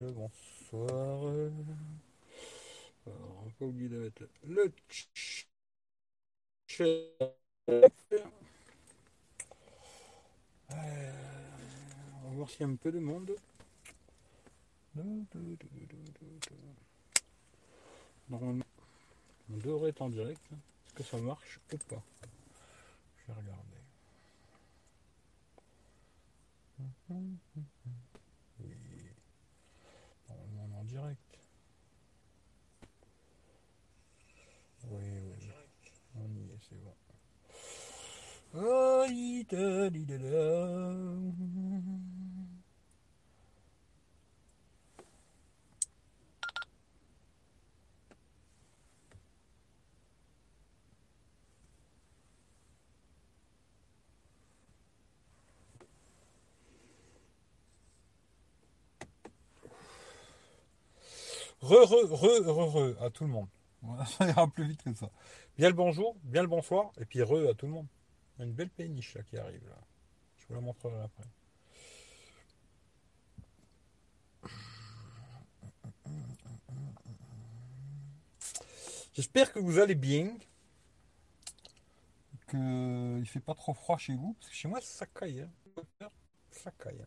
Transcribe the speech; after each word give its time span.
bonsoir. 0.00 1.50
Alors, 3.06 3.44
on 3.44 3.50
pas 3.50 3.64
oublier 3.64 3.88
de 3.88 3.98
mettre 3.98 4.22
le 4.46 4.72
chat. 4.88 5.48
Euh, 10.70 11.12
on 12.24 12.28
va 12.28 12.34
voir 12.36 12.50
s'il 12.50 12.60
y 12.60 12.64
a 12.64 12.68
un 12.68 12.76
peu 12.76 12.92
de 12.92 12.98
monde. 12.98 13.34
On 14.96 15.24
devrait 19.50 19.90
être 19.90 20.02
en 20.02 20.10
direct. 20.10 20.40
Est-ce 20.52 20.94
que 20.94 21.02
ça 21.02 21.16
marche 21.18 21.58
ou 21.72 21.76
pas? 21.78 22.02
Je 23.16 23.32
vais 23.32 23.38
regarder. 23.38 23.78
Oui. 27.10 27.38
Normalement, 30.28 30.64
on 30.64 30.72
est 30.72 30.77
en 30.77 30.77
direct. 30.88 31.38
Oui, 34.90 35.04
oui. 35.04 35.50
On 36.16 36.28
y 36.34 36.50
est, 36.50 36.58
c'est 36.68 36.80
bon. 36.82 36.94
Re, 61.60 61.84
re, 61.84 62.04
re, 62.10 62.40
re, 62.46 62.94
re, 62.96 63.02
à 63.02 63.10
tout 63.10 63.24
le 63.24 63.30
monde. 63.30 63.48
Voilà, 63.82 64.04
ça 64.06 64.26
ira 64.28 64.46
plus 64.48 64.66
vite 64.68 64.82
que 64.82 64.94
ça. 64.94 65.10
Bien 65.56 65.68
le 65.68 65.74
bonjour, 65.74 66.16
bien 66.22 66.42
le 66.42 66.48
bonsoir, 66.48 66.92
et 66.98 67.04
puis 67.04 67.22
re 67.22 67.48
à 67.50 67.54
tout 67.54 67.66
le 67.66 67.72
monde. 67.72 67.86
Il 68.36 68.40
y 68.40 68.42
a 68.42 68.46
une 68.46 68.54
belle 68.54 68.70
péniche 68.70 69.14
là 69.14 69.22
qui 69.22 69.36
arrive 69.36 69.66
là. 69.68 69.78
Je 70.36 70.46
vous 70.48 70.54
la 70.54 70.60
montrerai 70.60 71.00
après. 71.02 71.24
J'espère 79.14 79.52
que 79.52 79.58
vous 79.58 79.78
allez 79.78 79.94
bien. 79.94 80.36
Que 82.46 83.18
il 83.18 83.26
fait 83.28 83.40
pas 83.40 83.54
trop 83.54 83.74
froid 83.74 83.98
chez 83.98 84.14
vous. 84.14 84.34
Parce 84.34 84.48
que 84.50 84.54
chez 84.56 84.68
moi 84.68 84.80
ça 84.80 85.06
caille. 85.06 85.46
hein. 86.00 86.08
Ça 86.50 86.70
caille. 86.72 87.04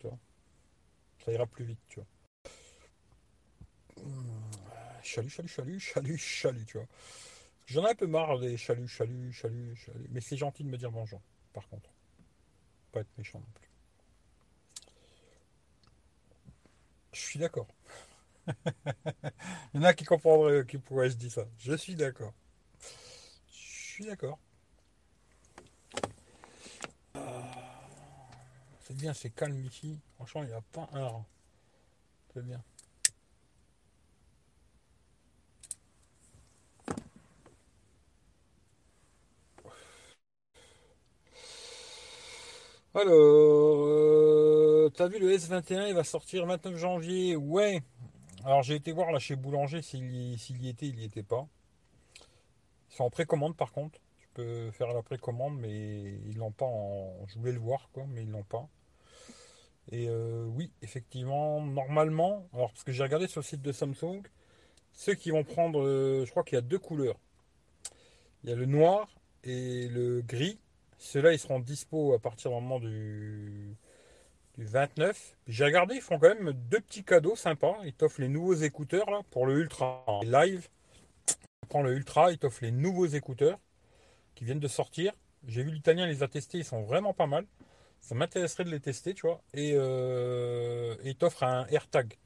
Tu 0.00 0.06
vois. 0.06 0.18
Ça 1.24 1.32
ira 1.32 1.46
plus 1.46 1.64
vite, 1.64 1.80
tu 1.88 2.00
vois. 2.00 2.06
Chalut, 5.02 5.30
chalut, 5.30 5.48
chalut, 5.48 5.80
chalut, 5.80 6.18
chalut, 6.18 6.64
tu 6.66 6.76
vois. 6.76 6.86
J'en 7.66 7.86
ai 7.86 7.90
un 7.90 7.94
peu 7.94 8.06
marre 8.06 8.38
des 8.38 8.56
chalut, 8.58 8.88
chalut, 8.88 9.32
chalut, 9.32 9.74
chalut. 9.76 10.06
Mais 10.10 10.20
c'est 10.20 10.36
gentil 10.36 10.64
de 10.64 10.68
me 10.68 10.76
dire 10.76 10.90
bonjour, 10.90 11.22
par 11.54 11.66
contre. 11.68 11.88
Pas 12.92 13.00
être 13.00 13.16
méchant 13.16 13.38
non 13.38 13.46
plus. 13.54 13.70
Je 17.12 17.20
suis 17.20 17.38
d'accord. 17.38 17.68
Il 18.46 19.76
y 19.76 19.78
en 19.78 19.84
a 19.84 19.94
qui 19.94 20.04
comprendraient 20.04 20.66
qui 20.66 20.76
pourraient 20.76 21.10
se 21.10 21.16
dire 21.16 21.32
ça. 21.32 21.46
Je 21.58 21.74
suis 21.74 21.94
d'accord. 21.94 22.34
Je 23.50 23.92
suis 23.92 24.04
d'accord. 24.04 24.38
C'est 28.84 28.94
bien, 28.96 29.14
c'est 29.14 29.30
calme 29.30 29.64
ici. 29.64 29.98
Franchement, 30.16 30.42
il 30.42 30.48
n'y 30.48 30.52
a 30.52 30.60
pas 30.60 30.88
un 30.92 31.08
rang. 31.08 31.26
C'est 32.34 32.44
bien. 32.44 32.62
Alors, 42.94 43.86
euh, 43.86 44.90
t'as 44.94 45.08
vu 45.08 45.18
le 45.18 45.32
S21, 45.36 45.88
il 45.88 45.94
va 45.94 46.04
sortir 46.04 46.46
29 46.46 46.76
janvier. 46.76 47.36
Ouais. 47.36 47.82
Alors 48.44 48.62
j'ai 48.62 48.74
été 48.74 48.92
voir 48.92 49.10
là 49.10 49.18
chez 49.18 49.34
Boulanger 49.36 49.82
s'il 49.82 50.04
y, 50.14 50.34
y 50.34 50.68
était, 50.68 50.86
il 50.86 50.96
n'y 50.96 51.04
était 51.04 51.22
pas. 51.22 51.46
Sont 52.90 53.04
en 53.04 53.10
précommande 53.10 53.56
par 53.56 53.72
contre. 53.72 53.98
Tu 54.18 54.28
peux 54.34 54.70
faire 54.72 54.88
la 54.88 55.02
précommande, 55.02 55.58
mais 55.58 56.20
ils 56.26 56.36
l'ont 56.36 56.52
pas 56.52 56.66
en. 56.66 57.26
Je 57.28 57.38
voulais 57.38 57.52
le 57.52 57.58
voir 57.58 57.88
quoi, 57.92 58.04
mais 58.08 58.22
ils 58.22 58.30
l'ont 58.30 58.44
pas. 58.44 58.68
Et 59.92 60.08
euh, 60.08 60.44
oui, 60.46 60.72
effectivement, 60.82 61.60
normalement, 61.60 62.48
alors 62.54 62.70
parce 62.70 62.84
que 62.84 62.92
j'ai 62.92 63.02
regardé 63.02 63.26
sur 63.26 63.40
le 63.40 63.44
site 63.44 63.62
de 63.62 63.72
Samsung, 63.72 64.22
ceux 64.92 65.14
qui 65.14 65.30
vont 65.30 65.44
prendre, 65.44 65.82
euh, 65.82 66.24
je 66.24 66.30
crois 66.30 66.42
qu'il 66.42 66.56
y 66.56 66.58
a 66.58 66.62
deux 66.62 66.78
couleurs. 66.78 67.18
Il 68.42 68.50
y 68.50 68.52
a 68.52 68.56
le 68.56 68.66
noir 68.66 69.08
et 69.42 69.88
le 69.88 70.22
gris. 70.22 70.58
Ceux-là, 70.98 71.32
ils 71.32 71.38
seront 71.38 71.60
dispo 71.60 72.14
à 72.14 72.18
partir 72.18 72.50
du 72.50 72.56
moment 72.56 72.78
du, 72.80 73.76
du 74.56 74.64
29. 74.64 75.36
J'ai 75.48 75.64
regardé, 75.64 75.96
ils 75.96 76.00
font 76.00 76.18
quand 76.18 76.34
même 76.34 76.52
deux 76.52 76.80
petits 76.80 77.04
cadeaux 77.04 77.36
sympas. 77.36 77.76
Ils 77.84 77.92
t'offrent 77.92 78.20
les 78.20 78.28
nouveaux 78.28 78.54
écouteurs 78.54 79.10
là, 79.10 79.20
pour 79.30 79.46
le 79.46 79.58
Ultra 79.58 80.04
Live. 80.22 80.68
Prends 81.68 81.82
le 81.82 81.92
Ultra, 81.94 82.32
ils 82.32 82.38
t'offrent 82.38 82.62
les 82.62 82.70
nouveaux 82.70 83.06
écouteurs 83.06 83.58
qui 84.34 84.44
viennent 84.44 84.60
de 84.60 84.68
sortir. 84.68 85.12
J'ai 85.46 85.62
vu 85.62 85.70
l'italien 85.70 86.06
les 86.06 86.22
a 86.22 86.28
testés, 86.28 86.58
ils 86.58 86.64
sont 86.64 86.82
vraiment 86.82 87.12
pas 87.12 87.26
mal. 87.26 87.44
Ça 88.04 88.14
m'intéresserait 88.14 88.64
de 88.64 88.70
les 88.70 88.80
tester, 88.80 89.14
tu 89.14 89.22
vois. 89.22 89.40
Et, 89.54 89.72
euh, 89.74 90.94
ils 91.04 91.16
t'offrent 91.16 91.42
un 91.42 91.66
AirTag. 91.68 92.18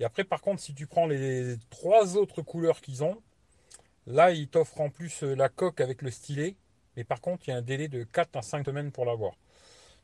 Et 0.00 0.04
après, 0.04 0.24
par 0.24 0.40
contre, 0.40 0.62
si 0.62 0.74
tu 0.74 0.86
prends 0.86 1.06
les 1.06 1.56
trois 1.68 2.16
autres 2.16 2.40
couleurs 2.40 2.80
qu'ils 2.80 3.04
ont, 3.04 3.20
là, 4.06 4.30
ils 4.30 4.48
t'offrent 4.48 4.80
en 4.80 4.88
plus 4.88 5.22
euh, 5.22 5.34
la 5.34 5.50
coque 5.50 5.82
avec 5.82 6.00
le 6.00 6.10
stylet. 6.10 6.56
Mais 6.96 7.04
par 7.04 7.20
contre, 7.20 7.46
il 7.46 7.50
y 7.50 7.52
a 7.52 7.58
un 7.58 7.62
délai 7.62 7.88
de 7.88 8.04
4 8.04 8.34
à 8.36 8.40
5 8.40 8.64
semaines 8.64 8.92
pour 8.92 9.04
l'avoir. 9.04 9.34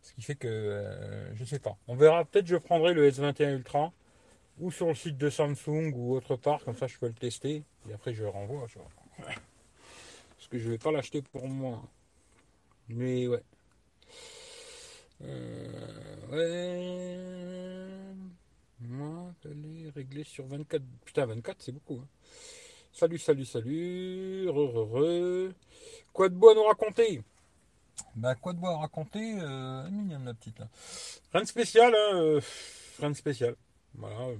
Ce 0.02 0.12
qui 0.12 0.20
fait 0.20 0.34
que, 0.34 0.46
euh, 0.46 1.34
je 1.34 1.46
sais 1.46 1.60
pas. 1.60 1.78
On 1.88 1.96
verra, 1.96 2.26
peut-être 2.26 2.46
je 2.46 2.56
prendrai 2.56 2.92
le 2.92 3.10
S21 3.10 3.54
Ultra, 3.54 3.94
ou 4.58 4.70
sur 4.70 4.88
le 4.88 4.94
site 4.94 5.16
de 5.16 5.30
Samsung, 5.30 5.94
ou 5.94 6.14
autre 6.14 6.36
part, 6.36 6.62
comme 6.62 6.76
ça 6.76 6.86
je 6.86 6.98
peux 6.98 7.06
le 7.06 7.14
tester, 7.14 7.64
et 7.88 7.94
après 7.94 8.12
je 8.12 8.22
le 8.22 8.28
renvoie. 8.28 8.66
tu 8.68 8.78
vois. 8.78 8.88
Parce 10.36 10.48
que 10.50 10.58
je 10.58 10.68
vais 10.68 10.78
pas 10.78 10.92
l'acheter 10.92 11.22
pour 11.22 11.48
moi. 11.48 11.82
Mais 12.88 13.26
ouais. 13.26 13.42
Euh, 15.22 16.16
ouais. 16.30 18.14
Moi, 18.80 19.32
elle 19.44 19.86
est 19.86 19.90
réglée 19.90 20.24
sur 20.24 20.46
24. 20.46 20.82
Putain, 21.04 21.26
24, 21.26 21.56
c'est 21.60 21.72
beaucoup. 21.72 22.00
hein. 22.02 22.08
Salut, 22.92 23.18
salut, 23.18 23.44
salut. 23.44 24.48
Re, 24.48 24.52
re, 24.52 25.48
re. 25.50 25.52
Quoi 26.12 26.28
de 26.28 26.34
beau 26.34 26.50
à 26.50 26.54
nous 26.54 26.64
raconter? 26.64 27.22
Bah, 28.16 28.34
quoi 28.34 28.52
de 28.52 28.58
beau 28.58 28.66
à 28.68 28.78
raconter 28.78 29.38
euh, 29.40 29.82
elle 29.86 29.94
est 29.94 29.96
mignonne, 29.96 30.24
la 30.24 30.34
petite, 30.34 30.58
là. 30.58 30.68
Rien 31.32 31.42
de 31.42 31.46
spécial, 31.48 31.94
hein, 31.94 32.16
euh, 32.16 32.40
Rien 32.98 33.10
de 33.10 33.16
spécial. 33.16 33.54
Voilà. 33.94 34.20
euh, 34.20 34.36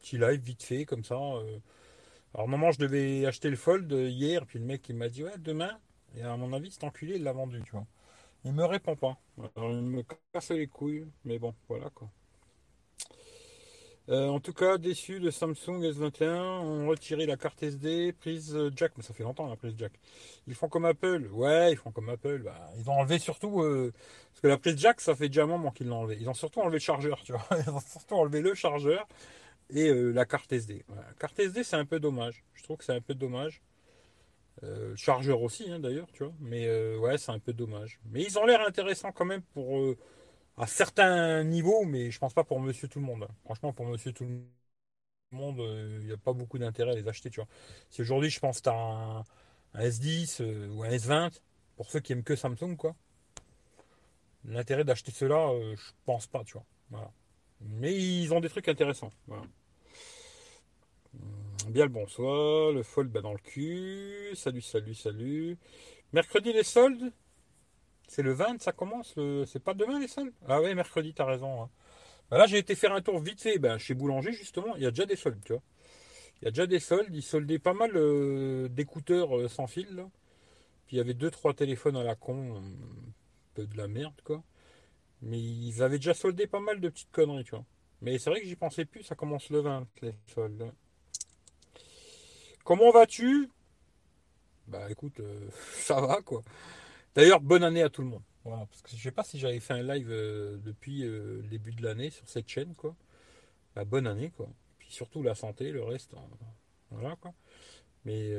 petit 0.00 0.18
live 0.18 0.40
vite 0.40 0.62
fait, 0.62 0.84
comme 0.84 1.04
ça. 1.04 1.16
euh. 1.16 1.58
Alors, 2.34 2.48
maman, 2.48 2.72
je 2.72 2.78
devais 2.78 3.26
acheter 3.26 3.50
le 3.50 3.56
fold 3.56 3.90
hier, 3.92 4.44
puis 4.46 4.58
le 4.58 4.64
mec, 4.64 4.88
il 4.88 4.96
m'a 4.96 5.08
dit, 5.08 5.24
ouais, 5.24 5.38
demain. 5.38 5.78
Et 6.16 6.22
à 6.22 6.36
mon 6.36 6.52
avis, 6.52 6.70
cet 6.70 6.84
enculé, 6.84 7.16
il 7.16 7.22
l'a 7.24 7.32
vendu, 7.32 7.62
tu 7.64 7.72
vois. 7.72 7.86
Il 8.44 8.52
me 8.52 8.64
répond 8.64 8.96
pas. 8.96 9.18
Il 9.56 9.62
me 9.62 10.02
casse 10.32 10.50
les 10.50 10.66
couilles. 10.66 11.06
Mais 11.24 11.38
bon, 11.38 11.54
voilà, 11.68 11.90
quoi. 11.90 12.08
Euh, 14.08 14.28
en 14.28 14.38
tout 14.38 14.52
cas, 14.52 14.78
déçu 14.78 15.18
de 15.18 15.30
Samsung 15.30 15.82
S21, 15.82 16.38
ont 16.60 16.86
retiré 16.86 17.26
la 17.26 17.36
carte 17.36 17.60
SD, 17.62 18.12
prise 18.12 18.54
euh, 18.54 18.70
jack, 18.74 18.92
mais 18.96 19.02
ça 19.02 19.12
fait 19.12 19.24
longtemps 19.24 19.48
la 19.48 19.56
prise 19.56 19.74
jack. 19.76 19.92
Ils 20.46 20.54
font 20.54 20.68
comme 20.68 20.84
Apple, 20.84 21.28
ouais, 21.32 21.72
ils 21.72 21.76
font 21.76 21.90
comme 21.90 22.08
Apple. 22.08 22.38
Bah, 22.44 22.70
ils 22.78 22.88
ont 22.88 23.00
enlevé 23.00 23.18
surtout, 23.18 23.62
euh, 23.62 23.92
parce 24.30 24.40
que 24.42 24.46
la 24.46 24.58
prise 24.58 24.78
jack, 24.78 25.00
ça 25.00 25.16
fait 25.16 25.26
déjà 25.28 25.42
un 25.42 25.46
moment 25.46 25.72
qu'ils 25.72 25.88
l'ont 25.88 26.02
enlevé. 26.02 26.18
Ils 26.20 26.28
ont 26.28 26.34
surtout 26.34 26.60
enlevé 26.60 26.76
le 26.76 26.80
chargeur, 26.80 27.20
tu 27.24 27.32
vois. 27.32 27.44
Ils 27.66 27.70
ont 27.70 27.80
surtout 27.80 28.14
enlevé 28.14 28.42
le 28.42 28.54
chargeur 28.54 29.08
et 29.70 29.92
la 29.92 30.24
carte 30.24 30.52
SD. 30.52 30.84
La 30.94 31.02
carte 31.18 31.38
SD, 31.40 31.64
c'est 31.64 31.76
un 31.76 31.84
peu 31.84 31.98
dommage. 31.98 32.44
Je 32.54 32.62
trouve 32.62 32.76
que 32.76 32.84
c'est 32.84 32.94
un 32.94 33.00
peu 33.00 33.14
dommage. 33.14 33.60
Euh, 34.64 34.96
chargeur 34.96 35.42
aussi, 35.42 35.70
hein, 35.70 35.80
d'ailleurs, 35.80 36.10
tu 36.12 36.24
vois. 36.24 36.32
Mais 36.40 36.66
euh, 36.66 36.98
ouais, 36.98 37.18
c'est 37.18 37.32
un 37.32 37.38
peu 37.38 37.52
dommage. 37.52 38.00
Mais 38.10 38.22
ils 38.22 38.38
ont 38.38 38.46
l'air 38.46 38.60
intéressants 38.66 39.12
quand 39.12 39.24
même 39.26 39.42
pour 39.42 39.78
euh, 39.78 39.96
à 40.58 40.66
certains 40.66 41.44
niveaux, 41.44 41.84
mais 41.84 42.10
je 42.10 42.18
pense 42.18 42.34
pas 42.34 42.44
pour 42.44 42.60
Monsieur 42.60 42.88
Tout 42.88 43.00
le 43.00 43.06
Monde. 43.06 43.28
Franchement, 43.44 43.72
pour 43.72 43.86
Monsieur 43.86 44.12
Tout 44.12 44.24
le 44.24 44.46
Monde, 45.32 45.60
il 46.00 46.06
n'y 46.06 46.12
a 46.12 46.16
pas 46.16 46.32
beaucoup 46.32 46.58
d'intérêt 46.58 46.92
à 46.92 46.94
les 46.94 47.08
acheter, 47.08 47.30
tu 47.30 47.40
vois. 47.40 47.48
Si 47.90 48.00
aujourd'hui, 48.02 48.30
je 48.30 48.40
pense 48.40 48.62
tu 48.62 48.68
as 48.68 48.74
un, 48.74 49.20
un 49.74 49.80
S10 49.80 50.40
euh, 50.40 50.68
ou 50.70 50.84
un 50.84 50.90
S20, 50.90 51.42
pour 51.76 51.90
ceux 51.90 52.00
qui 52.00 52.12
aiment 52.12 52.24
que 52.24 52.36
Samsung, 52.36 52.76
quoi. 52.76 52.94
L'intérêt 54.44 54.84
d'acheter 54.84 55.12
cela, 55.12 55.50
je 55.74 55.90
pense 56.04 56.26
pas, 56.26 56.44
tu 56.44 56.54
vois. 56.54 57.12
Mais 57.60 57.94
ils 57.94 58.32
ont 58.34 58.40
des 58.40 58.48
trucs 58.48 58.68
intéressants. 58.68 59.10
Bien 61.66 61.84
le 61.84 61.90
bonsoir, 61.90 62.72
le 62.72 62.82
fold 62.82 63.10
bah, 63.10 63.20
dans 63.20 63.32
le 63.32 63.38
cul. 63.38 64.30
Salut, 64.34 64.60
salut, 64.62 64.94
salut. 64.94 65.58
Mercredi 66.12 66.52
les 66.52 66.62
soldes 66.62 67.12
C'est 68.08 68.22
le 68.22 68.32
20, 68.32 68.62
ça 68.62 68.72
commence. 68.72 69.14
C'est 69.46 69.62
pas 69.62 69.74
demain 69.74 69.98
les 70.00 70.08
soldes? 70.08 70.32
Ah 70.48 70.60
ouais, 70.60 70.74
mercredi, 70.74 71.14
t'as 71.14 71.24
raison. 71.26 71.62
hein. 71.64 71.70
Bah 72.30 72.38
là, 72.38 72.46
j'ai 72.46 72.58
été 72.58 72.74
faire 72.76 72.92
un 72.94 73.02
tour 73.02 73.20
vite 73.20 73.40
fait 73.42 73.58
ben, 73.58 73.78
chez 73.78 73.94
Boulanger, 73.94 74.32
justement. 74.32 74.76
Il 74.76 74.82
y 74.82 74.86
a 74.86 74.90
déjà 74.90 75.06
des 75.06 75.16
soldes, 75.16 75.42
tu 75.44 75.52
vois. 75.54 75.62
Il 76.42 76.46
y 76.46 76.48
a 76.48 76.50
déjà 76.52 76.66
des 76.66 76.80
soldes. 76.80 77.14
Ils 77.14 77.22
soldaient 77.22 77.58
pas 77.60 77.74
mal 77.74 77.92
euh, 77.96 78.68
d'écouteurs 78.68 79.36
euh, 79.38 79.48
sans 79.48 79.66
fil. 79.68 80.06
Puis 80.86 80.96
il 80.96 80.98
y 80.98 81.00
avait 81.02 81.14
deux 81.14 81.30
trois 81.30 81.54
téléphones 81.54 81.96
à 81.96 82.04
la 82.04 82.16
con. 82.16 82.56
Un 82.58 82.62
peu 83.54 83.66
de 83.66 83.76
la 83.76 83.88
merde, 83.88 84.20
quoi. 84.24 84.42
Mais 85.22 85.40
ils 85.40 85.82
avaient 85.82 85.98
déjà 85.98 86.14
soldé 86.14 86.46
pas 86.48 86.60
mal 86.60 86.80
de 86.80 86.88
petites 86.90 87.12
conneries, 87.12 87.44
tu 87.44 87.52
vois. 87.52 87.64
Mais 88.02 88.18
c'est 88.18 88.30
vrai 88.30 88.40
que 88.40 88.46
j'y 88.48 88.56
pensais 88.56 88.84
plus. 88.86 89.02
Ça 89.04 89.14
commence 89.16 89.50
le 89.50 89.60
20, 89.60 89.86
les 90.02 90.14
soldes. 90.34 90.72
Comment 92.66 92.90
vas-tu? 92.90 93.48
Bah 94.66 94.90
écoute, 94.90 95.20
euh, 95.20 95.48
ça 95.74 96.00
va, 96.00 96.20
quoi. 96.20 96.42
D'ailleurs, 97.14 97.40
bonne 97.40 97.62
année 97.62 97.80
à 97.80 97.88
tout 97.88 98.02
le 98.02 98.08
monde. 98.08 98.24
Voilà, 98.44 98.66
parce 98.66 98.82
que 98.82 98.90
je 98.90 99.00
sais 99.00 99.12
pas 99.12 99.22
si 99.22 99.38
j'avais 99.38 99.60
fait 99.60 99.74
un 99.74 99.84
live 99.84 100.08
euh, 100.10 100.56
depuis 100.58 101.04
euh, 101.04 101.42
le 101.42 101.48
début 101.48 101.70
de 101.70 101.84
l'année 101.84 102.10
sur 102.10 102.28
cette 102.28 102.48
chaîne, 102.48 102.74
quoi. 102.74 102.96
Bah, 103.76 103.84
bonne 103.84 104.08
année, 104.08 104.32
quoi. 104.36 104.48
Puis 104.80 104.90
surtout 104.90 105.22
la 105.22 105.36
santé, 105.36 105.70
le 105.70 105.84
reste, 105.84 106.14
hein, 106.14 106.28
voilà, 106.90 107.14
quoi. 107.14 107.32
Mais 108.04 108.34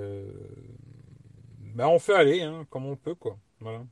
bah, 1.75 1.87
on 1.87 1.97
fait 1.97 2.15
aller, 2.15 2.41
hein, 2.41 2.67
comme 2.69 2.85
on 2.85 2.97
peut, 2.97 3.15
quoi. 3.15 3.39
Voilà. 3.61 3.85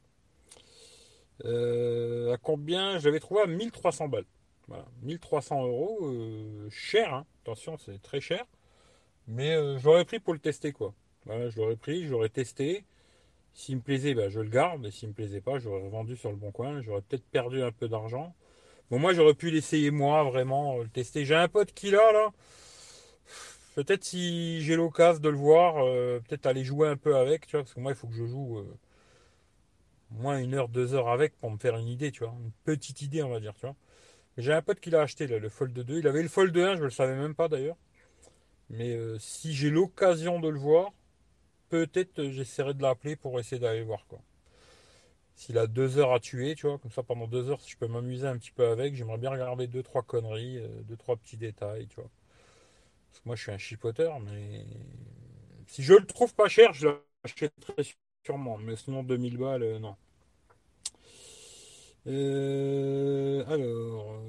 À 2.34 2.38
combien? 2.44 3.00
Je 3.00 3.06
l'avais 3.06 3.22
trouvé 3.22 3.42
à 3.44 3.48
1300 3.48 4.10
balles. 4.10 4.26
Voilà. 4.68 4.86
1300 5.04 5.66
euros, 5.66 6.12
cher, 6.70 7.14
hein. 7.14 7.26
attention, 7.42 7.78
c'est 7.78 8.02
très 8.02 8.20
cher. 8.20 8.46
Mais 9.28 9.56
euh, 9.56 9.78
je 9.78 9.86
l'aurais 9.86 10.06
pris 10.06 10.20
pour 10.20 10.34
le 10.34 10.40
tester, 10.40 10.72
quoi. 10.72 10.94
Voilà, 11.26 11.50
je 11.50 11.58
l'aurais 11.58 11.76
pris, 11.76 12.06
je 12.06 12.12
l'aurais 12.12 12.30
testé. 12.30 12.86
S'il 13.54 13.78
me 13.78 13.82
plaisait, 13.82 14.14
bah, 14.14 14.30
je 14.30 14.40
le 14.42 14.50
garde. 14.50 14.86
Et 14.86 14.92
s'il 14.92 15.10
me 15.10 15.14
plaisait 15.14 15.42
pas, 15.42 15.60
j'aurais 15.60 15.82
revendu 15.82 16.16
sur 16.18 16.30
le 16.30 16.38
bon 16.38 16.52
coin. 16.52 16.82
J'aurais 16.82 17.02
peut-être 17.02 17.26
perdu 17.26 17.64
un 17.64 17.72
peu 17.72 17.88
d'argent. 17.88 18.36
Bon, 18.92 19.00
moi, 19.00 19.14
j'aurais 19.14 19.34
pu 19.34 19.50
l'essayer 19.50 19.92
moi, 19.92 20.24
vraiment, 20.24 20.78
euh, 20.80 20.84
le 20.84 20.90
tester. 20.90 21.26
J'ai 21.26 21.36
un 21.36 21.48
pote 21.48 21.74
qui 21.74 21.90
l'a, 21.92 22.12
là. 22.12 22.32
Peut-être 23.76 24.04
si 24.06 24.62
j'ai 24.62 24.76
l'occasion 24.76 25.22
de 25.22 25.30
le 25.30 25.38
voir, 25.38 25.86
euh, 25.86 26.20
peut-être 26.20 26.46
aller 26.46 26.64
jouer 26.64 26.88
un 26.88 26.98
peu 26.98 27.18
avec, 27.18 27.46
tu 27.46 27.52
vois, 27.58 27.64
parce 27.64 27.74
que 27.74 27.80
moi, 27.80 27.92
il 27.92 27.96
faut 27.96 28.08
que 28.08 28.14
je 28.14 28.26
joue 28.26 28.60
euh, 28.60 28.78
au 30.12 30.22
moins 30.22 30.38
une 30.40 30.54
heure, 30.54 30.70
deux 30.70 30.94
heures 30.94 31.10
avec 31.10 31.38
pour 31.40 31.52
me 31.52 31.58
faire 31.58 31.76
une 31.78 31.88
idée, 31.88 32.12
tu 32.12 32.24
vois. 32.24 32.34
Une 32.40 32.52
petite 32.64 33.02
idée, 33.02 33.24
on 33.24 33.30
va 33.30 33.40
dire, 33.40 33.54
tu 33.56 33.66
vois. 33.66 33.76
J'ai 34.38 34.54
un 34.54 34.62
pote 34.62 34.80
qui 34.80 34.90
l'a 34.92 35.02
acheté, 35.02 35.28
là, 35.28 35.40
le 35.40 35.50
Fold 35.50 35.74
2. 35.74 36.00
Il 36.00 36.08
avait 36.08 36.22
le 36.24 36.30
Fold 36.30 36.56
1, 36.58 36.78
je 36.78 36.84
le 36.84 36.90
savais 36.90 37.16
même 37.16 37.36
pas 37.36 37.48
d'ailleurs. 37.50 37.78
Mais 38.70 38.92
euh, 38.96 39.18
si 39.20 39.54
j'ai 39.56 39.72
l'occasion 39.72 40.40
de 40.40 40.50
le 40.50 40.60
voir, 40.60 40.94
peut-être 41.70 42.20
euh, 42.20 42.32
j'essaierai 42.32 42.74
de 42.76 42.84
l'appeler 42.84 43.16
pour 43.18 43.40
essayer 43.40 43.60
d'aller 43.60 43.80
le 43.82 43.86
voir, 43.86 44.06
quoi. 44.08 44.22
S'il 45.36 45.58
a 45.58 45.68
deux 45.68 45.98
heures 45.98 46.12
à 46.14 46.20
tuer, 46.20 46.56
tu 46.56 46.68
vois, 46.68 46.78
comme 46.78 46.92
ça 46.92 47.04
pendant 47.04 47.28
deux 47.28 47.50
heures, 47.50 47.62
si 47.62 47.72
je 47.72 47.78
peux 47.78 47.88
m'amuser 47.88 48.28
un 48.28 48.38
petit 48.38 48.52
peu 48.52 48.68
avec, 48.68 48.96
j'aimerais 48.96 49.18
bien 49.18 49.30
regarder 49.32 49.68
deux, 49.68 49.84
trois 49.84 50.02
conneries, 50.04 50.58
euh, 50.60 50.68
deux, 50.84 50.98
trois 50.98 51.16
petits 51.18 51.38
détails, 51.38 51.88
tu 51.88 51.96
vois. 51.96 52.10
Parce 53.12 53.20
que 53.22 53.28
moi, 53.30 53.36
je 53.36 53.42
suis 53.44 53.52
un 53.52 53.58
chipoteur, 53.58 54.20
mais 54.20 54.66
si 55.68 55.84
je 55.84 55.94
le 55.94 56.06
trouve 56.06 56.34
pas 56.36 56.48
cher, 56.48 56.74
je 56.74 56.88
l'achèterai 57.24 57.86
sûrement. 58.26 58.58
Mais 58.58 58.76
sinon, 58.76 59.04
2000 59.04 59.38
balles, 59.38 59.78
non. 59.80 59.96
Alors, 63.48 64.22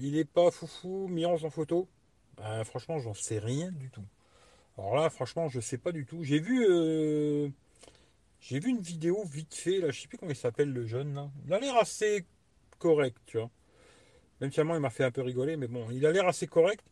il 0.00 0.16
est 0.16 0.24
pas 0.24 0.50
foufou, 0.50 1.08
Mirance 1.08 1.44
en 1.44 1.50
photo. 1.50 1.88
Ben, 2.36 2.64
franchement, 2.64 2.98
j'en 2.98 3.14
sais 3.14 3.38
rien 3.38 3.70
du 3.72 3.90
tout. 3.90 4.04
Alors 4.78 4.96
là, 4.96 5.10
franchement, 5.10 5.48
je 5.48 5.60
sais 5.60 5.78
pas 5.78 5.92
du 5.92 6.06
tout. 6.06 6.22
J'ai 6.24 6.40
vu, 6.40 6.66
euh, 6.68 7.48
j'ai 8.40 8.60
vu 8.60 8.70
une 8.70 8.80
vidéo 8.80 9.24
vite 9.24 9.54
fait, 9.54 9.80
là, 9.80 9.90
je 9.90 10.00
sais 10.00 10.08
plus 10.08 10.18
comment 10.18 10.32
il 10.32 10.36
s'appelle 10.36 10.72
le 10.72 10.86
jeune, 10.86 11.14
là. 11.14 11.30
Il 11.46 11.52
a 11.54 11.60
l'air 11.60 11.76
assez 11.76 12.24
correct, 12.78 13.16
tu 13.26 13.38
vois. 13.38 13.50
Même 14.40 14.52
si 14.52 14.60
à 14.60 14.64
moi, 14.64 14.76
il 14.76 14.80
m'a 14.80 14.90
fait 14.90 15.04
un 15.04 15.10
peu 15.10 15.22
rigoler, 15.22 15.56
mais 15.56 15.68
bon, 15.68 15.86
il 15.90 16.06
a 16.06 16.12
l'air 16.12 16.26
assez 16.26 16.46
correct. 16.46 16.84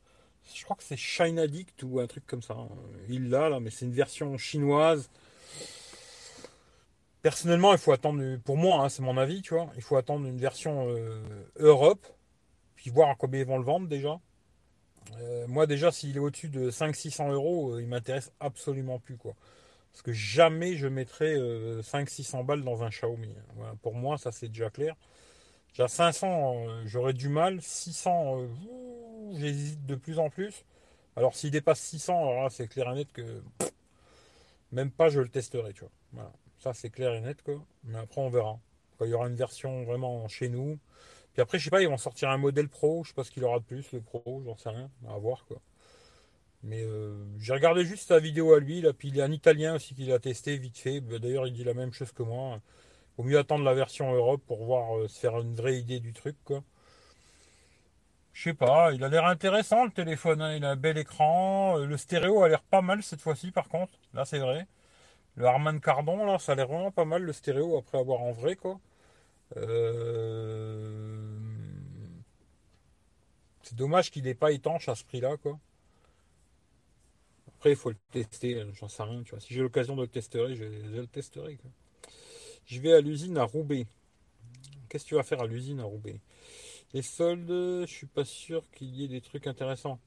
Je 0.54 0.64
crois 0.64 0.76
que 0.76 0.82
c'est 0.84 0.96
Shine 0.96 1.38
Addict 1.38 1.82
ou 1.82 2.00
un 2.00 2.06
truc 2.06 2.26
comme 2.26 2.42
ça. 2.42 2.54
hein. 2.54 2.68
Il 3.08 3.30
l'a, 3.30 3.48
là, 3.48 3.60
mais 3.60 3.70
c'est 3.70 3.86
une 3.86 3.92
version 3.92 4.36
chinoise. 4.38 5.10
Personnellement, 7.22 7.72
il 7.72 7.78
faut 7.78 7.92
attendre, 7.92 8.36
pour 8.44 8.56
moi, 8.56 8.84
hein, 8.84 8.88
c'est 8.88 9.02
mon 9.02 9.16
avis, 9.18 9.42
tu 9.42 9.54
vois, 9.54 9.70
il 9.76 9.82
faut 9.82 9.96
attendre 9.96 10.26
une 10.26 10.38
version 10.38 10.88
euh, 10.88 11.20
Europe, 11.56 12.06
puis 12.76 12.90
voir 12.90 13.10
à 13.10 13.14
combien 13.16 13.40
ils 13.40 13.46
vont 13.46 13.58
le 13.58 13.64
vendre 13.64 13.88
déjà. 13.88 14.20
Euh, 15.20 15.46
moi, 15.48 15.66
déjà, 15.66 15.90
s'il 15.90 16.16
est 16.16 16.20
au-dessus 16.20 16.48
de 16.48 16.70
500-600 16.70 17.32
euros, 17.32 17.74
euh, 17.74 17.82
il 17.82 17.88
m'intéresse 17.88 18.32
absolument 18.40 18.98
plus, 18.98 19.16
quoi. 19.16 19.34
Parce 19.92 20.02
que 20.02 20.12
jamais 20.12 20.76
je 20.76 20.86
mettrai 20.86 21.34
500-600 21.82 22.44
balles 22.44 22.62
dans 22.62 22.84
un 22.84 22.88
Xiaomi. 22.90 23.34
Pour 23.82 23.94
moi, 23.94 24.16
ça 24.16 24.30
c'est 24.30 24.48
déjà 24.48 24.70
clair. 24.70 24.94
Déjà 25.72 25.88
500, 25.88 26.66
euh, 26.68 26.82
j'aurais 26.86 27.12
du 27.12 27.28
mal. 27.28 27.60
600, 27.60 28.40
euh, 28.40 28.46
ouh, 28.68 29.36
j'hésite 29.38 29.86
de 29.86 29.94
plus 29.94 30.18
en 30.18 30.30
plus. 30.30 30.64
Alors 31.16 31.34
s'il 31.34 31.50
dépasse 31.50 31.80
600, 31.80 32.16
alors 32.18 32.42
là, 32.44 32.50
c'est 32.50 32.68
clair 32.68 32.90
et 32.90 32.94
net 32.94 33.12
que 33.12 33.42
même 34.72 34.90
pas 34.90 35.08
je 35.08 35.20
le 35.20 35.28
testerai. 35.28 35.74
Ça 36.58 36.74
c'est 36.74 36.90
clair 36.90 37.14
et 37.14 37.20
net, 37.20 37.42
quoi. 37.42 37.64
Mais 37.84 37.98
après, 37.98 38.20
on 38.20 38.28
verra. 38.28 38.58
Quand 38.98 39.04
il 39.04 39.10
y 39.10 39.14
aura 39.14 39.28
une 39.28 39.36
version 39.36 39.84
vraiment 39.84 40.26
chez 40.28 40.48
nous. 40.48 40.78
Puis 41.32 41.42
après, 41.42 41.58
je 41.58 41.64
sais 41.64 41.70
pas, 41.70 41.82
ils 41.82 41.88
vont 41.88 41.98
sortir 41.98 42.30
un 42.30 42.38
modèle 42.38 42.68
pro. 42.68 43.04
Je 43.04 43.08
sais 43.10 43.14
pas 43.14 43.24
ce 43.24 43.30
qu'il 43.30 43.44
aura 43.44 43.58
de 43.60 43.64
plus, 43.64 43.92
le 43.92 44.00
pro, 44.00 44.42
j'en 44.44 44.56
sais 44.56 44.70
rien. 44.70 44.90
À 45.08 45.18
voir, 45.18 45.44
quoi. 45.46 45.58
Mais 46.62 46.82
euh, 46.82 47.14
j'ai 47.38 47.52
regardé 47.52 47.84
juste 47.84 48.08
sa 48.08 48.18
vidéo 48.18 48.52
à 48.52 48.60
lui, 48.60 48.80
là, 48.80 48.92
puis 48.92 49.08
il 49.08 49.16
y 49.16 49.20
a 49.20 49.24
un 49.24 49.32
Italien 49.32 49.76
aussi 49.76 49.94
qui 49.94 50.06
l'a 50.06 50.18
testé 50.18 50.56
vite 50.58 50.78
fait. 50.78 51.00
Bah, 51.00 51.18
D'ailleurs, 51.18 51.46
il 51.46 51.52
dit 51.52 51.64
la 51.64 51.74
même 51.74 51.92
chose 51.92 52.12
que 52.12 52.22
moi. 52.22 52.60
Vaut 53.18 53.24
mieux 53.24 53.38
attendre 53.38 53.64
la 53.64 53.74
version 53.74 54.12
Europe 54.14 54.42
pour 54.46 54.64
voir 54.64 54.98
euh, 54.98 55.08
se 55.08 55.18
faire 55.20 55.38
une 55.40 55.54
vraie 55.54 55.78
idée 55.78 56.00
du 56.00 56.12
truc, 56.12 56.36
quoi. 56.44 56.62
Je 58.32 58.44
sais 58.44 58.54
pas, 58.54 58.92
il 58.92 59.02
a 59.04 59.08
l'air 59.08 59.26
intéressant 59.26 59.84
le 59.84 59.90
téléphone, 59.90 60.40
hein, 60.40 60.54
il 60.56 60.64
a 60.64 60.70
un 60.70 60.76
bel 60.76 60.96
écran. 60.98 61.78
Euh, 61.78 61.86
Le 61.86 61.96
stéréo 61.96 62.42
a 62.42 62.48
l'air 62.48 62.62
pas 62.62 62.82
mal 62.82 63.02
cette 63.02 63.20
fois-ci, 63.20 63.50
par 63.50 63.68
contre. 63.68 63.92
Là, 64.14 64.24
c'est 64.24 64.38
vrai. 64.38 64.66
Le 65.36 65.46
Harman 65.46 65.80
Kardon, 65.80 66.26
là, 66.26 66.38
ça 66.38 66.52
a 66.52 66.54
l'air 66.56 66.68
vraiment 66.68 66.92
pas 66.92 67.04
mal 67.06 67.22
le 67.22 67.32
stéréo 67.32 67.78
après 67.78 67.98
avoir 67.98 68.22
en 68.22 68.32
vrai, 68.32 68.56
quoi. 68.56 68.80
Euh, 69.56 71.38
C'est 73.62 73.76
dommage 73.76 74.10
qu'il 74.10 74.22
n'ait 74.24 74.34
pas 74.34 74.52
étanche 74.52 74.88
à 74.88 74.94
ce 74.94 75.04
prix-là, 75.04 75.36
quoi. 75.36 75.58
Après, 77.48 77.70
il 77.70 77.76
faut 77.76 77.90
le 77.90 77.96
tester, 78.12 78.54
euh, 78.54 78.72
j'en 78.72 78.88
sais 78.88 79.02
rien, 79.02 79.22
tu 79.22 79.30
vois. 79.32 79.40
Si 79.40 79.52
j'ai 79.52 79.60
l'occasion 79.60 79.94
de 79.94 80.02
le 80.02 80.08
tester, 80.08 80.54
je, 80.54 80.64
le 80.64 81.06
testerai. 81.06 81.58
Je 82.64 82.80
vais 82.80 82.94
à 82.94 83.00
l'usine 83.02 83.36
à 83.36 83.44
Roubaix. 83.44 83.86
Qu'est-ce 84.88 85.04
que 85.04 85.08
tu 85.10 85.14
vas 85.16 85.22
faire 85.22 85.42
à 85.42 85.46
l'usine 85.46 85.80
à 85.80 85.84
Roubaix? 85.84 86.20
Les 86.94 87.02
soldes, 87.02 87.48
je 87.86 87.92
suis 87.92 88.06
pas 88.06 88.24
sûr 88.24 88.62
qu'il 88.70 88.94
y 88.94 89.04
ait 89.04 89.08
des 89.08 89.20
trucs 89.20 89.46
intéressants. 89.46 90.00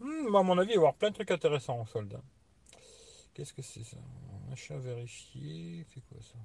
Hmm, 0.00 0.28
moi, 0.30 0.40
à 0.40 0.42
mon 0.42 0.58
avis, 0.58 0.70
il 0.70 0.74
va 0.74 0.74
y 0.74 0.78
avoir 0.78 0.94
plein 0.94 1.10
de 1.10 1.14
trucs 1.14 1.30
intéressants 1.30 1.78
en 1.80 1.86
solde. 1.86 2.14
hein. 2.14 2.22
Qu'est-ce 3.34 3.52
que 3.52 3.62
c'est 3.62 3.84
ça? 3.84 3.98
Achat 4.52 4.78
vérifié, 4.78 5.84
c'est 5.92 6.00
quoi 6.08 6.18
ça? 6.22 6.38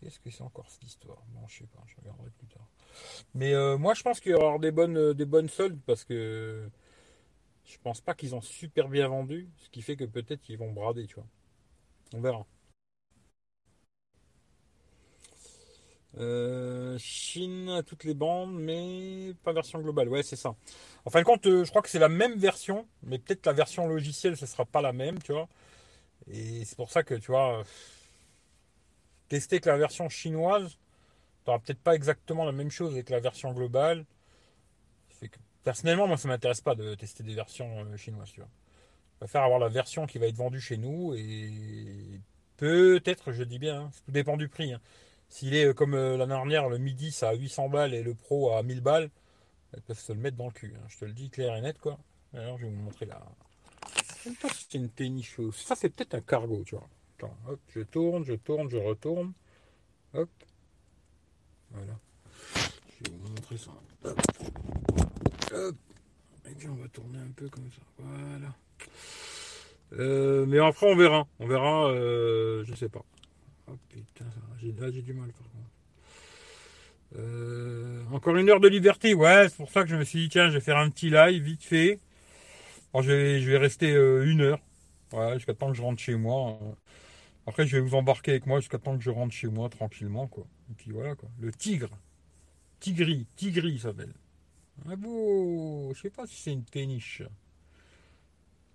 Qu'est-ce 0.00 0.20
que 0.20 0.30
c'est 0.30 0.42
encore 0.42 0.70
cette 0.70 0.84
histoire? 0.84 1.18
Bon, 1.30 1.46
je 1.48 1.58
sais 1.58 1.66
pas, 1.66 1.82
je 1.86 1.96
regarderai 1.96 2.30
plus 2.30 2.46
tard. 2.46 2.68
Mais 3.34 3.52
euh, 3.52 3.76
moi, 3.76 3.94
je 3.94 4.02
pense 4.02 4.20
qu'il 4.20 4.30
y 4.30 4.34
avoir 4.34 4.60
des 4.60 4.70
bonnes, 4.70 4.96
euh, 4.96 5.12
des 5.12 5.24
bonnes 5.24 5.48
soldes 5.48 5.80
parce 5.86 6.04
que 6.04 6.70
je 7.64 7.76
pense 7.82 8.00
pas 8.00 8.14
qu'ils 8.14 8.34
ont 8.36 8.40
super 8.40 8.88
bien 8.88 9.08
vendu, 9.08 9.48
ce 9.56 9.68
qui 9.70 9.82
fait 9.82 9.96
que 9.96 10.04
peut-être 10.04 10.48
ils 10.48 10.56
vont 10.56 10.72
brader, 10.72 11.06
tu 11.06 11.16
vois. 11.16 11.26
On 12.14 12.20
verra. 12.20 12.46
Euh, 16.18 16.96
Chine 16.98 17.68
à 17.68 17.82
toutes 17.82 18.04
les 18.04 18.14
bandes, 18.14 18.54
mais 18.54 19.34
pas 19.42 19.52
version 19.52 19.80
globale. 19.80 20.08
Ouais, 20.08 20.22
c'est 20.22 20.36
ça. 20.36 20.54
En 21.06 21.10
fin 21.10 21.20
de 21.20 21.24
compte, 21.24 21.44
je 21.44 21.68
crois 21.68 21.82
que 21.82 21.90
c'est 21.90 21.98
la 21.98 22.08
même 22.08 22.38
version, 22.38 22.86
mais 23.02 23.18
peut-être 23.18 23.44
la 23.46 23.52
version 23.52 23.88
logicielle, 23.88 24.36
ce 24.36 24.46
sera 24.46 24.64
pas 24.64 24.80
la 24.80 24.92
même, 24.92 25.20
tu 25.22 25.32
vois. 25.32 25.48
Et 26.28 26.64
c'est 26.64 26.76
pour 26.76 26.90
ça 26.90 27.02
que, 27.02 27.14
tu 27.14 27.32
vois, 27.32 27.64
tester 29.28 29.60
que 29.60 29.68
la 29.68 29.76
version 29.76 30.08
chinoise, 30.08 30.78
tu 31.44 31.50
peut-être 31.60 31.80
pas 31.80 31.94
exactement 31.94 32.44
la 32.44 32.52
même 32.52 32.70
chose 32.70 32.92
avec 32.92 33.10
la 33.10 33.20
version 33.20 33.52
globale. 33.52 34.04
Personnellement, 35.64 36.06
moi, 36.06 36.16
ça 36.16 36.28
m'intéresse 36.28 36.60
pas 36.60 36.74
de 36.74 36.94
tester 36.94 37.22
des 37.22 37.34
versions 37.34 37.84
euh, 37.84 37.96
chinoises, 37.96 38.30
tu 38.32 38.40
vois. 38.40 38.48
Je 39.14 39.18
préfère 39.18 39.42
avoir 39.42 39.58
la 39.58 39.68
version 39.68 40.06
qui 40.06 40.18
va 40.18 40.26
être 40.26 40.36
vendue 40.36 40.60
chez 40.60 40.76
nous 40.76 41.14
et 41.14 42.20
peut-être, 42.56 43.32
je 43.32 43.42
dis 43.42 43.58
bien, 43.58 43.82
hein, 43.82 43.90
tout 44.04 44.12
dépend 44.12 44.36
du 44.36 44.48
prix. 44.48 44.72
hein. 44.72 44.80
S'il 45.28 45.54
est 45.54 45.66
euh, 45.66 45.74
comme 45.74 45.94
euh, 45.94 46.16
l'année 46.16 46.34
dernière, 46.34 46.68
le 46.68 46.78
midi, 46.78 47.12
ça 47.12 47.30
à 47.30 47.34
800 47.34 47.68
balles 47.68 47.94
et 47.94 48.02
le 48.02 48.14
pro 48.14 48.52
à 48.52 48.62
1000 48.62 48.80
balles, 48.80 49.10
ils 49.76 49.82
peuvent 49.82 49.98
se 49.98 50.12
le 50.12 50.20
mettre 50.20 50.36
dans 50.36 50.46
le 50.46 50.52
cul. 50.52 50.74
hein. 50.76 50.86
Je 50.88 50.98
te 50.98 51.04
le 51.04 51.12
dis 51.12 51.28
clair 51.30 51.56
et 51.56 51.60
net, 51.60 51.78
quoi. 51.78 51.98
Alors, 52.32 52.58
je 52.58 52.66
vais 52.66 52.70
vous 52.72 52.82
montrer 52.82 53.06
là. 53.06 53.20
Je 54.24 54.30
sais 54.30 54.36
pas 54.40 54.48
si 54.50 54.66
c'est 54.70 54.78
une 54.78 54.88
pénicheuse. 54.88 55.56
Ça, 55.56 55.74
c'est 55.74 55.88
peut-être 55.90 56.14
un 56.14 56.20
cargo, 56.20 56.62
tu 56.64 56.76
vois. 56.76 56.88
Hop, 57.22 57.60
je 57.74 57.80
tourne, 57.80 58.24
je 58.24 58.34
tourne, 58.34 58.70
je 58.70 58.76
retourne. 58.76 59.32
Hop. 60.14 60.30
Voilà. 61.70 61.98
Je 62.54 63.10
vais 63.10 63.16
vous 63.16 63.28
montrer 63.28 63.56
ça. 63.56 63.70
Hop. 64.04 64.20
Hop. 65.52 65.76
Et 66.50 66.54
puis, 66.54 66.68
on 66.68 66.76
va 66.76 66.88
tourner 66.88 67.18
un 67.18 67.30
peu 67.34 67.48
comme 67.48 67.68
ça. 67.70 67.82
Voilà. 67.98 68.54
Euh, 69.94 70.46
mais 70.46 70.58
après, 70.58 70.90
on 70.90 70.96
verra. 70.96 71.26
On 71.38 71.46
verra, 71.46 71.90
euh, 71.90 72.64
je 72.64 72.74
sais 72.74 72.88
pas. 72.88 73.04
Oh 73.70 73.76
putain, 73.88 74.24
j'ai, 74.60 74.72
là 74.72 74.90
j'ai 74.90 75.02
du 75.02 75.12
mal 75.12 75.28
par 75.28 75.42
contre. 75.42 75.58
Euh, 77.16 78.02
encore 78.12 78.36
une 78.36 78.48
heure 78.50 78.60
de 78.60 78.68
liberté, 78.68 79.14
ouais, 79.14 79.48
c'est 79.48 79.56
pour 79.56 79.70
ça 79.70 79.82
que 79.82 79.88
je 79.88 79.96
me 79.96 80.04
suis 80.04 80.20
dit, 80.20 80.28
tiens, 80.28 80.48
je 80.48 80.54
vais 80.54 80.60
faire 80.60 80.76
un 80.78 80.90
petit 80.90 81.10
live 81.10 81.42
vite 81.42 81.64
fait. 81.64 82.00
Alors, 82.92 83.02
je, 83.02 83.12
vais, 83.12 83.40
je 83.40 83.50
vais 83.50 83.58
rester 83.58 83.92
euh, 83.92 84.30
une 84.30 84.40
heure, 84.40 84.60
ouais, 85.12 85.34
jusqu'à 85.34 85.54
temps 85.54 85.70
que 85.70 85.76
je 85.76 85.82
rentre 85.82 86.00
chez 86.00 86.16
moi. 86.16 86.58
Après, 87.48 87.66
je 87.66 87.78
vais 87.78 87.82
vous 87.82 87.94
embarquer 87.94 88.32
avec 88.32 88.44
moi 88.44 88.60
jusqu'à 88.60 88.78
temps 88.78 88.98
que 88.98 89.02
je 89.02 89.08
rentre 89.08 89.32
chez 89.32 89.46
moi 89.46 89.70
tranquillement, 89.70 90.26
quoi. 90.26 90.46
Et 90.70 90.74
puis 90.74 90.90
voilà, 90.90 91.14
quoi. 91.14 91.30
Le 91.40 91.50
tigre. 91.50 91.88
Tigri, 92.78 93.26
Tigri 93.36 93.78
s'appelle. 93.78 94.12
Ah 94.86 94.96
beau, 94.96 95.90
je 95.94 96.02
sais 96.02 96.10
pas 96.10 96.26
si 96.26 96.36
c'est 96.36 96.52
une 96.52 96.62
péniche. 96.62 97.22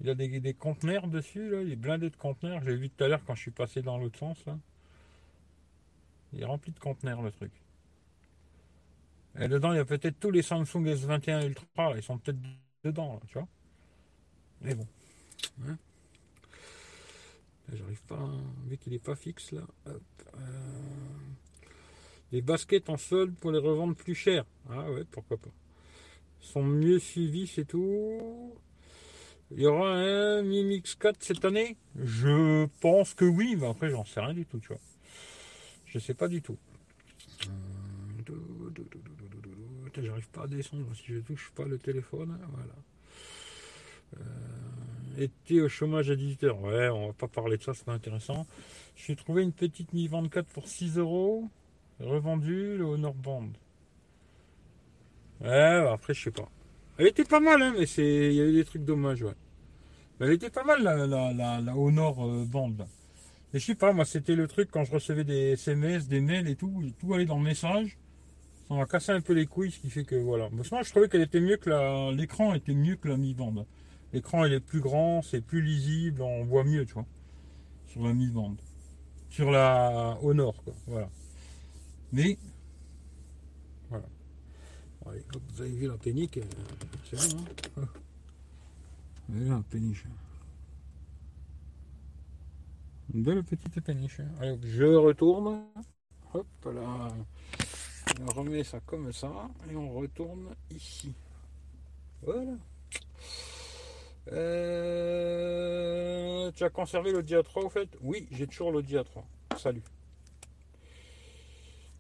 Il 0.01 0.09
a 0.09 0.15
des, 0.15 0.39
des, 0.39 0.53
conteneurs 0.55 1.07
dessus, 1.07 1.51
là. 1.51 1.61
Il 1.61 1.71
est 1.71 1.75
blindé 1.75 2.09
de 2.09 2.15
conteneurs. 2.15 2.63
J'ai 2.65 2.75
vu 2.75 2.89
tout 2.89 3.03
à 3.03 3.07
l'heure 3.07 3.23
quand 3.25 3.35
je 3.35 3.41
suis 3.41 3.51
passé 3.51 3.83
dans 3.83 3.99
l'autre 3.99 4.17
sens, 4.17 4.43
là. 4.47 4.57
Il 6.33 6.41
est 6.41 6.45
rempli 6.45 6.71
de 6.71 6.79
conteneurs, 6.79 7.21
le 7.21 7.31
truc. 7.31 7.51
Et 9.39 9.47
dedans, 9.47 9.71
il 9.71 9.75
y 9.75 9.79
a 9.79 9.85
peut-être 9.85 10.19
tous 10.19 10.31
les 10.31 10.41
Samsung 10.41 10.83
S21 10.83 11.45
Ultra, 11.45 11.93
ils 11.95 12.01
sont 12.01 12.17
peut-être 12.17 12.39
dedans, 12.83 13.13
là, 13.13 13.19
tu 13.27 13.33
vois. 13.33 13.47
Mais 14.61 14.73
bon. 14.73 14.87
Hein. 15.67 15.77
J'arrive 17.71 18.01
pas, 18.03 18.29
vu 18.67 18.77
qu'il 18.77 18.91
n'est 18.93 18.99
pas 18.99 19.15
fixe 19.15 19.51
là. 19.51 19.61
Euh, 19.87 19.97
Les 22.31 22.41
baskets 22.41 22.89
en 22.89 22.97
solde 22.97 23.35
pour 23.35 23.51
les 23.51 23.59
revendre 23.59 23.95
plus 23.95 24.15
cher. 24.15 24.45
Ah 24.69 24.91
ouais, 24.91 25.05
pourquoi 25.09 25.37
pas. 25.37 25.49
sont 26.39 26.63
mieux 26.63 26.99
suivis, 26.99 27.47
c'est 27.47 27.65
tout. 27.65 28.53
Il 29.51 29.61
y 29.61 29.65
aura 29.67 29.93
un 29.93 30.41
Mi 30.41 30.63
Mix 30.63 30.95
4 30.95 31.17
cette 31.23 31.45
année? 31.45 31.77
Je 31.95 32.65
pense 32.81 33.13
que 33.13 33.25
oui, 33.25 33.55
mais 33.57 33.67
après 33.67 33.89
j'en 33.89 34.03
sais 34.03 34.19
rien 34.19 34.33
du 34.33 34.45
tout, 34.45 34.59
tu 34.59 34.69
vois. 34.69 34.79
Je 35.85 35.99
sais 35.99 36.15
pas 36.15 36.27
du 36.27 36.41
tout. 36.41 36.57
J'arrive 39.95 40.27
pas 40.29 40.43
à 40.43 40.47
descendre 40.47 40.87
si 40.95 41.13
je 41.13 41.19
touche 41.19 41.51
pas 41.55 41.65
le 41.65 41.77
téléphone. 41.77 42.37
Voilà. 42.51 42.73
Euh, 44.17 44.23
été 45.17 45.61
au 45.61 45.69
chômage 45.69 46.09
à 46.09 46.15
18h. 46.15 46.59
Ouais, 46.61 46.89
on 46.89 47.07
va 47.07 47.13
pas 47.13 47.27
parler 47.27 47.57
de 47.57 47.63
ça, 47.63 47.73
c'est 47.73 47.85
pas 47.85 47.93
intéressant. 47.93 48.45
J'ai 48.95 49.15
trouvé 49.15 49.43
une 49.43 49.53
petite 49.53 49.93
Mi 49.93 50.07
24 50.07 50.47
pour 50.47 50.67
6 50.67 50.97
euros. 50.97 51.49
Revendue, 51.99 52.77
le 52.77 52.85
Honor 52.85 53.13
Band. 53.13 53.49
Ouais, 55.41 55.83
bah, 55.83 55.93
après, 55.93 56.13
je 56.13 56.23
sais 56.23 56.31
pas. 56.31 56.49
Elle 56.97 57.07
était 57.07 57.23
pas 57.23 57.39
mal, 57.39 57.61
hein, 57.61 57.73
mais 57.77 57.85
c'est, 57.85 58.03
il 58.03 58.33
y 58.33 58.41
a 58.41 58.45
eu 58.45 58.53
des 58.53 58.65
trucs 58.65 58.85
dommages, 58.85 59.23
ouais. 59.23 59.33
elle 60.19 60.31
était 60.31 60.49
pas 60.51 60.63
mal, 60.63 60.83
la, 60.83 61.07
la, 61.07 61.61
la, 61.61 61.75
Honor 61.75 62.23
euh, 62.23 62.45
Band. 62.45 62.75
Et 63.53 63.59
je 63.59 63.65
sais 63.65 63.75
pas, 63.75 63.93
moi, 63.93 64.05
c'était 64.05 64.35
le 64.35 64.47
truc 64.47 64.69
quand 64.71 64.83
je 64.83 64.91
recevais 64.91 65.23
des 65.23 65.51
SMS, 65.51 66.07
des 66.07 66.21
mails 66.21 66.47
et 66.47 66.55
tout, 66.55 66.83
tout 66.99 67.13
allait 67.13 67.25
dans 67.25 67.37
le 67.37 67.43
message. 67.43 67.97
Ça 68.67 68.75
m'a 68.75 68.85
cassé 68.85 69.11
un 69.11 69.21
peu 69.21 69.33
les 69.33 69.45
couilles, 69.45 69.71
ce 69.71 69.79
qui 69.79 69.89
fait 69.89 70.05
que 70.05 70.15
voilà. 70.15 70.49
Moi, 70.49 70.63
je 70.83 70.89
trouvais 70.89 71.09
qu'elle 71.09 71.21
était 71.21 71.41
mieux 71.41 71.57
que 71.57 71.69
la, 71.69 72.11
l'écran 72.11 72.53
était 72.53 72.73
mieux 72.73 72.95
que 72.95 73.07
la 73.07 73.17
Mi 73.17 73.33
Band. 73.33 73.65
L'écran 74.13 74.45
il 74.45 74.53
est 74.53 74.59
plus 74.59 74.79
grand, 74.79 75.23
c'est 75.23 75.41
plus 75.41 75.61
lisible, 75.61 76.21
on 76.21 76.45
voit 76.45 76.63
mieux, 76.63 76.85
tu 76.85 76.93
vois. 76.93 77.05
Sur 77.87 78.03
la 78.03 78.13
mi-bande. 78.13 78.61
Sur 79.29 79.49
la 79.49 80.17
au 80.21 80.33
nord, 80.35 80.63
quoi. 80.63 80.73
Voilà. 80.85 81.09
Mais 82.11 82.37
voilà. 83.89 84.05
vous 85.03 85.61
avez 85.61 85.71
vu 85.71 85.87
la 85.87 85.97
pénique, 85.97 86.37
euh, 86.37 86.43
c'est 87.09 87.35
bon, 87.35 87.43
hein 87.77 87.87
Vous 89.27 89.35
avez 89.35 89.45
vu 89.45 89.49
la 89.49 89.63
péniche. 89.69 90.05
Une 93.13 93.23
belle 93.23 93.43
petite 93.43 93.81
péniche. 93.81 94.21
Allez, 94.39 94.59
je 94.63 94.85
retourne. 94.85 95.65
Hop 96.33 96.47
là. 96.65 97.09
On 98.21 98.25
remet 98.33 98.63
ça 98.63 98.79
comme 98.81 99.11
ça 99.11 99.49
et 99.69 99.75
on 99.75 99.91
retourne 99.91 100.49
ici. 100.69 101.13
Voilà. 102.21 102.53
Euh, 104.31 105.31
tu 106.55 106.63
as 106.63 106.69
conservé 106.69 107.11
l'Audi 107.11 107.33
A3 107.33 107.65
au 107.65 107.69
fait? 107.69 107.89
Oui, 108.01 108.27
j'ai 108.31 108.47
toujours 108.47 108.71
l'Audi 108.71 108.95
A3. 108.95 109.23
Salut. 109.57 109.83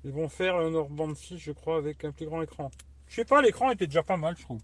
Ils 0.05 0.11
vont 0.11 0.29
faire 0.29 0.55
un 0.55 0.71
Band 0.89 1.15
6, 1.15 1.37
je 1.37 1.51
crois, 1.51 1.77
avec 1.77 2.03
un 2.03 2.11
plus 2.11 2.25
grand 2.25 2.41
écran. 2.41 2.71
Je 3.07 3.15
sais 3.15 3.25
pas, 3.25 3.41
l'écran 3.41 3.71
était 3.71 3.87
déjà 3.87 4.03
pas 4.03 4.17
mal, 4.17 4.35
je 4.37 4.43
trouve. 4.43 4.61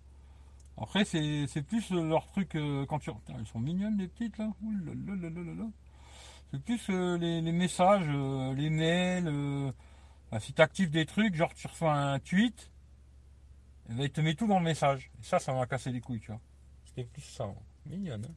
Après, 0.78 1.04
c'est 1.04 1.62
plus 1.68 1.92
leur 1.92 2.26
truc 2.28 2.56
euh, 2.56 2.86
quand 2.86 3.00
tu. 3.00 3.12
Putain, 3.12 3.36
elles 3.38 3.48
sont 3.48 3.60
mignonnes, 3.60 3.98
les 3.98 4.08
petites 4.08 4.38
là. 4.38 4.50
C'est 6.52 6.64
plus 6.64 6.82
euh, 6.90 7.18
les, 7.18 7.52
messages, 7.52 8.08
les 8.56 8.70
mails. 8.70 9.74
Bah, 10.32 10.40
si 10.40 10.54
tu 10.54 10.62
actives 10.62 10.90
des 10.90 11.06
trucs, 11.06 11.36
genre 11.36 11.54
tu 11.54 11.68
reçois 11.68 11.94
un 11.94 12.20
tweet, 12.20 12.72
et 13.90 13.94
ben, 13.94 14.04
il 14.04 14.12
te 14.12 14.22
met 14.22 14.36
tout 14.36 14.48
dans 14.48 14.60
le 14.60 14.66
message. 14.66 15.12
Et 15.20 15.24
ça, 15.24 15.40
ça 15.40 15.54
va 15.54 15.66
casser 15.66 15.92
les 15.92 16.02
couilles, 16.02 16.22
tu 16.22 16.32
vois 16.32 16.40
plus 16.92 17.22
ça. 17.22 17.54
Mignonne. 17.86 18.26
Hein 18.26 18.36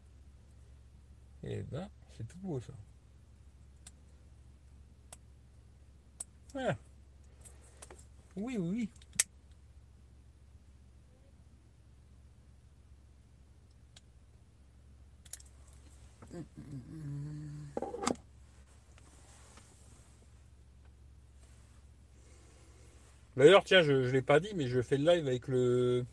Et 1.44 1.58
eh 1.58 1.62
ben, 1.62 1.88
c'est 2.16 2.26
tout 2.26 2.38
beau 2.38 2.60
ça. 2.60 2.72
Ah. 6.54 6.76
Oui, 8.36 8.56
oui, 8.58 8.68
oui. 8.70 8.90
D'ailleurs, 23.36 23.64
tiens, 23.64 23.82
je 23.82 23.92
ne 23.92 24.10
l'ai 24.10 24.22
pas 24.22 24.40
dit, 24.40 24.52
mais 24.54 24.68
je 24.68 24.82
fais 24.82 24.98
le 24.98 25.10
live 25.10 25.26
avec 25.26 25.48
le, 25.48 26.04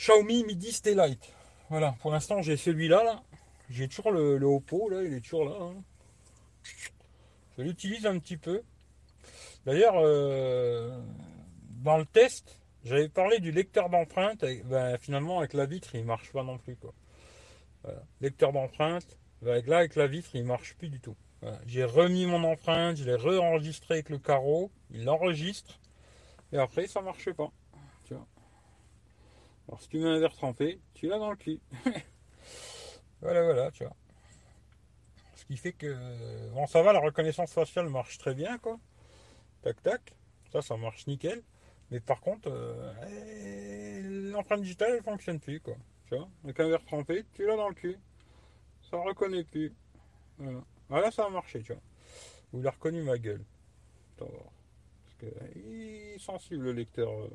Xiaomi 0.00 0.44
Midi 0.44 0.72
Stay 0.72 0.94
Light. 0.94 1.30
Voilà, 1.68 1.94
pour 2.00 2.10
l'instant 2.10 2.40
j'ai 2.40 2.56
celui-là. 2.56 3.04
Là. 3.04 3.22
J'ai 3.68 3.86
toujours 3.86 4.12
le, 4.12 4.42
Oppo, 4.46 4.88
là, 4.88 5.02
il 5.02 5.12
est 5.12 5.20
toujours 5.20 5.44
là. 5.44 5.56
Hein. 5.60 5.74
Je 7.58 7.62
l'utilise 7.62 8.06
un 8.06 8.18
petit 8.18 8.38
peu. 8.38 8.62
D'ailleurs, 9.66 9.96
euh, 9.98 10.98
dans 11.82 11.98
le 11.98 12.06
test, 12.06 12.58
j'avais 12.82 13.10
parlé 13.10 13.40
du 13.40 13.52
lecteur 13.52 13.90
d'empreinte. 13.90 14.42
Ben, 14.64 14.96
finalement, 14.96 15.40
avec 15.40 15.52
la 15.52 15.66
vitre, 15.66 15.94
il 15.94 16.06
marche 16.06 16.32
pas 16.32 16.44
non 16.44 16.56
plus. 16.56 16.78
Lecteur 18.22 18.54
d'empreinte, 18.54 19.18
ben, 19.42 19.52
avec 19.52 19.66
là, 19.66 19.78
avec 19.80 19.96
la 19.96 20.06
vitre, 20.06 20.30
il 20.32 20.44
marche 20.44 20.76
plus 20.76 20.88
du 20.88 21.00
tout. 21.00 21.16
J'ai 21.66 21.84
remis 21.84 22.24
mon 22.24 22.42
empreinte, 22.44 22.96
je 22.96 23.04
l'ai 23.04 23.16
re-enregistré 23.16 23.96
avec 23.96 24.08
le 24.08 24.18
carreau, 24.18 24.70
il 24.90 25.04
l'enregistre, 25.04 25.78
et 26.52 26.58
après, 26.58 26.86
ça 26.86 27.02
marchait 27.02 27.34
pas. 27.34 27.52
Alors 29.70 29.80
si 29.80 29.88
tu 29.88 29.98
mets 29.98 30.08
un 30.08 30.18
verre 30.18 30.34
trempé, 30.34 30.80
tu 30.94 31.06
l'as 31.06 31.18
dans 31.20 31.30
le 31.30 31.36
cul. 31.36 31.60
voilà, 33.22 33.44
voilà, 33.44 33.70
tu 33.70 33.84
vois. 33.84 33.94
Ce 35.36 35.44
qui 35.44 35.56
fait 35.56 35.72
que. 35.72 36.50
Bon, 36.50 36.66
ça 36.66 36.82
va, 36.82 36.92
la 36.92 36.98
reconnaissance 36.98 37.52
faciale 37.52 37.88
marche 37.88 38.18
très 38.18 38.34
bien, 38.34 38.58
quoi. 38.58 38.80
Tac, 39.62 39.80
tac. 39.80 40.16
Ça, 40.50 40.60
ça 40.60 40.76
marche 40.76 41.06
nickel. 41.06 41.44
Mais 41.92 42.00
par 42.00 42.20
contre, 42.20 42.50
euh, 42.50 42.92
eh, 43.12 44.02
l'empreinte 44.32 44.62
digitale, 44.62 44.94
elle 44.96 45.04
fonctionne 45.04 45.38
plus, 45.38 45.60
quoi. 45.60 45.76
Tu 46.06 46.16
vois, 46.16 46.28
avec 46.42 46.58
un 46.58 46.68
verre 46.68 46.84
trempé, 46.84 47.24
tu 47.34 47.46
l'as 47.46 47.56
dans 47.56 47.68
le 47.68 47.74
cul. 47.74 47.96
Ça 48.90 48.96
reconnaît 48.96 49.44
plus. 49.44 49.72
Voilà. 50.38 50.64
voilà. 50.88 51.10
ça 51.12 51.26
a 51.26 51.30
marché, 51.30 51.62
tu 51.62 51.72
vois. 51.72 51.82
Vous 52.52 52.58
l'avez 52.58 52.74
reconnu 52.74 53.02
ma 53.02 53.18
gueule. 53.18 53.44
Parce 54.16 55.14
que 55.16 55.26
il 55.54 56.14
est 56.14 56.18
sensible 56.18 56.64
le 56.64 56.72
lecteur. 56.72 57.12
Euh. 57.12 57.30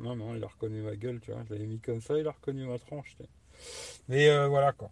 Non, 0.00 0.16
non, 0.16 0.34
il 0.34 0.42
a 0.42 0.46
reconnu 0.46 0.80
ma 0.80 0.96
gueule, 0.96 1.20
tu 1.20 1.30
vois. 1.30 1.42
Je 1.46 1.52
l'avais 1.52 1.66
mis 1.66 1.78
comme 1.78 2.00
ça, 2.00 2.18
il 2.18 2.26
a 2.26 2.30
reconnu 2.30 2.64
ma 2.64 2.78
tranche. 2.78 3.16
Mais 4.08 4.28
euh, 4.28 4.48
voilà 4.48 4.72
quoi. 4.72 4.90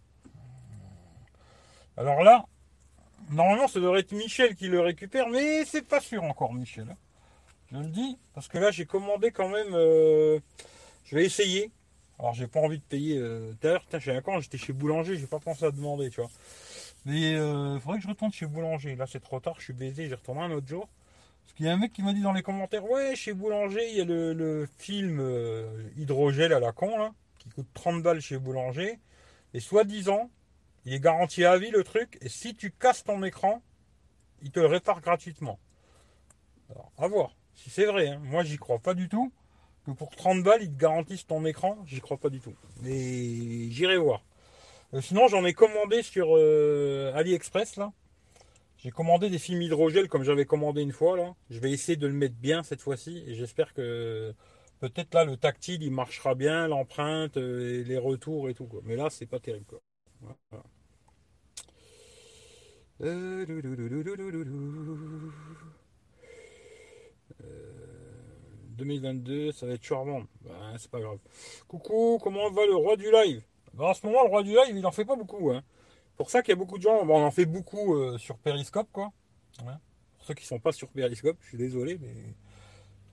Alors 1.97 2.23
là, 2.23 2.45
normalement, 3.31 3.67
ça 3.67 3.79
devrait 3.79 4.01
être 4.01 4.11
Michel 4.11 4.55
qui 4.55 4.67
le 4.67 4.79
récupère, 4.79 5.27
mais 5.29 5.65
c'est 5.65 5.81
pas 5.81 5.99
sûr 5.99 6.23
encore, 6.23 6.53
Michel. 6.53 6.87
Hein. 6.89 6.97
Je 7.71 7.77
le 7.77 7.87
dis, 7.87 8.17
parce 8.33 8.47
que 8.47 8.57
là, 8.57 8.71
j'ai 8.71 8.85
commandé 8.85 9.31
quand 9.31 9.49
même. 9.49 9.73
Euh, 9.73 10.39
je 11.05 11.15
vais 11.15 11.25
essayer. 11.25 11.71
Alors, 12.19 12.33
j'ai 12.33 12.47
pas 12.47 12.59
envie 12.59 12.77
de 12.77 12.83
payer. 12.83 13.17
Euh, 13.17 13.53
d'ailleurs, 13.61 13.83
quand 14.23 14.39
j'étais 14.39 14.57
chez 14.57 14.73
Boulanger, 14.73 15.17
j'ai 15.17 15.27
pas 15.27 15.39
pensé 15.39 15.65
à 15.65 15.71
demander, 15.71 16.09
tu 16.11 16.21
vois. 16.21 16.29
Mais 17.05 17.33
il 17.33 17.79
faudrait 17.81 17.97
que 17.97 18.03
je 18.03 18.09
retourne 18.09 18.31
chez 18.31 18.45
Boulanger. 18.45 18.95
Là, 18.95 19.07
c'est 19.07 19.21
trop 19.21 19.39
tard, 19.39 19.55
je 19.57 19.63
suis 19.65 19.73
baisé, 19.73 20.07
j'ai 20.07 20.15
retourné 20.15 20.41
un 20.41 20.51
autre 20.51 20.67
jour. 20.67 20.87
Parce 21.49 21.57
qu'il 21.57 21.65
y 21.65 21.69
a 21.69 21.73
un 21.73 21.77
mec 21.77 21.91
qui 21.91 22.03
m'a 22.03 22.13
dit 22.13 22.21
dans 22.21 22.31
les 22.31 22.43
commentaires, 22.43 22.87
ouais, 22.87 23.15
chez 23.15 23.33
Boulanger, 23.33 23.89
il 23.89 23.97
y 23.97 24.01
a 24.01 24.05
le, 24.05 24.67
film 24.77 25.19
euh, 25.19 25.89
hydrogel 25.97 26.53
à 26.53 26.59
la 26.59 26.71
con, 26.71 27.11
qui 27.39 27.49
coûte 27.49 27.67
30 27.73 28.03
balles 28.03 28.21
chez 28.21 28.37
Boulanger. 28.37 28.99
Et 29.55 29.59
soi-disant, 29.59 30.29
il 30.85 30.93
est 30.93 30.99
garanti 30.99 31.43
à 31.45 31.57
vie 31.57 31.71
le 31.71 31.83
truc. 31.83 32.19
Et 32.21 32.29
si 32.29 32.55
tu 32.55 32.69
casses 32.69 33.03
ton 33.03 33.23
écran, 33.23 33.63
il 34.43 34.51
te 34.51 34.59
le 34.59 34.67
répare 34.67 35.01
gratuitement. 35.01 35.57
Alors, 36.69 36.91
à 36.99 37.07
voir. 37.07 37.35
Si 37.55 37.71
c'est 37.71 37.85
vrai, 37.85 38.09
hein. 38.09 38.21
moi 38.25 38.43
j'y 38.43 38.57
crois 38.57 38.77
pas 38.77 38.93
du 38.93 39.09
tout. 39.09 39.33
Que 39.87 39.91
pour 39.91 40.11
30 40.11 40.43
balles, 40.43 40.61
ils 40.61 40.71
te 40.71 40.79
garantissent 40.79 41.25
ton 41.25 41.43
écran, 41.45 41.79
j'y 41.87 41.99
crois 41.99 42.17
pas 42.17 42.29
du 42.29 42.41
tout. 42.41 42.53
Mais 42.83 43.71
j'irai 43.71 43.97
voir. 43.97 44.21
Euh, 44.93 45.01
sinon, 45.01 45.27
j'en 45.27 45.43
ai 45.45 45.53
commandé 45.53 46.03
sur 46.03 46.37
euh, 46.37 47.11
AliExpress 47.15 47.77
là. 47.77 47.91
J'ai 48.81 48.91
commandé 48.91 49.29
des 49.29 49.39
films 49.39 49.61
hydrogel 49.61 50.07
comme 50.07 50.23
j'avais 50.23 50.45
commandé 50.45 50.81
une 50.81 50.93
fois 50.93 51.17
là. 51.17 51.35
Je 51.49 51.59
vais 51.59 51.71
essayer 51.71 51.97
de 51.97 52.07
le 52.07 52.13
mettre 52.13 52.35
bien 52.35 52.63
cette 52.63 52.81
fois-ci 52.81 53.23
et 53.27 53.35
j'espère 53.35 53.73
que 53.73 54.33
peut-être 54.79 55.13
là 55.13 55.25
le 55.25 55.35
tactile 55.35 55.83
il 55.83 55.91
marchera 55.91 56.33
bien, 56.33 56.67
l'empreinte, 56.67 57.35
euh, 57.37 57.83
les 57.83 57.97
retours 57.97 58.49
et 58.49 58.53
tout 58.53 58.67
quoi. 58.67 58.79
Mais 58.85 58.95
là 58.95 59.09
c'est 59.09 59.25
pas 59.25 59.39
terrible 59.39 59.65
quoi. 59.65 59.81
Voilà. 60.21 60.63
Euh, 63.01 63.45
2022, 68.77 69.51
ça 69.51 69.65
va 69.65 69.73
être 69.73 69.83
charmant. 69.83 70.23
Ben, 70.41 70.75
c'est 70.77 70.89
pas 70.89 71.01
grave. 71.01 71.19
Coucou, 71.67 72.17
comment 72.21 72.49
va 72.49 72.65
le 72.65 72.75
roi 72.75 72.95
du 72.95 73.11
live? 73.11 73.41
Ben, 73.73 73.85
En 73.85 73.93
ce 73.93 74.05
moment, 74.05 74.23
le 74.23 74.29
roi 74.29 74.43
du 74.43 74.51
live, 74.51 74.75
il 74.75 74.85
en 74.85 74.91
fait 74.91 75.05
pas 75.05 75.15
beaucoup. 75.17 75.51
Hein. 75.51 75.63
Pour 76.19 76.29
ça 76.29 76.41
qu'il 76.41 76.51
y 76.51 76.51
a 76.51 76.57
beaucoup 76.57 76.77
de 76.77 76.83
gens. 76.83 77.07
On 77.07 77.25
en 77.25 77.31
fait 77.31 77.45
beaucoup 77.45 77.95
euh, 77.95 78.17
sur 78.17 78.37
Periscope, 78.37 78.89
quoi. 78.91 79.13
Pour 79.57 80.25
ceux 80.25 80.33
qui 80.33 80.45
sont 80.45 80.59
pas 80.59 80.73
sur 80.73 80.89
Periscope, 80.89 81.37
je 81.39 81.47
suis 81.47 81.57
désolé, 81.57 81.97
mais 81.97 82.13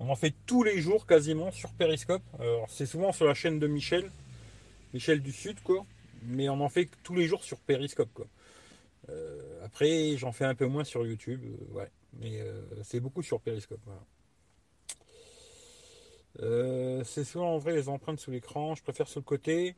on 0.00 0.10
en 0.10 0.16
fait 0.16 0.34
tous 0.44 0.64
les 0.64 0.80
jours 0.80 1.06
quasiment 1.06 1.52
sur 1.52 1.72
Periscope. 1.72 2.24
c'est 2.68 2.84
souvent 2.84 3.12
sur 3.12 3.24
la 3.24 3.34
chaîne 3.34 3.60
de 3.60 3.68
Michel, 3.68 4.10
Michel 4.92 5.22
du 5.22 5.30
Sud. 5.30 5.56
Mais 6.24 6.48
on 6.48 6.60
en 6.60 6.68
fait 6.68 6.88
tous 7.04 7.14
les 7.14 7.28
jours 7.28 7.44
sur 7.44 7.60
Periscope. 7.60 8.26
Euh, 9.08 9.64
après, 9.64 10.16
j'en 10.16 10.32
fais 10.32 10.44
un 10.44 10.56
peu 10.56 10.66
moins 10.66 10.82
sur 10.82 11.06
YouTube, 11.06 11.40
euh, 11.44 11.78
ouais. 11.78 11.90
Mais 12.14 12.42
c'est 12.82 12.98
beaucoup 12.98 13.22
sur 13.22 13.40
Periscope. 13.40 13.88
C'est 16.40 17.24
souvent 17.24 17.54
en 17.54 17.58
vrai 17.58 17.72
les 17.72 17.88
empreintes 17.88 18.18
sous 18.18 18.32
l'écran. 18.32 18.74
Je 18.74 18.82
préfère 18.82 19.06
sur 19.06 19.20
le 19.20 19.24
côté. 19.24 19.76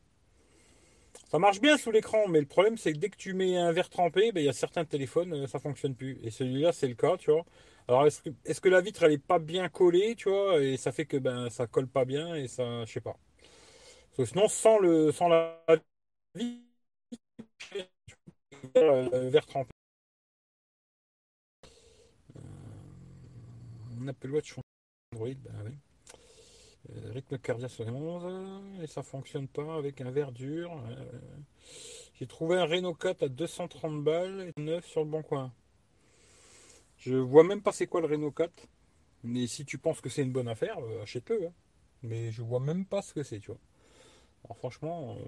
Ça 1.31 1.39
marche 1.39 1.61
bien 1.61 1.77
sous 1.77 1.91
l'écran, 1.91 2.27
mais 2.29 2.41
le 2.41 2.47
problème 2.47 2.77
c'est 2.79 2.93
que 2.93 2.99
dès 2.99 3.11
que 3.11 3.17
tu 3.17 3.35
mets 3.35 3.57
un 3.57 3.73
verre 3.73 3.91
trempé, 3.91 4.33
ben, 4.33 4.41
il 4.41 4.47
y 4.47 4.49
a 4.49 4.53
certains 4.53 4.85
téléphones, 4.85 5.33
euh, 5.35 5.47
ça 5.47 5.59
fonctionne 5.59 5.95
plus. 5.95 6.19
Et 6.23 6.31
celui-là, 6.31 6.73
c'est 6.73 6.89
le 6.89 6.95
cas, 6.95 7.17
tu 7.19 7.31
vois. 7.31 7.45
Alors 7.89 8.07
est-ce 8.07 8.23
que, 8.23 8.31
est 8.45 8.61
que, 8.61 8.69
la 8.69 8.81
vitre 8.81 9.03
elle 9.03 9.13
est 9.13 9.19
pas 9.19 9.39
bien 9.39 9.69
collée, 9.69 10.15
tu 10.17 10.29
vois, 10.31 10.61
et 10.63 10.77
ça 10.77 10.93
fait 10.93 11.07
que 11.07 11.17
ben 11.17 11.51
ça 11.51 11.67
colle 11.67 11.87
pas 11.89 12.05
bien 12.05 12.35
et 12.35 12.49
ça, 12.49 12.85
je 12.85 12.93
sais 12.93 13.01
pas. 13.01 13.17
Sinon, 14.25 14.49
sans 14.49 14.79
le, 14.79 15.13
sans 15.13 15.29
la 15.29 15.63
vitre, 16.35 16.65
le 18.75 19.29
verre 19.29 19.47
trempé. 19.47 19.71
Euh, 22.37 22.41
on 24.01 24.09
Apple 24.09 24.31
Watch 24.31 24.55
Android, 25.13 25.35
ben 25.45 25.63
oui. 25.65 25.79
Euh, 26.91 27.13
rythme 27.13 27.39
cardiaque 27.39 27.73
11 27.81 28.83
et 28.83 28.87
ça 28.87 29.03
fonctionne 29.03 29.47
pas 29.47 29.77
avec 29.77 30.01
un 30.01 30.11
verre 30.11 30.33
dur. 30.33 30.73
Euh, 30.89 31.05
j'ai 32.15 32.27
trouvé 32.27 32.57
un 32.57 32.65
Renault 32.65 32.95
4 32.95 33.25
à 33.25 33.29
230 33.29 34.03
balles 34.03 34.53
et 34.57 34.61
9 34.61 34.87
sur 34.87 35.05
le 35.05 35.11
bon 35.11 35.23
coin. 35.23 35.53
Je 36.97 37.15
vois 37.17 37.45
même 37.45 37.63
pas 37.63 37.73
c'est 37.73 37.87
quoi 37.87 38.01
le 38.01 38.07
Renault 38.07 38.31
4. 38.31 38.51
Mais 39.25 39.47
si 39.47 39.65
tu 39.65 39.79
penses 39.79 40.01
que 40.01 40.09
c'est 40.09 40.23
une 40.23 40.33
bonne 40.33 40.49
affaire, 40.49 40.79
euh, 40.79 41.03
achète-le. 41.03 41.49
Hein. 41.49 41.53
Mais 42.03 42.31
je 42.31 42.43
vois 42.43 42.61
même 42.61 42.87
pas 42.87 43.03
ce 43.03 43.13
que 43.13 43.23
c'est, 43.23 43.41
tu 43.41 43.49
vois. 43.49 43.61
Alors 44.45 44.57
franchement, 44.57 45.19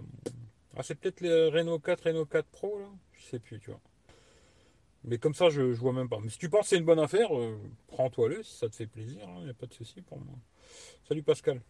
ah, 0.76 0.82
c'est 0.82 0.94
peut-être 0.94 1.20
le 1.20 1.48
Renault 1.48 1.80
4, 1.80 2.04
Renault 2.04 2.26
4 2.26 2.46
Pro 2.46 2.78
là, 2.78 2.88
je 3.12 3.24
sais 3.24 3.38
plus, 3.40 3.58
tu 3.58 3.70
vois. 3.70 3.80
Mais 5.04 5.18
comme 5.18 5.34
ça, 5.34 5.50
je, 5.50 5.62
vois 5.62 5.92
même 5.92 6.08
pas. 6.08 6.20
Mais 6.22 6.30
si 6.30 6.38
tu 6.38 6.48
penses 6.48 6.62
que 6.62 6.68
c'est 6.68 6.78
une 6.78 6.84
bonne 6.84 7.00
affaire, 7.00 7.30
prends-toi-le 7.88 8.42
si 8.44 8.56
ça 8.56 8.68
te 8.68 8.76
fait 8.76 8.86
plaisir, 8.86 9.22
il 9.24 9.30
hein, 9.30 9.44
n'y 9.44 9.50
a 9.50 9.54
pas 9.54 9.66
de 9.66 9.74
souci 9.74 10.00
pour 10.02 10.18
moi. 10.18 10.36
Salut 11.08 11.22
Pascal. 11.22 11.60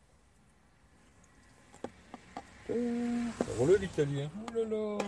le 2.69 3.77
l'italien. 3.77 4.31
Oh 4.35 4.55
là 4.55 4.65
là, 4.65 4.99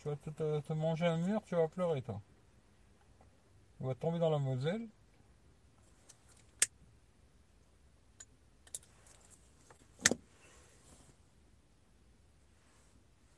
tu 0.00 0.08
vas 0.08 0.16
te, 0.16 0.60
te, 0.60 0.72
manger 0.72 1.06
un 1.06 1.18
mur, 1.18 1.42
tu 1.44 1.54
vas 1.54 1.68
pleurer 1.68 2.02
toi. 2.02 2.20
On 3.80 3.86
va 3.86 3.94
tomber 3.94 4.18
dans 4.18 4.30
la 4.30 4.38
Moselle. 4.38 4.86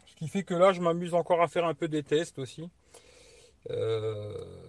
Ce 0.06 0.14
qui 0.16 0.28
fait 0.28 0.42
que 0.42 0.54
là, 0.54 0.72
je 0.72 0.80
m'amuse 0.80 1.14
encore 1.14 1.42
à 1.42 1.48
faire 1.48 1.64
un 1.64 1.74
peu 1.74 1.88
des 1.88 2.02
tests 2.02 2.38
aussi. 2.38 2.68
Euh, 3.70 4.67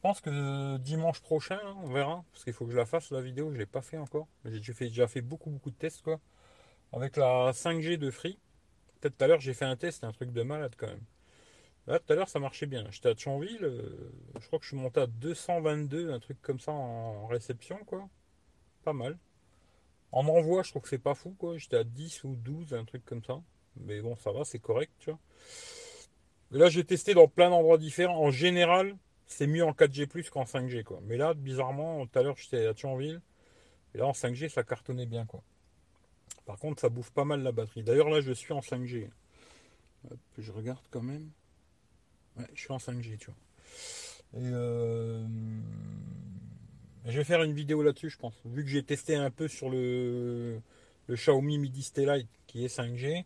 pense 0.00 0.20
que 0.20 0.76
dimanche 0.78 1.20
prochain, 1.20 1.58
hein, 1.64 1.76
on 1.82 1.88
verra. 1.92 2.24
Parce 2.32 2.44
qu'il 2.44 2.52
faut 2.52 2.64
que 2.66 2.72
je 2.72 2.76
la 2.76 2.86
fasse 2.86 3.10
la 3.10 3.20
vidéo, 3.20 3.48
je 3.48 3.54
ne 3.54 3.58
l'ai 3.58 3.66
pas 3.66 3.82
fait 3.82 3.98
encore. 3.98 4.28
J'ai 4.44 4.60
déjà 4.60 5.06
fait 5.08 5.20
beaucoup 5.20 5.50
beaucoup 5.50 5.70
de 5.70 5.76
tests 5.76 6.02
quoi. 6.02 6.20
Avec 6.92 7.16
la 7.16 7.52
5G 7.52 7.96
de 7.96 8.10
Free. 8.10 8.38
Peut-être 9.00 9.16
tout 9.16 9.24
à 9.24 9.26
l'heure 9.28 9.40
j'ai 9.40 9.54
fait 9.54 9.64
un 9.64 9.76
test, 9.76 10.04
un 10.04 10.12
truc 10.12 10.32
de 10.32 10.42
malade 10.42 10.74
quand 10.76 10.88
même. 10.88 11.04
Là 11.86 11.98
tout 11.98 12.12
à 12.12 12.16
l'heure 12.16 12.28
ça 12.28 12.38
marchait 12.40 12.66
bien. 12.66 12.84
J'étais 12.90 13.10
à 13.10 13.16
Chanville, 13.16 13.64
euh, 13.64 14.12
je 14.38 14.46
crois 14.46 14.58
que 14.58 14.64
je 14.64 14.70
suis 14.70 14.76
monté 14.76 15.00
à 15.00 15.06
222, 15.06 16.12
un 16.12 16.20
truc 16.20 16.40
comme 16.42 16.60
ça 16.60 16.72
en 16.72 17.26
réception 17.26 17.78
quoi. 17.86 18.08
Pas 18.84 18.92
mal. 18.92 19.18
En 20.12 20.26
envoi, 20.26 20.62
je 20.62 20.70
trouve 20.70 20.82
que 20.82 20.88
c'est 20.88 20.98
pas 20.98 21.14
fou 21.14 21.34
quoi. 21.38 21.56
J'étais 21.58 21.76
à 21.76 21.84
10 21.84 22.24
ou 22.24 22.36
12, 22.36 22.74
un 22.74 22.84
truc 22.84 23.04
comme 23.04 23.22
ça. 23.24 23.40
Mais 23.76 24.00
bon, 24.00 24.16
ça 24.16 24.32
va, 24.32 24.44
c'est 24.44 24.58
correct, 24.58 25.10
là, 26.50 26.68
j'ai 26.68 26.84
testé 26.84 27.14
dans 27.14 27.28
plein 27.28 27.50
d'endroits 27.50 27.78
différents. 27.78 28.18
En 28.18 28.30
général, 28.30 28.96
c'est 29.30 29.46
mieux 29.46 29.64
en 29.64 29.72
4G 29.72 30.28
qu'en 30.28 30.44
5G 30.44 30.82
quoi. 30.82 31.00
Mais 31.04 31.16
là, 31.16 31.34
bizarrement, 31.34 32.06
tout 32.06 32.18
à 32.18 32.22
l'heure 32.22 32.36
j'étais 32.36 32.66
à 32.66 32.74
Thionville, 32.74 33.20
et 33.94 33.98
là 33.98 34.06
en 34.06 34.12
5G 34.12 34.48
ça 34.48 34.62
cartonnait 34.62 35.06
bien 35.06 35.24
quoi. 35.24 35.42
Par 36.44 36.58
contre, 36.58 36.80
ça 36.80 36.88
bouffe 36.88 37.12
pas 37.12 37.24
mal 37.24 37.42
la 37.42 37.52
batterie. 37.52 37.84
D'ailleurs 37.84 38.10
là, 38.10 38.20
je 38.20 38.32
suis 38.32 38.52
en 38.52 38.60
5G. 38.60 39.08
je 40.36 40.52
regarde 40.52 40.84
quand 40.90 41.02
même. 41.02 41.30
Ouais, 42.36 42.46
je 42.54 42.60
suis 42.60 42.72
en 42.72 42.78
5G, 42.78 43.18
tu 43.18 43.26
vois. 43.26 44.40
Et 44.40 44.50
euh, 44.52 45.24
je 47.06 47.16
vais 47.16 47.24
faire 47.24 47.42
une 47.44 47.52
vidéo 47.52 47.82
là-dessus, 47.82 48.10
je 48.10 48.18
pense. 48.18 48.34
Vu 48.44 48.64
que 48.64 48.68
j'ai 48.68 48.82
testé 48.82 49.14
un 49.14 49.30
peu 49.30 49.46
sur 49.46 49.70
le, 49.70 50.60
le 51.06 51.14
Xiaomi 51.14 51.58
Midi 51.58 51.82
Stellite 51.82 52.28
qui 52.48 52.64
est 52.64 52.76
5G, 52.76 53.24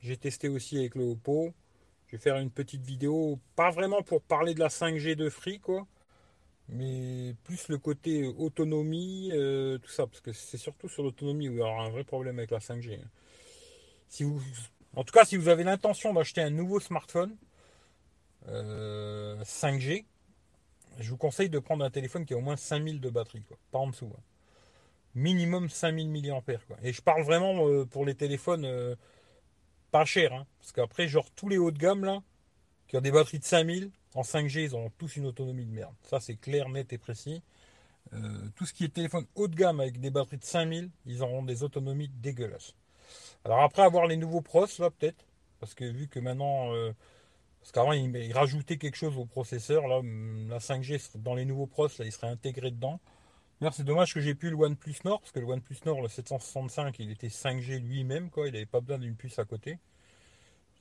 j'ai 0.00 0.16
testé 0.16 0.48
aussi 0.48 0.78
avec 0.78 0.96
le 0.96 1.04
Oppo. 1.04 1.54
Je 2.06 2.12
vais 2.12 2.22
faire 2.22 2.36
une 2.36 2.50
petite 2.50 2.82
vidéo, 2.82 3.38
pas 3.56 3.70
vraiment 3.70 4.02
pour 4.02 4.22
parler 4.22 4.54
de 4.54 4.60
la 4.60 4.68
5G 4.68 5.16
de 5.16 5.28
Free, 5.28 5.58
quoi, 5.58 5.86
mais 6.68 7.34
plus 7.44 7.68
le 7.68 7.78
côté 7.78 8.24
autonomie, 8.24 9.30
euh, 9.32 9.78
tout 9.78 9.90
ça, 9.90 10.06
parce 10.06 10.20
que 10.20 10.32
c'est 10.32 10.56
surtout 10.56 10.88
sur 10.88 11.02
l'autonomie 11.02 11.48
où 11.48 11.52
il 11.52 11.58
y 11.58 11.60
aura 11.60 11.82
un 11.82 11.90
vrai 11.90 12.04
problème 12.04 12.38
avec 12.38 12.52
la 12.52 12.60
5G. 12.60 13.00
Si 14.08 14.22
vous, 14.22 14.40
en 14.94 15.02
tout 15.02 15.12
cas, 15.12 15.24
si 15.24 15.36
vous 15.36 15.48
avez 15.48 15.64
l'intention 15.64 16.14
d'acheter 16.14 16.40
un 16.40 16.50
nouveau 16.50 16.78
smartphone 16.78 17.36
5G, 18.46 19.98
euh, 19.98 20.02
je 21.00 21.10
vous 21.10 21.16
conseille 21.16 21.50
de 21.50 21.58
prendre 21.58 21.84
un 21.84 21.90
téléphone 21.90 22.24
qui 22.24 22.34
a 22.34 22.36
au 22.36 22.40
moins 22.40 22.56
5000 22.56 23.00
de 23.00 23.10
batterie, 23.10 23.42
quoi, 23.42 23.56
pas 23.72 23.78
en 23.78 23.88
dessous. 23.88 24.12
Hein. 24.16 24.22
Minimum 25.16 25.68
5000 25.70 26.08
mAh. 26.08 26.40
Quoi. 26.68 26.76
Et 26.82 26.92
je 26.92 27.02
parle 27.02 27.22
vraiment 27.22 27.66
euh, 27.66 27.84
pour 27.84 28.04
les 28.04 28.14
téléphones 28.14 28.96
pas 29.90 30.04
cher, 30.04 30.32
hein. 30.32 30.46
parce 30.58 30.72
qu'après, 30.72 31.08
genre 31.08 31.30
tous 31.30 31.48
les 31.48 31.58
hauts 31.58 31.70
de 31.70 31.78
gamme 31.78 32.04
là, 32.04 32.22
qui 32.88 32.96
ont 32.96 33.00
des 33.00 33.10
batteries 33.10 33.38
de 33.38 33.44
5000, 33.44 33.90
en 34.14 34.22
5G, 34.22 34.62
ils 34.62 34.76
ont 34.76 34.90
tous 34.98 35.16
une 35.16 35.26
autonomie 35.26 35.66
de 35.66 35.72
merde. 35.72 35.94
Ça, 36.02 36.20
c'est 36.20 36.36
clair, 36.36 36.68
net 36.68 36.92
et 36.92 36.98
précis. 36.98 37.42
Euh, 38.14 38.48
tout 38.54 38.64
ce 38.64 38.72
qui 38.72 38.84
est 38.84 38.88
téléphone 38.88 39.26
haut 39.34 39.48
de 39.48 39.56
gamme 39.56 39.80
avec 39.80 40.00
des 40.00 40.10
batteries 40.10 40.38
de 40.38 40.44
5000, 40.44 40.90
ils 41.06 41.22
auront 41.22 41.42
des 41.42 41.62
autonomies 41.62 42.08
dégueulasses. 42.08 42.74
Alors 43.44 43.62
après 43.62 43.82
avoir 43.82 44.06
les 44.06 44.16
nouveaux 44.16 44.40
pros 44.40 44.66
là 44.78 44.90
peut-être, 44.90 45.24
parce 45.60 45.74
que 45.74 45.84
vu 45.84 46.08
que 46.08 46.20
maintenant, 46.20 46.72
euh, 46.72 46.92
parce 47.60 47.72
qu'avant 47.72 47.92
ils, 47.92 48.32
rajoutaient 48.32 48.76
quelque 48.76 48.96
chose 48.96 49.16
au 49.16 49.24
processeur, 49.24 49.86
là 49.88 50.00
la 50.48 50.58
5G 50.58 51.16
dans 51.16 51.34
les 51.34 51.44
nouveaux 51.44 51.66
pros 51.66 51.88
là 51.98 52.04
il 52.04 52.12
serait 52.12 52.28
intégré 52.28 52.70
dedans. 52.70 53.00
C'est 53.72 53.84
dommage 53.84 54.12
que 54.12 54.20
j'ai 54.20 54.34
plus 54.34 54.50
le 54.50 54.56
OnePlus 54.56 54.96
Nord, 55.04 55.20
parce 55.20 55.32
que 55.32 55.40
le 55.40 55.46
OnePlus 55.46 55.78
Nord, 55.86 56.02
le 56.02 56.08
765, 56.08 56.98
il 56.98 57.10
était 57.10 57.28
5G 57.28 57.80
lui-même, 57.80 58.28
quoi. 58.28 58.48
Il 58.48 58.52
n'avait 58.52 58.66
pas 58.66 58.80
besoin 58.80 58.98
d'une 58.98 59.16
puce 59.16 59.38
à 59.38 59.44
côté. 59.46 59.78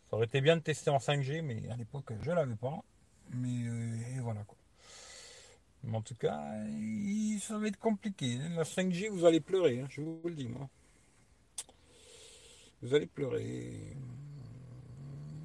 Ça 0.09 0.17
aurait 0.17 0.25
été 0.25 0.41
bien 0.41 0.57
de 0.57 0.61
tester 0.61 0.89
en 0.89 0.97
5G, 0.97 1.41
mais 1.41 1.69
à 1.69 1.77
l'époque, 1.77 2.11
je 2.21 2.31
l'avais 2.31 2.55
pas. 2.55 2.83
Mais 3.31 3.67
euh, 3.67 4.21
voilà, 4.21 4.43
quoi. 4.43 4.57
Mais 5.83 5.97
en 5.97 6.01
tout 6.01 6.15
cas, 6.15 6.41
ça 7.41 7.57
va 7.57 7.67
être 7.67 7.79
compliqué. 7.79 8.37
La 8.55 8.63
5G, 8.63 9.09
vous 9.09 9.25
allez 9.25 9.39
pleurer, 9.39 9.79
hein, 9.79 9.87
je 9.89 10.01
vous 10.01 10.19
le 10.25 10.35
dis, 10.35 10.47
moi. 10.47 10.69
Vous 12.81 12.93
allez 12.93 13.07
pleurer. 13.07 13.95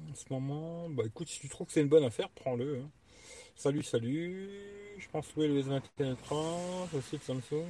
En 0.09 0.15
ce 0.15 0.25
moment, 0.29 0.89
bah 0.89 1.03
écoute, 1.05 1.29
si 1.29 1.39
tu 1.39 1.47
trouves 1.47 1.67
que 1.67 1.73
c'est 1.73 1.81
une 1.81 1.87
bonne 1.87 2.03
affaire, 2.03 2.29
prends-le. 2.29 2.81
Hein. 2.81 2.89
Salut, 3.55 3.83
salut 3.83 4.80
je 4.97 5.07
pense 5.09 5.33
louer 5.35 5.47
le 5.47 5.61
S2130 5.61 6.95
aussi 6.97 7.17
de 7.17 7.23
Samsung. 7.23 7.65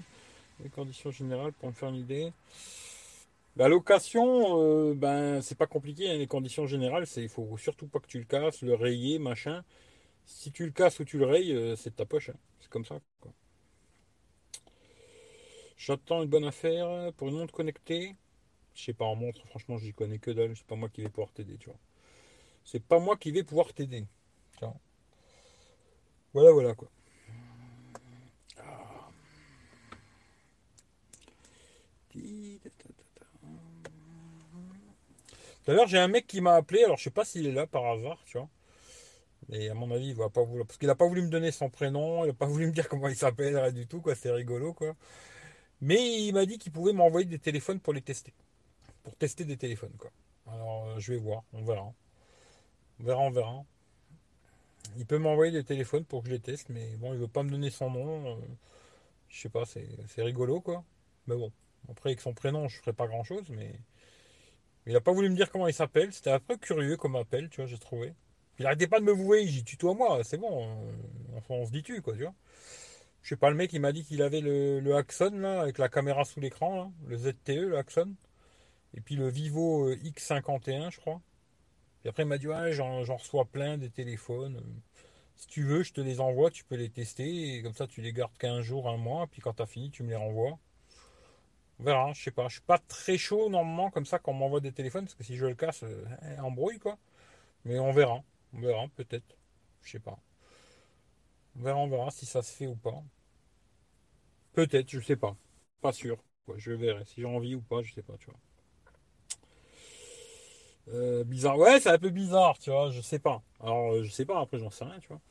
Les 0.64 0.70
conditions 0.70 1.12
générales 1.12 1.54
pour 1.54 1.70
me 1.70 1.74
faire 1.74 1.90
une 1.90 1.96
idée. 1.96 2.32
La 3.58 3.68
location, 3.68 4.62
euh, 4.62 4.94
ben 4.94 5.42
c'est 5.42 5.58
pas 5.58 5.68
compliqué. 5.68 6.10
Hein, 6.10 6.18
les 6.18 6.28
conditions 6.28 6.68
générales, 6.68 7.08
c'est 7.08 7.22
il 7.24 7.30
faut 7.30 7.58
surtout 7.58 7.88
pas 7.88 8.00
que 8.00 8.08
tu 8.08 8.20
le 8.20 8.26
casses, 8.26 8.62
le 8.62 8.76
rayer, 8.76 9.20
machin. 9.20 9.64
Si 10.26 10.52
tu 10.52 10.66
le 10.66 10.72
casses 10.72 11.00
ou 11.00 11.06
tu 11.06 11.18
le 11.18 11.26
rayes, 11.26 11.54
euh, 11.54 11.76
c'est 11.76 11.90
de 11.92 11.96
ta 11.96 12.06
poche. 12.06 12.30
Hein. 12.30 12.38
C'est 12.62 12.70
comme 12.70 12.86
ça. 12.86 13.00
J'attends 15.78 16.22
une 16.22 16.30
bonne 16.30 16.46
affaire 16.46 17.12
pour 17.14 17.30
une 17.30 17.38
montre 17.38 17.54
connectée. 17.54 18.16
Je 18.76 18.84
sais 18.84 18.94
pas 18.94 19.06
en 19.06 19.16
montre, 19.16 19.46
franchement, 19.48 19.78
j'y 19.78 19.94
connais 19.94 20.20
que 20.20 20.32
dalle. 20.32 20.56
C'est 20.56 20.66
pas 20.66 20.76
moi 20.76 20.90
qui 20.90 21.02
vais 21.02 21.10
pouvoir 21.10 21.32
t'aider, 21.34 21.58
c'est 22.64 22.84
pas 22.84 23.00
moi 23.00 23.18
qui 23.18 23.32
vais 23.32 23.44
pouvoir 23.44 23.74
t'aider. 23.74 24.06
Voilà, 26.34 26.52
voilà 26.52 26.74
quoi. 26.76 26.90
D'ailleurs, 35.66 35.88
j'ai 35.88 36.00
un 36.00 36.08
mec 36.08 36.28
qui 36.28 36.42
m'a 36.42 36.56
appelé, 36.56 36.84
alors 36.84 36.98
je 36.98 37.04
sais 37.04 37.12
pas 37.12 37.26
s'il 37.26 37.46
est 37.48 37.52
là 37.52 37.68
par 37.68 37.86
hasard, 37.86 38.22
tu 38.26 38.38
vois. 38.38 38.50
Mais 39.50 39.70
à 39.70 39.74
mon 39.74 39.92
avis, 39.92 40.10
il 40.10 40.16
va 40.16 40.30
pas 40.30 40.44
vouloir. 40.44 40.66
Parce 40.66 40.78
qu'il 40.78 40.90
a 40.90 40.96
pas 40.96 41.08
voulu 41.08 41.22
me 41.22 41.30
donner 41.30 41.52
son 41.52 41.70
prénom, 41.70 42.26
il 42.26 42.30
a 42.32 42.34
pas 42.34 42.46
voulu 42.46 42.68
me 42.68 42.72
dire 42.72 42.88
comment 42.88 43.08
il 43.08 43.16
s'appelle, 43.16 43.58
rien 43.58 43.72
du 43.72 43.88
tout, 43.88 44.02
quoi. 44.02 44.16
C'est 44.16 44.32
rigolo, 44.32 44.74
quoi. 44.74 44.96
Mais 45.82 46.24
il 46.24 46.34
m'a 46.34 46.46
dit 46.46 46.58
qu'il 46.58 46.72
pouvait 46.72 46.94
m'envoyer 46.94 47.26
des 47.26 47.40
téléphones 47.40 47.80
pour 47.80 47.94
les 47.94 48.02
tester. 48.02 48.34
Pour 49.04 49.16
tester 49.16 49.46
des 49.46 49.58
téléphones, 49.58 49.96
quoi. 49.98 50.12
Alors, 50.48 50.88
euh, 50.90 51.00
je 51.00 51.14
vais 51.14 51.20
voir, 51.20 51.44
on 51.54 51.64
verra. 51.64 51.94
On 53.00 53.04
verra, 53.04 53.20
on 53.22 53.32
verra. 53.32 53.66
Il 54.98 55.06
peut 55.06 55.18
m'envoyer 55.18 55.52
des 55.52 55.64
téléphones 55.64 56.06
pour 56.06 56.22
que 56.24 56.30
je 56.30 56.34
les 56.34 56.40
teste, 56.40 56.70
mais 56.70 56.96
bon, 56.98 57.14
il 57.14 57.20
veut 57.20 57.28
pas 57.28 57.44
me 57.44 57.50
donner 57.50 57.70
son 57.70 57.90
nom. 57.90 58.28
Euh, 58.28 58.36
je 59.30 59.42
sais 59.42 59.50
pas, 59.50 59.66
c'est 59.66 59.88
rigolo, 60.24 60.62
quoi. 60.62 60.84
Mais 61.28 61.36
bon, 61.36 61.52
après, 61.90 62.10
avec 62.12 62.22
son 62.22 62.34
prénom, 62.34 62.68
je 62.68 62.78
ferai 62.78 62.94
pas 62.94 63.08
grand 63.08 63.24
chose, 63.24 63.50
mais. 63.50 63.80
Il 64.88 64.94
n'a 64.94 65.02
pas 65.02 65.12
voulu 65.12 65.30
me 65.30 65.36
dire 65.36 65.52
comment 65.52 65.68
il 65.68 65.74
s'appelle. 65.74 66.12
C'était 66.12 66.32
un 66.32 66.40
peu 66.40 66.58
curieux 66.58 66.98
comme 66.98 67.16
appel, 67.16 67.50
tu 67.50 67.58
vois, 67.58 67.68
j'ai 67.68 67.78
trouvé. 67.78 68.14
Il 68.60 68.66
arrêtait 68.66 68.88
pas 68.88 69.00
de 69.00 69.06
me 69.06 69.12
vouer, 69.12 69.44
il 69.44 69.52
dit 69.52 69.64
tutoie 69.64 69.94
moi, 69.94 70.24
c'est 70.24 70.38
bon. 70.38 70.92
Enfin, 71.36 71.56
on 71.56 71.66
se 71.66 71.72
dit 71.72 71.84
tu, 71.84 72.02
quoi, 72.02 72.16
tu 72.16 72.24
vois. 72.24 72.34
Je 73.24 73.30
sais 73.30 73.36
pas, 73.36 73.50
le 73.50 73.56
mec, 73.56 73.72
il 73.74 73.80
m'a 73.82 73.92
dit 73.92 74.04
qu'il 74.04 74.22
avait 74.24 74.42
le, 74.42 74.80
le 74.80 74.96
Axon, 74.96 75.32
là, 75.40 75.62
avec 75.62 75.78
la 75.78 75.90
caméra 75.90 76.26
sous 76.26 76.40
l'écran, 76.40 76.92
le 77.08 77.18
ZTE, 77.18 77.50
le 77.50 77.78
Axon. 77.78 78.16
Et 78.94 79.02
puis 79.02 79.16
le 79.16 79.30
Vivo 79.30 79.90
euh, 79.90 79.96
X51, 79.96 80.92
je 80.92 81.00
crois. 81.00 81.22
Et 82.04 82.10
après, 82.10 82.24
il 82.24 82.28
m'a 82.28 82.38
dit, 82.38 82.48
ouais, 82.48 82.74
j'en 82.74 83.04
reçois 83.04 83.46
plein 83.46 83.78
des 83.78 83.90
téléphones. 83.90 84.62
Si 85.36 85.48
tu 85.48 85.64
veux, 85.64 85.84
je 85.84 85.94
te 85.94 86.02
les 86.02 86.20
envoie, 86.20 86.52
tu 86.52 86.64
peux 86.64 86.76
les 86.76 86.90
tester. 86.90 87.56
Et 87.56 87.64
comme 87.64 87.74
ça, 87.74 87.88
tu 87.88 88.02
les 88.02 88.14
gardes 88.14 88.38
15 88.38 88.62
jours, 88.62 88.90
un 88.90 88.98
mois. 88.98 89.28
Puis 89.28 89.42
quand 89.42 89.54
tu 89.54 89.62
as 89.64 89.68
fini, 89.68 89.92
tu 89.92 90.04
me 90.04 90.10
les 90.10 90.16
renvoies. 90.16 90.58
On 91.82 91.84
verra, 91.84 92.14
je 92.14 92.24
sais 92.24 92.32
pas. 92.32 92.48
Je 92.48 92.54
suis 92.54 92.62
pas 92.62 92.78
très 92.78 93.18
chaud 93.18 93.50
normalement 93.50 93.90
comme 93.92 94.06
ça 94.06 94.20
quand 94.20 94.32
on 94.32 94.36
m'envoie 94.36 94.62
des 94.62 94.72
téléphones, 94.72 95.06
parce 95.06 95.16
que 95.16 95.24
si 95.24 95.36
je 95.36 95.46
le 95.48 95.56
casse, 95.56 95.84
euh, 95.84 96.06
embrouille 96.40 96.80
quoi. 96.80 96.98
Mais 97.66 97.80
on 97.80 97.92
verra. 97.94 98.24
On 98.54 98.62
verra, 98.62 98.88
peut-être. 98.96 99.38
Je 99.84 99.92
sais 99.92 100.00
pas. 100.00 100.20
On 101.56 101.62
verra, 101.64 101.78
on 101.80 101.88
verra 101.88 102.12
si 102.12 102.26
ça 102.26 102.42
se 102.42 102.52
fait 102.52 102.68
ou 102.68 102.76
pas. 102.76 103.02
Peut-être, 104.54 104.90
je 104.90 105.00
sais 105.02 105.18
pas. 105.18 105.36
Pas 105.82 105.92
sûr. 105.92 106.18
je 106.56 106.72
verrai. 106.72 107.04
Si 107.06 107.20
j'ai 107.22 107.28
envie 107.28 107.56
ou 107.56 107.62
pas, 107.62 107.82
je 107.82 107.94
sais 107.94 108.02
pas, 108.04 108.16
tu 108.18 108.28
vois. 108.28 108.40
Euh, 110.90 111.24
bizarre. 111.24 111.58
Ouais, 111.58 111.80
c'est 111.80 111.90
un 111.90 111.98
peu 111.98 112.10
bizarre, 112.10 112.58
tu 112.60 112.70
vois, 112.72 112.92
je 112.92 113.02
sais 113.02 113.20
pas. 113.20 113.42
Alors, 113.60 113.94
euh, 113.94 114.04
je 114.04 114.12
sais 114.12 114.26
pas, 114.26 114.40
après, 114.40 114.58
j'en 114.60 114.70
sais 114.70 114.84
rien, 114.84 115.00
tu 115.00 115.08
vois. 115.08 115.22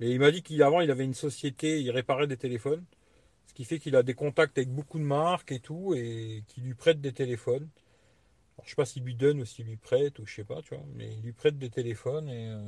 Mais 0.00 0.10
il 0.10 0.20
m'a 0.20 0.30
dit 0.32 0.42
qu'avant, 0.42 0.80
il 0.80 0.90
avait 0.90 1.04
une 1.04 1.14
société, 1.14 1.80
il 1.82 1.90
réparait 1.90 2.26
des 2.28 2.36
téléphones. 2.38 2.84
Ce 3.52 3.54
qui 3.54 3.64
fait 3.66 3.78
qu'il 3.78 3.96
a 3.96 4.02
des 4.02 4.14
contacts 4.14 4.56
avec 4.56 4.70
beaucoup 4.70 4.98
de 4.98 5.04
marques 5.04 5.52
et 5.52 5.60
tout, 5.60 5.92
et 5.94 6.42
qui 6.48 6.62
lui 6.62 6.72
prête 6.72 7.02
des 7.02 7.12
téléphones. 7.12 7.68
Alors, 8.56 8.64
je 8.64 8.70
sais 8.70 8.76
pas 8.76 8.86
s'il 8.86 9.02
lui 9.04 9.14
donne 9.14 9.42
ou 9.42 9.44
s'il 9.44 9.66
lui 9.66 9.76
prête, 9.76 10.18
ou 10.18 10.26
je 10.26 10.36
sais 10.36 10.44
pas, 10.44 10.62
tu 10.62 10.74
vois, 10.74 10.84
mais 10.94 11.12
il 11.12 11.22
lui 11.22 11.32
prête 11.34 11.58
des 11.58 11.68
téléphones, 11.68 12.30
et 12.30 12.48
euh, 12.48 12.58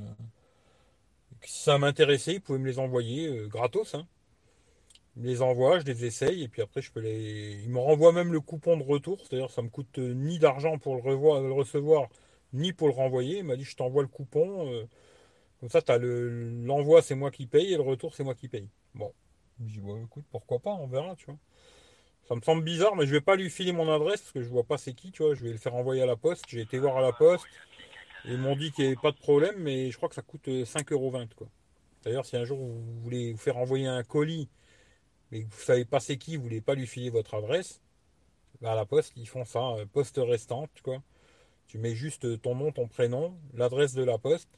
si 1.43 1.63
ça 1.63 1.79
m'intéressait, 1.79 2.35
il 2.35 2.41
pouvait 2.43 2.59
me 2.59 2.67
les 2.67 2.79
envoyer 2.79 3.29
euh, 3.29 3.47
gratos. 3.49 3.95
Hein. 3.95 4.07
Il 5.17 5.23
me 5.23 5.29
les 5.29 5.41
envoie, 5.41 5.79
je 5.79 5.87
les 5.87 6.05
essaye, 6.05 6.43
et 6.43 6.49
puis 6.49 6.61
après, 6.61 6.83
je 6.83 6.93
peux 6.93 7.01
les. 7.01 7.63
Il 7.63 7.71
me 7.71 7.79
renvoie 7.79 8.13
même 8.13 8.33
le 8.33 8.41
coupon 8.43 8.77
de 8.77 8.83
retour, 8.83 9.21
c'est-à-dire 9.23 9.51
ça 9.51 9.63
me 9.63 9.71
coûte 9.71 9.99
euh, 9.99 10.13
ni 10.13 10.39
d'argent 10.39 10.79
pour 10.79 10.97
le, 10.97 11.01
recevoir, 11.53 12.11
ni 12.53 12.75
pour 12.75 12.89
le 12.89 12.95
renvoyer. 12.95 13.39
Il 13.39 13.45
m'a 13.45 13.57
dit, 13.57 13.65
je 13.65 13.77
t'envoie 13.77 14.03
le 14.03 14.09
coupon. 14.09 14.87
comme 15.61 15.71
ça, 15.71 15.81
as 15.89 15.99
le, 15.99 16.51
l'envoi, 16.65 17.01
c'est 17.01 17.15
moi 17.15 17.31
qui 17.31 17.47
paye, 17.47 17.73
et 17.73 17.77
le 17.77 17.83
retour, 17.83 18.15
c'est 18.15 18.25
moi 18.25 18.35
qui 18.35 18.49
paye. 18.49 18.69
Bon. 18.95 19.13
Je 19.61 19.81
dis, 19.81 19.81
écoute, 20.05 20.25
pourquoi 20.31 20.59
pas, 20.59 20.73
on 20.73 20.87
verra, 20.87 21.15
tu 21.17 21.27
vois. 21.27 21.39
Ça 22.29 22.35
me 22.35 22.41
semble 22.41 22.65
bizarre, 22.65 22.97
mais 22.97 23.07
je 23.07 23.13
vais 23.13 23.21
pas 23.21 23.37
lui 23.37 23.51
filer 23.51 23.73
mon 23.73 23.93
adresse 23.93 24.23
parce 24.23 24.33
que 24.33 24.43
je 24.43 24.49
vois 24.49 24.65
pas 24.65 24.79
c'est 24.79 24.95
qui, 24.95 25.13
tu 25.13 25.23
vois. 25.23 25.35
Je 25.35 25.45
vais 25.45 25.53
le 25.53 25.59
faire 25.59 25.75
envoyer 25.75 26.03
à 26.03 26.07
la 26.07 26.17
poste. 26.17 26.45
J'ai 26.49 26.63
été 26.63 26.79
voir 26.79 26.97
à 26.97 27.03
la 27.03 27.13
poste. 27.13 27.45
Ils 28.25 28.39
m'ont 28.39 28.57
dit 28.57 28.73
qu'il 28.73 28.85
n'y 28.85 28.93
avait 28.93 29.01
pas 29.01 29.13
de 29.13 29.19
problème, 29.19 29.57
mais 29.59 29.91
je 29.91 29.97
crois 29.97 30.09
que 30.09 30.15
ça 30.15 30.23
coûte 30.23 30.49
5,20€, 30.49 31.35
quoi. 31.35 31.49
D'ailleurs, 32.03 32.25
si 32.25 32.37
un 32.37 32.45
jour 32.45 32.59
vous 32.59 33.01
voulez 33.03 33.33
vous 33.33 33.39
faire 33.39 33.59
envoyer 33.59 33.87
un 33.87 34.03
colis, 34.03 34.49
mais 35.31 35.45
que 35.45 35.51
vous 35.51 35.61
savez 35.63 35.85
pas 35.85 36.01
c'est 36.01 36.17
qui, 36.19 36.37
vous 36.37 36.43
voulez 36.45 36.61
pas 36.61 36.75
lui 36.75 36.87
filer 36.87 37.11
votre 37.11 37.35
adresse, 37.35 37.81
bah, 38.61 38.73
à 38.73 38.75
la 38.75 38.87
poste, 38.87 39.13
ils 39.17 39.29
font 39.29 39.45
ça, 39.45 39.71
euh, 39.73 39.87
poste 39.87 40.19
restante, 40.23 40.71
quoi. 40.83 41.03
Tu 41.67 41.79
mets 41.79 41.95
juste 41.95 42.41
ton 42.43 42.55
nom, 42.55 42.73
ton 42.73 42.89
prénom, 42.89 43.37
l'adresse 43.55 43.95
de 43.95 44.05
la 44.05 44.19
poste, 44.19 44.49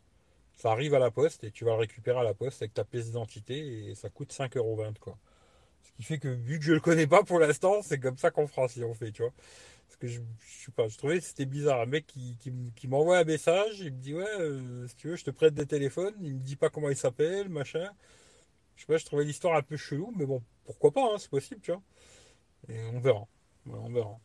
ça 0.56 0.72
arrive 0.72 0.94
à 0.94 0.98
la 0.98 1.10
poste 1.10 1.44
et 1.44 1.50
tu 1.50 1.64
vas 1.64 1.72
le 1.72 1.78
récupérer 1.78 2.18
à 2.18 2.24
la 2.24 2.34
poste 2.34 2.62
avec 2.62 2.74
ta 2.74 2.84
pièce 2.84 3.06
d'identité 3.06 3.90
et 3.90 3.94
ça 3.94 4.08
coûte 4.08 4.32
5,20€ 4.32 4.98
quoi. 4.98 5.16
Ce 5.82 5.92
qui 5.92 6.02
fait 6.02 6.18
que 6.18 6.28
vu 6.28 6.58
que 6.58 6.64
je 6.64 6.72
le 6.72 6.80
connais 6.80 7.06
pas 7.06 7.22
pour 7.22 7.38
l'instant, 7.38 7.82
c'est 7.82 8.00
comme 8.00 8.18
ça 8.18 8.30
qu'on 8.30 8.46
fera 8.46 8.66
si 8.68 8.82
on 8.82 8.94
fait, 8.94 9.12
tu 9.12 9.22
vois. 9.22 9.32
Parce 9.86 9.96
que 9.98 10.08
je, 10.08 10.20
je 10.40 10.70
pas, 10.70 10.88
je 10.88 10.98
trouvais 10.98 11.18
que 11.18 11.24
c'était 11.24 11.46
bizarre. 11.46 11.80
Un 11.80 11.86
mec 11.86 12.06
qui, 12.06 12.36
qui, 12.74 12.88
m'envoie 12.88 13.18
un 13.18 13.24
message, 13.24 13.80
il 13.80 13.92
me 13.92 13.98
dit 14.00 14.14
ouais, 14.14 14.24
euh, 14.40 14.86
si 14.88 14.96
tu 14.96 15.08
veux, 15.08 15.16
je 15.16 15.24
te 15.24 15.30
prête 15.30 15.54
des 15.54 15.66
téléphones, 15.66 16.14
il 16.20 16.34
me 16.34 16.40
dit 16.40 16.56
pas 16.56 16.70
comment 16.70 16.90
il 16.90 16.96
s'appelle, 16.96 17.48
machin. 17.48 17.88
Je 18.76 18.82
sais 18.82 18.86
pas, 18.86 18.96
je 18.98 19.04
trouvais 19.06 19.24
l'histoire 19.24 19.56
un 19.56 19.62
peu 19.62 19.76
chelou, 19.76 20.12
mais 20.16 20.26
bon, 20.26 20.42
pourquoi 20.64 20.92
pas, 20.92 21.04
hein, 21.04 21.16
c'est 21.18 21.30
possible, 21.30 21.60
tu 21.62 21.72
vois. 21.72 21.82
Et 22.68 22.82
on 22.92 23.00
verra. 23.00 23.26
on 23.66 23.90
verra. 23.92 24.18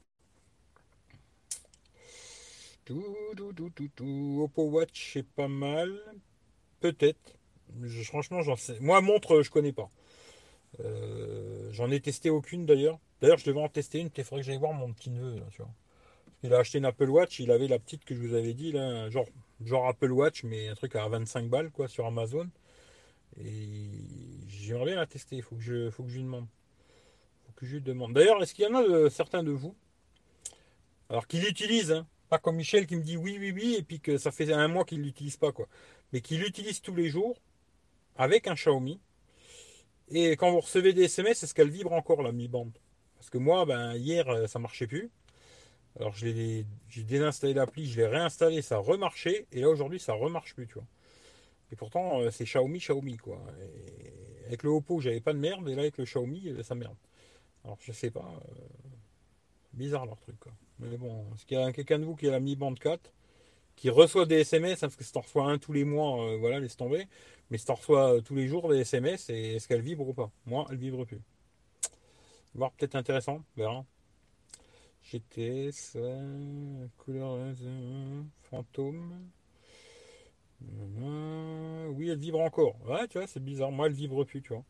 Oppo 2.92 4.64
Watch, 4.64 5.12
c'est 5.14 5.26
pas 5.26 5.48
mal. 5.48 6.00
Peut-être. 6.80 7.36
Franchement, 8.04 8.42
j'en 8.42 8.56
sais. 8.56 8.78
Moi, 8.80 9.02
montre, 9.02 9.42
je 9.42 9.50
connais 9.50 9.72
pas. 9.72 9.90
Euh, 10.80 11.70
j'en 11.72 11.92
ai 11.92 12.00
testé 12.00 12.30
aucune 12.30 12.66
d'ailleurs. 12.66 13.00
D'ailleurs, 13.22 13.38
je 13.38 13.46
devais 13.46 13.62
en 13.62 13.70
tester 13.70 14.00
une. 14.00 14.10
Il 14.16 14.24
faudrait 14.24 14.42
que 14.42 14.48
j'aille 14.48 14.58
voir 14.58 14.74
mon 14.74 14.92
petit 14.94 15.10
neveu. 15.10 15.42
Il 16.44 16.54
a 16.54 16.60
acheté 16.60 16.80
une 16.80 16.86
Apple 16.86 17.10
Watch. 17.10 17.40
Il 17.40 17.52
avait 17.52 17.68
la 17.68 17.80
petite 17.80 18.04
que 18.04 18.16
je 18.16 18.20
vous 18.20 18.34
avais 18.34 18.54
dit, 18.54 18.72
là, 18.72 19.10
genre, 19.10 19.28
genre 19.64 19.88
Apple 19.88 20.12
Watch, 20.12 20.44
mais 20.44 20.70
un 20.70 20.76
truc 20.76 20.96
à 20.96 21.08
25 21.08 21.50
balles 21.50 21.72
quoi, 21.72 21.88
sur 21.88 22.06
Amazon. 22.06 22.50
Et 23.40 23.90
j'aimerais 24.48 24.86
bien 24.86 24.96
la 24.96 25.06
tester. 25.06 25.38
Il 25.38 25.44
faut 25.44 25.56
que 25.56 25.62
je, 25.62 25.90
faut 25.90 26.04
que 26.04 26.10
je 26.10 26.18
lui 26.18 26.24
demande. 26.24 26.48
Faut 27.46 27.54
que 27.56 27.66
je 27.66 27.76
lui 27.76 27.82
demande. 27.82 28.14
D'ailleurs, 28.14 28.42
est-ce 28.42 28.54
qu'il 28.54 28.66
y 28.66 28.68
en 28.68 28.76
a 28.76 28.84
de, 28.84 29.10
certains 29.10 29.44
de 29.44 29.52
vous, 29.52 29.76
alors 31.10 31.28
qui 31.28 31.40
l'utilisent, 31.40 31.92
hein, 31.92 32.08
pas 32.32 32.40
comme 32.40 32.56
Michel 32.56 32.88
qui 32.88 32.96
me 32.96 33.04
dit 33.04 33.18
oui, 33.18 33.38
oui, 33.38 33.52
oui, 33.52 33.76
et 33.78 33.84
puis 33.84 34.00
que 34.00 34.18
ça 34.18 34.32
fait 34.32 34.54
un 34.54 34.70
mois 34.70 34.86
qu'il 34.86 35.00
ne 35.00 35.04
l'utilise 35.04 35.36
pas, 35.36 35.52
quoi. 35.52 35.68
Mais 36.14 36.22
qui 36.22 36.38
l'utilise 36.38 36.82
tous 36.82 36.96
les 36.96 37.10
jours 37.10 37.38
avec 38.16 38.48
un 38.48 38.54
Xiaomi. 38.54 39.02
Et 40.08 40.32
quand 40.38 40.50
vous 40.50 40.62
recevez 40.62 40.94
des 40.94 41.04
SMS, 41.04 41.44
est-ce 41.44 41.54
qu'elle 41.54 41.70
vibre 41.70 41.92
encore 41.92 42.22
la 42.22 42.32
Mi 42.32 42.48
Band? 42.48 42.72
Parce 43.16 43.30
que 43.30 43.38
moi, 43.38 43.66
ben, 43.66 43.96
hier, 43.96 44.30
euh, 44.30 44.48
ça 44.48 44.60
marchait 44.60 44.88
plus. 44.88 45.12
Alors 46.00 46.16
j'ai 46.16 46.66
désinstallé 46.96 47.54
l'appli, 47.54 47.86
je 47.86 47.98
l'ai 47.98 48.08
réinstallé, 48.08 48.62
ça 48.62 48.78
remarchait. 48.78 49.46
Et 49.52 49.60
là 49.60 49.70
aujourd'hui, 49.70 50.00
ça 50.00 50.14
remarche 50.14 50.56
plus, 50.56 50.68
tu 50.68 50.76
vois. 50.76 50.88
Et 51.74 51.76
pourtant, 51.76 52.22
euh, 52.22 52.32
c'est 52.32 52.46
Xiaomi, 52.46 52.80
Xiaomi, 52.80 53.18
quoi. 53.18 53.42
avec 54.48 54.64
le 54.64 54.70
Oppo, 54.70 55.02
j'avais 55.02 55.20
pas 55.20 55.34
de 55.34 55.40
merde, 55.40 55.68
et 55.68 55.76
là 55.76 55.82
avec 55.82 55.98
le 55.98 56.06
Xiaomi, 56.06 56.48
euh, 56.48 56.64
ça 56.64 56.76
merde. 56.76 56.96
Alors 57.66 57.78
je 57.82 57.92
sais 57.92 58.10
pas. 58.10 58.40
bizarre 59.74 60.06
leur 60.06 60.20
truc, 60.22 60.40
quoi. 60.40 60.54
Mais 60.82 60.98
bon, 60.98 61.26
est-ce 61.36 61.46
qu'il 61.46 61.58
y 61.58 61.62
a 61.62 61.72
quelqu'un 61.72 62.00
de 62.00 62.06
vous 62.06 62.16
qui 62.16 62.28
a 62.28 62.32
la 62.32 62.40
Mi 62.40 62.56
Band 62.56 62.74
4 62.74 63.14
qui 63.76 63.90
reçoit 63.90 64.26
des 64.26 64.42
SMS, 64.42 64.84
hein, 64.84 64.88
parce 64.88 64.96
que 64.96 65.04
si 65.04 65.12
tu 65.12 65.18
reçois 65.18 65.46
un 65.46 65.58
tous 65.58 65.74
les 65.74 65.86
mois, 65.86 66.24
euh, 66.24 66.38
voilà, 66.38 66.60
laisse 66.60 66.78
tomber. 66.78 67.08
Mais 67.50 67.58
si 67.58 67.66
tu 67.66 67.72
reçois 67.72 68.16
euh, 68.16 68.22
tous 68.22 68.36
les 68.36 68.48
jours 68.48 68.70
des 68.70 68.80
SMS, 68.82 69.30
est-ce 69.30 69.68
qu'elle 69.68 69.82
vibre 69.82 70.08
ou 70.08 70.14
pas? 70.14 70.30
Moi, 70.46 70.68
elle 70.70 70.78
vibre 70.78 71.06
plus. 71.06 71.22
Voir 72.54 72.72
peut-être 72.74 72.96
intéressant, 72.96 73.44
verra. 73.58 73.86
GTS, 75.04 75.98
couleur 76.98 77.32
euh, 77.32 78.24
fantôme. 78.52 79.32
oui, 80.62 82.10
elle 82.10 82.20
vibre 82.20 82.42
encore. 82.42 82.76
Ouais, 82.88 83.08
tu 83.08 83.18
vois, 83.18 83.28
c'est 83.28 83.44
bizarre. 83.44 83.72
Moi, 83.72 83.88
elle 83.88 83.94
vibre 83.94 84.26
plus, 84.26 84.42
tu 84.42 84.54
vois. 84.54 84.64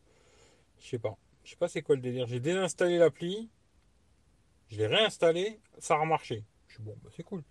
Je 0.80 0.88
sais 0.88 0.98
pas. 0.98 1.16
Je 1.44 1.50
sais 1.50 1.56
pas 1.56 1.68
c'est 1.68 1.82
quoi 1.82 1.96
le 1.96 2.00
délire. 2.02 2.26
J'ai 2.28 2.40
désinstallé 2.40 2.98
l'appli. 2.98 3.50
Je 4.70 4.76
l'ai 4.78 4.86
réinstallé, 4.88 5.60
ça 5.78 5.94
a 5.94 5.98
remarché. 6.00 6.44
Je 6.66 6.74
suis 6.74 6.82
bon, 6.82 6.96
bah, 7.02 7.10
c'est 7.16 7.22
cool. 7.22 7.44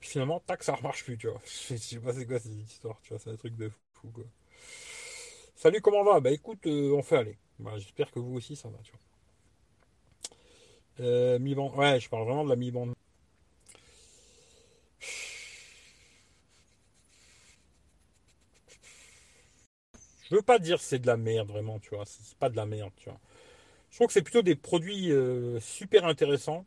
Puis 0.00 0.10
finalement, 0.10 0.40
tac, 0.40 0.62
ça 0.62 0.74
remarche 0.74 1.04
plus, 1.04 1.18
tu 1.18 1.28
vois. 1.28 1.40
Je 1.70 1.76
sais 1.76 1.98
pas 1.98 2.12
c'est 2.14 2.26
quoi 2.26 2.38
cette 2.38 2.52
histoire, 2.52 2.98
tu 3.02 3.10
vois, 3.10 3.18
c'est 3.18 3.30
un 3.30 3.36
truc 3.36 3.56
de 3.56 3.70
fou, 3.94 4.08
quoi. 4.10 4.24
Salut, 5.54 5.80
comment 5.80 6.04
va? 6.04 6.20
Bah 6.20 6.30
écoute, 6.30 6.66
euh, 6.66 6.92
on 6.92 7.02
fait 7.02 7.16
aller. 7.16 7.38
Bah, 7.58 7.72
J'espère 7.78 8.10
que 8.10 8.18
vous 8.18 8.34
aussi, 8.36 8.56
ça 8.56 8.68
va, 8.68 8.78
tu 8.82 8.92
vois. 8.92 9.00
Euh, 11.00 11.38
mi 11.38 11.54
-bande. 11.54 11.74
Ouais, 11.76 12.00
je 12.00 12.08
parle 12.08 12.24
vraiment 12.24 12.44
de 12.44 12.50
la 12.50 12.56
mi-bande. 12.56 12.94
Je 20.30 20.34
veux 20.36 20.42
pas 20.42 20.58
dire 20.58 20.80
c'est 20.80 20.98
de 20.98 21.06
la 21.06 21.16
merde, 21.16 21.48
vraiment, 21.48 21.78
tu 21.78 21.90
vois. 21.94 22.04
C'est 22.06 22.36
pas 22.38 22.48
de 22.50 22.56
la 22.56 22.66
merde, 22.66 22.92
tu 22.96 23.08
vois. 23.08 23.20
Je 23.96 24.00
trouve 24.00 24.08
que 24.08 24.12
c'est 24.12 24.20
plutôt 24.20 24.42
des 24.42 24.56
produits 24.56 25.10
euh, 25.10 25.58
super 25.58 26.04
intéressants 26.04 26.66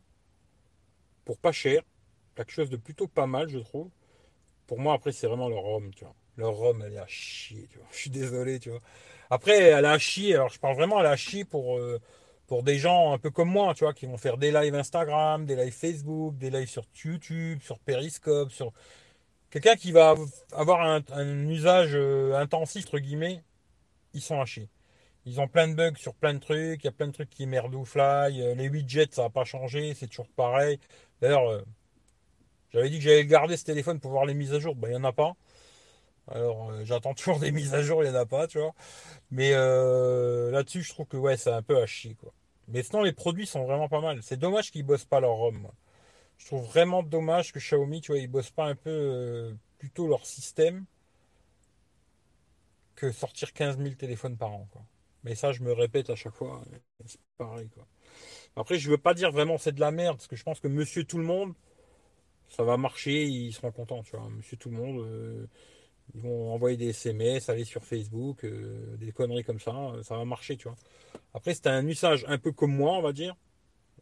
pour 1.24 1.38
pas 1.38 1.52
cher. 1.52 1.82
Quelque 2.34 2.50
chose 2.50 2.70
de 2.70 2.76
plutôt 2.76 3.06
pas 3.06 3.28
mal, 3.28 3.48
je 3.48 3.60
trouve. 3.60 3.88
pour 4.66 4.80
moi, 4.80 4.94
après, 4.94 5.12
c'est 5.12 5.28
vraiment 5.28 5.48
leur 5.48 5.60
ROM, 5.60 5.94
tu 5.94 6.02
vois. 6.02 6.16
Leur 6.36 6.54
ROM, 6.54 6.82
elle 6.84 6.94
est 6.94 6.98
à 6.98 7.06
chier. 7.06 7.68
Je 7.92 7.96
suis 7.96 8.10
désolé, 8.10 8.58
tu 8.58 8.70
vois. 8.70 8.80
Après, 9.30 9.56
elle 9.56 9.84
a 9.84 9.92
à 9.92 9.98
chier, 9.98 10.34
alors 10.34 10.48
je 10.48 10.58
parle 10.58 10.74
vraiment, 10.74 10.98
à 10.98 11.16
chier 11.16 11.44
pour, 11.44 11.78
euh, 11.78 12.00
pour 12.48 12.64
des 12.64 12.78
gens 12.78 13.12
un 13.12 13.18
peu 13.18 13.30
comme 13.30 13.48
moi, 13.48 13.74
tu 13.74 13.84
vois, 13.84 13.94
qui 13.94 14.06
vont 14.06 14.16
faire 14.18 14.36
des 14.36 14.50
lives 14.50 14.74
Instagram, 14.74 15.46
des 15.46 15.54
lives 15.54 15.72
Facebook, 15.72 16.36
des 16.36 16.50
lives 16.50 16.68
sur 16.68 16.84
YouTube, 17.04 17.60
sur 17.62 17.78
Periscope, 17.78 18.50
sur... 18.50 18.72
Quelqu'un 19.50 19.76
qui 19.76 19.92
va 19.92 20.16
avoir 20.50 20.80
un, 20.82 21.00
un 21.12 21.48
usage 21.48 21.92
euh, 21.94 22.34
intensif, 22.34 22.86
entre 22.86 22.98
guillemets, 22.98 23.44
ils 24.14 24.20
sont 24.20 24.40
à 24.40 24.46
chier. 24.46 24.68
Ils 25.26 25.40
ont 25.40 25.48
plein 25.48 25.68
de 25.68 25.74
bugs 25.74 25.96
sur 25.96 26.14
plein 26.14 26.34
de 26.34 26.38
trucs, 26.38 26.82
il 26.82 26.86
y 26.86 26.88
a 26.88 26.92
plein 26.92 27.08
de 27.08 27.12
trucs 27.12 27.30
qui 27.30 27.46
merdouillent, 27.46 28.42
euh, 28.42 28.54
les 28.54 28.68
widgets, 28.68 29.08
ça 29.12 29.22
n'a 29.24 29.30
pas 29.30 29.44
changé, 29.44 29.94
c'est 29.94 30.06
toujours 30.08 30.28
pareil. 30.28 30.78
D'ailleurs, 31.20 31.62
j'avais 32.72 32.88
dit 32.88 32.98
que 32.98 33.04
j'allais 33.04 33.26
garder 33.26 33.56
ce 33.56 33.64
téléphone 33.64 34.00
pour 34.00 34.12
voir 34.12 34.24
les 34.26 34.34
mises 34.34 34.54
à 34.54 34.60
jour. 34.60 34.74
Ben, 34.76 34.88
il 34.88 34.90
n'y 34.92 34.96
en 34.96 35.04
a 35.04 35.12
pas. 35.12 35.34
Alors, 36.28 36.70
euh, 36.70 36.84
j'attends 36.84 37.14
toujours 37.14 37.38
des 37.38 37.52
mises 37.52 37.74
à 37.74 37.82
jour, 37.82 38.04
il 38.04 38.10
n'y 38.10 38.16
en 38.16 38.20
a 38.20 38.26
pas, 38.26 38.46
tu 38.46 38.58
vois. 38.58 38.74
Mais 39.30 39.52
euh, 39.54 40.50
là-dessus, 40.50 40.82
je 40.82 40.90
trouve 40.90 41.06
que 41.06 41.16
ouais, 41.16 41.36
c'est 41.36 41.52
un 41.52 41.62
peu 41.62 41.80
à 41.82 41.86
chier, 41.86 42.14
quoi. 42.14 42.32
Mais 42.68 42.82
sinon, 42.82 43.02
les 43.02 43.12
produits 43.12 43.46
sont 43.46 43.64
vraiment 43.64 43.88
pas 43.88 44.00
mal. 44.00 44.22
C'est 44.22 44.36
dommage 44.36 44.70
qu'ils 44.70 44.84
bossent 44.84 45.04
pas 45.04 45.20
leur 45.20 45.32
ROM. 45.32 45.68
Je 46.38 46.46
trouve 46.46 46.64
vraiment 46.66 47.02
dommage 47.02 47.52
que 47.52 47.58
Xiaomi, 47.58 48.00
tu 48.00 48.12
vois, 48.12 48.20
ils 48.20 48.28
bossent 48.28 48.50
pas 48.50 48.66
un 48.66 48.76
peu 48.76 48.90
euh, 48.90 49.54
plutôt 49.78 50.06
leur 50.06 50.24
système 50.24 50.84
que 52.94 53.10
sortir 53.10 53.52
15 53.52 53.78
000 53.78 53.94
téléphones 53.94 54.36
par 54.36 54.52
an, 54.52 54.68
quoi. 54.70 54.82
Mais 55.24 55.34
ça, 55.34 55.52
je 55.52 55.62
me 55.62 55.72
répète 55.72 56.10
à 56.10 56.16
chaque 56.16 56.34
fois, 56.34 56.62
c'est 57.06 57.20
pareil, 57.38 57.68
quoi. 57.68 57.86
Après, 58.56 58.78
je 58.78 58.90
veux 58.90 58.98
pas 58.98 59.14
dire 59.14 59.32
vraiment 59.32 59.58
c'est 59.58 59.72
de 59.72 59.80
la 59.80 59.90
merde, 59.92 60.16
parce 60.18 60.28
que 60.28 60.36
je 60.36 60.44
pense 60.44 60.60
que 60.60 60.68
Monsieur 60.68 61.04
Tout 61.04 61.18
le 61.18 61.24
Monde, 61.24 61.54
ça 62.48 62.64
va 62.64 62.76
marcher, 62.76 63.24
ils 63.26 63.52
seront 63.52 63.72
contents, 63.72 64.02
tu 64.02 64.16
vois. 64.16 64.28
Monsieur 64.30 64.56
tout 64.56 64.70
le 64.70 64.76
monde, 64.76 65.00
euh, 65.06 65.46
ils 66.14 66.20
vont 66.22 66.52
envoyer 66.52 66.76
des 66.76 66.90
SMS, 66.90 67.48
aller 67.48 67.64
sur 67.64 67.84
Facebook, 67.84 68.44
euh, 68.44 68.96
des 68.98 69.12
conneries 69.12 69.44
comme 69.44 69.60
ça, 69.60 69.74
euh, 69.74 70.02
ça 70.02 70.16
va 70.16 70.24
marcher, 70.24 70.56
tu 70.56 70.68
vois. 70.68 70.76
Après, 71.34 71.54
c'est 71.54 71.68
un 71.68 71.86
usage 71.86 72.24
un 72.28 72.38
peu 72.38 72.52
comme 72.52 72.74
moi, 72.76 72.92
on 72.98 73.02
va 73.02 73.12
dire. 73.12 73.36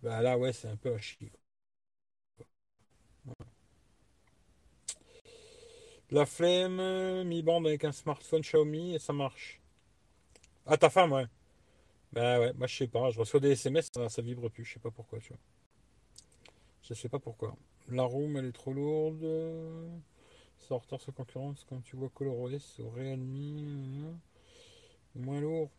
Bah 0.02 0.22
là, 0.22 0.38
ouais, 0.38 0.52
c'est 0.52 0.68
un 0.68 0.76
peu 0.76 0.94
à 0.94 0.98
chier. 0.98 1.32
La 6.10 6.26
flemme, 6.26 7.24
mi-bande 7.24 7.66
avec 7.66 7.82
un 7.84 7.92
smartphone 7.92 8.42
Xiaomi 8.42 8.94
et 8.94 8.98
ça 8.98 9.14
marche. 9.14 9.60
Ah, 10.68 10.76
ta 10.76 10.90
femme, 10.90 11.12
ouais. 11.12 11.26
Bah 12.12 12.40
ouais, 12.40 12.52
moi 12.54 12.66
je 12.66 12.76
sais 12.76 12.86
pas, 12.88 13.10
je 13.10 13.18
reçois 13.18 13.40
des 13.40 13.52
SMS, 13.52 13.88
ça, 13.94 14.08
ça 14.08 14.22
vibre 14.22 14.50
plus, 14.50 14.64
je 14.64 14.74
sais 14.74 14.80
pas 14.80 14.90
pourquoi, 14.90 15.18
tu 15.18 15.30
vois. 15.30 15.38
Je 16.82 16.94
sais 16.94 17.08
pas 17.08 17.18
pourquoi. 17.18 17.56
La 17.88 18.04
room, 18.04 18.36
elle 18.36 18.46
est 18.46 18.52
trop 18.52 18.72
lourde. 18.72 19.26
C'est 20.58 20.72
en 20.74 20.80
concurrence 21.16 21.64
quand 21.68 21.82
tu 21.82 21.96
vois 21.96 22.10
ColorOS 22.10 22.80
au 22.80 22.90
Realme. 22.90 24.18
Moins 25.14 25.40
lourd. 25.40 25.70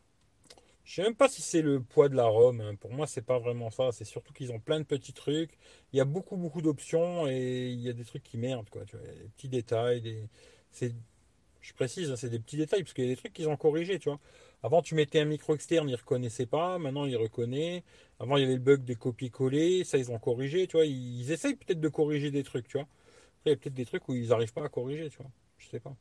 Je 0.84 0.96
sais 0.96 1.04
même 1.04 1.16
pas 1.16 1.30
si 1.30 1.44
c'est 1.44 1.62
le 1.62 1.82
poids 1.82 2.10
de 2.10 2.16
la 2.16 2.26
ROM. 2.26 2.60
Hein. 2.62 2.74
Pour 2.76 2.92
moi, 2.92 3.06
c'est 3.06 3.22
pas 3.22 3.38
vraiment 3.38 3.70
ça. 3.70 3.92
C'est 3.92 4.06
surtout 4.06 4.34
qu'ils 4.34 4.52
ont 4.52 4.60
plein 4.60 4.80
de 4.80 4.86
petits 4.86 5.14
trucs. 5.14 5.52
Il 5.94 5.98
y 5.98 6.00
a 6.02 6.06
beaucoup, 6.06 6.36
beaucoup 6.36 6.64
d'options 6.64 7.28
et 7.28 7.70
il 7.70 7.80
y 7.80 7.90
a 7.90 7.94
des 7.94 8.06
trucs 8.06 8.24
qui 8.24 8.38
merdent, 8.40 8.70
quoi. 8.72 8.86
Tu 8.86 8.98
vois, 8.98 9.06
des 9.06 9.30
petits 9.36 9.50
détails. 9.50 10.02
Des... 10.02 10.24
Je 11.62 11.74
précise, 11.74 12.10
hein, 12.12 12.16
c'est 12.16 12.30
des 12.30 12.40
petits 12.40 12.58
détails 12.58 12.82
parce 12.82 12.94
qu'il 12.94 13.04
y 13.06 13.08
a 13.08 13.12
des 13.12 13.18
trucs 13.18 13.34
qu'ils 13.34 13.48
ont 13.50 13.58
corrigés, 13.58 14.00
tu 14.00 14.10
vois. 14.10 14.20
Avant, 14.62 14.82
tu 14.82 14.96
mettais 14.96 15.20
un 15.20 15.26
micro 15.26 15.56
externe, 15.56 15.88
il 15.88 15.94
ne 15.94 15.98
reconnaissait 15.98 16.46
pas. 16.46 16.78
Maintenant, 16.80 17.06
il 17.06 17.16
reconnaît. 17.16 17.84
Avant, 18.20 18.38
il 18.38 18.42
y 18.42 18.44
avait 18.44 18.56
le 18.56 18.60
bug 18.60 18.84
des 18.84 18.96
copier-coller. 18.96 19.84
Ça, 19.86 19.98
ils 19.98 20.12
ont 20.12 20.20
corrigé, 20.20 20.68
tu 20.68 20.78
vois. 20.78 20.86
Ils 20.86 21.32
essayent 21.32 21.56
peut-être 21.56 21.80
de 21.80 21.88
corriger 21.88 22.32
des 22.32 22.44
trucs, 22.44 22.68
tu 22.68 22.78
vois. 22.78 22.88
Après, 23.40 23.48
il 23.48 23.50
y 23.52 23.54
a 23.54 23.58
peut-être 23.58 23.74
des 23.74 23.86
trucs 23.86 24.08
où 24.10 24.16
ils 24.16 24.30
n'arrivent 24.30 24.54
pas 24.54 24.66
à 24.66 24.70
corriger, 24.70 25.10
tu 25.10 25.18
vois. 25.18 25.32
Je 25.58 25.70
sais 25.70 25.80
pas. 25.80 25.96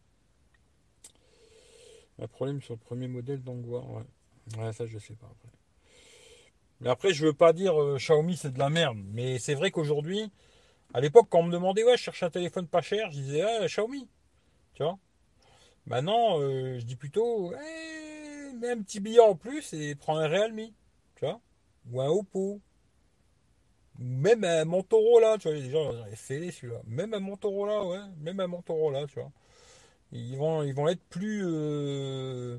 Un 2.20 2.26
problème 2.26 2.60
sur 2.60 2.74
le 2.74 2.80
premier 2.80 3.06
modèle 3.06 3.42
d'Angua, 3.42 3.80
ouais. 3.80 4.58
Ouais, 4.58 4.72
ça, 4.72 4.86
je 4.86 4.98
sais 4.98 5.14
pas. 5.14 5.26
Après. 5.26 5.58
Mais 6.80 6.90
après, 6.90 7.12
je 7.12 7.26
veux 7.26 7.32
pas 7.32 7.52
dire 7.52 7.80
euh, 7.80 7.96
Xiaomi, 7.96 8.36
c'est 8.36 8.52
de 8.52 8.58
la 8.58 8.70
merde. 8.70 8.98
Mais 9.12 9.38
c'est 9.38 9.54
vrai 9.54 9.70
qu'aujourd'hui, 9.70 10.30
à 10.94 11.00
l'époque, 11.00 11.26
quand 11.30 11.40
on 11.40 11.44
me 11.44 11.52
demandait, 11.52 11.84
ouais, 11.84 11.96
je 11.96 12.02
cherche 12.02 12.22
un 12.22 12.30
téléphone 12.30 12.66
pas 12.68 12.82
cher, 12.82 13.10
je 13.10 13.20
disais, 13.20 13.42
ah, 13.42 13.66
Xiaomi. 13.66 14.08
Tu 14.74 14.82
vois? 14.82 14.98
Maintenant, 15.86 16.40
euh, 16.40 16.78
je 16.78 16.84
dis 16.84 16.96
plutôt, 16.96 17.52
eh, 17.52 18.07
un 18.64 18.82
petit 18.82 19.00
billet 19.00 19.20
en 19.20 19.34
plus 19.36 19.72
et 19.72 19.94
prends 19.94 20.18
un 20.18 20.28
Realme, 20.28 20.68
tu 21.16 21.24
vois, 21.24 21.40
ou 21.90 22.00
un 22.00 22.08
Oppo, 22.08 22.60
ou 23.98 24.04
même 24.04 24.44
un 24.44 24.64
Motorola, 24.64 25.38
tu 25.38 25.48
vois, 25.48 25.56
les 25.56 25.70
gens 25.70 25.92
fait 26.14 26.50
celui-là, 26.50 26.80
même 26.86 27.14
un 27.14 27.20
Motorola, 27.20 27.84
ouais, 27.84 27.98
même 28.20 28.40
un 28.40 28.46
Motorola, 28.46 29.06
tu 29.06 29.14
vois. 29.20 29.30
Ils 30.12 30.36
vont, 30.36 30.62
ils 30.62 30.74
vont 30.74 30.88
être 30.88 31.02
plus. 31.10 31.42
Euh, 31.46 32.58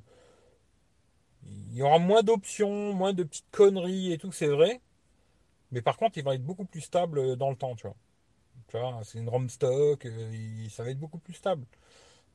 il 1.45 1.75
y 1.75 1.81
aura 1.81 1.99
moins 1.99 2.23
d'options, 2.23 2.93
moins 2.93 3.13
de 3.13 3.23
petites 3.23 3.49
conneries 3.51 4.12
et 4.13 4.17
tout, 4.17 4.31
c'est 4.31 4.47
vrai. 4.47 4.81
Mais 5.71 5.81
par 5.81 5.97
contre, 5.97 6.17
ils 6.17 6.23
vont 6.23 6.33
être 6.33 6.45
beaucoup 6.45 6.65
plus 6.65 6.81
stables 6.81 7.38
dans 7.38 7.49
le 7.51 7.57
temps, 7.57 7.75
tu 7.75 7.88
vois. 7.88 7.95
Tu 8.69 8.77
vois, 8.79 9.01
c'est 9.03 9.19
une 9.19 9.29
ROM 9.29 9.49
stock, 9.49 10.05
euh, 10.05 10.69
ça 10.69 10.83
va 10.83 10.91
être 10.91 10.99
beaucoup 10.99 11.19
plus 11.19 11.33
stable. 11.35 11.65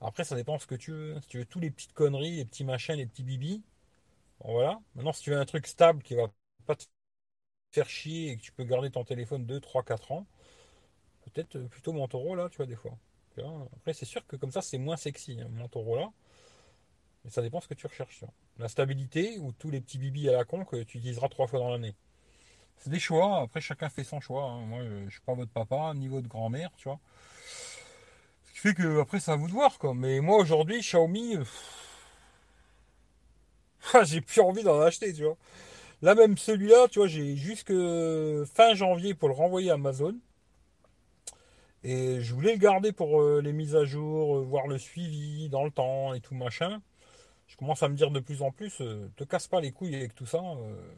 Après, 0.05 0.25
ça 0.25 0.37
dépend 0.37 0.59
ce 0.59 0.67
que 0.67 0.75
tu 0.75 0.93
veux. 0.93 1.21
Si 1.23 1.29
tu 1.29 1.38
veux 1.38 1.47
tous 1.47 1.61
les 1.61 1.71
petites 1.71 1.95
conneries, 1.95 2.37
les 2.37 2.45
petits 2.45 2.64
machins, 2.64 2.95
les 2.95 3.07
petits 3.07 3.25
bibis, 3.25 3.62
voilà. 4.45 4.81
Maintenant, 4.95 5.12
si 5.12 5.23
tu 5.23 5.31
veux 5.31 5.38
un 5.38 5.47
truc 5.47 5.67
stable 5.67 6.03
qui 6.03 6.14
va 6.14 6.29
pas 6.67 6.77
te 6.77 6.85
faire 7.73 7.88
chier 7.88 8.31
et 8.33 8.37
que 8.37 8.43
tu 8.43 8.53
peux 8.53 8.64
garder 8.64 8.90
ton 8.90 9.05
téléphone 9.05 9.47
2, 9.47 9.61
3, 9.61 9.83
4 9.83 10.12
ans, 10.12 10.27
peut-être 11.25 11.57
euh, 11.57 11.69
plutôt 11.69 11.93
Motorola, 11.93 12.49
tu 12.51 12.59
vois, 12.59 12.67
des 12.67 12.77
fois. 12.77 12.97
Après, 13.77 13.95
c'est 13.95 14.05
sûr 14.05 14.25
que 14.27 14.37
comme 14.37 14.53
ça, 14.53 14.62
c'est 14.62 14.79
moins 14.79 14.97
sexy, 14.97 15.40
hein, 15.40 15.49
Motorola. 15.51 16.12
Mais 17.25 17.31
ça 17.31 17.43
dépend 17.43 17.61
ce 17.61 17.69
que 17.69 17.75
tu 17.75 17.87
recherches. 17.87 18.25
La 18.59 18.69
stabilité 18.69 19.38
ou 19.38 19.53
tous 19.53 19.71
les 19.71 19.81
petits 19.81 19.99
bibis 19.99 20.29
à 20.29 20.33
la 20.33 20.45
con 20.45 20.64
que 20.64 20.77
tu 20.83 20.99
utiliseras 20.99 21.29
trois 21.29 21.47
fois 21.47 21.59
dans 21.59 21.71
l'année. 21.71 21.97
C'est 22.77 22.90
des 22.90 23.01
choix. 23.01 23.40
Après, 23.40 23.61
chacun 23.61 23.88
fait 23.88 24.05
son 24.05 24.21
choix. 24.21 24.45
Hein. 24.45 24.67
Moi, 24.67 24.81
je 25.07 25.11
suis 25.11 25.23
pas 25.23 25.35
votre 25.35 25.51
papa, 25.51 25.95
ni 25.95 26.09
votre 26.09 26.29
grand-mère, 26.29 26.71
tu 26.77 26.88
vois 26.88 27.01
que 28.72 29.00
après 29.00 29.20
c'est 29.20 29.31
à 29.31 29.37
vous 29.37 29.48
de 29.48 29.53
voir 29.53 29.79
quoi. 29.79 29.92
Mais 29.94 30.20
moi 30.20 30.38
aujourd'hui 30.38 30.81
Xiaomi, 30.81 31.37
euh, 31.37 31.44
ah, 33.92 34.05
j'ai 34.05 34.20
plus 34.22 34.40
envie 34.40 34.62
d'en 34.62 34.81
acheter, 34.81 35.12
tu 35.12 35.24
vois. 35.24 35.37
Là 36.03 36.14
même 36.14 36.38
celui-là, 36.38 36.88
tu 36.88 37.00
vois, 37.00 37.09
j'ai 37.09 37.37
jusque 37.37 37.72
fin 38.55 38.74
janvier 38.74 39.14
pour 39.14 39.29
le 39.29 39.35
renvoyer 39.35 39.70
à 39.70 39.74
Amazon. 39.74 40.14
Et 41.83 42.20
je 42.22 42.35
voulais 42.35 42.53
le 42.53 42.59
garder 42.59 42.92
pour 42.92 43.20
euh, 43.20 43.42
les 43.42 43.53
mises 43.53 43.77
à 43.77 43.85
jour, 43.85 44.38
euh, 44.38 44.40
voir 44.42 44.66
le 44.66 44.79
suivi 44.79 45.50
dans 45.50 45.64
le 45.64 45.70
temps 45.70 46.14
et 46.14 46.20
tout 46.20 46.35
machin. 46.35 46.81
Je 47.46 47.57
commence 47.57 47.83
à 47.83 47.88
me 47.88 47.94
dire 47.94 48.11
de 48.11 48.20
plus 48.20 48.40
en 48.42 48.50
plus, 48.50 48.79
te 49.16 49.24
casse 49.24 49.48
pas 49.48 49.61
les 49.61 49.70
couilles 49.70 49.94
avec 49.94 50.14
tout 50.14 50.27
ça, 50.27 50.40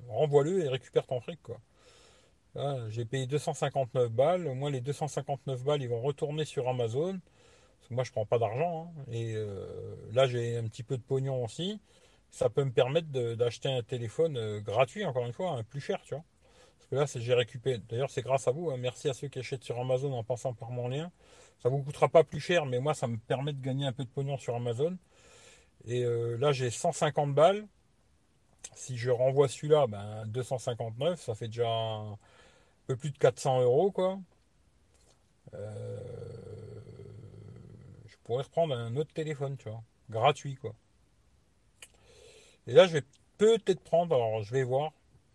renvoie-le 0.09 0.65
et 0.65 0.69
récupère 0.69 1.05
ton 1.07 1.21
fric 1.21 1.41
quoi. 1.43 1.59
J'ai 2.89 3.05
payé 3.05 3.27
259 3.27 4.11
balles, 4.13 4.47
au 4.47 4.55
moins 4.55 4.71
les 4.71 4.81
259 4.81 5.65
balles 5.65 5.83
ils 5.83 5.89
vont 5.89 6.01
retourner 6.01 6.45
sur 6.45 6.69
Amazon 6.69 7.19
moi, 7.91 8.05
je 8.05 8.13
prends 8.13 8.27
pas 8.27 8.39
d'argent. 8.39 8.93
Hein. 8.97 9.03
et 9.13 9.35
euh, 9.35 9.67
là, 10.13 10.27
j'ai 10.27 10.57
un 10.57 10.65
petit 10.65 10.83
peu 10.83 10.97
de 10.97 11.03
pognon 11.03 11.45
aussi. 11.45 11.81
Ça 12.31 12.51
peut 12.51 12.65
me 12.65 12.73
permettre 12.73 13.09
d'acheter 13.35 13.69
un 13.69 13.83
téléphone 13.83 14.37
euh, 14.37 14.61
gratuit, 14.61 15.05
encore 15.05 15.25
une 15.27 15.33
fois, 15.33 15.53
un 15.53 15.63
plus 15.63 15.81
cher, 15.81 16.01
tu 16.05 16.15
vois. 16.15 16.25
Parce 16.79 16.89
que 16.91 17.19
là, 17.19 17.23
j'ai 17.23 17.35
récupéré. 17.35 17.81
D'ailleurs, 17.89 18.11
c'est 18.11 18.23
grâce 18.23 18.47
à 18.49 18.51
vous. 18.51 18.71
Hein. 18.71 18.77
Merci 18.79 19.09
à 19.09 19.15
ceux 19.15 19.29
qui 19.29 19.39
achètent 19.39 19.65
sur 19.65 19.79
Amazon 19.81 20.13
en 20.13 20.25
passant 20.25 20.53
par 20.53 20.71
mon 20.71 20.89
lien. 20.89 21.11
Ça 21.63 21.69
vous 21.69 21.83
coûtera 21.83 22.09
pas 22.09 22.25
plus 22.25 22.41
cher, 22.41 22.67
mais 22.67 22.81
moi, 22.81 22.95
ça 22.95 23.07
me 23.07 23.17
permet 23.17 23.53
de 23.53 23.61
gagner 23.63 23.87
un 23.87 23.93
peu 23.93 24.05
de 24.05 24.09
pognon 24.11 24.37
sur 24.37 24.55
Amazon. 24.55 24.97
Et 25.87 26.05
euh, 26.05 26.37
là, 26.37 26.53
j'ai 26.53 26.71
150 26.71 27.35
balles. 27.35 27.67
Si 28.75 28.97
je 28.99 29.11
renvoie 29.11 29.49
celui-là, 29.49 29.87
ben 29.87 30.27
259, 30.27 31.21
ça 31.21 31.35
fait 31.35 31.49
déjà 31.49 31.69
un 31.69 32.19
peu 32.87 32.97
plus 32.97 33.11
de 33.11 33.19
400 33.19 33.63
euros, 33.63 33.91
quoi. 33.91 34.19
Pourrais 38.27 38.43
reprendre 38.43 38.75
un 38.75 38.97
autre 38.97 39.13
téléphone, 39.13 39.57
tu 39.57 39.69
vois. 39.69 39.83
Gratuit, 40.11 40.57
quoi. 40.57 40.75
Et 42.67 42.73
là, 42.73 42.87
je 42.87 42.95
vais 42.95 43.03
peut-être 43.39 43.81
prendre, 43.81 44.17
alors 44.17 44.43
je 44.43 44.53
vais 44.53 44.65
voir, 44.65 44.93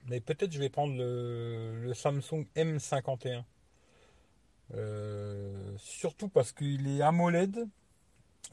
mais 0.07 0.19
peut-être 0.19 0.51
je 0.51 0.59
vais 0.59 0.69
prendre 0.69 0.93
le, 0.97 1.93
Samsung 1.93 2.45
M51. 2.55 3.43
Euh, 4.73 5.73
surtout 5.77 6.27
parce 6.27 6.51
qu'il 6.51 6.87
est 6.87 7.01
AMOLED, 7.01 7.65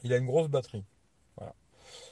il 0.03 0.13
a 0.13 0.17
une 0.17 0.25
grosse 0.25 0.47
batterie. 0.47 0.85
Voilà. 1.37 1.53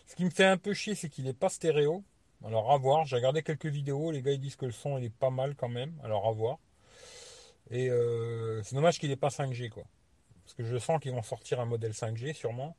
Ce 0.06 0.16
qui 0.16 0.26
me 0.26 0.30
fait 0.30 0.46
un 0.46 0.58
peu 0.58 0.74
chier, 0.74 0.96
c'est 0.96 1.10
qu'il 1.10 1.26
n'est 1.26 1.34
pas 1.34 1.50
stéréo. 1.50 2.04
Alors 2.46 2.72
à 2.72 2.78
voir, 2.78 3.06
j'ai 3.06 3.16
regardé 3.16 3.42
quelques 3.42 3.66
vidéos, 3.66 4.12
les 4.12 4.22
gars 4.22 4.32
ils 4.32 4.40
disent 4.40 4.56
que 4.56 4.66
le 4.66 4.72
son 4.72 4.98
il 4.98 5.06
est 5.06 5.10
pas 5.10 5.32
mal 5.32 5.56
quand 5.56 5.70
même, 5.70 5.94
alors 6.04 6.28
à 6.28 6.32
voir. 6.32 6.60
Et 7.72 7.90
euh, 7.90 8.62
c'est 8.64 8.76
dommage 8.76 9.00
qu'il 9.00 9.10
n'est 9.10 9.16
pas 9.16 9.30
5G 9.30 9.70
quoi. 9.70 9.84
Parce 10.48 10.56
que 10.56 10.64
je 10.66 10.78
sens 10.78 11.02
qu'ils 11.02 11.12
vont 11.12 11.24
sortir 11.24 11.60
un 11.60 11.66
modèle 11.66 11.92
5G 11.94 12.34
sûrement. 12.34 12.78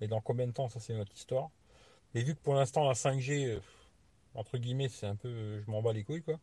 Mais 0.00 0.08
dans 0.08 0.20
combien 0.20 0.46
de 0.46 0.52
temps, 0.52 0.68
ça 0.68 0.80
c'est 0.80 0.94
notre 0.94 1.14
histoire. 1.14 1.50
Mais 2.14 2.22
vu 2.22 2.34
que 2.34 2.40
pour 2.40 2.54
l'instant 2.54 2.86
la 2.88 2.94
5G, 2.94 3.46
euh, 3.48 3.60
entre 4.34 4.58
guillemets, 4.58 4.88
c'est 4.90 5.06
un 5.06 5.16
peu. 5.16 5.60
Je 5.60 5.70
m'en 5.70 5.82
bats 5.82 5.92
les 5.94 6.04
couilles 6.04 6.22
quoi. 6.22 6.40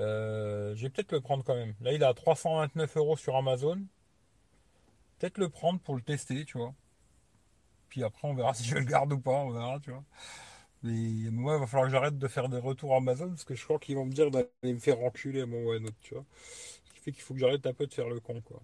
Euh, 0.00 0.74
je 0.76 0.82
vais 0.82 0.90
peut-être 0.90 1.12
le 1.12 1.20
prendre 1.22 1.44
quand 1.44 1.56
même. 1.56 1.74
Là 1.82 1.92
il 1.92 2.02
est 2.02 2.06
à 2.06 2.14
329 2.14 2.96
euros 2.98 3.16
sur 3.16 3.36
Amazon. 3.36 3.80
peut-être 5.18 5.38
le 5.38 5.48
prendre 5.48 5.80
pour 5.80 5.96
le 5.96 6.02
tester, 6.02 6.44
tu 6.44 6.58
vois. 6.58 6.72
Puis 7.88 8.02
après, 8.04 8.28
on 8.28 8.34
verra 8.34 8.54
si 8.54 8.64
je 8.64 8.76
le 8.76 8.84
garde 8.84 9.12
ou 9.12 9.20
pas, 9.20 9.32
on 9.32 9.50
verra, 9.50 9.80
tu 9.80 9.90
vois. 9.90 10.04
Mais 10.82 11.30
moi, 11.30 11.56
il 11.56 11.60
va 11.60 11.66
falloir 11.66 11.88
que 11.88 11.92
j'arrête 11.92 12.18
de 12.18 12.28
faire 12.28 12.48
des 12.48 12.58
retours 12.58 12.94
Amazon 12.96 13.28
parce 13.30 13.44
que 13.44 13.54
je 13.54 13.64
crois 13.64 13.78
qu'ils 13.78 13.96
vont 13.96 14.06
me 14.06 14.12
dire 14.12 14.30
d'aller 14.30 14.48
me 14.64 14.78
faire 14.78 15.00
enculer 15.00 15.40
à 15.40 15.44
un 15.44 15.46
moment 15.46 15.66
ou 15.70 15.72
à 15.72 15.76
un 15.76 15.84
autre, 15.84 15.96
tu 16.02 16.14
vois. 16.14 16.24
Ce 16.84 16.94
qui 16.94 17.00
fait 17.00 17.12
qu'il 17.12 17.22
faut 17.22 17.34
que 17.34 17.40
j'arrête 17.40 17.66
un 17.66 17.74
peu 17.74 17.86
de 17.86 17.94
faire 17.94 18.08
le 18.08 18.20
con, 18.20 18.40
quoi. 18.42 18.62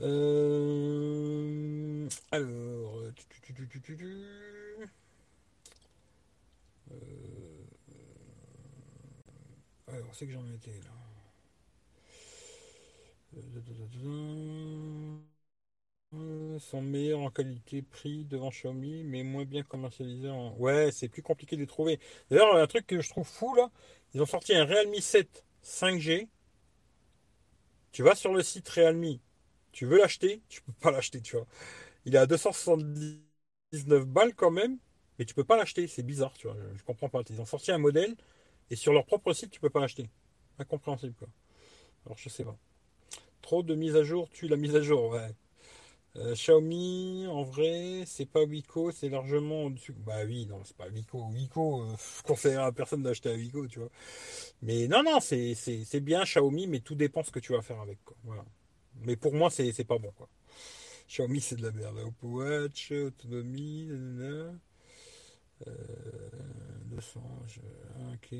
Euh, 0.00 1.58
alors, 2.32 3.02
alors, 9.86 10.12
c'est 10.14 10.26
que 10.26 10.32
j'en 10.32 10.46
étais 10.48 10.72
là. 10.84 10.90
Sont 16.58 16.80
meilleurs 16.82 17.20
en 17.20 17.30
qualité-prix 17.30 18.24
devant 18.24 18.50
Xiaomi, 18.50 19.02
mais 19.04 19.22
moins 19.22 19.44
bien 19.44 19.62
commercialisés. 19.62 20.30
Ouais, 20.58 20.90
c'est 20.92 21.08
plus 21.08 21.22
compliqué 21.22 21.56
de 21.56 21.62
les 21.62 21.66
trouver. 21.66 21.98
D'ailleurs, 22.30 22.54
un 22.56 22.66
truc 22.66 22.86
que 22.86 23.00
je 23.00 23.08
trouve 23.10 23.26
fou 23.26 23.54
là, 23.54 23.70
ils 24.14 24.22
ont 24.22 24.26
sorti 24.26 24.54
un 24.54 24.64
Realme 24.64 24.94
7 25.00 25.44
5G. 25.62 26.28
Tu 27.92 28.02
vas 28.02 28.14
sur 28.14 28.34
le 28.34 28.42
site 28.42 28.68
Realme, 28.68 29.18
tu 29.72 29.86
veux 29.86 29.98
l'acheter, 29.98 30.42
tu 30.48 30.62
peux 30.62 30.72
pas 30.72 30.90
l'acheter, 30.90 31.20
tu 31.20 31.36
vois. 31.36 31.46
Il 32.06 32.14
est 32.14 32.18
à 32.18 32.26
279 32.26 34.06
balles 34.06 34.34
quand 34.34 34.50
même, 34.50 34.78
mais 35.18 35.24
tu 35.24 35.34
peux 35.34 35.44
pas 35.44 35.56
l'acheter. 35.56 35.86
C'est 35.88 36.02
bizarre, 36.04 36.34
tu 36.34 36.48
vois. 36.48 36.56
Je, 36.76 36.82
comprends 36.84 37.08
pas. 37.08 37.22
Ils 37.30 37.40
ont 37.40 37.46
sorti 37.46 37.72
un 37.72 37.78
modèle 37.78 38.16
et 38.70 38.76
sur 38.76 38.92
leur 38.92 39.06
propre 39.06 39.32
site, 39.32 39.50
tu 39.50 39.60
peux 39.60 39.70
pas 39.70 39.80
l'acheter. 39.80 40.10
Incompréhensible, 40.58 41.14
quoi. 41.14 41.28
Alors, 42.06 42.18
je 42.18 42.28
sais 42.28 42.44
pas. 42.44 42.56
Trop 43.42 43.62
de 43.62 43.74
mise 43.74 43.96
à 43.96 44.04
jour 44.04 44.28
tue 44.30 44.48
la 44.48 44.56
mise 44.56 44.76
à 44.76 44.82
jour, 44.82 45.10
ouais. 45.10 45.30
Euh, 46.16 46.34
Xiaomi, 46.34 47.26
en 47.28 47.42
vrai, 47.42 48.04
c'est 48.06 48.26
pas 48.26 48.42
Wiko, 48.44 48.90
c'est 48.92 49.08
largement 49.08 49.64
au-dessus. 49.64 49.92
Bah 49.94 50.24
oui, 50.26 50.46
non, 50.46 50.60
c'est 50.64 50.76
pas 50.76 50.88
Wiko. 50.88 51.26
Wiko, 51.32 51.82
euh, 51.82 51.96
je 52.18 52.22
conseille 52.22 52.56
à 52.56 52.70
personne 52.72 53.02
d'acheter 53.02 53.30
un 53.30 53.36
Wiko, 53.36 53.66
tu 53.68 53.78
vois. 53.80 53.88
Mais 54.62 54.88
non, 54.88 55.02
non, 55.04 55.20
c'est 55.20 56.00
bien 56.00 56.24
Xiaomi, 56.24 56.66
mais 56.68 56.80
tout 56.80 56.94
dépend 56.94 57.22
ce 57.22 57.30
que 57.32 57.40
tu 57.40 57.52
vas 57.52 57.62
faire 57.62 57.80
avec. 57.80 57.98
Voilà. 58.24 58.44
Mais 59.00 59.16
pour 59.16 59.34
moi, 59.34 59.50
c'est 59.50 59.84
pas 59.84 59.98
bon. 59.98 60.12
Quoi. 60.12 60.28
Xiaomi, 61.08 61.40
c'est 61.40 61.56
de 61.56 61.62
la 61.62 61.72
merde. 61.72 61.98
Oppo 61.98 62.28
Watch, 62.28 62.92
autonomie, 62.92 63.88
euh, 63.90 64.52
200, 66.86 67.20
ok. 68.12 68.38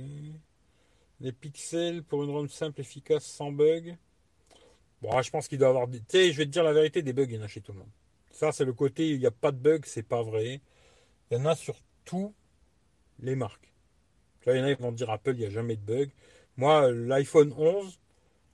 Les 1.20 1.32
pixels 1.32 2.02
pour 2.02 2.24
une 2.24 2.30
ROM 2.30 2.48
simple, 2.48 2.80
efficace, 2.80 3.24
sans 3.24 3.52
bug. 3.52 3.96
Bon, 5.00 5.20
je 5.20 5.30
pense 5.30 5.48
qu'il 5.48 5.58
doit 5.58 5.68
avoir. 5.68 5.88
Tu 5.90 6.00
sais, 6.08 6.32
je 6.32 6.38
vais 6.38 6.46
te 6.46 6.50
dire 6.50 6.64
la 6.64 6.72
vérité, 6.72 7.02
des 7.02 7.12
bugs, 7.12 7.26
il 7.28 7.34
y 7.34 7.38
en 7.38 7.42
a 7.42 7.48
chez 7.48 7.60
tout 7.60 7.72
le 7.72 7.78
monde. 7.78 7.90
Ça, 8.30 8.52
c'est 8.52 8.64
le 8.64 8.72
côté 8.72 9.10
il 9.10 9.18
n'y 9.18 9.26
a 9.26 9.30
pas 9.30 9.52
de 9.52 9.58
bugs, 9.58 9.84
c'est 9.84 10.02
pas 10.02 10.22
vrai. 10.22 10.60
Il 11.30 11.38
y 11.38 11.40
en 11.40 11.46
a 11.46 11.54
sur 11.54 11.76
tous 12.04 12.34
les 13.20 13.36
marques. 13.36 13.72
Tu 14.40 14.50
il 14.50 14.56
y 14.56 14.60
en 14.60 14.64
a 14.64 14.74
qui 14.74 14.82
vont 14.82 14.92
dire 14.92 15.10
Apple, 15.10 15.34
il 15.34 15.40
n'y 15.40 15.46
a 15.46 15.50
jamais 15.50 15.76
de 15.76 15.82
bug. 15.82 16.10
Moi, 16.56 16.90
l'iPhone 16.90 17.52
11, 17.56 18.00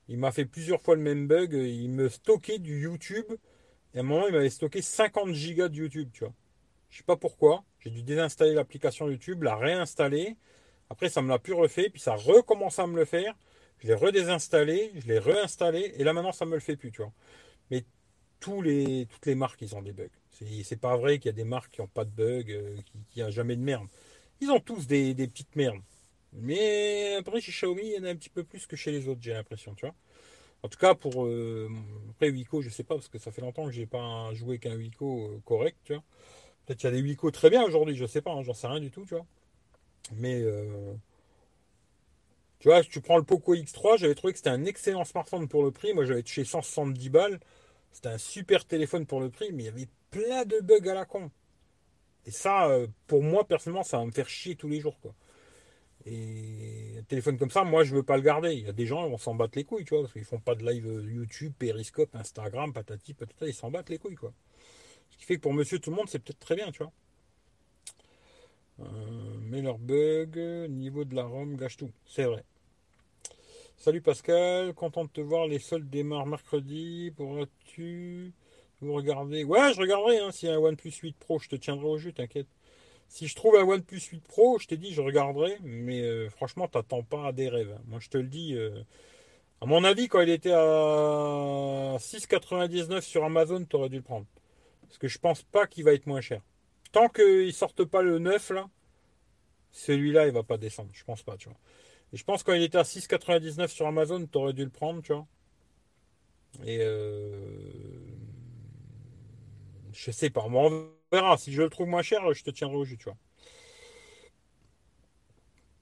il 0.08 0.18
m'a 0.18 0.32
fait 0.32 0.46
plusieurs 0.46 0.80
fois 0.80 0.96
le 0.96 1.02
même 1.02 1.26
bug. 1.28 1.52
Il 1.52 1.90
me 1.90 2.08
stockait 2.08 2.58
du 2.58 2.82
YouTube. 2.82 3.26
Et 3.94 3.98
à 3.98 4.00
un 4.00 4.04
moment, 4.04 4.26
il 4.26 4.32
m'avait 4.32 4.50
stocké 4.50 4.82
50 4.82 5.32
gigas 5.32 5.68
de 5.68 5.76
YouTube, 5.76 6.08
tu 6.12 6.24
vois. 6.24 6.34
Je 6.90 6.98
sais 6.98 7.04
pas 7.04 7.16
pourquoi. 7.16 7.64
J'ai 7.80 7.90
dû 7.90 8.02
désinstaller 8.02 8.54
l'application 8.54 9.08
YouTube, 9.08 9.42
la 9.42 9.56
réinstaller. 9.56 10.36
Après, 10.90 11.08
ça 11.10 11.20
me 11.20 11.28
l'a 11.28 11.38
plus 11.38 11.52
refait. 11.52 11.90
Puis 11.90 12.00
ça 12.00 12.14
recommence 12.14 12.78
à 12.78 12.86
me 12.86 12.96
le 12.96 13.04
faire. 13.04 13.34
Je 13.78 13.86
l'ai 13.86 13.94
redésinstallé, 13.94 14.92
je 14.96 15.06
l'ai 15.06 15.18
réinstallé. 15.18 15.92
Et 15.96 16.04
là, 16.04 16.12
maintenant, 16.12 16.32
ça 16.32 16.46
me 16.46 16.54
le 16.54 16.60
fait 16.60 16.76
plus, 16.76 16.90
tu 16.90 17.02
vois. 17.02 17.12
Mais 17.70 17.84
tous 18.40 18.62
les, 18.62 19.06
toutes 19.06 19.26
les 19.26 19.34
marques, 19.34 19.60
ils 19.62 19.76
ont 19.76 19.82
des 19.82 19.92
bugs. 19.92 20.08
C'est 20.64 20.80
pas 20.80 20.96
vrai 20.96 21.18
qu'il 21.18 21.26
y 21.26 21.34
a 21.34 21.36
des 21.36 21.44
marques 21.44 21.72
qui 21.72 21.80
n'ont 21.80 21.88
pas 21.88 22.04
de 22.04 22.10
bugs, 22.10 22.50
euh, 22.50 22.76
qui 23.10 23.20
n'ont 23.20 23.30
jamais 23.30 23.56
de 23.56 23.62
merde. 23.62 23.86
Ils 24.40 24.50
ont 24.50 24.60
tous 24.60 24.86
des, 24.86 25.14
des 25.14 25.26
petites 25.28 25.54
merdes. 25.56 25.82
Mais 26.32 27.14
après, 27.18 27.40
chez 27.40 27.52
Xiaomi, 27.52 27.82
il 27.84 27.92
y 27.92 27.98
en 27.98 28.04
a 28.04 28.10
un 28.10 28.16
petit 28.16 28.30
peu 28.30 28.44
plus 28.44 28.66
que 28.66 28.76
chez 28.76 28.92
les 28.92 29.08
autres, 29.08 29.20
j'ai 29.22 29.32
l'impression, 29.32 29.74
tu 29.74 29.86
vois. 29.86 29.94
En 30.62 30.68
tout 30.68 30.78
cas, 30.78 30.94
pour 30.94 31.24
euh, 31.26 31.68
après 32.10 32.30
Wiko, 32.30 32.62
je 32.62 32.70
sais 32.70 32.82
pas, 32.82 32.94
parce 32.96 33.08
que 33.08 33.18
ça 33.18 33.30
fait 33.30 33.42
longtemps 33.42 33.66
que 33.66 33.70
j'ai 33.72 33.86
pas 33.86 34.32
joué 34.34 34.58
qu'un 34.58 34.76
Wiko 34.76 35.26
euh, 35.26 35.40
correct, 35.44 35.78
tu 35.84 35.94
vois. 35.94 36.02
Peut-être 36.66 36.80
qu'il 36.80 36.90
y 36.90 36.92
a 36.92 36.96
des 36.96 37.02
Wiko 37.02 37.30
très 37.30 37.50
bien 37.50 37.64
aujourd'hui, 37.64 37.96
je 37.96 38.06
sais 38.06 38.22
pas, 38.22 38.32
hein, 38.32 38.42
j'en 38.42 38.54
sais 38.54 38.66
rien 38.66 38.80
du 38.80 38.90
tout, 38.90 39.04
tu 39.06 39.14
vois. 39.14 39.26
Mais 40.14 40.40
euh, 40.42 40.94
tu 42.58 42.68
vois, 42.68 42.82
tu 42.82 43.00
prends 43.00 43.16
le 43.18 43.22
Poco 43.24 43.54
X3, 43.54 43.98
j'avais 43.98 44.14
trouvé 44.14 44.32
que 44.32 44.38
c'était 44.38 44.50
un 44.50 44.64
excellent 44.64 45.04
smartphone 45.04 45.48
pour 45.48 45.62
le 45.62 45.70
prix. 45.70 45.94
Moi, 45.94 46.04
j'avais 46.04 46.22
touché 46.22 46.44
170 46.44 47.08
balles. 47.10 47.40
C'était 47.92 48.08
un 48.08 48.18
super 48.18 48.64
téléphone 48.66 49.06
pour 49.06 49.20
le 49.20 49.30
prix, 49.30 49.52
mais 49.52 49.64
il 49.64 49.66
y 49.66 49.68
avait 49.68 49.88
plein 50.10 50.44
de 50.44 50.60
bugs 50.60 50.88
à 50.90 50.94
la 50.94 51.04
con. 51.04 51.30
Et 52.26 52.30
ça, 52.30 52.68
pour 53.06 53.22
moi, 53.22 53.46
personnellement, 53.46 53.84
ça 53.84 53.98
va 53.98 54.04
me 54.04 54.10
faire 54.10 54.28
chier 54.28 54.56
tous 54.56 54.68
les 54.68 54.80
jours, 54.80 54.98
quoi. 55.00 55.14
Et 56.06 56.94
un 56.98 57.02
téléphone 57.02 57.38
comme 57.38 57.50
ça, 57.50 57.64
moi, 57.64 57.84
je 57.84 57.94
veux 57.94 58.02
pas 58.02 58.16
le 58.16 58.22
garder. 58.22 58.54
Il 58.54 58.64
y 58.64 58.68
a 58.68 58.72
des 58.72 58.86
gens, 58.86 59.08
vont 59.08 59.18
s'en 59.18 59.34
battre 59.34 59.58
les 59.58 59.64
couilles, 59.64 59.84
tu 59.84 59.94
vois, 59.94 60.02
parce 60.02 60.12
qu'ils 60.12 60.24
font 60.24 60.38
pas 60.38 60.54
de 60.54 60.64
live 60.64 60.86
YouTube, 61.10 61.52
Periscope, 61.58 62.14
Instagram, 62.14 62.72
patati, 62.72 63.14
patata, 63.14 63.46
ils 63.46 63.54
s'en 63.54 63.70
battent 63.70 63.90
les 63.90 63.98
couilles, 63.98 64.14
quoi. 64.14 64.32
Ce 65.10 65.18
qui 65.18 65.24
fait 65.24 65.36
que 65.36 65.40
pour 65.40 65.52
monsieur 65.52 65.78
tout 65.78 65.90
le 65.90 65.96
monde, 65.96 66.08
c'est 66.08 66.18
peut-être 66.18 66.38
très 66.38 66.56
bien, 66.56 66.70
tu 66.70 66.82
vois. 66.82 66.92
Euh, 68.80 68.84
mais 69.42 69.60
leur 69.60 69.78
bug, 69.78 70.38
niveau 70.70 71.04
de 71.04 71.14
la 71.14 71.24
ROM, 71.24 71.56
gâche 71.56 71.76
tout. 71.76 71.90
C'est 72.06 72.24
vrai. 72.24 72.44
Salut 73.76 74.00
Pascal, 74.00 74.74
content 74.74 75.04
de 75.04 75.10
te 75.10 75.20
voir. 75.20 75.46
Les 75.46 75.58
soldes 75.58 75.88
démarrent 75.88 76.26
mercredi. 76.26 77.12
Pourras-tu 77.16 78.32
vous 78.80 78.92
regarder? 78.92 79.44
Ouais, 79.44 79.72
je 79.72 79.80
regarderai. 79.80 80.18
Hein, 80.18 80.30
S'il 80.32 80.48
y 80.48 80.52
a 80.52 80.56
un 80.56 80.58
OnePlus 80.58 80.92
8 80.92 81.16
Pro, 81.16 81.38
je 81.38 81.48
te 81.48 81.56
tiendrai 81.56 81.86
au 81.86 81.98
jus, 81.98 82.12
t'inquiète. 82.12 82.48
Si 83.08 83.26
je 83.26 83.34
trouve 83.34 83.56
un 83.56 83.64
OnePlus 83.64 84.00
8 84.00 84.20
Pro, 84.20 84.58
je 84.58 84.66
t'ai 84.66 84.76
dit, 84.76 84.92
je 84.92 85.00
regarderai, 85.00 85.58
mais 85.62 86.02
euh, 86.02 86.28
franchement, 86.30 86.68
t'attends 86.68 87.02
pas 87.02 87.28
à 87.28 87.32
des 87.32 87.48
rêves. 87.48 87.78
Moi, 87.86 88.00
je 88.00 88.08
te 88.08 88.18
le 88.18 88.28
dis. 88.28 88.54
Euh, 88.54 88.82
à 89.60 89.66
mon 89.66 89.82
avis, 89.82 90.08
quand 90.08 90.20
il 90.20 90.30
était 90.30 90.52
à 90.52 91.96
6,99 91.98 93.00
sur 93.00 93.24
Amazon, 93.24 93.64
tu 93.64 93.76
aurais 93.76 93.88
dû 93.88 93.96
le 93.96 94.02
prendre. 94.02 94.26
Parce 94.82 94.98
que 94.98 95.08
je 95.08 95.18
pense 95.18 95.42
pas 95.42 95.66
qu'il 95.66 95.84
va 95.84 95.94
être 95.94 96.06
moins 96.06 96.20
cher. 96.20 96.42
Tant 96.92 97.08
qu'il 97.08 97.52
sorte 97.52 97.84
pas 97.84 98.02
le 98.02 98.18
9, 98.18 98.50
là, 98.50 98.68
celui-là, 99.72 100.26
il 100.26 100.32
va 100.32 100.42
pas 100.42 100.58
descendre. 100.58 100.90
Je 100.92 101.04
pense 101.04 101.22
pas, 101.22 101.36
tu 101.36 101.48
vois. 101.48 101.58
Et 102.12 102.16
je 102.16 102.24
pense 102.24 102.42
quand 102.42 102.54
il 102.54 102.62
était 102.62 102.78
à 102.78 102.82
6,99 102.82 103.68
sur 103.68 103.86
Amazon, 103.86 104.26
tu 104.26 104.38
aurais 104.38 104.52
dû 104.52 104.64
le 104.64 104.70
prendre, 104.70 105.02
tu 105.02 105.12
vois. 105.12 105.26
Et 106.64 106.78
euh, 106.80 107.30
je 109.92 110.10
sais 110.10 110.30
pas. 110.30 110.46
Moi, 110.48 110.70
verra. 111.12 111.36
Si 111.36 111.52
je 111.52 111.62
le 111.62 111.70
trouve 111.70 111.88
moins 111.88 112.02
cher, 112.02 112.32
je 112.32 112.42
te 112.42 112.50
tiendrai 112.50 112.76
au 112.76 112.84
jus, 112.84 112.98
tu 112.98 113.04
vois. 113.04 113.16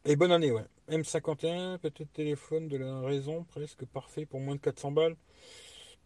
Et 0.04 0.14
bonne 0.14 0.32
année, 0.32 0.52
ouais. 0.52 0.64
M51, 0.88 1.78
peut-être 1.78 2.12
téléphone 2.12 2.68
de 2.68 2.76
la 2.76 3.00
raison, 3.00 3.42
presque 3.44 3.84
parfait 3.86 4.24
pour 4.24 4.38
moins 4.40 4.54
de 4.54 4.60
400 4.60 4.92
balles. 4.92 5.16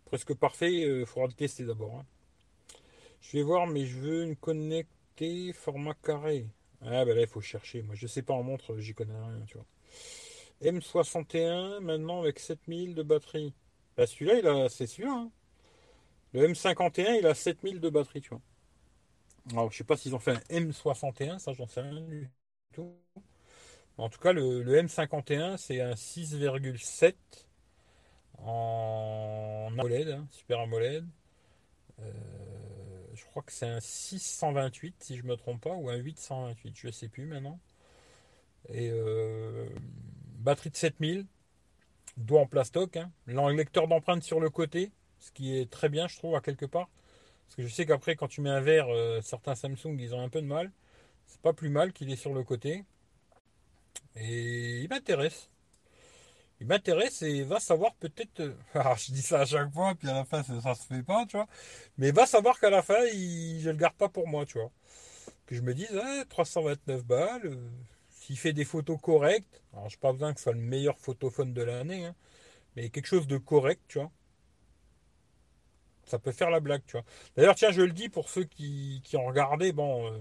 Presque 0.06 0.34
parfait, 0.34 0.72
il 0.72 0.84
euh, 0.84 1.06
faudra 1.06 1.26
le 1.26 1.34
tester 1.34 1.64
d'abord. 1.64 1.96
Hein. 1.96 2.06
Je 3.20 3.36
vais 3.36 3.42
voir, 3.42 3.66
mais 3.66 3.84
je 3.84 3.98
veux 3.98 4.22
une 4.24 4.36
connectée 4.36 5.52
format 5.52 5.94
carré. 5.94 6.46
Ah, 6.82 7.04
ben 7.04 7.14
là, 7.14 7.20
il 7.20 7.26
faut 7.26 7.42
chercher. 7.42 7.82
Moi, 7.82 7.94
je 7.94 8.06
sais 8.06 8.22
pas 8.22 8.32
en 8.32 8.42
montre, 8.42 8.78
j'y 8.78 8.94
connais 8.94 9.12
rien, 9.12 9.44
tu 9.46 9.58
vois. 9.58 9.66
M61, 10.62 11.80
maintenant 11.80 12.22
avec 12.22 12.38
7000 12.38 12.94
de 12.94 13.02
batterie. 13.02 13.52
Bah, 13.96 14.06
celui-là, 14.06 14.38
il 14.38 14.46
a, 14.46 14.68
c'est 14.70 14.86
celui-là. 14.86 15.12
Hein. 15.12 15.30
Le 16.32 16.48
M51, 16.48 17.18
il 17.18 17.26
a 17.26 17.34
7000 17.34 17.80
de 17.80 17.90
batterie, 17.90 18.22
tu 18.22 18.30
vois. 18.30 18.40
Alors, 19.52 19.70
je 19.70 19.78
sais 19.78 19.84
pas 19.84 19.96
s'ils 19.96 20.14
ont 20.14 20.18
fait 20.18 20.32
un 20.32 20.58
M61, 20.60 21.38
ça 21.38 21.52
j'en 21.52 21.66
sais 21.66 21.80
rien 21.80 22.00
du 22.00 22.30
tout. 22.72 22.94
En 23.98 24.08
tout 24.08 24.20
cas, 24.20 24.32
le, 24.32 24.64
M51, 24.82 25.56
c'est 25.56 25.80
un 25.80 25.92
6,7 25.92 27.14
en 28.38 29.68
AMOLED, 29.72 30.08
hein, 30.08 30.26
Super 30.30 30.60
AMOLED. 30.60 31.04
Euh, 32.00 32.12
je 33.14 33.24
crois 33.26 33.42
que 33.42 33.52
c'est 33.52 33.66
un 33.66 33.80
628, 33.80 34.94
si 35.00 35.16
je 35.16 35.22
ne 35.22 35.28
me 35.28 35.36
trompe 35.36 35.60
pas, 35.60 35.74
ou 35.74 35.90
un 35.90 35.96
828, 35.96 36.76
je 36.76 36.86
ne 36.86 36.92
sais 36.92 37.08
plus 37.08 37.26
maintenant. 37.26 37.58
Et 38.68 38.90
euh, 38.90 39.68
batterie 40.38 40.70
de 40.70 40.76
7000, 40.76 41.26
doigt 42.16 42.40
en 42.40 42.46
plastoc, 42.46 42.96
hein, 42.96 43.10
lecteur 43.26 43.88
d'empreintes 43.88 44.22
sur 44.22 44.40
le 44.40 44.50
côté, 44.50 44.92
ce 45.18 45.30
qui 45.32 45.56
est 45.58 45.70
très 45.70 45.88
bien, 45.88 46.08
je 46.08 46.16
trouve, 46.16 46.34
à 46.34 46.40
quelque 46.40 46.66
part. 46.66 46.88
Parce 47.50 47.56
que 47.56 47.66
je 47.66 47.74
sais 47.74 47.84
qu'après, 47.84 48.14
quand 48.14 48.28
tu 48.28 48.42
mets 48.42 48.50
un 48.50 48.60
verre, 48.60 48.86
euh, 48.90 49.20
certains 49.22 49.56
Samsung, 49.56 49.96
ils 49.98 50.14
ont 50.14 50.22
un 50.22 50.28
peu 50.28 50.40
de 50.40 50.46
mal. 50.46 50.70
C'est 51.26 51.40
pas 51.40 51.52
plus 51.52 51.68
mal 51.68 51.92
qu'il 51.92 52.08
est 52.12 52.16
sur 52.16 52.32
le 52.32 52.44
côté. 52.44 52.84
Et 54.14 54.82
il 54.82 54.88
m'intéresse. 54.88 55.50
Il 56.60 56.68
m'intéresse 56.68 57.22
et 57.22 57.42
va 57.42 57.58
savoir 57.58 57.94
peut-être. 57.96 58.38
Euh, 58.38 58.54
alors, 58.74 58.96
je 58.98 59.10
dis 59.10 59.22
ça 59.22 59.40
à 59.40 59.46
chaque 59.46 59.72
fois, 59.72 59.96
puis 59.96 60.08
à 60.08 60.14
la 60.14 60.24
fin, 60.24 60.44
ça, 60.44 60.74
se 60.76 60.84
fait 60.84 61.02
pas, 61.02 61.26
tu 61.26 61.36
vois. 61.36 61.48
Mais 61.98 62.12
va 62.12 62.24
savoir 62.24 62.60
qu'à 62.60 62.70
la 62.70 62.82
fin, 62.82 63.04
je 63.08 63.68
le 63.68 63.76
garde 63.76 63.96
pas 63.96 64.08
pour 64.08 64.28
moi, 64.28 64.46
tu 64.46 64.58
vois. 64.58 64.70
Que 65.46 65.56
je 65.56 65.62
me 65.62 65.74
dise, 65.74 65.90
329 66.28 67.04
balles. 67.04 67.46
Euh, 67.46 67.68
s'il 68.10 68.38
fait 68.38 68.52
des 68.52 68.64
photos 68.64 69.00
correctes, 69.00 69.60
alors 69.72 69.88
je 69.88 69.98
pas 69.98 70.12
besoin 70.12 70.32
que 70.32 70.38
ce 70.38 70.44
soit 70.44 70.52
le 70.52 70.60
meilleur 70.60 70.98
photophone 71.00 71.52
de 71.52 71.62
l'année, 71.62 72.06
hein, 72.06 72.14
mais 72.76 72.90
quelque 72.90 73.06
chose 73.06 73.26
de 73.26 73.38
correct, 73.38 73.82
tu 73.88 73.98
vois 73.98 74.12
ça 76.10 76.18
peut 76.18 76.32
faire 76.32 76.50
la 76.50 76.60
blague, 76.60 76.82
tu 76.86 76.92
vois. 76.92 77.04
D'ailleurs, 77.36 77.54
tiens, 77.54 77.70
je 77.72 77.82
le 77.82 77.92
dis 77.92 78.08
pour 78.08 78.28
ceux 78.28 78.44
qui, 78.44 79.00
qui 79.04 79.16
ont 79.16 79.26
regardé, 79.26 79.72
bon, 79.72 80.06
euh, 80.12 80.18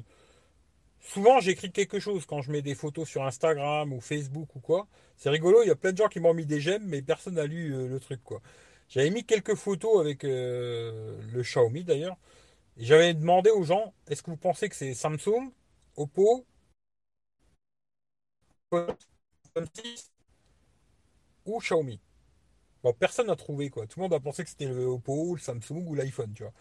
souvent 0.99 1.39
j'écris 1.39 1.71
quelque 1.71 1.99
chose 1.99 2.25
quand 2.25 2.41
je 2.41 2.51
mets 2.51 2.61
des 2.61 2.75
photos 2.75 3.07
sur 3.07 3.23
Instagram 3.23 3.93
ou 3.93 4.01
Facebook 4.01 4.55
ou 4.55 4.59
quoi. 4.59 4.87
C'est 5.17 5.29
rigolo, 5.29 5.63
il 5.63 5.67
y 5.67 5.71
a 5.71 5.75
plein 5.75 5.91
de 5.91 5.97
gens 5.97 6.07
qui 6.07 6.19
m'ont 6.19 6.33
mis 6.33 6.45
des 6.45 6.59
j'aime, 6.61 6.83
mais 6.85 7.01
personne 7.01 7.35
n'a 7.35 7.45
lu 7.45 7.73
euh, 7.73 7.87
le 7.87 7.99
truc, 7.99 8.23
quoi. 8.23 8.41
J'avais 8.89 9.09
mis 9.11 9.23
quelques 9.23 9.55
photos 9.55 9.99
avec 10.01 10.23
euh, 10.23 11.19
le 11.31 11.41
Xiaomi 11.43 11.83
d'ailleurs. 11.83 12.17
J'avais 12.77 13.13
demandé 13.13 13.49
aux 13.51 13.63
gens, 13.63 13.93
est-ce 14.09 14.23
que 14.23 14.31
vous 14.31 14.37
pensez 14.37 14.69
que 14.69 14.75
c'est 14.75 14.93
Samsung, 14.95 15.51
Oppo, 15.97 16.45
ou 21.45 21.59
Xiaomi? 21.59 21.99
Bon, 22.83 22.93
personne 22.93 23.27
n'a 23.27 23.35
trouvé 23.35 23.69
quoi. 23.69 23.87
Tout 23.87 23.99
le 23.99 24.03
monde 24.03 24.13
a 24.13 24.19
pensé 24.19 24.43
que 24.43 24.49
c'était 24.49 24.67
le 24.67 24.85
Oppo, 24.85 25.35
le 25.35 25.41
Samsung 25.41 25.85
ou 25.85 25.95
l'iPhone, 25.95 26.31
tu 26.33 26.43
vois. 26.43 26.53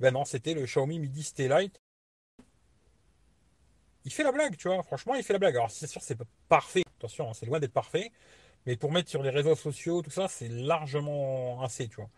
Ben 0.00 0.12
non, 0.12 0.24
c'était 0.24 0.54
le 0.54 0.64
Xiaomi 0.64 0.98
Midi 0.98 1.22
Stellite. 1.22 1.80
Il 4.04 4.12
fait 4.12 4.22
la 4.22 4.32
blague, 4.32 4.56
tu 4.56 4.68
vois. 4.68 4.82
Franchement, 4.84 5.16
il 5.16 5.24
fait 5.24 5.32
la 5.32 5.40
blague. 5.40 5.56
Alors, 5.56 5.70
c'est 5.70 5.88
sûr, 5.88 6.00
c'est 6.02 6.14
pas 6.14 6.24
parfait. 6.48 6.82
Attention, 6.98 7.28
hein, 7.28 7.32
c'est 7.34 7.46
loin 7.46 7.58
d'être 7.58 7.72
parfait. 7.72 8.12
Mais 8.64 8.76
pour 8.76 8.92
mettre 8.92 9.10
sur 9.10 9.22
les 9.22 9.30
réseaux 9.30 9.56
sociaux, 9.56 10.02
tout 10.02 10.10
ça, 10.10 10.28
c'est 10.28 10.48
largement 10.48 11.62
assez, 11.62 11.88
tu 11.88 11.96
vois. 11.96 12.10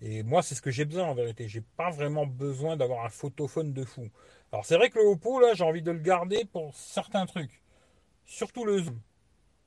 Et 0.00 0.22
moi, 0.22 0.42
c'est 0.42 0.54
ce 0.54 0.62
que 0.62 0.70
j'ai 0.70 0.84
besoin 0.86 1.04
en 1.04 1.14
vérité. 1.14 1.48
J'ai 1.48 1.60
pas 1.60 1.90
vraiment 1.90 2.26
besoin 2.26 2.76
d'avoir 2.76 3.04
un 3.04 3.10
photophone 3.10 3.72
de 3.74 3.84
fou. 3.84 4.08
Alors, 4.52 4.64
c'est 4.64 4.76
vrai 4.76 4.90
que 4.90 4.98
le 4.98 5.04
Oppo, 5.06 5.40
là, 5.40 5.52
j'ai 5.54 5.64
envie 5.64 5.82
de 5.82 5.90
le 5.90 5.98
garder 5.98 6.44
pour 6.46 6.74
certains 6.74 7.26
trucs. 7.26 7.62
Surtout 8.24 8.64
le 8.64 8.78
zoom. 8.78 9.00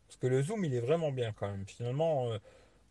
Parce 0.07 0.17
que 0.17 0.27
le 0.27 0.41
zoom, 0.41 0.65
il 0.65 0.73
est 0.73 0.81
vraiment 0.81 1.11
bien 1.11 1.33
quand 1.33 1.49
même. 1.49 1.65
Finalement, 1.67 2.31
euh, 2.31 2.39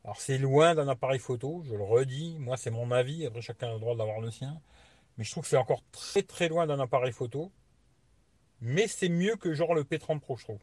alors 0.05 0.21
c'est 0.21 0.39
loin 0.39 0.75
d'un 0.75 0.89
appareil 0.89 1.21
photo, 1.21 1.63
je 1.65 1.75
le 1.75 1.83
redis, 1.85 2.37
moi 2.39 2.57
c'est 2.57 2.71
mon 2.71 2.91
avis, 2.91 3.25
après 3.27 3.41
chacun 3.41 3.69
a 3.69 3.73
le 3.75 3.79
droit 3.79 3.95
d'avoir 3.97 4.21
le 4.21 4.31
sien. 4.31 4.61
Mais 5.17 5.25
je 5.25 5.31
trouve 5.31 5.45
que 5.45 5.49
c'est 5.49 5.57
encore 5.57 5.83
très 5.93 6.23
très 6.23 6.49
loin 6.49 6.67
d'un 6.67 6.81
appareil 6.81 7.13
photo. 7.13 7.53
Mais 8.61 8.87
c'est 8.87 9.09
mieux 9.09 9.37
que 9.37 9.55
genre 9.55 9.75
le 9.75 9.85
P30 9.85 10.21
Pro, 10.21 10.37
je 10.37 10.45
trouve. 10.45 10.59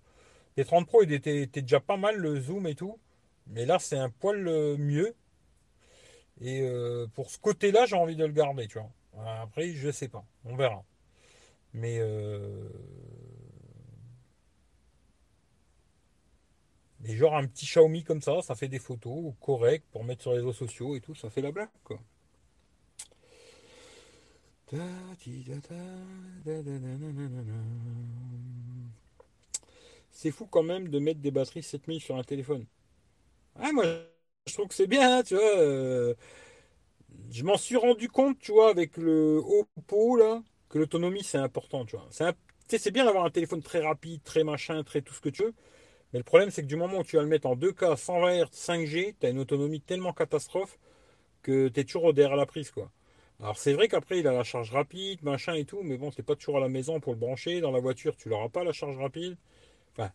Le 0.58 0.64
P30 0.64 0.86
Pro, 0.86 1.04
il 1.04 1.12
était, 1.12 1.46
déjà 1.48 1.80
pas 1.80 1.98
mal 1.98 2.16
le 2.18 2.40
zoom 2.40 2.66
et 2.68 2.76
tout. 2.76 2.98
Mais 3.48 3.66
là, 3.66 3.78
c'est 3.80 3.98
un 3.98 4.10
poil 4.10 4.48
euh, 4.48 4.78
mieux. 4.78 5.16
Et 6.42 6.62
euh, 6.62 7.08
pour 7.14 7.30
ce 7.30 7.38
côté-là, 7.38 7.86
j'ai 7.86 7.96
envie 7.96 8.16
de 8.16 8.26
le 8.26 8.32
garder, 8.32 8.68
tu 8.68 8.80
vois. 8.80 8.90
Après, 9.42 9.72
je 9.74 9.92
sais 9.92 10.08
pas. 10.08 10.26
On 10.46 10.56
verra. 10.56 10.84
Mais 11.74 11.98
euh, 12.00 12.70
Mais 17.02 17.16
genre 17.16 17.36
un 17.36 17.46
petit 17.48 17.66
Xiaomi 17.66 18.04
comme 18.06 18.22
ça, 18.22 18.42
ça 18.42 18.56
fait 18.56 18.70
des 18.70 18.80
photos 18.80 19.34
correctes 19.42 19.86
pour 19.92 20.04
mettre 20.06 20.22
sur 20.22 20.32
les 20.32 20.38
réseaux 20.38 20.54
sociaux 20.54 20.96
et 20.96 21.02
tout, 21.02 21.16
ça 21.16 21.30
fait 21.30 21.42
la 21.42 21.52
blague 21.52 21.70
quoi. 21.84 22.00
C'est 30.12 30.32
fou 30.32 30.46
quand 30.48 30.64
même 30.64 30.90
de 30.90 31.00
mettre 31.00 31.20
des 31.20 31.32
batteries 31.32 31.64
7000 31.64 32.02
sur 32.02 32.16
un 32.18 32.24
téléphone. 32.24 32.66
Ah, 33.56 33.72
moi, 33.74 33.86
je 34.48 34.54
trouve 34.54 34.68
que 34.68 34.76
c'est 34.76 34.88
bien, 34.88 35.24
tu 35.24 35.36
vois. 35.36 35.58
Euh, 35.60 36.16
je 37.32 37.44
m'en 37.44 37.58
suis 37.58 37.76
rendu 37.76 38.10
compte, 38.10 38.40
tu 38.40 38.52
vois, 38.52 38.70
avec 38.70 38.98
le 38.98 39.38
Oppo, 39.38 40.16
là, 40.16 40.42
que 40.70 40.78
l'autonomie, 40.80 41.24
c'est 41.24 41.38
important, 41.38 41.86
tu 41.86 41.96
vois. 41.96 42.08
C'est 42.68 42.92
bien 42.92 43.06
d'avoir 43.06 43.26
un 43.26 43.30
téléphone 43.32 43.62
très 43.62 43.82
rapide, 43.82 44.22
très 44.24 44.44
machin, 44.44 44.84
très 44.84 45.02
tout 45.02 45.14
ce 45.14 45.22
que 45.22 45.30
tu 45.30 45.44
veux. 45.44 45.54
Mais 46.14 46.20
le 46.20 46.24
problème, 46.24 46.50
c'est 46.50 46.64
que 46.64 46.68
du 46.68 46.76
moment 46.76 47.00
où 47.00 47.04
tu 47.04 47.18
vas 47.18 47.22
le 47.22 47.28
mettre 47.28 47.48
en 47.48 47.56
2K, 47.56 47.96
120 47.96 48.46
Hz, 48.46 48.50
5G, 48.52 49.16
tu 49.20 49.26
as 49.28 49.30
une 49.30 49.40
autonomie 49.40 49.82
tellement 49.82 50.14
catastrophe 50.14 50.80
que 51.44 51.68
tu 51.68 51.80
es 51.80 51.84
toujours 51.84 52.14
derrière 52.14 52.36
la 52.36 52.46
prise. 52.46 52.72
quoi. 52.72 52.92
Alors 53.40 53.58
c'est 53.58 53.74
vrai 53.74 53.88
qu'après, 53.88 54.20
il 54.20 54.28
a 54.28 54.34
la 54.34 54.44
charge 54.44 54.72
rapide, 54.72 55.24
machin 55.24 55.54
et 55.54 55.66
tout, 55.66 55.82
mais 55.84 55.98
bon, 55.98 56.12
c'est 56.12 56.24
pas 56.24 56.36
toujours 56.36 56.58
à 56.58 56.60
la 56.60 56.70
maison 56.70 57.00
pour 57.00 57.14
le 57.14 57.20
brancher. 57.20 57.62
Dans 57.62 57.72
la 57.72 57.80
voiture, 57.80 58.16
tu 58.18 58.30
n'auras 58.30 58.50
pas 58.50 58.64
la 58.64 58.74
charge 58.74 58.98
rapide. 58.98 59.38
Enfin, 59.94 60.12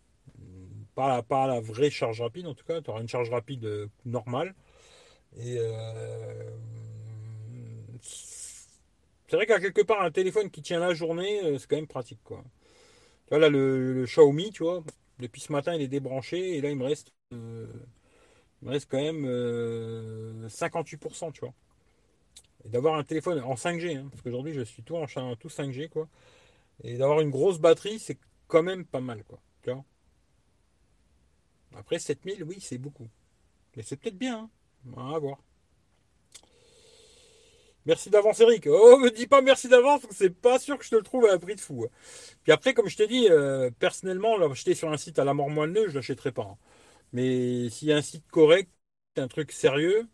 pas, 0.95 1.23
pas 1.23 1.47
la 1.47 1.61
vraie 1.61 1.91
charge 1.91 2.21
rapide 2.21 2.47
en 2.47 2.55
tout 2.55 2.65
cas, 2.65 2.81
tu 2.83 2.91
auras 2.91 3.01
une 3.01 3.09
charge 3.09 3.31
rapide 3.31 3.65
euh, 3.65 3.89
normale. 4.05 4.55
Et 5.39 5.57
euh, 5.59 6.51
c'est 8.01 9.37
vrai 9.37 9.47
qu'à 9.47 9.61
quelque 9.61 9.83
part, 9.83 10.03
un 10.03 10.11
téléphone 10.11 10.51
qui 10.51 10.63
tient 10.63 10.79
la 10.81 10.95
journée, 10.95 11.43
euh, 11.45 11.59
c'est 11.59 11.69
quand 11.69 11.77
même 11.77 11.87
pratique. 11.87 12.21
Tu 12.29 12.35
vois, 13.31 13.39
là, 13.39 13.49
le 13.49 14.05
Xiaomi, 14.07 14.51
tu 14.53 14.63
vois, 14.65 14.85
depuis 15.19 15.41
ce 15.41 15.53
matin, 15.53 15.75
il 15.75 15.83
est 15.83 15.89
débranché 15.89 16.57
et 16.57 16.61
là, 16.61 16.71
il 16.71 16.77
me 16.77 16.85
reste, 16.85 17.13
euh, 17.33 17.67
il 18.63 18.67
me 18.69 18.73
reste 18.73 18.91
quand 18.91 19.01
même 19.03 20.49
58%, 20.49 21.29
euh, 21.29 21.33
tu 21.33 21.41
vois. 21.41 21.55
Et 22.65 22.69
d'avoir 22.69 22.97
un 22.97 23.05
téléphone 23.05 23.41
en 23.41 23.57
5G, 23.57 23.97
hein, 23.97 24.09
parce 24.11 24.23
qu'aujourd'hui, 24.23 24.53
je 24.55 24.63
suis 24.63 24.83
tout 24.83 24.97
en 24.97 25.07
tout 25.37 25.49
5G, 25.49 25.89
quoi. 25.89 26.09
Et 26.85 26.99
d'avoir 26.99 27.21
une 27.21 27.31
grosse 27.31 27.59
batterie, 27.61 27.99
c'est 28.01 28.19
quand 28.49 28.63
même 28.65 28.85
pas 28.87 29.01
mal, 29.01 29.25
quoi. 29.25 29.41
Tu 29.63 29.73
vois 29.73 29.85
Après, 31.77 31.99
7000, 31.99 32.43
oui, 32.45 32.59
c'est 32.59 32.79
beaucoup. 32.79 33.09
Mais 33.77 33.83
c'est 33.83 33.97
peut-être 33.97 34.19
bien, 34.19 34.41
hein. 34.41 34.51
On 34.97 35.11
va 35.13 35.19
voir. 35.21 35.39
Merci 37.87 38.09
d'avance, 38.09 38.41
Eric. 38.41 38.67
Oh, 38.67 38.99
me 38.99 39.11
dis 39.11 39.27
pas 39.27 39.43
merci 39.43 39.69
d'avance, 39.69 40.03
c'est 40.11 40.31
pas 40.31 40.59
sûr 40.59 40.79
que 40.79 40.85
je 40.85 40.91
te 40.91 40.97
le 40.97 41.03
trouve 41.03 41.27
à 41.27 41.35
un 41.35 41.39
prix 41.39 41.55
de 41.55 41.61
fou. 41.61 41.87
Puis 42.43 42.53
après, 42.53 42.73
comme 42.73 42.89
je 42.89 42.97
t'ai 42.97 43.07
dit, 43.07 43.29
euh, 43.31 43.71
personnellement, 43.79 44.39
l'acheter 44.39 44.75
sur 44.75 44.91
un 44.91 44.97
site 44.97 45.19
à 45.19 45.25
la 45.25 45.35
mort 45.35 45.51
moelleux, 45.51 45.89
je 45.89 45.95
l'achèterai 45.97 46.33
pas. 46.33 46.57
Mais 47.13 47.69
s'il 47.71 47.89
y 47.89 47.93
a 47.93 47.97
un 47.97 48.03
site 48.03 48.25
correct, 48.31 48.71
un 49.17 49.29
truc 49.29 49.53
sérieux, 49.53 50.09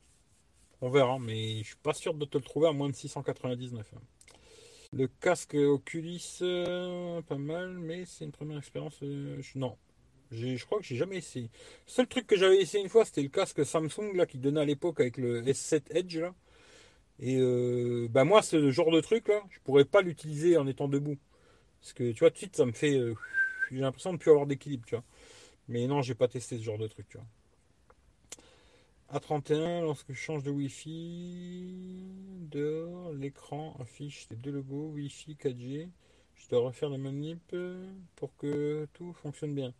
on 0.81 0.91
verra. 0.91 1.19
Mais 1.21 1.59
je 1.63 1.69
suis 1.69 1.77
pas 1.77 1.95
sûr 1.95 2.15
de 2.15 2.25
te 2.25 2.39
le 2.39 2.45
trouver 2.45 2.69
à 2.69 2.73
moins 2.73 2.89
de 2.89 2.95
699. 2.97 3.87
Hein. 3.95 4.01
Le 4.93 5.07
casque 5.07 5.55
Oculus, 5.55 6.21
euh, 6.43 7.23
pas 7.23 7.37
mal, 7.37 7.79
mais 7.79 8.05
c'est 8.07 8.25
une 8.25 8.33
première 8.33 8.59
expérience. 8.59 8.99
Euh, 9.05 9.41
non, 9.55 9.77
je 10.33 10.65
crois 10.65 10.79
que 10.79 10.85
j'ai 10.85 10.97
jamais 10.97 11.19
essayé. 11.19 11.51
Le 11.87 11.93
seul 11.93 12.09
truc 12.09 12.27
que 12.27 12.37
j'avais 12.37 12.61
essayé 12.61 12.83
une 12.83 12.91
fois, 12.91 13.05
c'était 13.05 13.23
le 13.23 13.29
casque 13.29 13.65
Samsung 13.65 14.15
là 14.17 14.27
qui 14.27 14.39
donnait 14.39 14.61
à 14.61 14.65
l'époque 14.65 15.01
avec 15.01 15.17
le 15.17 15.43
S7 15.43 15.83
Edge 15.91 16.19
là. 16.19 16.35
Et 17.21 17.37
euh, 17.39 18.09
bah 18.11 18.25
moi, 18.25 18.43
ce 18.43 18.71
genre 18.71 18.91
de 18.91 19.01
truc 19.01 19.29
là, 19.29 19.43
je 19.51 19.61
pourrais 19.61 19.85
pas 19.85 20.03
l'utiliser 20.03 20.57
en 20.57 20.67
étant 20.67 20.89
debout. 20.89 21.19
Parce 21.81 21.93
que 21.95 22.13
tu 22.13 22.21
vois, 22.21 22.31
tout 22.31 22.35
de 22.35 22.39
suite, 22.39 22.57
ça 22.57 22.67
me 22.67 22.73
fait. 22.73 22.99
Euh, 22.99 23.15
j'ai 23.71 23.81
l'impression 23.81 24.11
de 24.11 24.17
ne 24.17 24.21
plus 24.21 24.31
avoir 24.31 24.47
d'équilibre, 24.47 24.85
tu 24.87 24.95
vois. 24.97 25.05
Mais 25.69 25.87
non, 25.87 26.03
j'ai 26.03 26.15
pas 26.15 26.29
testé 26.29 26.59
ce 26.59 26.65
genre 26.65 26.79
de 26.79 26.89
truc, 26.89 27.09
tu 27.09 27.19
vois. 27.19 27.27
A31, 29.13 29.83
lorsque 29.83 30.13
je 30.13 30.19
change 30.19 30.45
de 30.45 30.51
Wi-Fi, 30.51 31.67
dehors, 32.51 33.13
l'écran 33.13 33.77
affiche 33.81 34.27
les 34.31 34.37
deux 34.37 34.53
logos 34.53 34.91
Wi-Fi 34.95 35.37
4G. 35.37 35.89
Je 36.37 36.49
dois 36.49 36.61
refaire 36.61 36.89
la 36.91 36.99
manip 36.99 37.55
pour 38.17 38.37
que 38.37 38.89
tout 38.95 39.13
fonctionne 39.15 39.55
bien. 39.55 39.75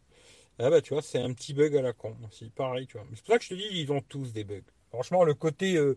Ah 0.59 0.71
bah 0.71 0.83
tu 0.83 0.93
vois, 0.95 1.03
c'est 1.03 1.19
un 1.21 1.33
petit 1.33 1.55
bug 1.55 1.77
à 1.77 1.83
la 1.83 1.93
con. 1.93 2.17
C'est 2.33 2.53
pareil, 2.53 2.87
tu 2.87 2.99
vois. 2.99 3.07
C'est 3.15 3.25
pour 3.25 3.35
ça 3.35 3.39
que 3.39 3.45
je 3.45 3.51
te 3.51 3.55
dis, 3.55 3.69
ils 3.73 3.93
ont 3.93 4.03
tous 4.03 4.33
des 4.33 4.45
bugs. 4.45 4.63
Franchement, 4.91 5.25
le 5.25 5.35
côté 5.35 5.77
euh, 5.77 5.97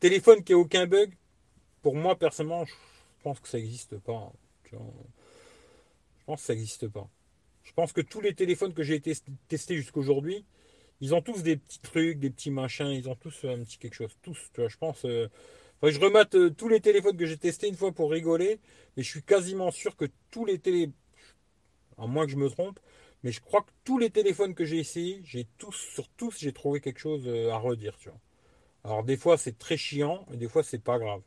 Téléphone 0.00 0.44
qui 0.44 0.52
a 0.52 0.58
aucun 0.58 0.86
bug, 0.86 1.14
pour 1.82 1.94
moi 1.94 2.16
personnellement, 2.16 2.64
je 2.64 2.74
pense 3.22 3.40
que 3.40 3.48
ça 3.48 3.58
n'existe 3.58 3.98
pas. 3.98 4.32
Je 4.70 4.76
pense 6.26 6.40
que 6.40 6.46
ça 6.46 6.54
n'existe 6.54 6.88
pas. 6.88 7.08
Je 7.62 7.72
pense 7.72 7.92
que 7.92 8.00
tous 8.00 8.20
les 8.20 8.34
téléphones 8.34 8.74
que 8.74 8.82
j'ai 8.82 9.00
testés 9.00 9.76
jusqu'aujourd'hui, 9.76 10.44
ils 11.00 11.14
ont 11.14 11.22
tous 11.22 11.42
des 11.42 11.56
petits 11.56 11.80
trucs, 11.80 12.18
des 12.18 12.30
petits 12.30 12.50
machins, 12.50 12.88
ils 12.88 13.08
ont 13.08 13.16
tous 13.16 13.44
un 13.44 13.62
petit 13.64 13.78
quelque 13.78 13.94
chose. 13.94 14.16
Tous, 14.22 14.38
tu 14.52 14.60
vois, 14.60 14.68
je 14.68 14.76
pense. 14.76 15.04
Euh, 15.04 15.28
je 15.82 16.00
remate 16.00 16.34
euh, 16.34 16.50
tous 16.50 16.68
les 16.68 16.80
téléphones 16.80 17.16
que 17.16 17.26
j'ai 17.26 17.36
testés 17.36 17.68
une 17.68 17.76
fois 17.76 17.92
pour 17.92 18.10
rigoler, 18.10 18.58
mais 18.96 19.02
je 19.02 19.10
suis 19.10 19.22
quasiment 19.22 19.70
sûr 19.70 19.96
que 19.96 20.06
tous 20.30 20.44
les 20.44 20.58
téléphones, 20.58 20.94
à 21.98 22.06
moins 22.06 22.26
que 22.26 22.32
je 22.32 22.36
me 22.36 22.48
trompe, 22.48 22.78
mais 23.22 23.32
je 23.32 23.40
crois 23.40 23.62
que 23.62 23.70
tous 23.84 23.98
les 23.98 24.10
téléphones 24.10 24.54
que 24.54 24.64
j'ai 24.64 24.78
essayés, 24.78 25.20
j'ai 25.24 25.46
tous, 25.58 25.74
sur 25.74 26.08
tous, 26.10 26.38
j'ai 26.38 26.52
trouvé 26.52 26.80
quelque 26.80 27.00
chose 27.00 27.24
euh, 27.26 27.50
à 27.50 27.56
redire, 27.58 27.96
tu 27.98 28.08
vois. 28.08 28.20
Alors 28.84 29.02
des 29.02 29.16
fois 29.16 29.36
c'est 29.36 29.58
très 29.58 29.76
chiant 29.76 30.24
et 30.32 30.36
des 30.36 30.48
fois 30.48 30.62
c'est 30.62 30.78
pas 30.78 30.98
grave. 30.98 31.22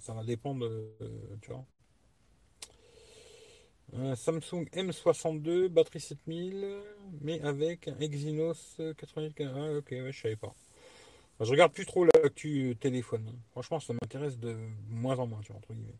ça 0.00 0.12
va 0.14 0.24
dépendre, 0.24 0.66
euh, 0.66 1.36
tu 1.40 1.50
vois. 1.50 1.64
Samsung 4.16 4.66
M62, 4.72 5.68
batterie 5.68 6.00
7000, 6.00 6.66
mais 7.20 7.40
avec 7.42 7.88
un 7.88 7.98
Exynos 8.00 8.76
8000. 8.78 9.32
Ah, 9.54 9.76
ok, 9.78 9.88
ouais, 9.92 10.12
je 10.12 10.20
savais 10.20 10.36
pas. 10.36 10.52
je 11.40 11.50
regarde 11.50 11.72
plus 11.72 11.86
trop 11.86 12.04
l'actu 12.04 12.70
euh, 12.70 12.74
téléphone. 12.74 13.32
Franchement, 13.52 13.80
ça 13.80 13.92
m'intéresse 13.94 14.38
de 14.38 14.56
moins 14.90 15.18
en 15.18 15.26
moins, 15.26 15.40
tu 15.42 15.48
vois, 15.52 15.58
entre 15.58 15.72
guillemets. 15.74 15.98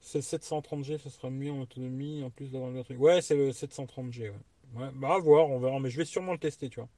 C'est 0.00 0.20
730G, 0.22 0.98
ça 0.98 1.10
sera 1.10 1.30
mieux 1.30 1.50
en 1.52 1.60
autonomie, 1.60 2.22
en 2.24 2.30
plus 2.30 2.50
d'avoir 2.50 2.70
le 2.70 2.82
truc. 2.84 2.98
Ouais, 3.00 3.20
c'est 3.22 3.36
le 3.36 3.52
730G, 3.52 4.30
ouais. 4.30 4.34
ouais. 4.74 4.90
Bah, 4.94 5.14
à 5.14 5.18
voir, 5.18 5.48
on 5.50 5.58
verra, 5.58 5.78
mais 5.80 5.90
je 5.90 5.96
vais 5.98 6.04
sûrement 6.04 6.32
le 6.32 6.38
tester, 6.38 6.68
tu 6.68 6.80
vois. 6.80 6.88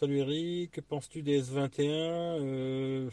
Salut 0.00 0.20
Eric, 0.20 0.70
que 0.70 0.80
penses-tu 0.80 1.20
des 1.20 1.42
S21 1.42 1.82
euh, 1.82 3.10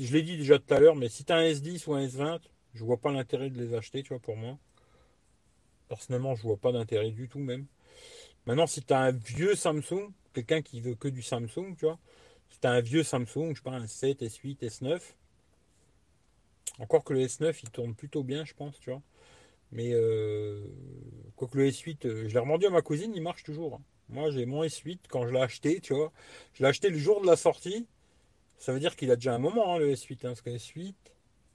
Je 0.00 0.12
l'ai 0.12 0.22
dit 0.22 0.36
déjà 0.36 0.58
tout 0.58 0.74
à 0.74 0.80
l'heure, 0.80 0.96
mais 0.96 1.08
si 1.08 1.24
tu 1.24 1.32
un 1.32 1.42
S10 1.42 1.88
ou 1.88 1.94
un 1.94 2.04
S20, 2.04 2.40
je 2.74 2.82
vois 2.82 2.96
pas 2.96 3.12
l'intérêt 3.12 3.50
de 3.50 3.56
les 3.56 3.74
acheter, 3.74 4.02
tu 4.02 4.08
vois, 4.08 4.18
pour 4.18 4.36
moi. 4.36 4.58
Personnellement, 5.88 6.34
je 6.34 6.42
vois 6.42 6.56
pas 6.56 6.72
d'intérêt 6.72 7.12
du 7.12 7.28
tout 7.28 7.38
même. 7.38 7.66
Maintenant, 8.46 8.66
si 8.66 8.82
tu 8.82 8.92
as 8.92 8.98
un 8.98 9.12
vieux 9.12 9.54
Samsung, 9.54 10.10
quelqu'un 10.32 10.60
qui 10.60 10.80
veut 10.80 10.96
que 10.96 11.06
du 11.06 11.22
Samsung, 11.22 11.76
tu 11.78 11.84
vois, 11.84 12.00
si 12.50 12.58
tu 12.58 12.66
as 12.66 12.72
un 12.72 12.80
vieux 12.80 13.04
Samsung, 13.04 13.54
je 13.54 13.62
pas, 13.62 13.70
un 13.70 13.86
7, 13.86 14.22
S8, 14.22 14.58
S9, 14.58 15.00
encore 16.80 17.04
que 17.04 17.12
le 17.12 17.20
S9, 17.20 17.56
il 17.62 17.70
tourne 17.70 17.94
plutôt 17.94 18.24
bien, 18.24 18.44
je 18.44 18.54
pense, 18.54 18.80
tu 18.80 18.90
vois. 18.90 19.02
Mais 19.72 19.90
euh, 19.92 20.60
quoique 21.36 21.56
le 21.56 21.68
S8, 21.68 22.06
euh, 22.06 22.28
je 22.28 22.34
l'ai 22.34 22.38
revendu 22.38 22.66
à 22.66 22.70
ma 22.70 22.82
cousine, 22.82 23.12
il 23.14 23.22
marche 23.22 23.42
toujours. 23.42 23.74
Hein. 23.74 23.82
Moi, 24.08 24.30
j'ai 24.30 24.46
mon 24.46 24.64
S8 24.64 25.00
quand 25.08 25.26
je 25.26 25.32
l'ai 25.32 25.40
acheté, 25.40 25.80
tu 25.80 25.94
vois. 25.94 26.12
Je 26.54 26.62
l'ai 26.62 26.68
acheté 26.68 26.88
le 26.88 26.98
jour 26.98 27.20
de 27.20 27.26
la 27.26 27.36
sortie. 27.36 27.86
Ça 28.58 28.72
veut 28.72 28.80
dire 28.80 28.96
qu'il 28.96 29.10
a 29.10 29.16
déjà 29.16 29.34
un 29.34 29.38
moment, 29.38 29.74
hein, 29.74 29.78
le 29.78 29.92
S8. 29.92 30.14
Hein, 30.14 30.28
parce 30.28 30.40
que 30.40 30.50
S8, 30.50 30.94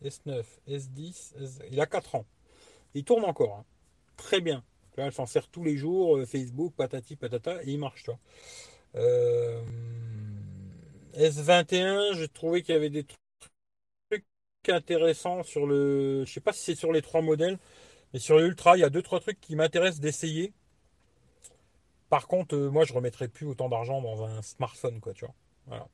S9, 0.03 0.43
S10, 0.67 1.33
il 1.71 1.81
a 1.81 1.85
4 1.85 2.15
ans. 2.15 2.25
Il 2.93 3.03
tourne 3.03 3.25
encore. 3.25 3.65
Très 4.17 4.41
bien. 4.41 4.63
elle 4.97 5.11
s'en 5.11 5.25
sert 5.25 5.47
tous 5.47 5.63
les 5.63 5.75
jours, 5.75 6.17
euh, 6.17 6.25
Facebook, 6.25 6.73
patati 6.75 7.15
patata, 7.15 7.63
et 7.63 7.71
il 7.71 7.79
marche, 7.79 8.03
tu 8.03 8.11
vois. 8.11 8.19
S21, 11.15 12.15
j'ai 12.15 12.27
trouvé 12.27 12.61
qu'il 12.61 12.73
y 12.73 12.77
avait 12.77 12.91
des 12.91 13.05
trucs 13.05 14.23
intéressants 14.67 15.43
sur 15.43 15.65
le. 15.65 16.23
Je 16.25 16.31
sais 16.31 16.39
pas 16.39 16.53
si 16.53 16.63
c'est 16.63 16.75
sur 16.75 16.91
les 16.91 17.01
trois 17.01 17.21
modèles. 17.21 17.57
Mais 18.13 18.19
sur 18.19 18.37
l'Ultra, 18.37 18.77
il 18.77 18.81
y 18.81 18.83
a 18.83 18.89
deux 18.89 19.01
trois 19.01 19.19
trucs 19.19 19.41
qui 19.41 19.55
m'intéressent 19.55 19.99
d'essayer. 19.99 20.53
Par 22.09 22.27
contre, 22.27 22.55
euh, 22.55 22.69
moi, 22.69 22.85
je 22.85 22.93
remettrai 22.93 23.27
plus 23.27 23.47
autant 23.47 23.69
d'argent 23.69 24.01
dans 24.01 24.23
un 24.23 24.41
smartphone, 24.43 24.99
quoi, 24.99 25.13
tu 25.13 25.25
vois. 25.25 25.33
Voilà. 25.67 25.87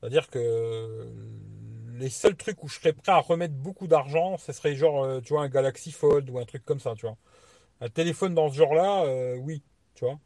C'est-à-dire 0.00 0.28
que 0.28 1.08
les 1.94 2.10
seuls 2.10 2.36
trucs 2.36 2.62
où 2.62 2.68
je 2.68 2.78
serais 2.78 2.92
prêt 2.92 3.12
à 3.12 3.20
remettre 3.20 3.54
beaucoup 3.54 3.86
d'argent, 3.86 4.36
ce 4.36 4.52
serait 4.52 4.74
genre, 4.74 5.04
euh, 5.04 5.20
tu 5.20 5.32
vois, 5.32 5.42
un 5.42 5.48
Galaxy 5.48 5.92
Fold 5.92 6.28
ou 6.28 6.38
un 6.38 6.44
truc 6.44 6.64
comme 6.64 6.80
ça, 6.80 6.94
tu 6.94 7.06
vois. 7.06 7.16
Un 7.80 7.88
téléphone 7.88 8.34
dans 8.34 8.50
ce 8.50 8.56
genre-là, 8.56 9.04
euh, 9.06 9.36
oui, 9.36 9.62
tu 9.94 10.04
vois. 10.04 10.18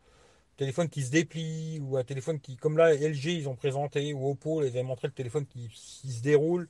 Téléphone 0.57 0.89
qui 0.89 1.03
se 1.03 1.13
déplie 1.13 1.79
ou 1.81 1.97
un 1.97 2.05
téléphone 2.05 2.41
qui, 2.41 2.57
comme 2.57 2.77
là, 2.77 2.93
LG, 2.93 3.27
ils 3.27 3.49
ont 3.49 3.55
présenté, 3.55 4.13
ou 4.15 4.29
Oppo, 4.31 4.63
ils 4.65 4.69
avaient 4.69 4.83
montré 4.83 5.07
le 5.07 5.15
téléphone 5.15 5.47
qui 5.47 5.71
se 5.71 6.23
déroule 6.23 6.69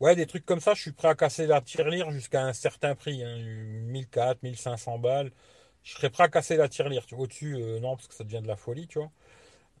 Ouais, 0.00 0.14
des 0.16 0.26
trucs 0.26 0.44
comme 0.44 0.60
ça, 0.60 0.74
je 0.74 0.82
suis 0.82 0.92
prêt 0.92 1.08
à 1.08 1.14
casser 1.14 1.46
la 1.46 1.60
tirelire 1.60 2.10
jusqu'à 2.10 2.42
un 2.44 2.52
certain 2.52 2.94
prix, 2.94 3.22
hein, 3.24 3.38
1004, 3.38 4.42
1500 4.42 4.98
balles. 4.98 5.30
Je 5.82 5.92
serais 5.94 6.10
prêt 6.10 6.24
à 6.24 6.28
casser 6.28 6.56
la 6.56 6.68
tirelire. 6.68 7.04
Au-dessus, 7.12 7.54
euh, 7.56 7.80
non, 7.80 7.96
parce 7.96 8.08
que 8.08 8.14
ça 8.14 8.24
devient 8.24 8.42
de 8.42 8.48
la 8.48 8.56
folie, 8.56 8.86
tu 8.88 8.98
vois. 8.98 9.10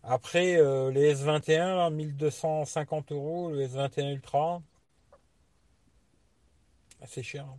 Après, 0.04 0.56
euh, 0.58 0.90
les 0.92 1.10
S21, 1.12 1.90
1250 1.90 3.12
euros, 3.12 3.50
le 3.52 3.62
S21 3.62 4.10
Ultra, 4.12 4.62
assez 7.00 7.22
cher. 7.22 7.44
Hein. 7.44 7.58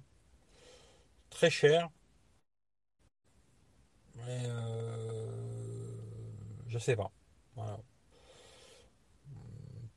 Très 1.29 1.49
cher. 1.51 1.89
Mais 4.15 4.43
euh, 4.47 5.27
je 6.67 6.77
sais 6.79 6.95
pas. 6.95 7.11
Voilà. 7.55 7.79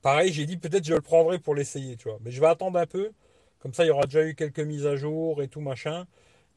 Pareil, 0.09 0.33
j'ai 0.33 0.47
dit 0.47 0.57
peut-être 0.57 0.87
je 0.87 0.95
le 0.95 1.03
prendrai 1.03 1.39
pour 1.39 1.55
l'essayer, 1.55 1.99
tu 1.99 2.09
vois. 2.09 2.19
Mais 2.23 2.31
je 2.31 2.41
vais 2.41 2.47
attendre 2.47 2.79
un 2.79 2.87
peu. 2.87 3.13
Comme 3.59 3.75
ça, 3.75 3.85
il 3.85 3.89
y 3.89 3.91
aura 3.91 4.05
déjà 4.05 4.25
eu 4.25 4.35
quelques 4.35 4.59
mises 4.59 4.87
à 4.87 4.97
jour 4.97 5.43
et 5.43 5.49
tout, 5.49 5.61
machin. 5.61 6.07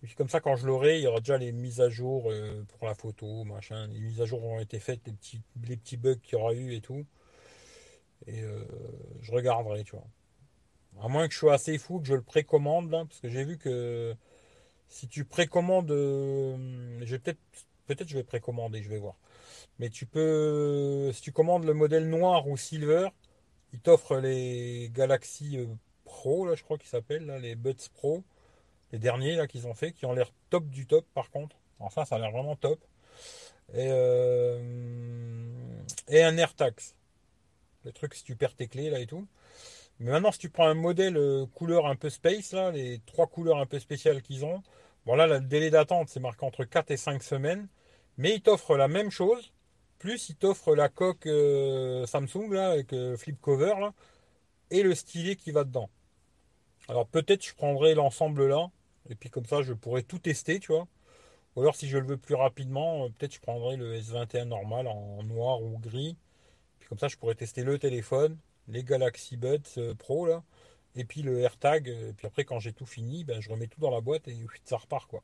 Et 0.01 0.07
puis 0.07 0.15
comme 0.15 0.29
ça, 0.29 0.39
quand 0.39 0.55
je 0.55 0.65
l'aurai, 0.65 0.99
il 0.99 1.03
y 1.03 1.07
aura 1.07 1.19
déjà 1.19 1.37
les 1.37 1.51
mises 1.51 1.81
à 1.81 1.89
jour 1.89 2.31
euh, 2.31 2.63
pour 2.69 2.87
la 2.87 2.95
photo, 2.95 3.43
machin. 3.43 3.87
Les 3.87 3.99
mises 3.99 4.21
à 4.21 4.25
jour 4.25 4.41
auront 4.41 4.61
été 4.61 4.79
faites, 4.79 5.01
les 5.05 5.11
petits, 5.11 5.41
les 5.67 5.75
petits 5.75 5.97
bugs 5.97 6.15
qu'il 6.23 6.39
y 6.39 6.41
aura 6.41 6.53
eu 6.53 6.73
et 6.73 6.79
tout. 6.79 7.05
Et 8.25 8.41
euh, 8.41 8.63
je 9.19 9.33
regarderai, 9.33 9.83
tu 9.83 9.97
vois. 9.97 10.07
À 11.03 11.09
moins 11.09 11.27
que 11.27 11.33
je 11.33 11.39
sois 11.39 11.55
assez 11.55 11.77
fou, 11.77 11.99
que 11.99 12.07
je 12.07 12.13
le 12.13 12.21
précommande, 12.21 12.89
parce 12.89 13.19
que 13.19 13.27
j'ai 13.27 13.43
vu 13.43 13.57
que 13.57 14.15
si 14.87 15.09
tu 15.09 15.25
précommandes, 15.25 15.91
euh, 15.91 16.55
peut-être, 17.01 17.41
peut-être 17.85 18.07
je 18.07 18.15
vais 18.15 18.23
précommander, 18.23 18.81
je 18.81 18.87
vais 18.87 18.99
voir. 18.99 19.15
Mais 19.77 19.89
tu 19.89 20.05
peux, 20.05 21.11
si 21.11 21.21
tu 21.21 21.33
commandes 21.33 21.65
le 21.65 21.73
modèle 21.73 22.07
noir 22.07 22.47
ou 22.47 22.55
silver, 22.55 23.09
ils 23.73 23.79
t'offrent 23.79 24.17
les 24.17 24.89
Galaxy 24.93 25.57
euh, 25.57 25.67
Pro, 26.05 26.45
là, 26.45 26.55
je 26.55 26.63
crois 26.63 26.77
qu'ils 26.77 26.89
s'appellent, 26.89 27.31
les 27.41 27.55
Buds 27.55 27.89
Pro, 27.93 28.23
les 28.91 28.99
derniers 28.99 29.35
là 29.35 29.47
qu'ils 29.47 29.67
ont 29.67 29.73
fait, 29.73 29.93
qui 29.93 30.05
ont 30.05 30.13
l'air 30.13 30.31
top 30.49 30.67
du 30.67 30.85
top 30.85 31.05
par 31.13 31.29
contre. 31.31 31.55
Enfin, 31.79 32.05
ça 32.05 32.15
a 32.15 32.19
l'air 32.19 32.31
vraiment 32.31 32.55
top. 32.55 32.79
Et, 33.73 33.87
euh, 33.89 34.59
et 36.09 36.23
un. 36.23 36.35
Le 37.83 37.91
truc 37.91 38.13
si 38.13 38.23
tu 38.23 38.35
perds 38.35 38.55
tes 38.55 38.67
clés 38.67 38.89
là 38.89 38.99
et 38.99 39.07
tout. 39.07 39.25
Mais 39.99 40.11
maintenant, 40.11 40.31
si 40.31 40.39
tu 40.39 40.49
prends 40.49 40.67
un 40.67 40.73
modèle 40.73 41.17
euh, 41.17 41.45
couleur 41.45 41.85
un 41.85 41.95
peu 41.95 42.09
space, 42.09 42.53
là, 42.53 42.71
les 42.71 42.99
trois 43.05 43.27
couleurs 43.27 43.57
un 43.57 43.65
peu 43.65 43.79
spéciales 43.79 44.21
qu'ils 44.21 44.45
ont, 44.45 44.63
bon 45.05 45.15
là, 45.15 45.27
le 45.27 45.39
délai 45.39 45.69
d'attente, 45.69 46.09
c'est 46.09 46.19
marqué 46.19 46.45
entre 46.45 46.63
4 46.65 46.91
et 46.91 46.97
5 46.97 47.23
semaines. 47.23 47.67
Mais 48.17 48.35
ils 48.35 48.41
t'offrent 48.41 48.77
la 48.77 48.87
même 48.87 49.11
chose 49.11 49.53
plus, 50.01 50.29
il 50.29 50.35
t'offre 50.35 50.75
la 50.75 50.89
coque 50.89 51.27
euh, 51.27 52.07
Samsung 52.07 52.49
là, 52.51 52.71
avec 52.71 52.91
euh, 52.91 53.15
flip 53.17 53.39
cover 53.39 53.75
là, 53.79 53.93
et 54.71 54.81
le 54.81 54.95
stylet 54.95 55.35
qui 55.35 55.51
va 55.51 55.63
dedans. 55.63 55.91
Alors 56.87 57.05
peut-être 57.07 57.45
je 57.45 57.53
prendrai 57.53 57.93
l'ensemble 57.93 58.47
là, 58.47 58.71
et 59.09 59.15
puis 59.15 59.29
comme 59.29 59.45
ça 59.45 59.61
je 59.61 59.73
pourrais 59.73 60.01
tout 60.01 60.17
tester, 60.17 60.59
tu 60.59 60.71
vois. 60.71 60.87
Ou 61.55 61.61
alors 61.61 61.75
si 61.75 61.87
je 61.87 61.99
le 61.99 62.07
veux 62.07 62.17
plus 62.17 62.33
rapidement, 62.33 63.05
euh, 63.05 63.09
peut-être 63.09 63.35
je 63.35 63.41
prendrai 63.41 63.77
le 63.77 63.95
S21 63.95 64.45
normal 64.45 64.87
en 64.87 65.21
noir 65.23 65.61
ou 65.61 65.77
gris. 65.77 66.17
Puis 66.79 66.89
comme 66.89 66.97
ça 66.99 67.07
je 67.07 67.17
pourrais 67.17 67.35
tester 67.35 67.63
le 67.63 67.77
téléphone, 67.77 68.37
les 68.69 68.83
Galaxy 68.83 69.37
Buds 69.37 69.93
Pro 69.99 70.25
là, 70.25 70.43
et 70.95 71.05
puis 71.05 71.21
le 71.21 71.41
AirTag. 71.41 71.87
Et 71.89 72.13
puis 72.13 72.25
après 72.25 72.43
quand 72.43 72.59
j'ai 72.59 72.73
tout 72.73 72.87
fini, 72.87 73.23
ben, 73.23 73.39
je 73.39 73.51
remets 73.51 73.67
tout 73.67 73.79
dans 73.79 73.91
la 73.91 74.01
boîte 74.01 74.27
et 74.27 74.35
ça 74.65 74.77
repart 74.77 75.07
quoi. 75.07 75.21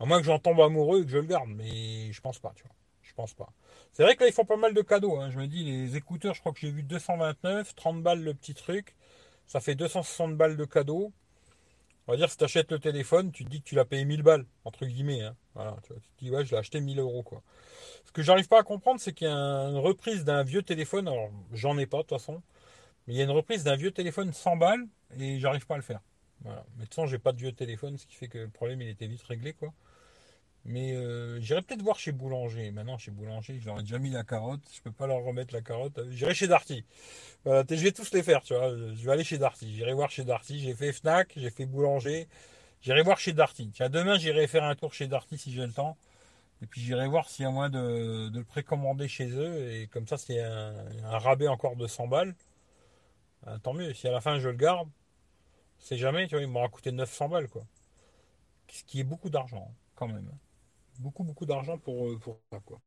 À 0.00 0.04
moins 0.04 0.18
que 0.18 0.26
j'en 0.26 0.38
tombe 0.38 0.60
amoureux 0.60 1.00
et 1.00 1.04
que 1.04 1.10
je 1.10 1.18
le 1.18 1.26
garde, 1.26 1.48
mais 1.48 2.12
je 2.12 2.20
pense 2.20 2.38
pas, 2.38 2.52
tu 2.56 2.64
vois. 2.64 2.74
Je 3.12 3.16
pense 3.16 3.34
pas. 3.34 3.52
C'est 3.92 4.04
vrai 4.04 4.16
que 4.16 4.22
là, 4.22 4.30
ils 4.30 4.32
font 4.32 4.46
pas 4.46 4.56
mal 4.56 4.72
de 4.72 4.80
cadeaux. 4.80 5.20
Hein. 5.20 5.30
Je 5.30 5.38
me 5.38 5.46
dis, 5.46 5.64
les 5.64 5.96
écouteurs, 5.96 6.32
je 6.32 6.40
crois 6.40 6.52
que 6.52 6.58
j'ai 6.58 6.70
vu 6.70 6.82
229, 6.82 7.74
30 7.74 8.02
balles 8.02 8.22
le 8.22 8.32
petit 8.32 8.54
truc. 8.54 8.94
Ça 9.46 9.60
fait 9.60 9.74
260 9.74 10.34
balles 10.34 10.56
de 10.56 10.64
cadeaux. 10.64 11.12
On 12.06 12.12
va 12.12 12.16
dire, 12.16 12.30
si 12.30 12.38
tu 12.38 12.44
achètes 12.44 12.72
le 12.72 12.78
téléphone, 12.78 13.30
tu 13.30 13.44
te 13.44 13.50
dis 13.50 13.60
que 13.60 13.68
tu 13.68 13.74
l'as 13.74 13.84
payé 13.84 14.06
1000 14.06 14.22
balles, 14.22 14.46
entre 14.64 14.86
guillemets. 14.86 15.20
Hein. 15.20 15.36
Voilà, 15.54 15.76
tu, 15.82 15.92
te 15.92 16.24
dis, 16.24 16.30
ouais, 16.30 16.42
je 16.42 16.52
l'ai 16.52 16.56
acheté 16.56 16.80
1000 16.80 17.00
euros. 17.00 17.22
Quoi. 17.22 17.42
Ce 18.06 18.12
que 18.12 18.22
j'arrive 18.22 18.48
pas 18.48 18.60
à 18.60 18.62
comprendre, 18.62 18.98
c'est 18.98 19.12
qu'il 19.12 19.28
y 19.28 19.30
a 19.30 19.34
une 19.34 19.76
reprise 19.76 20.24
d'un 20.24 20.42
vieux 20.42 20.62
téléphone. 20.62 21.06
Alors, 21.06 21.28
j'en 21.52 21.76
ai 21.76 21.84
pas, 21.84 21.98
de 21.98 22.02
toute 22.04 22.18
façon. 22.18 22.42
Mais 23.06 23.12
il 23.12 23.16
y 23.18 23.20
a 23.20 23.24
une 23.24 23.30
reprise 23.30 23.62
d'un 23.62 23.76
vieux 23.76 23.90
téléphone 23.90 24.32
100 24.32 24.56
balles 24.56 24.86
et 25.18 25.38
j'arrive 25.38 25.66
pas 25.66 25.74
à 25.74 25.78
le 25.78 25.82
faire. 25.82 26.00
Voilà. 26.40 26.64
Mais 26.76 26.84
de 26.84 26.86
toute 26.86 26.94
façon, 26.94 27.06
j'ai 27.06 27.18
pas 27.18 27.32
de 27.32 27.38
vieux 27.38 27.52
téléphone, 27.52 27.98
ce 27.98 28.06
qui 28.06 28.14
fait 28.14 28.28
que 28.28 28.38
le 28.38 28.48
problème, 28.48 28.80
il 28.80 28.88
était 28.88 29.06
vite 29.06 29.22
réglé. 29.24 29.52
quoi. 29.52 29.74
Mais 30.64 30.92
euh, 30.94 31.40
j'irai 31.40 31.62
peut-être 31.62 31.82
voir 31.82 31.98
chez 31.98 32.12
Boulanger. 32.12 32.70
Maintenant, 32.70 32.96
chez 32.96 33.10
Boulanger, 33.10 33.58
je 33.58 33.66
leur 33.66 33.80
ai 33.80 33.82
déjà 33.82 33.98
mis 33.98 34.10
la 34.10 34.22
carotte. 34.22 34.60
Je 34.72 34.80
peux 34.80 34.92
pas 34.92 35.06
leur 35.06 35.22
remettre 35.22 35.52
la 35.52 35.60
carotte. 35.60 36.00
J'irai 36.10 36.34
chez 36.34 36.46
Darty. 36.46 36.84
je 37.44 37.74
vais 37.74 37.92
tous 37.92 38.12
les 38.12 38.22
faire, 38.22 38.42
tu 38.42 38.54
vois. 38.54 38.70
Je 38.70 39.04
vais 39.04 39.12
aller 39.12 39.24
chez 39.24 39.38
Darty. 39.38 39.74
J'irai 39.74 39.92
voir 39.92 40.10
chez 40.10 40.24
Darty. 40.24 40.60
J'ai 40.60 40.74
fait 40.74 40.92
Fnac, 40.92 41.32
j'ai 41.36 41.50
fait 41.50 41.66
Boulanger. 41.66 42.28
J'irai 42.82 43.02
voir 43.02 43.18
chez 43.18 43.32
Darty. 43.32 43.70
Tiens, 43.72 43.90
demain, 43.90 44.18
j'irai 44.18 44.46
faire 44.46 44.64
un 44.64 44.74
tour 44.76 44.94
chez 44.94 45.06
Darty 45.08 45.38
si 45.38 45.52
j'ai 45.52 45.66
le 45.66 45.72
temps. 45.72 45.96
Et 46.62 46.66
puis 46.66 46.80
j'irai 46.80 47.08
voir 47.08 47.28
s'il 47.28 47.44
y 47.44 47.46
a 47.46 47.50
moyen 47.50 47.70
de, 47.70 48.30
le 48.32 48.44
précommander 48.44 49.08
chez 49.08 49.28
eux. 49.30 49.72
Et 49.72 49.88
comme 49.88 50.06
ça, 50.06 50.16
c'est 50.16 50.40
un, 50.40 50.72
rabais 51.18 51.48
encore 51.48 51.76
de 51.76 51.86
100 51.88 52.06
balles. 52.06 52.34
Ben, 53.44 53.58
tant 53.58 53.74
mieux. 53.74 53.92
Si 53.94 54.06
à 54.06 54.12
la 54.12 54.20
fin 54.20 54.38
je 54.38 54.48
le 54.48 54.56
garde, 54.56 54.88
c'est 55.78 55.96
jamais, 55.96 56.28
tu 56.28 56.36
vois, 56.36 56.42
il 56.42 56.48
m'aura 56.48 56.68
coûté 56.68 56.92
900 56.92 57.28
balles, 57.28 57.48
quoi. 57.48 57.64
Ce 58.68 58.84
qui 58.84 59.00
est 59.00 59.04
beaucoup 59.04 59.28
d'argent, 59.28 59.74
quand 59.96 60.08
même 60.08 60.30
beaucoup, 61.02 61.24
beaucoup 61.24 61.46
d'argent 61.46 61.78
pour, 61.78 62.08
euh, 62.08 62.18
pour 62.18 62.40
ça, 62.50 62.60
quoi. 62.64 62.80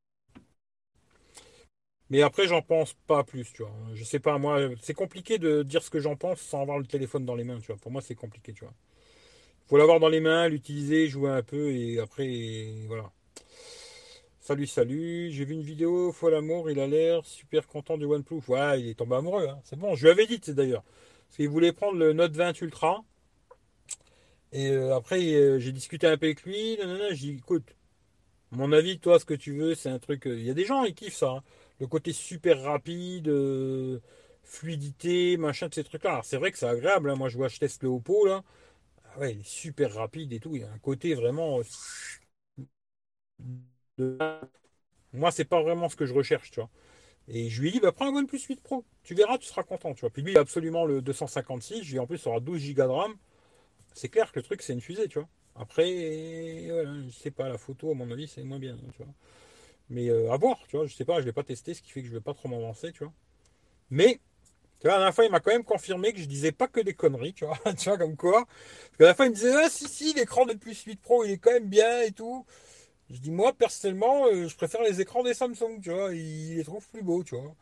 Mais 2.09 2.21
après, 2.21 2.47
j'en 2.47 2.61
pense 2.61 2.93
pas 3.07 3.23
plus, 3.23 3.51
tu 3.51 3.63
vois. 3.63 3.71
Je 3.93 4.03
sais 4.03 4.19
pas, 4.19 4.37
moi, 4.37 4.59
c'est 4.81 4.93
compliqué 4.93 5.37
de 5.39 5.63
dire 5.63 5.81
ce 5.83 5.89
que 5.89 5.99
j'en 5.99 6.15
pense 6.15 6.39
sans 6.39 6.61
avoir 6.61 6.77
le 6.79 6.85
téléphone 6.85 7.25
dans 7.25 7.35
les 7.35 7.43
mains, 7.43 7.59
tu 7.59 7.67
vois. 7.67 7.77
Pour 7.77 7.91
moi, 7.91 8.01
c'est 8.01 8.15
compliqué, 8.15 8.53
tu 8.53 8.63
vois. 8.63 8.73
Faut 9.67 9.77
l'avoir 9.77 9.99
dans 9.99 10.09
les 10.09 10.21
mains, 10.21 10.47
l'utiliser, 10.49 11.07
jouer 11.07 11.31
un 11.31 11.43
peu, 11.43 11.71
et 11.71 11.99
après, 11.99 12.85
voilà. 12.87 13.11
Salut, 14.39 14.67
salut. 14.67 15.31
J'ai 15.31 15.43
vu 15.45 15.55
une 15.55 15.63
vidéo, 15.63 16.11
fois 16.11 16.29
l'amour, 16.31 16.69
il 16.69 16.79
a 16.79 16.87
l'air 16.87 17.25
super 17.25 17.67
content 17.67 17.97
du 17.97 18.05
OnePlus. 18.05 18.41
Ouais, 18.47 18.79
il 18.79 18.87
est 18.89 18.93
tombé 18.95 19.15
amoureux, 19.15 19.47
hein. 19.49 19.59
c'est 19.63 19.77
bon. 19.77 19.95
Je 19.95 20.03
lui 20.05 20.11
avais 20.11 20.27
dit, 20.27 20.39
d'ailleurs. 20.53 20.83
Parce 21.27 21.37
qu'il 21.37 21.49
voulait 21.49 21.73
prendre 21.73 21.97
le 21.97 22.13
Note 22.13 22.33
20 22.33 22.61
Ultra. 22.61 23.03
Et 24.51 24.69
euh, 24.69 24.95
après, 24.95 25.19
euh, 25.33 25.59
j'ai 25.59 25.71
discuté 25.71 26.07
un 26.07 26.17
peu 26.17 26.27
avec 26.27 26.43
lui. 26.43 26.77
J'ai 27.11 27.15
dit, 27.15 27.37
écoute, 27.37 27.75
mon 28.55 28.71
avis, 28.71 28.99
toi, 28.99 29.19
ce 29.19 29.25
que 29.25 29.33
tu 29.33 29.53
veux, 29.57 29.75
c'est 29.75 29.89
un 29.89 29.99
truc. 29.99 30.27
Euh, 30.27 30.37
il 30.37 30.45
y 30.45 30.49
a 30.49 30.53
des 30.53 30.65
gens 30.65 30.83
qui 30.85 30.93
kiffent 30.93 31.15
ça. 31.15 31.29
Hein. 31.31 31.43
Le 31.79 31.87
côté 31.87 32.13
super 32.13 32.61
rapide, 32.61 33.27
euh, 33.27 33.99
fluidité, 34.43 35.37
machin, 35.37 35.67
de 35.67 35.73
ces 35.73 35.83
trucs-là. 35.83 36.11
Alors, 36.11 36.25
c'est 36.25 36.37
vrai 36.37 36.51
que 36.51 36.57
c'est 36.57 36.67
agréable. 36.67 37.09
Hein. 37.09 37.15
Moi, 37.15 37.29
je 37.29 37.37
vois, 37.37 37.47
je 37.47 37.59
teste 37.59 37.83
le 37.83 37.89
Oppo, 37.89 38.25
là. 38.25 38.43
Ah 39.05 39.19
ouais, 39.19 39.33
il 39.33 39.39
est 39.41 39.47
super 39.47 39.93
rapide 39.93 40.33
et 40.33 40.39
tout. 40.39 40.55
Il 40.55 40.61
y 40.61 40.65
a 40.65 40.71
un 40.71 40.79
côté 40.79 41.13
vraiment. 41.15 41.61
Euh, 43.99 44.39
moi, 45.13 45.31
c'est 45.31 45.45
pas 45.45 45.61
vraiment 45.61 45.89
ce 45.89 45.95
que 45.95 46.05
je 46.05 46.13
recherche, 46.13 46.51
tu 46.51 46.59
vois. 46.59 46.69
Et 47.27 47.49
je 47.49 47.61
lui 47.61 47.69
ai 47.69 47.71
dit, 47.73 47.79
bah, 47.79 47.91
prends 47.91 48.07
un 48.07 48.15
OnePlus 48.15 48.39
8 48.49 48.61
Pro. 48.61 48.85
Tu 49.03 49.15
verras, 49.15 49.37
tu 49.37 49.47
seras 49.47 49.63
content, 49.63 49.93
tu 49.93 50.01
vois. 50.01 50.09
Puis 50.11 50.21
lui, 50.21 50.33
il 50.33 50.37
a 50.37 50.41
absolument 50.41 50.85
le 50.85 51.01
256. 51.01 51.83
Je 51.83 51.91
lui 51.93 51.99
en 51.99 52.07
plus, 52.07 52.21
il 52.23 52.27
aura 52.29 52.39
12 52.39 52.73
Go 52.73 52.83
de 52.83 52.87
RAM. 52.89 53.15
C'est 53.93 54.09
clair 54.09 54.31
que 54.31 54.39
le 54.39 54.43
truc, 54.43 54.61
c'est 54.61 54.73
une 54.73 54.81
fusée, 54.81 55.07
tu 55.07 55.19
vois. 55.19 55.29
Après, 55.55 56.67
voilà, 56.69 56.91
je 57.05 57.09
sais 57.11 57.31
pas, 57.31 57.47
la 57.49 57.57
photo, 57.57 57.91
à 57.91 57.95
mon 57.95 58.09
avis, 58.11 58.27
c'est 58.27 58.43
moins 58.43 58.59
bien. 58.59 58.77
Tu 58.95 59.03
vois. 59.03 59.13
Mais 59.89 60.09
euh, 60.09 60.31
à 60.31 60.37
voir, 60.37 60.57
tu 60.67 60.77
vois, 60.77 60.87
je 60.87 60.95
sais 60.95 61.05
pas, 61.05 61.21
je 61.21 61.25
l'ai 61.25 61.33
pas 61.33 61.43
testé, 61.43 61.73
ce 61.73 61.81
qui 61.81 61.91
fait 61.91 62.01
que 62.01 62.07
je 62.07 62.13
vais 62.13 62.21
pas 62.21 62.33
trop 62.33 62.49
m'avancer, 62.49 62.91
tu 62.91 63.03
vois. 63.03 63.13
Mais, 63.91 64.19
tu 64.81 64.87
vois, 64.87 64.93
la 64.93 64.97
dernière 64.97 65.15
fois, 65.15 65.25
il 65.25 65.31
m'a 65.31 65.39
quand 65.39 65.51
même 65.51 65.63
confirmé 65.63 66.13
que 66.13 66.19
je 66.19 66.25
disais 66.25 66.51
pas 66.51 66.67
que 66.67 66.79
des 66.81 66.93
conneries, 66.93 67.33
tu 67.33 67.45
vois, 67.45 67.59
tu 67.77 67.89
vois, 67.89 67.97
comme 67.97 68.15
quoi. 68.17 68.45
Parce 68.45 68.97
que 68.99 69.03
la 69.03 69.15
fois, 69.15 69.25
il 69.27 69.29
me 69.31 69.35
disait, 69.35 69.53
ah 69.55 69.69
si, 69.69 69.87
si, 69.87 70.13
l'écran 70.13 70.45
de 70.45 70.53
plus 70.53 70.83
8 70.83 71.01
Pro, 71.01 71.23
il 71.23 71.31
est 71.31 71.37
quand 71.37 71.51
même 71.51 71.69
bien 71.69 72.01
et 72.01 72.11
tout. 72.11 72.45
Je 73.09 73.17
dis, 73.19 73.31
moi, 73.31 73.53
personnellement, 73.53 74.27
euh, 74.27 74.47
je 74.47 74.55
préfère 74.55 74.81
les 74.81 75.01
écrans 75.01 75.23
des 75.23 75.33
Samsung, 75.35 75.79
tu 75.81 75.91
vois, 75.91 76.13
il 76.13 76.57
les 76.57 76.63
trouve 76.63 76.87
plus 76.89 77.03
beaux, 77.03 77.23
tu 77.23 77.35
vois. 77.35 77.55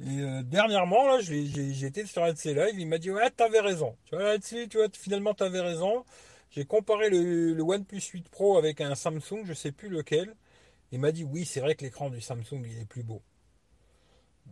Et 0.00 0.20
euh, 0.22 0.42
dernièrement, 0.42 1.06
là, 1.06 1.20
j'ai 1.20 1.86
été 1.86 2.06
sur 2.06 2.24
un 2.24 2.32
de 2.32 2.38
ses 2.38 2.54
lives, 2.54 2.78
il 2.78 2.88
m'a 2.88 2.98
dit, 2.98 3.10
ouais, 3.10 3.30
t'avais 3.30 3.60
raison. 3.60 3.96
Tu 4.06 4.16
vois, 4.16 4.24
là-dessus, 4.24 4.68
tu 4.68 4.78
vois, 4.78 4.88
finalement, 4.92 5.34
t'avais 5.34 5.60
raison. 5.60 6.04
J'ai 6.52 6.66
comparé 6.66 7.08
le, 7.08 7.60
OnePlus 7.62 8.02
8 8.12 8.28
Pro 8.28 8.58
avec 8.58 8.82
un 8.82 8.94
Samsung, 8.94 9.44
je 9.46 9.54
sais 9.54 9.72
plus 9.72 9.88
lequel. 9.88 10.34
Il 10.92 11.00
m'a 11.00 11.10
dit, 11.10 11.24
oui, 11.24 11.46
c'est 11.46 11.60
vrai 11.60 11.74
que 11.74 11.82
l'écran 11.82 12.10
du 12.10 12.20
Samsung, 12.20 12.62
il 12.66 12.78
est 12.78 12.84
plus 12.84 13.02
beau. 13.02 13.22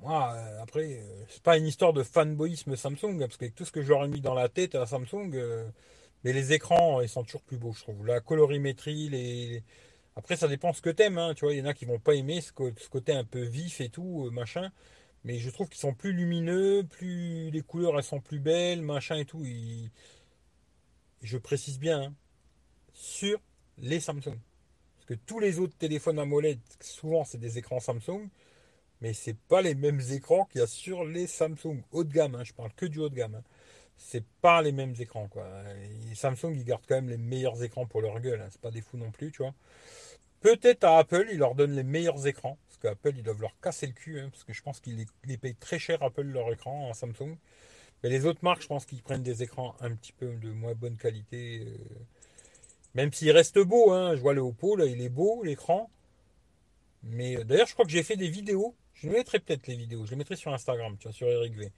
Moi, 0.01 0.32
euh, 0.34 0.62
après, 0.62 1.01
euh, 1.03 1.24
c'est 1.28 1.42
pas 1.42 1.59
une 1.59 1.66
histoire 1.66 1.92
de 1.92 2.03
fanboyisme 2.03 2.74
Samsung, 2.74 3.18
parce 3.18 3.36
qu'avec 3.36 3.55
tout 3.55 3.66
ce 3.66 3.72
que 3.72 3.82
j'aurais 3.82 4.09
mis 4.09 4.22
dans 4.22 4.34
la 4.34 4.48
tête 4.48 4.74
à 4.76 4.86
Samsung, 4.86 5.30
mais 6.24 6.32
les 6.32 6.55
écrans, 6.55 7.03
ils 7.03 7.09
sont 7.09 7.22
toujours 7.22 7.42
plus 7.42 7.59
beaux, 7.59 7.72
je 7.74 7.82
trouve. 7.82 8.07
La 8.07 8.20
colorimétrie, 8.20 9.11
les. 9.11 9.62
Après, 10.16 10.36
ça 10.36 10.48
dépend 10.48 10.72
ce 10.72 10.82
que 10.82 10.90
t'aimes, 10.90 11.18
hein, 11.18 11.34
tu 11.34 11.44
vois. 11.44 11.53
Il 11.55 11.59
y 11.59 11.62
en 11.62 11.66
a 11.66 11.74
qui 11.74 11.84
vont 11.84 11.98
pas 11.98 12.14
aimer 12.14 12.40
ce, 12.40 12.53
côté 12.53 13.12
un 13.12 13.24
peu 13.24 13.42
vif 13.42 13.80
et 13.80 13.90
tout, 13.90 14.30
machin. 14.32 14.70
Mais 15.24 15.38
je 15.38 15.51
trouve 15.51 15.68
qu'ils 15.68 15.80
sont 15.80 15.94
plus 15.94 16.12
lumineux, 16.12 16.84
plus 16.84 17.51
les 17.51 17.61
couleurs 17.62 17.96
elles 17.98 18.05
sont 18.05 18.20
plus 18.20 18.40
belles, 18.40 18.82
machin 18.82 19.16
et 19.16 19.26
tout. 19.26 19.44
Je 21.22 21.38
précise 21.38 21.78
bien, 21.78 22.02
hein, 22.02 22.14
sur 22.92 23.40
les 23.78 24.00
Samsung. 24.00 24.38
Parce 24.96 25.06
que 25.06 25.14
tous 25.14 25.38
les 25.38 25.58
autres 25.58 25.76
téléphones 25.76 26.18
AMOLED, 26.18 26.60
souvent 26.80 27.24
c'est 27.24 27.38
des 27.38 27.58
écrans 27.58 27.80
Samsung, 27.80 28.28
mais 29.00 29.12
c'est 29.12 29.36
pas 29.36 29.62
les 29.62 29.74
mêmes 29.74 30.00
écrans 30.10 30.44
qu'il 30.46 30.60
y 30.60 30.64
a 30.64 30.66
sur 30.66 31.04
les 31.04 31.26
Samsung 31.26 31.82
haut 31.92 32.04
de 32.04 32.12
gamme. 32.12 32.34
Hein, 32.34 32.44
je 32.44 32.52
parle 32.52 32.72
que 32.74 32.86
du 32.86 32.98
haut 32.98 33.08
de 33.08 33.14
gamme. 33.14 33.36
Hein. 33.36 33.44
C'est 33.96 34.24
pas 34.40 34.62
les 34.62 34.72
mêmes 34.72 34.94
écrans 34.98 35.28
quoi. 35.28 35.46
Samsung 36.14 36.52
ils 36.54 36.64
gardent 36.64 36.86
quand 36.86 36.96
même 36.96 37.10
les 37.10 37.18
meilleurs 37.18 37.62
écrans 37.62 37.86
pour 37.86 38.00
leur 38.00 38.20
gueule. 38.20 38.46
C'est 38.50 38.60
pas 38.60 38.70
des 38.70 38.80
fous 38.80 38.96
non 38.96 39.10
plus, 39.10 39.30
tu 39.30 39.42
vois. 39.42 39.54
Peut-être 40.40 40.84
à 40.84 40.98
Apple, 40.98 41.28
ils 41.30 41.38
leur 41.38 41.54
donnent 41.54 41.76
les 41.76 41.82
meilleurs 41.82 42.26
écrans. 42.26 42.58
Parce 42.66 42.78
qu'Apple, 42.78 43.12
ils 43.16 43.22
doivent 43.22 43.42
leur 43.42 43.58
casser 43.60 43.86
le 43.86 43.92
cul. 43.92 44.20
Hein, 44.20 44.30
parce 44.30 44.44
que 44.44 44.52
je 44.52 44.62
pense 44.62 44.80
qu'ils 44.80 45.04
les, 45.24 45.36
payent 45.36 45.54
très 45.54 45.78
cher, 45.78 46.02
Apple, 46.02 46.22
leur 46.22 46.50
écran 46.52 46.88
en 46.88 46.94
Samsung. 46.94 47.36
Mais 48.03 48.09
les 48.09 48.26
autres 48.26 48.40
marques, 48.42 48.62
je 48.62 48.66
pense 48.66 48.86
qu'ils 48.86 49.03
prennent 49.03 49.22
des 49.22 49.42
écrans 49.42 49.74
un 49.80 49.94
petit 49.94 50.12
peu 50.12 50.26
de 50.26 50.51
moins 50.51 50.74
bonne 50.74 50.96
qualité. 50.96 51.66
Euh. 51.66 51.76
même 52.94 53.12
s'il 53.12 53.30
reste 53.30 53.59
beau. 53.59 53.92
Hein. 53.92 54.16
Je 54.16 54.20
vois 54.20 54.34
le 54.34 54.40
Oppo, 54.40 54.76
là, 54.76 54.86
il 54.86 55.03
est 55.03 55.11
beau, 55.11 55.42
l'écran. 55.42 55.90
Mais 57.03 57.36
euh, 57.36 57.44
d'ailleurs, 57.44 57.66
je 57.66 57.74
crois 57.74 57.84
que 57.84 57.90
j'ai 57.90 58.03
fait 58.03 58.16
des 58.16 58.28
vidéos. 58.28 58.74
Je 58.94 59.09
mettrai 59.09 59.38
peut-être 59.38 59.66
les 59.66 59.76
vidéos. 59.76 60.05
Je 60.07 60.11
les 60.11 60.16
mettrai 60.16 60.36
sur 60.36 60.53
Instagram, 60.53 60.96
tu 60.98 61.05
vois, 61.05 61.12
sur 61.12 61.28
Eric 61.28 61.55
V. 61.57 61.72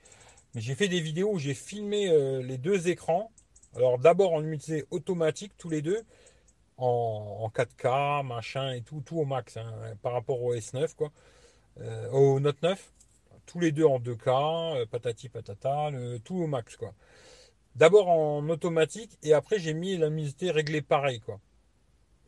Mais 0.55 0.61
j'ai 0.61 0.75
fait 0.75 0.87
des 0.87 1.01
vidéos 1.01 1.31
où 1.33 1.39
j'ai 1.39 1.53
filmé 1.53 2.09
euh, 2.09 2.41
les 2.41 2.57
deux 2.57 2.87
écrans. 2.89 3.31
Alors 3.75 3.97
d'abord 3.97 4.33
en 4.33 4.43
unité 4.43 4.85
automatique, 4.91 5.53
tous 5.57 5.69
les 5.69 5.81
deux 5.81 6.03
en, 6.77 7.49
4K, 7.53 8.25
machin 8.25 8.71
et 8.73 8.81
tout, 8.81 9.01
tout 9.05 9.17
au 9.17 9.25
max 9.25 9.57
hein, 9.57 9.73
par 10.01 10.13
rapport 10.13 10.41
au 10.43 10.53
S9, 10.53 10.93
quoi, 10.95 11.11
au 12.11 12.39
Note 12.39 12.61
9. 12.61 12.93
Tous 13.45 13.59
les 13.59 13.71
deux 13.71 13.85
en 13.85 13.99
2K, 13.99 14.81
euh, 14.81 14.85
patati 14.85 15.29
patata, 15.29 15.91
tout 16.23 16.35
au 16.35 16.47
max, 16.47 16.77
quoi. 16.77 16.93
D'abord 17.75 18.09
en 18.09 18.47
automatique 18.49 19.17
et 19.23 19.33
après 19.33 19.59
j'ai 19.59 19.73
mis 19.73 19.97
la 19.97 20.09
luminosité 20.09 20.51
réglée 20.51 20.81
pareil, 20.81 21.19
quoi. 21.21 21.39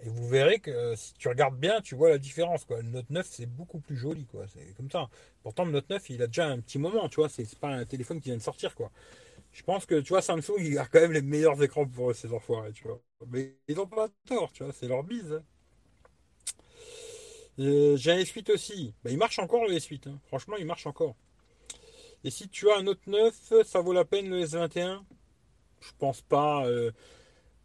Et 0.04 0.10
vous 0.10 0.28
verrez 0.28 0.60
que 0.60 0.72
euh, 0.72 0.96
si 0.96 1.14
tu 1.14 1.28
regardes 1.30 1.58
bien, 1.58 1.82
tu 1.82 1.96
vois 1.96 2.10
la 2.10 2.18
différence. 2.18 2.66
Quoi. 2.66 2.82
Le 2.82 2.90
Note 2.90 3.10
9, 3.10 3.26
c'est 3.30 3.46
beaucoup 3.46 3.80
plus 3.80 3.96
joli. 3.96 4.26
Quoi. 4.26 4.46
C'est 4.48 4.76
comme 4.76 4.92
ça. 4.92 5.10
Pourtant, 5.42 5.66
le 5.66 5.72
Note 5.72 5.90
9, 5.90 6.10
il 6.10 6.22
a 6.22 6.28
déjà 6.28 6.48
un 6.48 6.60
petit 6.60 6.80
moment. 6.80 7.08
Tu 7.10 7.16
vois, 7.16 7.30
c'est 7.30 7.48
pas 7.60 7.70
un 7.70 7.86
téléphone 7.86 8.20
qui 8.20 8.30
vient 8.30 8.38
de 8.38 8.42
sortir. 8.42 8.76
Quoi. 8.76 8.92
Je 9.54 9.64
pense 9.64 9.86
que, 9.86 10.00
tu 10.02 10.10
vois, 10.10 10.22
Samsung, 10.22 10.78
a 10.78 10.86
quand 10.86 11.00
même 11.00 11.14
les 11.14 11.22
meilleurs 11.22 11.62
écrans 11.64 11.88
pour 11.88 12.14
ces 12.14 12.34
enfoirés, 12.34 12.74
tu 12.74 12.84
vois. 12.84 13.02
Mais 13.28 13.56
ils 13.68 13.76
n'ont 13.78 13.88
pas 13.88 14.10
tort, 14.28 14.52
tu 14.52 14.64
vois, 14.64 14.74
c'est 14.74 14.88
leur 14.88 15.04
bise. 15.04 15.32
Hein. 15.34 15.44
Euh, 17.60 17.96
j'ai 17.98 18.12
un 18.12 18.18
S8 18.18 18.52
aussi. 18.52 18.94
Bah, 19.04 19.12
il 19.12 19.18
marche 19.18 19.40
encore 19.40 19.66
le 19.66 19.74
S8. 19.74 20.10
Hein. 20.10 20.20
Franchement, 20.28 20.56
il 20.58 20.66
marche 20.66 20.86
encore. 20.86 21.16
Et 22.24 22.30
si 22.30 22.50
tu 22.50 22.70
as 22.70 22.78
un 22.78 22.84
Note 22.84 23.06
9, 23.08 23.64
ça 23.66 23.82
vaut 23.82 23.94
la 23.94 24.06
peine 24.06 24.30
le 24.30 24.44
S21 24.44 25.02
Je 25.80 25.92
pense 26.00 26.22
pas. 26.22 26.66
Euh. 26.66 26.92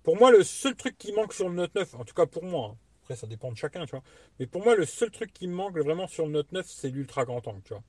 Pour 0.02 0.16
moi, 0.16 0.30
le 0.30 0.42
seul 0.42 0.76
truc 0.76 0.96
qui 0.98 1.12
manque 1.12 1.32
sur 1.32 1.48
le 1.48 1.54
Note 1.54 1.74
9, 1.74 1.94
en 1.94 2.04
tout 2.04 2.14
cas 2.14 2.26
pour 2.26 2.44
moi, 2.44 2.70
hein. 2.72 2.76
après 3.02 3.16
ça 3.16 3.26
dépend 3.26 3.52
de 3.52 3.56
chacun, 3.56 3.84
tu 3.84 3.90
vois. 3.90 4.02
Mais 4.38 4.46
pour 4.46 4.64
moi, 4.64 4.74
le 4.74 4.86
seul 4.86 5.10
truc 5.10 5.32
qui 5.32 5.46
me 5.46 5.54
manque 5.54 5.78
vraiment 5.78 6.06
sur 6.06 6.26
le 6.26 6.32
Note 6.32 6.52
9, 6.52 6.66
c'est 6.66 6.88
l'ultra 6.88 7.24
grand 7.24 7.46
angle, 7.46 7.62
tu 7.62 7.74
vois. 7.74 7.82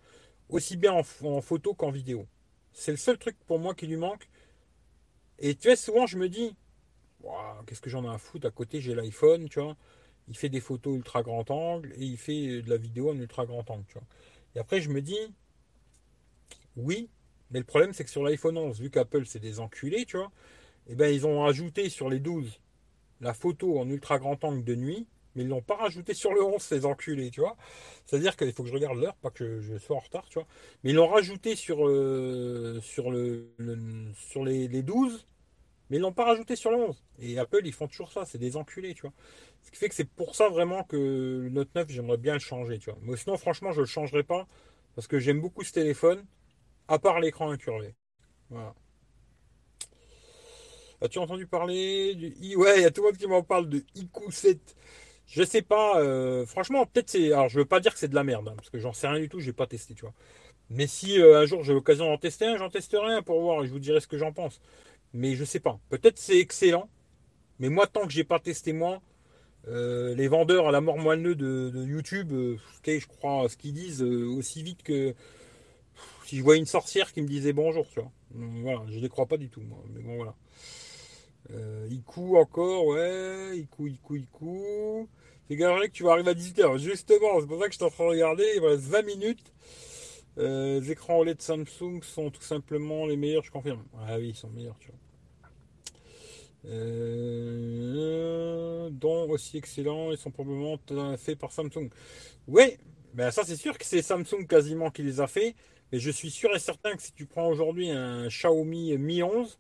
Aussi 0.50 0.76
bien 0.76 0.92
en 0.92 1.42
photo 1.42 1.74
qu'en 1.74 1.92
vidéo. 1.92 2.28
C'est 2.74 2.92
le 2.92 2.98
seul 2.98 3.18
truc 3.18 3.38
pour 3.48 3.60
moi 3.60 3.74
qui 3.74 3.88
lui 3.88 3.96
manque. 3.96 4.30
Et 5.40 5.56
tu 5.56 5.70
vois, 5.70 5.78
souvent 5.78 6.06
je 6.06 6.18
me 6.18 6.30
dis, 6.30 6.56
qu'est-ce 7.66 7.82
que 7.82 7.90
j'en 7.90 8.04
ai 8.04 8.14
à 8.14 8.18
foutre? 8.18 8.48
À 8.48 8.52
côté, 8.52 8.82
j'ai 8.82 8.94
l'iPhone, 8.94 9.48
tu 9.50 9.60
vois. 9.62 9.76
Il 10.32 10.38
fait 10.38 10.50
des 10.50 10.62
photos 10.62 10.96
ultra 10.96 11.22
grand 11.22 11.50
angle 11.52 11.94
et 11.98 12.06
il 12.06 12.18
fait 12.18 12.64
de 12.64 12.70
la 12.70 12.78
vidéo 12.78 13.12
en 13.12 13.18
ultra 13.18 13.46
grand 13.46 13.70
angle, 13.70 13.86
tu 13.88 13.94
vois. 13.94 14.08
Et 14.56 14.60
après, 14.60 14.82
je 14.82 14.90
me 14.90 15.02
dis, 15.02 15.20
oui, 16.76 17.10
mais 17.52 17.60
le 17.60 17.66
problème, 17.66 17.94
c'est 17.94 18.04
que 18.04 18.10
sur 18.10 18.24
l'iPhone 18.24 18.58
11, 18.58 18.82
vu 18.82 18.90
qu'Apple, 18.90 19.26
c'est 19.26 19.40
des 19.40 19.60
enculés, 19.60 20.06
tu 20.06 20.18
vois, 20.18 20.32
eh 20.88 20.96
ben, 20.96 21.14
ils 21.14 21.28
ont 21.28 21.46
ajouté 21.46 21.90
sur 21.90 22.10
les 22.10 22.20
12 22.20 22.60
la 23.22 23.36
photo 23.36 23.78
en 23.78 23.88
ultra 23.88 24.18
grand 24.18 24.44
angle 24.44 24.64
de 24.64 24.76
nuit 24.76 25.08
mais 25.36 25.44
ils 25.44 25.48
l'ont 25.48 25.62
pas 25.62 25.76
rajouté 25.76 26.14
sur 26.14 26.34
le 26.34 26.44
11, 26.44 26.62
ces 26.62 26.86
enculés, 26.86 27.32
tu 27.32 27.42
vois. 27.42 27.56
C'est-à-dire 28.06 28.36
qu'il 28.36 28.52
faut 28.54 28.64
que 28.64 28.70
je 28.70 28.74
regarde 28.74 28.98
l'heure, 28.98 29.16
pas 29.16 29.30
que 29.30 29.62
je 29.62 29.78
sois 29.78 29.96
en 29.96 30.00
retard, 30.00 30.26
tu 30.30 30.40
vois. 30.40 30.48
Mais 30.84 30.92
ils 30.92 30.96
l'ont 30.96 31.08
rajouté 31.08 31.56
sur, 31.56 31.88
euh, 31.88 32.82
les, 34.46 34.84
12, 34.84 35.26
mais 35.90 35.98
ils 35.98 36.02
l'ont 36.02 36.12
pas 36.12 36.26
rajouté 36.26 36.56
sur 36.56 36.72
le 36.72 36.78
11. 36.78 37.04
Et 37.20 37.40
Apple, 37.40 37.62
ils 37.64 37.74
font 37.74 37.88
toujours 37.88 38.12
ça, 38.12 38.26
c'est 38.26 38.38
des 38.38 38.58
enculés, 38.58 38.94
tu 38.94 39.02
vois. 39.02 39.14
Ce 39.64 39.72
qui 39.72 39.78
fait 39.78 39.90
que 39.90 39.96
c'est 39.96 40.10
pour 40.10 40.36
ça 40.36 40.50
vraiment 40.50 40.84
que 40.84 40.98
le 41.44 41.50
Note 41.50 41.70
9, 41.76 41.90
j'aimerais 41.90 42.18
bien 42.18 42.34
le 42.34 42.40
changer, 42.40 42.80
tu 42.80 42.90
vois. 42.90 43.00
Mais 43.04 43.16
sinon, 43.16 43.38
franchement, 43.38 43.72
je 43.72 43.82
le 43.82 43.88
changerai 43.88 44.24
pas, 44.24 44.48
parce 44.96 45.08
que 45.08 45.20
j'aime 45.20 45.40
beaucoup 45.40 45.64
ce 45.64 45.72
téléphone, 45.72 46.26
à 46.88 47.00
part 47.00 47.20
l'écran 47.20 47.52
incurvé. 47.52 47.96
Voilà. 48.50 48.74
As-tu 51.02 51.20
entendu 51.20 51.48
parler 51.48 52.16
du... 52.16 52.56
Ouais, 52.56 52.80
il 52.80 52.82
y 52.84 52.86
a 52.86 52.92
tout 52.92 53.02
le 53.02 53.08
monde 53.08 53.18
qui 53.18 53.28
m'en 53.28 53.44
parle 53.44 53.70
de 53.70 53.84
IQ 53.96 54.32
7. 54.32 54.76
Je 55.28 55.44
sais 55.44 55.62
pas, 55.62 56.00
euh, 56.02 56.46
franchement, 56.46 56.86
peut-être 56.86 57.10
c'est. 57.10 57.32
Alors, 57.32 57.48
je 57.48 57.60
veux 57.60 57.66
pas 57.66 57.80
dire 57.80 57.94
que 57.94 58.00
c'est 58.00 58.10
de 58.10 58.16
la 58.16 58.24
merde, 58.24 58.50
hein, 58.50 58.54
parce 58.56 58.70
que 58.70 58.80
j'en 58.80 58.92
sais 58.92 59.08
rien 59.08 59.20
du 59.20 59.30
tout, 59.30 59.40
j'ai 59.40 59.54
pas 59.54 59.66
testé, 59.66 59.94
tu 59.94 60.02
vois. 60.02 60.14
Mais 60.70 60.88
si 60.88 61.20
euh, 61.22 61.42
un 61.42 61.46
jour 61.46 61.64
j'ai 61.64 61.74
l'occasion 61.74 62.06
d'en 62.06 62.18
tester 62.18 62.46
un, 62.46 62.58
j'en 62.58 62.70
testerai 62.70 63.14
un 63.14 63.22
pour 63.22 63.42
voir 63.42 63.64
et 63.64 63.68
je 63.68 63.72
vous 63.72 63.80
dirai 63.80 64.00
ce 64.00 64.08
que 64.08 64.18
j'en 64.18 64.34
pense. 64.34 64.62
Mais 65.14 65.36
je 65.36 65.46
sais 65.46 65.60
pas. 65.60 65.80
Peut-être 65.90 66.18
c'est 66.18 66.38
excellent, 66.40 66.90
mais 67.60 67.70
moi, 67.70 67.88
tant 67.88 68.06
que 68.06 68.12
j'ai 68.12 68.24
pas 68.24 68.40
testé 68.40 68.74
moi, 68.74 69.02
euh, 69.68 70.16
les 70.16 70.28
vendeurs 70.28 70.68
à 70.68 70.72
la 70.72 70.82
mort 70.82 70.98
moelleux 70.98 71.36
de, 71.36 71.84
YouTube, 71.86 72.32
je 72.86 73.08
crois 73.08 73.48
ce 73.50 73.58
qu'ils 73.58 73.74
disent 73.74 74.02
aussi 74.02 74.64
vite 74.64 74.84
que 74.84 75.14
si 76.26 76.38
je 76.38 76.44
vois 76.44 76.56
une 76.56 76.66
sorcière 76.66 77.12
qui 77.14 77.22
me 77.22 77.28
disait 77.28 77.54
bonjour, 77.54 77.86
tu 77.90 78.00
vois. 78.00 78.12
voilà, 78.34 78.82
je 78.90 79.00
les 79.00 79.10
crois 79.10 79.26
pas 79.26 79.38
du 79.38 79.50
tout, 79.50 79.62
moi. 79.62 79.84
Mais 79.94 80.02
bon, 80.02 80.16
voilà. 80.16 80.36
Euh, 81.54 81.88
Iku 81.90 82.38
encore, 82.38 82.86
ouais. 82.88 83.58
Iku, 83.58 83.88
Iku, 83.88 84.16
Iku. 84.16 85.08
C'est 85.48 85.58
que 85.58 85.88
tu 85.88 86.04
vas 86.04 86.14
arriver 86.14 86.30
à 86.30 86.34
18h. 86.34 86.78
Justement, 86.78 87.42
c'est 87.42 87.48
pour 87.48 87.60
ça 87.60 87.66
que 87.66 87.74
je 87.74 87.78
suis 87.78 87.86
en 87.86 87.90
train 87.90 88.06
de 88.06 88.12
regarder. 88.12 88.46
Il 88.56 88.66
reste 88.66 88.84
20 88.84 89.02
minutes. 89.02 89.54
Euh, 90.38 90.80
les 90.80 90.92
écrans 90.92 91.20
OLED 91.20 91.42
Samsung 91.42 92.02
sont 92.04 92.30
tout 92.30 92.42
simplement 92.42 93.06
les 93.06 93.18
meilleurs, 93.18 93.44
je 93.44 93.52
confirme. 93.52 93.84
Ah 94.08 94.18
oui, 94.18 94.30
ils 94.30 94.36
sont 94.36 94.50
meilleurs, 94.50 94.78
tu 94.80 94.88
vois. 94.88 94.98
Euh, 96.66 98.12
dont 98.92 99.30
aussi 99.30 99.58
excellents, 99.58 100.12
ils 100.12 100.18
sont 100.18 100.32
probablement 100.32 100.78
faits 101.18 101.40
par 101.40 101.52
Samsung. 101.52 101.90
Oui, 102.48 102.78
ben 103.14 103.32
ça 103.32 103.44
c'est 103.44 103.56
sûr 103.56 103.78
que 103.78 103.86
c'est 103.86 104.02
Samsung 104.02 104.48
quasiment 104.48 104.92
qui 104.92 105.04
les 105.04 105.20
a 105.22 105.28
fait, 105.28 105.56
mais 105.92 106.00
je 106.00 106.12
suis 106.12 106.32
sûr 106.32 106.56
et 106.56 106.60
certain 106.60 106.96
que 106.96 107.02
si 107.02 107.14
tu 107.14 107.26
prends 107.26 107.48
aujourd'hui 107.48 107.90
un 107.90 108.28
Xiaomi 108.28 108.98
Mi 108.98 109.24
11, 109.24 109.58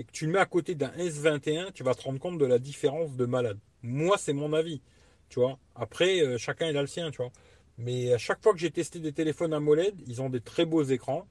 et 0.00 0.04
que 0.04 0.12
tu 0.12 0.24
le 0.24 0.32
mets 0.32 0.38
à 0.38 0.46
côté 0.46 0.74
d'un 0.74 0.92
S21, 0.92 1.72
tu 1.72 1.82
vas 1.82 1.94
te 1.94 2.02
rendre 2.02 2.18
compte 2.18 2.38
de 2.38 2.46
la 2.46 2.58
différence 2.58 3.16
de 3.16 3.26
malade. 3.26 3.58
Moi, 3.82 4.16
c'est 4.18 4.32
mon 4.32 4.54
avis. 4.54 4.80
Tu 5.28 5.40
vois. 5.40 5.58
Après, 5.74 6.22
euh, 6.22 6.38
chacun 6.38 6.68
il 6.68 6.76
a 6.78 6.80
le 6.80 6.86
sien, 6.86 7.10
tu 7.10 7.18
vois. 7.18 7.32
Mais 7.76 8.12
à 8.14 8.18
chaque 8.18 8.42
fois 8.42 8.54
que 8.54 8.58
j'ai 8.58 8.70
testé 8.70 8.98
des 8.98 9.12
téléphones 9.12 9.52
AMOLED, 9.52 10.02
ils 10.06 10.22
ont 10.22 10.30
des 10.30 10.40
très 10.40 10.64
beaux 10.64 10.82
écrans, 10.82 11.26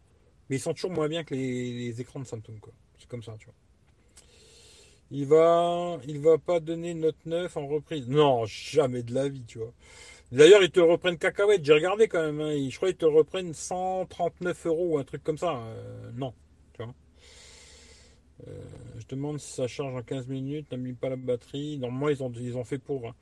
mais 0.50 0.58
ils 0.58 0.60
sont 0.60 0.74
toujours 0.76 0.92
moins 0.92 1.08
bien 1.10 1.24
que 1.24 1.34
les, 1.34 2.00
écrans 2.00 2.20
de 2.20 2.26
Samsung, 2.26 2.60
quoi. 2.62 2.74
C'est 3.00 3.08
comme 3.08 3.24
ça, 3.24 3.36
tu 3.40 3.46
vois. 3.46 3.56
Il 5.12 5.26
va, 5.26 5.98
il 6.08 6.20
va 6.20 6.38
pas 6.38 6.60
donner 6.60 6.94
Note 6.94 7.26
9 7.26 7.58
en 7.58 7.68
reprise. 7.68 8.08
Non, 8.08 8.46
jamais 8.46 9.04
de 9.04 9.14
la 9.14 9.28
vie, 9.28 9.44
tu 9.48 9.58
vois. 9.58 9.74
D'ailleurs, 10.32 10.62
ils 10.62 10.70
te 10.70 10.80
reprennent 10.80 11.18
cacahuète. 11.18 11.66
J'ai 11.66 11.74
regardé 11.74 12.08
quand 12.08 12.22
même. 12.22 12.40
Hein. 12.42 12.70
Je 12.70 12.76
crois 12.78 12.90
qu'ils 12.90 12.98
te 12.98 13.06
reprennent 13.06 13.54
139 13.54 14.68
euros 14.68 14.88
ou 14.94 14.98
un 15.00 15.04
truc 15.04 15.24
comme 15.24 15.38
ça. 15.38 15.56
Euh, 15.56 16.12
non. 16.16 16.34
Euh, 18.48 18.52
je 18.98 19.06
demande 19.08 19.40
si 19.40 19.52
ça 19.52 19.68
charge 19.68 19.96
en 19.96 20.02
15 20.02 20.28
minutes, 20.28 20.72
n'abîme 20.72 20.96
pas 20.96 21.10
la 21.10 21.16
batterie. 21.16 21.78
Normalement, 21.78 22.10
ils 22.10 22.24
ont, 22.24 22.32
ils 22.40 22.58
ont 22.58 22.64
fait 22.64 22.78
pour. 22.78 23.08
Hein. 23.08 23.16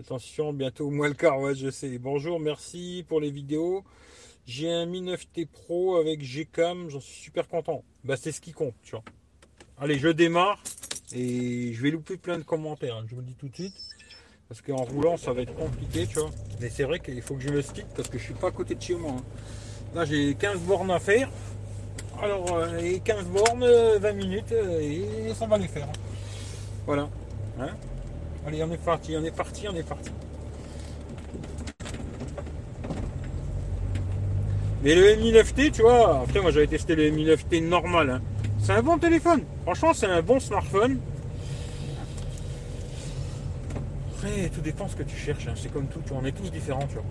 Attention, 0.00 0.52
bientôt 0.52 0.90
moins 0.90 1.08
le 1.08 1.14
quart, 1.14 1.40
ouais, 1.40 1.54
je 1.54 1.70
sais. 1.70 1.98
Bonjour, 1.98 2.38
merci 2.38 3.04
pour 3.08 3.20
les 3.20 3.30
vidéos. 3.30 3.84
J'ai 4.46 4.70
un 4.70 4.86
Mi 4.86 5.02
9T 5.02 5.46
Pro 5.46 5.96
avec 5.96 6.20
Gcam, 6.20 6.88
j'en 6.90 7.00
suis 7.00 7.22
super 7.22 7.48
content. 7.48 7.82
Bah, 8.04 8.16
c'est 8.16 8.32
ce 8.32 8.40
qui 8.40 8.52
compte, 8.52 8.74
tu 8.82 8.92
vois. 8.92 9.04
Allez, 9.78 9.98
je 9.98 10.08
démarre 10.08 10.62
et 11.14 11.72
je 11.72 11.82
vais 11.82 11.90
louper 11.90 12.16
plein 12.16 12.38
de 12.38 12.42
commentaires, 12.42 12.96
hein, 12.96 13.04
je 13.08 13.14
vous 13.14 13.20
le 13.20 13.26
dis 13.26 13.34
tout 13.34 13.48
de 13.48 13.54
suite. 13.54 13.74
Parce 14.48 14.62
qu'en 14.62 14.76
roulant, 14.84 15.16
ça 15.16 15.32
va 15.32 15.42
être 15.42 15.54
compliqué, 15.54 16.06
tu 16.06 16.20
vois. 16.20 16.30
Mais 16.60 16.68
c'est 16.70 16.84
vrai 16.84 17.00
qu'il 17.00 17.20
faut 17.20 17.34
que 17.34 17.42
je 17.42 17.48
me 17.48 17.60
stick 17.62 17.86
parce 17.96 18.08
que 18.08 18.16
je 18.18 18.22
suis 18.24 18.34
pas 18.34 18.48
à 18.48 18.50
côté 18.52 18.74
de 18.76 18.82
chez 18.82 18.94
moi. 18.94 19.12
hein. 19.12 19.22
Là, 19.94 20.04
j'ai 20.04 20.34
15 20.34 20.60
bornes 20.60 20.90
à 20.90 21.00
faire. 21.00 21.28
Alors, 22.22 22.54
euh, 22.56 22.76
et 22.78 23.00
15 23.00 23.24
bornes, 23.26 23.62
euh, 23.64 23.98
20 23.98 24.12
minutes, 24.12 24.52
euh, 24.52 24.80
et 24.80 25.34
ça 25.34 25.46
va 25.46 25.58
les 25.58 25.66
faire. 25.68 25.88
hein. 25.88 25.92
Voilà. 26.86 27.08
Allez, 28.46 28.62
on 28.62 28.70
est 28.70 28.76
parti, 28.84 29.16
on 29.16 29.24
est 29.24 29.34
parti, 29.34 29.66
on 29.68 29.74
est 29.74 29.82
parti. 29.82 30.10
Mais 34.84 34.94
le 34.94 35.16
Mi 35.16 35.32
9T, 35.32 35.72
tu 35.72 35.82
vois, 35.82 36.20
après 36.22 36.40
moi 36.40 36.52
j'avais 36.52 36.68
testé 36.68 36.94
le 36.94 37.10
Mi 37.10 37.24
9T 37.26 37.60
normal. 37.60 38.20
C'est 38.66 38.72
un 38.72 38.82
bon 38.82 38.98
téléphone. 38.98 39.44
Franchement, 39.62 39.94
c'est 39.94 40.06
un 40.06 40.22
bon 40.22 40.40
smartphone. 40.40 40.98
Après, 44.12 44.48
tout 44.52 44.60
dépend 44.60 44.88
ce 44.88 44.96
que 44.96 45.04
tu 45.04 45.14
cherches. 45.14 45.46
hein. 45.46 45.52
C'est 45.54 45.72
comme 45.72 45.86
tout, 45.86 46.00
tu 46.04 46.12
on 46.12 46.24
est 46.24 46.32
tous 46.32 46.50
différents, 46.50 46.84
tu 46.88 46.94
vois. 46.94 47.04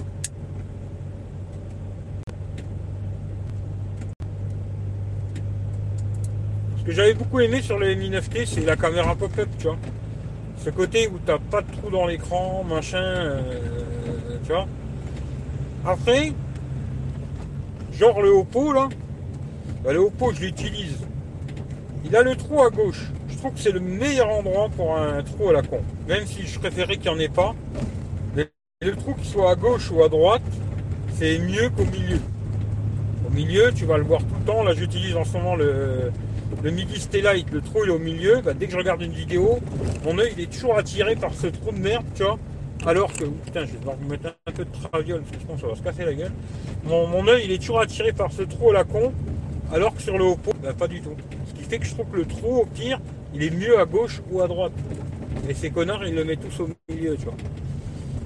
Ce 6.80 6.84
que 6.84 6.91
j'avais 6.91 7.14
beaucoup 7.14 7.39
aimé 7.39 7.62
sur 7.62 7.80
le 7.80 7.95
Mi 7.95 8.10
9T, 8.10 8.45
c'est 8.45 8.66
la 8.66 8.76
caméra 8.76 9.16
pop-up, 9.16 9.47
tu 9.58 9.68
vois. 9.68 9.78
Ce 10.58 10.70
côté 10.72 11.08
où 11.08 11.20
t'as 11.26 11.39
pas 11.39 11.62
de 11.62 11.72
trou 11.72 11.89
dans 11.89 12.06
l'écran, 12.06 12.66
machin, 12.66 12.97
euh, 12.97 14.39
tu 14.43 14.51
vois. 14.51 14.68
Après, 15.86 16.34
genre 17.93 18.22
le 18.22 18.32
Oppo 18.32 18.74
là, 18.74 18.89
bah, 19.86 19.93
le 19.93 19.99
Oppo 19.99 20.34
je 20.34 20.41
l'utilise. 20.41 21.06
Il 22.08 22.16
a 22.16 22.22
le 22.22 22.36
trou 22.36 22.62
à 22.62 22.70
gauche. 22.70 23.08
Je 23.30 23.36
trouve 23.36 23.53
que 23.53 23.60
c'est 23.60 23.72
le 23.72 23.80
meilleur 23.80 24.30
endroit 24.30 24.70
pour 24.70 24.95
un 24.95 25.24
trou 25.24 25.49
à 25.49 25.53
la 25.53 25.64
con. 25.64 25.80
Même 26.08 26.28
si 26.28 26.45
je 26.45 26.60
préférais 26.60 26.97
qu'il 26.97 27.10
n'y 27.12 27.18
en 27.18 27.20
ait 27.20 27.30
pas. 27.30 27.56
Mais 28.36 28.47
le 28.82 28.95
trou 28.95 29.16
qui 29.16 29.28
soit 29.28 29.49
à 29.49 29.56
gauche 29.56 29.89
ou 29.91 30.03
à 30.03 30.10
droite, 30.10 30.43
c'est 31.16 31.39
mieux 31.39 31.70
qu'au 31.70 31.86
milieu. 31.86 32.20
Au 33.28 33.34
milieu, 33.34 33.72
tu 33.74 33.86
vas 33.86 33.97
le 33.97 34.03
voir 34.03 34.22
tout 34.22 34.36
le 34.39 34.45
temps. 34.45 34.64
Là, 34.64 34.74
j'utilise 34.76 35.16
en 35.16 35.26
ce 35.26 35.34
moment 35.34 35.56
le, 35.56 36.12
MIDI 36.64 36.99
Stellite. 36.99 37.51
Le 37.51 37.62
trou 37.62 37.80
il 37.86 37.89
est 37.89 37.93
au 37.93 37.99
milieu. 37.99 38.41
Bah, 38.41 38.53
dès 38.53 38.68
que 38.68 38.74
je 38.74 38.78
regarde 38.78 39.01
une 39.01 39.14
vidéo, 39.14 39.60
mon 40.03 40.20
œil 40.20 40.34
il 40.38 40.43
est 40.43 40.51
toujours 40.51 40.78
attiré 40.78 41.16
par 41.16 41.34
ce 41.34 41.47
trou 41.47 41.72
de 41.72 41.80
merde, 41.80 42.06
tu 42.14 42.24
vois. 42.24 42.38
Alors 42.86 43.12
que, 43.14 43.24
putain, 43.24 43.66
je 43.66 43.72
vais 43.72 43.80
devoir 43.80 43.95
vous 43.99 44.08
mettre 44.08 44.36
un 44.45 44.51
peu 44.51 44.64
de 44.64 44.70
traviole, 44.72 45.22
parce 45.22 45.38
que 45.38 45.41
sinon 45.41 45.58
ça 45.58 45.68
va 45.68 45.76
se 45.76 45.82
casser 45.82 46.06
la 46.06 46.14
gueule. 46.14 46.32
Mon, 46.84 47.28
œil 47.28 47.45
il 47.45 47.51
est 47.51 47.58
toujours 47.58 47.80
attiré 47.80 48.14
par 48.14 48.32
ce 48.32 48.43
trou 48.43 48.70
à 48.70 48.74
la 48.74 48.84
con, 48.84 49.12
alors 49.74 49.95
que 49.95 50.01
sur 50.03 50.18
le 50.20 50.26
Oppo, 50.26 50.51
bah, 50.62 50.74
pas 50.78 50.88
du 50.88 51.01
tout. 51.01 51.16
Fait 51.70 51.80
que 51.80 51.86
je 51.86 51.93
trouve 51.93 52.05
que 52.07 52.18
le 52.18 52.26
trou, 52.26 52.57
au 52.61 52.66
pire, 52.66 52.99
il 53.34 53.43
est 53.43 53.49
mieux 53.49 53.80
à 53.80 53.86
gauche 53.86 54.22
ou 54.32 54.41
à 54.41 54.47
droite. 54.47 54.74
Et 55.49 55.53
ces 55.53 55.70
connards, 55.70 56.05
ils 56.05 56.13
le 56.13 56.24
mettent 56.24 56.41
tous 56.41 56.63
au 56.63 56.70
milieu, 56.89 57.16
tu 57.18 57.26
vois. 57.26 57.34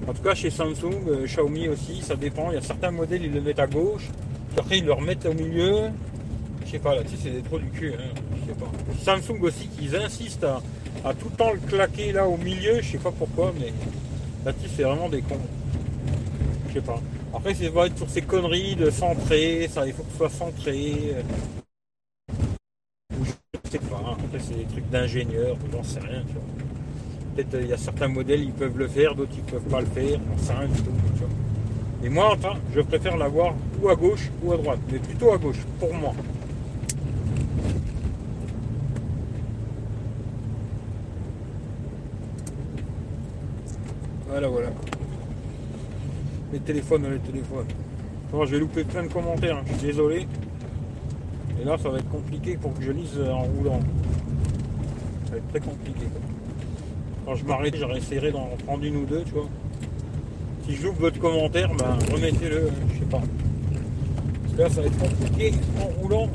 En 0.08 0.12
tout 0.12 0.22
cas, 0.22 0.34
chez 0.34 0.50
Samsung, 0.50 1.08
euh, 1.08 1.26
Xiaomi 1.26 1.68
aussi, 1.68 2.02
ça 2.02 2.16
dépend. 2.16 2.50
Il 2.50 2.54
y 2.54 2.58
a 2.58 2.62
certains 2.62 2.90
modèles, 2.90 3.24
ils 3.24 3.32
le 3.32 3.40
mettent 3.40 3.58
à 3.58 3.66
gauche, 3.66 4.08
puis 4.50 4.58
après, 4.58 4.78
ils 4.78 4.84
le 4.84 4.92
remettent 4.92 5.26
au 5.26 5.34
milieu. 5.34 5.90
Je 6.64 6.70
sais 6.72 6.78
pas, 6.78 6.94
là-dessus, 6.94 7.16
c'est 7.22 7.30
des 7.30 7.42
trous 7.42 7.58
du 7.58 7.70
cul, 7.70 7.92
hein. 7.94 8.14
je 8.42 8.52
sais 8.52 8.58
pas. 8.58 8.70
Samsung 9.02 9.42
aussi, 9.42 9.68
qu'ils 9.68 9.94
insistent 9.96 10.46
à, 11.04 11.14
tout 11.14 11.28
le 11.30 11.36
temps 11.36 11.52
le 11.52 11.58
claquer 11.60 12.12
là 12.12 12.26
au 12.26 12.36
milieu, 12.36 12.80
je 12.80 12.92
sais 12.92 12.98
pas 12.98 13.10
pourquoi, 13.10 13.52
mais 13.58 13.72
là-dessus, 14.44 14.68
c'est 14.76 14.82
vraiment 14.82 15.08
des 15.08 15.22
cons. 15.22 15.36
Je 16.68 16.74
sais 16.74 16.80
pas. 16.80 17.00
Après, 17.34 17.54
c'est 17.54 17.66
être 17.66 17.96
sur 17.96 18.10
ces 18.10 18.22
conneries 18.22 18.76
de 18.76 18.90
centrer, 18.90 19.68
ça, 19.72 19.86
il 19.86 19.92
faut 19.92 20.02
que 20.02 20.12
ce 20.12 20.16
soit 20.18 20.30
centré. 20.30 21.14
Je 23.12 23.70
sais 23.70 23.78
pas, 23.78 23.98
après, 23.98 24.38
c'est 24.38 24.54
des 24.54 24.64
trucs 24.64 24.88
d'ingénieur, 24.90 25.56
ou 25.56 25.72
j'en 25.72 25.82
sais 25.82 26.00
rien. 26.00 26.22
Peut-être 27.34 27.54
euh, 27.54 27.62
il 27.62 27.68
y 27.68 27.72
a 27.72 27.76
certains 27.76 28.08
modèles, 28.08 28.42
ils 28.42 28.52
peuvent 28.52 28.76
le 28.76 28.88
faire, 28.88 29.14
d'autres, 29.14 29.32
ils 29.36 29.42
peuvent 29.42 29.68
pas 29.68 29.80
le 29.80 29.86
faire, 29.86 30.18
j'en 30.30 30.42
sais 30.42 30.52
rien 30.52 30.68
du 30.68 30.82
tout. 30.82 30.90
Et 32.02 32.08
moi, 32.08 32.32
enfin, 32.32 32.54
je 32.74 32.80
préfère 32.80 33.16
l'avoir 33.16 33.54
ou 33.82 33.88
à 33.88 33.94
gauche 33.94 34.30
ou 34.42 34.52
à 34.52 34.56
droite, 34.56 34.78
mais 34.90 34.98
plutôt 34.98 35.32
à 35.32 35.38
gauche, 35.38 35.58
pour 35.78 35.92
moi. 35.94 36.14
Voilà, 44.28 44.48
voilà. 44.48 44.68
Les 46.52 46.60
téléphones, 46.60 47.06
les 47.12 47.18
téléphones. 47.18 47.66
Bon, 48.32 48.46
je 48.46 48.52
vais 48.52 48.60
louper 48.60 48.84
plein 48.84 49.02
de 49.02 49.12
commentaires, 49.12 49.56
hein, 49.56 49.62
je 49.66 49.72
suis 49.74 49.86
désolé. 49.88 50.26
Et 51.60 51.64
là, 51.64 51.76
ça 51.76 51.90
va 51.90 51.98
être 51.98 52.08
compliqué 52.08 52.56
pour 52.56 52.72
que 52.74 52.82
je 52.82 52.90
lise 52.90 53.18
euh, 53.18 53.30
en 53.30 53.42
roulant. 53.42 53.80
Ça 55.26 55.32
va 55.32 55.36
être 55.36 55.48
très 55.48 55.60
compliqué. 55.60 56.06
Quand 57.26 57.34
je 57.34 57.44
m'arrête, 57.44 57.74
essayé 57.74 58.30
d'en 58.30 58.48
prendre 58.64 58.84
une 58.84 58.96
ou 58.96 59.04
deux, 59.04 59.22
tu 59.24 59.32
vois. 59.32 59.48
Si 60.66 60.76
loupe 60.76 60.98
votre 60.98 61.18
commentaire, 61.18 61.70
ben 61.74 61.98
remettez-le, 62.12 62.70
je 62.94 62.98
sais 62.98 63.04
pas. 63.04 63.20
Là, 64.56 64.68
ça 64.68 64.80
va 64.80 64.86
être 64.86 64.98
compliqué 64.98 65.52
en 65.80 66.00
roulant 66.00 66.28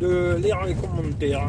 de 0.00 0.36
lire 0.42 0.64
les 0.64 0.74
commentaires. 0.74 1.48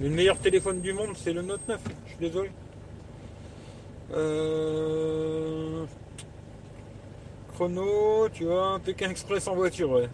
Le 0.00 0.10
meilleur 0.10 0.38
téléphone 0.38 0.80
du 0.80 0.92
monde, 0.92 1.10
c'est 1.16 1.32
le 1.32 1.42
Note 1.42 1.66
9. 1.68 1.80
Je 2.04 2.10
suis 2.10 2.18
désolé. 2.20 2.50
Euh... 4.14 5.84
Tu 8.34 8.44
vois, 8.44 8.78
Pékin 8.78 9.10
Express 9.10 9.48
en 9.48 9.56
voiture, 9.56 9.90
ouais. 9.90 10.08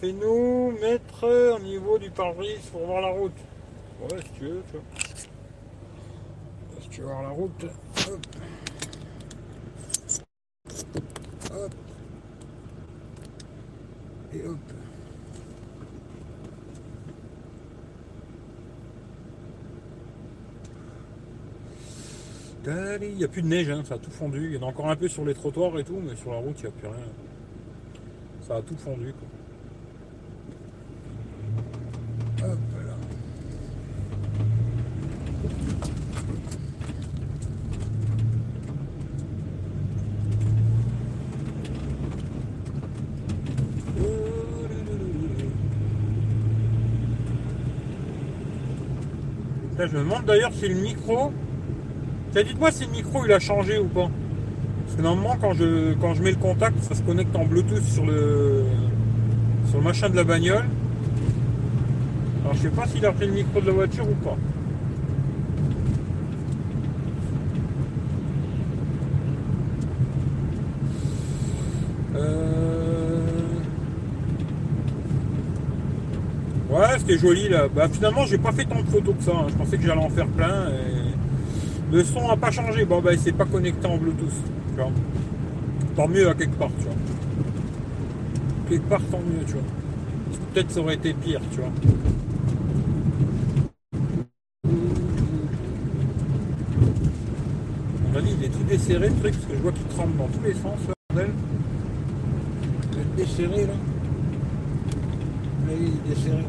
Fais-nous 0.00 0.70
mettre 0.80 1.54
au 1.54 1.58
niveau 1.58 1.98
du 1.98 2.10
pare-brise 2.10 2.64
pour 2.72 2.86
voir 2.86 3.02
la 3.02 3.08
route. 3.08 3.36
Ouais, 4.00 4.16
si 4.24 4.30
tu 4.38 4.44
veux, 4.46 4.62
tu 4.70 4.78
vois. 4.78 4.82
Si 6.80 6.88
tu 6.88 7.00
veux 7.02 7.06
voir 7.06 7.22
la 7.22 7.28
route, 7.28 7.64
hop. 7.64 8.26
Hop. 11.52 11.74
Et 14.32 14.46
hop. 14.46 14.58
Il 22.66 23.16
n'y 23.16 23.24
a 23.24 23.28
plus 23.28 23.42
de 23.42 23.46
neige, 23.46 23.68
hein, 23.68 23.82
ça 23.86 23.96
a 23.96 23.98
tout 23.98 24.10
fondu. 24.10 24.46
Il 24.46 24.54
y 24.54 24.58
en 24.58 24.62
a 24.62 24.70
encore 24.70 24.88
un 24.88 24.96
peu 24.96 25.06
sur 25.06 25.24
les 25.24 25.34
trottoirs 25.34 25.78
et 25.78 25.84
tout, 25.84 26.00
mais 26.02 26.16
sur 26.16 26.30
la 26.32 26.38
route, 26.38 26.58
il 26.60 26.62
n'y 26.62 26.68
a 26.68 26.72
plus 26.72 26.88
rien. 26.88 26.96
Ça 28.40 28.56
a 28.56 28.62
tout 28.62 28.76
fondu. 28.76 29.12
Quoi. 32.38 32.48
Hop 32.48 32.58
là. 32.86 32.94
Putain, 49.70 49.86
je 49.86 49.96
me 49.96 49.98
demande 49.98 50.24
d'ailleurs 50.24 50.52
si 50.54 50.68
le 50.68 50.76
micro 50.76 51.32
dites-moi 52.42 52.72
si 52.72 52.86
le 52.86 52.90
micro 52.90 53.24
il 53.24 53.32
a 53.32 53.38
changé 53.38 53.78
ou 53.78 53.84
pas. 53.84 54.08
Parce 54.84 54.96
que 54.96 55.02
normalement 55.02 55.36
quand 55.40 55.52
je 55.52 55.94
quand 56.00 56.14
je 56.14 56.22
mets 56.22 56.32
le 56.32 56.36
contact, 56.36 56.82
ça 56.82 56.94
se 56.94 57.02
connecte 57.02 57.34
en 57.36 57.44
Bluetooth 57.44 57.84
sur 57.84 58.04
le 58.04 58.64
sur 59.70 59.80
machin 59.80 60.08
de 60.08 60.16
la 60.16 60.24
bagnole. 60.24 60.64
Alors 62.42 62.54
je 62.54 62.62
sais 62.62 62.68
pas 62.70 62.86
s'il 62.86 63.06
a 63.06 63.12
pris 63.12 63.26
le 63.26 63.32
micro 63.32 63.60
de 63.60 63.66
la 63.66 63.72
voiture 63.72 64.08
ou 64.08 64.14
pas. 64.24 64.36
Euh... 72.16 73.20
Ouais, 76.70 76.98
c'était 76.98 77.18
joli 77.18 77.48
là. 77.48 77.68
Bah 77.74 77.88
finalement 77.88 78.26
j'ai 78.26 78.38
pas 78.38 78.52
fait 78.52 78.64
tant 78.64 78.80
de 78.82 78.88
photos 78.88 79.14
que 79.16 79.22
ça. 79.22 79.32
hein. 79.32 79.46
Je 79.48 79.54
pensais 79.54 79.76
que 79.78 79.84
j'allais 79.84 80.02
en 80.02 80.10
faire 80.10 80.26
plein. 80.26 80.68
Et... 80.68 80.93
Le 81.94 82.02
son 82.02 82.26
n'a 82.26 82.36
pas 82.36 82.50
changé. 82.50 82.84
Bon, 82.84 83.00
ben, 83.00 83.16
c'est 83.16 83.30
pas 83.30 83.44
connecté 83.44 83.86
en 83.86 83.96
Bluetooth. 83.96 84.32
Tu. 84.76 84.82
Tant 85.94 86.08
mieux 86.08 86.28
à 86.28 86.34
quelque 86.34 86.56
part, 86.56 86.70
tu 86.76 86.86
vois. 86.86 86.94
Quelque 88.68 88.88
part, 88.88 89.00
tant 89.12 89.20
mieux, 89.20 89.44
tu 89.46 89.52
vois. 89.52 89.62
Peut-être 90.52 90.72
ça 90.72 90.80
aurait 90.80 90.96
été 90.96 91.14
pire, 91.14 91.40
tu 91.52 91.60
vois. 91.60 91.70
À 97.94 98.08
mon 98.12 98.18
avis, 98.18 98.34
il 98.40 98.44
est 98.44 98.48
tout 98.48 98.64
desserré 98.68 99.08
le 99.10 99.14
truc, 99.14 99.34
parce 99.34 99.46
que 99.46 99.54
je 99.56 99.62
vois 99.62 99.70
qu'il 99.70 99.86
tremble 99.86 100.16
dans 100.16 100.26
tous 100.26 100.42
les 100.42 100.54
sens, 100.54 100.80
là, 100.88 100.94
bordel. 101.14 101.30
Il 102.92 102.98
est 102.98 103.24
desserré, 103.24 103.66
là. 103.66 103.74
Oui, 105.68 105.74
il 105.78 105.86
est 105.86 106.14
desserré. 106.16 106.44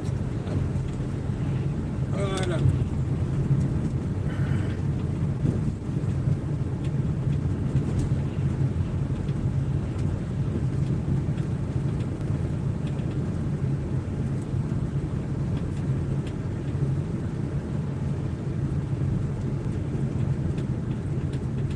Voilà. 2.14 2.58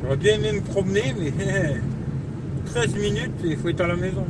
J'aurais 0.02 0.09
bien 0.20 0.34
aimé 0.34 0.52
me 0.52 0.60
promener, 0.60 1.14
mais 1.18 1.32
13 2.66 2.94
minutes 2.96 3.32
et 3.44 3.48
il 3.48 3.56
faut 3.56 3.68
être 3.70 3.80
à 3.80 3.86
la 3.86 3.96
maison. 3.96 4.26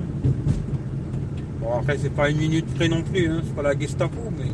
Bon, 1.60 1.78
après, 1.78 1.98
c'est 1.98 2.14
pas 2.14 2.30
une 2.30 2.38
minute 2.38 2.66
près 2.74 2.88
non 2.88 3.02
plus, 3.02 3.28
hein, 3.28 3.42
c'est 3.44 3.54
pas 3.54 3.62
la 3.62 3.78
Gestapo, 3.78 4.20
mais 4.38 4.52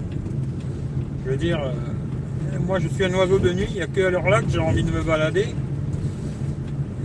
je 1.25 1.31
veux 1.31 1.37
dire, 1.37 1.61
euh, 1.63 2.59
moi 2.67 2.79
je 2.79 2.89
suis 2.89 3.05
un 3.05 3.15
oiseau 3.15 3.39
de 3.39 3.53
nuit, 3.53 3.67
il 3.69 3.77
n'y 3.77 3.83
a 3.83 3.87
que 3.87 4.01
à 4.01 4.11
l'heure 4.11 4.29
là 4.29 4.41
que 4.41 4.49
j'ai 4.51 4.59
envie 4.59 4.83
de 4.83 4.91
me 4.91 5.03
balader 5.03 5.49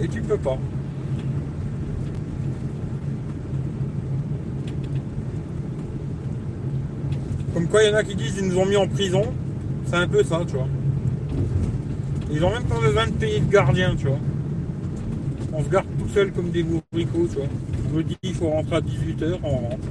et 0.02 0.08
tu 0.08 0.22
peux 0.22 0.38
pas. 0.38 0.58
Comme 7.54 7.68
quoi, 7.68 7.84
il 7.84 7.92
y 7.92 7.94
en 7.94 7.98
a 7.98 8.04
qui 8.04 8.16
disent 8.16 8.34
qu'ils 8.34 8.48
nous 8.48 8.58
ont 8.58 8.66
mis 8.66 8.78
en 8.78 8.88
prison, 8.88 9.24
c'est 9.86 9.98
un 9.98 10.08
peu 10.08 10.24
ça, 10.24 10.42
tu 10.48 10.56
vois. 10.56 10.68
Ils 12.32 12.44
ont 12.46 12.50
même 12.50 12.64
pas 12.64 12.80
besoin 12.80 13.08
de 13.08 13.12
payer 13.12 13.40
de 13.42 13.52
gardien, 13.52 13.96
tu 13.96 14.08
vois. 14.08 14.20
On 15.54 15.64
se 15.64 15.70
garde 15.70 15.88
tout 16.00 16.08
seul 16.08 16.32
comme 16.32 16.50
des 16.50 16.64
bourricots, 16.64 17.28
tu 17.30 17.36
vois. 17.38 17.48
On 17.90 17.98
me 17.98 18.04
dit 18.04 18.18
il 18.24 18.34
faut 18.34 18.50
rentrer 18.50 18.78
à 18.78 18.82
18h, 18.82 19.40
on 19.44 19.50
rentre. 19.58 19.88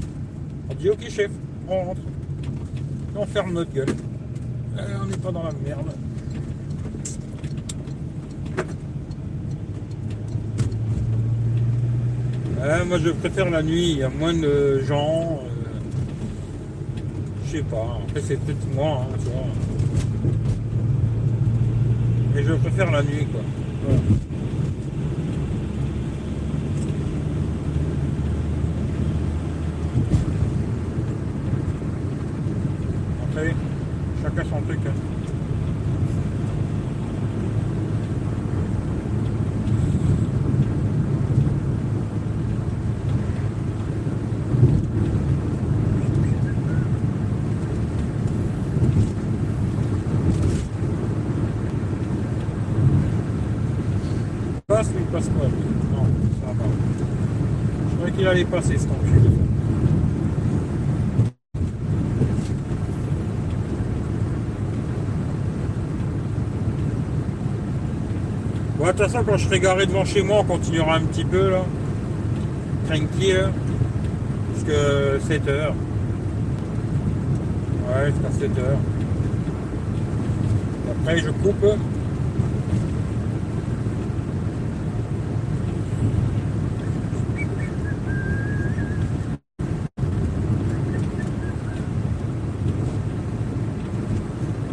On 0.71 0.75
dit 0.75 0.89
ok 0.89 1.09
chef, 1.11 1.31
on 1.69 1.85
rentre. 1.85 2.01
Et 3.15 3.19
on 3.19 3.27
ferme 3.27 3.53
notre 3.53 3.73
gueule. 3.73 3.91
Euh, 4.79 4.97
on 5.03 5.07
n'est 5.07 5.17
pas 5.19 5.33
dans 5.33 5.43
la 5.43 5.53
merde. 5.65 5.91
Euh, 12.63 12.85
moi 12.85 12.99
je 12.99 13.11
préfère 13.11 13.51
la 13.51 13.63
nuit, 13.63 13.93
il 13.93 13.99
y 13.99 14.03
a 14.03 14.09
moins 14.11 14.35
de 14.35 14.81
gens. 14.87 15.41
euh, 15.45 15.49
je 17.47 17.57
sais 17.59 17.63
pas, 17.63 17.99
après 18.07 18.21
c'est 18.21 18.37
peut-être 18.37 18.75
moi, 18.75 19.03
hein, 19.03 19.17
tu 19.19 19.31
vois. 19.31 19.80
Je 22.47 22.55
préfère 22.55 22.91
la 22.91 23.03
nuit 23.03 23.27
quoi. 23.31 23.41
Voilà. 23.85 24.01
Chacun 34.23 34.45
son 34.45 34.61
truc. 34.63 34.81
hein. 34.87 34.93
Il 54.71 54.77
passe 54.77 54.89
ou 54.89 54.99
il 54.99 55.05
passe 55.07 55.29
pas 55.29 55.45
lui 55.47 55.63
Non, 55.93 56.07
ça 56.41 56.53
va. 56.53 56.65
Je 58.31 58.45
croyais 58.45 58.45
qu'il 58.45 58.55
allait 58.55 58.63
passer 58.63 58.79
cet 58.79 58.91
enculé. 58.91 59.29
Bon, 68.79 68.87
de 68.87 68.91
toute 68.91 68.99
façon, 69.01 69.25
quand 69.27 69.37
je 69.37 69.47
serai 69.47 69.59
garé 69.59 69.87
devant 69.87 70.05
chez 70.05 70.23
moi, 70.23 70.39
on 70.41 70.45
continuera 70.45 70.95
un 70.97 71.01
petit 71.01 71.25
peu 71.25 71.51
là. 71.51 71.65
Tranquille. 72.87 73.51
Jusqu'à 74.55 75.21
7 75.27 75.49
heures. 75.49 75.75
Ouais, 77.89 78.13
jusqu'à 78.13 78.31
7 78.31 78.59
heures. 78.59 78.79
Après, 81.01 81.19
je 81.19 81.31
coupe. 81.31 81.67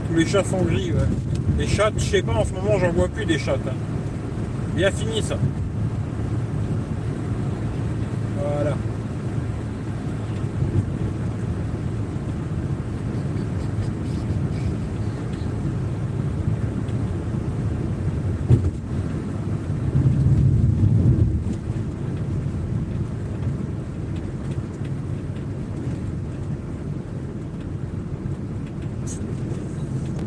Tous 0.10 0.16
les 0.16 0.17
chats 0.28 0.44
sont 0.44 0.62
gris. 0.64 0.92
Les 1.58 1.68
chattes, 1.68 1.94
je 1.98 2.04
sais 2.04 2.22
pas, 2.22 2.34
en 2.34 2.44
ce 2.44 2.54
moment, 2.54 2.78
j'en 2.78 2.92
vois 2.92 3.08
plus 3.08 3.26
des 3.26 3.38
hein. 3.38 3.74
Bien 4.76 4.92
fini 4.92 5.22
ça. 5.24 5.38
Voilà. 8.38 8.76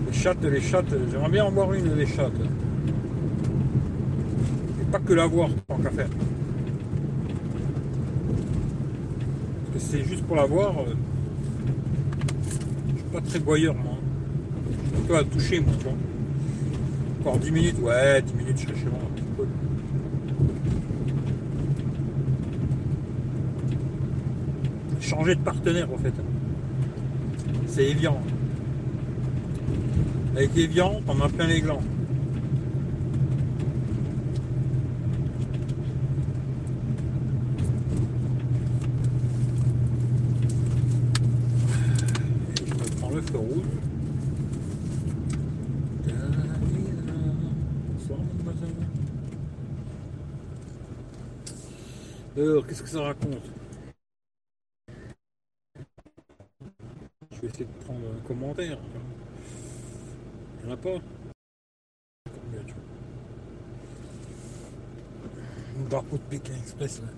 Les 0.06 0.09
chattes, 0.20 0.44
les 0.44 0.60
chattes, 0.60 0.94
j'aimerais 1.10 1.30
bien 1.30 1.44
en 1.46 1.50
voir 1.50 1.72
une 1.72 1.94
des 1.94 2.06
chattes. 2.06 2.32
Et 4.80 4.84
pas 4.90 4.98
que 4.98 5.14
la 5.14 5.26
voir, 5.26 5.48
tant 5.66 5.76
qu'à 5.78 5.90
faire. 5.90 6.08
Parce 9.72 9.84
que 9.84 9.90
c'est 9.90 10.04
juste 10.04 10.24
pour 10.24 10.36
la 10.36 10.44
voir. 10.44 10.78
euh, 10.80 10.94
Je 12.88 12.94
suis 13.00 13.08
pas 13.10 13.20
très 13.20 13.38
boyeur 13.38 13.74
moi. 13.74 13.94
Je 14.70 14.76
suis 14.76 14.96
plutôt 14.98 15.14
à 15.14 15.24
toucher 15.24 15.60
moi, 15.60 15.72
tu. 15.80 15.86
Encore 17.20 17.38
10 17.38 17.50
minutes, 17.50 17.78
ouais, 17.80 18.22
10 18.22 18.34
minutes 18.34 18.58
je 18.58 18.64
serai 18.66 18.74
chez 18.78 18.86
moi. 18.86 19.00
Changer 25.00 25.34
de 25.34 25.40
partenaire 25.40 25.88
en 25.92 25.98
fait. 25.98 26.12
C'est 27.66 27.84
Evian. 27.88 28.20
Avec 30.36 30.56
Evian, 30.56 31.02
t'en 31.02 31.20
as 31.20 31.28
plein 31.28 31.46
les 31.46 31.60
glands. 31.60 31.82
Alors, 52.36 52.66
qu'est-ce 52.66 52.82
que 52.82 52.88
ça 52.88 53.02
raconte? 53.02 53.42
Je 57.30 57.40
vais 57.42 57.48
essayer 57.48 57.66
de 57.66 57.84
prendre 57.84 58.00
un 58.00 58.26
commentaire. 58.26 58.78
Il 60.62 60.66
n'y 60.66 60.72
en 60.72 60.74
a 60.74 60.76
pas. 60.76 60.90
Une 65.76 65.88
drapeau 65.88 66.16
de 66.16 66.22
Pékin 66.22 66.52
Express 66.54 67.00
là. 67.00 67.08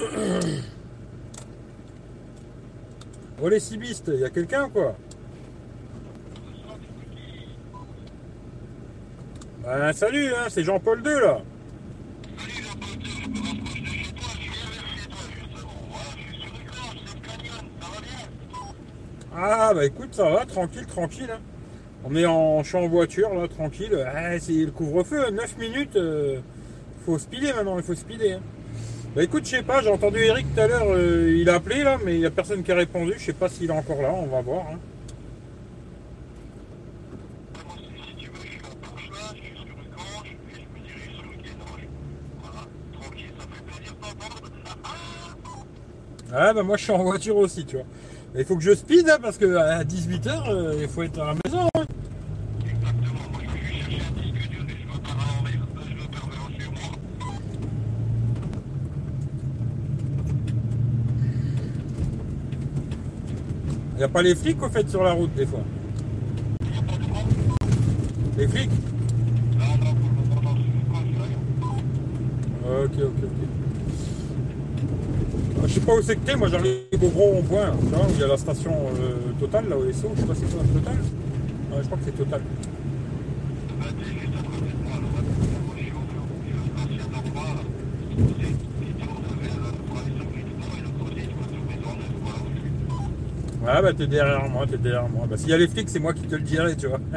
Oh 3.42 3.48
les 3.48 3.60
cibistes, 3.60 4.10
il 4.14 4.20
y 4.20 4.24
a 4.24 4.30
quelqu'un 4.30 4.68
quoi? 4.70 4.96
Ben, 9.74 9.92
salut, 9.92 10.28
hein, 10.32 10.46
c'est 10.48 10.62
Jean-Paul 10.62 11.00
II 11.04 11.20
là. 11.20 11.42
Ah 19.36 19.72
bah 19.74 19.84
écoute, 19.84 20.10
ça 20.14 20.28
va, 20.30 20.46
tranquille, 20.46 20.86
tranquille. 20.86 21.30
hein. 21.32 21.40
On 22.04 22.14
est 22.14 22.26
en, 22.26 22.62
je 22.62 22.68
suis 22.68 22.78
en 22.78 22.88
voiture 22.88 23.34
là, 23.34 23.48
tranquille. 23.48 23.98
Ah, 24.14 24.38
c'est 24.38 24.52
le 24.52 24.70
couvre-feu, 24.70 25.30
9 25.30 25.58
minutes. 25.58 25.96
euh, 25.96 26.38
faut 27.04 27.18
speeder 27.18 27.54
maintenant, 27.56 27.78
il 27.78 27.84
faut 27.84 27.94
speeder. 27.94 28.34
hein. 28.34 28.40
Bah 29.16 29.22
écoute, 29.22 29.44
je 29.46 29.50
sais 29.50 29.62
pas, 29.62 29.82
j'ai 29.82 29.90
entendu 29.90 30.18
Eric 30.20 30.46
tout 30.54 30.60
à 30.60 30.66
l'heure, 30.68 30.86
euh, 30.88 31.34
il 31.36 31.48
a 31.48 31.54
appelé 31.54 31.82
là, 31.84 31.98
mais 32.04 32.14
il 32.14 32.20
y 32.20 32.26
a 32.26 32.30
personne 32.30 32.62
qui 32.62 32.72
a 32.72 32.76
répondu. 32.76 33.14
Je 33.18 33.24
sais 33.26 33.32
pas 33.32 33.48
s'il 33.48 33.70
est 33.70 33.72
encore 33.72 34.02
là, 34.02 34.12
on 34.12 34.26
va 34.26 34.40
voir. 34.42 34.66
hein. 34.72 34.78
Ah 46.36 46.52
bah 46.52 46.64
moi 46.64 46.76
je 46.76 46.82
suis 46.82 46.92
en 46.92 47.04
voiture 47.04 47.36
aussi, 47.36 47.64
tu 47.64 47.76
vois. 47.76 47.84
Il 48.36 48.44
faut 48.44 48.56
que 48.56 48.62
je 48.62 48.74
speed 48.74 49.08
hein, 49.08 49.18
parce 49.22 49.38
que 49.38 49.54
à 49.54 49.84
18h, 49.84 50.50
euh, 50.50 50.74
il 50.80 50.88
faut 50.88 51.04
être 51.04 51.20
à 51.20 51.26
la 51.26 51.34
maison. 51.44 51.68
Hein. 51.76 51.84
Exactement. 52.66 53.30
Moi, 53.30 53.42
je 53.44 53.52
vais 53.52 53.72
chercher 53.72 54.00
un 54.00 54.20
disque 54.20 54.48
dur 54.50 54.64
et 54.68 54.74
je 54.82 54.92
repars 54.92 55.16
à 55.16 55.38
Anvers. 55.38 55.60
Là, 55.76 55.82
je 55.88 56.02
repars 56.02 56.28
vers 56.28 56.50
chez 56.58 56.70
moi. 56.70 56.98
Il 63.92 63.98
n'y 63.98 64.02
a 64.02 64.08
pas 64.08 64.22
les 64.22 64.34
flics 64.34 64.60
au 64.60 64.68
fait 64.68 64.90
sur 64.90 65.04
la 65.04 65.12
route 65.12 65.32
des 65.34 65.46
fois. 65.46 65.62
Il 66.62 66.70
n'y 66.72 66.78
a 66.78 66.82
pas 66.82 66.96
de 66.96 67.04
quoi 67.04 67.22
Les 68.38 68.48
flics? 68.48 68.70
Non, 69.56 69.66
non, 69.84 69.94
pour 69.94 70.10
le 70.10 70.16
moment, 70.34 70.56
je 70.56 70.62
suis 70.62 70.82
pas 70.90 71.68
Ok, 72.66 72.92
ok, 72.98 73.22
ok. 73.22 73.63
Je 75.74 75.80
sais 75.80 75.86
pas 75.86 75.94
où 75.94 76.02
c'est 76.02 76.14
que 76.14 76.20
t'es, 76.24 76.36
moi 76.36 76.46
j'arrive 76.48 76.84
au 77.02 77.08
gros 77.08 77.32
rond-point, 77.32 77.72
où 77.72 78.12
il 78.14 78.20
y 78.20 78.22
a 78.22 78.28
la 78.28 78.36
station 78.36 78.70
euh, 78.96 79.32
Total, 79.40 79.68
là 79.68 79.76
au 79.76 79.92
SO, 79.92 80.12
je 80.14 80.20
sais 80.20 80.26
pas 80.26 80.34
si 80.36 80.42
c'est 80.42 80.72
Total 80.72 80.94
je 81.76 81.86
crois 81.86 81.98
que 81.98 82.04
c'est 82.04 82.16
Total. 82.16 82.40
Ouais, 93.60 93.82
bah 93.82 93.92
t'es 93.96 94.06
derrière 94.06 94.48
moi, 94.48 94.66
t'es 94.70 94.78
derrière 94.78 95.08
moi. 95.08 95.26
Bah 95.28 95.36
s'il 95.36 95.48
y 95.48 95.54
a 95.54 95.58
les 95.58 95.66
flics, 95.66 95.88
c'est 95.88 95.98
moi 95.98 96.12
qui 96.14 96.22
te 96.22 96.36
le 96.36 96.42
dirai, 96.42 96.76
tu 96.76 96.86
vois. 96.86 97.00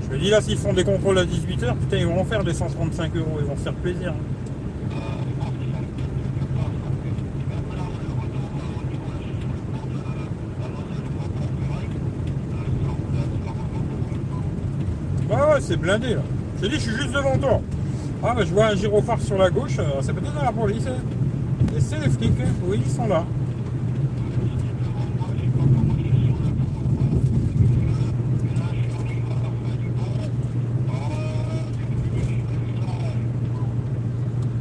Je 0.04 0.10
me 0.16 0.20
dis 0.20 0.30
là, 0.30 0.42
s'ils 0.42 0.58
font 0.60 0.74
des 0.74 0.84
contrôles 0.84 1.18
à 1.18 1.26
18h, 1.26 1.76
putain, 1.76 1.98
ils 1.98 2.06
vont 2.06 2.20
en 2.22 2.26
faire 2.26 2.44
des 2.44 2.54
135 2.54 3.16
euros. 3.16 3.38
Ils 3.40 3.48
vont 3.48 3.58
se 3.58 3.64
faire 3.64 3.74
plaisir. 3.74 4.14
Ouais, 15.30 15.36
ouais, 15.36 15.62
c'est 15.62 15.78
blindé 15.78 16.16
là. 16.16 16.22
Je 16.58 16.62
te 16.62 16.66
dis, 16.68 16.76
je 16.76 16.82
suis 16.82 16.92
juste 16.96 17.12
devant 17.12 17.38
toi. 17.38 17.62
Ah, 18.22 18.34
bah, 18.36 18.44
je 18.46 18.54
vois 18.54 18.68
un 18.68 18.76
gyrophare 18.76 19.22
sur 19.22 19.38
la 19.38 19.50
gauche. 19.50 19.78
euh, 19.80 20.02
C'est 20.02 20.14
peut-être 20.14 20.44
la 20.44 20.52
police. 20.52 20.86
Et 21.76 21.80
c'est 21.82 22.00
les 22.00 22.10
flics. 22.10 22.34
Oui, 22.64 22.82
ils 22.86 22.92
sont 22.92 23.08
là. 23.08 23.26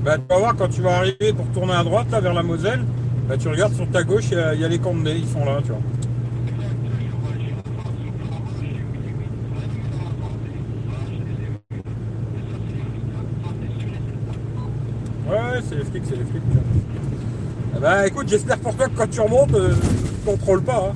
Bah, 0.02 0.16
tu 0.18 0.24
vas 0.28 0.38
voir 0.38 0.56
quand 0.56 0.68
tu 0.68 0.80
vas 0.82 0.96
arriver 0.98 1.32
pour 1.32 1.50
tourner 1.52 1.72
à 1.74 1.84
droite 1.84 2.10
là 2.10 2.20
vers 2.20 2.32
la 2.34 2.42
Moselle, 2.42 2.84
bah, 3.28 3.36
tu 3.38 3.48
regardes 3.48 3.74
sur 3.74 3.88
ta 3.90 4.02
gauche, 4.02 4.26
il 4.32 4.38
y, 4.58 4.60
y 4.60 4.64
a 4.64 4.68
les 4.68 4.78
Condés, 4.78 5.16
ils 5.16 5.28
sont 5.28 5.44
là, 5.44 5.60
tu 5.62 5.72
vois. 5.72 5.82
Ouais, 15.24 15.36
ouais, 15.36 15.59
c'est 15.70 15.76
les 15.76 15.84
flics, 15.84 16.02
c'est 16.04 16.16
les 16.16 16.24
flics. 16.24 16.42
Ah 17.76 17.78
bah 17.78 18.06
écoute, 18.06 18.28
j'espère 18.28 18.58
pour 18.58 18.74
toi 18.74 18.88
que 18.88 18.96
quand 18.96 19.08
tu 19.08 19.20
remontes, 19.20 19.54
euh, 19.54 19.72
tu 19.72 20.30
contrôles 20.30 20.62
pas. 20.62 20.90
hein. 20.90 20.94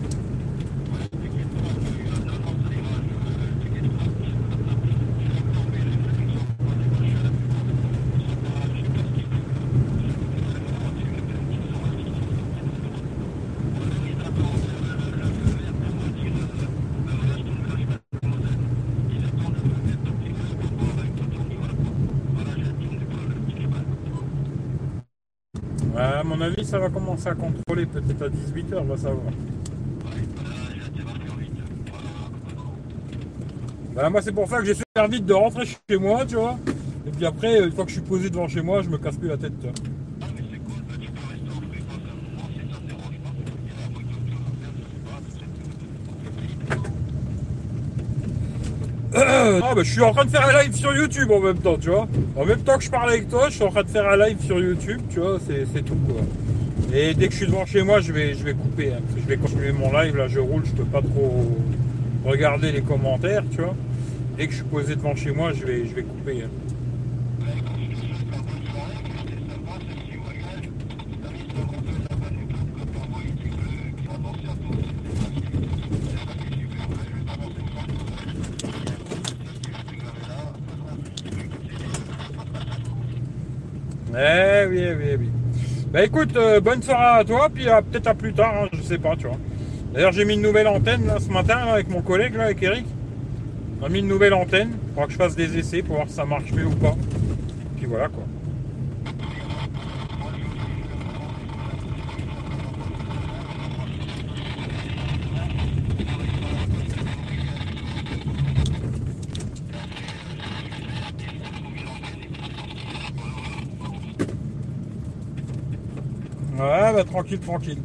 Ouais, 25.95 26.01
à 26.01 26.25
mon 26.25 26.41
avis, 26.41 26.64
ça 26.75 26.81
va 26.81 26.89
commencer 26.89 27.29
à 27.29 27.35
contrôler 27.37 27.87
peut-être 27.87 28.22
à 28.22 28.29
18h, 28.29 28.79
on 28.81 28.85
va 28.85 28.97
savoir. 28.97 29.22
Bah, 33.95 34.11
moi, 34.11 34.20
c'est 34.20 34.33
pour 34.33 34.49
ça 34.49 34.59
que 34.59 34.64
j'ai 34.64 34.75
super 34.75 35.07
vite 35.09 35.25
de 35.25 35.35
rentrer 35.35 35.66
chez 35.66 35.97
moi, 35.97 36.27
tu 36.27 36.35
vois. 36.35 36.59
Et 37.07 37.11
puis 37.12 37.27
après, 37.27 37.62
une 37.62 37.70
fois 37.70 37.85
que 37.85 37.91
je 37.91 38.01
suis 38.01 38.05
posé 38.05 38.29
devant 38.29 38.49
chez 38.49 38.61
moi, 38.61 38.83
je 38.83 38.89
me 38.89 38.99
casse 38.99 39.16
plus 39.16 39.29
la 39.29 39.37
tête, 39.37 39.53
tu 39.61 39.68
vois. 39.68 39.75
Ah 49.16 49.75
bah 49.77 49.83
je 49.85 49.93
suis 49.93 50.03
en 50.03 50.12
train 50.12 50.25
de 50.25 50.31
faire 50.31 50.49
un 50.49 50.62
live 50.64 50.75
sur 50.75 50.93
YouTube 50.93 51.31
en 51.31 51.39
même 51.39 51.59
temps, 51.59 51.77
tu 51.77 51.91
vois. 51.91 52.09
En 52.35 52.45
même 52.45 52.62
temps 52.62 52.79
que 52.79 52.83
je 52.83 52.91
parle 52.91 53.11
avec 53.11 53.29
toi, 53.29 53.49
je 53.49 53.55
suis 53.55 53.62
en 53.62 53.70
train 53.70 53.85
de 53.85 53.89
faire 53.89 54.09
un 54.09 54.16
live 54.16 54.45
sur 54.45 54.59
YouTube, 54.59 55.01
tu 55.09 55.20
vois, 55.20 55.39
c'est 55.47 55.66
c'est 55.72 55.83
tout 55.83 55.95
quoi. 55.95 56.20
Et 56.97 57.13
dès 57.13 57.27
que 57.27 57.33
je 57.33 57.39
suis 57.39 57.47
devant 57.47 57.67
chez 57.67 57.83
moi, 57.83 58.01
je 58.01 58.13
vais, 58.13 58.35
je 58.35 58.45
vais 58.45 58.55
couper. 58.55 58.93
hein, 58.93 59.01
je 59.17 59.29
vais 59.29 59.37
continuer 59.37 59.73
mon 59.73 59.93
live, 59.93 60.17
là 60.17 60.29
je 60.29 60.39
roule, 60.39 60.65
je 60.65 60.71
peux 60.71 60.85
pas 60.85 61.03
trop 61.03 61.59
regarder 62.25 62.71
les 62.71 62.83
commentaires, 62.83 63.43
tu 63.51 63.63
vois. 63.63 63.75
Dès 64.39 64.47
que 64.47 64.53
je 64.53 64.59
suis 64.59 64.65
posé 64.67 64.95
devant 64.95 65.17
chez 65.17 65.33
moi, 65.33 65.53
je 65.53 65.67
vais, 65.67 65.87
je 65.87 65.93
vais 65.95 66.05
couper. 66.05 66.43
hein. 66.45 66.51
Eh 84.17 84.67
oui, 84.69 84.79
eh 84.79 84.95
oui, 84.95 85.05
eh 85.11 85.17
oui. 85.17 85.34
Bah 85.95 86.05
écoute, 86.05 86.37
euh, 86.37 86.59
bonne 86.59 86.83
soirée 86.83 87.21
à 87.21 87.25
toi, 87.25 87.49
puis 87.49 87.67
peut-être 87.67 88.09
à 88.09 88.15
plus 88.15 88.35
tard, 88.35 88.53
hein, 88.65 88.69
je 88.73 88.83
sais 88.83 88.99
pas, 88.99 89.15
tu 89.15 89.29
vois. 89.29 89.37
D'ailleurs, 89.93 90.11
j'ai 90.11 90.25
mis 90.25 90.35
une 90.35 90.43
nouvelle 90.43 90.67
antenne 90.67 91.07
là, 91.07 91.21
ce 91.21 91.31
matin 91.31 91.57
avec 91.57 91.89
mon 91.89 92.03
collègue, 92.03 92.35
là, 92.35 92.47
avec 92.47 92.61
Eric. 92.65 92.85
On 93.81 93.87
a 93.87 93.89
mis 93.89 94.01
une 94.01 94.09
nouvelle 94.09 94.35
antenne. 94.35 94.73
Faudra 94.89 95.07
que 95.07 95.13
je 95.13 95.17
fasse 95.17 95.37
des 95.37 95.57
essais 95.57 95.83
pour 95.83 95.95
voir 95.95 96.09
si 96.09 96.15
ça 96.15 96.25
marche 96.25 96.51
mieux 96.53 96.67
ou 96.67 96.75
pas. 96.75 96.97
Puis 97.77 97.87
voilà 97.87 98.09
quoi. 98.09 98.25
Bah 116.95 117.05
tranquille, 117.05 117.41
tranquille. 117.41 117.79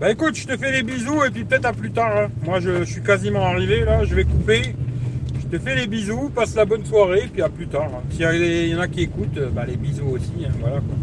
Bah 0.00 0.10
écoute, 0.10 0.36
je 0.36 0.46
te 0.46 0.56
fais 0.56 0.70
les 0.72 0.82
bisous 0.82 1.24
et 1.24 1.30
puis 1.30 1.44
peut-être 1.44 1.66
à 1.66 1.72
plus 1.72 1.90
tard. 1.90 2.16
hein. 2.16 2.28
Moi, 2.44 2.60
je, 2.60 2.84
suis 2.84 3.02
quasiment 3.02 3.44
arrivé 3.44 3.84
là, 3.84 4.04
je 4.04 4.14
vais 4.14 4.24
couper. 4.24 4.62
Je 5.40 5.46
te 5.46 5.58
fais 5.62 5.74
les 5.76 5.86
bisous, 5.86 6.30
passe 6.34 6.54
la 6.54 6.64
bonne 6.64 6.84
soirée 6.84 7.24
et 7.24 7.28
puis 7.28 7.42
à 7.42 7.48
plus 7.48 7.66
tard. 7.66 7.90
hein. 7.94 8.02
S'il 8.10 8.22
y, 8.22 8.74
en 8.74 8.80
a 8.80 8.88
qui 8.88 9.02
écoutent, 9.02 9.38
bah 9.54 9.64
les 9.66 9.76
bisous 9.76 10.06
aussi. 10.10 10.32
hein, 10.44 10.50
voilà 10.60 10.76
quoi. 10.76 10.96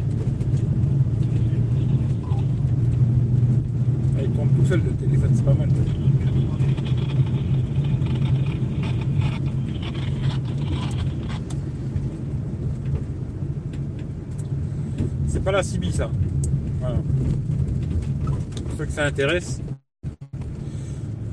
Ah, 4.18 4.22
il 4.24 4.30
tourne 4.32 4.50
tout 4.50 4.66
seul 4.66 4.82
le 4.86 4.92
téléphone, 4.92 5.32
c'est 5.36 5.46
pas 5.46 5.54
mal. 5.54 5.70
C'est 15.28 15.44
pas 15.44 15.52
la 15.52 15.64
CB 15.64 15.92
ça. 15.92 16.10
Que 18.86 18.92
ça 18.92 19.06
intéresse, 19.06 19.62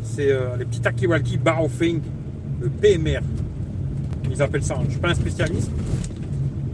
c'est 0.02 0.30
euh, 0.30 0.56
les 0.56 0.64
petits 0.64 0.80
Takiwalki 0.80 1.36
Barrowfing, 1.36 2.00
le 2.60 2.68
PMR. 2.68 3.20
Ils 4.30 4.40
appellent 4.40 4.62
ça. 4.62 4.76
hein. 4.76 4.82
Je 4.86 4.92
suis 4.92 5.00
pas 5.00 5.10
un 5.10 5.14
spécialiste. 5.14 5.70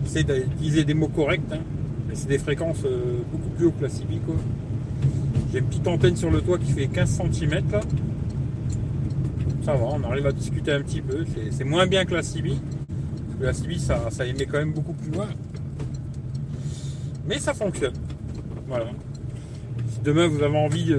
J'essaie 0.05 0.23
d'utiliser 0.25 0.85
des 0.85 0.95
mots 0.95 1.09
corrects. 1.09 1.41
hein. 1.53 1.59
Mais 2.09 2.15
c'est 2.15 2.29
des 2.29 2.39
fréquences 2.39 2.85
euh, 2.85 3.19
beaucoup 3.33 3.49
plus 3.51 3.67
haut 3.67 3.73
que 3.73 3.85
la 3.85 3.89
CB. 3.89 4.21
J'ai 5.53 5.59
une 5.61 5.65
petite 5.67 5.87
antenne 5.89 6.17
sur 6.17 6.31
le 6.31 6.41
toit 6.43 6.59
qui 6.59 6.73
fait 6.73 6.87
15 6.89 7.23
cm. 7.33 7.63
Ça 9.65 9.73
va, 9.75 9.85
on 9.85 10.03
arrive 10.05 10.27
à 10.27 10.33
discuter 10.33 10.73
un 10.73 10.83
petit 10.83 11.01
peu. 11.01 11.25
C'est- 11.35 11.51
C'est 11.53 11.65
moins 11.65 11.87
bien 11.87 12.05
que 12.05 12.15
la 12.15 12.23
CB. 12.23 12.51
Parce 12.51 13.39
que 13.41 13.45
la 13.45 13.53
CB 13.55 13.79
ça, 13.79 14.11
ça 14.11 14.27
émet 14.27 14.45
quand 14.47 14.59
même 14.59 14.73
beaucoup 14.73 14.93
plus 14.93 15.11
loin. 15.11 15.29
Mais 17.27 17.39
ça 17.39 17.55
fonctionne. 17.55 17.95
Voilà. 18.69 18.87
Demain 20.07 20.29
vous 20.29 20.41
avez 20.45 20.57
envie 20.57 20.95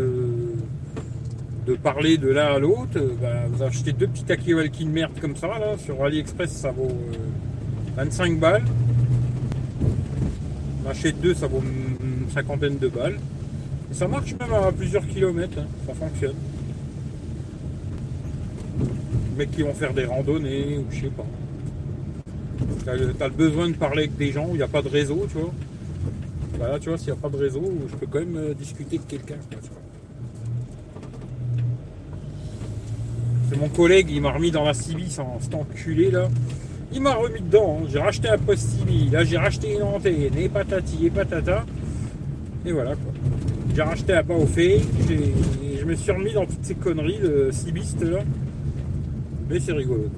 de, 1.65 1.75
parler 1.75 2.17
de 2.17 2.27
l'un 2.27 2.47
à 2.47 2.59
l'autre, 2.59 2.97
euh, 2.97 3.15
bah, 3.21 3.45
vous 3.49 3.63
achetez 3.63 3.93
deux 3.93 4.07
petits 4.07 4.25
Takiwalki 4.25 4.83
de 4.83 4.89
merde 4.89 5.13
comme 5.21 5.37
ça, 5.37 5.47
là, 5.47 5.77
sur 5.77 6.03
AliExpress 6.03 6.51
ça 6.51 6.71
vaut 6.71 6.91
euh, 6.91 7.95
25 7.95 8.37
balles. 8.37 8.65
On 10.85 10.89
achète 10.89 11.21
deux, 11.21 11.33
ça 11.33 11.47
vaut 11.47 11.61
une 11.61 12.29
cinquantaine 12.31 12.77
de 12.79 12.89
balles. 12.89 13.17
Ça 13.93 14.09
marche 14.09 14.35
même 14.37 14.51
à 14.51 14.73
plusieurs 14.73 15.07
kilomètres, 15.07 15.57
hein, 15.57 15.67
ça 15.87 15.93
fonctionne. 15.93 16.35
Mecs 19.37 19.51
qui 19.51 19.61
vont 19.61 19.73
faire 19.73 19.93
des 19.93 20.03
randonnées 20.03 20.79
ou 20.79 20.85
je 20.91 21.03
sais 21.03 21.11
pas. 21.11 21.25
T'as 22.83 23.27
le 23.27 23.33
besoin 23.33 23.69
de 23.69 23.75
parler 23.75 24.03
avec 24.03 24.17
des 24.17 24.33
gens 24.33 24.47
où 24.47 24.55
il 24.55 24.57
n'y 24.57 24.63
a 24.63 24.67
pas 24.67 24.81
de 24.81 24.89
réseau, 24.89 25.25
tu 25.31 25.37
vois. 25.37 25.53
Bah 26.59 26.69
là, 26.69 26.79
tu 26.79 26.89
vois, 26.89 26.97
s'il 26.97 27.13
n'y 27.13 27.19
a 27.19 27.21
pas 27.21 27.29
de 27.29 27.37
réseau, 27.37 27.61
je 27.89 27.95
peux 27.95 28.07
quand 28.07 28.19
même 28.19 28.35
euh, 28.37 28.53
discuter 28.53 28.95
avec 28.97 29.07
quelqu'un. 29.07 29.35
C'est 33.49 33.57
mon 33.59 33.69
collègue, 33.69 34.07
il 34.09 34.21
m'a 34.21 34.31
remis 34.31 34.51
dans 34.51 34.63
la 34.63 34.73
sans 34.73 35.37
cet 35.39 35.53
enculé 35.53 36.11
là. 36.11 36.27
Il 36.91 37.01
m'a 37.01 37.13
remis 37.13 37.41
dedans. 37.41 37.79
hein. 37.81 37.87
J'ai 37.89 37.99
racheté 37.99 38.27
un 38.29 38.37
poste 38.37 38.67
CB, 38.69 39.11
là 39.11 39.23
j'ai 39.23 39.37
racheté 39.37 39.75
une 39.75 39.83
antenne, 39.83 40.37
et 40.37 40.49
patati 40.49 41.05
et 41.05 41.09
patata. 41.09 41.65
Et 42.65 42.71
voilà 42.71 42.95
quoi. 42.95 43.13
J'ai 43.75 43.81
racheté 43.83 44.13
un 44.13 44.23
pas 44.23 44.33
au 44.33 44.47
fait, 44.47 44.81
je 45.07 45.85
me 45.85 45.95
suis 45.95 46.11
remis 46.11 46.33
dans 46.33 46.45
toutes 46.45 46.63
ces 46.63 46.75
conneries 46.75 47.19
de 47.19 47.49
cibiste 47.51 48.01
là. 48.01 48.19
Mais 49.49 49.59
c'est 49.59 49.73
rigolo 49.73 50.09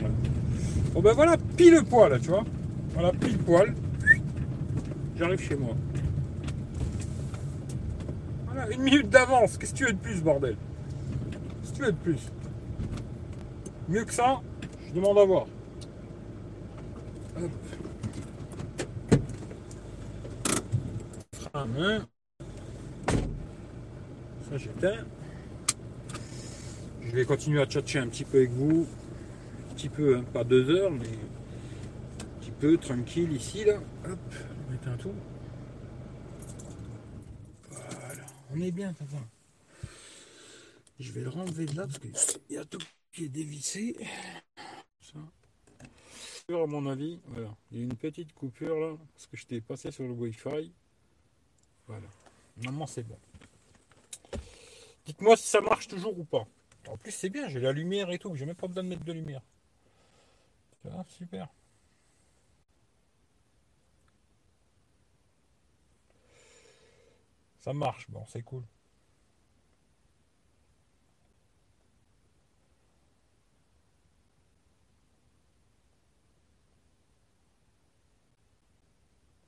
quoi. 0.00 0.08
Bon 0.94 1.00
ben 1.00 1.12
voilà, 1.12 1.36
pile 1.56 1.82
poil 1.88 2.10
là, 2.10 2.18
tu 2.18 2.28
vois. 2.28 2.44
Voilà, 2.94 3.12
pile 3.12 3.38
poil. 3.38 3.72
J'arrive 5.18 5.40
chez 5.40 5.56
moi. 5.56 5.74
Voilà, 8.46 8.70
une 8.70 8.82
minute 8.82 9.10
d'avance. 9.10 9.58
Qu'est-ce 9.58 9.72
que 9.72 9.78
tu 9.78 9.84
veux 9.86 9.92
de 9.92 9.98
plus, 9.98 10.22
bordel? 10.22 10.56
Qu'est-ce 11.60 11.72
que 11.72 11.76
tu 11.76 11.82
veux 11.82 11.92
de 11.92 11.96
plus? 11.96 12.20
Mieux 13.88 14.04
que 14.04 14.14
ça, 14.14 14.40
je 14.86 14.92
demande 14.94 15.18
à 15.18 15.24
voir. 15.24 15.46
Hop. 17.36 17.50
Ça, 24.48 24.56
j'éteins. 24.56 25.04
Je 27.02 27.10
vais 27.10 27.24
continuer 27.24 27.60
à 27.60 27.66
tchatcher 27.66 27.98
un 27.98 28.06
petit 28.06 28.22
peu 28.22 28.38
avec 28.38 28.52
vous. 28.52 28.86
Un 29.70 29.74
petit 29.74 29.88
peu, 29.88 30.16
hein, 30.16 30.24
pas 30.32 30.44
deux 30.44 30.70
heures, 30.70 30.92
mais 30.92 31.08
un 31.08 32.40
petit 32.40 32.52
peu 32.52 32.76
tranquille 32.76 33.32
ici, 33.32 33.64
là. 33.64 33.78
Hop, 34.08 34.18
on 38.50 38.60
est 38.60 38.70
bien, 38.70 38.92
papa. 38.92 39.16
Je 40.98 41.12
vais 41.12 41.20
le 41.22 41.28
renlever 41.28 41.66
de 41.66 41.76
là 41.76 41.86
parce 41.86 41.98
qu'il 41.98 42.10
y 42.50 42.58
a 42.58 42.64
tout 42.64 42.78
qui 43.12 43.24
est 43.24 43.28
dévissé. 43.28 43.96
À 46.50 46.66
mon 46.66 46.86
avis, 46.86 47.20
voilà. 47.26 47.54
Il 47.70 47.78
y 47.78 47.80
a 47.82 47.84
une 47.84 47.94
petite 47.94 48.32
coupure 48.32 48.78
là 48.78 48.96
parce 49.12 49.26
que 49.26 49.36
je 49.36 49.46
t'ai 49.46 49.60
passé 49.60 49.90
sur 49.90 50.04
le 50.04 50.12
Wi-Fi. 50.12 50.72
Voilà. 51.86 52.06
Normalement, 52.56 52.86
c'est 52.86 53.02
bon. 53.02 53.18
Dites-moi 55.04 55.36
si 55.36 55.46
ça 55.46 55.60
marche 55.60 55.88
toujours 55.88 56.18
ou 56.18 56.24
pas. 56.24 56.46
En 56.88 56.96
plus, 56.96 57.12
c'est 57.12 57.28
bien, 57.28 57.48
j'ai 57.48 57.60
la 57.60 57.72
lumière 57.72 58.10
et 58.10 58.18
tout. 58.18 58.34
J'ai 58.34 58.46
même 58.46 58.56
pas 58.56 58.66
besoin 58.66 58.82
de 58.82 58.88
mettre 58.88 59.04
de 59.04 59.12
lumière. 59.12 59.42
Super. 61.06 61.48
Ça 67.60 67.72
marche, 67.72 68.08
bon, 68.10 68.24
c'est 68.28 68.42
cool. 68.42 68.64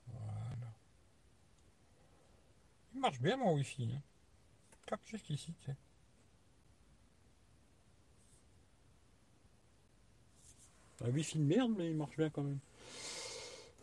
Voilà. 0.07 0.73
Il 2.93 2.99
marche 2.99 3.19
bien 3.19 3.37
mon 3.37 3.53
wifi. 3.55 3.89
Hein. 3.95 4.01
Juste 5.05 5.25
tu 5.25 5.37
sais. 5.37 5.75
Un 11.03 11.09
wifi 11.09 11.37
de 11.39 11.43
merde, 11.43 11.73
mais 11.77 11.89
il 11.89 11.95
marche 11.95 12.15
bien 12.17 12.29
quand 12.29 12.43
même. 12.43 12.59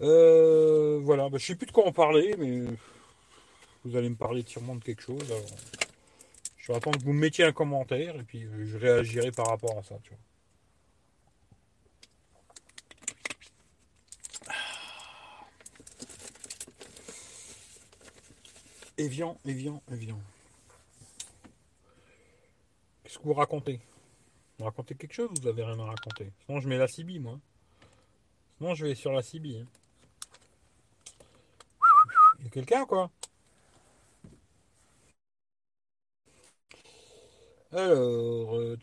Euh, 0.00 1.00
voilà, 1.02 1.28
bah, 1.28 1.38
je 1.38 1.46
sais 1.46 1.56
plus 1.56 1.66
de 1.66 1.72
quoi 1.72 1.86
en 1.86 1.92
parler, 1.92 2.36
mais 2.38 2.64
vous 3.88 3.96
allez 3.96 4.08
me 4.10 4.16
parler 4.16 4.44
sûrement 4.46 4.76
de 4.76 4.84
quelque 4.84 5.02
chose. 5.02 5.22
alors, 5.30 5.46
je 6.56 6.72
vais 6.72 6.76
attendre 6.76 6.98
que 6.98 7.04
vous 7.04 7.12
me 7.12 7.20
mettiez 7.20 7.44
un 7.44 7.52
commentaire 7.52 8.16
et 8.16 8.22
puis 8.22 8.44
euh, 8.44 8.64
je 8.66 8.76
réagirai 8.76 9.30
par 9.32 9.46
rapport 9.48 9.78
à 9.78 9.82
ça. 9.82 9.96
Tu 10.02 10.10
vois. 10.10 10.18
Evian, 18.96 19.38
Evian, 19.44 19.80
Evian. 19.92 20.18
Qu'est-ce 23.04 23.18
que 23.18 23.22
vous 23.24 23.34
racontez? 23.34 23.80
Vous 24.58 24.64
racontez 24.64 24.94
quelque 24.96 25.14
chose 25.14 25.30
ou 25.30 25.40
vous 25.40 25.46
avez 25.48 25.62
rien 25.64 25.78
à 25.78 25.84
raconter 25.84 26.32
Sinon 26.44 26.60
je 26.60 26.68
mets 26.68 26.78
la 26.78 26.88
CB 26.88 27.18
moi. 27.20 27.38
Sinon 28.56 28.74
je 28.74 28.86
vais 28.86 28.94
sur 28.94 29.12
la 29.12 29.22
CB. 29.22 29.60
hein. 29.60 29.66
Il 32.40 32.44
y 32.44 32.48
a 32.48 32.50
quelqu'un 32.50 32.84
quoi? 32.86 33.10
Alors, 37.72 38.54
euh, 38.56 38.76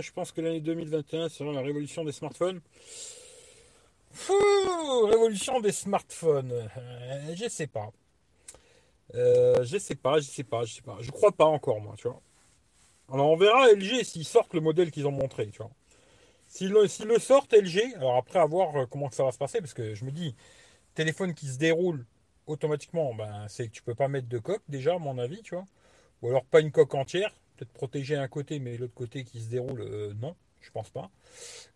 je 0.00 0.12
pense 0.12 0.30
que 0.30 0.40
l'année 0.40 0.60
2021 0.60 1.28
sera 1.28 1.52
la 1.52 1.60
révolution 1.62 2.04
des 2.04 2.12
smartphones. 2.12 2.60
Fou, 4.12 4.34
révolution 5.06 5.60
des 5.60 5.72
smartphones. 5.72 6.52
Euh, 6.52 7.34
je 7.34 7.48
sais 7.48 7.66
pas. 7.66 7.90
Euh, 9.14 9.64
je 9.64 9.78
sais 9.78 9.96
pas, 9.96 10.18
je 10.18 10.24
sais 10.24 10.44
pas, 10.44 10.64
je 10.64 10.74
sais 10.74 10.82
pas. 10.82 10.96
Je 11.00 11.10
crois 11.10 11.32
pas 11.32 11.46
encore 11.46 11.80
moi, 11.80 11.94
tu 11.96 12.08
vois. 12.08 12.20
Alors 13.12 13.30
on 13.30 13.36
verra 13.36 13.70
LG 13.72 14.04
s'ils 14.04 14.24
sortent 14.24 14.54
le 14.54 14.60
modèle 14.60 14.90
qu'ils 14.90 15.06
ont 15.06 15.12
montré, 15.12 15.48
tu 15.48 15.58
vois. 15.58 15.70
S'ils 16.48 16.70
le, 16.70 16.86
s'ils 16.88 17.06
le 17.06 17.18
sortent 17.18 17.52
LG, 17.52 17.94
alors 17.96 18.16
après 18.16 18.38
à 18.38 18.46
voir 18.46 18.76
euh, 18.76 18.86
comment 18.86 19.10
ça 19.10 19.24
va 19.24 19.32
se 19.32 19.38
passer, 19.38 19.60
parce 19.60 19.74
que 19.74 19.94
je 19.94 20.04
me 20.04 20.10
dis, 20.12 20.34
téléphone 20.94 21.34
qui 21.34 21.48
se 21.48 21.58
déroule 21.58 22.06
automatiquement, 22.46 23.14
ben 23.14 23.46
c'est 23.48 23.68
que 23.68 23.72
tu 23.72 23.82
peux 23.82 23.94
pas 23.94 24.08
mettre 24.08 24.28
de 24.28 24.38
coque 24.38 24.62
déjà, 24.68 24.94
à 24.94 24.98
mon 24.98 25.18
avis, 25.18 25.42
tu 25.42 25.54
vois. 25.56 25.66
Ou 26.22 26.28
alors 26.28 26.44
pas 26.44 26.60
une 26.60 26.72
coque 26.72 26.94
entière, 26.94 27.32
protéger 27.72 28.16
un 28.16 28.28
côté, 28.28 28.58
mais 28.58 28.76
l'autre 28.76 28.94
côté 28.94 29.24
qui 29.24 29.40
se 29.40 29.48
déroule, 29.48 29.80
euh, 29.80 30.14
non, 30.14 30.36
je 30.60 30.70
pense 30.70 30.90
pas. 30.90 31.10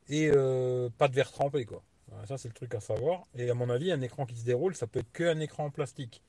Et 0.08 0.30
euh, 0.32 0.88
pas 0.98 1.08
de 1.08 1.14
verre 1.14 1.32
trempé, 1.32 1.64
quoi. 1.64 1.82
Ça 2.26 2.38
c'est 2.38 2.48
le 2.48 2.54
truc 2.54 2.74
à 2.74 2.80
savoir. 2.80 3.24
Et 3.34 3.50
à 3.50 3.54
mon 3.54 3.68
avis, 3.68 3.92
un 3.92 4.00
écran 4.00 4.24
qui 4.24 4.36
se 4.36 4.44
déroule, 4.44 4.74
ça 4.74 4.86
peut 4.86 5.00
être 5.00 5.12
que 5.12 5.24
un 5.24 5.40
écran 5.40 5.66
en 5.66 5.70
plastique. 5.70 6.22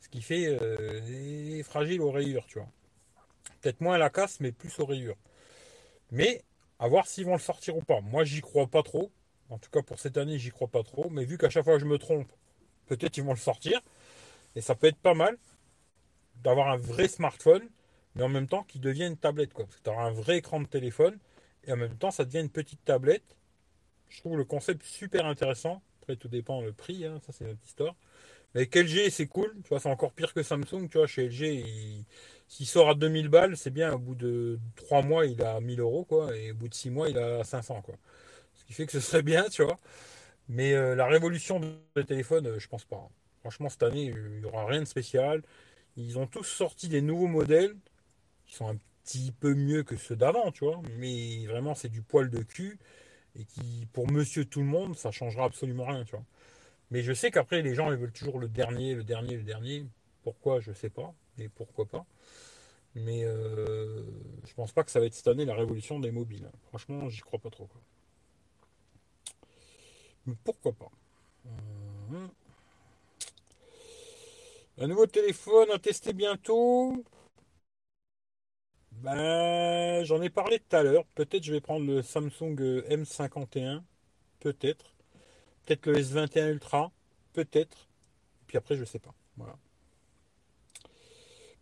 Ce 0.00 0.08
qui 0.08 0.22
fait 0.22 0.46
euh, 0.46 1.62
fragile 1.62 2.00
aux 2.00 2.10
rayures, 2.10 2.46
tu 2.46 2.58
vois. 2.58 2.68
Peut-être 3.60 3.80
moins 3.80 3.98
la 3.98 4.10
casse, 4.10 4.40
mais 4.40 4.50
plus 4.50 4.78
aux 4.80 4.86
rayures. 4.86 5.18
Mais 6.10 6.42
à 6.78 6.88
voir 6.88 7.06
s'ils 7.06 7.26
vont 7.26 7.34
le 7.34 7.40
sortir 7.40 7.76
ou 7.76 7.82
pas. 7.82 8.00
Moi, 8.00 8.24
j'y 8.24 8.40
crois 8.40 8.66
pas 8.66 8.82
trop. 8.82 9.12
En 9.50 9.58
tout 9.58 9.70
cas, 9.70 9.82
pour 9.82 9.98
cette 9.98 10.16
année, 10.16 10.38
j'y 10.38 10.50
crois 10.50 10.68
pas 10.68 10.82
trop. 10.82 11.10
Mais 11.10 11.24
vu 11.24 11.38
qu'à 11.38 11.50
chaque 11.50 11.64
fois 11.64 11.78
je 11.78 11.84
me 11.84 11.98
trompe, 11.98 12.32
peut-être 12.86 13.16
ils 13.16 13.24
vont 13.24 13.34
le 13.34 13.38
sortir. 13.38 13.80
Et 14.56 14.60
ça 14.60 14.74
peut 14.74 14.88
être 14.88 14.98
pas 14.98 15.14
mal 15.14 15.36
d'avoir 16.42 16.70
un 16.70 16.76
vrai 16.76 17.08
smartphone, 17.08 17.68
mais 18.14 18.22
en 18.22 18.28
même 18.28 18.46
temps 18.48 18.64
qui 18.64 18.78
devient 18.78 19.06
une 19.06 19.16
tablette. 19.16 19.52
Quoi. 19.52 19.66
Parce 19.66 19.76
que 19.76 19.82
tu 19.82 19.90
auras 19.90 20.04
un 20.04 20.12
vrai 20.12 20.38
écran 20.38 20.60
de 20.60 20.66
téléphone, 20.66 21.18
et 21.64 21.72
en 21.72 21.76
même 21.76 21.96
temps, 21.96 22.10
ça 22.10 22.24
devient 22.24 22.40
une 22.40 22.50
petite 22.50 22.84
tablette. 22.84 23.36
Je 24.08 24.18
trouve 24.20 24.36
le 24.36 24.44
concept 24.44 24.82
super 24.84 25.26
intéressant. 25.26 25.82
Après, 26.02 26.16
tout 26.16 26.28
dépend 26.28 26.60
le 26.62 26.72
prix, 26.72 27.04
hein, 27.04 27.20
ça 27.24 27.32
c'est 27.32 27.44
notre 27.44 27.64
histoire. 27.64 27.94
Mais 28.54 28.62
avec 28.62 28.74
LG, 28.74 29.10
c'est 29.10 29.26
cool. 29.26 29.54
Tu 29.62 29.68
vois, 29.68 29.80
c'est 29.80 29.88
encore 29.88 30.12
pire 30.12 30.34
que 30.34 30.42
Samsung. 30.42 30.88
Tu 30.90 30.98
vois, 30.98 31.06
chez 31.06 31.28
LG, 31.28 32.04
s'il 32.48 32.66
sort 32.66 32.90
à 32.90 32.94
2000 32.94 33.28
balles, 33.28 33.56
c'est 33.56 33.70
bien. 33.70 33.92
Au 33.92 33.98
bout 33.98 34.14
de 34.16 34.58
3 34.76 35.02
mois, 35.02 35.26
il 35.26 35.42
a 35.42 35.60
1000 35.60 35.80
euros, 35.80 36.04
quoi. 36.04 36.36
Et 36.36 36.50
au 36.52 36.54
bout 36.54 36.68
de 36.68 36.74
6 36.74 36.90
mois, 36.90 37.08
il 37.08 37.18
a 37.18 37.44
500, 37.44 37.82
quoi. 37.82 37.94
Ce 38.54 38.64
qui 38.64 38.72
fait 38.72 38.86
que 38.86 38.92
ce 38.92 39.00
serait 39.00 39.22
bien, 39.22 39.48
tu 39.48 39.62
vois. 39.62 39.78
Mais 40.48 40.74
euh, 40.74 40.94
la 40.96 41.06
révolution 41.06 41.60
des 41.96 42.04
téléphones, 42.04 42.46
euh, 42.48 42.58
je 42.58 42.68
pense 42.68 42.84
pas. 42.84 43.08
Franchement, 43.40 43.68
cette 43.68 43.82
année, 43.84 44.06
il 44.06 44.40
n'y 44.40 44.44
aura 44.46 44.66
rien 44.66 44.80
de 44.80 44.86
spécial. 44.86 45.42
Ils 45.96 46.18
ont 46.18 46.26
tous 46.26 46.44
sorti 46.44 46.88
des 46.88 47.02
nouveaux 47.02 47.28
modèles 47.28 47.76
sont 48.54 48.68
un 48.68 48.76
petit 49.04 49.32
peu 49.32 49.54
mieux 49.54 49.82
que 49.82 49.96
ceux 49.96 50.16
d'avant, 50.16 50.50
tu 50.52 50.64
vois. 50.64 50.80
Mais 50.98 51.46
vraiment, 51.46 51.74
c'est 51.74 51.88
du 51.88 52.02
poil 52.02 52.30
de 52.30 52.42
cul. 52.42 52.78
Et 53.36 53.44
qui, 53.44 53.86
pour 53.92 54.10
monsieur 54.10 54.44
tout 54.44 54.60
le 54.60 54.66
monde, 54.66 54.96
ça 54.96 55.10
changera 55.12 55.44
absolument 55.44 55.86
rien, 55.86 56.04
tu 56.04 56.12
vois. 56.12 56.24
Mais 56.90 57.02
je 57.02 57.12
sais 57.12 57.30
qu'après, 57.30 57.62
les 57.62 57.74
gens, 57.74 57.92
ils 57.92 57.98
veulent 57.98 58.12
toujours 58.12 58.38
le 58.38 58.48
dernier, 58.48 58.94
le 58.94 59.04
dernier, 59.04 59.36
le 59.36 59.44
dernier. 59.44 59.86
Pourquoi, 60.22 60.60
je 60.60 60.72
sais 60.72 60.90
pas. 60.90 61.14
Mais 61.38 61.48
pourquoi 61.48 61.86
pas. 61.86 62.04
Mais 62.94 63.24
euh, 63.24 64.02
je 64.44 64.54
pense 64.54 64.72
pas 64.72 64.82
que 64.82 64.90
ça 64.90 64.98
va 64.98 65.06
être 65.06 65.14
cette 65.14 65.28
année 65.28 65.44
la 65.44 65.54
révolution 65.54 66.00
des 66.00 66.10
mobiles. 66.10 66.50
Franchement, 66.68 67.08
j'y 67.08 67.20
crois 67.20 67.38
pas 67.38 67.50
trop. 67.50 67.68
Mais 70.26 70.34
pourquoi 70.44 70.72
pas 70.72 70.90
hum. 72.10 72.28
Un 74.78 74.86
nouveau 74.86 75.06
téléphone 75.06 75.70
à 75.72 75.78
tester 75.78 76.12
bientôt. 76.12 77.04
Ben, 79.02 80.04
j'en 80.04 80.20
ai 80.20 80.28
parlé 80.28 80.58
tout 80.58 80.76
à 80.76 80.82
l'heure. 80.82 81.06
Peut-être 81.14 81.42
je 81.42 81.52
vais 81.52 81.60
prendre 81.60 81.86
le 81.86 82.02
Samsung 82.02 82.54
M51. 82.88 83.82
Peut-être. 84.40 84.94
Peut-être 85.64 85.86
le 85.86 85.94
S21 85.98 86.50
Ultra. 86.50 86.92
Peut-être. 87.32 87.88
Puis 88.46 88.58
après, 88.58 88.76
je 88.76 88.84
sais 88.84 88.98
pas. 88.98 89.14
Voilà. 89.36 89.56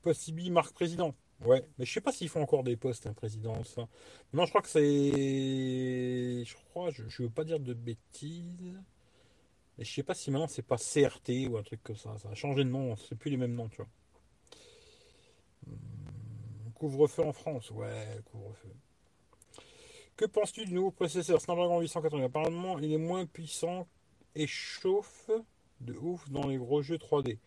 Possible 0.02 0.50
marque 0.50 0.72
président. 0.74 1.14
Ouais, 1.44 1.64
mais 1.78 1.84
je 1.84 1.92
sais 1.92 2.00
pas 2.00 2.10
s'ils 2.10 2.28
font 2.28 2.42
encore 2.42 2.64
des 2.64 2.76
postes, 2.76 3.06
un 3.06 3.12
président, 3.12 3.62
ça. 3.62 3.86
Non, 4.32 4.44
je 4.44 4.50
crois 4.50 4.62
que 4.62 4.68
c'est. 4.68 6.44
Je 6.44 6.54
crois, 6.54 6.90
je, 6.90 7.04
je 7.08 7.22
veux 7.22 7.30
pas 7.30 7.44
dire 7.44 7.60
de 7.60 7.74
bêtises. 7.74 8.80
Mais 9.76 9.84
je 9.84 9.92
sais 9.94 10.02
pas 10.02 10.14
si 10.14 10.32
maintenant 10.32 10.48
c'est 10.48 10.62
pas 10.62 10.76
CRT 10.76 11.48
ou 11.48 11.56
un 11.56 11.62
truc 11.62 11.82
comme 11.84 11.96
ça. 11.96 12.16
Ça 12.18 12.30
a 12.30 12.34
changé 12.34 12.64
de 12.64 12.70
nom, 12.70 12.96
c'est 12.96 13.14
plus 13.14 13.30
les 13.30 13.36
mêmes 13.36 13.54
noms, 13.54 13.68
tu 13.68 13.76
vois. 13.76 13.88
Couvre-feu 16.78 17.24
en 17.24 17.32
France, 17.32 17.70
ouais, 17.70 18.20
couvre-feu. 18.30 18.70
Que 20.16 20.24
penses-tu 20.24 20.64
du 20.64 20.74
nouveau 20.74 20.90
processeur 20.90 21.40
Snapdragon 21.40 21.80
880 21.80 22.24
Apparemment, 22.24 22.78
il 22.78 22.92
est 22.92 22.98
moins 22.98 23.26
puissant 23.26 23.86
et 24.34 24.46
chauffe 24.46 25.30
de 25.80 25.94
ouf 25.94 26.28
dans 26.30 26.46
les 26.46 26.56
gros 26.56 26.82
jeux 26.82 26.96
3D. 26.96 27.38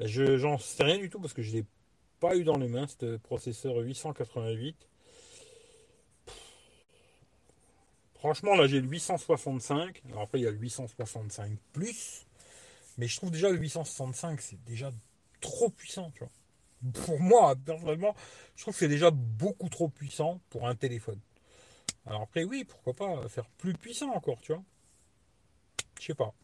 Je 0.00 0.36
j'en 0.38 0.58
sais 0.58 0.84
rien 0.84 0.98
du 0.98 1.08
tout 1.08 1.20
parce 1.20 1.32
que 1.32 1.42
je 1.42 1.52
l'ai 1.52 1.64
pas 2.20 2.36
eu 2.36 2.44
dans 2.44 2.58
les 2.58 2.68
mains 2.68 2.86
ce 2.86 3.16
processeur 3.18 3.76
888. 3.76 4.76
Franchement, 8.14 8.54
là 8.56 8.66
j'ai 8.66 8.80
le 8.80 8.88
865. 8.88 10.02
Alors 10.08 10.22
après, 10.22 10.40
il 10.40 10.44
y 10.44 10.46
a 10.46 10.50
le 10.50 10.58
865 10.58 11.58
plus. 11.72 12.26
Mais 12.98 13.08
je 13.08 13.16
trouve 13.16 13.30
déjà 13.30 13.50
le 13.50 13.58
865, 13.58 14.40
c'est 14.40 14.64
déjà 14.64 14.92
trop 15.40 15.68
puissant, 15.68 16.10
tu 16.12 16.20
vois. 16.20 16.30
Pour 16.92 17.20
moi, 17.20 17.54
personnellement, 17.56 18.14
je 18.56 18.62
trouve 18.62 18.74
que 18.74 18.80
c'est 18.80 18.88
déjà 18.88 19.10
beaucoup 19.10 19.68
trop 19.68 19.88
puissant 19.88 20.40
pour 20.50 20.68
un 20.68 20.74
téléphone. 20.74 21.20
Alors 22.06 22.22
après, 22.22 22.44
oui, 22.44 22.64
pourquoi 22.64 22.92
pas 22.92 23.28
faire 23.28 23.48
plus 23.56 23.72
puissant 23.74 24.10
encore, 24.14 24.40
tu 24.42 24.52
vois. 24.52 24.62
Je 25.98 26.06
sais 26.06 26.14
pas. 26.14 26.34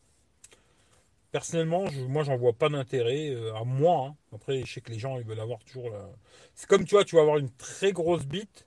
Personnellement, 1.32 1.84
moi, 2.08 2.24
j'en 2.24 2.36
vois 2.36 2.52
pas 2.54 2.68
d'intérêt 2.68 3.30
euh, 3.30 3.54
à 3.54 3.64
moi. 3.64 4.08
Hein. 4.08 4.16
Après, 4.34 4.62
je 4.64 4.72
sais 4.72 4.80
que 4.80 4.90
les 4.90 4.98
gens, 4.98 5.18
ils 5.18 5.24
veulent 5.24 5.40
avoir 5.40 5.62
toujours. 5.64 5.90
La... 5.90 6.08
C'est 6.54 6.66
comme 6.68 6.84
tu 6.84 6.94
vois, 6.94 7.04
tu 7.04 7.16
vas 7.16 7.22
avoir 7.22 7.38
une 7.38 7.50
très 7.50 7.92
grosse 7.92 8.26
bite. 8.26 8.66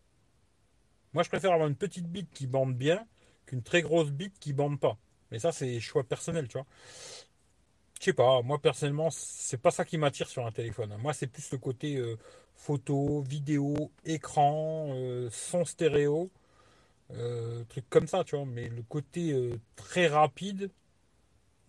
Moi, 1.13 1.23
je 1.23 1.29
préfère 1.29 1.51
avoir 1.51 1.67
une 1.67 1.75
petite 1.75 2.07
bite 2.07 2.29
qui 2.33 2.47
bande 2.47 2.75
bien 2.75 3.05
qu'une 3.45 3.63
très 3.63 3.81
grosse 3.81 4.11
bite 4.11 4.39
qui 4.39 4.53
bande 4.53 4.79
pas. 4.79 4.97
Mais 5.31 5.39
ça, 5.39 5.51
c'est 5.51 5.79
choix 5.79 6.03
personnel, 6.03 6.47
tu 6.47 6.57
vois. 6.57 6.67
Je 8.03 8.07
sais 8.07 8.13
pas, 8.13 8.41
moi 8.41 8.59
personnellement, 8.59 9.09
c'est 9.11 9.57
pas 9.57 9.71
ça 9.71 9.85
qui 9.85 9.97
m'attire 9.97 10.27
sur 10.27 10.45
un 10.45 10.51
téléphone. 10.51 10.93
Moi, 10.99 11.13
c'est 11.13 11.25
plus 11.27 11.49
le 11.53 11.57
côté 11.57 11.95
euh, 11.95 12.17
photo, 12.53 13.21
vidéo, 13.21 13.91
écran, 14.03 14.89
euh, 14.93 15.29
son 15.31 15.63
stéréo, 15.63 16.29
truc 17.69 17.89
comme 17.89 18.07
ça, 18.07 18.25
tu 18.25 18.35
vois. 18.35 18.45
Mais 18.45 18.67
le 18.67 18.81
côté 18.83 19.33
très 19.77 20.07
rapide, 20.07 20.69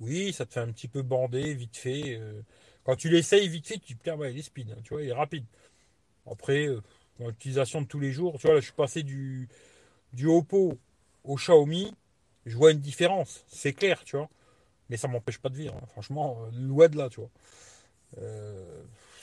oui, 0.01 0.33
ça 0.33 0.47
te 0.47 0.53
fait 0.55 0.61
un 0.61 0.73
petit 0.73 0.89
peu 0.89 1.03
bander, 1.03 1.55
vite 1.55 1.77
fait. 1.77 2.19
Euh. 2.19 2.43
quand 2.85 2.97
tu 2.97 3.09
l'essayes 3.09 3.49
vite 3.49 3.67
fait, 3.69 3.79
tu 3.79 3.97
te 3.97 4.05
dis, 4.05 4.17
ouais, 4.17 4.33
il 4.33 4.39
est 4.39 4.43
speed, 4.43 4.71
hein, 4.73 4.81
tu 4.83 4.95
vois, 4.95 5.03
il 5.03 5.09
est 5.09 5.13
rapide. 5.13 5.45
Après, 6.31 6.67
euh, 6.67 6.83
dans 7.21 7.29
l'utilisation 7.29 7.83
de 7.83 7.87
tous 7.87 8.01
les 8.01 8.13
jours, 8.13 8.39
tu 8.39 8.47
vois, 8.47 8.55
là, 8.55 8.61
je 8.61 8.67
suis 8.67 8.75
passé 8.75 9.03
du, 9.03 9.49
du 10.13 10.27
Oppo 10.27 10.79
au 11.25 11.37
Xiaomi, 11.37 11.95
je 12.47 12.57
vois 12.57 12.73
une 12.73 12.81
différence, 12.81 13.45
c'est 13.49 13.73
clair, 13.73 14.03
tu 14.05 14.17
vois. 14.17 14.29
Mais 14.91 14.97
ça 14.97 15.09
m'empêche 15.09 15.39
pas 15.39 15.49
de 15.49 15.57
vivre, 15.57 15.75
hein. 15.77 15.87
franchement, 15.89 16.39
euh, 16.47 16.51
loin 16.59 16.89
de 16.89 16.97
là, 16.99 17.09
tu 17.09 17.21
vois. 17.21 17.31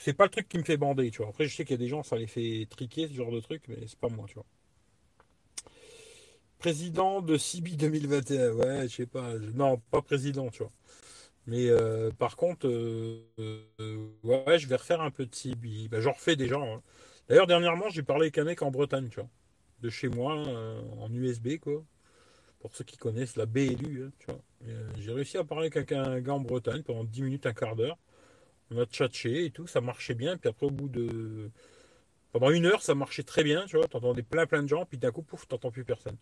c'est 0.00 0.12
pas 0.14 0.24
le 0.24 0.30
truc 0.30 0.48
qui 0.48 0.58
me 0.58 0.64
fait 0.64 0.76
bander, 0.76 1.10
tu 1.10 1.18
vois. 1.18 1.28
Après, 1.28 1.46
je 1.46 1.54
sais 1.54 1.64
qu'il 1.64 1.72
y 1.74 1.80
a 1.80 1.84
des 1.84 1.88
gens, 1.88 2.02
ça 2.02 2.16
les 2.16 2.26
fait 2.26 2.66
triquer, 2.70 3.08
ce 3.08 3.14
genre 3.14 3.30
de 3.30 3.40
truc, 3.40 3.62
mais 3.68 3.76
c'est 3.86 3.98
pas 3.98 4.08
moi, 4.08 4.26
tu 4.28 4.34
vois. 4.34 4.44
Président 6.58 7.20
de 7.22 7.36
CIBI 7.36 7.76
2021. 7.76 8.52
Ouais, 8.52 8.88
je 8.88 8.94
sais 8.94 9.06
pas. 9.06 9.34
Non, 9.54 9.78
pas 9.90 10.00
président, 10.00 10.48
tu 10.50 10.62
vois. 10.62 10.70
Mais 11.46 11.68
euh, 11.68 12.10
par 12.12 12.36
contre, 12.36 12.68
euh, 12.68 13.24
euh, 13.80 14.08
ouais, 14.22 14.58
je 14.58 14.68
vais 14.68 14.76
refaire 14.76 15.00
un 15.00 15.10
peu 15.10 15.26
de 15.26 15.34
CIBI. 15.34 15.88
Ben, 15.88 16.00
J'en 16.00 16.12
refais 16.12 16.36
déjà. 16.36 16.56
Hein. 16.58 16.82
D'ailleurs, 17.28 17.46
dernièrement, 17.46 17.88
j'ai 17.90 18.02
parlé 18.02 18.24
avec 18.26 18.38
un 18.38 18.44
mec 18.44 18.62
en 18.62 18.70
Bretagne, 18.70 19.08
tu 19.08 19.20
vois. 19.20 19.28
De 19.80 19.90
chez 19.90 20.08
moi, 20.08 20.34
en 21.00 21.12
USB, 21.12 21.58
quoi. 21.58 21.84
Pour 22.62 22.74
ceux 22.76 22.84
qui 22.84 22.96
connaissent 22.96 23.34
la 23.34 23.44
BLU, 23.44 24.04
hein, 24.04 24.12
tu 24.20 24.26
vois. 24.26 24.40
j'ai 24.96 25.12
réussi 25.12 25.36
à 25.36 25.42
parler 25.42 25.68
avec 25.74 25.90
un 25.90 26.20
gars 26.20 26.34
en 26.34 26.40
Bretagne 26.40 26.82
pendant 26.82 27.02
10 27.02 27.22
minutes, 27.22 27.46
un 27.46 27.52
quart 27.52 27.74
d'heure. 27.74 27.98
On 28.70 28.78
a 28.78 28.86
tchatché 28.86 29.46
et 29.46 29.50
tout, 29.50 29.66
ça 29.66 29.80
marchait 29.80 30.14
bien. 30.14 30.36
Puis 30.36 30.48
après, 30.48 30.66
au 30.66 30.70
bout 30.70 30.88
de. 30.88 31.50
Pendant 32.30 32.50
une 32.50 32.64
heure, 32.64 32.80
ça 32.80 32.94
marchait 32.94 33.24
très 33.24 33.42
bien, 33.42 33.66
tu 33.66 33.76
vois. 33.76 33.88
T'entendais 33.88 34.22
plein 34.22 34.46
plein 34.46 34.62
de 34.62 34.68
gens, 34.68 34.86
puis 34.86 34.96
d'un 34.96 35.10
coup, 35.10 35.22
pouf, 35.22 35.46
t'entends 35.48 35.72
plus 35.72 35.84
personne. 35.84 36.16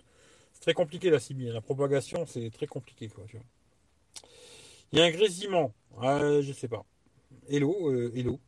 C'est 0.52 0.62
très 0.62 0.74
compliqué 0.74 1.10
la 1.10 1.20
CB. 1.20 1.52
La 1.52 1.60
propagation, 1.60 2.24
c'est 2.26 2.50
très 2.50 2.66
compliqué. 2.66 3.08
Quoi, 3.08 3.24
Il 4.92 4.98
y 4.98 5.02
a 5.02 5.04
un 5.04 5.10
grésillement. 5.10 5.74
Je 6.02 6.40
je 6.42 6.52
sais 6.54 6.68
pas. 6.68 6.84
Hello, 7.50 7.90
euh, 7.90 8.10
hello. 8.14 8.40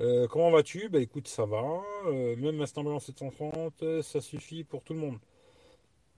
Euh, 0.00 0.28
comment 0.28 0.50
vas-tu? 0.50 0.88
Bah 0.90 1.00
écoute, 1.00 1.26
ça 1.26 1.46
va. 1.46 1.62
Euh, 2.06 2.36
même 2.36 2.60
un 2.60 2.86
en 2.86 3.00
730, 3.00 4.02
ça 4.02 4.20
suffit 4.20 4.62
pour 4.62 4.82
tout 4.82 4.92
le 4.92 5.00
monde. 5.00 5.18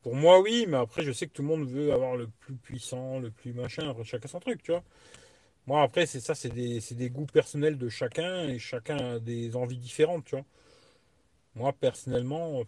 Pour 0.05 0.15
moi, 0.15 0.41
oui, 0.41 0.67
mais 0.69 0.77
après, 0.77 1.03
je 1.03 1.11
sais 1.11 1.27
que 1.27 1.33
tout 1.33 1.43
le 1.43 1.49
monde 1.49 1.67
veut 1.69 1.93
avoir 1.93 2.17
le 2.17 2.29
plus 2.29 2.55
puissant, 2.55 3.19
le 3.19 3.31
plus 3.33 3.53
machin. 3.53 3.93
Chacun 4.05 4.29
son 4.29 4.39
truc, 4.39 4.63
tu 4.63 4.71
vois. 4.71 4.85
Moi, 5.67 5.83
après, 5.83 6.07
c'est 6.07 6.21
ça, 6.21 6.35
c'est 6.35 6.51
des, 6.51 7.11
goûts 7.11 7.27
personnels 7.27 7.79
de 7.79 7.89
chacun 7.89 8.45
et 8.49 8.59
chacun 8.59 8.99
a 9.17 9.19
des 9.21 9.57
envies 9.57 9.79
différentes, 9.79 10.25
tu 10.27 10.37
vois. 10.37 10.45
Moi, 11.55 11.73
personnellement, 11.73 12.65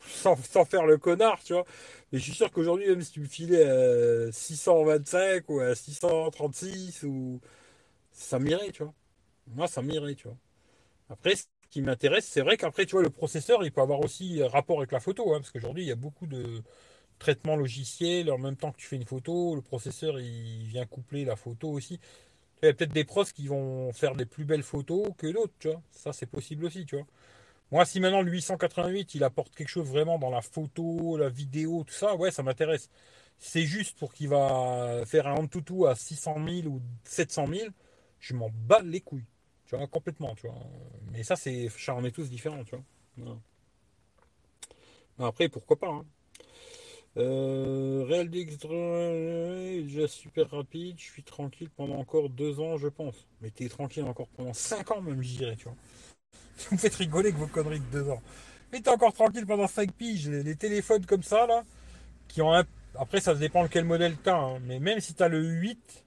sans, 0.00 0.36
faire 0.64 0.86
le 0.86 0.98
connard, 0.98 1.42
tu 1.42 1.52
vois. 1.52 1.64
Mais 2.12 2.18
je 2.18 2.24
suis 2.24 2.34
sûr 2.34 2.50
qu'aujourd'hui, 2.50 2.88
même 2.88 3.02
si 3.02 3.12
tu 3.12 3.20
me 3.20 3.26
filais 3.26 3.64
à 4.28 4.32
625 4.32 5.48
ou 5.48 5.60
à 5.60 5.74
636, 5.74 7.02
ou... 7.04 7.40
ça 8.12 8.38
m'irait, 8.40 8.72
tu 8.72 8.84
vois. 8.84 8.94
Moi, 9.48 9.68
ça 9.68 9.82
m'irait, 9.82 10.14
tu 10.16 10.28
vois. 10.28 10.38
Après, 11.10 11.34
qui 11.76 11.82
m'intéresse, 11.82 12.24
c'est 12.24 12.40
vrai 12.40 12.56
qu'après, 12.56 12.86
tu 12.86 12.92
vois, 12.92 13.02
le 13.02 13.10
processeur, 13.10 13.62
il 13.62 13.70
peut 13.70 13.82
avoir 13.82 14.00
aussi 14.00 14.42
rapport 14.42 14.78
avec 14.78 14.92
la 14.92 15.00
photo, 15.00 15.34
hein, 15.34 15.40
parce 15.40 15.50
qu'aujourd'hui, 15.50 15.82
il 15.84 15.88
y 15.88 15.92
a 15.92 15.94
beaucoup 15.94 16.26
de 16.26 16.62
traitements 17.18 17.54
logiciels. 17.54 18.30
En 18.30 18.38
même 18.38 18.56
temps 18.56 18.72
que 18.72 18.78
tu 18.78 18.86
fais 18.86 18.96
une 18.96 19.04
photo, 19.04 19.54
le 19.54 19.60
processeur, 19.60 20.18
il 20.18 20.64
vient 20.64 20.86
coupler 20.86 21.26
la 21.26 21.36
photo 21.36 21.68
aussi. 21.68 22.00
Il 22.62 22.66
y 22.66 22.68
a 22.70 22.72
peut-être 22.72 22.94
des 22.94 23.04
pros 23.04 23.24
qui 23.24 23.46
vont 23.48 23.92
faire 23.92 24.14
des 24.14 24.24
plus 24.24 24.46
belles 24.46 24.62
photos 24.62 25.10
que 25.18 25.26
d'autres, 25.26 25.52
tu 25.58 25.68
vois. 25.68 25.82
Ça, 25.90 26.14
c'est 26.14 26.24
possible 26.24 26.64
aussi, 26.64 26.86
tu 26.86 26.96
vois. 26.96 27.04
Moi, 27.72 27.84
si 27.84 28.00
maintenant 28.00 28.22
le 28.22 28.32
888, 28.32 29.14
il 29.14 29.22
apporte 29.22 29.54
quelque 29.54 29.68
chose 29.68 29.86
vraiment 29.86 30.18
dans 30.18 30.30
la 30.30 30.40
photo, 30.40 31.18
la 31.18 31.28
vidéo, 31.28 31.84
tout 31.86 31.92
ça, 31.92 32.16
ouais, 32.16 32.30
ça 32.30 32.42
m'intéresse. 32.42 32.88
C'est 33.38 33.66
juste 33.66 33.98
pour 33.98 34.14
qu'il 34.14 34.30
va 34.30 35.02
faire 35.04 35.26
un 35.26 35.34
Antutu 35.34 35.86
à 35.86 35.94
600 35.94 36.36
000 36.62 36.68
ou 36.68 36.80
700 37.04 37.46
000, 37.48 37.68
je 38.18 38.32
m'en 38.32 38.48
bats 38.50 38.80
les 38.82 39.02
couilles. 39.02 39.26
Tu 39.66 39.76
vois, 39.76 39.86
complètement, 39.86 40.34
tu 40.34 40.46
vois. 40.46 40.56
Mais 41.12 41.22
ça, 41.24 41.36
c'est, 41.36 41.68
on 41.88 42.04
est 42.04 42.12
tous 42.12 42.30
différents, 42.30 42.64
tu 42.64 42.76
vois. 43.18 43.38
après, 45.18 45.48
pourquoi 45.48 45.76
pas. 45.76 45.88
Hein. 45.88 46.04
Euh, 47.18 48.04
Real 48.06 48.28
déjà 48.28 50.06
super 50.06 50.50
rapide, 50.50 50.96
je 50.98 51.04
suis 51.04 51.22
tranquille 51.22 51.70
pendant 51.74 51.96
encore 51.96 52.28
deux 52.28 52.60
ans, 52.60 52.76
je 52.76 52.88
pense. 52.88 53.26
Mais 53.40 53.50
t'es 53.50 53.68
tranquille 53.68 54.04
encore 54.04 54.28
pendant 54.28 54.52
cinq 54.52 54.90
ans, 54.90 55.00
même, 55.00 55.22
je 55.22 55.54
tu 55.54 55.64
vois. 55.64 55.76
Vous 56.58 56.74
me 56.76 56.78
faites 56.78 56.94
rigoler 56.94 57.32
que 57.32 57.38
vos 57.38 57.46
conneries 57.46 57.80
de 57.80 57.86
deux 57.90 58.10
ans. 58.10 58.22
Mais 58.72 58.80
t'es 58.80 58.90
encore 58.90 59.14
tranquille 59.14 59.46
pendant 59.46 59.66
cinq 59.66 59.92
piges. 59.92 60.28
Les, 60.28 60.56
téléphones 60.56 61.06
comme 61.06 61.22
ça, 61.22 61.46
là, 61.46 61.64
qui 62.28 62.42
ont 62.42 62.52
un. 62.52 62.64
Après, 62.98 63.20
ça 63.20 63.34
dépend 63.34 63.62
de 63.62 63.68
quel 63.68 63.84
modèle 63.84 64.16
t'as, 64.22 64.36
hein. 64.36 64.58
mais 64.60 64.78
même 64.78 65.00
si 65.00 65.14
t'as 65.14 65.28
le 65.28 65.42
8, 65.42 66.04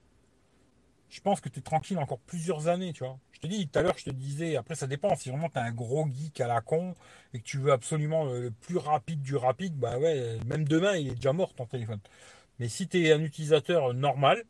je 1.09 1.21
pense 1.21 1.39
que 1.39 1.49
t'es 1.49 1.61
tranquille 1.61 1.97
encore 1.99 2.19
plusieurs 2.19 2.67
années, 2.67 2.93
tu 2.93 3.03
vois. 3.03 3.17
Je 3.41 3.47
te 3.47 3.53
dis, 3.53 3.67
tout 3.69 3.79
à 3.79 3.83
l'heure, 3.83 3.97
je 3.97 4.03
te 4.03 4.09
disais, 4.09 4.57
après, 4.57 4.75
ça 4.75 4.85
dépend. 4.85 5.15
Si 5.15 5.29
vraiment 5.29 5.49
t'es 5.49 5.59
un 5.59 5.71
gros 5.71 6.05
geek 6.09 6.41
à 6.41 6.47
la 6.47 6.59
con 6.59 6.93
et 7.33 7.39
que 7.39 7.45
tu 7.45 7.57
veux 7.57 7.71
absolument 7.71 8.25
le 8.25 8.51
plus 8.51 8.77
rapide 8.77 9.21
du 9.21 9.37
rapide, 9.37 9.75
bah 9.77 9.97
ouais, 9.97 10.39
même 10.45 10.67
demain, 10.67 10.97
il 10.97 11.07
est 11.07 11.15
déjà 11.15 11.31
mort 11.31 11.53
ton 11.53 11.65
téléphone. 11.65 12.01
Mais 12.59 12.67
si 12.67 12.89
t'es 12.89 13.13
un 13.13 13.21
utilisateur 13.21 13.93
normal, 13.93 14.43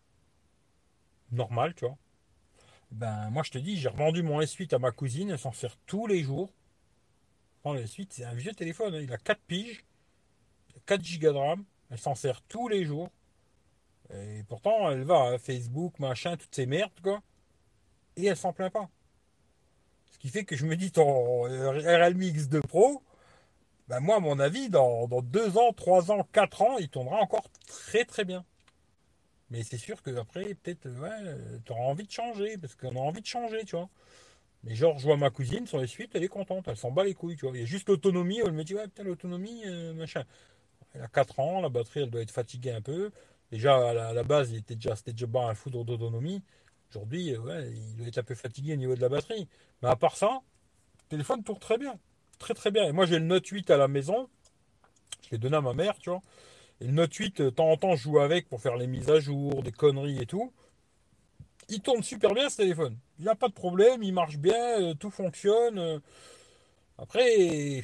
normal, 1.32 1.76
tu 1.76 1.86
vois, 1.86 1.98
ben 2.92 3.30
moi 3.30 3.44
je 3.44 3.52
te 3.52 3.60
dis, 3.60 3.78
j'ai 3.78 3.90
revendu 3.90 4.24
mon 4.24 4.42
S8 4.42 4.74
à 4.74 4.80
ma 4.80 4.92
cousine, 4.92 5.30
elle 5.30 5.40
s'en 5.40 5.54
sert 5.54 5.78
tous 5.86 6.08
les 6.08 6.24
jours. 6.24 6.52
Bon, 7.64 7.74
le 7.74 7.84
S8, 7.84 8.08
c'est 8.10 8.24
un 8.26 8.34
vieux 8.34 8.54
téléphone, 8.54 8.96
hein. 8.96 9.02
il 9.02 9.14
a 9.14 9.18
4 9.18 9.40
piges, 9.42 9.86
4 10.88 11.20
Go 11.20 11.32
de 11.32 11.38
RAM, 11.38 11.64
elle 11.92 12.00
s'en 12.00 12.16
sert 12.16 12.42
tous 12.44 12.68
les 12.68 12.86
jours. 12.86 13.12
Et 14.12 14.44
pourtant, 14.48 14.90
elle 14.90 15.04
va 15.04 15.34
à 15.34 15.38
Facebook, 15.38 16.00
machin, 16.00 16.36
toutes 16.38 16.56
ces 16.56 16.66
merdes, 16.66 17.00
quoi. 17.04 17.22
Et 18.20 18.28
elle 18.28 18.38
s'en 18.38 18.52
plaint 18.52 18.72
pas. 18.72 18.90
Ce 20.12 20.18
qui 20.18 20.28
fait 20.28 20.44
que 20.44 20.56
je 20.56 20.66
me 20.66 20.76
dis, 20.76 20.92
ton 20.92 21.44
RLMI 21.44 22.32
X2 22.32 22.60
Pro, 22.60 23.02
ben 23.88 24.02
moi, 24.02 24.18
à 24.18 24.20
mon 24.20 24.40
avis, 24.40 24.70
dans, 24.70 25.08
2 25.08 25.58
ans, 25.58 25.72
3 25.74 26.12
ans, 26.12 26.28
4 26.34 26.62
ans, 26.62 26.78
il 26.78 26.90
tournera 26.90 27.22
encore 27.22 27.50
très 27.68 28.04
très 28.04 28.26
bien. 28.26 28.46
Mais 29.50 29.64
c'est 29.64 29.78
sûr 29.78 30.02
que 30.04 30.16
après, 30.18 30.54
peut-être, 30.54 30.88
ouais, 30.90 31.60
tu 31.66 31.72
auras 31.72 31.86
envie 31.86 32.06
de 32.06 32.12
changer, 32.12 32.58
parce 32.58 32.76
qu'on 32.76 32.96
a 32.96 33.00
envie 33.00 33.22
de 33.22 33.26
changer, 33.26 33.64
tu 33.64 33.76
vois. 33.76 33.90
Mais 34.64 34.76
genre, 34.76 35.00
je 35.00 35.06
vois 35.06 35.18
ma 35.18 35.30
cousine 35.30 35.66
sur 35.66 35.80
les 35.80 35.88
suites, 35.88 36.12
elle 36.16 36.24
est 36.24 36.28
contente, 36.28 36.68
elle 36.68 36.78
s'en 36.78 36.92
bat 36.92 37.06
les 37.06 37.14
couilles, 37.14 37.38
tu 37.38 37.46
vois. 37.48 37.56
Il 37.56 37.62
y 37.62 37.64
a 37.64 37.66
juste 37.66 37.88
l'autonomie, 37.88 38.42
elle 38.46 38.52
me 38.52 38.64
dit, 38.64 38.76
ouais, 38.76 38.88
putain, 38.88 39.04
l'autonomie, 39.04 39.64
euh, 39.66 39.94
machin. 39.94 40.26
Elle 40.94 41.02
a 41.02 41.08
4 41.08 41.40
ans, 41.40 41.62
la 41.62 41.70
batterie, 41.70 42.02
elle 42.02 42.10
doit 42.10 42.22
être 42.22 42.32
fatiguée 42.32 42.72
un 42.72 42.82
peu. 42.82 43.12
Déjà, 43.52 43.90
à 43.90 44.14
la, 44.14 44.24
base, 44.24 44.52
il 44.52 44.58
était 44.58 44.76
déjà, 44.76 44.96
c'était 44.96 45.14
déjà 45.14 45.26
bas 45.26 45.48
un 45.48 45.56
foudre 45.56 45.84
d'autonomie. 45.84 46.44
Aujourd'hui, 46.92 47.36
euh, 47.36 47.72
il 47.72 47.96
doit 47.98 48.08
être 48.08 48.18
un 48.18 48.24
peu 48.24 48.36
fatigué 48.36 48.74
au 48.74 48.78
niveau 48.78 48.96
de 48.96 49.02
la 49.02 49.10
batterie. 49.10 49.48
Mais 49.82 49.90
à 49.90 49.96
part 49.96 50.16
ça, 50.16 50.42
le 51.04 51.10
téléphone 51.10 51.44
tourne 51.44 51.60
très 51.60 51.78
bien. 51.78 52.00
Très 52.40 52.54
très 52.54 52.72
bien. 52.72 52.86
Et 52.86 52.92
moi, 52.92 53.06
j'ai 53.06 53.20
le 53.20 53.26
Note 53.26 53.46
8 53.46 53.70
à 53.70 53.78
la 53.78 53.88
maison. 53.88 54.28
Je 55.26 55.32
l'ai 55.32 55.38
donné 55.38 55.58
à 55.58 55.62
ma 55.62 55.74
mère, 55.74 55.98
tu 56.00 56.10
vois. 56.10 56.22
Et 56.82 56.86
le 56.86 56.92
Note 56.92 57.14
8, 57.14 57.42
de 57.42 57.50
temps 57.50 57.70
en 57.70 57.78
temps, 57.78 57.96
je 57.96 58.04
joue 58.04 58.20
avec 58.20 58.50
pour 58.50 58.62
faire 58.62 58.76
les 58.76 58.88
mises 58.88 59.10
à 59.10 59.20
jour, 59.20 59.62
des 59.62 59.72
conneries 59.72 60.20
et 60.20 60.26
tout. 60.26 60.52
Il 61.68 61.82
tourne 61.82 62.02
super 62.02 62.34
bien 62.34 62.50
ce 62.50 62.58
téléphone. 62.58 62.98
Il 63.20 63.24
n'y 63.24 63.30
a 63.30 63.36
pas 63.36 63.50
de 63.50 63.54
problème, 63.54 64.02
il 64.02 64.14
marche 64.14 64.38
bien, 64.38 64.82
euh, 64.82 64.94
tout 64.96 65.12
fonctionne. 65.12 65.78
Euh. 65.78 66.00
Après, 66.98 67.84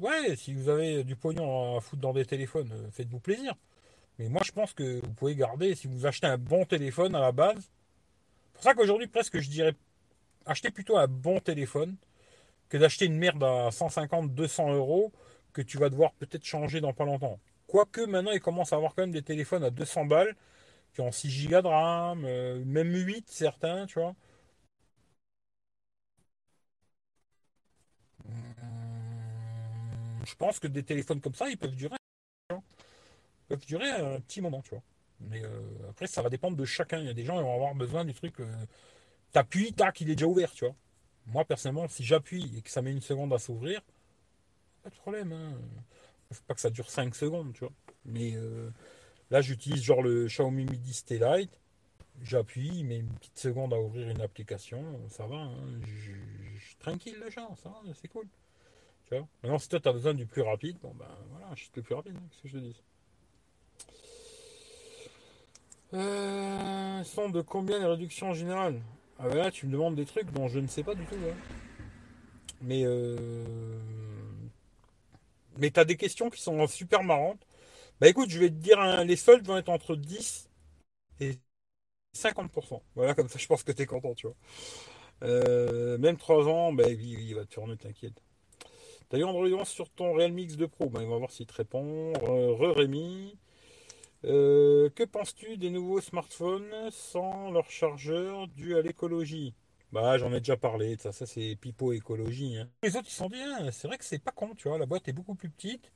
ouais, 0.00 0.36
si 0.36 0.54
vous 0.54 0.70
avez 0.70 1.04
du 1.04 1.16
pognon 1.16 1.76
à 1.76 1.80
foutre 1.80 2.00
dans 2.00 2.14
des 2.14 2.24
téléphones, 2.24 2.72
faites-vous 2.92 3.20
plaisir. 3.20 3.54
Mais 4.18 4.28
moi, 4.28 4.40
je 4.44 4.52
pense 4.52 4.72
que 4.72 5.00
vous 5.04 5.12
pouvez 5.12 5.34
garder, 5.34 5.74
si 5.74 5.88
vous 5.88 6.06
achetez 6.06 6.26
un 6.26 6.38
bon 6.38 6.64
téléphone 6.64 7.14
à 7.14 7.20
la 7.20 7.32
base, 7.32 7.70
pour 8.56 8.64
ça 8.64 8.74
qu'aujourd'hui, 8.74 9.06
presque, 9.06 9.38
je 9.38 9.50
dirais, 9.50 9.74
achetez 10.46 10.70
plutôt 10.70 10.96
un 10.96 11.06
bon 11.06 11.40
téléphone 11.40 11.96
que 12.68 12.78
d'acheter 12.78 13.06
une 13.06 13.18
merde 13.18 13.44
à 13.44 13.70
150, 13.70 14.34
200 14.34 14.72
euros 14.74 15.12
que 15.52 15.62
tu 15.62 15.78
vas 15.78 15.90
devoir 15.90 16.12
peut-être 16.14 16.44
changer 16.44 16.80
dans 16.80 16.92
pas 16.92 17.04
longtemps. 17.04 17.38
Quoique 17.66 18.00
maintenant, 18.02 18.32
ils 18.32 18.40
commencent 18.40 18.72
à 18.72 18.76
avoir 18.76 18.94
quand 18.94 19.02
même 19.02 19.12
des 19.12 19.22
téléphones 19.22 19.64
à 19.64 19.70
200 19.70 20.06
balles 20.06 20.34
qui 20.94 21.00
ont 21.02 21.12
6 21.12 21.48
Go 21.48 21.60
de 21.62 21.68
RAM, 21.68 22.24
euh, 22.24 22.64
même 22.64 22.94
8 22.94 23.28
certains, 23.30 23.86
tu 23.86 24.00
vois. 24.00 24.14
Je 30.24 30.34
pense 30.34 30.58
que 30.58 30.66
des 30.66 30.82
téléphones 30.82 31.20
comme 31.20 31.34
ça, 31.34 31.48
ils 31.48 31.58
peuvent 31.58 31.74
durer 31.74 31.96
peuvent 33.48 33.66
durer 33.66 33.90
un 33.90 34.20
petit 34.20 34.40
moment, 34.40 34.62
tu 34.62 34.70
vois. 34.70 34.82
Mais 35.20 35.42
euh, 35.44 35.60
après, 35.90 36.06
ça 36.06 36.22
va 36.22 36.28
dépendre 36.28 36.56
de 36.56 36.64
chacun. 36.64 36.98
Il 36.98 37.06
y 37.06 37.10
a 37.10 37.14
des 37.14 37.24
gens 37.24 37.36
qui 37.36 37.42
vont 37.42 37.54
avoir 37.54 37.74
besoin 37.74 38.04
du 38.04 38.14
truc. 38.14 38.38
Euh, 38.40 38.46
T'appuies, 39.32 39.72
tac, 39.72 40.00
il 40.00 40.10
est 40.10 40.14
déjà 40.14 40.26
ouvert, 40.26 40.52
tu 40.52 40.64
vois. 40.64 40.74
Moi, 41.26 41.44
personnellement, 41.44 41.88
si 41.88 42.04
j'appuie 42.04 42.56
et 42.56 42.62
que 42.62 42.70
ça 42.70 42.80
met 42.82 42.92
une 42.92 43.00
seconde 43.00 43.32
à 43.32 43.38
s'ouvrir, 43.38 43.82
pas 44.82 44.90
de 44.90 44.94
problème. 44.94 45.32
Hein. 45.32 45.58
Faut 46.32 46.42
pas 46.46 46.54
que 46.54 46.60
ça 46.60 46.70
dure 46.70 46.88
5 46.88 47.14
secondes, 47.14 47.52
tu 47.52 47.60
vois. 47.60 47.72
Mais 48.04 48.34
euh, 48.34 48.70
là, 49.30 49.40
j'utilise 49.40 49.82
genre 49.82 50.02
le 50.02 50.26
Xiaomi 50.26 50.64
Mi 50.64 50.78
10 50.78 51.04
T-Lite. 51.04 51.60
J'appuie, 52.22 52.70
il 52.72 52.84
met 52.84 52.98
une 52.98 53.12
petite 53.12 53.38
seconde 53.38 53.74
à 53.74 53.80
ouvrir 53.80 54.08
une 54.08 54.20
application. 54.20 55.00
Ça 55.08 55.26
va, 55.26 55.36
hein. 55.36 55.80
je 55.84 56.12
suis 56.64 56.76
tranquille 56.78 57.16
le 57.22 57.28
chat, 57.30 57.48
ça 57.62 57.74
c'est 58.00 58.08
cool. 58.08 58.26
Tu 59.04 59.16
vois 59.16 59.26
Maintenant, 59.42 59.58
si 59.58 59.68
toi, 59.68 59.80
tu 59.80 59.88
as 59.88 59.92
besoin 59.92 60.14
du 60.14 60.24
plus 60.24 60.42
rapide, 60.42 60.78
bon 60.80 60.94
ben 60.94 61.08
voilà, 61.30 61.48
je 61.54 61.60
suis 61.60 61.70
le 61.76 61.82
plus 61.82 61.94
rapide, 61.94 62.16
hein, 62.16 62.28
que 62.42 62.48
je 62.48 62.54
te 62.54 62.62
dis. 62.62 62.82
Euh, 65.96 67.02
sont 67.04 67.30
de 67.30 67.40
combien 67.40 67.78
les 67.78 67.86
réductions 67.86 68.30
en 68.30 68.34
général 68.34 68.80
Ah 69.18 69.28
ben 69.28 69.36
là, 69.36 69.50
tu 69.50 69.66
me 69.66 69.72
demandes 69.72 69.94
des 69.94 70.04
trucs 70.04 70.30
dont 70.32 70.46
je 70.48 70.58
ne 70.58 70.66
sais 70.66 70.82
pas 70.82 70.94
du 70.94 71.04
tout. 71.06 71.14
Hein. 71.14 71.34
Mais 72.60 72.82
euh... 72.84 73.44
mais 75.58 75.70
t'as 75.70 75.84
des 75.84 75.96
questions 75.96 76.30
qui 76.30 76.40
sont 76.40 76.66
super 76.66 77.02
marrantes. 77.02 77.40
Bah 78.00 78.08
écoute, 78.08 78.28
je 78.30 78.38
vais 78.38 78.50
te 78.50 78.54
dire, 78.54 78.78
hein, 78.78 79.04
les 79.04 79.16
soldes 79.16 79.46
vont 79.46 79.56
être 79.56 79.70
entre 79.70 79.96
10 79.96 80.50
et 81.20 81.38
50%. 82.14 82.82
Voilà, 82.94 83.14
comme 83.14 83.28
ça, 83.28 83.38
je 83.38 83.46
pense 83.46 83.62
que 83.62 83.72
t'es 83.72 83.86
content, 83.86 84.14
tu 84.14 84.26
vois. 84.26 84.36
Euh, 85.22 85.98
même 85.98 86.16
3 86.18 86.46
ans, 86.48 86.72
bah 86.72 86.84
oui, 86.88 87.16
il 87.20 87.34
va 87.34 87.44
te 87.46 87.54
tourner, 87.54 87.76
t'inquiète. 87.76 88.22
T'as 89.08 89.18
eu 89.18 89.64
sur 89.64 89.88
ton 89.90 90.12
Realme 90.14 90.36
X2 90.38 90.66
Pro 90.66 90.90
bah, 90.90 91.00
On 91.02 91.08
va 91.08 91.18
voir 91.18 91.30
s'il 91.30 91.46
te 91.46 91.54
répond. 91.54 92.12
Re-Rémi. 92.14 93.38
Euh, 94.24 94.90
que 94.90 95.04
penses-tu 95.04 95.56
des 95.56 95.70
nouveaux 95.70 96.00
smartphones 96.00 96.90
sans 96.90 97.50
leur 97.50 97.70
chargeur 97.70 98.48
dû 98.48 98.76
à 98.76 98.82
l'écologie? 98.82 99.54
Bah 99.92 100.18
j'en 100.18 100.32
ai 100.32 100.40
déjà 100.40 100.56
parlé, 100.56 100.96
ça, 100.98 101.12
ça 101.12 101.26
c'est 101.26 101.56
pipo 101.60 101.92
écologie. 101.92 102.56
Hein. 102.58 102.68
Les 102.82 102.96
autres 102.96 103.08
ils 103.08 103.14
sont 103.14 103.28
bien, 103.28 103.70
c'est 103.70 103.86
vrai 103.86 103.98
que 103.98 104.04
c'est 104.04 104.18
pas 104.18 104.32
con, 104.32 104.54
tu 104.56 104.68
vois, 104.68 104.78
la 104.78 104.86
boîte 104.86 105.08
est 105.08 105.12
beaucoup 105.12 105.34
plus 105.34 105.48
petite 105.48 105.92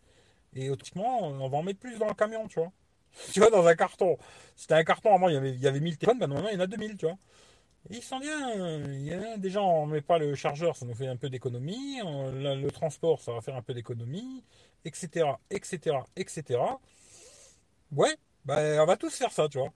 et 0.55 0.71
automatiquement 0.71 1.23
on 1.23 1.49
va 1.49 1.59
en 1.59 1.63
mettre 1.63 1.81
plus 1.81 1.99
dans 1.99 2.09
le 2.09 2.15
camion, 2.15 2.47
tu 2.47 2.61
vois. 2.61 2.73
tu 3.33 3.41
vois, 3.41 3.51
dans 3.51 3.67
un 3.67 3.75
carton. 3.75 4.17
C'était 4.57 4.75
un 4.75 4.85
carton, 4.85 5.15
avant 5.15 5.29
il 5.29 5.35
y 5.35 5.37
avait, 5.37 5.53
il 5.53 5.61
y 5.61 5.67
avait 5.67 5.81
1000 5.81 5.99
téléphones, 5.99 6.19
maintenant 6.19 6.49
il 6.49 6.55
y 6.55 6.57
en 6.57 6.61
a 6.61 6.67
2000, 6.67 6.97
tu 6.97 7.07
vois. 7.07 7.19
ils 7.91 8.03
sont 8.03 8.19
bien. 8.21 9.39
Déjà, 9.39 9.63
on 9.63 9.87
ne 9.87 9.93
met 9.95 10.03
pas 10.03 10.19
le 10.19 10.35
chargeur, 10.35 10.77
ça 10.77 10.87
nous 10.87 10.95
fait 10.95 11.09
un 11.09 11.17
peu 11.17 11.31
d'économie. 11.31 12.01
Le 12.03 12.69
transport, 12.71 13.21
ça 13.21 13.33
va 13.33 13.41
faire 13.41 13.57
un 13.57 13.63
peu 13.63 13.75
d'économie, 13.75 14.45
etc., 14.85 15.27
etc., 15.51 15.99
etc. 16.17 16.61
Ouais, 17.93 18.17
bah, 18.45 18.57
on 18.83 18.87
va 18.87 18.97
tous 18.97 19.15
faire 19.17 19.33
ça, 19.33 19.49
tu 19.49 19.59
vois. 19.59 19.73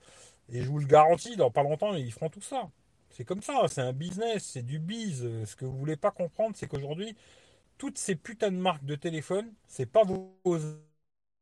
Et 0.50 0.62
je 0.62 0.68
vous 0.70 0.78
le 0.78 0.86
garantis, 0.86 1.36
dans 1.36 1.50
pas 1.50 1.62
longtemps, 1.62 1.94
ils 1.94 2.12
feront 2.12 2.28
tout 2.30 2.40
ça. 2.42 2.70
C'est 3.10 3.24
comme 3.24 3.42
ça, 3.42 3.66
c'est 3.68 3.80
un 3.82 3.92
business, 3.92 4.44
c'est 4.44 4.62
du 4.62 4.78
biz. 4.78 5.22
Ce 5.46 5.56
que 5.56 5.64
vous 5.64 5.76
voulez 5.78 5.96
pas 5.96 6.10
comprendre, 6.10 6.56
c'est 6.56 6.66
qu'aujourd'hui, 6.68 7.16
toutes 7.78 7.98
ces 7.98 8.16
putains 8.16 8.52
de 8.52 8.58
marques 8.58 8.84
de 8.86 8.96
téléphone, 8.96 9.52
c'est 9.68 9.86
pas 9.86 10.04
vos 10.04 10.36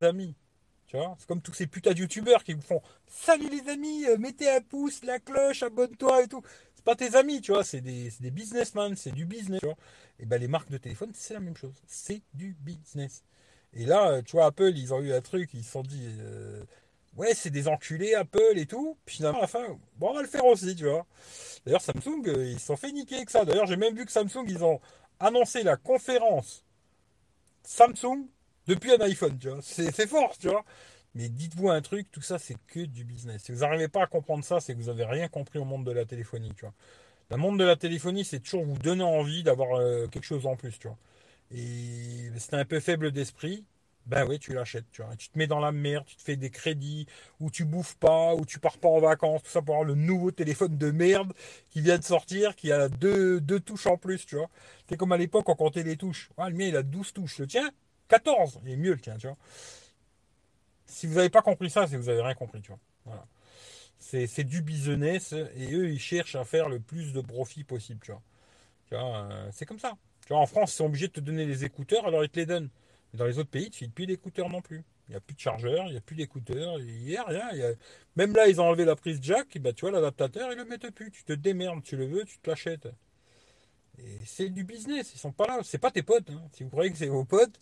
amis. 0.01 0.35
Tu 0.87 0.97
vois 0.97 1.17
C'est 1.19 1.27
comme 1.29 1.43
tous 1.43 1.55
ces 1.55 1.67
putains 1.67 1.93
de 1.93 1.99
youtubeurs 2.01 2.45
qui 2.45 2.55
vous 2.55 2.63
font 2.63 2.83
Salut 3.07 3.49
les 3.51 3.69
amis, 3.71 4.07
euh, 4.07 4.19
mettez 4.19 4.51
un 4.51 4.61
pouce, 4.61 5.03
la 5.05 5.19
cloche, 5.21 5.63
abonne-toi 5.63 6.23
et 6.25 6.29
tout. 6.29 6.43
C'est 6.75 6.85
pas 6.85 6.97
tes 6.97 7.15
amis, 7.17 7.41
tu 7.41 7.53
vois, 7.53 7.65
c'est 7.65 7.81
des, 7.81 8.11
businessmen, 8.31 8.97
c'est 8.97 9.13
du 9.13 9.25
business. 9.27 9.61
Et 10.19 10.27
ben 10.27 10.39
les 10.41 10.49
marques 10.49 10.71
de 10.71 10.79
téléphone, 10.79 11.13
c'est 11.15 11.35
la 11.35 11.41
même 11.41 11.57
chose. 11.57 11.75
C'est 11.87 12.23
du 12.35 12.57
business. 12.61 13.25
Et 13.75 13.87
là, 13.87 14.23
tu 14.23 14.33
vois, 14.33 14.47
Apple, 14.47 14.73
ils 14.77 14.93
ont 14.93 15.01
eu 15.01 15.13
un 15.13 15.21
truc, 15.21 15.51
ils 15.55 15.65
se 15.65 15.73
sont 15.73 15.83
dit, 15.83 16.07
euh, 16.21 16.63
ouais, 17.17 17.35
c'est 17.35 17.51
des 17.51 17.69
enculés, 17.69 18.15
Apple 18.15 18.57
et 18.57 18.67
tout. 18.67 18.97
Puis 19.07 19.17
finalement, 19.17 19.43
à 19.43 19.49
la 19.53 19.69
bon, 19.97 20.11
on 20.11 20.15
va 20.15 20.23
le 20.23 20.29
faire 20.29 20.45
aussi, 20.45 20.77
tu 20.77 20.85
vois. 20.85 21.07
D'ailleurs, 21.65 21.81
Samsung, 21.81 22.27
euh, 22.29 22.47
ils 22.47 22.61
se 22.61 22.67
sont 22.67 22.77
fait 22.77 22.93
niquer 22.93 23.17
avec 23.17 23.31
ça. 23.31 23.45
D'ailleurs, 23.45 23.67
j'ai 23.67 23.77
même 23.77 23.97
vu 23.97 24.05
que 24.05 24.13
Samsung, 24.13 24.45
ils 24.49 24.63
ont 24.65 24.81
annoncé 25.21 25.63
la 25.63 25.77
conférence 25.77 26.65
Samsung 27.63 28.27
depuis 28.67 28.93
un 28.93 29.01
iPhone, 29.01 29.39
tu 29.39 29.49
vois. 29.49 29.61
C'est 29.63 30.07
fort, 30.07 30.37
tu 30.39 30.49
vois. 30.49 30.65
Mais 31.15 31.29
dites-vous 31.29 31.69
un 31.71 31.83
truc, 31.83 32.11
tout 32.11 32.23
ça, 32.23 32.39
c'est 32.39 32.57
que 32.67 32.81
du 32.81 33.05
business. 33.05 33.43
Si 33.45 33.53
vous 33.53 33.61
n'arrivez 33.61 33.89
pas 33.89 34.03
à 34.03 34.07
comprendre 34.07 34.45
ça, 34.45 34.61
c'est 34.61 34.75
que 34.75 34.81
vous 34.81 34.87
n'avez 34.87 35.05
rien 35.05 35.29
compris 35.29 35.59
au 35.59 35.65
monde 35.65 35.85
de 35.85 35.93
la 35.93 36.05
téléphonie, 36.05 36.53
tu 36.57 36.65
vois. 36.65 36.75
Le 37.31 37.37
monde 37.37 37.59
de 37.59 37.65
la 37.65 37.77
téléphonie, 37.77 38.25
c'est 38.25 38.41
toujours 38.41 38.65
vous 38.65 38.79
donner 38.79 39.05
envie 39.05 39.43
d'avoir 39.43 39.79
euh, 39.79 40.07
quelque 40.07 40.25
chose 40.25 40.47
en 40.47 40.57
plus, 40.57 40.79
tu 40.79 40.89
vois. 40.89 40.97
Et 41.55 42.31
c'est 42.39 42.55
un 42.55 42.65
peu 42.65 42.81
faible 42.81 43.13
d'esprit, 43.13 43.65
ben 44.07 44.27
oui, 44.27 44.39
tu 44.39 44.53
l'achètes, 44.53 44.87
tu 44.91 45.03
vois. 45.03 45.15
Tu 45.17 45.29
te 45.29 45.39
mets 45.39 45.47
dans 45.47 45.61
la 45.61 45.71
merde, 45.73 46.05
tu 46.07 46.17
te 46.17 46.23
fais 46.23 46.37
des 46.37 46.51
crédits, 46.51 47.07
ou 47.41 47.51
tu 47.51 47.65
bouffes 47.65 47.97
pas, 47.97 48.35
ou 48.35 48.45
tu 48.45 48.59
pars 48.59 48.79
pas 48.79 48.89
en 48.89 49.01
vacances, 49.01 49.43
tout 49.43 49.51
ça 49.51 49.63
pour 49.63 49.77
avoir 49.77 49.87
le 49.87 49.95
nouveau 49.95 50.31
téléphone 50.31 50.77
de 50.77 50.91
merde 50.91 51.33
qui 51.71 51.81
vient 51.81 51.99
de 51.99 52.05
sortir, 52.05 52.57
qui 52.57 52.73
a 52.73 52.89
deux, 52.89 53.41
deux 53.41 53.61
touches 53.61 53.87
en 53.87 53.97
plus, 53.97 54.27
tu 54.27 54.37
vois. 54.37 54.51
C'est 54.89 54.97
comme 54.97 55.13
à 55.13 55.17
l'époque 55.17 55.49
on 55.49 55.55
comptait 55.55 55.83
les 55.85 55.97
touches. 55.97 56.31
le 56.39 56.51
mien 56.51 56.67
il 56.67 56.77
a 56.77 56.83
12 56.83 57.13
touches. 57.13 57.39
Le 57.39 57.47
tien, 57.47 57.71
14. 58.09 58.61
Il 58.65 58.73
est 58.73 58.77
mieux 58.77 58.93
le 58.93 59.01
tien, 59.01 59.17
tu 59.19 59.27
vois. 59.29 59.37
Si 60.87 61.07
vous 61.07 61.15
n'avez 61.15 61.31
pas 61.31 61.43
compris 61.43 61.71
ça, 61.71 61.87
c'est 61.87 61.97
que 61.97 62.01
vous 62.01 62.09
n'avez 62.09 62.23
rien 62.23 62.35
compris, 62.35 62.61
tu 62.61 62.69
vois. 62.69 62.81
Voilà. 63.05 63.27
C'est 63.99 64.45
du 64.45 64.63
business 64.63 65.33
et 65.33 65.73
eux, 65.75 65.91
ils 65.91 66.01
cherchent 66.01 66.35
à 66.35 66.45
faire 66.45 66.69
le 66.69 66.81
plus 66.81 67.13
de 67.13 67.21
profit 67.21 67.65
possible, 67.65 68.01
tu 68.05 68.11
vois. 68.13 68.23
Tu 68.89 68.95
vois, 68.97 69.17
euh, 69.31 69.49
c'est 69.53 69.67
comme 69.67 69.79
ça. 69.79 69.97
En 70.37 70.47
France, 70.47 70.73
ils 70.73 70.77
sont 70.77 70.87
obligés 70.87 71.09
de 71.09 71.13
te 71.13 71.21
donner 71.21 71.47
les 71.47 71.65
écouteurs, 71.65 72.07
alors 72.07 72.25
ils 72.25 72.31
te 72.31 72.41
les 72.41 72.47
donnent. 72.47 72.71
dans 73.15 73.27
les 73.27 73.39
autres 73.39 73.51
pays, 73.51 73.71
tu 73.71 73.85
ne 73.85 73.91
plus 73.91 74.07
d'écouteurs 74.07 74.49
non 74.49 74.61
plus. 74.61 74.85
Il 75.09 75.13
n'y 75.13 75.17
a 75.17 75.21
plus 75.21 75.35
de 75.35 75.41
chargeur, 75.41 75.87
il 75.87 75.93
n'y 75.93 75.99
a 75.99 76.01
plus 76.01 76.17
d'écouteurs, 76.17 76.79
il 76.79 77.05
n'y 77.05 77.17
a 77.17 77.25
rien. 77.25 77.51
Même 78.17 78.35
là, 78.35 78.49
ils 78.49 78.61
ont 78.61 78.65
enlevé 78.65 78.85
la 78.85 78.97
prise 78.97 79.19
jack, 79.21 79.59
bah, 79.59 79.73
tu 79.73 79.83
vois, 79.83 79.91
l'adaptateur, 79.91 80.53
ils 80.53 80.57
le 80.57 80.65
mettent 80.65 80.91
plus. 80.91 81.11
Tu 81.11 81.25
te 81.25 81.33
démerdes, 81.33 81.83
tu 81.83 81.97
le 81.97 82.07
veux, 82.07 82.25
tu 82.25 82.39
te 82.39 82.49
l'achètes. 82.49 82.89
Et 83.99 84.19
c'est 84.25 84.49
du 84.49 84.65
business, 84.65 85.13
ils 85.15 85.19
sont 85.19 85.33
pas. 85.33 85.61
C'est 85.65 85.79
pas 85.79 85.91
tes 85.91 86.03
potes. 86.03 86.31
Hein. 86.31 86.43
Si 86.53 86.63
vous 86.63 86.71
croyez 86.71 86.91
que 86.91 86.97
c'est 86.97 87.09
vos 87.09 87.25
potes, 87.25 87.61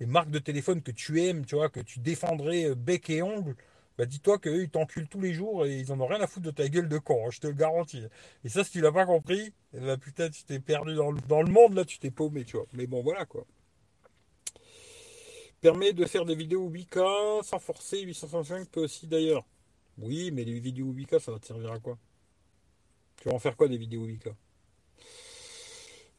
les 0.00 0.06
marques 0.06 0.30
de 0.30 0.38
téléphone 0.38 0.82
que 0.82 0.90
tu 0.92 1.20
aimes, 1.22 1.44
tu 1.44 1.56
vois, 1.56 1.68
que 1.68 1.80
tu 1.80 1.98
défendrais 2.00 2.66
euh, 2.70 2.74
bec 2.74 3.10
et 3.10 3.22
ongle, 3.22 3.56
bah 4.02 4.06
dis-toi 4.06 4.38
qu'eux, 4.38 4.64
ils 4.64 4.68
t'enculent 4.68 5.08
tous 5.08 5.20
les 5.20 5.32
jours 5.32 5.64
et 5.64 5.78
ils 5.78 5.92
en 5.92 6.00
ont 6.00 6.08
rien 6.08 6.20
à 6.20 6.26
foutre 6.26 6.46
de 6.46 6.50
ta 6.50 6.68
gueule 6.68 6.88
de 6.88 6.98
con, 6.98 7.24
hein, 7.24 7.30
je 7.30 7.38
te 7.38 7.46
le 7.46 7.52
garantis. 7.52 8.02
Et 8.42 8.48
ça, 8.48 8.64
si 8.64 8.72
tu 8.72 8.80
l'as 8.80 8.90
pas 8.90 9.06
compris, 9.06 9.52
ben, 9.72 9.96
putain, 9.96 10.28
tu 10.28 10.42
t'es 10.42 10.58
perdu 10.58 10.96
dans 10.96 11.12
le, 11.12 11.20
dans 11.28 11.40
le 11.40 11.52
monde, 11.52 11.74
là, 11.74 11.84
tu 11.84 12.00
t'es 12.00 12.10
paumé, 12.10 12.44
tu 12.44 12.56
vois. 12.56 12.66
Mais 12.72 12.88
bon, 12.88 13.00
voilà, 13.00 13.26
quoi. 13.26 13.46
Permet 15.60 15.92
de 15.92 16.04
faire 16.04 16.24
des 16.24 16.34
vidéos 16.34 16.68
8K 16.68 17.44
sans 17.44 17.60
forcer, 17.60 18.00
865 18.00 18.68
peut 18.70 18.82
aussi 18.82 19.06
d'ailleurs. 19.06 19.46
Oui, 19.98 20.32
mais 20.32 20.42
les 20.42 20.58
vidéos 20.58 20.92
8K, 20.92 21.20
ça 21.20 21.30
va 21.30 21.38
te 21.38 21.46
servir 21.46 21.70
à 21.70 21.78
quoi? 21.78 21.96
Tu 23.18 23.28
vas 23.28 23.36
en 23.36 23.38
faire 23.38 23.56
quoi 23.56 23.68
des 23.68 23.78
vidéos 23.78 24.04
8K 24.04 24.34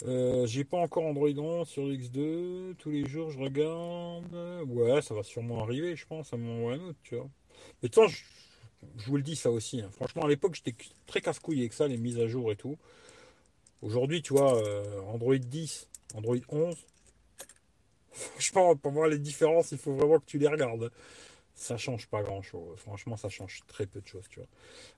euh, 0.06 0.46
j'ai 0.48 0.66
pas 0.66 0.78
encore 0.78 1.04
Android 1.04 1.30
11 1.30 1.68
sur 1.68 1.84
X2. 1.84 2.76
Tous 2.76 2.92
les 2.92 3.06
jours, 3.06 3.30
je 3.30 3.40
regarde. 3.40 4.36
Ouais, 4.68 5.02
ça 5.02 5.14
va 5.14 5.24
sûrement 5.24 5.64
arriver, 5.64 5.96
je 5.96 6.06
pense, 6.06 6.34
à 6.34 6.36
un 6.36 6.40
moment 6.40 6.66
ou 6.66 6.70
à 6.70 6.74
un 6.74 6.80
autre, 6.80 7.00
tu 7.04 7.16
vois. 7.16 7.30
Mais 7.82 7.90
de 7.90 7.94
toute 7.94 8.04
façon, 8.04 8.24
je, 8.98 9.06
vous 9.06 9.18
le 9.18 9.24
dis 9.24 9.36
ça 9.36 9.52
aussi. 9.52 9.82
Hein. 9.82 9.90
Franchement, 9.92 10.24
à 10.24 10.28
l'époque, 10.28 10.56
j'étais 10.56 10.76
très 11.06 11.22
casse-couille 11.22 11.60
avec 11.60 11.74
ça, 11.74 11.88
les 11.88 11.98
mises 11.98 12.20
à 12.20 12.28
jour 12.28 12.52
et 12.52 12.56
tout. 12.56 12.78
Aujourd'hui, 13.82 14.22
tu 14.22 14.34
vois, 14.34 14.58
euh, 14.62 15.02
Android 15.08 15.36
10, 15.36 15.88
Android 16.16 16.38
11. 16.50 16.76
Franchement, 18.12 18.76
pour 18.76 18.92
voir 18.92 19.08
les 19.08 19.20
différences, 19.20 19.72
il 19.72 19.78
faut 19.78 19.94
vraiment 19.94 20.20
que 20.20 20.26
tu 20.26 20.38
les 20.38 20.48
regardes. 20.48 20.92
Ça 21.56 21.78
change 21.78 22.08
pas 22.08 22.24
grand 22.24 22.42
chose. 22.42 22.78
Franchement, 22.80 23.16
ça 23.18 23.30
change 23.30 23.62
très 23.68 23.86
peu 23.86 24.02
de 24.02 24.08
choses, 24.08 24.26
tu. 24.30 24.40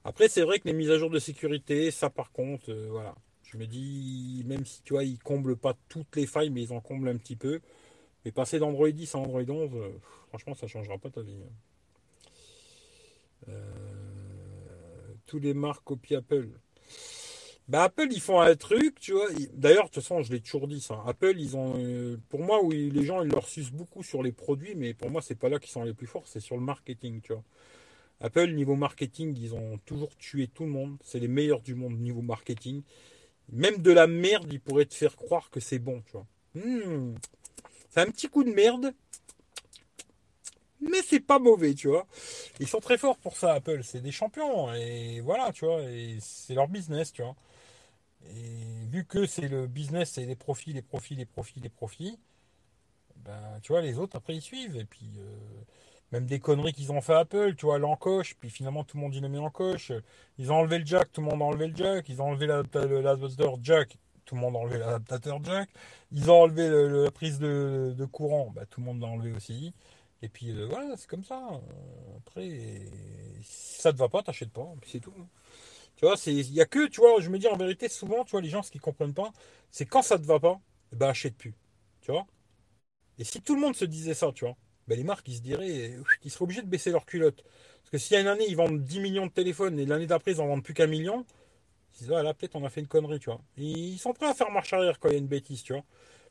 Après, 0.04 0.28
c'est 0.28 0.42
vrai 0.42 0.58
que 0.58 0.66
les 0.66 0.72
mises 0.72 0.90
à 0.90 0.98
jour 0.98 1.10
de 1.10 1.18
sécurité, 1.18 1.90
ça 1.90 2.10
par 2.10 2.32
contre, 2.32 2.70
euh, 2.70 2.88
voilà. 2.90 3.14
Je 3.42 3.58
me 3.58 3.66
dis, 3.66 4.42
même 4.46 4.66
si 4.66 4.82
tu 4.82 4.92
vois, 4.92 5.04
ils 5.04 5.18
comblent 5.18 5.56
pas 5.56 5.76
toutes 5.88 6.16
les 6.16 6.26
failles, 6.26 6.50
mais 6.50 6.62
ils 6.62 6.72
en 6.72 6.80
comblent 6.80 7.08
un 7.08 7.16
petit 7.16 7.36
peu. 7.36 7.60
Mais 8.24 8.32
passer 8.32 8.58
d'Android 8.58 8.90
10 8.90 9.14
à 9.14 9.18
Android 9.18 9.42
11, 9.48 9.70
euh, 9.74 9.88
franchement, 10.28 10.54
ça 10.54 10.66
changera 10.66 10.98
pas 10.98 11.10
ta 11.10 11.22
vie. 11.22 11.38
Hein. 11.44 11.52
Euh, 13.48 15.14
tous 15.26 15.38
les 15.38 15.54
marques 15.54 15.84
copient 15.84 16.18
Apple. 16.18 16.48
Bah 17.68 17.82
Apple, 17.84 18.06
ils 18.12 18.20
font 18.20 18.40
un 18.40 18.54
truc, 18.54 19.00
tu 19.00 19.12
vois. 19.12 19.26
D'ailleurs, 19.52 19.86
de 19.86 19.90
toute 19.90 20.02
façon, 20.02 20.22
je 20.22 20.32
l'ai 20.32 20.40
toujours 20.40 20.68
dit 20.68 20.80
ça. 20.80 21.02
Apple, 21.04 21.34
ils 21.36 21.56
ont, 21.56 21.74
euh, 21.76 22.16
pour 22.28 22.40
moi, 22.40 22.62
oui, 22.62 22.90
les 22.90 23.04
gens, 23.04 23.22
ils 23.22 23.30
leur 23.30 23.48
sucent 23.48 23.72
beaucoup 23.72 24.04
sur 24.04 24.22
les 24.22 24.30
produits, 24.30 24.76
mais 24.76 24.94
pour 24.94 25.10
moi, 25.10 25.20
c'est 25.20 25.34
pas 25.34 25.48
là 25.48 25.58
qu'ils 25.58 25.72
sont 25.72 25.82
les 25.82 25.94
plus 25.94 26.06
forts, 26.06 26.26
c'est 26.26 26.38
sur 26.38 26.56
le 26.56 26.62
marketing, 26.62 27.20
tu 27.22 27.32
vois. 27.32 27.42
Apple, 28.20 28.52
niveau 28.52 28.76
marketing, 28.76 29.36
ils 29.36 29.54
ont 29.54 29.78
toujours 29.84 30.16
tué 30.16 30.46
tout 30.46 30.64
le 30.64 30.70
monde. 30.70 30.96
C'est 31.02 31.18
les 31.18 31.28
meilleurs 31.28 31.60
du 31.60 31.74
monde 31.74 31.98
niveau 31.98 32.22
marketing. 32.22 32.82
Même 33.52 33.78
de 33.78 33.92
la 33.92 34.06
merde, 34.06 34.50
ils 34.52 34.60
pourraient 34.60 34.86
te 34.86 34.94
faire 34.94 35.16
croire 35.16 35.50
que 35.50 35.60
c'est 35.60 35.78
bon, 35.78 36.02
tu 36.06 36.12
vois. 36.12 36.26
Hmm. 36.54 37.14
C'est 37.90 38.00
un 38.00 38.10
petit 38.10 38.28
coup 38.28 38.44
de 38.44 38.50
merde, 38.50 38.94
mais 40.80 41.02
c'est 41.02 41.20
pas 41.20 41.38
mauvais, 41.38 41.74
tu 41.74 41.88
vois. 41.88 42.06
Ils 42.60 42.68
sont 42.68 42.80
très 42.80 42.98
forts 42.98 43.18
pour 43.18 43.36
ça, 43.36 43.54
Apple. 43.54 43.82
C'est 43.84 44.00
des 44.00 44.12
champions, 44.12 44.72
et 44.74 45.20
voilà, 45.20 45.52
tu 45.52 45.64
vois. 45.66 45.82
Et 45.82 46.18
c'est 46.20 46.54
leur 46.54 46.68
business, 46.68 47.12
tu 47.12 47.22
vois. 47.22 47.36
Et 48.30 48.86
vu 48.90 49.04
que 49.04 49.26
c'est 49.26 49.48
le 49.48 49.66
business, 49.66 50.12
c'est 50.12 50.26
les 50.26 50.36
profits, 50.36 50.72
les 50.72 50.82
profits, 50.82 51.14
les 51.14 51.26
profits, 51.26 51.60
les 51.60 51.68
profits, 51.68 52.18
ben, 53.16 53.60
tu 53.62 53.72
vois, 53.72 53.82
les 53.82 53.98
autres, 53.98 54.16
après, 54.16 54.34
ils 54.36 54.42
suivent. 54.42 54.76
Et 54.76 54.84
puis, 54.84 55.10
euh, 55.18 55.64
même 56.12 56.26
des 56.26 56.38
conneries 56.40 56.72
qu'ils 56.72 56.92
ont 56.92 57.00
fait 57.00 57.14
Apple, 57.14 57.54
tu 57.56 57.66
vois, 57.66 57.78
l'encoche, 57.78 58.36
puis 58.38 58.50
finalement 58.50 58.84
tout 58.84 58.96
le 58.96 59.02
monde 59.02 59.12
dit 59.12 59.20
le 59.20 59.28
met 59.28 59.38
encoche. 59.38 59.92
Ils 60.38 60.52
ont 60.52 60.56
enlevé 60.56 60.78
le 60.78 60.86
jack, 60.86 61.12
tout 61.12 61.20
le 61.20 61.26
monde 61.26 61.42
a 61.42 61.44
enlevé 61.44 61.68
le 61.68 61.76
jack. 61.76 62.08
Ils 62.08 62.22
ont 62.22 62.26
enlevé 62.26 62.46
l'adaptateur 62.46 63.58
jack, 63.62 63.96
tout 64.24 64.34
le 64.36 64.40
monde 64.40 64.54
a 64.56 64.58
enlevé 64.58 64.78
l'adaptateur 64.78 65.42
jack. 65.44 65.68
Ils 66.12 66.30
ont 66.30 66.42
enlevé 66.42 66.68
la 67.04 67.10
prise 67.10 67.38
de, 67.38 68.04
courant, 68.12 68.52
bah, 68.54 68.66
tout 68.70 68.80
le 68.80 68.86
monde 68.86 69.00
l'a 69.00 69.08
enlevé 69.08 69.32
aussi. 69.32 69.74
Et 70.22 70.28
puis 70.28 70.50
euh, 70.50 70.66
voilà, 70.66 70.96
c'est 70.96 71.08
comme 71.08 71.24
ça. 71.24 71.40
Après, 72.18 72.48
si 73.42 73.80
ça 73.80 73.92
te 73.92 73.98
va 73.98 74.08
pas, 74.08 74.22
t'achètes 74.22 74.52
pas, 74.52 74.66
puis 74.80 74.90
c'est 74.90 75.00
tout. 75.00 75.12
Tu 75.96 76.04
vois, 76.04 76.16
il 76.26 76.52
y 76.52 76.60
a 76.60 76.66
que, 76.66 76.88
tu 76.88 77.00
vois, 77.00 77.20
je 77.20 77.30
me 77.30 77.38
dis 77.38 77.48
en 77.48 77.56
vérité, 77.56 77.88
souvent, 77.88 78.24
tu 78.24 78.32
vois, 78.32 78.40
les 78.42 78.50
gens, 78.50 78.62
ce 78.62 78.70
qu'ils 78.70 78.80
comprennent 78.80 79.14
pas, 79.14 79.32
c'est 79.70 79.86
quand 79.86 80.02
ça 80.02 80.18
te 80.18 80.24
va 80.24 80.38
pas, 80.40 80.60
bah 80.92 81.08
achète 81.10 81.36
plus. 81.36 81.54
Tu 82.02 82.12
vois 82.12 82.26
Et 83.18 83.24
si 83.24 83.40
tout 83.42 83.54
le 83.54 83.60
monde 83.60 83.76
se 83.76 83.84
disait 83.84 84.14
ça, 84.14 84.32
tu 84.32 84.44
vois, 84.44 84.56
ben, 84.88 84.96
les 84.98 85.04
marques, 85.04 85.26
ils 85.28 85.36
se 85.36 85.42
diraient 85.42 85.96
qu'ils 86.20 86.30
seraient 86.30 86.44
obligés 86.44 86.62
de 86.62 86.68
baisser 86.68 86.90
leur 86.90 87.06
culotte. 87.06 87.42
Parce 87.78 87.90
que 87.92 87.98
si 87.98 88.14
y 88.14 88.16
a 88.16 88.20
une 88.20 88.28
année, 88.28 88.46
ils 88.48 88.56
vendent 88.56 88.82
10 88.82 89.00
millions 89.00 89.26
de 89.26 89.32
téléphones 89.32 89.78
et 89.78 89.86
l'année 89.86 90.06
d'après, 90.06 90.32
ils 90.32 90.40
en 90.40 90.46
vendent 90.46 90.62
plus 90.64 90.74
qu'un 90.74 90.86
million, 90.86 91.24
ils 91.92 91.98
se 91.98 92.04
disent, 92.04 92.12
ah, 92.12 92.22
là, 92.22 92.34
peut-être 92.34 92.56
on 92.56 92.64
a 92.64 92.70
fait 92.70 92.80
une 92.80 92.88
connerie, 92.88 93.20
tu 93.20 93.30
vois. 93.30 93.40
ils 93.56 93.98
sont 93.98 94.12
prêts 94.12 94.28
à 94.28 94.34
faire 94.34 94.50
marche 94.50 94.72
arrière 94.72 94.98
quand 95.00 95.08
il 95.08 95.12
y 95.12 95.16
a 95.16 95.18
une 95.18 95.28
bêtise, 95.28 95.62
tu 95.62 95.72
vois. 95.72 95.84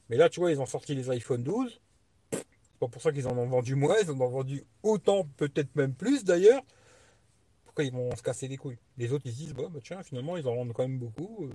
Mais 0.10 0.18
là, 0.18 0.30
tu 0.30 0.40
vois, 0.40 0.52
ils 0.52 0.62
ont 0.62 0.66
sorti 0.68 0.96
les 0.96 1.10
iPhone 1.12 1.44
12. 1.44 1.82
Pour 2.90 3.02
ça 3.02 3.12
qu'ils 3.12 3.28
en 3.28 3.38
ont 3.38 3.48
vendu 3.48 3.76
moins, 3.76 3.96
ils 4.02 4.10
en 4.12 4.20
ont 4.20 4.30
vendu 4.30 4.64
autant, 4.84 5.28
peut-être 5.38 5.76
même 5.76 5.94
plus 5.94 6.24
d'ailleurs. 6.24 6.64
Pourquoi 7.66 7.84
ils 7.84 7.92
vont 7.92 8.16
se 8.16 8.24
casser 8.24 8.48
les 8.48 8.58
couilles? 8.58 8.78
Les 8.98 9.12
autres, 9.12 9.26
ils 9.26 9.34
se 9.34 9.38
disent, 9.38 9.54
bah, 9.54 9.68
bah, 9.70 9.80
tiens, 9.84 10.02
finalement, 10.04 10.38
ils 10.38 10.48
en 10.48 10.56
vendent 10.56 10.74
quand 10.74 10.88
même 10.88 10.98
beaucoup. 10.98 11.50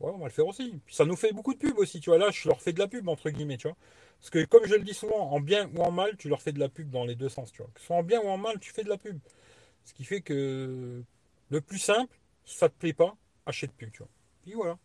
Ouais, 0.00 0.10
on 0.14 0.18
va 0.18 0.24
le 0.24 0.30
faire 0.30 0.46
aussi. 0.46 0.80
Ça 0.88 1.04
nous 1.04 1.16
fait 1.16 1.32
beaucoup 1.32 1.52
de 1.52 1.58
pub 1.58 1.78
aussi, 1.78 2.00
tu 2.00 2.10
vois. 2.10 2.18
Là, 2.18 2.30
je 2.30 2.48
leur 2.48 2.60
fais 2.60 2.72
de 2.72 2.78
la 2.78 2.88
pub, 2.88 3.08
entre 3.08 3.30
guillemets, 3.30 3.58
tu 3.58 3.68
vois. 3.68 3.76
Parce 4.18 4.30
que, 4.30 4.44
comme 4.44 4.66
je 4.66 4.74
le 4.74 4.82
dis 4.82 4.94
souvent, 4.94 5.30
en 5.30 5.40
bien 5.40 5.70
ou 5.76 5.82
en 5.82 5.90
mal, 5.90 6.16
tu 6.16 6.28
leur 6.28 6.42
fais 6.42 6.52
de 6.52 6.58
la 6.58 6.68
pub 6.68 6.90
dans 6.90 7.04
les 7.04 7.14
deux 7.14 7.28
sens, 7.28 7.52
tu 7.52 7.62
vois. 7.62 7.70
Que 7.74 7.80
ce 7.80 7.86
soit 7.86 7.96
en 7.96 8.02
bien 8.02 8.20
ou 8.20 8.28
en 8.28 8.38
mal, 8.38 8.58
tu 8.58 8.72
fais 8.72 8.82
de 8.82 8.88
la 8.88 8.98
pub. 8.98 9.18
Ce 9.84 9.94
qui 9.94 10.04
fait 10.04 10.20
que 10.20 11.02
le 11.50 11.60
plus 11.60 11.78
simple, 11.78 12.18
si 12.44 12.56
ça 12.56 12.68
te 12.68 12.74
plaît 12.74 12.92
pas, 12.92 13.16
achète 13.46 13.72
plus, 13.72 13.90
tu 13.90 13.98
vois. 13.98 14.08
Puis 14.42 14.52
voilà. 14.54 14.78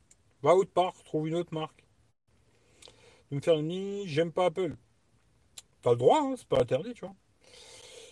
Va 0.44 0.56
autre 0.56 0.72
part, 0.72 0.94
trouve 1.04 1.28
une 1.28 1.36
autre 1.36 1.54
marque. 1.54 1.86
De 3.32 3.36
me 3.38 3.42
faire 3.42 3.58
une 3.58 4.06
j'aime 4.06 4.32
pas 4.32 4.46
Apple. 4.46 4.76
Le 5.92 5.98
droit, 5.98 6.20
hein, 6.22 6.36
c'est 6.38 6.48
pas 6.48 6.62
interdit, 6.62 6.94
tu 6.94 7.06
vois. 7.06 7.16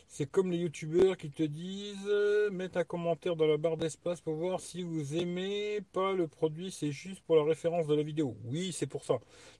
C'est 0.07 0.29
comme 0.29 0.51
les 0.51 0.59
youtubeurs 0.59 1.17
qui 1.17 1.31
te 1.31 1.41
disent 1.41 2.07
euh, 2.07 2.51
mettre 2.51 2.77
un 2.77 2.83
commentaire 2.83 3.35
dans 3.35 3.47
la 3.47 3.57
barre 3.57 3.77
d'espace 3.77 4.21
pour 4.21 4.35
voir 4.35 4.59
si 4.59 4.83
vous 4.83 5.15
aimez 5.15 5.81
pas 5.91 6.13
le 6.13 6.27
produit, 6.27 6.69
c'est 6.69 6.91
juste 6.91 7.21
pour 7.21 7.35
la 7.35 7.43
référence 7.43 7.87
de 7.87 7.95
la 7.95 8.03
vidéo. 8.03 8.37
Oui, 8.45 8.71
c'est 8.73 8.85
pour 8.85 9.05
ça. 9.05 9.15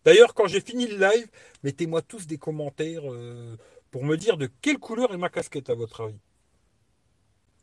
D'ailleurs, 0.06 0.35
quand 0.35 0.45
j'ai 0.45 0.61
fini 0.61 0.85
le 0.85 0.98
live, 0.99 1.27
mettez-moi 1.64 2.03
tous 2.03 2.27
des 2.27 2.38
commentaires 2.38 3.11
euh, 3.11 3.57
pour 3.90 4.03
me 4.03 4.15
dire 4.15 4.38
de 4.38 4.48
quelle 4.61 4.77
couleur 4.77 5.11
est 5.11 5.18
ma 5.18 5.30
casquette 5.30 5.72
à 5.72 5.73
votre 5.73 6.02
avis. 6.02 6.19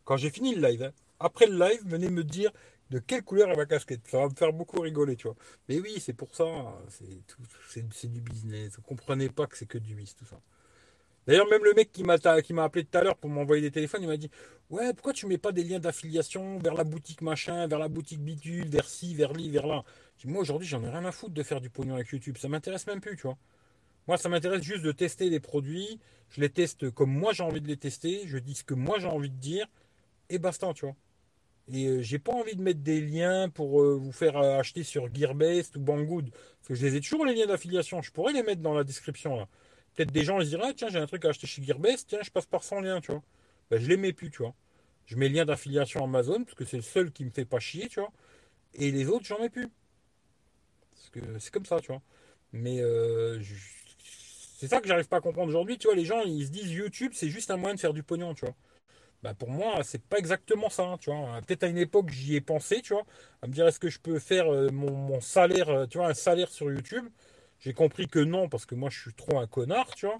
Quand 0.02 0.16
j'ai 0.16 0.30
fini 0.30 0.56
le 0.56 0.66
live, 0.66 0.82
hein. 0.82 0.92
après 1.20 1.46
le 1.46 1.56
live, 1.56 1.82
venez 1.86 2.08
me 2.08 2.24
dire 2.24 2.50
de 2.90 2.98
quelle 2.98 3.22
couleur 3.22 3.50
est 3.50 3.56
ma 3.56 3.66
casquette? 3.66 4.00
Ça 4.08 4.18
va 4.18 4.28
me 4.28 4.34
faire 4.34 4.52
beaucoup 4.52 4.80
rigoler, 4.80 5.16
tu 5.16 5.28
vois. 5.28 5.36
Mais 5.68 5.78
oui, 5.80 5.96
c'est 6.00 6.12
pour 6.12 6.34
ça. 6.34 6.44
C'est 7.68 8.12
du 8.12 8.20
business. 8.20 8.76
Vous 8.76 8.82
comprenez 8.82 9.28
pas 9.28 9.46
que 9.46 9.56
c'est 9.56 9.66
que 9.66 9.78
du 9.78 9.94
business, 9.94 10.16
tout 10.16 10.26
ça. 10.26 10.40
D'ailleurs, 11.26 11.48
même 11.48 11.62
le 11.64 11.74
mec 11.74 11.92
qui 11.92 12.02
m'a 12.02 12.14
appelé 12.14 12.84
tout 12.84 12.98
à 12.98 13.04
l'heure 13.04 13.16
pour 13.16 13.30
m'envoyer 13.30 13.62
des 13.62 13.70
téléphones, 13.70 14.02
il 14.02 14.08
m'a 14.08 14.16
dit 14.16 14.30
Ouais, 14.70 14.92
pourquoi 14.94 15.12
tu 15.12 15.26
mets 15.26 15.38
pas 15.38 15.52
des 15.52 15.62
liens 15.62 15.78
d'affiliation 15.78 16.58
vers 16.58 16.74
la 16.74 16.84
boutique 16.84 17.22
machin, 17.22 17.66
vers 17.68 17.78
la 17.78 17.88
boutique 17.88 18.20
bidule, 18.20 18.68
vers 18.68 18.88
ci, 18.88 19.14
vers 19.14 19.32
li, 19.32 19.50
vers 19.50 19.66
là? 19.66 19.84
Moi, 20.24 20.42
aujourd'hui, 20.42 20.66
j'en 20.66 20.82
ai 20.82 20.88
rien 20.88 21.04
à 21.04 21.12
foutre 21.12 21.32
de 21.32 21.42
faire 21.42 21.60
du 21.60 21.70
pognon 21.70 21.94
avec 21.94 22.08
YouTube. 22.08 22.36
Ça 22.38 22.48
m'intéresse 22.48 22.86
même 22.86 23.00
plus, 23.00 23.16
tu 23.16 23.22
vois. 23.22 23.38
Moi, 24.08 24.16
ça 24.18 24.28
m'intéresse 24.28 24.62
juste 24.62 24.82
de 24.82 24.92
tester 24.92 25.30
des 25.30 25.40
produits. 25.40 26.00
Je 26.30 26.40
les 26.40 26.50
teste 26.50 26.90
comme 26.90 27.10
moi 27.10 27.32
j'ai 27.32 27.42
envie 27.42 27.60
de 27.60 27.68
les 27.68 27.76
tester. 27.76 28.22
Je 28.26 28.38
dis 28.38 28.54
ce 28.54 28.64
que 28.64 28.74
moi 28.74 28.98
j'ai 28.98 29.06
envie 29.06 29.30
de 29.30 29.36
dire. 29.36 29.66
Et 30.28 30.38
basta, 30.38 30.72
tu 30.74 30.86
vois. 30.86 30.96
Et 31.72 31.86
euh, 31.86 32.02
j'ai 32.02 32.18
pas 32.18 32.32
envie 32.32 32.56
de 32.56 32.62
mettre 32.62 32.80
des 32.80 33.00
liens 33.00 33.48
pour 33.48 33.80
euh, 33.80 33.96
vous 33.96 34.12
faire 34.12 34.36
euh, 34.36 34.58
acheter 34.58 34.82
sur 34.82 35.12
Gearbest 35.14 35.76
ou 35.76 35.80
Banggood. 35.80 36.30
Parce 36.30 36.68
que 36.68 36.74
je 36.74 36.84
les 36.84 36.96
ai 36.96 37.00
toujours 37.00 37.24
les 37.24 37.34
liens 37.34 37.46
d'affiliation. 37.46 38.02
Je 38.02 38.10
pourrais 38.10 38.32
les 38.32 38.42
mettre 38.42 38.60
dans 38.60 38.74
la 38.74 38.84
description 38.84 39.36
là. 39.36 39.48
Peut-être 39.94 40.12
des 40.12 40.24
gens 40.24 40.40
ils 40.40 40.48
diraient, 40.48 40.68
ah, 40.68 40.74
tiens, 40.74 40.88
j'ai 40.88 40.98
un 40.98 41.06
truc 41.06 41.24
à 41.24 41.28
acheter 41.28 41.46
chez 41.46 41.62
Gearbest, 41.62 42.08
tiens, 42.08 42.20
je 42.22 42.30
passe 42.30 42.46
par 42.46 42.64
son 42.64 42.80
lien, 42.80 43.00
tu 43.00 43.12
vois. 43.12 43.22
Ben, 43.70 43.80
je 43.80 43.88
les 43.88 43.96
mets 43.96 44.12
plus, 44.12 44.30
tu 44.30 44.38
vois. 44.38 44.54
Je 45.06 45.16
mets 45.16 45.28
lien 45.28 45.44
d'affiliation 45.44 46.04
Amazon, 46.04 46.44
parce 46.44 46.54
que 46.54 46.64
c'est 46.64 46.76
le 46.76 46.82
seul 46.82 47.10
qui 47.12 47.24
me 47.24 47.30
fait 47.30 47.44
pas 47.44 47.58
chier, 47.58 47.88
tu 47.88 48.00
vois. 48.00 48.12
Et 48.74 48.92
les 48.92 49.08
autres, 49.08 49.26
j'en 49.26 49.40
mets 49.40 49.50
plus. 49.50 49.68
Parce 50.92 51.10
que 51.10 51.38
c'est 51.40 51.52
comme 51.52 51.66
ça, 51.66 51.80
tu 51.80 51.88
vois. 51.88 52.02
Mais 52.52 52.80
c'est 54.58 54.68
ça 54.68 54.80
que 54.80 54.86
j'arrive 54.86 55.08
pas 55.08 55.16
à 55.16 55.20
comprendre 55.20 55.48
aujourd'hui, 55.48 55.76
tu 55.76 55.88
vois. 55.88 55.96
Les 55.96 56.04
gens, 56.04 56.22
ils 56.22 56.46
se 56.46 56.50
disent 56.52 56.70
YouTube, 56.70 57.12
c'est 57.14 57.30
juste 57.30 57.50
un 57.50 57.56
moyen 57.56 57.74
de 57.74 57.80
faire 57.80 57.92
du 57.92 58.04
pognon, 58.04 58.34
tu 58.34 58.44
vois. 58.44 58.54
Ben, 59.22 59.34
pour 59.34 59.50
moi, 59.50 59.82
c'est 59.84 60.02
pas 60.02 60.16
exactement 60.18 60.70
ça, 60.70 60.84
hein, 60.84 60.98
tu 60.98 61.10
vois. 61.10 61.40
Peut-être 61.42 61.64
à 61.64 61.66
une 61.68 61.76
époque, 61.78 62.08
j'y 62.10 62.36
ai 62.36 62.40
pensé, 62.40 62.80
tu 62.80 62.94
vois, 62.94 63.04
à 63.42 63.46
me 63.46 63.52
dire 63.52 63.66
est-ce 63.66 63.78
que 63.78 63.90
je 63.90 63.98
peux 64.00 64.18
faire 64.18 64.50
euh, 64.52 64.70
mon, 64.70 65.20
salaire, 65.20 65.68
euh, 65.68 65.86
tu 65.86 65.98
vois, 65.98 66.08
un 66.08 66.14
salaire 66.14 66.48
sur 66.48 66.70
YouTube? 66.72 67.06
J'ai 67.58 67.74
compris 67.74 68.08
que 68.08 68.18
non, 68.18 68.48
parce 68.48 68.64
que 68.64 68.74
moi 68.74 68.88
je 68.88 68.98
suis 69.00 69.12
trop 69.14 69.38
un 69.38 69.46
connard, 69.46 69.94
tu 69.94 70.06
vois. 70.06 70.16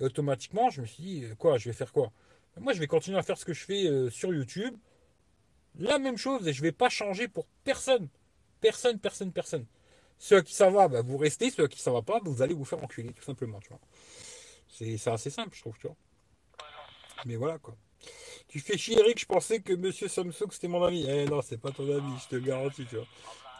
Et 0.00 0.04
automatiquement, 0.04 0.70
je 0.70 0.82
me 0.82 0.86
suis 0.86 1.02
dit, 1.02 1.24
euh, 1.24 1.34
quoi, 1.34 1.58
je 1.58 1.68
vais 1.68 1.74
faire 1.74 1.92
quoi? 1.92 2.12
Moi, 2.58 2.72
je 2.72 2.80
vais 2.80 2.86
continuer 2.86 3.18
à 3.18 3.22
faire 3.22 3.38
ce 3.38 3.44
que 3.44 3.52
je 3.54 3.64
fais 3.64 4.10
sur 4.10 4.34
YouTube. 4.34 4.76
La 5.78 5.98
même 5.98 6.16
chose, 6.16 6.46
et 6.48 6.52
je 6.52 6.62
vais 6.62 6.72
pas 6.72 6.88
changer 6.88 7.28
pour 7.28 7.46
personne. 7.64 8.08
Personne, 8.60 8.98
personne, 8.98 9.32
personne. 9.32 9.66
Ceux 10.18 10.38
à 10.38 10.42
qui 10.42 10.54
ça 10.54 10.68
va, 10.70 10.88
bah, 10.88 11.02
vous 11.02 11.16
restez. 11.18 11.50
Ceux 11.50 11.64
à 11.64 11.68
qui 11.68 11.80
ça 11.80 11.92
va 11.92 12.02
pas, 12.02 12.20
vous 12.24 12.42
allez 12.42 12.54
vous 12.54 12.64
faire 12.64 12.82
enculer, 12.82 13.12
tout 13.12 13.22
simplement, 13.22 13.60
tu 13.60 13.68
vois. 13.68 13.80
C'est 14.68 15.08
assez 15.08 15.30
simple, 15.30 15.54
je 15.54 15.60
trouve, 15.60 15.78
tu 15.78 15.86
vois. 15.86 15.96
Mais 17.26 17.36
voilà, 17.36 17.58
quoi. 17.58 17.76
Tu 18.48 18.60
fais 18.60 18.78
chier, 18.78 18.98
Eric, 18.98 19.20
je 19.20 19.26
pensais 19.26 19.60
que 19.60 19.74
Monsieur 19.74 20.08
Samsung 20.08 20.48
c'était 20.50 20.68
mon 20.68 20.82
ami. 20.82 21.06
Eh 21.06 21.26
non, 21.26 21.42
c'est 21.42 21.60
pas 21.60 21.70
ton 21.70 21.84
ami, 21.84 22.14
je 22.22 22.28
te 22.28 22.36
le 22.36 22.40
garantis, 22.40 22.86
tu 22.86 22.96
vois. 22.96 23.06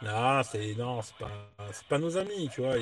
Non, 0.02 0.42
c'est 0.42 0.74
non, 0.74 1.02
c'est 1.02 1.16
pas, 1.16 1.50
pas 1.88 1.98
nos 1.98 2.16
amis, 2.16 2.48
tu 2.54 2.62
vois. 2.62 2.76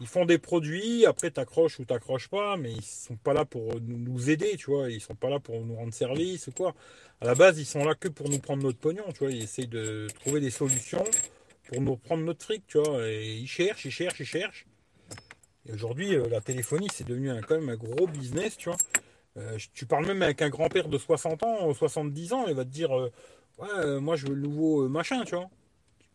Ils, 0.00 0.06
font 0.06 0.24
des 0.24 0.38
produits, 0.38 1.06
après 1.06 1.30
t'accroches 1.30 1.78
ou 1.78 1.84
t'accroches 1.84 2.28
pas, 2.28 2.56
mais 2.56 2.72
ils 2.72 2.82
sont 2.82 3.16
pas 3.16 3.32
là 3.32 3.44
pour 3.44 3.80
nous, 3.80 4.30
aider, 4.30 4.56
tu 4.56 4.70
vois. 4.70 4.90
Ils 4.90 5.00
sont 5.00 5.14
pas 5.14 5.28
là 5.28 5.38
pour 5.38 5.60
nous 5.60 5.76
rendre 5.76 5.92
service 5.94 6.48
ou 6.48 6.52
quoi. 6.52 6.74
À 7.20 7.26
la 7.26 7.34
base, 7.34 7.58
ils 7.58 7.66
sont 7.66 7.84
là 7.84 7.94
que 7.94 8.08
pour 8.08 8.28
nous 8.28 8.38
prendre 8.38 8.62
notre 8.62 8.78
pognon, 8.78 9.04
tu 9.12 9.20
vois. 9.20 9.30
Ils 9.30 9.42
essayent 9.42 9.68
de 9.68 10.08
trouver 10.20 10.40
des 10.40 10.50
solutions 10.50 11.04
pour 11.68 11.80
nous 11.80 11.96
prendre 11.96 12.24
notre 12.24 12.44
fric, 12.44 12.66
tu 12.66 12.78
vois. 12.78 13.06
Et 13.08 13.36
ils 13.36 13.46
cherchent, 13.46 13.84
ils 13.84 13.92
cherchent, 13.92 14.20
ils 14.20 14.26
cherchent. 14.26 14.66
Aujourd'hui, 15.72 16.16
euh, 16.16 16.28
la 16.28 16.40
téléphonie, 16.40 16.88
c'est 16.92 17.06
devenu 17.06 17.30
quand 17.46 17.56
même 17.56 17.68
un 17.68 17.76
gros 17.76 18.06
business, 18.06 18.56
tu 18.56 18.70
vois. 18.70 18.78
Euh, 19.36 19.56
tu 19.74 19.86
parles 19.86 20.06
même 20.06 20.22
avec 20.22 20.42
un 20.42 20.48
grand-père 20.48 20.88
de 20.88 20.98
60 20.98 21.42
ans, 21.42 21.72
70 21.72 22.32
ans, 22.32 22.46
il 22.48 22.54
va 22.54 22.64
te 22.64 22.70
dire 22.70 22.96
euh, 22.98 23.10
Ouais, 23.58 23.68
euh, 23.78 24.00
moi 24.00 24.16
je 24.16 24.26
veux 24.26 24.34
le 24.34 24.40
nouveau 24.42 24.84
euh, 24.84 24.88
machin, 24.88 25.24
tu 25.24 25.34
vois. 25.36 25.50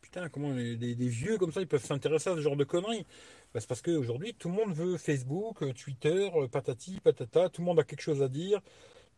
Putain, 0.02 0.30
comment 0.30 0.52
les 0.53 0.95
vieux 1.10 1.38
comme 1.38 1.52
ça, 1.53 1.61
ils 1.61 1.68
peuvent 1.68 1.85
s'intéresser 1.85 2.30
à 2.31 2.35
ce 2.35 2.41
genre 2.41 2.57
de 2.57 2.64
conneries 2.65 3.06
Bah, 3.53 3.60
C'est 3.61 3.68
parce 3.68 3.81
qu'aujourd'hui, 3.81 4.34
tout 4.35 4.49
le 4.49 4.56
monde 4.56 4.73
veut 4.73 4.98
Facebook, 4.98 5.64
euh, 5.64 5.73
Twitter, 5.73 6.30
euh, 6.35 6.48
patati, 6.48 6.99
patata, 7.02 7.49
tout 7.49 7.61
le 7.61 7.65
monde 7.68 7.80
a 7.80 7.84
quelque 7.84 8.02
chose 8.02 8.22
à 8.23 8.27
dire. 8.30 8.61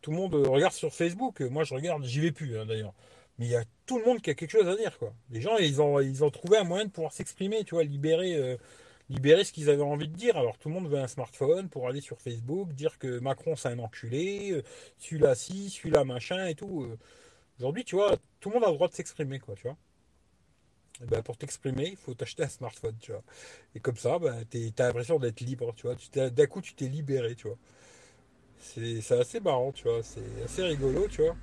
Tout 0.02 0.10
le 0.12 0.16
monde 0.18 0.34
euh, 0.34 0.48
regarde 0.48 0.72
sur 0.74 0.94
Facebook. 0.94 1.40
Moi, 1.40 1.64
je 1.64 1.74
regarde, 1.74 2.04
j'y 2.04 2.20
vais 2.20 2.32
plus 2.32 2.58
hein, 2.58 2.66
d'ailleurs. 2.66 2.94
Mais 3.38 3.46
il 3.46 3.50
y 3.52 3.56
a 3.56 3.64
tout 3.86 3.98
le 3.98 4.04
monde 4.04 4.20
qui 4.22 4.30
a 4.30 4.34
quelque 4.34 4.50
chose 4.52 4.68
à 4.68 4.76
dire, 4.76 4.98
quoi. 4.98 5.12
Les 5.30 5.40
gens, 5.40 5.56
ils 5.58 5.80
ont, 5.82 6.00
ils 6.00 6.24
ont 6.24 6.30
trouvé 6.30 6.58
un 6.58 6.64
moyen 6.64 6.86
de 6.86 6.90
pouvoir 6.90 7.12
s'exprimer, 7.12 7.64
tu 7.64 7.74
vois, 7.74 7.84
libérer. 7.84 8.36
euh, 8.36 8.56
libérer 9.10 9.44
ce 9.44 9.52
qu'ils 9.52 9.70
avaient 9.70 9.82
envie 9.82 10.08
de 10.08 10.14
dire. 10.16 10.36
Alors 10.36 10.58
tout 10.58 10.68
le 10.68 10.74
monde 10.74 10.88
veut 10.88 10.98
un 10.98 11.08
smartphone 11.08 11.68
pour 11.68 11.88
aller 11.88 12.00
sur 12.00 12.20
Facebook, 12.20 12.72
dire 12.74 12.98
que 12.98 13.18
Macron 13.20 13.56
c'est 13.56 13.68
un 13.68 13.78
enculé, 13.78 14.52
euh, 14.52 14.62
celui-là 14.98 15.34
ci, 15.34 15.70
celui-là 15.70 16.04
machin 16.04 16.46
et 16.46 16.54
tout. 16.54 16.84
euh. 16.84 16.98
Aujourd'hui, 17.58 17.84
tu 17.84 17.96
vois, 17.96 18.16
tout 18.40 18.50
le 18.50 18.56
monde 18.56 18.64
a 18.64 18.68
le 18.68 18.74
droit 18.74 18.88
de 18.88 18.94
s'exprimer, 18.94 19.38
quoi, 19.40 19.54
tu 19.56 19.64
vois. 19.64 19.76
Et 21.02 21.06
ben, 21.06 21.22
pour 21.22 21.36
t'exprimer, 21.36 21.88
il 21.90 21.96
faut 21.96 22.14
t'acheter 22.14 22.42
un 22.44 22.48
smartphone, 22.48 22.96
tu 23.00 23.12
vois. 23.12 23.22
Et 23.74 23.80
comme 23.80 23.96
ça, 23.96 24.18
t'es- 24.50 24.72
t'as 24.74 24.86
l'impression 24.88 25.18
d'être 25.18 25.40
libre, 25.40 25.74
tu 25.76 25.86
vois. 25.86 25.96
D'un 26.30 26.46
coup, 26.46 26.60
tu 26.62 26.74
t'es 26.74 26.88
libéré, 26.88 27.34
tu 27.34 27.48
vois. 27.48 27.58
C'est 28.58 29.18
assez 29.18 29.40
marrant, 29.40 29.72
tu 29.72 29.84
vois. 29.84 30.02
C'est 30.02 30.42
assez 30.44 30.62
rigolo, 30.64 31.06
tu 31.08 31.22
vois. 31.22 31.36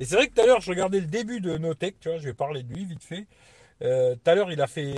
Et 0.00 0.04
c'est 0.04 0.14
vrai 0.16 0.28
que 0.28 0.34
tout 0.34 0.40
à 0.42 0.46
l'heure, 0.46 0.60
je 0.60 0.70
regardais 0.70 1.00
le 1.00 1.06
début 1.06 1.40
de 1.40 1.58
Notech, 1.58 1.96
tu 2.00 2.08
vois. 2.08 2.18
Je 2.18 2.24
vais 2.24 2.34
parler 2.34 2.62
de 2.62 2.72
lui 2.72 2.84
vite 2.84 3.02
fait. 3.04 3.26
Euh, 3.82 4.14
tout 4.16 4.30
à 4.30 4.34
l'heure, 4.34 4.52
il 4.52 4.60
a 4.62 4.66
fait 4.66 4.94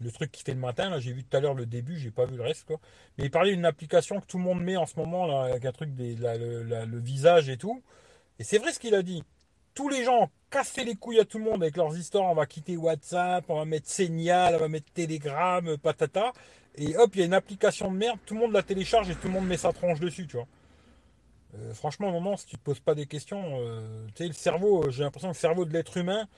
le 0.00 0.10
truc 0.12 0.30
qu'il 0.32 0.44
fait 0.44 0.54
le 0.54 0.60
matin. 0.60 0.90
Là, 0.90 1.00
j'ai 1.00 1.12
vu 1.12 1.24
tout 1.24 1.36
à 1.36 1.40
l'heure 1.40 1.54
le 1.54 1.66
début, 1.66 1.98
j'ai 1.98 2.10
pas 2.10 2.24
vu 2.26 2.36
le 2.36 2.42
reste, 2.42 2.66
quoi. 2.66 2.80
Mais 3.16 3.24
il 3.24 3.30
parlait 3.30 3.52
d'une 3.54 3.64
application 3.64 4.20
que 4.20 4.26
tout 4.26 4.38
le 4.38 4.44
monde 4.44 4.62
met 4.62 4.76
en 4.76 4.86
ce 4.86 4.96
moment, 4.96 5.26
là, 5.26 5.42
avec 5.52 5.64
un 5.64 5.72
truc 5.72 5.94
des, 5.94 6.16
la- 6.16 6.36
le, 6.36 6.98
visage 6.98 7.48
et 7.48 7.56
tout. 7.56 7.82
Et 8.38 8.44
c'est 8.44 8.58
vrai 8.58 8.72
ce 8.72 8.78
qu'il 8.78 8.94
a 8.94 9.02
dit. 9.02 9.22
Tous 9.74 9.88
les 9.88 10.04
gens 10.04 10.30
cassé 10.50 10.84
les 10.84 10.94
couilles 10.96 11.20
à 11.20 11.24
tout 11.24 11.38
le 11.38 11.44
monde 11.44 11.62
avec 11.62 11.76
leurs 11.76 11.96
histoires. 11.96 12.24
On 12.30 12.34
va 12.34 12.46
quitter 12.46 12.76
WhatsApp, 12.76 13.44
on 13.48 13.56
va 13.56 13.64
mettre 13.64 13.88
Signal, 13.88 14.54
on 14.56 14.58
va 14.60 14.68
mettre 14.68 14.90
Telegram, 14.92 15.76
patata. 15.78 16.32
Et 16.76 16.96
hop, 16.96 17.10
il 17.14 17.20
y 17.20 17.22
a 17.22 17.26
une 17.26 17.34
application 17.34 17.90
de 17.90 17.96
merde, 17.96 18.18
tout 18.26 18.34
le 18.34 18.40
monde 18.40 18.52
la 18.52 18.62
télécharge 18.62 19.10
et 19.10 19.14
tout 19.16 19.26
le 19.28 19.32
monde 19.34 19.46
met 19.46 19.56
sa 19.56 19.72
tronche 19.72 20.00
dessus, 20.00 20.26
tu 20.26 20.36
vois. 20.36 20.46
Euh, 21.54 21.74
franchement, 21.74 22.12
non, 22.12 22.20
non, 22.20 22.36
si 22.36 22.46
tu 22.46 22.56
te 22.56 22.62
poses 22.62 22.80
pas 22.80 22.94
des 22.94 23.06
questions, 23.06 23.42
euh, 23.60 24.06
tu 24.14 24.22
sais, 24.22 24.26
le 24.28 24.34
cerveau, 24.34 24.84
euh, 24.84 24.90
j'ai 24.90 25.02
l'impression 25.02 25.28
que 25.28 25.34
le 25.34 25.38
cerveau 25.40 25.64
de 25.64 25.72
l'être 25.72 25.96
humain, 25.96 26.28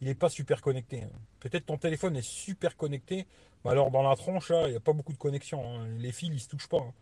il 0.00 0.08
n'est 0.08 0.14
pas 0.14 0.28
super 0.28 0.60
connecté. 0.60 1.02
hein. 1.02 1.10
Peut-être 1.40 1.66
ton 1.66 1.76
téléphone 1.78 2.16
est 2.16 2.22
super 2.26 2.76
connecté, 2.76 3.26
mais 3.64 3.70
alors 3.70 3.90
dans 3.90 4.02
la 4.02 4.16
tronche, 4.16 4.50
là, 4.50 4.66
il 4.66 4.70
n'y 4.70 4.76
a 4.76 4.80
pas 4.80 4.92
beaucoup 4.92 5.12
de 5.12 5.18
connexion. 5.18 5.62
hein. 5.64 5.86
Les 5.98 6.12
fils, 6.12 6.30
ils 6.32 6.40
se 6.40 6.48
touchent 6.48 6.68
pas. 6.68 6.78
hein. 6.78 6.92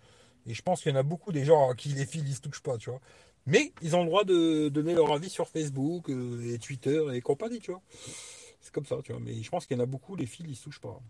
Et 0.47 0.55
je 0.55 0.63
pense 0.63 0.83
qu'il 0.83 0.93
y 0.93 0.95
en 0.95 0.99
a 0.99 1.03
beaucoup 1.03 1.33
des 1.33 1.45
gens 1.45 1.71
à 1.71 1.75
qui 1.75 1.89
les 1.91 2.07
fils, 2.07 2.23
ils 2.27 2.35
se 2.35 2.41
touchent 2.41 2.63
pas. 2.63 2.77
Mais 3.47 3.73
ils 3.83 3.97
ont 3.97 4.01
le 4.03 4.07
droit 4.07 4.25
de 4.25 4.69
donner 4.69 4.95
leur 4.95 5.13
avis 5.13 5.31
sur 5.31 5.49
Facebook 5.49 6.09
euh, 6.11 6.53
et 6.55 6.59
Twitter 6.59 7.01
et 7.15 7.21
compagnie. 7.21 7.61
C'est 8.61 8.73
comme 8.73 8.87
ça, 8.87 8.97
tu 9.05 9.13
vois. 9.13 9.21
Mais 9.21 9.43
je 9.43 9.51
pense 9.51 9.67
qu'il 9.67 9.77
y 9.77 9.81
en 9.81 9.83
a 9.83 9.87
beaucoup, 9.87 10.17
les 10.17 10.27
fils, 10.27 10.47
ils 10.49 10.57
se 10.57 10.65
touchent 10.65 10.81
pas. 10.81 11.01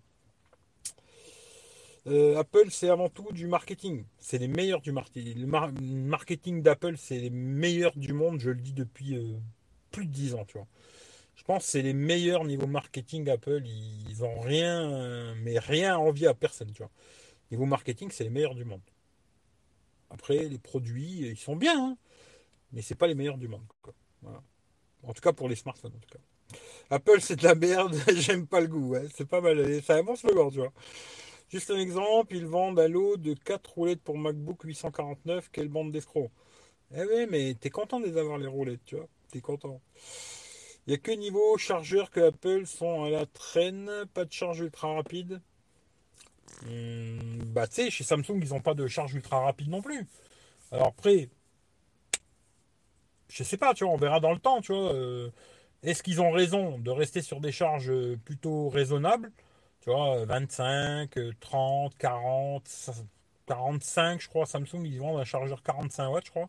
Euh, 2.07 2.37
Apple, 2.39 2.67
c'est 2.71 2.89
avant 2.89 3.09
tout 3.09 3.33
du 3.33 3.47
marketing. 3.47 4.05
C'est 4.19 4.39
les 4.39 4.49
meilleurs 4.49 4.81
du 4.81 4.93
marketing. 4.93 5.39
Le 5.41 5.47
mar- 5.47 5.73
marketing 5.81 6.63
d'Apple, 6.63 6.95
c'est 6.97 7.19
les 7.19 7.31
meilleurs 7.31 7.97
du 7.97 8.13
monde, 8.13 8.39
je 8.41 8.51
le 8.51 8.61
dis 8.61 8.73
depuis 8.73 9.17
euh, 9.17 9.37
plus 9.91 10.07
de 10.07 10.13
10 10.13 10.35
ans, 10.35 10.45
tu. 10.47 10.59
Je 11.37 11.45
pense 11.45 11.65
que 11.65 11.71
c'est 11.71 11.83
les 11.83 11.93
meilleurs 11.93 12.45
niveau 12.45 12.67
marketing 12.67 13.29
Apple. 13.29 13.63
Ils 14.09 14.25
ont 14.25 14.41
rien, 14.41 14.91
euh, 14.91 15.35
mais 15.43 15.59
rien 15.59 15.95
à 15.95 15.99
envier 15.99 16.27
à 16.27 16.35
personne, 16.35 16.73
tu 16.73 16.83
vois. 16.83 16.91
Niveau 17.51 17.67
marketing, 17.67 18.11
c'est 18.11 18.25
les 18.25 18.31
meilleurs 18.31 18.55
du 18.55 18.65
monde. 18.65 18.81
Après, 20.11 20.49
les 20.49 20.59
produits, 20.59 21.29
ils 21.29 21.37
sont 21.37 21.57
bien, 21.57 21.79
hein, 21.79 21.97
mais 22.73 22.83
c'est 22.83 22.95
pas 22.95 23.07
les 23.07 23.15
meilleurs 23.15 23.39
du 23.39 23.49
monde. 23.49 23.65
En 25.03 25.13
tout 25.13 25.21
cas 25.21 25.33
pour 25.33 25.49
les 25.49 25.55
smartphones, 25.55 25.93
en 25.95 25.99
tout 25.99 26.19
cas. 26.19 26.59
Apple, 26.91 27.21
c'est 27.21 27.37
de 27.37 27.45
la 27.45 27.55
merde, 27.55 27.97
j'aime 28.17 28.47
pas 28.47 28.61
le 28.61 28.69
goût. 28.69 28.97
C'est 29.15 29.29
pas 29.29 29.41
mal, 29.41 29.83
c'est 29.83 29.93
un 29.93 30.03
bon 30.03 30.17
slogan, 30.17 30.51
tu 30.51 30.59
vois. 30.59 30.73
Juste 31.49 31.71
un 31.71 31.79
exemple, 31.79 32.35
ils 32.35 32.47
vendent 32.47 32.81
un 32.81 32.89
lot 32.89 33.17
de 33.17 33.35
4 33.35 33.73
roulettes 33.73 34.03
pour 34.03 34.19
MacBook 34.19 34.63
849, 34.65 35.51
quelle 35.53 35.69
bande 35.69 35.93
d'escrocs. 35.93 36.31
Eh 36.95 37.03
oui, 37.05 37.27
mais 37.31 37.55
t'es 37.55 37.71
content 37.71 38.01
de 38.01 38.07
les 38.07 38.17
avoir 38.17 38.39
les 38.39 38.47
roulettes, 38.47 38.85
tu 38.85 38.97
vois. 38.97 39.09
T'es 39.31 39.41
content. 39.41 39.81
Il 40.87 40.91
n'y 40.91 40.95
a 40.95 40.99
que 40.99 41.11
niveau 41.13 41.57
chargeur 41.59 42.11
que 42.11 42.21
Apple 42.21 42.67
sont 42.67 43.05
à 43.05 43.11
la 43.11 43.27
traîne, 43.27 43.91
pas 44.15 44.25
de 44.25 44.33
charge 44.33 44.61
ultra 44.61 44.95
rapide. 44.95 45.41
Hmm, 46.63 47.43
bah 47.53 47.67
tu 47.67 47.75
sais, 47.77 47.91
chez 47.91 48.05
Samsung, 48.05 48.39
ils 48.43 48.49
n'ont 48.51 48.61
pas 48.61 48.75
de 48.75 48.87
charge 48.87 49.15
ultra 49.15 49.41
rapide 49.41 49.69
non 49.69 49.83
plus. 49.83 50.07
Alors 50.73 50.89
après, 50.89 51.31
je 53.29 53.43
sais 53.43 53.57
pas, 53.57 53.75
tu 53.75 53.85
vois, 53.85 53.93
on 53.93 53.97
verra 53.97 54.21
dans 54.21 54.33
le 54.33 54.39
temps, 54.39 54.61
tu 54.61 54.73
vois. 54.73 54.93
euh, 54.95 55.31
Est-ce 55.83 56.03
qu'ils 56.03 56.21
ont 56.23 56.31
raison 56.33 56.79
de 56.81 56.91
rester 56.91 57.23
sur 57.23 57.41
des 57.41 57.53
charges 57.53 57.93
plutôt 58.25 58.69
raisonnables? 58.71 59.33
Tu 59.83 59.91
vois, 59.91 60.19
euh, 60.19 60.27
25, 60.27 61.17
euh, 61.19 61.33
30, 61.41 61.97
40, 61.99 62.69
ça- 62.69 62.95
45, 63.47 64.21
je 64.23 64.29
crois. 64.29 64.47
Samsung, 64.47 64.83
ils 64.85 64.99
vendent 65.01 65.21
un 65.21 65.25
chargeur 65.25 65.63
45 65.63 66.11
watts, 66.11 66.27
je 66.27 66.31
crois. 66.31 66.49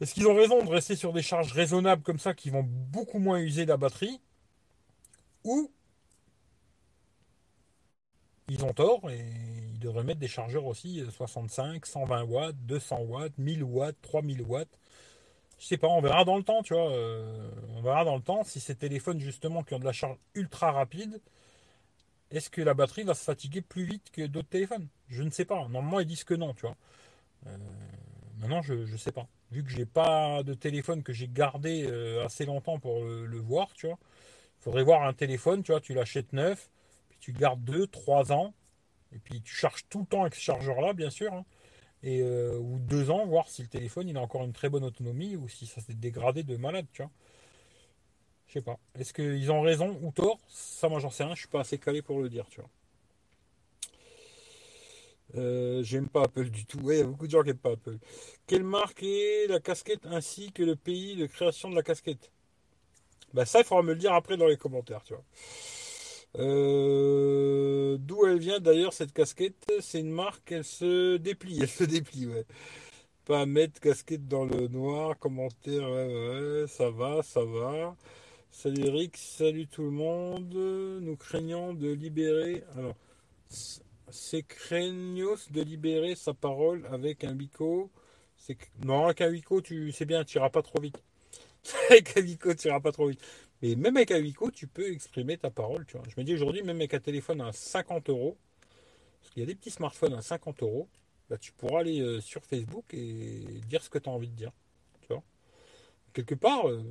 Est-ce 0.00 0.14
qu'ils 0.14 0.26
ont 0.26 0.34
raison 0.34 0.62
de 0.64 0.70
rester 0.70 0.96
sur 0.96 1.12
des 1.12 1.22
charges 1.22 1.52
raisonnables 1.52 2.02
comme 2.02 2.18
ça 2.18 2.34
qui 2.34 2.48
vont 2.50 2.62
beaucoup 2.64 3.18
moins 3.18 3.38
user 3.40 3.66
la 3.66 3.76
batterie 3.76 4.20
Ou 5.44 5.70
ils 8.48 8.64
ont 8.64 8.72
tort 8.72 9.10
et 9.10 9.18
ils 9.72 9.78
devraient 9.78 10.04
mettre 10.04 10.20
des 10.20 10.28
chargeurs 10.28 10.66
aussi 10.66 11.00
euh, 11.00 11.10
65, 11.10 11.84
120 11.84 12.22
watts, 12.24 12.56
200 12.66 13.00
watts, 13.00 13.32
1000 13.38 13.62
watts, 13.64 13.96
3000 14.02 14.42
watts. 14.42 14.68
Je 15.58 15.66
sais 15.66 15.78
pas, 15.78 15.88
on 15.88 16.00
verra 16.02 16.24
dans 16.24 16.36
le 16.36 16.44
temps, 16.44 16.62
tu 16.62 16.74
vois. 16.74 16.90
euh, 16.92 17.50
on 17.76 17.82
verra 17.82 18.04
dans 18.04 18.16
le 18.16 18.22
temps 18.22 18.44
si 18.44 18.60
ces 18.60 18.74
téléphones 18.76 19.20
justement 19.20 19.62
qui 19.64 19.74
ont 19.74 19.78
de 19.78 19.84
la 19.86 19.92
charge 19.92 20.18
ultra 20.34 20.72
rapide, 20.72 21.20
est-ce 22.30 22.50
que 22.50 22.60
la 22.60 22.74
batterie 22.74 23.04
va 23.04 23.14
se 23.14 23.24
fatiguer 23.24 23.60
plus 23.62 23.84
vite 23.84 24.10
que 24.10 24.22
d'autres 24.26 24.48
téléphones? 24.48 24.88
Je 25.08 25.22
ne 25.22 25.30
sais 25.30 25.44
pas. 25.44 25.56
Normalement, 25.68 26.00
ils 26.00 26.06
disent 26.06 26.24
que 26.24 26.34
non, 26.34 26.54
tu 26.54 26.62
vois. 26.62 26.76
Euh, 27.46 27.58
maintenant, 28.38 28.62
je 28.62 28.74
ne 28.74 28.98
sais 28.98 29.12
pas. 29.12 29.28
Vu 29.52 29.62
que 29.62 29.70
j'ai 29.70 29.86
pas 29.86 30.42
de 30.42 30.54
téléphone 30.54 31.02
que 31.02 31.12
j'ai 31.12 31.28
gardé 31.28 31.86
euh, 31.88 32.24
assez 32.24 32.44
longtemps 32.46 32.78
pour 32.78 33.04
le, 33.04 33.26
le 33.26 33.38
voir, 33.38 33.68
tu 33.74 33.86
vois. 33.86 33.98
Faudrait 34.60 34.84
voir 34.84 35.04
un 35.04 35.12
téléphone, 35.14 35.62
tu 35.62 35.72
vois, 35.72 35.80
tu 35.80 35.94
l'achètes 35.94 36.32
neuf, 36.32 36.70
puis 37.10 37.18
tu 37.20 37.32
gardes 37.32 37.64
2, 37.64 37.86
3 37.88 38.32
ans, 38.32 38.54
et 39.12 39.18
puis 39.18 39.42
tu 39.42 39.54
charges 39.54 39.84
tout 39.90 40.00
le 40.00 40.06
temps 40.06 40.22
avec 40.22 40.34
ce 40.36 40.42
chargeur-là, 40.42 40.94
bien 40.94 41.10
sûr, 41.10 41.32
hein, 41.34 41.44
et, 42.02 42.22
euh, 42.22 42.58
ou 42.58 42.78
2 42.80 43.10
ans, 43.10 43.26
voir 43.26 43.48
si 43.48 43.62
le 43.62 43.68
téléphone 43.68 44.08
il 44.08 44.16
a 44.18 44.22
encore 44.22 44.44
une 44.44 44.52
très 44.54 44.70
bonne 44.70 44.84
autonomie 44.84 45.36
ou 45.36 45.48
si 45.48 45.66
ça 45.66 45.80
s'est 45.82 45.94
dégradé 45.94 46.44
de 46.44 46.56
malade, 46.56 46.86
tu 46.92 47.02
vois. 47.02 47.12
Je 48.48 48.54
sais 48.54 48.60
pas. 48.62 48.78
Est-ce 48.98 49.12
qu'ils 49.12 49.52
ont 49.52 49.60
raison 49.60 49.98
ou 50.02 50.10
tort? 50.10 50.40
Ça, 50.48 50.88
moi, 50.88 50.98
j'en 51.00 51.10
sais 51.10 51.24
rien. 51.24 51.34
Je 51.34 51.40
suis 51.40 51.48
pas 51.48 51.60
assez 51.60 51.78
calé 51.78 52.02
pour 52.02 52.20
le 52.20 52.28
dire, 52.28 52.46
tu 52.48 52.60
vois. 52.60 52.70
Euh, 55.34 55.82
j'aime 55.82 56.08
pas 56.08 56.22
Apple 56.22 56.50
du 56.50 56.64
tout. 56.66 56.78
Il 56.90 56.98
y 56.98 57.00
a 57.00 57.04
beaucoup 57.04 57.26
de 57.26 57.32
gens 57.32 57.42
qui 57.42 57.48
n'aiment 57.48 57.58
pas 57.58 57.72
Apple. 57.72 57.98
Quelle 58.46 58.64
marque 58.64 59.02
est 59.02 59.46
la 59.48 59.60
casquette 59.60 60.06
ainsi 60.06 60.52
que 60.52 60.62
le 60.62 60.76
pays 60.76 61.16
de 61.16 61.26
création 61.26 61.68
de 61.68 61.74
la 61.74 61.82
casquette? 61.82 62.30
Bah 63.34 63.44
ça, 63.44 63.58
il 63.60 63.64
faudra 63.64 63.82
me 63.82 63.92
le 63.92 63.98
dire 63.98 64.14
après 64.14 64.36
dans 64.36 64.46
les 64.46 64.56
commentaires, 64.56 65.02
tu 65.02 65.14
vois. 65.14 65.24
Euh, 66.38 67.96
D'où 67.98 68.26
elle 68.26 68.38
vient 68.38 68.60
d'ailleurs 68.60 68.92
cette 68.92 69.12
casquette? 69.12 69.72
C'est 69.80 70.00
une 70.00 70.10
marque, 70.10 70.52
elle 70.52 70.64
se 70.64 71.16
déplie, 71.16 71.58
elle 71.60 71.68
se 71.68 71.84
déplie, 71.84 72.26
ouais. 72.26 72.44
Pas 73.24 73.44
mettre 73.46 73.80
casquette 73.80 74.28
dans 74.28 74.44
le 74.44 74.68
noir, 74.68 75.18
commentaire, 75.18 75.90
ouais, 75.90 76.06
ouais, 76.06 76.68
ça 76.68 76.90
va, 76.90 77.22
ça 77.22 77.44
va. 77.44 77.96
Salut 78.50 78.86
Eric, 78.86 79.16
salut 79.16 79.66
tout 79.66 79.82
le 79.82 79.90
monde. 79.90 80.54
Nous 80.54 81.16
craignons 81.16 81.74
de 81.74 81.90
libérer. 81.90 82.62
Alors, 82.76 82.94
c'est 84.10 84.42
craignos 84.42 85.50
de 85.50 85.62
libérer 85.62 86.14
sa 86.14 86.34
parole 86.34 86.86
avec 86.90 87.24
un 87.24 87.34
bico. 87.34 87.90
Non 88.84 89.06
avec 89.06 89.20
un 89.22 89.30
bico, 89.30 89.60
tu 89.60 89.90
sais 89.92 90.04
bien, 90.04 90.24
tu 90.24 90.38
iras 90.38 90.50
pas 90.50 90.62
trop 90.62 90.80
vite. 90.80 91.02
avec 91.90 92.16
un 92.16 92.22
bico, 92.22 92.54
tu 92.54 92.68
iras 92.68 92.80
pas 92.80 92.92
trop 92.92 93.08
vite. 93.08 93.20
Mais 93.62 93.74
même 93.74 93.96
avec 93.96 94.10
un 94.10 94.20
bico, 94.20 94.50
tu 94.50 94.66
peux 94.66 94.90
exprimer 94.90 95.38
ta 95.38 95.50
parole. 95.50 95.86
Tu 95.86 95.96
vois. 95.96 96.06
Je 96.08 96.20
me 96.20 96.24
dis 96.24 96.34
aujourd'hui, 96.34 96.62
même 96.62 96.76
avec 96.76 96.94
un 96.94 97.00
téléphone 97.00 97.40
à 97.40 97.52
50 97.52 98.08
euros, 98.10 98.36
parce 99.20 99.32
qu'il 99.32 99.40
y 99.40 99.42
a 99.42 99.46
des 99.46 99.54
petits 99.54 99.70
smartphones 99.70 100.14
à 100.14 100.22
50 100.22 100.62
euros, 100.62 100.88
bah, 101.28 101.38
tu 101.38 101.52
pourras 101.52 101.80
aller 101.80 102.00
euh, 102.00 102.20
sur 102.20 102.44
Facebook 102.44 102.84
et 102.92 103.60
dire 103.66 103.82
ce 103.82 103.90
que 103.90 103.98
tu 103.98 104.08
as 104.08 104.12
envie 104.12 104.28
de 104.28 104.36
dire. 104.36 104.52
Tu 105.00 105.08
vois. 105.08 105.22
Quelque 106.12 106.34
part, 106.34 106.68
euh, 106.68 106.82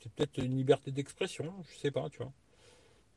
c'est 0.00 0.12
peut-être 0.12 0.38
une 0.38 0.56
liberté 0.56 0.92
d'expression, 0.92 1.52
je 1.68 1.78
sais 1.78 1.90
pas, 1.90 2.08
tu 2.10 2.18
vois. 2.18 2.32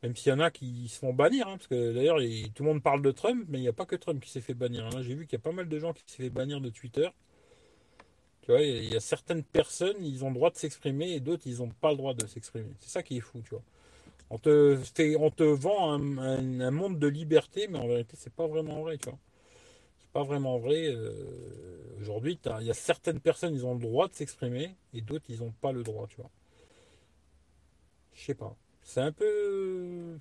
Même 0.06 0.14
s'il 0.14 0.30
y 0.30 0.32
en 0.32 0.38
a 0.38 0.52
qui 0.52 0.86
se 0.86 1.00
font 1.00 1.12
bannir, 1.12 1.48
hein, 1.48 1.56
parce 1.56 1.66
que 1.66 1.92
d'ailleurs 1.92 2.18
tout 2.54 2.62
le 2.62 2.68
monde 2.68 2.80
parle 2.80 3.02
de 3.02 3.10
Trump, 3.10 3.44
mais 3.48 3.58
il 3.58 3.62
n'y 3.62 3.68
a 3.68 3.72
pas 3.72 3.86
que 3.86 3.96
Trump 3.96 4.22
qui 4.22 4.30
s'est 4.30 4.40
fait 4.40 4.54
bannir. 4.54 4.86
Hein. 4.86 5.02
J'ai 5.02 5.16
vu 5.16 5.26
qu'il 5.26 5.36
y 5.36 5.40
a 5.40 5.42
pas 5.42 5.50
mal 5.50 5.68
de 5.68 5.78
gens 5.80 5.92
qui 5.92 6.04
s'est 6.06 6.22
fait 6.22 6.30
bannir 6.30 6.60
de 6.60 6.70
Twitter. 6.70 7.08
Tu 8.42 8.52
vois, 8.52 8.62
il 8.62 8.84
y 8.84 8.94
a 8.94 9.00
certaines 9.00 9.42
personnes, 9.42 9.96
ils 10.04 10.24
ont 10.24 10.28
le 10.28 10.34
droit 10.34 10.50
de 10.50 10.56
s'exprimer 10.56 11.10
et 11.10 11.18
d'autres, 11.18 11.42
ils 11.46 11.58
n'ont 11.58 11.70
pas 11.70 11.90
le 11.90 11.96
droit 11.96 12.14
de 12.14 12.24
s'exprimer. 12.24 12.68
C'est 12.78 12.90
ça 12.90 13.02
qui 13.02 13.16
est 13.16 13.20
fou, 13.20 13.42
tu 13.42 13.50
vois. 13.50 13.64
On 14.30 14.38
te, 14.38 14.78
on 15.18 15.30
te 15.32 15.42
vend 15.42 15.94
un, 15.94 16.70
monde 16.70 17.00
de 17.00 17.08
liberté, 17.08 17.66
mais 17.66 17.80
en 17.80 17.88
vérité, 17.88 18.14
c'est 18.16 18.32
pas 18.32 18.46
vraiment 18.46 18.82
vrai, 18.82 18.98
tu 18.98 19.08
vois. 19.08 19.18
C'est 19.98 20.12
pas 20.12 20.22
vraiment 20.22 20.58
vrai. 20.58 20.86
Euh, 20.86 21.96
aujourd'hui, 22.00 22.38
il 22.60 22.66
y 22.66 22.70
a 22.70 22.74
certaines 22.74 23.18
personnes, 23.18 23.56
ils 23.56 23.66
ont 23.66 23.74
le 23.74 23.80
droit 23.80 24.06
de 24.06 24.14
s'exprimer 24.14 24.76
et 24.94 25.00
d'autres, 25.00 25.24
ils 25.28 25.40
n'ont 25.40 25.54
pas 25.60 25.72
le 25.72 25.82
droit, 25.82 26.06
tu 26.06 26.14
vois. 26.14 26.30
Je 28.14 28.22
sais 28.22 28.34
pas. 28.34 28.56
C'est 28.86 29.00
un 29.00 29.12
peu. 29.12 30.16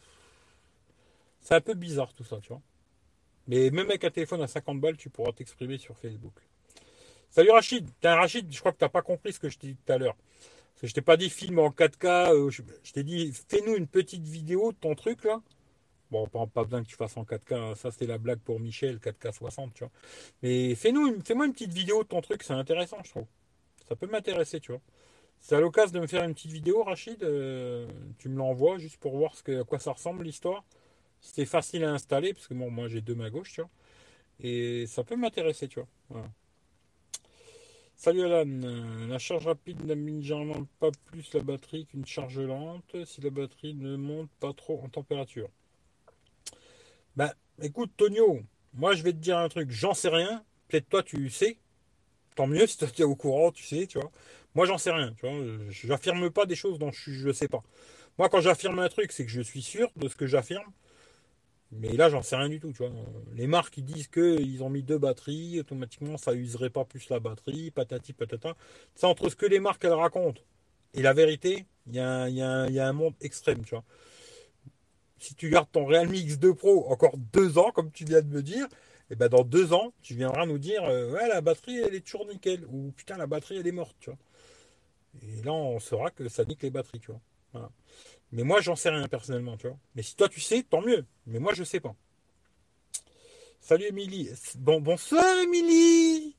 C'est 1.39 1.53
un 1.53 1.61
peu 1.61 1.75
bizarre 1.75 2.11
tout 2.13 2.23
ça, 2.23 2.39
tu 2.41 2.49
vois. 2.49 2.61
Mais 3.47 3.69
même 3.69 3.87
avec 3.87 4.03
un 4.03 4.09
téléphone 4.09 4.41
à 4.41 4.47
50 4.47 4.81
balles, 4.81 4.97
tu 4.97 5.09
pourras 5.11 5.31
t'exprimer 5.31 5.77
sur 5.77 5.95
Facebook. 5.95 6.33
Salut 7.29 7.51
Rachid. 7.51 7.87
T'es 8.01 8.09
Rachid, 8.09 8.51
je 8.51 8.59
crois 8.59 8.71
que 8.71 8.79
t'as 8.79 8.89
pas 8.89 9.03
compris 9.03 9.33
ce 9.33 9.39
que 9.39 9.49
je 9.49 9.59
t'ai 9.59 9.67
dit 9.67 9.77
tout 9.85 9.93
à 9.93 9.99
l'heure. 9.99 10.17
Je 10.81 10.91
t'ai 10.91 11.01
pas 11.01 11.15
dit 11.15 11.29
film 11.29 11.59
en 11.59 11.69
4K. 11.69 12.33
Euh, 12.33 12.49
je, 12.49 12.63
t'ai 12.91 13.03
dit 13.03 13.31
fais-nous 13.47 13.75
une 13.75 13.87
petite 13.87 14.23
vidéo 14.23 14.71
de 14.71 14.77
ton 14.77 14.95
truc 14.95 15.23
là. 15.23 15.41
Bon, 16.09 16.27
pas, 16.27 16.47
pas 16.47 16.63
besoin 16.63 16.83
que 16.83 16.87
tu 16.87 16.95
fasses 16.95 17.17
en 17.17 17.23
4K. 17.23 17.53
Hein. 17.53 17.75
Ça, 17.75 17.91
c'était 17.91 18.07
la 18.07 18.17
blague 18.17 18.39
pour 18.39 18.59
Michel, 18.59 18.97
4K 18.97 19.31
60, 19.31 19.73
tu 19.75 19.83
vois. 19.83 19.91
Mais 20.41 20.73
fais-nous, 20.73 21.21
fais-moi 21.23 21.45
une 21.45 21.53
petite 21.53 21.73
vidéo 21.73 22.01
de 22.03 22.07
ton 22.07 22.21
truc. 22.21 22.41
C'est 22.41 22.53
intéressant, 22.53 22.97
je 23.03 23.11
trouve. 23.11 23.27
Ça 23.87 23.95
peut 23.95 24.07
m'intéresser, 24.07 24.59
tu 24.59 24.71
vois. 24.71 24.81
C'est 25.39 25.55
à 25.55 25.59
l'occasion 25.59 25.93
de 25.93 25.99
me 25.99 26.07
faire 26.07 26.23
une 26.23 26.33
petite 26.33 26.51
vidéo, 26.51 26.83
Rachid. 26.83 27.21
Euh, 27.23 27.87
tu 28.17 28.29
me 28.29 28.37
l'envoies 28.37 28.77
juste 28.77 28.97
pour 28.97 29.15
voir 29.17 29.33
à 29.47 29.63
quoi 29.63 29.79
ça 29.79 29.91
ressemble 29.91 30.23
l'histoire. 30.23 30.63
C'est 31.21 31.45
facile 31.45 31.83
à 31.83 31.91
installer, 31.91 32.33
parce 32.33 32.47
que 32.47 32.53
bon, 32.53 32.71
moi 32.71 32.87
j'ai 32.87 33.01
deux 33.01 33.15
mains 33.15 33.29
gauche, 33.29 33.53
tu 33.53 33.61
vois. 33.61 33.69
Et 34.39 34.85
ça 34.87 35.03
peut 35.03 35.15
m'intéresser, 35.15 35.67
tu 35.67 35.79
vois. 36.09 36.27
Salut 37.97 38.23
Alan, 38.25 38.45
euh, 38.63 39.07
la 39.07 39.17
charge 39.19 39.47
rapide 39.47 39.85
n'amène 39.85 40.21
généralement 40.21 40.67
pas 40.79 40.91
plus 41.05 41.33
la 41.33 41.39
batterie 41.41 41.85
qu'une 41.85 42.05
charge 42.05 42.39
lente 42.39 42.95
si 43.05 43.21
la 43.21 43.29
batterie 43.29 43.73
ne 43.73 43.95
monte 43.95 44.29
pas 44.39 44.53
trop 44.53 44.81
en 44.83 44.89
température. 44.89 45.49
Ben, 47.15 47.31
écoute, 47.61 47.91
Tonio, 47.95 48.41
moi 48.73 48.93
je 48.95 49.03
vais 49.03 49.13
te 49.13 49.17
dire 49.17 49.37
un 49.37 49.47
truc, 49.47 49.71
j'en 49.71 49.93
sais 49.93 50.09
rien, 50.09 50.43
peut-être 50.67 50.89
toi 50.89 51.03
tu 51.03 51.29
sais, 51.29 51.57
tant 52.35 52.47
mieux 52.47 52.67
si 52.67 52.77
tu 52.77 52.85
es 53.01 53.05
au 53.05 53.15
courant, 53.15 53.51
tu 53.51 53.63
sais, 53.63 53.87
tu 53.87 53.97
vois. 53.99 54.11
Moi, 54.55 54.65
j'en 54.65 54.77
sais 54.77 54.91
rien. 54.91 55.13
Tu 55.17 55.27
vois, 55.27 55.45
j'affirme 55.69 56.29
pas 56.31 56.45
des 56.45 56.55
choses 56.55 56.79
dont 56.79 56.91
je 56.91 57.27
ne 57.27 57.33
sais 57.33 57.47
pas. 57.47 57.63
Moi, 58.17 58.29
quand 58.29 58.41
j'affirme 58.41 58.79
un 58.79 58.89
truc, 58.89 59.11
c'est 59.11 59.25
que 59.25 59.31
je 59.31 59.41
suis 59.41 59.61
sûr 59.61 59.91
de 59.95 60.07
ce 60.07 60.15
que 60.15 60.25
j'affirme. 60.25 60.71
Mais 61.71 61.93
là, 61.93 62.09
j'en 62.09 62.21
sais 62.21 62.37
rien 62.37 62.49
du 62.49 62.59
tout. 62.59 62.71
Tu 62.71 62.77
vois. 62.79 62.91
Les 63.33 63.47
marques 63.47 63.73
qui 63.73 63.83
disent 63.83 64.07
qu'ils 64.07 64.63
ont 64.63 64.69
mis 64.69 64.83
deux 64.83 64.97
batteries, 64.97 65.59
automatiquement, 65.59 66.17
ça 66.17 66.33
userait 66.33 66.69
pas 66.69 66.85
plus 66.85 67.09
la 67.09 67.19
batterie, 67.19 67.71
patati 67.71 68.13
patata. 68.13 68.55
C'est 68.95 69.05
entre 69.05 69.29
ce 69.29 69.35
que 69.35 69.45
les 69.45 69.59
marques 69.59 69.83
elles 69.83 69.93
racontent 69.93 70.41
et 70.95 71.01
la 71.01 71.13
vérité, 71.13 71.65
il 71.87 71.95
y, 71.95 71.99
a 71.99 72.87
un 72.87 72.93
monde 72.93 73.13
extrême. 73.21 73.63
Tu 73.63 73.71
vois. 73.71 73.83
Si 75.19 75.35
tu 75.35 75.49
gardes 75.49 75.69
ton 75.71 75.85
Realme 75.85 76.13
X2 76.13 76.53
Pro 76.53 76.89
encore 76.89 77.17
deux 77.33 77.57
ans, 77.57 77.71
comme 77.71 77.91
tu 77.91 78.05
viens 78.05 78.21
de 78.21 78.27
me 78.27 78.41
dire, 78.41 78.65
et 78.65 79.13
eh 79.13 79.15
ben 79.15 79.27
dans 79.27 79.43
deux 79.43 79.73
ans, 79.73 79.93
tu 80.01 80.15
viendras 80.15 80.47
nous 80.47 80.57
dire 80.57 80.83
euh, 80.85 81.11
ouais 81.11 81.27
la 81.27 81.39
batterie 81.39 81.77
elle 81.77 81.93
est 81.93 81.99
toujours 82.03 82.25
nickel 82.25 82.65
ou 82.71 82.91
putain 82.91 83.17
la 83.17 83.27
batterie 83.27 83.57
elle 83.57 83.67
est 83.67 83.71
morte, 83.71 83.95
tu 83.99 84.09
vois. 84.09 84.17
Et 85.21 85.43
là, 85.43 85.53
on 85.53 85.79
saura 85.79 86.11
que 86.11 86.27
ça 86.29 86.45
nique 86.45 86.63
les 86.63 86.69
batteries, 86.69 86.99
tu 86.99 87.11
vois. 87.11 87.71
Mais 88.31 88.43
moi, 88.43 88.61
j'en 88.61 88.75
sais 88.75 88.89
rien 88.89 89.07
personnellement, 89.07 89.57
tu 89.57 89.67
vois. 89.67 89.77
Mais 89.95 90.01
si 90.01 90.15
toi, 90.15 90.27
tu 90.27 90.41
sais, 90.41 90.63
tant 90.63 90.81
mieux. 90.81 91.05
Mais 91.25 91.39
moi, 91.39 91.53
je 91.53 91.63
sais 91.63 91.79
pas. 91.79 91.95
Salut, 93.61 93.85
Émilie. 93.85 94.29
Bon, 94.57 94.81
bonsoir, 94.81 95.39
Émilie. 95.39 96.35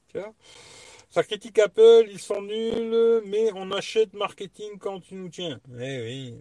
Ça 1.10 1.22
critique 1.22 1.58
Apple, 1.58 2.06
ils 2.10 2.18
sont 2.18 2.42
nuls, 2.42 3.22
mais 3.26 3.50
on 3.54 3.70
achète 3.70 4.12
marketing 4.14 4.78
quand 4.78 5.00
tu 5.00 5.14
nous 5.14 5.28
tiens. 5.28 5.60
Eh 5.78 6.00
oui. 6.02 6.34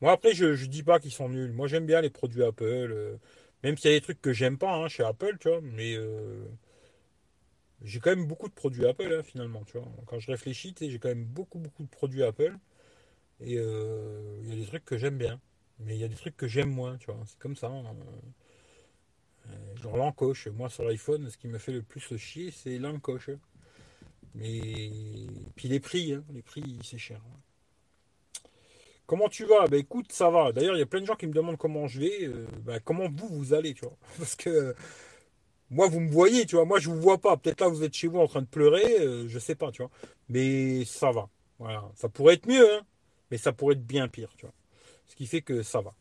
Moi, 0.00 0.12
après, 0.12 0.34
je 0.34 0.46
ne 0.46 0.66
dis 0.66 0.82
pas 0.82 1.00
qu'ils 1.00 1.12
sont 1.12 1.28
nuls. 1.28 1.52
Moi, 1.52 1.66
j'aime 1.66 1.86
bien 1.86 2.00
les 2.00 2.10
produits 2.10 2.44
Apple. 2.44 2.64
Euh, 2.64 3.16
même 3.62 3.76
s'il 3.76 3.90
y 3.90 3.94
a 3.94 3.96
des 3.96 4.02
trucs 4.02 4.20
que 4.20 4.32
j'aime 4.32 4.58
pas 4.58 4.74
hein, 4.74 4.88
chez 4.88 5.02
Apple, 5.02 5.36
tu 5.40 5.48
vois. 5.48 5.60
Mais 5.62 5.94
euh, 5.96 6.44
j'ai 7.84 8.00
quand 8.00 8.10
même 8.10 8.26
beaucoup 8.26 8.48
de 8.48 8.54
produits 8.54 8.86
Apple 8.86 9.12
hein, 9.12 9.22
finalement, 9.22 9.62
tu 9.64 9.78
vois. 9.78 9.86
Quand 10.06 10.18
je 10.18 10.30
réfléchis, 10.30 10.74
j'ai 10.80 10.98
quand 10.98 11.08
même 11.08 11.24
beaucoup 11.24 11.58
beaucoup 11.58 11.82
de 11.84 11.88
produits 11.88 12.22
Apple. 12.22 12.56
Et 13.40 13.58
euh, 13.58 14.40
il 14.42 14.48
y 14.48 14.52
a 14.52 14.56
des 14.56 14.66
trucs 14.66 14.84
que 14.84 14.96
j'aime 14.96 15.18
bien, 15.18 15.40
mais 15.80 15.94
il 15.94 16.00
y 16.00 16.04
a 16.04 16.08
des 16.08 16.14
trucs 16.14 16.36
que 16.36 16.48
j'aime 16.48 16.70
moins, 16.70 16.96
tu 16.96 17.06
vois. 17.06 17.20
C'est 17.26 17.38
comme 17.38 17.56
ça. 17.56 17.68
Hein. 17.68 17.84
Euh, 19.50 19.76
genre 19.82 19.96
l'encoche. 19.96 20.48
Moi 20.48 20.70
sur 20.70 20.84
l'iPhone, 20.84 21.28
ce 21.28 21.36
qui 21.36 21.46
me 21.48 21.58
fait 21.58 21.72
le 21.72 21.82
plus 21.82 22.16
chier, 22.16 22.50
c'est 22.50 22.78
l'encoche. 22.78 23.30
Mais 24.34 25.26
puis 25.54 25.68
les 25.68 25.80
prix, 25.80 26.14
hein. 26.14 26.24
les 26.32 26.42
prix, 26.42 26.78
c'est 26.82 26.98
cher. 26.98 27.20
Comment 29.06 29.28
tu 29.28 29.44
vas? 29.44 29.66
Ben 29.66 29.78
écoute, 29.78 30.12
ça 30.12 30.30
va. 30.30 30.52
D'ailleurs, 30.52 30.76
il 30.76 30.78
y 30.78 30.82
a 30.82 30.86
plein 30.86 31.00
de 31.00 31.06
gens 31.06 31.14
qui 31.14 31.26
me 31.26 31.32
demandent 31.32 31.58
comment 31.58 31.86
je 31.86 32.00
vais. 32.00 32.24
Euh, 32.24 32.46
ben, 32.62 32.80
comment 32.80 33.08
vous, 33.10 33.28
vous 33.28 33.52
allez, 33.52 33.74
tu 33.74 33.84
vois 33.84 33.96
Parce 34.18 34.34
que 34.34 34.74
moi, 35.70 35.88
vous 35.88 36.00
me 36.00 36.10
voyez, 36.10 36.46
tu 36.46 36.56
vois. 36.56 36.64
Moi, 36.64 36.78
je 36.78 36.88
vous 36.88 37.00
vois 37.00 37.18
pas. 37.18 37.36
Peut-être 37.36 37.60
là, 37.60 37.68
vous 37.68 37.82
êtes 37.84 37.94
chez 37.94 38.08
vous 38.08 38.18
en 38.18 38.26
train 38.26 38.42
de 38.42 38.46
pleurer. 38.46 39.00
Euh, 39.00 39.28
je 39.28 39.38
sais 39.38 39.54
pas, 39.54 39.70
tu 39.72 39.82
vois. 39.82 39.90
Mais 40.28 40.84
ça 40.84 41.10
va. 41.10 41.28
Voilà. 41.58 41.90
Ça 41.96 42.08
pourrait 42.08 42.34
être 42.34 42.46
mieux, 42.46 42.74
hein. 42.74 42.82
Mais 43.30 43.38
ça 43.38 43.52
pourrait 43.52 43.74
être 43.74 43.86
bien 43.86 44.08
pire, 44.08 44.32
tu 44.36 44.46
vois. 44.46 44.54
Ce 45.06 45.16
qui 45.16 45.26
fait 45.26 45.42
que 45.42 45.62
ça 45.62 45.80
va. 45.80 45.94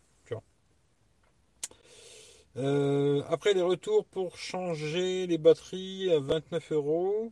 Euh, 2.56 3.24
après 3.30 3.54
les 3.56 3.64
retours 3.64 4.06
pour 4.06 4.38
changer 4.38 5.26
les 5.26 5.38
batteries 5.38 6.12
à 6.12 6.20
29 6.20 6.72
euros. 6.72 7.32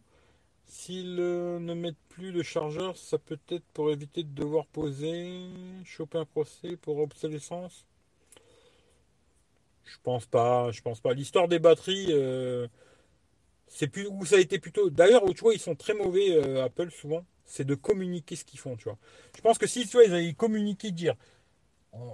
S'ils 0.66 1.16
ne 1.16 1.74
mettent 1.74 1.96
plus 2.10 2.32
de 2.32 2.42
chargeur, 2.42 2.96
ça 2.96 3.18
peut 3.18 3.40
être 3.50 3.66
pour 3.74 3.92
éviter 3.92 4.24
de 4.24 4.34
devoir 4.34 4.66
poser, 4.68 5.50
choper 5.84 6.18
un 6.18 6.26
procès 6.26 6.78
pour 6.78 6.98
obsolescence. 7.00 7.86
Je 9.92 9.98
pense 10.04 10.26
pas, 10.26 10.72
je 10.72 10.82
pense 10.82 11.02
pas. 11.02 11.14
L'histoire 11.14 11.48
des 11.48 11.60
batteries, 11.60 12.08
euh, 12.10 12.68
c'est 13.68 13.88
plus 13.88 14.08
où 14.08 14.26
ça 14.26 14.38
a 14.38 14.40
été 14.40 14.60
plutôt. 14.60 14.90
D'ailleurs, 14.90 15.24
tu 15.34 15.42
vois, 15.42 15.54
ils 15.54 15.60
sont 15.60 15.76
très 15.76 15.94
mauvais 15.94 16.36
euh, 16.36 16.64
Apple 16.64 16.92
souvent. 16.92 17.26
C'est 17.46 17.66
de 17.66 17.76
communiquer 17.76 18.36
ce 18.38 18.46
qu'ils 18.46 18.60
font, 18.60 18.78
tu 18.78 18.86
vois. 18.86 18.98
Je 19.36 19.42
pense 19.42 19.58
que 19.58 19.68
si 19.68 19.86
tu 19.86 19.98
vois, 19.98 20.06
ils 20.06 20.14
avaient 20.14 20.34
communiqué, 20.34 20.92
dire, 20.92 21.16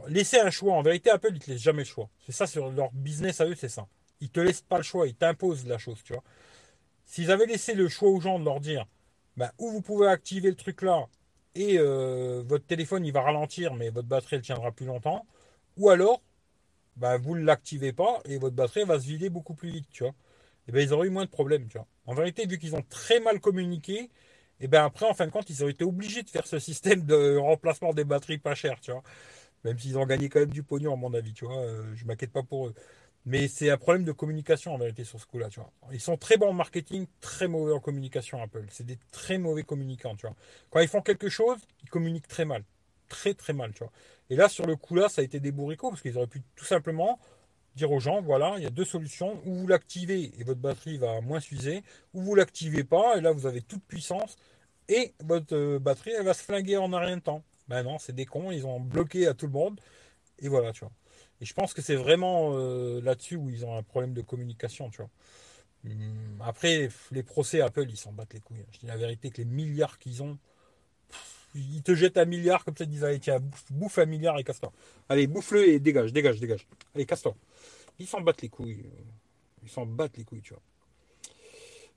laisser 0.07 0.39
un 0.39 0.49
choix. 0.49 0.73
En 0.73 0.81
vérité, 0.81 1.11
Apple, 1.11 1.31
ils 1.33 1.39
te 1.39 1.51
laissent 1.51 1.61
jamais 1.61 1.83
le 1.83 1.85
choix. 1.85 2.09
C'est 2.25 2.31
ça 2.31 2.47
sur 2.47 2.71
leur 2.71 2.91
business 2.93 3.41
à 3.41 3.45
eux, 3.45 3.55
c'est 3.55 3.69
ça. 3.69 3.87
Ils 4.19 4.29
te 4.29 4.39
laissent 4.39 4.61
pas 4.61 4.77
le 4.77 4.83
choix, 4.83 5.07
ils 5.07 5.13
t'imposent 5.15 5.67
la 5.67 5.77
chose, 5.77 6.01
tu 6.03 6.13
vois. 6.13 6.23
S'ils 7.05 7.31
avaient 7.31 7.45
laissé 7.45 7.73
le 7.75 7.87
choix 7.87 8.09
aux 8.09 8.19
gens 8.19 8.39
de 8.39 8.45
leur 8.45 8.59
dire, 8.59 8.87
bah, 9.37 9.53
où 9.59 9.69
vous 9.69 9.81
pouvez 9.81 10.07
activer 10.07 10.49
le 10.49 10.55
truc 10.55 10.81
là 10.81 11.07
et 11.55 11.77
euh, 11.79 12.43
votre 12.45 12.65
téléphone 12.65 13.05
il 13.05 13.11
va 13.11 13.21
ralentir, 13.21 13.73
mais 13.75 13.89
votre 13.89 14.07
batterie 14.07 14.37
elle 14.37 14.41
tiendra 14.41 14.71
plus 14.71 14.85
longtemps, 14.85 15.25
ou 15.77 15.89
alors 15.89 16.21
bah, 16.97 17.17
vous 17.17 17.35
ne 17.37 17.43
l'activez 17.43 17.93
pas 17.93 18.21
et 18.25 18.37
votre 18.37 18.55
batterie 18.55 18.83
va 18.83 18.99
se 18.99 19.05
vider 19.05 19.29
beaucoup 19.29 19.53
plus 19.53 19.69
vite, 19.71 19.87
tu 19.91 20.03
vois. 20.03 20.13
Et 20.67 20.71
ben 20.71 20.81
ils 20.81 20.93
auraient 20.93 21.07
eu 21.07 21.11
moins 21.11 21.25
de 21.25 21.29
problèmes, 21.29 21.67
tu 21.67 21.77
vois. 21.77 21.87
En 22.05 22.13
vérité, 22.13 22.45
vu 22.45 22.57
qu'ils 22.59 22.75
ont 22.75 22.83
très 22.89 23.19
mal 23.19 23.39
communiqué, 23.39 24.09
et 24.59 24.67
ben 24.67 24.83
après, 24.85 25.05
en 25.05 25.13
fin 25.13 25.25
de 25.27 25.31
compte, 25.31 25.49
ils 25.49 25.63
auraient 25.63 25.71
été 25.71 25.83
obligés 25.85 26.23
de 26.23 26.29
faire 26.29 26.47
ce 26.47 26.59
système 26.59 27.03
de 27.03 27.37
remplacement 27.37 27.93
des 27.93 28.03
batteries 28.03 28.39
pas 28.39 28.55
cher, 28.55 28.79
tu 28.81 28.91
vois. 28.91 29.03
Même 29.63 29.79
s'ils 29.79 29.97
ont 29.97 30.05
gagné 30.05 30.29
quand 30.29 30.39
même 30.39 30.51
du 30.51 30.63
pognon, 30.63 30.93
à 30.93 30.95
mon 30.97 31.13
avis, 31.13 31.33
tu 31.33 31.45
vois. 31.45 31.57
Euh, 31.57 31.95
je 31.95 32.05
m'inquiète 32.05 32.31
pas 32.31 32.43
pour 32.43 32.67
eux. 32.67 32.73
Mais 33.25 33.47
c'est 33.49 33.69
un 33.69 33.77
problème 33.77 34.05
de 34.05 34.13
communication 34.13 34.73
en 34.73 34.77
vérité 34.77 35.03
sur 35.03 35.19
ce 35.19 35.25
coup-là, 35.25 35.49
tu 35.49 35.59
vois. 35.59 35.71
Ils 35.91 35.99
sont 36.01 36.17
très 36.17 36.37
bons 36.37 36.49
en 36.49 36.53
marketing, 36.53 37.07
très 37.21 37.47
mauvais 37.47 37.73
en 37.73 37.79
communication, 37.79 38.41
Apple. 38.41 38.65
C'est 38.69 38.85
des 38.85 38.97
très 39.11 39.37
mauvais 39.37 39.63
communicants, 39.63 40.15
tu 40.15 40.27
vois. 40.27 40.35
Quand 40.69 40.79
ils 40.79 40.87
font 40.87 41.01
quelque 41.01 41.29
chose, 41.29 41.57
ils 41.83 41.89
communiquent 41.89 42.27
très 42.27 42.45
mal. 42.45 42.63
Très 43.09 43.33
très 43.33 43.53
mal, 43.53 43.71
tu 43.73 43.79
vois. 43.79 43.91
Et 44.29 44.35
là, 44.35 44.49
sur 44.49 44.65
le 44.65 44.75
coup 44.75 44.95
là, 44.95 45.09
ça 45.09 45.21
a 45.21 45.23
été 45.23 45.39
des 45.39 45.51
bourricots 45.51 45.89
parce 45.89 46.01
qu'ils 46.01 46.17
auraient 46.17 46.27
pu 46.27 46.41
tout 46.55 46.65
simplement 46.65 47.19
dire 47.75 47.91
aux 47.91 47.99
gens, 47.99 48.21
voilà, 48.21 48.55
il 48.57 48.63
y 48.63 48.65
a 48.65 48.71
deux 48.71 48.85
solutions, 48.85 49.39
ou 49.45 49.53
vous 49.53 49.67
l'activez 49.67 50.31
et 50.39 50.43
votre 50.43 50.59
batterie 50.59 50.97
va 50.97 51.21
moins 51.21 51.39
s'user, 51.39 51.83
ou 52.13 52.21
vous 52.21 52.33
l'activez 52.35 52.83
pas 52.83 53.17
et 53.17 53.21
là 53.21 53.31
vous 53.31 53.45
avez 53.45 53.61
toute 53.61 53.83
puissance 53.83 54.35
et 54.89 55.13
votre 55.23 55.55
euh, 55.55 55.79
batterie 55.79 56.11
elle 56.17 56.25
va 56.25 56.33
se 56.33 56.43
flinguer 56.43 56.77
en 56.77 56.91
un 56.93 56.99
rien 56.99 57.17
de 57.17 57.21
temps. 57.21 57.43
Ben 57.67 57.83
non, 57.83 57.99
c'est 57.99 58.13
des 58.13 58.25
cons, 58.25 58.51
ils 58.51 58.65
ont 58.65 58.79
bloqué 58.79 59.27
à 59.27 59.33
tout 59.33 59.45
le 59.45 59.51
monde 59.53 59.79
et 60.39 60.49
voilà, 60.49 60.71
tu 60.73 60.81
vois. 60.81 60.91
Et 61.41 61.45
je 61.45 61.53
pense 61.53 61.73
que 61.73 61.81
c'est 61.81 61.95
vraiment 61.95 62.53
euh, 62.55 63.01
là-dessus 63.01 63.35
où 63.35 63.49
ils 63.49 63.65
ont 63.65 63.75
un 63.77 63.83
problème 63.83 64.13
de 64.13 64.21
communication, 64.21 64.89
tu 64.89 64.97
vois. 64.97 65.09
Hum, 65.85 66.41
Après, 66.43 66.89
les 67.11 67.23
procès 67.23 67.61
Apple, 67.61 67.85
ils 67.89 67.97
s'en 67.97 68.11
battent 68.13 68.33
les 68.33 68.39
couilles. 68.39 68.65
Je 68.71 68.79
dis 68.79 68.85
la 68.87 68.97
vérité 68.97 69.29
que 69.29 69.37
les 69.37 69.45
milliards 69.45 69.99
qu'ils 69.99 70.23
ont, 70.23 70.37
ils 71.57 71.83
te 71.83 71.95
jettent 71.95 72.17
un 72.17 72.25
milliard 72.25 72.63
comme 72.63 72.75
ça, 72.75 72.83
ils 72.83 72.89
disent 72.89 73.03
allez 73.03 73.19
tiens, 73.19 73.39
bouffe, 73.39 73.71
bouffe 73.71 73.97
un 73.99 74.05
milliard 74.05 74.37
et 74.39 74.43
casse-toi. 74.43 74.71
Allez, 75.09 75.27
bouffe-le 75.27 75.67
et 75.67 75.79
dégage, 75.79 76.13
dégage, 76.13 76.39
dégage. 76.39 76.67
Allez, 76.95 77.05
casse-toi. 77.05 77.35
Ils 77.99 78.07
s'en 78.07 78.21
battent 78.21 78.41
les 78.41 78.49
couilles. 78.49 78.85
Ils 79.63 79.69
s'en 79.69 79.85
battent 79.85 80.17
les 80.17 80.23
couilles, 80.23 80.41
tu 80.41 80.53
vois. 80.53 80.61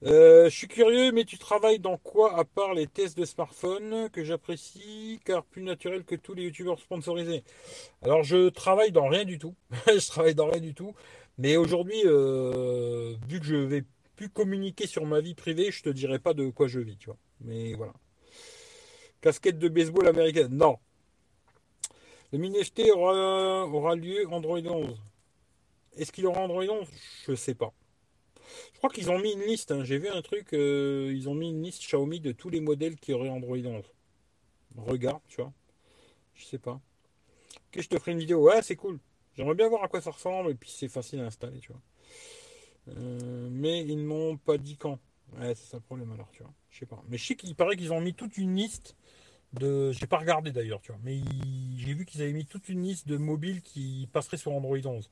Euh, 0.06 0.48
je 0.48 0.56
suis 0.56 0.68
curieux, 0.68 1.12
mais 1.12 1.24
tu 1.24 1.36
travailles 1.36 1.78
dans 1.78 1.98
quoi 1.98 2.38
à 2.38 2.44
part 2.44 2.72
les 2.72 2.86
tests 2.86 3.18
de 3.18 3.26
smartphone 3.26 4.08
que 4.10 4.24
j'apprécie, 4.24 5.20
car 5.24 5.44
plus 5.44 5.62
naturel 5.62 6.04
que 6.04 6.14
tous 6.14 6.32
les 6.32 6.44
youtubeurs 6.44 6.78
sponsorisés. 6.78 7.44
Alors 8.02 8.22
je 8.22 8.48
travaille 8.48 8.92
dans 8.92 9.08
rien 9.08 9.24
du 9.24 9.38
tout. 9.38 9.54
je 9.86 10.06
travaille 10.06 10.34
dans 10.34 10.48
rien 10.48 10.60
du 10.60 10.74
tout. 10.74 10.94
Mais 11.36 11.56
aujourd'hui, 11.56 12.00
euh, 12.06 13.14
vu 13.28 13.40
que 13.40 13.46
je 13.46 13.56
vais 13.56 13.84
plus 14.16 14.30
communiquer 14.30 14.86
sur 14.86 15.04
ma 15.06 15.20
vie 15.20 15.34
privée, 15.34 15.70
je 15.70 15.82
te 15.82 15.90
dirai 15.90 16.18
pas 16.18 16.34
de 16.34 16.48
quoi 16.50 16.66
je 16.66 16.80
vis, 16.80 16.96
tu 16.96 17.06
vois. 17.06 17.18
Mais 17.40 17.74
voilà. 17.74 17.92
Casquette 19.20 19.58
de 19.58 19.68
baseball 19.68 20.08
américaine. 20.08 20.54
Non. 20.56 20.78
Le 22.32 22.38
mini-FT 22.38 22.90
aura, 22.92 23.66
aura 23.66 23.96
lieu 23.96 24.26
Android 24.30 24.58
11. 24.60 24.96
Est-ce 25.96 26.12
qu'il 26.12 26.26
aura 26.26 26.42
Android 26.42 26.64
11 26.64 26.86
Je 27.26 27.34
sais 27.34 27.54
pas. 27.54 27.72
Je 28.72 28.78
crois 28.78 28.90
qu'ils 28.90 29.10
ont 29.10 29.18
mis 29.18 29.32
une 29.32 29.42
liste. 29.42 29.72
hein. 29.72 29.84
J'ai 29.84 29.98
vu 29.98 30.08
un 30.08 30.22
truc. 30.22 30.52
euh, 30.54 31.12
ils 31.14 31.28
ont 31.28 31.34
mis 31.34 31.50
une 31.50 31.62
liste 31.62 31.82
Xiaomi 31.82 32.20
de 32.20 32.32
tous 32.32 32.48
les 32.48 32.60
modèles 32.60 32.96
qui 32.96 33.12
auraient 33.12 33.28
Android 33.28 33.56
11. 33.58 33.84
Regarde, 34.76 35.20
tu 35.28 35.40
vois. 35.40 35.52
Je 36.34 36.44
sais 36.44 36.58
pas. 36.58 36.80
Que 37.72 37.82
je 37.82 37.88
te 37.88 37.98
ferai 37.98 38.12
une 38.12 38.18
vidéo. 38.18 38.42
Ouais, 38.42 38.62
c'est 38.62 38.76
cool. 38.76 38.98
J'aimerais 39.36 39.54
bien 39.54 39.68
voir 39.68 39.82
à 39.84 39.88
quoi 39.88 40.00
ça 40.00 40.10
ressemble. 40.10 40.50
Et 40.50 40.54
puis 40.54 40.70
c'est 40.70 40.88
facile 40.88 41.20
à 41.20 41.26
installer, 41.26 41.58
tu 41.58 41.72
vois. 41.72 41.80
Euh, 42.96 43.48
mais 43.50 43.84
ils 43.84 43.96
ne 43.98 44.04
m'ont 44.04 44.36
pas 44.36 44.56
dit 44.56 44.76
quand. 44.76 44.98
Ouais, 45.38 45.54
c'est 45.54 45.66
ça 45.70 45.76
le 45.76 45.82
problème 45.82 46.10
alors, 46.12 46.28
tu 46.32 46.42
vois. 46.42 46.52
Je 46.70 46.78
sais 46.78 46.86
pas. 46.86 47.02
Mais 47.08 47.18
je 47.18 47.26
sais 47.26 47.36
qu'il 47.36 47.54
paraît 47.54 47.76
qu'ils 47.76 47.92
ont 47.92 48.00
mis 48.00 48.14
toute 48.14 48.38
une 48.38 48.54
liste 48.56 48.96
de. 49.54 49.92
J'ai 49.92 50.06
pas 50.06 50.18
regardé 50.18 50.52
d'ailleurs, 50.52 50.80
tu 50.80 50.92
vois. 50.92 51.00
Mais 51.04 51.20
j'ai 51.76 51.94
vu 51.94 52.04
qu'ils 52.04 52.22
avaient 52.22 52.32
mis 52.32 52.46
toute 52.46 52.68
une 52.68 52.82
liste 52.82 53.08
de 53.08 53.16
mobiles 53.16 53.62
qui 53.62 54.08
passeraient 54.12 54.36
sur 54.36 54.52
Android 54.52 54.78
11. 54.84 55.08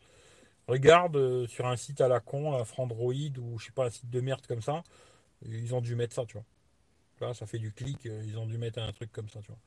Regarde 0.69 1.17
euh, 1.17 1.47
sur 1.47 1.67
un 1.67 1.77
site 1.77 2.01
à 2.01 2.09
la 2.09 2.21
con, 2.21 2.55
un 2.55 2.65
Frandroid 2.65 3.13
ou 3.39 3.59
je 3.59 3.67
sais 3.67 3.73
pas, 3.73 3.87
un 3.87 3.91
site 3.91 4.11
de 4.11 4.21
merde 4.21 4.47
comme 4.47 4.63
ça. 4.63 4.83
Ils 5.47 5.75
ont 5.75 5.81
dû 5.81 5.95
mettre 5.95 6.15
ça, 6.15 6.27
tu 6.27 6.35
vois. 6.35 6.45
Là, 7.21 7.35
ça 7.35 7.47
fait 7.47 7.59
du 7.59 7.73
clic, 7.73 8.07
euh, 8.07 8.23
ils 8.27 8.39
ont 8.39 8.47
dû 8.47 8.59
mettre 8.59 8.79
un 8.79 8.93
truc 8.93 9.11
comme 9.11 9.29
ça, 9.29 9.41
tu 9.41 9.49
vois. 9.49 9.59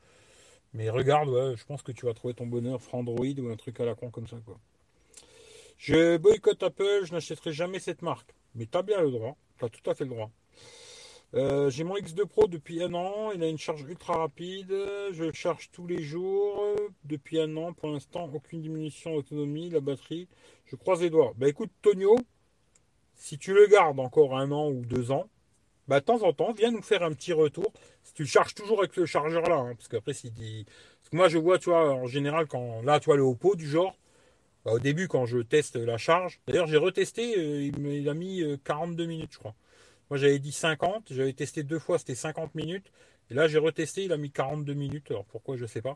Mais 0.73 0.89
regarde, 0.89 1.27
ouais, 1.29 1.55
je 1.57 1.65
pense 1.65 1.81
que 1.81 1.91
tu 1.91 2.05
vas 2.05 2.13
trouver 2.13 2.33
ton 2.33 2.47
bonheur 2.47 2.81
Frandroid 2.81 3.39
ou 3.39 3.49
un 3.49 3.55
truc 3.57 3.79
à 3.79 3.85
la 3.85 3.95
con 3.95 4.09
comme 4.09 4.27
ça, 4.27 4.37
quoi. 4.45 4.59
Je 5.77 6.17
boycotte 6.17 6.61
Apple, 6.61 7.01
je 7.05 7.11
n'achèterai 7.11 7.51
jamais 7.51 7.79
cette 7.79 8.03
marque. 8.03 8.35
Mais 8.53 8.67
t'as 8.67 8.83
bien 8.83 9.01
le 9.01 9.09
droit, 9.09 9.35
t'as 9.57 9.69
tout 9.69 9.89
à 9.89 9.95
fait 9.95 10.03
le 10.03 10.11
droit. 10.11 10.29
Euh, 11.33 11.69
j'ai 11.69 11.85
mon 11.85 11.95
X2 11.95 12.25
Pro 12.25 12.47
depuis 12.47 12.83
un 12.83 12.93
an, 12.93 13.31
il 13.31 13.41
a 13.41 13.47
une 13.47 13.57
charge 13.57 13.83
ultra 13.83 14.17
rapide, 14.17 14.75
je 15.11 15.23
le 15.23 15.31
charge 15.33 15.69
tous 15.71 15.87
les 15.87 16.03
jours 16.03 16.75
depuis 17.05 17.39
un 17.39 17.55
an, 17.55 17.71
pour 17.71 17.89
l'instant 17.89 18.29
aucune 18.33 18.61
diminution 18.61 19.15
d'autonomie, 19.15 19.69
la 19.69 19.79
batterie, 19.79 20.27
je 20.65 20.75
croise 20.75 21.01
les 21.01 21.09
doigts. 21.09 21.33
Bah 21.37 21.47
écoute 21.47 21.71
Tonio, 21.81 22.17
si 23.15 23.37
tu 23.37 23.53
le 23.53 23.65
gardes 23.67 23.99
encore 23.99 24.37
un 24.37 24.51
an 24.51 24.69
ou 24.69 24.83
deux 24.83 25.11
ans, 25.11 25.29
bah 25.87 26.01
de 26.01 26.05
temps 26.05 26.21
en 26.23 26.33
temps, 26.33 26.51
viens 26.53 26.71
nous 26.71 26.81
faire 26.81 27.03
un 27.03 27.13
petit 27.13 27.33
retour. 27.33 27.71
Si 28.03 28.13
tu 28.13 28.23
le 28.23 28.27
charges 28.27 28.53
toujours 28.53 28.79
avec 28.79 28.93
ce 28.93 29.05
chargeur 29.05 29.43
là, 29.43 29.73
parce 29.75 29.87
qu'après 29.87 30.13
si 30.13 30.31
dit... 30.31 30.65
Que 31.09 31.15
moi 31.15 31.27
je 31.27 31.37
vois, 31.37 31.59
tu 31.59 31.69
vois, 31.69 31.93
en 31.93 32.07
général 32.07 32.47
quand 32.47 32.81
là 32.83 32.99
tu 32.99 33.05
vois 33.05 33.17
le 33.17 33.23
Oppo 33.23 33.55
du 33.55 33.67
genre, 33.69 33.97
bah, 34.65 34.73
au 34.73 34.79
début 34.79 35.07
quand 35.07 35.25
je 35.25 35.39
teste 35.39 35.75
la 35.77 35.97
charge, 35.97 36.41
d'ailleurs 36.47 36.67
j'ai 36.67 36.77
retesté, 36.77 37.37
euh, 37.37 37.63
il, 37.63 38.09
a 38.09 38.13
mis 38.13 38.41
euh, 38.41 38.57
42 38.63 39.05
minutes 39.05 39.33
je 39.33 39.39
crois. 39.39 39.55
Moi 40.11 40.17
j'avais 40.17 40.39
dit 40.39 40.51
50, 40.51 41.13
j'avais 41.13 41.31
testé 41.31 41.63
deux 41.63 41.79
fois, 41.79 41.97
c'était 41.97 42.15
50 42.15 42.53
minutes. 42.53 42.91
Et 43.29 43.33
là 43.33 43.47
j'ai 43.47 43.57
retesté, 43.57 44.03
il 44.03 44.11
a 44.11 44.17
mis 44.17 44.29
42 44.29 44.73
minutes. 44.73 45.09
Alors 45.09 45.23
pourquoi 45.23 45.55
je 45.55 45.65
sais 45.65 45.81
pas. 45.81 45.95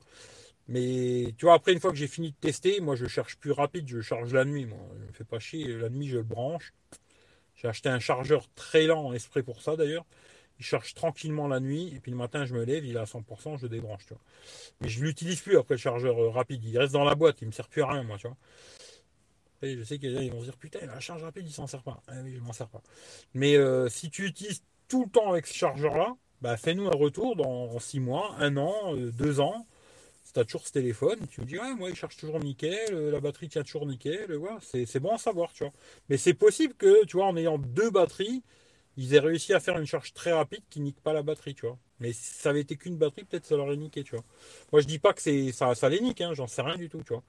Mais 0.70 1.34
tu 1.38 1.46
vois, 1.46 1.56
après 1.56 1.74
une 1.74 1.82
fois 1.82 1.92
que 1.92 1.98
j'ai 1.98 2.08
fini 2.08 2.32
de 2.32 2.38
tester, 2.38 2.80
moi 2.80 2.96
je 2.96 3.08
cherche 3.08 3.36
plus 3.38 3.52
rapide, 3.52 3.90
je 3.90 4.00
charge 4.00 4.34
la 4.34 4.46
nuit. 4.46 4.66
Moi, 4.66 4.80
je 5.00 5.06
me 5.06 5.12
fais 5.12 5.26
pas 5.26 5.40
chier, 5.40 5.68
la 5.68 5.90
nuit 5.90 6.08
je 6.08 6.18
le 6.18 6.24
branche. 6.24 6.74
J'ai 7.56 7.68
acheté 7.68 7.90
un 7.90 8.00
chargeur 8.00 8.48
très 8.56 8.86
lent, 8.86 9.12
exprès 9.12 9.44
pour 9.44 9.62
ça 9.62 9.76
d'ailleurs. 9.76 10.06
Il 10.60 10.66
charge 10.66 10.94
tranquillement 10.94 11.50
la 11.50 11.60
nuit, 11.60 11.94
et 11.94 12.00
puis 12.00 12.12
le 12.12 12.18
matin 12.18 12.46
je 12.46 12.54
me 12.54 12.64
lève, 12.64 12.86
il 12.86 12.96
est 12.96 13.00
à 13.00 13.04
100%, 13.04 13.58
je 13.58 13.68
débranche. 13.68 14.06
Mais 14.80 14.88
je 14.88 15.04
l'utilise 15.04 15.42
plus 15.42 15.58
après 15.58 15.74
le 15.76 15.80
chargeur 15.80 16.18
euh, 16.18 16.30
rapide, 16.30 16.64
il 16.64 16.78
reste 16.80 16.94
dans 16.94 17.04
la 17.04 17.16
boîte, 17.16 17.42
il 17.42 17.48
me 17.48 17.52
sert 17.52 17.68
plus 17.68 17.82
à 17.82 17.88
rien, 17.88 18.04
moi, 18.04 18.18
tu 18.18 18.28
vois. 18.28 18.38
Je 19.78 19.84
sais 19.84 20.00
qu'il 20.00 20.32
vont 20.32 20.40
se 20.40 20.46
dire, 20.46 20.58
putain, 20.58 20.86
la 20.86 21.00
charge 21.00 21.24
rapide, 21.24 21.46
il 21.48 21.54
s'en 21.54 21.68
sert 21.68 21.84
pas. 21.84 22.02
Ah 22.08 22.14
je 22.26 22.40
m'en 22.40 22.54
sers 22.54 22.70
pas. 22.70 22.82
Mais 23.34 23.56
euh, 23.56 23.90
si 23.90 24.10
tu 24.10 24.26
utilises 24.26 24.64
tout 24.88 25.06
le 25.06 25.10
temps 25.10 25.32
avec 25.32 25.48
ce 25.48 25.54
chargeur-là, 25.54 26.16
bah, 26.42 26.58
fais-nous 26.58 26.88
un 26.88 26.96
retour 26.96 27.36
dans 27.36 27.80
6 27.80 28.00
mois, 28.00 28.36
1 28.40 28.58
an, 28.58 28.96
2 28.96 29.40
ans. 29.40 29.66
Si 30.24 30.34
tu 30.34 30.40
as 30.40 30.46
toujours 30.46 30.66
ce 30.68 30.72
téléphone, 30.72 31.20
tu 31.30 31.42
me 31.42 31.46
dis, 31.46 31.58
ouais, 31.58 31.76
moi, 31.76 31.90
il 31.90 31.96
charge 31.96 32.18
toujours 32.18 32.40
nickel, 32.40 32.94
euh, 32.94 33.12
la 33.12 33.20
batterie 33.20 33.48
tient 33.48 33.64
toujours 33.64 33.86
nickel, 33.86 34.32
euh, 34.32 34.40
c'est 34.62 35.00
bon 35.00 35.14
à 35.14 35.18
savoir, 35.18 35.52
tu 35.54 35.64
vois. 35.64 35.74
Mais 36.10 36.18
c'est 36.18 36.34
possible 36.34 36.74
que, 36.76 37.06
tu 37.06 37.18
vois, 37.18 37.28
en 37.28 37.38
ayant 37.38 37.58
deux 37.60 37.90
batteries, 37.92 38.44
ils 38.98 39.14
aient 39.14 39.20
réussi 39.20 39.54
à 39.54 39.60
faire 39.60 39.78
une 39.80 39.86
charge 39.86 40.14
très 40.14 40.34
rapide 40.34 40.64
qui 40.70 40.82
nique 40.82 41.00
pas 41.02 41.14
la 41.14 41.24
batterie, 41.24 41.56
tu 41.56 41.68
vois. 41.68 41.78
Mais 42.00 42.12
si 42.12 42.34
ça 42.34 42.50
avait 42.50 42.62
été 42.62 42.76
qu'une 42.76 42.98
batterie, 42.98 43.24
peut-être 43.24 43.46
ça 43.46 43.56
l'aurait 43.56 43.78
niqué, 43.78 44.04
tu 44.04 44.16
vois. 44.16 44.24
Moi, 44.72 44.82
je 44.82 44.88
dis 44.88 45.00
pas 45.00 45.14
que 45.14 45.22
c'est 45.22 45.52
ça, 45.52 45.74
ça 45.76 45.88
les 45.88 46.02
nique, 46.02 46.22
hein, 46.22 46.34
j'en 46.34 46.48
sais 46.48 46.62
rien 46.62 46.76
du 46.76 46.90
tout, 46.90 47.02
tu 47.04 47.14
vois. 47.14 47.24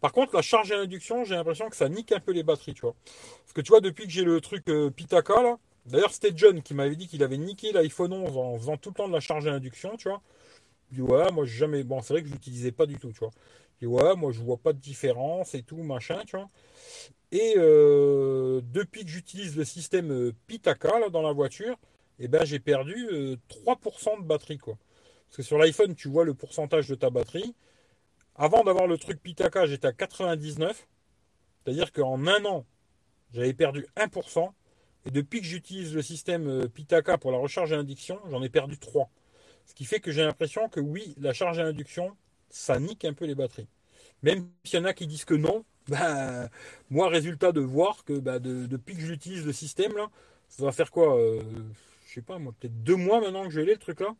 Par 0.00 0.12
contre, 0.12 0.34
la 0.34 0.42
charge 0.42 0.72
à 0.72 0.78
induction, 0.78 1.24
j'ai 1.24 1.34
l'impression 1.34 1.70
que 1.70 1.76
ça 1.76 1.88
nique 1.88 2.12
un 2.12 2.20
peu 2.20 2.32
les 2.32 2.42
batteries, 2.42 2.74
tu 2.74 2.82
vois. 2.82 2.94
Parce 3.04 3.52
que 3.54 3.60
tu 3.62 3.70
vois, 3.70 3.80
depuis 3.80 4.04
que 4.04 4.10
j'ai 4.10 4.24
le 4.24 4.40
truc 4.40 4.68
euh, 4.68 4.90
Pitaka, 4.90 5.42
là, 5.42 5.58
d'ailleurs, 5.86 6.12
c'était 6.12 6.32
John 6.34 6.62
qui 6.62 6.74
m'avait 6.74 6.96
dit 6.96 7.08
qu'il 7.08 7.22
avait 7.22 7.38
niqué 7.38 7.72
l'iPhone 7.72 8.12
11 8.12 8.36
en 8.36 8.58
faisant 8.58 8.76
tout 8.76 8.90
le 8.90 8.94
temps 8.94 9.08
de 9.08 9.12
la 9.14 9.20
charge 9.20 9.46
à 9.46 9.52
induction, 9.52 9.96
tu 9.96 10.08
vois. 10.08 10.20
Je 10.90 10.96
dis, 10.96 11.02
ouais, 11.02 11.30
moi, 11.32 11.44
jamais. 11.46 11.84
Bon, 11.84 12.02
c'est 12.02 12.12
vrai 12.14 12.22
que 12.22 12.28
je 12.28 12.32
l'utilisais 12.34 12.72
pas 12.72 12.86
du 12.86 12.98
tout, 12.98 13.12
tu 13.12 13.20
vois. 13.20 13.30
Je 13.80 13.86
dis, 13.86 13.92
ouais, 13.92 14.16
moi, 14.16 14.32
je 14.32 14.40
vois 14.40 14.58
pas 14.58 14.72
de 14.72 14.78
différence 14.78 15.54
et 15.54 15.62
tout, 15.62 15.82
machin, 15.82 16.20
tu 16.26 16.36
vois. 16.36 16.50
Et 17.32 17.54
euh, 17.56 18.60
depuis 18.64 19.04
que 19.04 19.10
j'utilise 19.10 19.56
le 19.56 19.64
système 19.64 20.10
euh, 20.10 20.32
Pitaka, 20.46 21.08
dans 21.10 21.22
la 21.22 21.32
voiture, 21.32 21.76
eh 22.20 22.28
ben, 22.28 22.44
j'ai 22.44 22.60
perdu 22.60 23.08
euh, 23.12 23.36
3% 23.48 24.16
de 24.20 24.24
batterie, 24.24 24.58
quoi. 24.58 24.78
Parce 25.28 25.38
que 25.38 25.42
sur 25.42 25.58
l'iPhone, 25.58 25.94
tu 25.94 26.08
vois 26.08 26.24
le 26.24 26.34
pourcentage 26.34 26.88
de 26.88 26.94
ta 26.94 27.10
batterie. 27.10 27.54
Avant 28.36 28.64
d'avoir 28.64 28.86
le 28.86 28.98
truc 28.98 29.22
Pitaka, 29.22 29.66
j'étais 29.66 29.88
à 29.88 29.92
99. 29.92 30.88
C'est-à-dire 31.64 31.92
qu'en 31.92 32.26
un 32.26 32.44
an, 32.46 32.66
j'avais 33.32 33.54
perdu 33.54 33.86
1%. 33.96 34.54
Et 35.06 35.10
depuis 35.10 35.40
que 35.40 35.46
j'utilise 35.46 35.94
le 35.94 36.02
système 36.02 36.48
euh, 36.48 36.68
Pitaka 36.68 37.18
pour 37.18 37.32
la 37.32 37.38
recharge 37.38 37.72
à 37.72 37.78
induction, 37.78 38.18
j'en 38.30 38.42
ai 38.42 38.48
perdu 38.50 38.78
3. 38.78 39.10
Ce 39.66 39.74
qui 39.74 39.84
fait 39.84 40.00
que 40.00 40.12
j'ai 40.12 40.22
l'impression 40.24 40.68
que 40.68 40.80
oui, 40.80 41.14
la 41.20 41.32
charge 41.32 41.58
à 41.58 41.64
induction, 41.66 42.16
ça 42.50 42.78
nique 42.80 43.04
un 43.04 43.14
peu 43.14 43.26
les 43.26 43.34
batteries. 43.34 43.68
Même 44.22 44.48
s'il 44.64 44.80
y 44.80 44.82
en 44.82 44.86
a 44.86 44.94
qui 44.94 45.06
disent 45.06 45.24
que 45.24 45.34
non, 45.34 45.64
bah, 45.88 46.48
moi, 46.90 47.08
résultat 47.08 47.52
de 47.52 47.60
voir 47.60 48.04
que 48.04 48.18
bah, 48.18 48.38
de- 48.38 48.66
depuis 48.66 48.94
que 48.96 49.02
j'utilise 49.02 49.46
le 49.46 49.52
système, 49.52 49.94
là, 49.96 50.10
ça 50.48 50.64
va 50.64 50.72
faire 50.72 50.90
quoi 50.90 51.18
euh, 51.18 51.42
Je 52.10 52.16
sais 52.16 52.22
pas, 52.22 52.40
moi, 52.40 52.52
peut-être 52.58 52.82
deux 52.82 52.96
mois 52.96 53.20
maintenant 53.20 53.44
que 53.44 53.50
je 53.50 53.60
l'ai, 53.60 53.74
le 53.74 53.78
truc 53.78 54.00
là. 54.00 54.16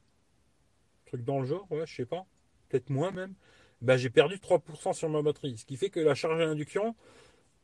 Truc 1.07 1.25
dans 1.25 1.41
le 1.41 1.47
genre, 1.47 1.67
ouais, 1.73 1.85
je 1.89 1.97
sais 1.97 2.07
pas. 2.07 2.25
Peut-être 2.69 2.89
moins 2.89 3.11
même. 3.11 3.35
Bah, 3.83 3.97
j'ai 3.97 4.11
perdu 4.11 4.37
3% 4.37 4.93
sur 4.93 5.09
ma 5.09 5.23
batterie. 5.23 5.59
Ce 5.59 5.65
qui 5.65 5.77
fait 5.77 5.91
que 5.91 5.99
la 5.99 6.15
charge 6.15 6.41
à 6.41 6.45
induction, 6.45 6.95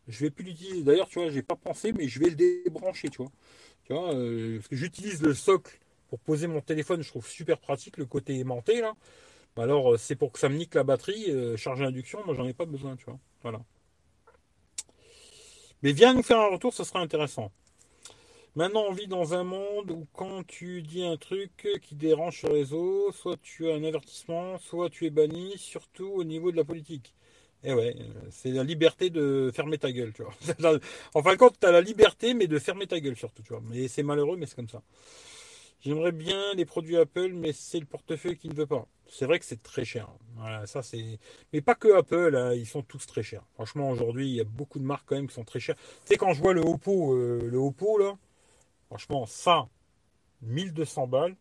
je 0.08 0.18
vais 0.24 0.30
plus 0.30 0.44
l'utiliser. 0.44 0.82
D'ailleurs, 0.82 1.08
tu 1.08 1.20
vois, 1.20 1.30
j'ai 1.30 1.42
pas 1.42 1.54
pensé, 1.54 1.92
mais 1.92 2.08
je 2.08 2.18
vais 2.18 2.30
le 2.30 2.34
débrancher, 2.34 3.08
tu 3.08 3.18
vois. 3.18 3.30
Tu 3.84 3.92
vois, 3.92 4.14
euh, 4.14 4.60
j'utilise 4.72 5.22
le 5.22 5.32
socle 5.32 5.78
pour 6.08 6.18
poser 6.18 6.48
mon 6.48 6.60
téléphone, 6.60 7.02
je 7.02 7.08
trouve 7.08 7.28
super 7.28 7.58
pratique, 7.60 7.96
le 7.96 8.06
côté 8.06 8.36
aimanté, 8.36 8.80
là. 8.80 8.94
Bah 9.54 9.62
Alors, 9.62 9.94
euh, 9.94 9.96
c'est 9.96 10.16
pour 10.16 10.32
que 10.32 10.40
ça 10.40 10.48
me 10.48 10.56
nique 10.56 10.74
la 10.74 10.82
batterie, 10.82 11.30
euh, 11.30 11.56
charge 11.56 11.82
à 11.82 11.86
induction, 11.86 12.20
moi, 12.26 12.34
j'en 12.34 12.46
ai 12.46 12.54
pas 12.54 12.66
besoin, 12.66 12.96
tu 12.96 13.04
vois. 13.04 13.20
Voilà. 13.42 13.60
Mais 15.82 15.92
viens 15.92 16.14
nous 16.14 16.24
faire 16.24 16.40
un 16.40 16.48
retour, 16.48 16.74
ce 16.74 16.82
sera 16.82 17.00
intéressant. 17.00 17.52
Maintenant, 18.56 18.84
on 18.88 18.92
vit 18.92 19.06
dans 19.06 19.34
un 19.34 19.44
monde 19.44 19.90
où 19.90 20.06
quand 20.14 20.42
tu 20.46 20.80
dis 20.80 21.04
un 21.04 21.18
truc 21.18 21.68
qui 21.82 21.94
dérange 21.94 22.38
sur 22.38 22.48
les 22.48 22.60
réseau, 22.60 23.12
soit 23.12 23.36
tu 23.42 23.70
as 23.70 23.74
un 23.74 23.84
avertissement, 23.84 24.56
soit 24.58 24.88
tu 24.88 25.04
es 25.04 25.10
banni, 25.10 25.58
surtout 25.58 26.06
au 26.06 26.24
niveau 26.24 26.50
de 26.50 26.56
la 26.56 26.64
politique. 26.64 27.14
Et 27.64 27.74
ouais, 27.74 27.94
euh, 28.00 28.04
c'est 28.30 28.52
la 28.52 28.64
liberté 28.64 29.10
de 29.10 29.50
fermer 29.54 29.76
ta 29.76 29.92
gueule, 29.92 30.14
tu 30.14 30.22
vois. 30.22 30.32
En 31.14 31.22
fin 31.22 31.34
de 31.34 31.38
tu 31.38 31.66
as 31.66 31.70
la 31.70 31.82
liberté, 31.82 32.32
mais 32.32 32.46
de 32.46 32.58
fermer 32.58 32.86
ta 32.86 32.98
gueule 32.98 33.16
surtout, 33.16 33.42
tu 33.42 33.50
vois. 33.52 33.62
Mais 33.62 33.88
c'est 33.88 34.02
malheureux, 34.02 34.38
mais 34.38 34.46
c'est 34.46 34.56
comme 34.56 34.70
ça. 34.70 34.80
J'aimerais 35.82 36.12
bien 36.12 36.54
les 36.54 36.64
produits 36.64 36.96
Apple, 36.96 37.32
mais 37.34 37.52
c'est 37.52 37.78
le 37.78 37.84
portefeuille 37.84 38.38
qui 38.38 38.48
ne 38.48 38.54
veut 38.54 38.66
pas. 38.66 38.88
C'est 39.06 39.26
vrai 39.26 39.38
que 39.38 39.44
c'est 39.44 39.62
très 39.62 39.84
cher. 39.84 40.08
Voilà, 40.36 40.66
ça 40.66 40.82
c'est. 40.82 41.18
Mais 41.52 41.60
pas 41.60 41.74
que 41.74 41.94
Apple, 41.94 42.34
hein, 42.34 42.54
ils 42.54 42.66
sont 42.66 42.82
tous 42.82 43.06
très 43.06 43.22
chers. 43.22 43.44
Franchement, 43.54 43.90
aujourd'hui, 43.90 44.28
il 44.28 44.34
y 44.34 44.40
a 44.40 44.44
beaucoup 44.44 44.78
de 44.78 44.84
marques 44.84 45.04
quand 45.06 45.16
même 45.16 45.28
qui 45.28 45.34
sont 45.34 45.44
très 45.44 45.60
chères. 45.60 45.76
Tu 45.76 45.82
sais, 46.06 46.16
quand 46.16 46.32
je 46.32 46.40
vois 46.40 46.54
le 46.54 46.62
Oppo, 46.62 47.14
euh, 47.14 47.48
le 47.50 47.58
Oppo 47.58 47.98
là, 47.98 48.16
franchement, 48.86 49.26
ça, 49.26 49.68
1200 50.42 51.06
balles, 51.06 51.36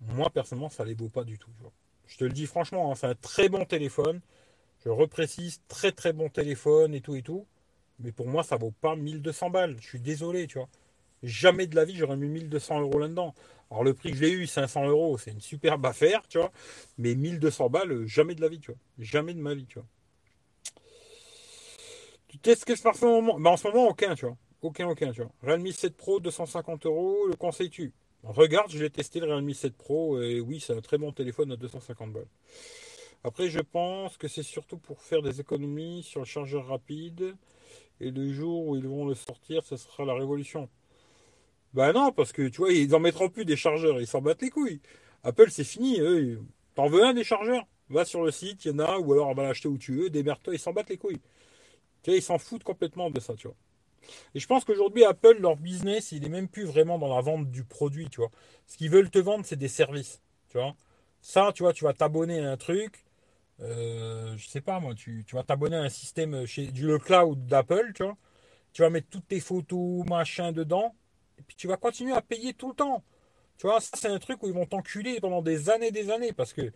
moi 0.00 0.30
personnellement, 0.30 0.68
ça 0.68 0.84
les 0.84 0.94
vaut 0.94 1.08
pas 1.08 1.24
du 1.24 1.38
tout. 1.38 1.50
Je 2.06 2.16
te 2.18 2.24
le 2.24 2.32
dis 2.32 2.46
franchement, 2.46 2.90
hein, 2.90 2.94
c'est 2.94 3.06
un 3.06 3.14
très 3.14 3.48
bon 3.48 3.64
téléphone. 3.64 4.20
Je 4.84 4.90
reprécise, 4.90 5.60
très 5.68 5.92
très 5.92 6.12
bon 6.12 6.28
téléphone 6.28 6.94
et 6.94 7.00
tout 7.00 7.14
et 7.14 7.22
tout. 7.22 7.46
Mais 8.00 8.12
pour 8.12 8.26
moi, 8.26 8.42
ça 8.42 8.56
vaut 8.56 8.72
pas 8.72 8.96
1200 8.96 9.50
balles. 9.50 9.76
Je 9.80 9.86
suis 9.86 10.00
désolé, 10.00 10.46
tu 10.46 10.58
vois. 10.58 10.68
Jamais 11.22 11.66
de 11.68 11.76
la 11.76 11.84
vie, 11.84 11.96
j'aurais 11.96 12.16
mis 12.16 12.28
1200 12.28 12.80
euros 12.80 12.98
là-dedans. 12.98 13.34
Alors 13.70 13.84
le 13.84 13.94
prix 13.94 14.10
que 14.10 14.16
j'ai 14.18 14.32
eu, 14.32 14.46
500 14.46 14.88
euros, 14.88 15.18
c'est 15.18 15.30
une 15.30 15.40
superbe 15.40 15.86
affaire, 15.86 16.26
tu 16.28 16.38
vois. 16.38 16.52
Mais 16.98 17.14
1200 17.14 17.70
balles, 17.70 18.06
jamais 18.06 18.34
de 18.34 18.40
la 18.40 18.48
vie, 18.48 18.60
tu 18.60 18.72
vois. 18.72 18.80
Jamais 18.98 19.34
de 19.34 19.40
ma 19.40 19.54
vie, 19.54 19.66
tu 19.66 19.78
vois. 19.78 19.86
Qu'est-ce 22.42 22.64
que 22.64 22.74
je 22.74 22.80
fais 22.80 22.88
en 22.88 23.22
moment? 23.22 23.38
Ben, 23.38 23.50
En 23.50 23.56
ce 23.56 23.68
moment, 23.68 23.88
aucun, 23.88 24.14
tu 24.14 24.26
vois. 24.26 24.36
Aucun, 24.62 24.88
aucun, 24.88 25.12
tu 25.12 25.22
vois. 25.22 25.32
Realme 25.42 25.70
7 25.70 25.96
Pro, 25.96 26.20
250 26.20 26.86
euros, 26.86 27.26
le 27.26 27.34
conseilles-tu 27.34 27.92
Regarde, 28.22 28.70
je 28.70 28.78
l'ai 28.78 28.90
testé 28.90 29.18
le 29.18 29.26
Realme 29.26 29.52
7 29.52 29.76
Pro, 29.76 30.22
et 30.22 30.40
oui, 30.40 30.60
c'est 30.60 30.72
un 30.72 30.80
très 30.80 30.98
bon 30.98 31.10
téléphone 31.10 31.50
à 31.50 31.56
250 31.56 32.12
balles. 32.12 32.28
Après, 33.24 33.48
je 33.48 33.60
pense 33.60 34.16
que 34.16 34.28
c'est 34.28 34.42
surtout 34.42 34.78
pour 34.78 35.00
faire 35.00 35.22
des 35.22 35.40
économies 35.40 36.02
sur 36.02 36.20
le 36.20 36.26
chargeur 36.26 36.66
rapide. 36.66 37.36
Et 38.00 38.10
le 38.10 38.32
jour 38.32 38.66
où 38.66 38.76
ils 38.76 38.86
vont 38.86 39.06
le 39.06 39.14
sortir, 39.14 39.64
ce 39.64 39.76
sera 39.76 40.04
la 40.04 40.14
révolution. 40.14 40.68
Ben 41.74 41.92
non, 41.92 42.12
parce 42.12 42.32
que 42.32 42.48
tu 42.48 42.58
vois, 42.58 42.72
ils 42.72 42.90
n'en 42.90 42.98
mettront 43.00 43.28
plus 43.28 43.44
des 43.44 43.56
chargeurs, 43.56 44.00
ils 44.00 44.06
s'en 44.06 44.20
battent 44.20 44.42
les 44.42 44.50
couilles. 44.50 44.80
Apple, 45.22 45.50
c'est 45.50 45.64
fini. 45.64 46.00
Eux, 46.00 46.40
t'en 46.74 46.88
veux 46.88 47.04
un 47.04 47.14
des 47.14 47.24
chargeurs? 47.24 47.64
Va 47.88 48.04
sur 48.04 48.24
le 48.24 48.30
site, 48.30 48.64
il 48.64 48.72
y 48.72 48.74
en 48.74 48.78
a, 48.80 48.98
ou 48.98 49.12
alors 49.12 49.28
on 49.28 49.34
va 49.34 49.44
l'acheter 49.44 49.68
où 49.68 49.78
tu 49.78 49.92
veux, 49.92 50.10
démerde-toi, 50.10 50.54
ils 50.54 50.58
s'en 50.58 50.72
battent 50.72 50.90
les 50.90 50.96
couilles. 50.96 51.20
Tu 52.02 52.10
vois, 52.10 52.16
ils 52.16 52.22
s'en 52.22 52.38
foutent 52.38 52.64
complètement 52.64 53.10
de 53.10 53.20
ça, 53.20 53.34
tu 53.34 53.48
vois. 53.48 53.56
Et 54.34 54.40
je 54.40 54.46
pense 54.46 54.64
qu'aujourd'hui, 54.64 55.04
Apple, 55.04 55.38
leur 55.40 55.56
business, 55.56 56.12
il 56.12 56.24
est 56.24 56.28
même 56.28 56.48
plus 56.48 56.64
vraiment 56.64 56.98
dans 56.98 57.14
la 57.14 57.20
vente 57.20 57.50
du 57.50 57.64
produit, 57.64 58.08
tu 58.08 58.20
vois. 58.20 58.30
Ce 58.66 58.76
qu'ils 58.76 58.90
veulent 58.90 59.10
te 59.10 59.18
vendre, 59.18 59.44
c'est 59.44 59.56
des 59.56 59.68
services, 59.68 60.22
tu 60.48 60.58
vois. 60.58 60.74
Ça, 61.20 61.52
tu 61.54 61.62
vois, 61.62 61.72
tu 61.72 61.84
vas 61.84 61.92
t'abonner 61.92 62.40
à 62.40 62.50
un 62.50 62.56
truc, 62.56 63.04
euh, 63.60 64.36
je 64.36 64.48
sais 64.48 64.60
pas 64.60 64.80
moi, 64.80 64.94
tu, 64.94 65.24
vas 65.32 65.44
t'abonner 65.44 65.76
à 65.76 65.82
un 65.82 65.88
système 65.88 66.46
chez 66.46 66.66
du 66.68 66.98
cloud 66.98 67.46
d'Apple, 67.46 67.92
tu 67.94 68.02
vois. 68.02 68.16
Tu 68.72 68.82
vas 68.82 68.90
mettre 68.90 69.08
toutes 69.10 69.28
tes 69.28 69.40
photos, 69.40 70.04
machin 70.08 70.52
dedans, 70.52 70.94
et 71.38 71.42
puis 71.42 71.56
tu 71.56 71.68
vas 71.68 71.76
continuer 71.76 72.12
à 72.12 72.22
payer 72.22 72.54
tout 72.54 72.70
le 72.70 72.74
temps. 72.74 73.04
Tu 73.58 73.66
vois, 73.66 73.80
ça 73.80 73.90
c'est 73.96 74.08
un 74.08 74.18
truc 74.18 74.42
où 74.42 74.48
ils 74.48 74.54
vont 74.54 74.66
t'enculer 74.66 75.20
pendant 75.20 75.42
des 75.42 75.70
années 75.70 75.92
des 75.92 76.10
années, 76.10 76.32
parce 76.32 76.52
que 76.52 76.72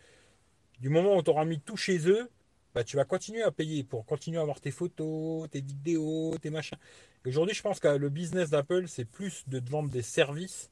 du 0.81 0.91
moment 0.91 1.17
où 1.17 1.23
tu 1.23 1.31
auras 1.31 1.45
mis 1.45 1.61
tout 1.61 1.77
chez 1.77 2.09
eux, 2.09 2.31
bah, 2.77 2.85
tu 2.85 2.99
vas 2.99 3.07
continuer 3.07 3.43
à 3.43 3.51
payer 3.51 3.85
pour 3.85 4.05
continuer 4.05 4.37
à 4.37 4.43
avoir 4.43 4.61
tes 4.61 4.71
photos, 4.71 5.49
tes 5.49 5.63
vidéos, 5.63 6.37
tes 6.43 6.51
machins. 6.51 6.77
Aujourd'hui, 7.25 7.55
je 7.55 7.63
pense 7.63 7.81
que 7.81 7.89
le 7.89 8.11
business 8.11 8.51
d'Apple, 8.51 8.87
c'est 8.87 9.07
plus 9.07 9.45
de 9.49 9.61
te 9.61 9.71
vendre 9.71 9.89
des 9.89 10.03
services 10.03 10.71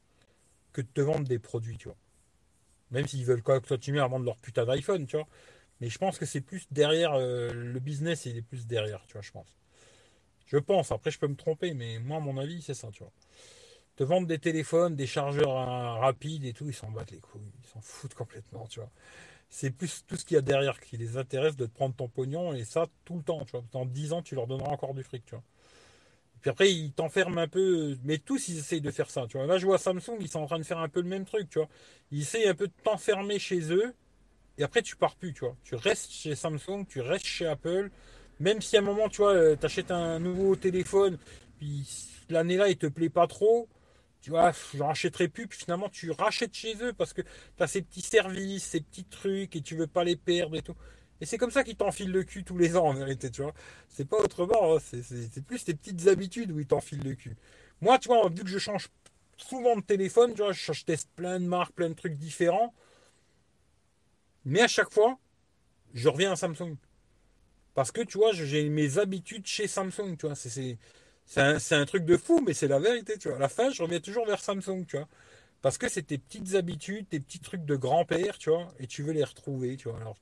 que 0.71 0.81
de 0.81 0.87
te 0.87 1.01
vendre 1.01 1.27
des 1.27 1.39
produits, 1.39 1.79
tu 1.79 1.87
vois. 1.87 1.97
Même 2.91 3.07
s'ils 3.07 3.25
veulent 3.25 3.41
continuer 3.41 4.01
à 4.01 4.07
vendre 4.07 4.23
leur 4.23 4.37
putain 4.37 4.65
d'iPhone, 4.67 5.07
tu 5.07 5.15
vois. 5.15 5.27
Mais 5.81 5.89
je 5.89 5.97
pense 5.97 6.19
que 6.19 6.27
c'est 6.27 6.41
plus 6.41 6.67
derrière, 6.69 7.13
euh, 7.13 7.51
le 7.51 7.79
business, 7.79 8.27
il 8.27 8.37
est 8.37 8.43
plus 8.43 8.67
derrière, 8.67 9.03
tu 9.07 9.13
vois, 9.13 9.23
je 9.23 9.31
pense. 9.31 9.57
Je 10.45 10.57
pense, 10.57 10.91
après 10.91 11.09
je 11.09 11.17
peux 11.17 11.27
me 11.27 11.35
tromper, 11.35 11.73
mais 11.73 11.97
moi, 11.97 12.17
à 12.17 12.19
mon 12.19 12.37
avis, 12.37 12.61
c'est 12.61 12.75
ça, 12.75 12.89
tu 12.91 13.01
vois. 13.01 13.11
Te 13.95 14.03
vendre 14.03 14.27
des 14.27 14.37
téléphones, 14.37 14.95
des 14.95 15.07
chargeurs 15.07 15.57
hein, 15.57 15.95
rapides 15.95 16.45
et 16.45 16.53
tout, 16.53 16.67
ils 16.67 16.75
s'en 16.75 16.91
battent 16.91 17.09
les 17.09 17.19
couilles, 17.19 17.51
ils 17.63 17.67
s'en 17.67 17.81
foutent 17.81 18.13
complètement, 18.13 18.67
tu 18.67 18.79
vois. 18.79 18.91
C'est 19.57 19.71
plus 19.71 20.03
tout 20.05 20.17
ce 20.17 20.25
qu'il 20.25 20.35
y 20.35 20.37
a 20.37 20.41
derrière 20.41 20.81
qui 20.81 20.97
les 20.97 21.15
intéresse 21.15 21.55
de 21.55 21.65
te 21.65 21.71
prendre 21.71 21.95
ton 21.95 22.09
pognon, 22.09 22.53
et 22.53 22.65
ça, 22.65 22.87
tout 23.05 23.15
le 23.15 23.23
temps, 23.23 23.45
tu 23.45 23.51
vois. 23.51 23.63
Dans 23.71 23.85
10 23.85 24.11
ans, 24.11 24.21
tu 24.21 24.35
leur 24.35 24.47
donneras 24.47 24.69
encore 24.69 24.93
du 24.93 25.01
fric, 25.01 25.23
tu 25.25 25.33
vois. 25.33 25.43
Puis 26.41 26.49
après, 26.49 26.69
ils 26.69 26.91
t'enferment 26.91 27.39
un 27.39 27.47
peu, 27.47 27.97
mais 28.03 28.17
tous, 28.17 28.49
ils 28.49 28.57
essayent 28.57 28.81
de 28.81 28.91
faire 28.91 29.09
ça, 29.09 29.27
tu 29.29 29.37
vois. 29.37 29.47
Là, 29.47 29.57
je 29.57 29.65
vois 29.65 29.77
Samsung, 29.77 30.17
ils 30.19 30.27
sont 30.27 30.41
en 30.41 30.45
train 30.45 30.59
de 30.59 30.65
faire 30.65 30.79
un 30.79 30.89
peu 30.89 30.99
le 30.99 31.07
même 31.07 31.23
truc, 31.23 31.49
tu 31.49 31.59
vois. 31.59 31.69
Ils 32.11 32.23
essayent 32.23 32.49
un 32.49 32.53
peu 32.53 32.67
de 32.67 32.73
t'enfermer 32.83 33.39
chez 33.39 33.71
eux, 33.71 33.93
et 34.57 34.63
après, 34.63 34.81
tu 34.81 34.97
pars 34.97 35.15
plus, 35.15 35.31
tu 35.31 35.45
vois. 35.45 35.55
Tu 35.63 35.75
restes 35.75 36.11
chez 36.11 36.35
Samsung, 36.35 36.83
tu 36.85 36.99
restes 36.99 37.25
chez 37.25 37.47
Apple. 37.47 37.91
Même 38.41 38.61
si 38.61 38.75
à 38.75 38.79
un 38.79 38.83
moment, 38.83 39.07
tu 39.07 39.21
vois, 39.21 39.35
euh, 39.35 39.55
tu 39.57 39.65
achètes 39.65 39.89
un 39.89 40.19
nouveau 40.19 40.57
téléphone, 40.57 41.17
puis 41.59 41.87
l'année-là, 42.27 42.67
il 42.67 42.75
te 42.75 42.87
plaît 42.87 43.07
pas 43.07 43.27
trop, 43.27 43.69
tu 44.25 44.31
vois, 44.31 44.51
je 44.73 44.81
rachèterai 44.81 45.27
plus, 45.27 45.45
puis 45.45 45.59
finalement, 45.59 45.87
tu 45.87 46.09
rachètes 46.09 46.55
chez 46.55 46.75
eux 46.81 46.93
parce 46.93 47.13
que 47.13 47.21
tu 47.21 47.29
as 47.59 47.67
ces 47.67 47.83
petits 47.83 48.01
services, 48.01 48.63
ces 48.63 48.81
petits 48.81 49.03
trucs, 49.03 49.55
et 49.55 49.61
tu 49.61 49.75
veux 49.75 49.85
pas 49.85 50.03
les 50.03 50.15
perdre 50.15 50.55
et 50.55 50.63
tout. 50.63 50.73
Et 51.21 51.27
c'est 51.27 51.37
comme 51.37 51.51
ça 51.51 51.63
qu'ils 51.63 51.75
t'enfilent 51.75 52.11
le 52.11 52.23
cul 52.23 52.43
tous 52.43 52.57
les 52.57 52.75
ans, 52.75 52.87
en 52.87 52.93
vérité, 52.95 53.29
tu 53.29 53.43
vois. 53.43 53.53
C'est 53.87 54.09
pas 54.09 54.17
autrement, 54.17 54.77
hein. 54.77 54.79
c'est 54.81 55.45
plus 55.45 55.63
tes 55.63 55.75
petites 55.75 56.07
habitudes 56.07 56.51
où 56.51 56.59
ils 56.59 56.65
t'enfilent 56.65 57.03
le 57.03 57.13
cul. 57.13 57.37
Moi, 57.81 57.99
tu 57.99 58.07
vois, 58.07 58.27
vu 58.29 58.43
que 58.43 58.49
je 58.49 58.57
change 58.57 58.87
souvent 59.37 59.75
de 59.75 59.81
téléphone, 59.81 60.33
tu 60.33 60.41
vois, 60.41 60.53
je 60.53 60.83
teste 60.83 61.11
plein 61.15 61.39
de 61.39 61.45
marques, 61.45 61.73
plein 61.75 61.89
de 61.89 61.93
trucs 61.93 62.15
différents. 62.15 62.73
Mais 64.43 64.61
à 64.61 64.67
chaque 64.67 64.91
fois, 64.91 65.19
je 65.93 66.09
reviens 66.09 66.31
à 66.31 66.35
Samsung. 66.35 66.77
Parce 67.75 67.91
que, 67.91 68.01
tu 68.01 68.17
vois, 68.17 68.33
j'ai 68.33 68.69
mes 68.69 68.97
habitudes 68.97 69.45
chez 69.45 69.67
Samsung, 69.67 70.17
tu 70.17 70.25
vois. 70.25 70.33
C'est 70.33 70.79
un, 71.37 71.57
un, 71.71 71.85
truc 71.85 72.05
de 72.05 72.17
fou, 72.17 72.41
mais 72.45 72.53
c'est 72.53 72.67
la 72.67 72.79
vérité, 72.79 73.17
tu 73.17 73.27
vois. 73.27 73.37
À 73.37 73.39
la 73.39 73.49
fin, 73.49 73.69
je 73.71 73.81
reviens 73.81 73.99
toujours 73.99 74.25
vers 74.25 74.39
Samsung, 74.39 74.85
tu 74.87 74.97
vois. 74.97 75.07
Parce 75.65 75.79
que 75.79 75.89
c'est 75.89 76.03
tes 76.03 76.19
petites 76.19 76.53
habitudes, 76.53 77.09
tes 77.09 77.19
petits 77.19 77.39
trucs 77.39 77.65
de 77.65 77.75
grand-père, 77.75 78.37
tu 78.37 78.51
vois, 78.51 78.71
et 78.79 78.85
tu 78.85 79.01
veux 79.01 79.13
les 79.13 79.23
retrouver, 79.23 79.77
tu 79.77 79.89
vois. 79.89 79.99
Alors, 79.99 80.15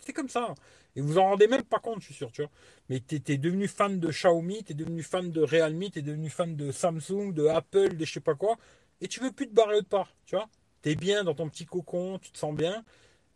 c'est 0.00 0.12
comme 0.12 0.28
ça. 0.28 0.54
Et 0.94 1.00
vous 1.00 1.16
en 1.16 1.30
rendez 1.30 1.46
même 1.46 1.62
pas 1.62 1.78
compte, 1.78 2.00
je 2.00 2.06
suis 2.06 2.14
sûr, 2.14 2.30
tu 2.32 2.42
vois. 2.42 2.50
Mais 2.90 3.00
tu 3.00 3.22
es, 3.26 3.38
devenu 3.38 3.66
fan 3.66 3.98
de 3.98 4.10
Xiaomi, 4.10 4.62
tu 4.62 4.72
es 4.72 4.74
devenu 4.74 5.02
fan 5.02 5.30
de 5.30 5.40
Realme, 5.40 5.90
tu 5.90 6.00
es 6.00 6.02
devenu 6.02 6.28
fan 6.28 6.54
de 6.54 6.70
Samsung, 6.70 7.32
de 7.32 7.46
Apple, 7.46 7.96
de 7.96 8.04
je 8.04 8.12
sais 8.12 8.20
pas 8.20 8.34
quoi, 8.34 8.58
et 9.00 9.08
tu 9.08 9.20
veux 9.20 9.32
plus 9.32 9.48
te 9.48 9.54
barrer 9.54 9.76
autre 9.76 9.88
part, 9.88 10.14
tu 10.26 10.36
vois. 10.36 10.50
Tu 10.82 10.90
es 10.90 10.96
bien 10.96 11.24
dans 11.24 11.34
ton 11.34 11.48
petit 11.48 11.64
cocon, 11.64 12.18
tu 12.18 12.30
te 12.30 12.36
sens 12.36 12.54
bien, 12.54 12.84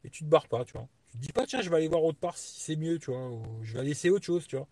et 0.05 0.11
tu 0.11 0.23
te 0.23 0.29
barres 0.29 0.49
pas, 0.49 0.67
tu 0.67 0.75
vois. 0.75 0.87
Tu 1.11 1.17
te 1.17 1.23
dis 1.23 1.33
pas, 1.33 1.47
tiens, 1.47 1.63
je 1.63 1.71
vais 1.71 1.77
aller 1.77 1.89
voir 1.89 2.05
autre 2.05 2.19
part 2.19 2.37
si 2.37 2.61
c'est 2.61 2.77
mieux, 2.77 2.99
tu 2.99 3.11
vois, 3.11 3.31
ou 3.31 3.43
je 3.63 3.73
vais 3.73 3.81
aller 3.81 3.93
essayer 3.93 4.11
autre 4.11 4.27
chose, 4.27 4.47
tu 4.47 4.57
vois. 4.57 4.69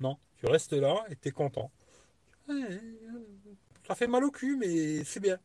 Non, 0.00 0.18
tu 0.38 0.46
restes 0.46 0.72
là 0.72 1.04
et 1.10 1.16
tu 1.16 1.28
es 1.28 1.30
content. 1.30 1.70
Ça 3.86 3.94
fait 3.94 4.06
mal 4.06 4.24
au 4.24 4.30
cul, 4.30 4.56
mais 4.56 5.04
c'est 5.04 5.20
bien. 5.20 5.38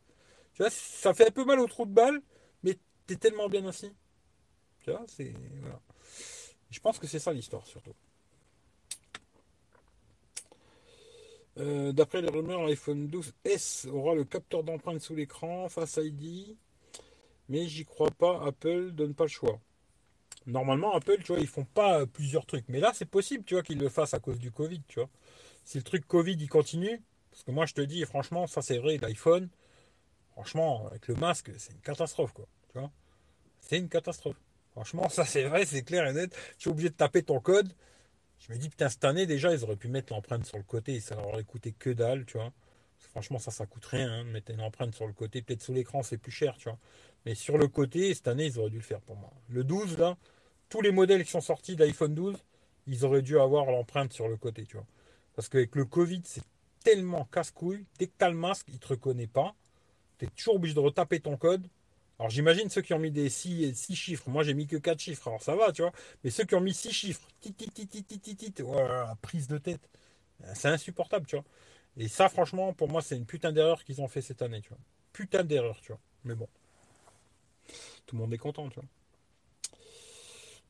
Tu 0.53 0.61
vois, 0.61 0.69
ça 0.69 1.13
fait 1.13 1.27
un 1.27 1.31
peu 1.31 1.45
mal 1.45 1.59
au 1.59 1.67
trou 1.67 1.85
de 1.85 1.91
balle, 1.91 2.21
mais 2.61 2.77
tu 3.07 3.13
es 3.13 3.17
tellement 3.17 3.49
bien 3.49 3.65
ainsi. 3.65 3.91
Tu 4.81 4.91
vois, 4.91 5.05
c'est. 5.07 5.33
Voilà. 5.61 5.79
Je 6.69 6.79
pense 6.79 6.99
que 6.99 7.07
c'est 7.07 7.19
ça 7.19 7.33
l'histoire, 7.33 7.65
surtout. 7.67 7.93
Euh, 11.59 11.91
d'après 11.91 12.21
les 12.21 12.29
rumeurs, 12.29 12.63
l'iPhone 12.65 13.07
12S 13.07 13.87
aura 13.87 14.15
le 14.15 14.23
capteur 14.23 14.63
d'empreinte 14.63 14.99
sous 15.01 15.13
l'écran, 15.13 15.69
Face 15.69 15.99
ID, 16.01 16.57
mais 17.49 17.67
j'y 17.67 17.85
crois 17.85 18.09
pas. 18.11 18.43
Apple 18.43 18.91
donne 18.91 19.13
pas 19.13 19.25
le 19.25 19.29
choix. 19.29 19.59
Normalement, 20.45 20.93
Apple, 20.93 21.17
tu 21.19 21.27
vois, 21.33 21.39
ils 21.39 21.47
font 21.47 21.65
pas 21.65 22.05
plusieurs 22.05 22.45
trucs. 22.45 22.65
Mais 22.67 22.79
là, 22.79 22.91
c'est 22.93 23.05
possible, 23.05 23.43
tu 23.45 23.53
vois, 23.55 23.63
qu'ils 23.63 23.79
le 23.79 23.89
fassent 23.89 24.13
à 24.13 24.19
cause 24.19 24.39
du 24.39 24.51
Covid, 24.51 24.81
tu 24.87 24.99
vois. 24.99 25.09
Si 25.65 25.77
le 25.77 25.83
truc 25.83 26.05
Covid, 26.07 26.33
il 26.33 26.49
continue, 26.49 27.01
parce 27.31 27.43
que 27.43 27.51
moi, 27.51 27.65
je 27.65 27.73
te 27.73 27.81
dis, 27.81 28.03
franchement, 28.05 28.47
ça 28.47 28.61
c'est 28.61 28.77
vrai, 28.77 28.97
l'iPhone, 28.97 29.49
franchement, 30.33 30.87
avec 30.87 31.07
le 31.07 31.15
masque, 31.15 31.51
c'est 31.57 31.73
une 31.73 31.81
catastrophe, 31.81 32.33
quoi. 32.33 32.47
Tu 32.71 32.79
vois 32.79 32.91
C'est 33.61 33.77
une 33.79 33.89
catastrophe. 33.89 34.37
Franchement, 34.71 35.07
ça 35.09 35.25
c'est 35.25 35.43
vrai, 35.43 35.65
c'est 35.65 35.83
clair 35.83 36.07
et 36.07 36.13
net. 36.13 36.35
Tu 36.57 36.69
es 36.69 36.71
obligé 36.71 36.89
de 36.89 36.95
taper 36.95 37.23
ton 37.23 37.39
code. 37.39 37.71
Je 38.39 38.53
me 38.53 38.57
dis, 38.57 38.69
putain, 38.69 38.89
cette 38.89 39.05
année, 39.05 39.25
déjà, 39.25 39.53
ils 39.53 39.63
auraient 39.63 39.77
pu 39.77 39.87
mettre 39.87 40.13
l'empreinte 40.13 40.45
sur 40.45 40.57
le 40.57 40.63
côté 40.63 40.95
et 40.95 40.99
ça 40.99 41.15
leur 41.15 41.27
aurait 41.29 41.43
coûté 41.43 41.73
que 41.73 41.89
dalle, 41.91 42.25
tu 42.25 42.37
vois. 42.37 42.51
Franchement, 43.11 43.39
ça, 43.39 43.51
ça 43.51 43.65
coûte 43.65 43.85
rien, 43.85 44.11
hein, 44.11 44.23
mettre 44.25 44.51
une 44.51 44.61
empreinte 44.61 44.95
sur 44.95 45.07
le 45.07 45.13
côté. 45.13 45.41
Peut-être 45.41 45.61
sous 45.61 45.73
l'écran, 45.73 46.03
c'est 46.03 46.17
plus 46.17 46.31
cher, 46.31 46.57
tu 46.57 46.69
vois. 46.69 46.77
Mais 47.25 47.35
sur 47.35 47.57
le 47.57 47.67
côté, 47.67 48.13
cette 48.13 48.27
année, 48.27 48.45
ils 48.45 48.59
auraient 48.59 48.69
dû 48.69 48.77
le 48.77 48.83
faire 48.83 49.01
pour 49.01 49.15
moi. 49.15 49.31
Le 49.49 49.63
12, 49.63 49.97
là, 49.97 50.17
tous 50.69 50.81
les 50.81 50.91
modèles 50.91 51.23
qui 51.23 51.31
sont 51.31 51.41
sortis 51.41 51.75
d'iPhone 51.75 52.13
12, 52.13 52.37
ils 52.87 53.05
auraient 53.05 53.21
dû 53.21 53.39
avoir 53.39 53.65
l'empreinte 53.67 54.11
sur 54.11 54.27
le 54.27 54.35
côté, 54.35 54.65
tu 54.65 54.75
vois. 54.75 54.85
Parce 55.35 55.47
qu'avec 55.47 55.75
le 55.75 55.85
Covid, 55.85 56.21
c'est 56.25 56.43
tellement 56.83 57.25
casse-couille. 57.25 57.85
Dès 57.97 58.07
que 58.07 58.13
tu 58.17 58.25
as 58.25 58.29
le 58.29 58.35
masque, 58.35 58.65
il 58.67 58.73
ne 58.73 58.79
te 58.79 58.87
reconnaît 58.87 59.27
pas. 59.27 59.55
Tu 60.17 60.25
es 60.25 60.27
toujours 60.27 60.55
obligé 60.55 60.73
de 60.73 60.79
retaper 60.79 61.21
ton 61.21 61.37
code. 61.37 61.65
Alors 62.19 62.29
j'imagine 62.29 62.69
ceux 62.69 62.81
qui 62.81 62.93
ont 62.93 62.99
mis 62.99 63.09
des 63.09 63.29
6, 63.29 63.73
chiffres. 63.95 64.29
Moi, 64.29 64.43
j'ai 64.43 64.53
mis 64.53 64.67
que 64.67 64.77
4 64.77 64.99
chiffres. 64.99 65.27
Alors 65.27 65.41
ça 65.41 65.55
va, 65.55 65.71
tu 65.71 65.81
vois. 65.81 65.91
Mais 66.23 66.29
ceux 66.29 66.43
qui 66.43 66.55
ont 66.55 66.61
mis 66.61 66.73
6 66.73 66.91
chiffres, 66.91 67.27
tit, 67.39 67.53
tit, 67.53 67.69
tit, 67.69 67.87
tit, 67.87 68.35
tit, 68.35 68.53
prise 69.21 69.47
de 69.47 69.57
tête. 69.57 69.89
C'est 70.53 70.67
insupportable, 70.67 71.25
tu 71.25 71.37
vois. 71.37 71.45
Et 71.97 72.07
ça, 72.07 72.27
franchement, 72.27 72.73
pour 72.73 72.89
moi, 72.89 73.01
c'est 73.01 73.15
une 73.15 73.25
putain 73.25 73.51
d'erreur 73.51 73.83
qu'ils 73.83 74.01
ont 74.01 74.07
fait 74.07 74.21
cette 74.21 74.41
année, 74.41 74.61
tu 74.61 74.69
vois. 74.69 74.79
Putain 75.13 75.43
d'erreur, 75.43 75.79
tu 75.81 75.93
vois. 75.93 76.01
Mais 76.25 76.35
bon. 76.35 76.47
Tout 78.05 78.15
le 78.15 78.21
monde 78.21 78.33
est 78.33 78.37
content, 78.37 78.69
tu 78.69 78.75
vois. 78.75 78.89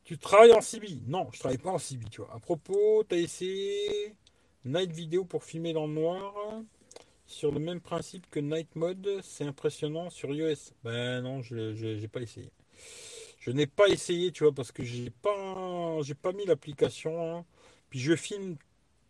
Tu 0.04 0.18
travailles 0.18 0.52
en 0.52 0.60
CB 0.60 1.00
Non, 1.06 1.28
je 1.32 1.38
travaille 1.38 1.58
pas 1.58 1.70
en 1.70 1.78
CB, 1.78 2.04
tu 2.10 2.20
vois. 2.20 2.32
À 2.34 2.38
propos, 2.38 3.04
tu 3.08 3.14
as 3.14 3.18
essayé 3.18 4.14
Night 4.64 4.92
Video 4.92 5.24
pour 5.24 5.44
filmer 5.44 5.72
dans 5.72 5.86
le 5.86 5.94
noir 5.94 6.34
sur 7.26 7.52
le 7.52 7.58
même 7.58 7.80
principe 7.80 8.28
que 8.30 8.38
Night 8.38 8.76
Mode, 8.76 9.20
c'est 9.22 9.44
impressionnant 9.44 10.10
sur 10.10 10.32
iOS. 10.34 10.72
Ben 10.84 11.22
non, 11.22 11.42
je 11.42 11.54
n'ai 11.54 12.08
pas 12.08 12.20
essayé. 12.20 12.50
Je 13.40 13.50
n'ai 13.50 13.66
pas 13.66 13.88
essayé, 13.88 14.32
tu 14.32 14.44
vois, 14.44 14.52
parce 14.52 14.72
que 14.72 14.82
j'ai 14.82 15.10
pas 15.10 16.00
pas 16.22 16.32
mis 16.32 16.44
l'application. 16.46 17.38
Hein. 17.38 17.44
Puis 17.90 17.98
je 17.98 18.14
filme 18.14 18.56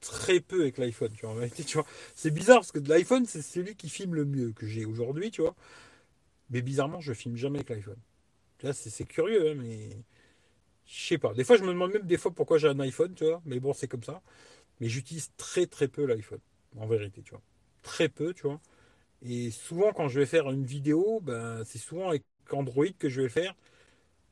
très 0.00 0.40
peu 0.40 0.62
avec 0.62 0.78
l'iPhone, 0.78 1.12
tu 1.16 1.26
vois. 1.26 1.86
C'est 2.14 2.30
bizarre 2.30 2.58
parce 2.58 2.72
que 2.72 2.80
l'iPhone, 2.80 3.26
c'est 3.26 3.42
celui 3.42 3.74
qui 3.74 3.88
filme 3.88 4.14
le 4.14 4.24
mieux 4.24 4.52
que 4.52 4.66
j'ai 4.66 4.84
aujourd'hui, 4.84 5.30
tu 5.30 5.42
vois. 5.42 5.54
Mais 6.50 6.62
bizarrement, 6.62 7.00
je 7.00 7.12
filme 7.12 7.36
jamais 7.36 7.58
avec 7.58 7.70
l'iPhone. 7.70 7.98
c'est 8.72 9.04
curieux, 9.06 9.50
hein, 9.50 9.54
mais 9.56 9.90
Je 10.86 11.06
sais 11.08 11.18
pas. 11.18 11.34
Des 11.34 11.44
fois, 11.44 11.56
je 11.56 11.62
me 11.64 11.68
demande 11.68 11.92
même 11.92 12.06
des 12.06 12.18
fois 12.18 12.32
pourquoi 12.32 12.58
j'ai 12.58 12.68
un 12.68 12.80
iPhone, 12.80 13.14
tu 13.14 13.24
vois. 13.24 13.42
Mais 13.46 13.60
bon, 13.60 13.72
c'est 13.72 13.88
comme 13.88 14.04
ça. 14.04 14.22
Mais 14.80 14.88
j'utilise 14.88 15.32
très 15.36 15.66
très 15.66 15.88
peu 15.88 16.06
l'iPhone, 16.06 16.40
en 16.78 16.86
vérité, 16.86 17.22
tu 17.22 17.32
vois. 17.32 17.42
Très 17.82 18.08
peu, 18.08 18.34
tu 18.34 18.44
vois. 18.44 18.60
Et 19.22 19.50
souvent, 19.52 19.92
quand 19.92 20.08
je 20.08 20.20
vais 20.20 20.26
faire 20.26 20.50
une 20.50 20.64
vidéo, 20.66 21.20
ben, 21.22 21.64
c'est 21.64 21.78
souvent 21.78 22.08
avec 22.10 22.24
Android 22.52 22.86
que 22.98 23.08
je 23.08 23.22
vais 23.22 23.30
faire. 23.30 23.54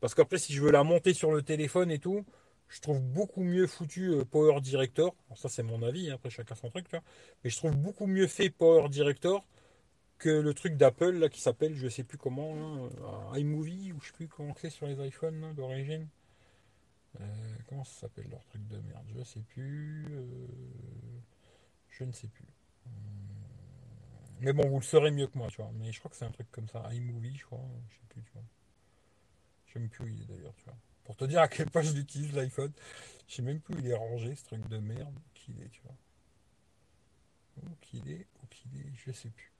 Parce 0.01 0.14
qu'après, 0.14 0.39
si 0.39 0.52
je 0.52 0.62
veux 0.62 0.70
la 0.72 0.84
monter 0.84 1.14
sur 1.14 1.32
le 1.32 1.43
téléphone 1.43 1.90
et 1.90 1.98
tout, 1.98 2.24
je 2.68 2.80
trouve 2.80 3.01
beaucoup 3.02 3.43
mieux 3.44 3.66
foutu 3.66 4.10
euh, 4.12 4.24
Power 4.24 4.60
Director. 4.60 5.14
ça, 5.36 5.48
c'est 5.48 5.62
mon 5.62 5.82
avis, 5.82 6.10
hein, 6.10 6.14
après 6.16 6.30
chacun 6.30 6.55
son 6.55 6.70
truc, 6.70 6.86
tu 6.89 6.97
vois. 6.97 7.05
Mais 7.44 7.51
je 7.51 7.56
trouve 7.56 7.76
beaucoup 7.76 8.06
mieux 8.06 8.26
fait 8.26 8.51
Power 8.51 8.89
Director 8.89 9.47
que 10.22 10.30
le 10.30 10.54
truc 10.54 10.76
d'Apple 10.76 11.18
là 11.18 11.28
qui 11.28 11.40
s'appelle, 11.40 11.74
je 11.74 11.88
sais 11.88 12.04
plus 12.04 12.16
comment, 12.16 12.86
euh, 12.86 13.38
iMovie 13.38 13.92
ou 13.92 14.00
je 14.00 14.06
sais 14.06 14.12
plus 14.12 14.28
comment 14.28 14.54
c'est 14.56 14.70
sur 14.70 14.86
les 14.86 15.04
iPhones 15.04 15.52
d'origine. 15.54 16.06
Euh, 17.20 17.24
comment 17.68 17.82
ça 17.82 18.02
s'appelle 18.02 18.28
leur 18.30 18.44
truc 18.44 18.64
de 18.68 18.78
merde? 18.78 19.04
Je 19.16 19.24
sais 19.24 19.40
plus. 19.40 20.06
je 21.90 22.04
ne 22.04 22.12
sais 22.12 22.28
plus. 22.28 22.46
Mais 24.40 24.52
bon, 24.52 24.68
vous 24.68 24.78
le 24.78 24.84
saurez 24.84 25.10
mieux 25.10 25.26
que 25.26 25.36
moi, 25.36 25.48
tu 25.48 25.56
vois. 25.56 25.72
Mais 25.74 25.90
je 25.90 25.98
crois 25.98 26.10
que 26.10 26.16
c'est 26.16 26.24
un 26.24 26.30
truc 26.30 26.50
comme 26.52 26.68
ça, 26.68 26.88
iMovie, 26.92 27.36
je 27.36 27.44
crois. 27.44 27.64
Je 27.88 27.94
sais 27.94 28.06
plus, 28.08 28.22
tu 28.22 28.32
vois. 28.32 28.44
Je 29.66 29.72
sais 29.72 29.78
même 29.80 29.88
plus 29.88 30.04
où 30.04 30.08
il 30.08 30.22
est 30.22 30.26
d'ailleurs, 30.26 30.54
tu 30.54 30.64
vois. 30.64 30.76
Pour 31.02 31.16
te 31.16 31.24
dire 31.24 31.40
à 31.40 31.48
quelle 31.48 31.68
point 31.68 31.82
j'utilise 31.82 32.32
l'iPhone, 32.32 32.72
je 33.26 33.34
sais 33.34 33.42
même 33.42 33.60
plus 33.60 33.74
où 33.74 33.78
il 33.80 33.88
est 33.88 33.94
rangé, 33.94 34.36
ce 34.36 34.44
truc 34.44 34.68
de 34.68 34.78
merde. 34.78 35.18
Qu'il 35.34 35.60
est, 35.60 35.68
tu 35.68 35.82
vois. 35.82 35.96
Où 37.64 37.74
qu'il 37.80 38.08
est, 38.08 38.28
où 38.40 38.46
qu'il 38.46 38.76
est, 38.76 38.92
je 38.94 39.10
sais 39.10 39.30
plus. 39.30 39.51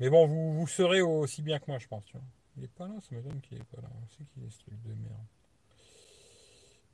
Mais 0.00 0.10
bon, 0.10 0.26
vous, 0.26 0.54
vous 0.54 0.66
serez 0.66 1.00
aussi 1.00 1.42
bien 1.42 1.58
que 1.58 1.64
moi, 1.68 1.78
je 1.78 1.86
pense, 1.86 2.04
tu 2.04 2.12
vois. 2.12 2.26
Il 2.56 2.64
est 2.64 2.68
pas 2.68 2.86
là, 2.86 2.94
ça 3.00 3.14
m'étonne 3.14 3.40
qu'il 3.40 3.58
est 3.58 3.64
pas 3.64 3.80
là. 3.80 3.88
On 4.02 4.08
sait 4.08 4.24
qu'il 4.32 4.44
est 4.44 4.50
ce 4.50 4.58
truc 4.58 4.74
de 4.82 4.94
merde? 4.94 5.26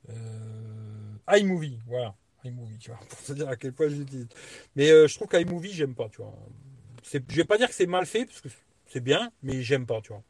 Euh, 0.09 1.37
iMovie, 1.37 1.79
voilà. 1.87 2.15
iMovie, 2.43 2.77
tu 2.77 2.91
vois, 2.91 2.99
pour 2.99 3.19
te 3.21 3.33
dire 3.33 3.49
à 3.49 3.55
quel 3.55 3.73
point 3.73 3.87
j'utilise. 3.89 4.27
Mais 4.75 4.91
euh, 4.91 5.07
je 5.07 5.15
trouve 5.15 5.27
qu'iMovie, 5.27 5.71
j'aime 5.73 5.95
pas, 5.95 6.09
tu 6.09 6.21
vois. 6.21 6.33
Je 7.03 7.19
vais 7.35 7.45
pas 7.45 7.57
dire 7.57 7.67
que 7.67 7.73
c'est 7.73 7.85
mal 7.87 8.05
fait, 8.05 8.25
parce 8.25 8.41
que 8.41 8.49
c'est 8.87 8.99
bien, 8.99 9.31
mais 9.41 9.61
j'aime 9.61 9.85
pas, 9.85 10.01
tu 10.01 10.09
vois. 10.09 10.23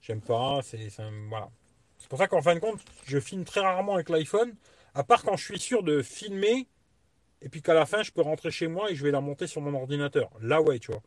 J'aime 0.00 0.20
pas, 0.20 0.60
c'est 0.62 0.88
voilà. 1.28 1.50
C'est 1.98 2.08
pour 2.08 2.18
ça 2.18 2.28
qu'en 2.28 2.42
fin 2.42 2.54
de 2.54 2.60
compte, 2.60 2.80
je 3.06 3.18
filme 3.18 3.44
très 3.44 3.60
rarement 3.60 3.94
avec 3.94 4.08
l'iPhone, 4.08 4.54
à 4.94 5.02
part 5.02 5.22
quand 5.22 5.36
je 5.36 5.44
suis 5.44 5.58
sûr 5.58 5.82
de 5.82 6.02
filmer, 6.02 6.68
et 7.42 7.48
puis 7.48 7.62
qu'à 7.62 7.74
la 7.74 7.86
fin, 7.86 8.02
je 8.02 8.12
peux 8.12 8.22
rentrer 8.22 8.50
chez 8.50 8.68
moi 8.68 8.90
et 8.90 8.94
je 8.94 9.02
vais 9.04 9.10
la 9.10 9.20
monter 9.20 9.46
sur 9.46 9.60
mon 9.60 9.74
ordinateur. 9.74 10.30
Là, 10.40 10.62
ouais, 10.62 10.78
tu 10.78 10.92
vois. 10.92 11.02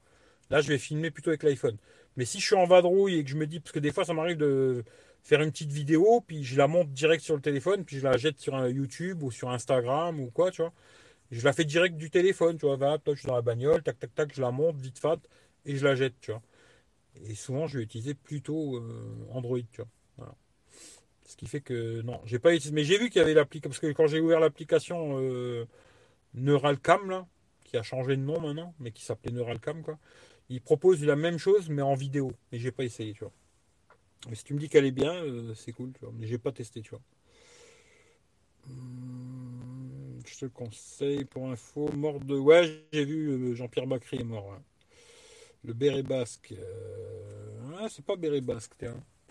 Là, 0.50 0.62
je 0.62 0.68
vais 0.68 0.78
filmer 0.78 1.12
plutôt 1.12 1.30
avec 1.30 1.44
l'iPhone. 1.44 1.78
Mais 2.18 2.26
si 2.26 2.40
je 2.40 2.46
suis 2.46 2.56
en 2.56 2.66
vadrouille 2.66 3.20
et 3.20 3.24
que 3.24 3.30
je 3.30 3.36
me 3.36 3.46
dis, 3.48 3.60
parce 3.60 3.72
que 3.72 3.80
des 3.80 3.92
fois, 3.92 4.06
ça 4.06 4.14
m'arrive 4.14 4.38
de 4.38 4.84
faire 5.24 5.42
une 5.42 5.52
petite 5.52 5.72
vidéo, 5.72 6.22
puis 6.26 6.44
je 6.44 6.58
la 6.58 6.68
monte 6.68 6.92
direct 6.92 7.24
sur 7.24 7.36
le 7.36 7.42
téléphone, 7.42 7.86
puis 7.86 7.98
je 7.98 8.04
la 8.04 8.18
jette 8.18 8.40
sur 8.40 8.68
YouTube 8.68 9.24
ou 9.24 9.32
sur 9.32 9.50
Instagram 9.50 10.20
ou 10.20 10.32
quoi, 10.32 10.52
tu 10.52 10.62
vois. 10.62 10.74
Je 11.32 11.44
la 11.46 11.54
fais 11.54 11.66
direct 11.66 11.96
du 11.96 12.10
téléphone, 12.10 12.58
tu 12.58 12.66
vois. 12.66 12.78
Va, 12.78 12.98
toi, 12.98 13.14
je 13.14 13.20
suis 13.20 13.28
dans 13.28 13.36
la 13.36 13.42
bagnole, 13.42 13.84
tac, 13.84 14.00
tac, 14.00 14.16
tac, 14.16 14.34
je 14.34 14.42
la 14.42 14.52
monte 14.52 14.78
vite 14.78 14.98
fait 15.00 15.20
et 15.66 15.76
je 15.76 15.86
la 15.86 15.96
jette, 15.96 16.16
tu 16.22 16.32
vois. 16.32 16.42
Et 17.28 17.36
souvent, 17.36 17.68
je 17.68 17.78
vais 17.78 17.84
utiliser 17.84 18.14
plutôt 18.16 18.78
euh, 18.78 19.28
Android, 19.32 19.60
tu 19.72 19.82
vois. 19.82 19.90
Voilà. 20.18 20.36
Ce 21.26 21.36
qui 21.36 21.46
fait 21.48 21.62
que 21.62 22.02
non, 22.02 22.20
j'ai 22.26 22.40
pas 22.40 22.54
utilisé. 22.54 22.74
Mais 22.74 22.84
j'ai 22.84 22.98
vu 22.98 23.10
qu'il 23.10 23.20
y 23.20 23.24
avait 23.24 23.36
l'application. 23.36 23.70
Parce 23.70 23.80
que 23.80 23.92
quand 23.96 24.08
j'ai 24.08 24.20
ouvert 24.20 24.40
l'application 24.40 25.20
euh, 25.20 25.68
Neuralcam, 26.34 27.10
là, 27.10 27.28
qui 27.64 27.78
a 27.78 27.84
changé 27.84 28.18
de 28.18 28.22
nom 28.22 28.40
maintenant, 28.40 28.74
mais 28.80 28.92
qui 28.92 29.04
s'appelait 29.04 29.32
Neuralcam, 29.32 29.84
quoi, 29.84 30.00
il 30.50 30.62
propose 30.62 31.04
la 31.04 31.16
même 31.16 31.38
chose, 31.38 31.70
mais 31.70 31.82
en 31.82 31.94
vidéo. 31.94 32.32
Mais 32.52 32.60
j'ai 32.60 32.72
pas 32.72 32.84
essayé, 32.84 33.14
tu 33.14 33.20
vois. 33.20 33.34
Mais 34.28 34.36
si 34.36 34.44
tu 34.44 34.54
me 34.54 34.60
dis 34.60 34.68
qu'elle 34.68 34.86
est 34.86 34.92
bien, 34.92 35.14
euh, 35.14 35.54
c'est 35.54 35.72
cool, 35.72 35.94
tu 35.94 36.02
vois. 36.02 36.12
Mais 36.14 36.28
j'ai 36.28 36.38
pas 36.38 36.52
testé, 36.52 36.82
tu 36.82 36.90
vois. 36.90 37.02
Hmm, 38.68 40.20
je 40.26 40.40
te 40.40 40.46
conseille 40.46 41.26
pour 41.26 41.50
info, 41.50 41.90
mort 41.94 42.20
de. 42.20 42.38
Ouais, 42.38 42.86
j'ai 42.92 43.06
vu 43.06 43.56
Jean-Pierre 43.56 43.88
Bacry 43.88 44.20
est 44.20 44.24
mort. 44.24 44.54
Hein. 44.54 44.62
Le 45.64 45.74
béret 45.74 46.04
basque. 46.04 46.54
Euh... 46.58 47.88
c'est 47.90 48.06
pas 48.06 48.16
béret 48.16 48.42
basque, 48.42 48.74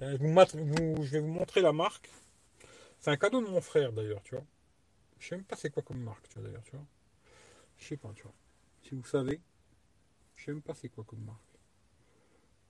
je, 0.01 1.11
vais 1.11 1.21
vous 1.21 1.29
montrer 1.29 1.61
la 1.61 1.73
marque. 1.73 2.09
C'est 3.01 3.11
un 3.11 3.17
cadeau 3.17 3.41
de 3.41 3.49
mon 3.49 3.61
frère 3.61 3.93
d'ailleurs, 3.93 4.23
tu 4.23 4.35
vois. 4.35 4.45
Je 5.19 5.29
sais 5.29 5.37
même 5.37 5.45
pas 5.45 5.57
c'est 5.57 5.71
quoi 5.71 5.83
comme 5.83 6.01
marque, 6.01 6.29
tu 6.29 6.39
vois 6.39 6.49
d'ailleurs, 6.49 6.63
tu 6.65 6.73
vois. 6.73 6.87
Je 7.79 7.87
sais 7.87 7.97
pas, 7.97 8.13
tu 8.15 8.23
vois. 8.23 8.35
Si 8.83 8.95
vous 8.95 9.05
savez, 9.05 9.41
je 10.39 10.45
sais 10.45 10.53
même 10.53 10.63
pas 10.63 10.75
c'est 10.75 10.89
quoi 10.89 11.05
comme 11.05 11.25
marque. 11.25 11.59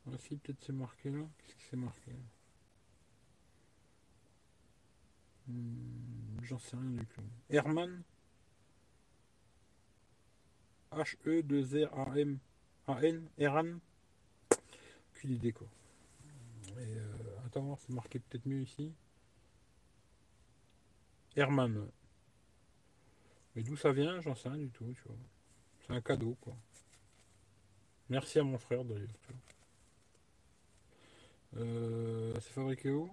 Voici 0.06 0.36
peut-être 0.36 0.64
c'est 0.64 0.72
marqué 0.72 1.10
là. 1.10 1.24
Qu'est-ce 1.38 1.54
que 1.54 1.62
c'est 1.70 1.76
marqué? 1.76 2.10
Là 2.10 2.16
hmm, 5.48 6.42
J'en 6.42 6.58
sais 6.58 6.76
rien 6.76 6.90
du 6.90 7.06
tout. 7.06 7.22
Herman 7.50 8.02
H-E-2-R-A-M 10.92 12.38
A-N 12.86 13.28
Herman 13.36 13.80
Aucune 15.12 15.32
idée 15.32 15.52
quoi. 15.52 15.68
Euh, 16.78 17.36
attends, 17.46 17.76
c'est 17.76 17.92
marqué 17.92 18.18
peut-être 18.18 18.46
mieux 18.46 18.62
ici. 18.62 18.94
Herman. 21.36 21.90
Mais 23.54 23.62
d'où 23.62 23.76
ça 23.76 23.92
vient, 23.92 24.20
j'en 24.22 24.34
sais 24.34 24.48
rien 24.48 24.58
du 24.58 24.70
tout. 24.70 24.86
C'est 25.80 25.92
un 25.92 26.00
cadeau, 26.00 26.36
quoi. 26.40 26.56
Merci 28.10 28.38
à 28.38 28.42
mon 28.44 28.58
frère 28.58 28.84
d'ailleurs. 28.84 29.08
Euh, 31.56 32.32
c'est 32.34 32.52
fabriqué 32.52 32.90
où? 32.90 33.10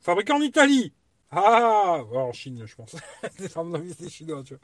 Fabriqué 0.00 0.32
en 0.32 0.40
Italie 0.40 0.92
Ah 1.30 2.02
En 2.12 2.32
Chine, 2.32 2.64
je 2.66 2.74
pense. 2.74 2.96
à 3.56 3.62
mon 3.62 3.74
avis, 3.74 3.94
c'est 3.98 4.08
chinois, 4.08 4.42
tu 4.44 4.54
vois. 4.54 4.62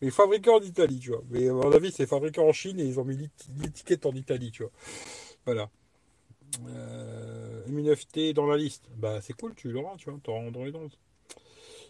Mais 0.00 0.10
fabriqué 0.10 0.50
en 0.50 0.60
Italie, 0.60 0.98
tu 0.98 1.10
vois. 1.10 1.22
Mais 1.30 1.48
à 1.48 1.52
mon 1.52 1.72
avis, 1.72 1.92
c'est 1.92 2.06
fabriqué 2.06 2.40
en 2.40 2.52
Chine 2.52 2.78
et 2.80 2.84
ils 2.84 3.00
ont 3.00 3.04
mis 3.04 3.30
l'étiquette 3.60 4.06
en 4.06 4.12
Italie, 4.12 4.50
tu 4.50 4.62
vois. 4.62 4.72
Voilà. 5.46 5.70
Euh, 6.68 7.64
M9T 7.68 8.34
dans 8.34 8.46
la 8.46 8.56
liste. 8.56 8.84
Bah, 8.96 9.20
c'est 9.20 9.34
cool, 9.34 9.54
tu 9.54 9.70
l'auras, 9.70 9.96
tu 9.96 10.10
vois. 10.10 10.18
Tu 10.22 10.30
auras 10.30 10.40
Android 10.40 10.66
11. 10.66 10.98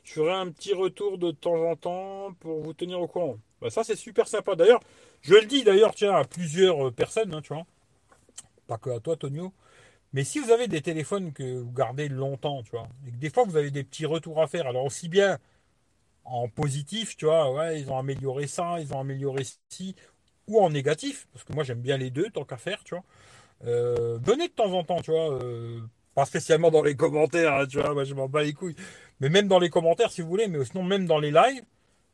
Je 0.04 0.14
ferai 0.14 0.32
un 0.32 0.50
petit 0.50 0.74
retour 0.74 1.18
de 1.18 1.30
temps 1.30 1.70
en 1.70 1.76
temps 1.76 2.34
pour 2.40 2.62
vous 2.62 2.72
tenir 2.72 3.00
au 3.00 3.06
courant. 3.06 3.36
Bah, 3.60 3.70
ça, 3.70 3.84
c'est 3.84 3.96
super 3.96 4.26
sympa. 4.26 4.56
D'ailleurs, 4.56 4.80
je 5.20 5.34
le 5.34 5.46
dis 5.46 5.62
d'ailleurs, 5.62 5.94
tiens, 5.94 6.14
à 6.14 6.24
plusieurs 6.24 6.88
euh, 6.88 6.90
personnes, 6.90 7.34
hein, 7.34 7.42
tu 7.42 7.54
vois. 7.54 7.64
Pas 8.66 8.78
que 8.78 8.90
à 8.90 9.00
toi, 9.00 9.16
Tonio. 9.16 9.52
Mais 10.12 10.24
si 10.24 10.38
vous 10.38 10.50
avez 10.50 10.68
des 10.68 10.82
téléphones 10.82 11.32
que 11.32 11.60
vous 11.60 11.72
gardez 11.72 12.08
longtemps, 12.08 12.62
tu 12.62 12.72
vois, 12.72 12.88
et 13.06 13.10
que 13.10 13.16
des 13.16 13.30
fois 13.30 13.44
vous 13.44 13.56
avez 13.56 13.70
des 13.70 13.82
petits 13.82 14.04
retours 14.06 14.42
à 14.42 14.46
faire, 14.46 14.66
alors 14.66 14.84
aussi 14.84 15.08
bien 15.08 15.38
en 16.24 16.48
positif, 16.48 17.16
tu 17.16 17.24
vois, 17.24 17.52
ouais, 17.52 17.80
ils 17.80 17.90
ont 17.90 17.98
amélioré 17.98 18.46
ça, 18.46 18.78
ils 18.80 18.92
ont 18.94 19.00
amélioré 19.00 19.44
ci, 19.68 19.96
ou 20.48 20.60
en 20.60 20.70
négatif, 20.70 21.26
parce 21.32 21.44
que 21.44 21.52
moi 21.54 21.64
j'aime 21.64 21.80
bien 21.80 21.96
les 21.96 22.10
deux 22.10 22.28
tant 22.30 22.44
qu'à 22.44 22.58
faire, 22.58 22.84
tu 22.84 22.94
vois. 22.94 23.04
Euh, 23.64 24.18
donnez 24.18 24.48
de 24.48 24.52
temps 24.52 24.72
en 24.72 24.84
temps, 24.84 25.00
tu 25.00 25.12
vois, 25.12 25.34
euh, 25.42 25.80
pas 26.14 26.26
spécialement 26.26 26.70
dans 26.70 26.82
les 26.82 26.96
commentaires, 26.96 27.54
hein, 27.54 27.66
tu 27.66 27.80
vois, 27.80 27.94
moi 27.94 28.04
je 28.04 28.14
m'en 28.14 28.28
bats 28.28 28.42
les 28.42 28.52
couilles, 28.52 28.76
mais 29.22 29.30
même 29.30 29.48
dans 29.48 29.60
les 29.60 29.70
commentaires 29.70 30.10
si 30.10 30.20
vous 30.20 30.28
voulez, 30.28 30.48
mais 30.48 30.62
sinon 30.64 30.82
même 30.82 31.06
dans 31.06 31.20
les 31.20 31.30
lives, 31.30 31.64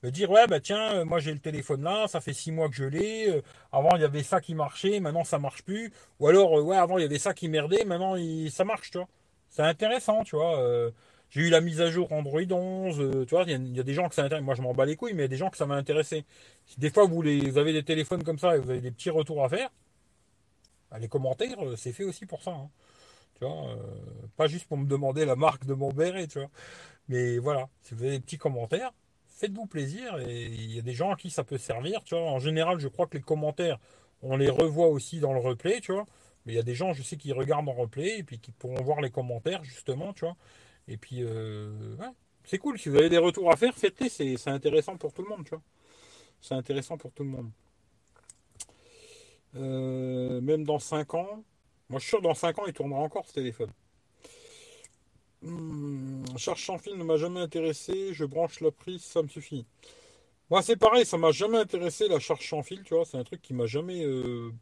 me 0.02 0.10
dire 0.10 0.30
ouais 0.30 0.46
bah 0.46 0.60
tiens 0.60 0.92
euh, 0.92 1.04
moi 1.04 1.18
j'ai 1.18 1.32
le 1.32 1.40
téléphone 1.40 1.82
là 1.82 2.06
ça 2.06 2.20
fait 2.20 2.32
six 2.32 2.52
mois 2.52 2.68
que 2.68 2.74
je 2.76 2.84
l'ai 2.84 3.28
euh, 3.28 3.42
avant 3.72 3.96
il 3.96 4.02
y 4.02 4.04
avait 4.04 4.22
ça 4.22 4.40
qui 4.40 4.54
marchait 4.54 5.00
maintenant 5.00 5.24
ça 5.24 5.38
marche 5.38 5.62
plus. 5.62 5.92
Ou 6.20 6.28
alors 6.28 6.58
euh, 6.58 6.62
ouais 6.62 6.76
avant 6.76 6.98
il 6.98 7.02
y 7.02 7.04
avait 7.04 7.18
ça 7.18 7.34
qui 7.34 7.48
merdait 7.48 7.84
maintenant 7.84 8.14
ça 8.50 8.64
marche 8.64 8.90
tu 8.90 8.98
vois. 8.98 9.08
C'est 9.48 9.62
intéressant 9.62 10.22
tu 10.22 10.36
vois 10.36 10.92
j'ai 11.30 11.42
eu 11.42 11.50
la 11.50 11.60
mise 11.60 11.80
à 11.80 11.90
jour 11.90 12.12
Android 12.12 12.40
11 12.50 13.26
tu 13.26 13.34
vois 13.34 13.44
il 13.46 13.76
y, 13.76 13.80
a 13.80 13.82
des 13.82 13.94
gens 13.94 14.08
que 14.08 14.14
ça 14.14 14.24
intéresse 14.24 14.44
moi 14.44 14.54
je 14.54 14.62
m'en 14.62 14.74
bats 14.74 14.84
les 14.84 14.96
couilles 14.96 15.14
mais 15.14 15.22
il 15.22 15.24
y 15.24 15.24
a 15.24 15.28
des 15.28 15.36
gens 15.36 15.50
que 15.50 15.56
ça 15.56 15.66
m'a 15.66 15.76
intéressé. 15.76 16.24
Si 16.66 16.78
des 16.78 16.90
fois 16.90 17.06
vous, 17.06 17.22
les, 17.22 17.58
avez 17.58 17.72
des 17.72 17.82
téléphones 17.82 18.22
comme 18.22 18.38
ça 18.38 18.56
et 18.56 18.60
vous 18.60 18.70
avez 18.70 18.80
des 18.80 18.90
petits 18.90 19.10
retours 19.10 19.44
à 19.44 19.48
faire 19.48 19.70
bah, 20.90 20.98
les 20.98 21.08
commentaires 21.08 21.58
c'est 21.76 21.92
fait 21.92 22.04
aussi 22.04 22.26
pour 22.26 22.42
ça 22.42 22.52
hein. 22.52 22.70
tu 23.34 23.44
vois 23.44 23.76
pas 24.36 24.46
juste 24.46 24.68
pour 24.68 24.76
me 24.76 24.86
demander 24.86 25.24
la 25.24 25.36
marque 25.36 25.66
de 25.66 25.74
mon 25.74 25.90
béret 25.90 26.28
tu 26.28 26.38
vois 26.38 26.50
mais 27.08 27.38
voilà 27.38 27.68
si 27.82 27.94
vous 27.94 28.04
avez 28.04 28.12
des 28.12 28.20
petits 28.20 28.38
commentaires 28.38 28.92
faites-vous 29.38 29.66
plaisir 29.66 30.18
et 30.18 30.46
il 30.46 30.74
y 30.74 30.78
a 30.78 30.82
des 30.82 30.94
gens 30.94 31.12
à 31.12 31.16
qui 31.16 31.30
ça 31.30 31.44
peut 31.44 31.58
servir. 31.58 32.02
En 32.12 32.40
général, 32.40 32.80
je 32.80 32.88
crois 32.88 33.06
que 33.06 33.16
les 33.16 33.22
commentaires, 33.22 33.78
on 34.20 34.36
les 34.36 34.50
revoit 34.50 34.88
aussi 34.88 35.20
dans 35.20 35.32
le 35.32 35.38
replay, 35.38 35.80
tu 35.80 35.92
vois. 35.92 36.06
Mais 36.44 36.54
il 36.54 36.56
y 36.56 36.58
a 36.58 36.64
des 36.64 36.74
gens, 36.74 36.92
je 36.92 37.02
sais, 37.02 37.16
qui 37.16 37.32
regardent 37.32 37.68
en 37.68 37.72
replay 37.72 38.18
et 38.18 38.22
puis 38.24 38.38
qui 38.40 38.50
pourront 38.50 38.82
voir 38.82 39.00
les 39.00 39.10
commentaires, 39.10 39.62
justement, 39.62 40.12
tu 40.12 40.24
vois. 40.24 40.36
Et 40.88 40.96
puis, 40.96 41.22
euh, 41.22 41.96
c'est 42.44 42.58
cool. 42.58 42.78
Si 42.78 42.88
vous 42.88 42.96
avez 42.96 43.08
des 43.10 43.18
retours 43.18 43.52
à 43.52 43.56
faire, 43.56 43.74
faites-les. 43.74 44.08
C'est 44.08 44.50
intéressant 44.50 44.96
pour 44.96 45.12
tout 45.12 45.22
le 45.22 45.28
monde, 45.28 45.44
tu 45.44 45.50
vois. 45.50 45.62
C'est 46.40 46.54
intéressant 46.54 46.96
pour 46.96 47.12
tout 47.12 47.22
le 47.22 47.30
monde. 47.30 47.50
Euh, 49.56 50.40
même 50.40 50.64
dans 50.64 50.78
5 50.78 51.14
ans, 51.14 51.44
moi 51.88 51.98
je 51.98 52.04
suis 52.04 52.10
sûr 52.10 52.22
dans 52.22 52.34
5 52.34 52.58
ans, 52.58 52.66
il 52.66 52.72
tournera 52.72 53.00
encore 53.00 53.26
ce 53.26 53.32
téléphone. 53.32 53.70
Hmm, 55.42 56.24
charge 56.36 56.64
sans 56.64 56.78
fil 56.78 56.96
ne 56.96 57.04
m'a 57.04 57.16
jamais 57.16 57.40
intéressé. 57.40 58.12
Je 58.12 58.24
branche 58.24 58.60
la 58.60 58.70
prise, 58.70 59.02
ça 59.02 59.22
me 59.22 59.28
suffit. 59.28 59.66
Moi, 60.50 60.62
c'est 60.62 60.76
pareil, 60.76 61.06
ça 61.06 61.18
m'a 61.18 61.32
jamais 61.32 61.58
intéressé 61.58 62.08
la 62.08 62.20
charge 62.20 62.48
sans 62.48 62.62
fil, 62.62 62.82
tu 62.84 62.94
vois. 62.94 63.04
C'est 63.06 63.18
un 63.18 63.24
truc 63.24 63.42
qui 63.42 63.54
m'a 63.54 63.66
jamais. 63.66 64.04
Euh, 64.04 64.52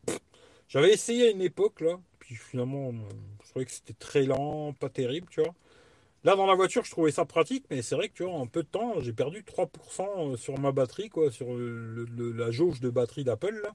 j'avais 0.69 0.93
essayé 0.93 1.28
à 1.28 1.31
une 1.31 1.43
époque, 1.43 1.81
là. 1.82 2.01
Puis 2.20 2.36
finalement, 2.36 2.93
je 3.44 3.51
trouvais 3.51 3.66
que 3.66 3.73
c'était 3.73 3.94
très 3.94 4.24
lent, 4.24 4.74
pas 4.74 4.90
terrible, 4.90 5.28
tu 5.31 5.43
vois. 5.43 5.55
Là, 6.24 6.36
dans 6.36 6.47
la 6.47 6.55
voiture, 6.57 6.85
je 6.85 6.90
trouvais 6.93 7.12
ça 7.12 7.24
pratique, 7.27 7.66
mais 7.70 7.82
c'est 7.82 7.97
vrai 7.97 8.09
que 8.09 8.15
tu 8.15 8.24
vois, 8.24 8.35
en 8.35 8.47
peu 8.48 8.62
de 8.65 8.69
temps, 8.69 9.01
j'ai 9.01 9.12
perdu 9.12 9.44
3% 9.44 10.36
sur 10.36 10.59
ma 10.59 10.73
batterie, 10.73 11.09
quoi, 11.11 11.31
sur 11.31 11.48
la 11.57 12.51
jauge 12.51 12.81
de 12.81 12.90
batterie 12.90 13.24
d'Apple. 13.24 13.70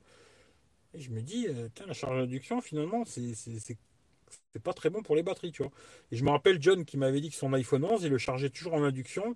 Et 0.94 1.00
je 1.02 1.12
me 1.12 1.22
dis, 1.22 1.48
euh, 1.48 1.70
Tiens, 1.76 1.86
la 1.88 1.94
charge 1.94 2.18
d'induction, 2.18 2.62
finalement, 2.62 3.04
c'est 3.06 3.34
c'est- 4.54 4.60
pas 4.62 4.74
très 4.74 4.90
bon 4.90 5.02
pour 5.04 5.16
les 5.16 5.24
batteries, 5.24 5.52
tu 5.52 5.64
vois. 5.64 5.72
Et 6.12 6.16
je 6.18 6.24
me 6.24 6.30
rappelle 6.32 6.62
John 6.62 6.86
qui 6.86 6.98
m'avait 6.98 7.22
dit 7.22 7.30
que 7.30 7.36
son 7.36 7.54
iPhone 7.54 7.84
11, 7.86 8.04
il 8.04 8.10
le 8.12 8.18
chargeait 8.18 8.50
toujours 8.50 8.74
en 8.76 8.84
induction. 8.84 9.36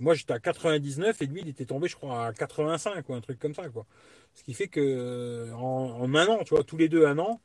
Moi, 0.00 0.14
j'étais 0.14 0.32
à 0.34 0.40
99 0.40 1.22
et 1.22 1.26
lui, 1.26 1.42
il 1.42 1.48
était 1.48 1.66
tombé, 1.66 1.88
je 1.88 1.96
crois, 1.96 2.26
à 2.28 2.32
85 2.32 3.08
ou 3.08 3.14
un 3.14 3.20
truc 3.20 3.38
comme 3.38 3.54
ça, 3.54 3.68
quoi. 3.70 3.86
Ce 4.34 4.42
qui 4.44 4.54
fait 4.54 4.68
que 4.68 4.80
euh, 4.80 5.52
en, 5.54 6.14
un 6.14 6.28
an, 6.28 6.44
tu 6.44 6.54
vois, 6.54 6.64
tous 6.64 6.76
les 6.78 6.88
deux 6.88 7.06
un 7.06 7.18
an, 7.18 7.40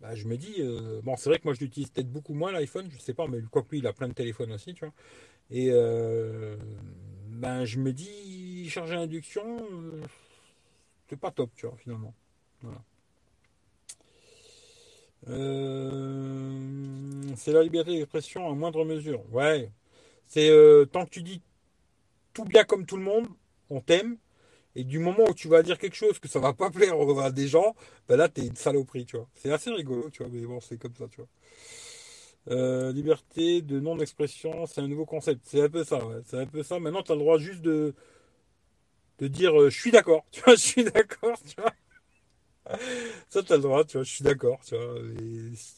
bah, 0.00 0.14
je 0.14 0.26
me 0.26 0.36
dis, 0.36 0.54
euh, 0.60 1.00
bon, 1.04 1.16
c'est 1.16 1.30
vrai 1.30 1.38
que 1.38 1.44
moi, 1.46 1.54
je 1.54 1.60
l'utilise 1.60 1.90
peut-être 1.90 2.10
beaucoup 2.10 2.34
moins 2.34 2.52
l'iPhone, 2.52 2.88
je 2.90 2.98
sais 2.98 3.14
pas, 3.14 3.26
mais 3.28 3.42
quoi 3.50 3.62
que 3.62 3.70
lui, 3.70 3.78
il 3.78 3.86
a 3.86 3.92
plein 3.92 4.08
de 4.08 4.14
téléphones 4.14 4.52
aussi, 4.52 4.74
tu 4.74 4.84
vois. 4.84 4.94
Et 5.50 5.70
euh, 5.72 6.56
ben, 7.30 7.64
je 7.66 7.78
me 7.80 7.92
dis, 7.92 8.68
charger 8.70 8.96
induction, 8.96 9.58
c'est 11.08 11.18
pas 11.18 11.30
top, 11.30 11.50
tu 11.56 11.66
vois, 11.66 11.76
finalement. 11.76 12.14
Voilà. 12.62 12.82
Euh, 15.28 16.58
c'est 17.36 17.52
la 17.52 17.62
liberté 17.62 17.92
d'expression 17.96 18.46
en 18.46 18.54
moindre 18.54 18.84
mesure. 18.84 19.22
Ouais. 19.32 19.70
C'est 20.28 20.50
euh, 20.50 20.86
tant 20.86 21.04
que 21.06 21.10
tu 21.10 21.22
dis 21.22 21.42
tout 22.34 22.44
bien 22.44 22.64
comme 22.64 22.86
tout 22.86 22.96
le 22.96 23.02
monde, 23.04 23.26
on 23.70 23.80
t'aime. 23.80 24.16
Et 24.76 24.84
du 24.84 24.98
moment 25.00 25.24
où 25.28 25.34
tu 25.34 25.48
vas 25.48 25.62
dire 25.62 25.78
quelque 25.78 25.96
chose 25.96 26.18
que 26.20 26.28
ça 26.28 26.40
va 26.40 26.52
pas 26.54 26.70
plaire 26.70 26.94
à 27.20 27.30
des 27.32 27.48
gens, 27.48 27.74
ben 28.08 28.16
là 28.16 28.28
t'es 28.28 28.46
une 28.46 28.56
saloperie, 28.56 29.06
tu 29.06 29.16
vois. 29.16 29.28
C'est 29.34 29.52
assez 29.52 29.70
rigolo, 29.70 30.10
tu 30.10 30.22
vois, 30.24 30.32
mais 30.32 30.46
bon, 30.46 30.60
c'est 30.60 30.78
comme 30.78 30.94
ça, 30.96 31.06
tu 31.08 31.18
vois. 31.18 31.28
Euh, 32.50 32.92
liberté 32.92 33.62
de 33.62 33.78
non-expression, 33.80 34.66
c'est 34.66 34.80
un 34.80 34.88
nouveau 34.88 35.06
concept. 35.06 35.42
C'est 35.44 35.62
un 35.62 35.68
peu 35.68 35.84
ça. 35.84 36.00
C'est 36.26 36.38
un 36.38 36.46
peu 36.46 36.62
ça. 36.62 36.78
Maintenant, 36.80 37.02
tu 37.02 37.12
as 37.12 37.14
le 37.14 37.20
droit 37.20 37.38
juste 37.38 37.60
de, 37.62 37.94
de 39.18 39.28
dire 39.28 39.52
je 39.70 39.78
suis 39.78 39.90
d'accord, 39.92 40.24
je 40.46 40.54
suis 40.56 40.84
d'accord, 40.84 41.38
tu 41.46 41.60
vois. 41.60 41.72
Ça, 43.28 43.42
tu 43.42 43.52
as 43.52 43.56
le 43.56 43.62
droit, 43.62 43.84
tu 43.84 43.96
vois, 43.96 44.04
je 44.04 44.10
suis 44.10 44.24
d'accord, 44.24 44.60
tu 44.64 44.76
vois. 44.76 44.94
Si 45.54 45.76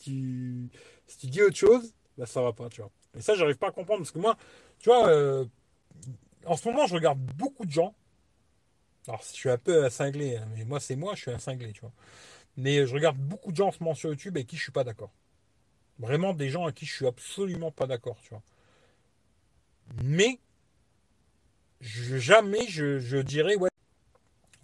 tu, 1.19 1.27
dis 1.29 1.43
autre 1.43 1.57
chose, 1.57 1.95
bah 2.19 2.27
ça 2.27 2.43
va 2.43 2.53
pas, 2.53 2.69
tu 2.69 2.81
vois. 2.81 2.91
Et 3.17 3.21
ça, 3.23 3.35
j'arrive 3.35 3.57
pas 3.59 3.69
à 3.69 3.73
comprendre 3.73 4.01
parce 4.01 4.11
que 4.11 4.19
moi, 4.19 4.37
tu 4.79 4.89
vois, 4.89 5.09
euh, 5.09 5.45
en 6.47 6.57
ce 6.57 6.69
moment, 6.69 6.87
je 6.87 6.95
regarde 6.95 7.19
beaucoup 7.37 7.65
de 7.67 7.71
gens. 7.73 7.95
Alors, 9.09 9.23
je 9.23 9.33
suis 9.37 9.51
un 9.51 9.59
peu 9.59 9.85
un 9.85 9.91
cinglé, 9.91 10.37
hein, 10.37 10.47
mais 10.57 10.65
moi, 10.65 10.79
c'est 10.81 10.97
moi, 10.97 11.15
je 11.15 11.23
suis 11.23 11.31
un 11.31 11.39
cinglé, 11.39 11.73
tu 11.73 11.81
vois. 11.81 11.93
Mais 12.57 12.87
je 12.87 12.95
regarde 12.95 13.19
beaucoup 13.19 13.53
de 13.53 13.57
gens 13.57 13.69
en 13.69 13.73
ce 13.73 13.83
moment 13.83 13.95
sur 13.97 14.11
YouTube 14.11 14.37
avec 14.37 14.49
qui 14.49 14.57
je 14.57 14.63
suis 14.65 14.73
pas 14.73 14.85
d'accord. 14.85 15.13
Vraiment 15.99 16.35
des 16.35 16.51
gens 16.51 16.65
avec 16.65 16.77
qui 16.77 16.87
je 16.87 16.95
suis 16.95 17.07
absolument 17.09 17.71
pas 17.73 17.87
d'accord, 17.89 18.19
tu 18.23 18.31
vois. 18.31 18.43
Mais 20.03 20.39
je- 21.81 22.17
jamais 22.19 22.67
je, 22.69 22.99
je 22.99 23.19
dirais, 23.19 23.57
ouais, 23.57 23.69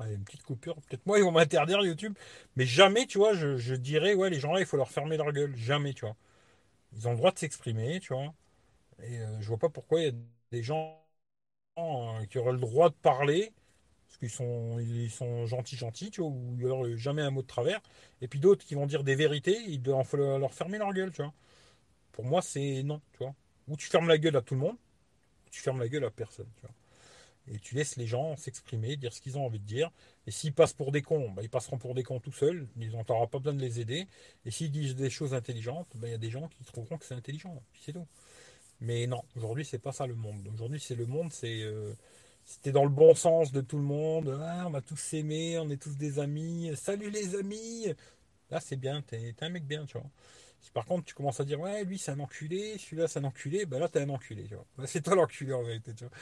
une 0.06 0.24
petite 0.24 0.42
coupure, 0.42 0.76
peut-être 0.82 1.04
moi 1.06 1.18
ils 1.18 1.24
vont 1.24 1.32
m'interdire 1.32 1.80
YouTube, 1.82 2.14
mais 2.56 2.66
jamais, 2.66 3.06
tu 3.06 3.18
vois, 3.18 3.34
je, 3.34 3.74
dirais, 3.74 4.14
ouais, 4.14 4.30
les 4.30 4.40
gens-là, 4.40 4.60
il 4.60 4.66
faut 4.66 4.76
leur 4.76 4.90
fermer 4.90 5.16
leur 5.16 5.32
gueule. 5.32 5.54
Jamais, 5.56 5.94
tu 5.94 6.02
vois. 6.06 6.16
Ils 6.96 7.08
ont 7.08 7.12
le 7.12 7.16
droit 7.18 7.32
de 7.32 7.38
s'exprimer, 7.38 8.00
tu 8.00 8.14
vois. 8.14 8.34
Et 9.04 9.18
euh, 9.20 9.40
je 9.40 9.48
vois 9.48 9.58
pas 9.58 9.70
pourquoi 9.70 10.00
il 10.00 10.06
y 10.06 10.08
a 10.10 10.12
des 10.52 10.62
gens 10.64 11.00
euh, 11.78 12.26
qui 12.26 12.38
auraient 12.38 12.52
le 12.52 12.58
droit 12.58 12.90
de 12.90 12.94
parler, 12.96 13.52
parce 14.08 14.18
qu'ils 14.18 14.30
sont, 14.30 14.78
ils 14.80 15.10
sont 15.10 15.46
gentils, 15.46 15.76
gentils, 15.76 16.10
tu 16.10 16.20
vois, 16.22 16.30
ou 16.30 16.56
il 16.58 16.66
aura 16.66 16.88
jamais 16.96 17.22
un 17.22 17.30
mot 17.30 17.42
de 17.42 17.46
travers, 17.46 17.80
et 18.22 18.28
puis 18.28 18.40
d'autres 18.40 18.66
qui 18.66 18.74
vont 18.76 18.86
dire 18.86 19.04
des 19.04 19.14
vérités, 19.16 19.58
il 19.68 19.82
faut 20.04 20.16
leur 20.16 20.54
fermer 20.54 20.78
leur 20.78 20.92
gueule, 20.94 21.12
tu 21.12 21.22
vois. 21.22 21.34
Pour 22.12 22.24
moi, 22.24 22.42
c'est 22.42 22.82
non, 22.84 23.00
tu 23.12 23.18
vois. 23.20 23.34
Ou 23.68 23.76
tu 23.76 23.88
fermes 23.88 24.08
la 24.08 24.18
gueule 24.18 24.36
à 24.36 24.42
tout 24.42 24.54
le 24.54 24.60
monde, 24.60 24.76
ou 25.46 25.50
tu 25.50 25.60
fermes 25.62 25.80
la 25.80 25.88
gueule 25.88 26.04
à 26.06 26.10
personne, 26.12 26.48
tu 26.56 26.62
vois. 26.62 26.74
Et 27.52 27.58
tu 27.58 27.74
laisses 27.74 27.96
les 27.96 28.06
gens 28.06 28.36
s'exprimer, 28.36 28.96
dire 28.96 29.12
ce 29.12 29.20
qu'ils 29.20 29.38
ont 29.38 29.46
envie 29.46 29.58
de 29.60 29.64
dire. 29.66 29.90
Et 30.26 30.30
s'ils 30.30 30.52
passent 30.52 30.72
pour 30.74 30.92
des 30.92 31.02
cons, 31.02 31.30
bah, 31.30 31.42
ils 31.42 31.50
passeront 31.50 31.78
pour 31.78 31.94
des 31.94 32.02
cons 32.02 32.20
tout 32.20 32.32
seuls. 32.32 32.66
Ils 32.78 32.90
n'auront 32.90 33.26
pas 33.26 33.38
besoin 33.38 33.54
de 33.54 33.60
les 33.60 33.80
aider. 33.80 34.06
Et 34.44 34.50
s'ils 34.50 34.70
disent 34.70 34.96
des 34.96 35.10
choses 35.10 35.34
intelligentes, 35.34 35.88
bah, 35.96 36.08
il 36.08 36.10
y 36.12 36.14
a 36.14 36.18
des 36.18 36.30
gens 36.30 36.48
qui 36.48 36.64
trouveront 36.64 36.98
que 36.98 37.04
c'est 37.06 37.14
intelligent. 37.14 37.62
Puis 37.72 37.82
c'est 37.84 37.92
tout. 37.92 38.06
Mais 38.80 39.06
non, 39.06 39.22
aujourd'hui, 39.36 39.64
c'est 39.64 39.78
pas 39.78 39.92
ça 39.92 40.06
le 40.06 40.14
monde. 40.14 40.48
Aujourd'hui, 40.54 40.80
c'est 40.80 40.94
le 40.94 41.06
monde, 41.06 41.32
c'est. 41.32 41.62
euh, 41.62 41.94
c'était 42.44 42.72
dans 42.72 42.84
le 42.84 42.90
bon 42.90 43.14
sens 43.14 43.52
de 43.52 43.60
tout 43.60 43.76
le 43.76 43.82
monde. 43.84 44.38
Ah, 44.42 44.64
on 44.66 44.70
va 44.70 44.80
tous 44.82 44.96
s'aimer, 44.96 45.58
on 45.58 45.68
est 45.70 45.76
tous 45.82 45.96
des 45.96 46.18
amis. 46.18 46.70
Salut 46.76 47.10
les 47.10 47.34
amis 47.36 47.86
Là, 48.50 48.60
c'est 48.60 48.76
bien, 48.76 49.02
t'es 49.02 49.32
t'es 49.34 49.44
un 49.46 49.50
mec 49.50 49.64
bien, 49.66 49.86
tu 49.86 49.98
vois. 49.98 50.08
Si 50.60 50.70
par 50.72 50.86
contre 50.86 51.04
tu 51.06 51.14
commences 51.14 51.40
à 51.40 51.44
dire, 51.44 51.60
ouais, 51.60 51.84
lui 51.84 51.98
c'est 51.98 52.12
un 52.12 52.20
enculé, 52.20 52.78
celui-là 52.78 53.08
c'est 53.08 53.20
un 53.20 53.24
enculé, 53.24 53.66
bah 53.66 53.78
là 53.78 53.88
t'es 53.88 54.00
un 54.02 54.10
enculé, 54.10 54.44
tu 54.48 54.54
vois. 54.56 54.66
Bah, 54.78 54.84
c'est 54.86 55.02
toi 55.02 55.14
l'enculé 55.16 55.52
en 55.54 55.62
vérité, 55.62 55.94
tu 55.94 56.04
vois. 56.04 56.12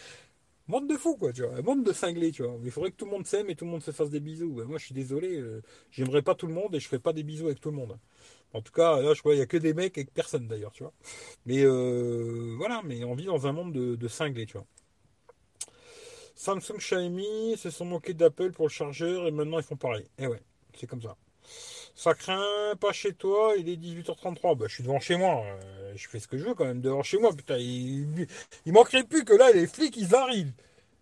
Monde 0.69 0.89
de 0.89 0.97
fou, 0.97 1.17
quoi, 1.17 1.33
tu 1.33 1.43
vois. 1.43 1.63
Monde 1.63 1.85
de 1.85 1.93
cinglés, 1.93 2.33
tu 2.33 2.43
vois. 2.43 2.59
Il 2.65 2.71
faudrait 2.71 2.91
que 2.91 2.97
tout 2.97 3.05
le 3.05 3.13
monde 3.13 3.27
s'aime 3.27 3.49
et 3.51 3.55
tout 3.55 3.65
le 3.65 3.71
monde 3.71 3.83
se 3.83 3.93
fasse 3.93 4.11
des 4.11 4.21
bisous. 4.21 4.53
Bah, 4.53 4.65
moi, 4.67 4.79
je 4.79 4.87
suis 4.87 4.95
désolé, 4.95 5.37
euh, 5.37 5.63
j'aimerais 5.93 6.23
pas 6.23 6.35
tout 6.35 6.47
le 6.49 6.55
monde 6.55 6.75
et 6.75 6.81
je 6.81 6.87
ferai 6.89 6.99
pas 6.99 7.13
des 7.13 7.23
bisous 7.23 7.47
avec 7.47 7.61
tout 7.61 7.71
le 7.71 7.77
monde. 7.77 7.99
En 8.53 8.63
tout 8.63 8.73
cas, 8.73 9.01
là, 9.01 9.15
je 9.15 9.21
crois 9.21 9.33
qu'il 9.33 9.41
y 9.41 9.43
a 9.43 9.47
que 9.47 9.57
des 9.57 9.75
mecs 9.75 9.97
et 9.99 10.05
personne 10.05 10.49
d'ailleurs, 10.49 10.73
tu 10.73 10.83
vois. 10.83 10.93
Mais 11.47 11.63
euh, 11.65 12.55
voilà, 12.59 12.83
mais 12.85 13.05
on 13.05 13.15
vit 13.15 13.27
dans 13.27 13.47
un 13.47 13.53
monde 13.53 13.73
de, 13.73 13.97
de 13.97 14.09
cinglés, 14.09 14.47
tu 14.47 14.55
vois. 14.55 14.67
Samsung, 16.35 16.79
Xiaomi 16.79 17.57
se 17.57 17.71
sont 17.71 17.85
moqués 17.87 18.15
d'Apple 18.15 18.53
pour 18.53 18.67
le 18.67 18.71
chargeur 18.71 19.27
et 19.27 19.31
maintenant 19.31 19.59
ils 19.59 19.65
font 19.65 19.77
pareil. 19.77 20.05
Et 20.19 20.27
ouais, 20.27 20.41
c'est 20.75 20.87
comme 20.87 21.03
ça. 21.03 21.17
Ça 21.97 22.14
craint 22.14 22.77
pas 22.81 22.93
chez 22.93 23.14
toi, 23.14 23.55
il 23.59 23.68
est 23.68 23.77
18h33. 23.77 24.55
Bah, 24.55 24.66
je 24.68 24.74
suis 24.74 24.82
devant 24.85 25.01
chez 25.01 25.16
moi. 25.16 25.44
euh, 25.47 25.93
je 25.97 26.09
fais 26.09 26.20
ce 26.20 26.28
que 26.28 26.36
je 26.39 26.44
veux 26.44 26.55
quand 26.55 26.66
même 26.66 26.81
devant 26.82 27.02
chez 27.02 27.18
moi. 27.18 27.35
Putain, 27.35 27.56
il, 27.59 28.27
il 28.66 28.73
manquerait 28.73 29.05
plus 29.05 29.24
que 29.24 29.32
là, 29.32 29.51
les 29.52 29.66
flics, 29.66 29.97
ils 29.97 30.14
arrivent. 30.14 30.52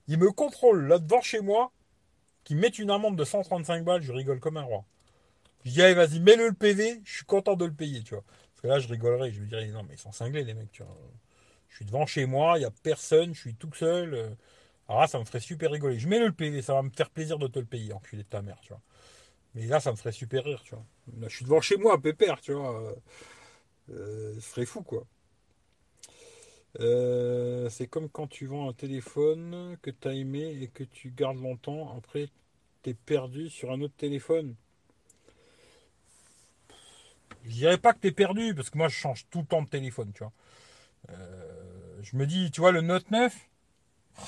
Ils 0.08 0.18
me 0.18 0.30
contrôlent 0.32 0.86
là 0.88 0.98
devant 0.98 1.22
chez 1.22 1.40
moi, 1.40 1.72
qu'ils 2.44 2.58
mettent 2.58 2.78
une 2.78 2.90
amende 2.90 3.16
de 3.16 3.24
135 3.24 3.84
balles. 3.84 4.02
Je 4.02 4.12
rigole 4.12 4.40
comme 4.40 4.56
un 4.58 4.62
roi. 4.64 4.84
Je 5.64 5.72
dis, 5.72 5.82
allez, 5.82 5.94
vas-y, 5.94 6.20
mets-le 6.20 6.48
le 6.48 6.54
PV. 6.54 7.02
Je 7.04 7.14
suis 7.16 7.24
content 7.26 7.56
de 7.56 7.64
le 7.66 7.72
payer, 7.74 8.02
tu 8.02 8.14
vois. 8.14 8.24
Parce 8.54 8.62
que 8.62 8.68
là, 8.68 8.78
je 8.80 8.88
rigolerais. 8.88 9.32
Je 9.32 9.40
me 9.42 9.46
dirais, 9.48 9.66
non, 9.68 9.84
mais 9.84 9.94
ils 9.96 10.00
sont 10.00 10.12
cinglés, 10.12 10.44
les 10.44 10.54
mecs, 10.54 10.72
tu 10.72 10.82
vois. 10.84 10.96
Je 11.70 11.76
suis 11.76 11.84
devant 11.86 12.06
chez 12.06 12.26
moi, 12.26 12.56
il 12.58 12.60
n'y 12.60 12.66
a 12.66 12.70
personne, 12.82 13.34
je 13.34 13.40
suis 13.40 13.54
tout 13.54 13.72
seul. 13.74 14.14
euh, 14.14 14.28
Alors 14.88 15.02
là, 15.02 15.06
ça 15.08 15.18
me 15.18 15.24
ferait 15.24 15.40
super 15.40 15.70
rigoler. 15.72 15.98
Je 15.98 16.08
mets 16.08 16.18
le 16.20 16.32
PV, 16.32 16.62
ça 16.62 16.74
va 16.74 16.82
me 16.82 16.90
faire 16.90 17.10
plaisir 17.10 17.38
de 17.38 17.48
te 17.48 17.58
le 17.58 17.66
payer, 17.66 17.92
enculé 17.94 18.22
de 18.24 18.28
ta 18.28 18.42
mère, 18.42 18.58
tu 18.62 18.68
vois. 18.70 18.80
Mais 19.54 19.66
là, 19.66 19.80
ça 19.80 19.90
me 19.92 19.96
ferait 19.96 20.12
super 20.12 20.44
rire, 20.44 20.62
tu 20.64 20.74
vois. 20.74 20.84
Je 21.28 21.36
suis 21.36 21.44
devant 21.44 21.60
chez 21.60 21.76
moi, 21.76 22.00
pépère, 22.00 22.40
tu 22.40 22.52
vois. 22.52 22.94
Euh, 23.90 24.34
ce 24.34 24.40
serait 24.40 24.66
fou, 24.66 24.82
quoi. 24.82 25.06
Euh, 26.80 27.68
c'est 27.70 27.86
comme 27.86 28.08
quand 28.08 28.26
tu 28.26 28.46
vends 28.46 28.68
un 28.68 28.72
téléphone 28.72 29.76
que 29.82 29.90
tu 29.90 30.08
as 30.08 30.12
aimé 30.14 30.58
et 30.60 30.68
que 30.68 30.82
tu 30.84 31.10
gardes 31.10 31.40
longtemps. 31.40 31.96
Après, 31.96 32.28
tu 32.82 32.90
es 32.90 32.94
perdu 32.94 33.48
sur 33.48 33.70
un 33.70 33.80
autre 33.80 33.94
téléphone. 33.96 34.54
Je 37.44 37.50
dirais 37.50 37.78
pas 37.78 37.92
que 37.92 38.00
tu 38.00 38.08
es 38.08 38.12
perdu, 38.12 38.54
parce 38.54 38.70
que 38.70 38.78
moi, 38.78 38.88
je 38.88 38.96
change 38.96 39.26
tout 39.30 39.40
le 39.40 39.46
temps 39.46 39.62
de 39.62 39.68
téléphone, 39.68 40.12
tu 40.14 40.24
vois. 40.24 40.32
Euh, 41.10 42.00
je 42.02 42.16
me 42.16 42.26
dis, 42.26 42.50
tu 42.50 42.60
vois, 42.60 42.72
le 42.72 42.80
Note 42.80 43.10
9, 43.10 43.36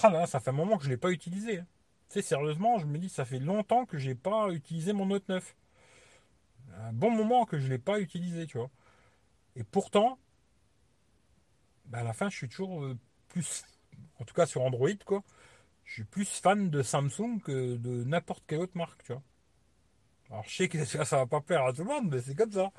ah 0.03 0.11
là, 0.11 0.27
ça 0.27 0.40
fait 0.40 0.51
un 0.51 0.53
moment 0.53 0.77
que 0.77 0.85
je 0.85 0.89
ne 0.89 0.94
l'ai 0.94 0.98
pas 0.98 1.11
utilisé. 1.11 1.59
hein. 1.61 1.66
Tu 2.09 2.15
sais, 2.15 2.23
sérieusement, 2.23 2.78
je 2.78 2.87
me 2.87 2.99
dis, 2.99 3.09
ça 3.09 3.24
fait 3.24 3.39
longtemps 3.39 3.87
que 3.87 3.99
j'ai 3.99 4.15
pas 4.16 4.51
utilisé 4.51 4.93
mon 4.93 5.07
Note 5.07 5.28
9. 5.28 5.55
Un 6.78 6.93
bon 6.93 7.11
moment 7.11 7.45
que 7.45 7.59
je 7.59 7.66
l'ai 7.69 7.78
pas 7.78 7.99
utilisé, 8.01 8.47
tu 8.47 8.59
vois. 8.59 8.70
Et 9.57 9.65
pourtant, 9.65 10.19
bah, 11.87 11.99
à 11.99 12.03
la 12.05 12.12
fin, 12.12 12.28
je 12.28 12.37
suis 12.37 12.49
toujours 12.49 12.83
euh, 12.85 12.97
plus, 13.28 13.65
en 14.20 14.24
tout 14.24 14.35
cas 14.35 14.47
sur 14.47 14.62
Android, 14.62 14.89
quoi. 15.05 15.23
Je 15.85 15.95
suis 15.95 16.05
plus 16.05 16.28
fan 16.41 16.70
de 16.70 16.83
Samsung 16.83 17.41
que 17.45 17.77
de 17.77 18.05
n'importe 18.05 18.45
quelle 18.47 18.61
autre 18.61 18.77
marque, 18.77 19.03
tu 19.05 19.12
vois. 19.12 19.23
Alors, 20.31 20.45
je 20.49 20.57
sais 20.57 20.69
que 20.69 20.85
ça, 20.85 21.05
ça 21.05 21.19
va 21.19 21.27
pas 21.27 21.41
plaire 21.41 21.65
à 21.65 21.73
tout 21.73 21.83
le 21.83 21.89
monde, 21.89 22.09
mais 22.11 22.20
c'est 22.20 22.35
comme 22.35 22.51
ça. 22.53 22.73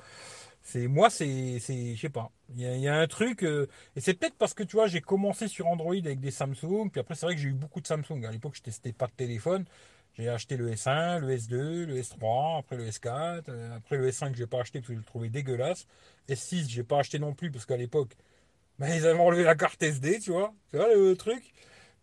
C'est 0.70 0.86
moi, 0.86 1.08
c'est, 1.08 1.60
c'est, 1.60 1.94
je 1.96 2.00
sais 2.02 2.10
pas. 2.10 2.30
Il 2.54 2.60
y 2.60 2.88
a, 2.88 2.94
un 2.94 3.06
truc, 3.06 3.42
euh, 3.42 3.66
et 3.96 4.02
c'est 4.02 4.12
peut-être 4.12 4.36
parce 4.36 4.52
que 4.52 4.62
tu 4.62 4.76
vois, 4.76 4.86
j'ai 4.86 5.00
commencé 5.00 5.48
sur 5.48 5.66
Android 5.66 5.94
avec 5.94 6.20
des 6.20 6.30
Samsung, 6.30 6.90
puis 6.90 7.00
après 7.00 7.14
c'est 7.14 7.24
vrai 7.24 7.34
que 7.36 7.40
j'ai 7.40 7.48
eu 7.48 7.54
beaucoup 7.54 7.80
de 7.80 7.86
Samsung. 7.86 8.22
À 8.26 8.30
l'époque, 8.30 8.54
je 8.54 8.60
testais 8.60 8.92
pas 8.92 9.06
de 9.06 9.12
téléphone. 9.12 9.64
J'ai 10.12 10.28
acheté 10.28 10.58
le 10.58 10.70
S1, 10.70 11.20
le 11.20 11.34
S2, 11.34 11.84
le 11.86 11.96
S3, 12.02 12.58
après 12.58 12.76
le 12.76 12.86
S4, 12.86 13.44
euh, 13.48 13.76
après 13.78 13.96
le 13.96 14.10
S5 14.10 14.34
j'ai 14.36 14.46
pas 14.46 14.60
acheté 14.60 14.80
parce 14.80 14.88
que 14.88 14.92
je 14.92 14.98
le 14.98 15.04
trouvais 15.04 15.30
dégueulasse. 15.30 15.86
S6 16.28 16.68
j'ai 16.68 16.84
pas 16.84 16.98
acheté 16.98 17.18
non 17.18 17.32
plus 17.32 17.50
parce 17.50 17.64
qu'à 17.64 17.78
l'époque, 17.78 18.14
ben, 18.78 18.88
ils 18.94 19.06
avaient 19.06 19.18
enlevé 19.18 19.44
la 19.44 19.54
carte 19.54 19.82
SD, 19.82 20.20
tu 20.20 20.32
vois, 20.32 20.52
tu 20.70 20.76
vois 20.76 20.94
le 20.94 21.16
truc. 21.16 21.54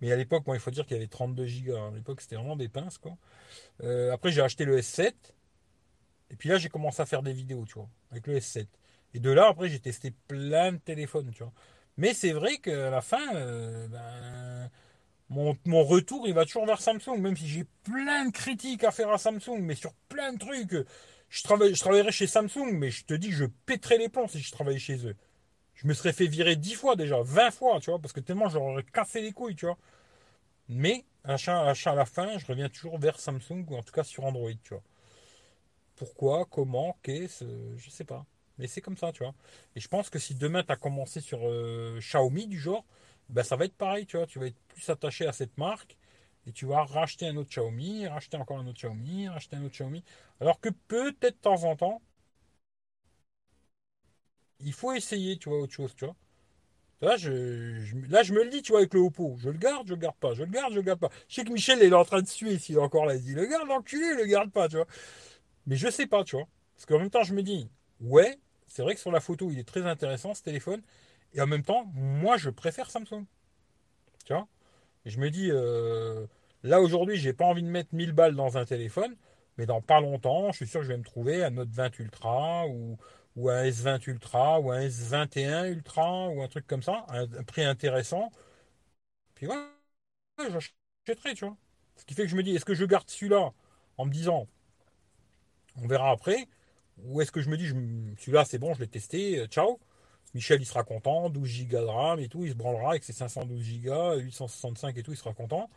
Mais 0.02 0.12
à 0.12 0.16
l'époque, 0.16 0.48
moi, 0.48 0.56
il 0.56 0.60
faut 0.60 0.72
dire 0.72 0.86
qu'il 0.88 0.98
y 0.98 1.00
avait 1.00 1.08
32 1.08 1.46
Go. 1.66 1.76
À 1.76 1.92
l'époque, 1.92 2.22
c'était 2.22 2.36
vraiment 2.36 2.56
des 2.56 2.68
pinces, 2.68 2.98
quoi. 2.98 3.16
Euh, 3.84 4.12
après, 4.12 4.32
j'ai 4.32 4.42
acheté 4.42 4.66
le 4.66 4.80
S7. 4.80 5.14
Et 6.36 6.38
puis 6.38 6.50
là, 6.50 6.58
j'ai 6.58 6.68
commencé 6.68 7.02
à 7.02 7.06
faire 7.06 7.24
des 7.24 7.32
vidéos, 7.32 7.64
tu 7.66 7.76
vois, 7.76 7.88
avec 8.12 8.28
le 8.28 8.38
S7. 8.38 8.68
Et 9.14 9.22
de 9.22 9.32
là, 9.32 9.48
après, 9.48 9.70
j'ai 9.70 9.80
testé 9.80 10.12
plein 10.28 10.74
de 10.74 10.78
téléphones, 10.80 11.32
tu 11.32 11.44
vois. 11.44 11.54
Mais 11.96 12.14
c'est 12.14 12.34
vrai 12.34 12.58
qu'à 12.58 12.90
la 12.90 13.00
fin, 13.00 13.34
euh, 13.36 13.88
ben, 13.88 14.70
mon, 15.30 15.84
retour, 15.86 16.28
il 16.28 16.34
va 16.34 16.44
toujours 16.44 16.66
vers 16.66 16.82
Samsung, 16.82 17.20
même 17.20 17.38
si 17.38 17.48
j'ai 17.48 17.64
plein 17.86 18.26
de 18.26 18.34
critiques 18.34 18.84
à 18.84 18.92
faire 18.92 19.10
à 19.12 19.18
Samsung, 19.18 19.62
mais 19.62 19.76
sur 19.76 19.94
plein 20.10 20.34
de 20.34 20.40
trucs. 20.40 20.76
Je, 21.30 21.44
travaille, 21.44 21.74
je 21.74 21.80
travaillerais 21.80 22.12
chez 22.12 22.28
Samsung, 22.28 22.74
mais 22.74 22.92
je 22.92 23.06
te 23.06 23.14
dis, 23.14 23.32
je 23.32 23.46
pèterais 23.66 23.98
les 23.98 24.10
plombs 24.10 24.28
si 24.28 24.40
je 24.40 24.52
travaillais 24.52 24.78
chez 24.78 25.08
eux. 25.08 25.16
Je 25.76 25.88
me 25.88 25.94
serais 25.94 26.12
fait 26.12 26.28
virer 26.28 26.58
10 26.58 26.74
fois 26.74 26.98
déjà, 26.98 27.22
20 27.22 27.52
fois, 27.52 27.80
tu 27.80 27.92
vois, 27.92 28.00
parce 28.00 28.12
que 28.12 28.20
tellement 28.20 28.50
j'aurais 28.50 28.84
cassé 28.84 29.22
les 29.22 29.32
couilles, 29.32 29.56
tu 29.56 29.68
vois. 29.68 29.78
Mais, 30.68 31.06
à 31.24 31.38
la 31.96 32.06
fin, 32.06 32.38
je 32.38 32.46
reviens 32.46 32.68
toujours 32.68 33.00
vers 33.00 33.22
Samsung, 33.22 33.66
ou 33.70 33.78
en 33.78 33.84
tout 33.84 33.94
cas 33.94 34.04
sur 34.04 34.26
Android, 34.26 34.52
tu 34.62 34.74
vois. 34.74 34.84
Pourquoi, 35.96 36.46
comment, 36.46 36.98
qu'est-ce, 37.04 37.46
je 37.78 37.90
sais 37.90 38.04
pas. 38.04 38.26
Mais 38.58 38.68
c'est 38.68 38.82
comme 38.82 38.98
ça, 38.98 39.12
tu 39.12 39.24
vois. 39.24 39.34
Et 39.76 39.80
je 39.80 39.88
pense 39.88 40.10
que 40.10 40.20
si 40.20 40.36
demain 40.36 40.64
tu 40.64 40.72
as 40.72 40.76
commencé 40.78 41.22
sur 41.22 41.40
euh, 41.44 42.00
Xiaomi 42.00 42.48
du 42.48 42.60
genre, 42.60 42.86
ben 43.30 43.44
ça 43.44 43.56
va 43.56 43.66
être 43.66 43.76
pareil, 43.76 44.06
tu 44.06 44.18
vois. 44.18 44.28
Tu 44.28 44.40
vas 44.40 44.48
être 44.48 44.58
plus 44.68 44.90
attaché 44.90 45.26
à 45.28 45.34
cette 45.34 45.58
marque 45.58 45.98
et 46.48 46.52
tu 46.52 46.66
vas 46.66 46.84
racheter 46.86 47.28
un 47.28 47.38
autre 47.38 47.50
Xiaomi, 47.50 48.08
racheter 48.08 48.38
encore 48.38 48.60
un 48.60 48.68
autre 48.68 48.78
Xiaomi, 48.78 49.28
racheter 49.30 49.56
un 49.58 49.64
autre 49.66 49.74
Xiaomi. 49.74 50.04
Alors 50.42 50.60
que 50.60 50.70
peut-être 50.88 51.22
de 51.22 51.30
temps 51.42 51.64
en 51.64 51.76
temps, 51.76 52.02
il 54.60 54.74
faut 54.74 54.94
essayer, 54.94 55.38
tu 55.38 55.50
vois, 55.50 55.60
autre 55.60 55.74
chose, 55.74 55.94
tu 55.96 56.06
vois. 56.06 56.16
Là 57.02 57.18
je, 57.18 57.32
là, 58.10 58.24
je 58.24 58.34
me 58.34 58.44
le 58.44 58.50
dis, 58.50 58.62
tu 58.64 58.72
vois, 58.74 58.80
avec 58.82 58.94
le 58.94 59.02
Oppo. 59.02 59.36
Je 59.40 59.50
le 59.50 59.58
garde, 59.58 59.88
je 59.88 59.94
le 59.94 60.00
garde 60.00 60.16
pas. 60.18 60.34
Je 60.34 60.44
le 60.44 60.50
garde, 60.52 60.72
je 60.74 60.78
le 60.78 60.84
garde 60.84 61.00
pas. 61.00 61.10
Je 61.30 61.36
sais 61.36 61.44
que 61.46 61.52
Michel 61.54 61.82
est 61.84 61.94
en 61.94 62.06
train 62.06 62.22
de 62.22 62.28
suer 62.28 62.60
s'il 62.60 62.76
est 62.76 62.80
encore 62.80 63.06
là. 63.06 63.16
Il 63.16 63.24
dit, 63.24 63.34
le 63.36 63.46
garde, 63.48 63.68
l'enculé, 63.68 64.16
le 64.16 64.26
garde 64.26 64.52
pas, 64.52 64.70
tu 64.70 64.78
vois. 64.78 64.88
Mais 65.68 65.76
je 65.76 65.90
sais 65.90 66.08
pas, 66.08 66.24
tu 66.24 66.36
vois. 66.36 66.48
Parce 66.76 66.86
qu'en 66.86 67.00
même 67.00 67.10
temps, 67.10 67.24
je 67.24 67.34
me 67.34 67.44
dis, 67.44 67.70
ouais, 68.02 68.40
c'est 68.68 68.82
vrai 68.82 68.96
que 68.96 69.02
sur 69.02 69.12
la 69.12 69.20
photo, 69.20 69.50
il 69.52 69.60
est 69.60 69.68
très 69.68 69.86
intéressant 69.86 70.34
ce 70.34 70.44
téléphone. 70.44 70.82
Et 71.34 71.42
en 71.42 71.48
même 71.48 71.64
temps, 71.64 71.86
moi, 71.94 72.38
je 72.38 72.50
préfère 72.50 72.90
Samsung. 72.92 73.26
Tu 74.26 74.34
vois? 74.34 74.48
Et 75.06 75.10
je 75.10 75.20
me 75.20 75.30
dis, 75.32 75.50
euh, 75.52 76.28
là 76.64 76.82
aujourd'hui, 76.82 77.18
j'ai 77.18 77.34
pas 77.34 77.46
envie 77.46 77.64
de 77.64 77.68
mettre 77.70 77.94
1000 77.94 78.14
balles 78.14 78.36
dans 78.36 78.58
un 78.58 78.66
téléphone. 78.66 79.16
Mais 79.58 79.66
dans 79.66 79.82
pas 79.82 80.02
longtemps, 80.02 80.52
je 80.52 80.58
suis 80.58 80.68
sûr 80.68 80.82
que 80.82 80.86
je 80.86 80.92
vais 80.92 80.98
me 80.98 81.04
trouver 81.04 81.44
un 81.44 81.52
Note 81.52 81.70
20 81.70 82.00
Ultra 82.00 82.68
ou, 82.68 82.98
ou 83.36 83.50
un 83.50 83.64
S20 83.64 84.10
Ultra 84.10 84.60
ou 84.60 84.72
un 84.72 84.82
S21 84.82 85.70
Ultra 85.72 86.30
ou 86.30 86.42
un 86.44 86.48
truc 86.48 86.68
comme 86.68 86.84
ça, 86.84 87.06
un, 87.10 87.28
prix 87.44 87.64
intéressant. 87.64 88.32
Puis 89.36 89.46
voilà, 89.46 89.70
j'achèterai, 90.38 91.34
tu 91.36 91.46
vois. 91.46 91.58
Ce 91.96 92.06
qui 92.06 92.14
fait 92.14 92.24
que 92.24 92.30
je 92.30 92.36
me 92.36 92.44
dis, 92.44 92.56
est-ce 92.56 92.66
que 92.66 92.74
je 92.76 92.86
garde 92.86 93.10
celui-là 93.10 93.54
en 93.98 94.06
me 94.06 94.12
disant, 94.12 94.48
on 95.82 95.88
verra 95.88 96.12
après, 96.12 96.48
ou 97.04 97.22
est-ce 97.22 97.32
que 97.32 97.42
je 97.42 97.50
me 97.50 97.58
dis, 97.58 97.68
celui-là 98.20 98.46
c'est 98.46 98.60
bon, 98.60 98.74
je 98.74 98.80
l'ai 98.82 98.88
testé, 98.88 99.40
euh, 99.40 99.48
ciao. 99.48 99.80
Michel 100.34 100.62
il 100.62 100.66
sera 100.66 100.84
content, 100.84 101.30
12 101.30 101.68
Go 101.68 101.78
de 101.78 101.86
RAM 101.86 102.20
et 102.20 102.28
tout, 102.28 102.44
il 102.44 102.52
se 102.52 102.56
branlera 102.56 102.92
avec 102.92 103.04
ses 103.04 103.14
512 103.14 103.82
Go, 103.84 104.16
865 104.18 104.98
et 104.98 105.04
tout, 105.04 105.12
il 105.12 105.18
sera 105.18 105.34
content. 105.34 105.70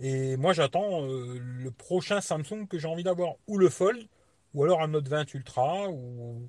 Et 0.00 0.36
moi 0.36 0.52
j'attends 0.52 1.04
euh, 1.04 1.38
le 1.40 1.70
prochain 1.70 2.20
Samsung 2.20 2.66
que 2.68 2.78
j'ai 2.78 2.88
envie 2.88 3.04
d'avoir, 3.04 3.34
ou 3.46 3.58
le 3.58 3.68
Fold, 3.68 4.06
ou 4.54 4.64
alors 4.64 4.82
un 4.82 4.88
Note 4.88 5.08
20 5.08 5.34
Ultra, 5.34 5.88
ou, 5.90 6.48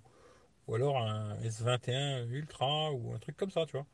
ou 0.67 0.75
alors 0.75 0.97
un 0.97 1.35
S21 1.37 2.27
Ultra, 2.29 2.91
ou 2.91 3.13
un 3.13 3.19
truc 3.19 3.37
comme 3.37 3.51
ça, 3.51 3.65
tu 3.65 3.73
vois. 3.73 3.85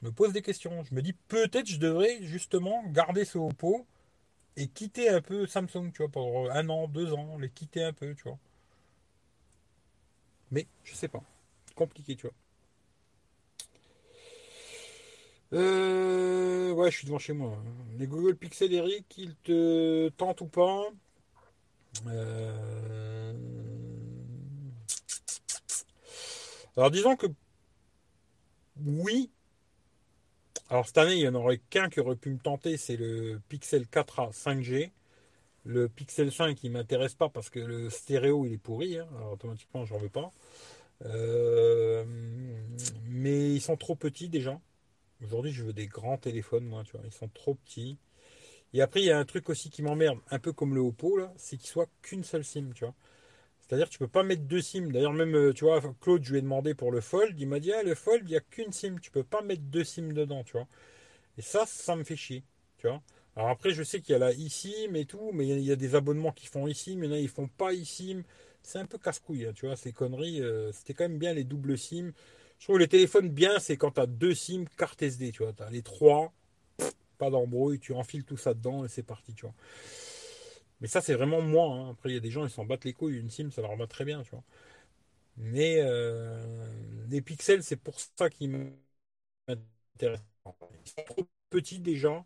Je 0.00 0.06
me 0.06 0.12
pose 0.12 0.32
des 0.32 0.42
questions. 0.42 0.82
Je 0.84 0.94
me 0.94 1.02
dis 1.02 1.14
peut-être 1.14 1.66
je 1.66 1.78
devrais 1.78 2.22
justement 2.22 2.82
garder 2.88 3.24
ce 3.24 3.38
Oppo 3.38 3.86
et 4.56 4.68
quitter 4.68 5.08
un 5.08 5.20
peu 5.20 5.46
Samsung, 5.46 5.92
tu 5.92 5.98
vois, 6.02 6.08
pour 6.10 6.50
un 6.52 6.68
an, 6.68 6.88
deux 6.88 7.12
ans, 7.14 7.38
les 7.38 7.50
quitter 7.50 7.84
un 7.84 7.92
peu, 7.92 8.14
tu 8.14 8.24
vois. 8.24 8.38
Mais 10.50 10.66
je 10.84 10.94
sais 10.94 11.08
pas. 11.08 11.22
Compliqué, 11.76 12.16
tu 12.16 12.26
vois. 12.26 12.34
Euh, 15.52 16.72
ouais, 16.72 16.90
je 16.90 16.98
suis 16.98 17.06
devant 17.06 17.18
chez 17.18 17.32
moi. 17.32 17.56
Les 17.98 18.06
Google 18.06 18.36
Pixel 18.36 18.72
Eric, 18.72 19.06
ils 19.18 19.36
te 19.36 20.08
tentent 20.10 20.40
ou 20.40 20.46
pas? 20.46 20.90
Euh, 22.06 23.32
Alors 26.76 26.90
disons 26.90 27.16
que 27.16 27.26
oui. 28.84 29.30
Alors 30.68 30.84
cette 30.86 30.98
année, 30.98 31.14
il 31.14 31.20
n'y 31.20 31.28
en 31.28 31.34
aurait 31.34 31.58
qu'un 31.70 31.88
qui 31.88 32.00
aurait 32.00 32.16
pu 32.16 32.30
me 32.30 32.38
tenter, 32.38 32.76
c'est 32.76 32.96
le 32.96 33.40
Pixel 33.48 33.84
4a 33.84 34.32
5G. 34.32 34.90
Le 35.64 35.88
Pixel 35.88 36.32
5, 36.32 36.62
il 36.64 36.72
m'intéresse 36.72 37.14
pas 37.14 37.28
parce 37.28 37.50
que 37.50 37.60
le 37.60 37.88
stéréo, 37.88 38.46
il 38.46 38.54
est 38.54 38.58
pourri. 38.58 38.98
Hein. 38.98 39.06
Alors 39.16 39.32
automatiquement, 39.32 39.84
j'en 39.84 39.98
veux 39.98 40.08
pas. 40.08 40.32
Euh, 41.04 42.04
mais 43.08 43.54
ils 43.54 43.60
sont 43.60 43.76
trop 43.76 43.94
petits 43.94 44.28
déjà. 44.28 44.60
Aujourd'hui, 45.24 45.52
je 45.52 45.64
veux 45.64 45.72
des 45.72 45.86
grands 45.86 46.18
téléphones, 46.18 46.64
moi, 46.64 46.82
tu 46.84 46.92
vois. 46.92 47.02
Ils 47.04 47.12
sont 47.12 47.28
trop 47.28 47.54
petits. 47.54 47.98
Et 48.74 48.82
après, 48.82 49.00
il 49.00 49.06
y 49.06 49.10
a 49.10 49.18
un 49.18 49.24
truc 49.24 49.48
aussi 49.48 49.70
qui 49.70 49.82
m'emmerde, 49.82 50.18
un 50.30 50.38
peu 50.38 50.52
comme 50.52 50.74
le 50.74 50.80
Oppo, 50.80 51.16
là, 51.16 51.32
c'est 51.36 51.56
qu'il 51.56 51.68
soit 51.68 51.88
qu'une 52.02 52.24
seule 52.24 52.44
SIM, 52.44 52.72
tu 52.74 52.84
vois. 52.84 52.94
C'est-à-dire 53.66 53.86
que 53.86 53.92
tu 53.92 53.98
peux 53.98 54.08
pas 54.08 54.22
mettre 54.22 54.42
deux 54.42 54.60
SIM. 54.60 54.90
D'ailleurs, 54.92 55.12
même, 55.12 55.34
euh, 55.34 55.52
tu 55.52 55.64
vois, 55.64 55.80
Claude, 56.00 56.24
je 56.24 56.32
lui 56.32 56.38
ai 56.38 56.42
demandé 56.42 56.74
pour 56.74 56.92
le 56.92 57.00
Fold, 57.00 57.38
il 57.38 57.48
m'a 57.48 57.58
dit, 57.58 57.72
ah, 57.72 57.82
le 57.82 57.94
Fold, 57.94 58.22
il 58.26 58.30
n'y 58.30 58.36
a 58.36 58.40
qu'une 58.40 58.72
SIM. 58.72 58.96
Tu 59.00 59.10
peux 59.10 59.24
pas 59.24 59.42
mettre 59.42 59.62
deux 59.62 59.84
SIM 59.84 60.12
dedans, 60.12 60.44
tu 60.44 60.52
vois. 60.52 60.68
Et 61.38 61.42
ça, 61.42 61.66
ça 61.66 61.96
me 61.96 62.04
fait 62.04 62.16
chier, 62.16 62.44
tu 62.78 62.86
vois. 62.86 63.02
Alors 63.34 63.50
après, 63.50 63.70
je 63.70 63.82
sais 63.82 64.00
qu'il 64.00 64.12
y 64.12 64.16
a 64.16 64.18
la 64.18 64.32
eSIM 64.32 64.94
et 64.94 65.04
tout, 65.04 65.30
mais 65.34 65.46
il 65.46 65.60
y, 65.60 65.72
a 65.72 65.76
des 65.76 65.94
abonnements 65.94 66.32
qui 66.32 66.46
font 66.46 66.66
eSIM, 66.66 67.02
il 67.02 67.04
y 67.04 67.08
en 67.08 67.12
a 67.12 67.18
ils 67.18 67.28
font 67.28 67.48
pas 67.48 67.74
eSIM 67.74 68.22
c'est 68.66 68.80
un 68.80 68.86
peu 68.86 68.98
casse-couille, 68.98 69.46
hein, 69.46 69.52
tu 69.54 69.66
vois, 69.66 69.76
ces 69.76 69.92
conneries. 69.92 70.42
Euh, 70.42 70.72
c'était 70.72 70.92
quand 70.92 71.04
même 71.04 71.18
bien 71.18 71.32
les 71.32 71.44
doubles 71.44 71.78
SIM. 71.78 72.10
Je 72.58 72.64
trouve 72.64 72.80
les 72.80 72.88
téléphones 72.88 73.28
bien, 73.28 73.60
c'est 73.60 73.76
quand 73.76 73.92
tu 73.92 74.00
as 74.00 74.06
deux 74.06 74.34
SIM, 74.34 74.64
carte 74.76 75.00
SD, 75.00 75.30
tu 75.30 75.44
vois. 75.44 75.52
Tu 75.52 75.62
as 75.62 75.70
les 75.70 75.82
trois, 75.82 76.32
pas 77.16 77.30
d'embrouille, 77.30 77.78
tu 77.78 77.94
enfiles 77.94 78.24
tout 78.24 78.36
ça 78.36 78.54
dedans 78.54 78.84
et 78.84 78.88
c'est 78.88 79.04
parti, 79.04 79.34
tu 79.34 79.42
vois. 79.42 79.54
Mais 80.80 80.88
ça, 80.88 81.00
c'est 81.00 81.14
vraiment 81.14 81.40
moi. 81.42 81.74
Hein. 81.74 81.90
Après, 81.90 82.10
il 82.10 82.14
y 82.14 82.16
a 82.16 82.20
des 82.20 82.30
gens, 82.30 82.44
ils 82.44 82.50
s'en 82.50 82.64
battent 82.64 82.84
les 82.84 82.92
couilles. 82.92 83.18
Une 83.18 83.30
SIM, 83.30 83.50
ça 83.50 83.62
leur 83.62 83.76
va 83.76 83.86
très 83.86 84.04
bien, 84.04 84.22
tu 84.22 84.30
vois. 84.30 84.44
Mais 85.38 85.78
euh, 85.80 86.66
les 87.08 87.22
pixels, 87.22 87.62
c'est 87.64 87.76
pour 87.76 87.96
ça 88.00 88.30
qu'ils 88.30 88.50
m'intéressent. 89.48 90.24
Ils 90.84 90.90
sont 90.90 91.02
trop 91.06 91.26
petits 91.50 91.78
déjà. 91.80 92.24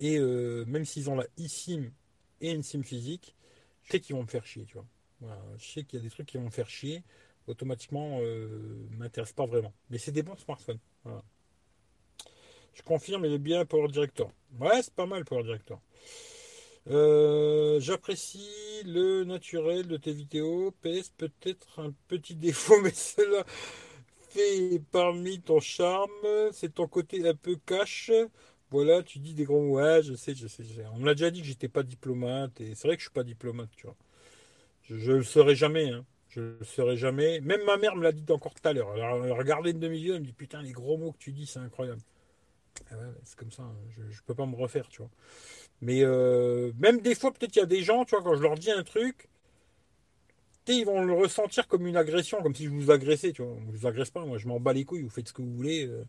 Et 0.00 0.18
euh, 0.18 0.64
même 0.66 0.84
s'ils 0.84 1.10
ont 1.10 1.16
la 1.16 1.26
eSIM 1.38 1.90
et 2.40 2.52
une 2.52 2.62
SIM 2.62 2.82
physique, 2.84 3.34
je 3.84 3.92
sais 3.92 4.00
qu'ils 4.00 4.16
vont 4.16 4.22
me 4.22 4.28
faire 4.28 4.46
chier, 4.46 4.64
tu 4.66 4.74
vois 4.74 4.86
je 5.58 5.64
sais 5.66 5.84
qu'il 5.84 5.98
y 5.98 6.02
a 6.02 6.04
des 6.04 6.10
trucs 6.10 6.26
qui 6.28 6.36
vont 6.38 6.44
me 6.44 6.50
faire 6.50 6.68
chier. 6.70 7.02
Automatiquement, 7.48 8.18
euh, 8.22 8.86
m'intéresse 8.90 9.32
pas 9.32 9.46
vraiment. 9.46 9.72
Mais 9.90 9.98
c'est 9.98 10.12
des 10.12 10.22
bons 10.22 10.36
smartphones. 10.36 10.80
Je 12.74 12.82
confirme, 12.82 13.24
il 13.24 13.32
est 13.32 13.38
bien 13.38 13.64
Power 13.64 13.88
Director. 13.88 14.30
Ouais, 14.60 14.82
c'est 14.82 14.94
pas 14.94 15.06
mal 15.06 15.24
Power 15.24 15.42
Director. 15.42 15.80
Euh, 16.88 17.80
j'apprécie 17.80 18.48
le 18.84 19.24
naturel 19.24 19.86
de 19.88 19.96
tes 19.96 20.12
vidéos. 20.12 20.72
PS 20.82 21.10
peut-être 21.16 21.80
un 21.80 21.92
petit 22.08 22.34
défaut, 22.34 22.80
mais 22.82 22.92
cela 22.92 23.44
fait 24.30 24.80
parmi 24.92 25.40
ton 25.40 25.60
charme. 25.60 26.10
C'est 26.52 26.74
ton 26.74 26.86
côté 26.86 27.26
un 27.28 27.34
peu 27.34 27.56
cash. 27.66 28.10
Voilà, 28.70 29.02
tu 29.02 29.18
dis 29.18 29.34
des 29.34 29.44
gros 29.44 29.68
ouais, 29.76 30.02
je 30.02 30.14
sais, 30.14 30.34
je 30.34 30.46
sais. 30.48 30.64
On 30.92 30.98
me 30.98 31.06
l'a 31.06 31.14
déjà 31.14 31.30
dit 31.30 31.40
que 31.40 31.46
j'étais 31.46 31.68
pas 31.68 31.82
diplomate 31.82 32.60
et 32.60 32.74
c'est 32.74 32.88
vrai 32.88 32.96
que 32.96 33.00
je 33.02 33.06
suis 33.06 33.14
pas 33.14 33.22
diplomate, 33.24 33.70
tu 33.76 33.86
vois. 33.86 33.96
Je 34.82 34.94
ne 35.12 35.16
le 35.18 35.22
serai 35.24 35.54
jamais. 35.54 35.90
Hein. 35.90 36.04
Je 36.28 36.40
le 36.40 36.64
serai 36.64 36.96
jamais. 36.96 37.40
Même 37.40 37.64
ma 37.64 37.76
mère 37.76 37.96
me 37.96 38.02
l'a 38.02 38.12
dit 38.12 38.24
encore 38.30 38.54
tout 38.54 38.68
à 38.68 38.72
l'heure. 38.72 38.92
Elle 38.94 39.02
a 39.02 39.34
regardé 39.34 39.70
une 39.70 39.80
demi-heure, 39.80 40.16
elle 40.16 40.22
me 40.22 40.26
dit 40.26 40.32
Putain, 40.32 40.62
les 40.62 40.72
gros 40.72 40.96
mots 40.98 41.12
que 41.12 41.18
tu 41.18 41.32
dis, 41.32 41.46
c'est 41.46 41.60
incroyable. 41.60 42.00
Ah 42.90 42.94
c'est 43.24 43.36
comme 43.36 43.50
ça. 43.50 43.62
Hein. 43.62 43.74
Je 43.96 44.02
ne 44.02 44.26
peux 44.26 44.34
pas 44.34 44.46
me 44.46 44.56
refaire, 44.56 44.88
tu 44.88 44.98
vois. 44.98 45.10
Mais 45.82 46.02
euh, 46.02 46.72
même 46.78 47.00
des 47.00 47.14
fois, 47.14 47.32
peut-être 47.32 47.54
il 47.56 47.58
y 47.60 47.62
a 47.62 47.66
des 47.66 47.82
gens, 47.82 48.04
tu 48.04 48.14
vois, 48.14 48.22
quand 48.22 48.34
je 48.34 48.42
leur 48.42 48.54
dis 48.56 48.70
un 48.70 48.82
truc, 48.82 49.28
ils 50.68 50.84
vont 50.84 51.04
le 51.04 51.12
ressentir 51.12 51.68
comme 51.68 51.86
une 51.86 51.96
agression, 51.96 52.42
comme 52.42 52.54
si 52.54 52.64
je 52.64 52.70
vous 52.70 52.90
agressais, 52.90 53.32
tu 53.32 53.42
vois. 53.42 53.56
Je 53.72 53.78
vous 53.78 53.86
agresse 53.86 54.10
pas, 54.10 54.24
moi, 54.24 54.38
je 54.38 54.48
m'en 54.48 54.58
bats 54.60 54.72
les 54.72 54.84
couilles, 54.84 55.02
vous 55.02 55.10
faites 55.10 55.28
ce 55.28 55.32
que 55.32 55.42
vous 55.42 55.54
voulez. 55.54 55.86
Euh. 55.86 56.04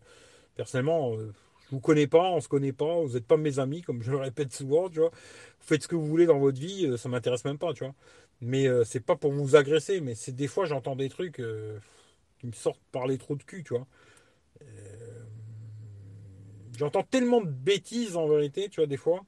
personnellement, 0.56 1.16
je 1.16 1.22
euh, 1.22 1.32
je 1.66 1.76
vous 1.76 1.80
connais 1.80 2.06
pas, 2.06 2.30
on 2.30 2.40
se 2.40 2.48
connaît 2.48 2.72
pas, 2.72 2.98
vous 3.02 3.12
n'êtes 3.12 3.26
pas 3.26 3.36
mes 3.36 3.58
amis, 3.58 3.82
comme 3.82 4.02
je 4.02 4.10
le 4.10 4.16
répète 4.16 4.54
souvent, 4.54 4.88
tu 4.88 5.00
vois. 5.00 5.10
Vous 5.10 5.66
faites 5.66 5.82
ce 5.82 5.88
que 5.88 5.96
vous 5.96 6.06
voulez 6.06 6.24
dans 6.26 6.38
votre 6.38 6.58
vie, 6.58 6.96
ça 6.96 7.10
m'intéresse 7.10 7.44
même 7.44 7.58
pas, 7.58 7.74
tu 7.74 7.84
vois. 7.84 7.94
Mais 8.40 8.66
euh, 8.66 8.84
c'est 8.84 9.00
pas 9.00 9.16
pour 9.16 9.32
vous 9.32 9.54
agresser, 9.54 10.00
mais 10.00 10.14
c'est 10.14 10.32
des 10.34 10.46
fois 10.48 10.64
j'entends 10.64 10.96
des 10.96 11.10
trucs 11.10 11.42
qui 12.38 12.46
me 12.46 12.52
sortent 12.52 12.80
par 12.92 13.06
les 13.06 13.18
trous 13.18 13.36
de 13.36 13.42
cul, 13.42 13.64
tu 13.64 13.74
vois. 13.74 13.86
J'entends 16.78 17.02
tellement 17.02 17.40
de 17.40 17.50
bêtises 17.50 18.16
en 18.16 18.28
vérité, 18.28 18.68
tu 18.70 18.80
vois, 18.80 18.86
des 18.86 18.96
fois. 18.96 19.24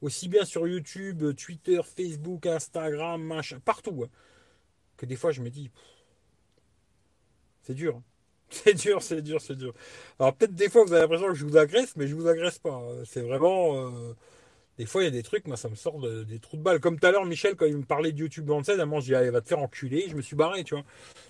Aussi 0.00 0.28
bien 0.28 0.44
sur 0.44 0.66
YouTube, 0.66 1.34
Twitter, 1.36 1.80
Facebook, 1.84 2.46
Instagram, 2.46 3.22
machin, 3.22 3.60
partout. 3.64 4.04
Hein, 4.04 4.10
que 4.96 5.06
des 5.06 5.16
fois 5.16 5.32
je 5.32 5.42
me 5.42 5.50
dis, 5.50 5.70
c'est 7.62 7.74
dur. 7.74 7.96
Hein. 7.96 8.02
C'est 8.52 8.74
dur, 8.74 9.00
c'est 9.00 9.22
dur, 9.22 9.40
c'est 9.40 9.54
dur. 9.54 9.72
Alors 10.18 10.34
peut-être 10.34 10.56
des 10.56 10.68
fois 10.68 10.82
vous 10.84 10.92
avez 10.92 11.02
l'impression 11.02 11.28
que 11.28 11.34
je 11.34 11.46
vous 11.46 11.56
agresse, 11.56 11.94
mais 11.94 12.08
je 12.08 12.16
vous 12.16 12.26
agresse 12.26 12.58
pas. 12.58 12.72
Hein. 12.72 13.04
C'est 13.04 13.20
vraiment 13.20 13.92
des 14.80 14.86
fois, 14.86 15.02
il 15.02 15.04
y 15.04 15.08
a 15.08 15.10
des 15.10 15.22
trucs, 15.22 15.46
moi, 15.46 15.58
ça 15.58 15.68
me 15.68 15.74
sort 15.74 16.00
des 16.24 16.38
trous 16.38 16.56
de 16.56 16.62
balles. 16.62 16.80
Comme 16.80 16.98
tout 16.98 17.06
à 17.06 17.10
l'heure, 17.10 17.26
Michel, 17.26 17.54
quand 17.54 17.66
il 17.66 17.76
me 17.76 17.84
parlait 17.84 18.12
de 18.12 18.18
YouTube 18.18 18.46
dans 18.46 18.62
à 18.62 18.72
un 18.72 18.76
moment, 18.78 19.00
je 19.00 19.04
dis, 19.08 19.14
allez, 19.14 19.28
va 19.28 19.42
te 19.42 19.48
faire 19.48 19.58
enculer. 19.58 20.06
Je 20.08 20.16
me 20.16 20.22
suis 20.22 20.36
barré, 20.36 20.64
tu 20.64 20.74
vois. 20.74 20.84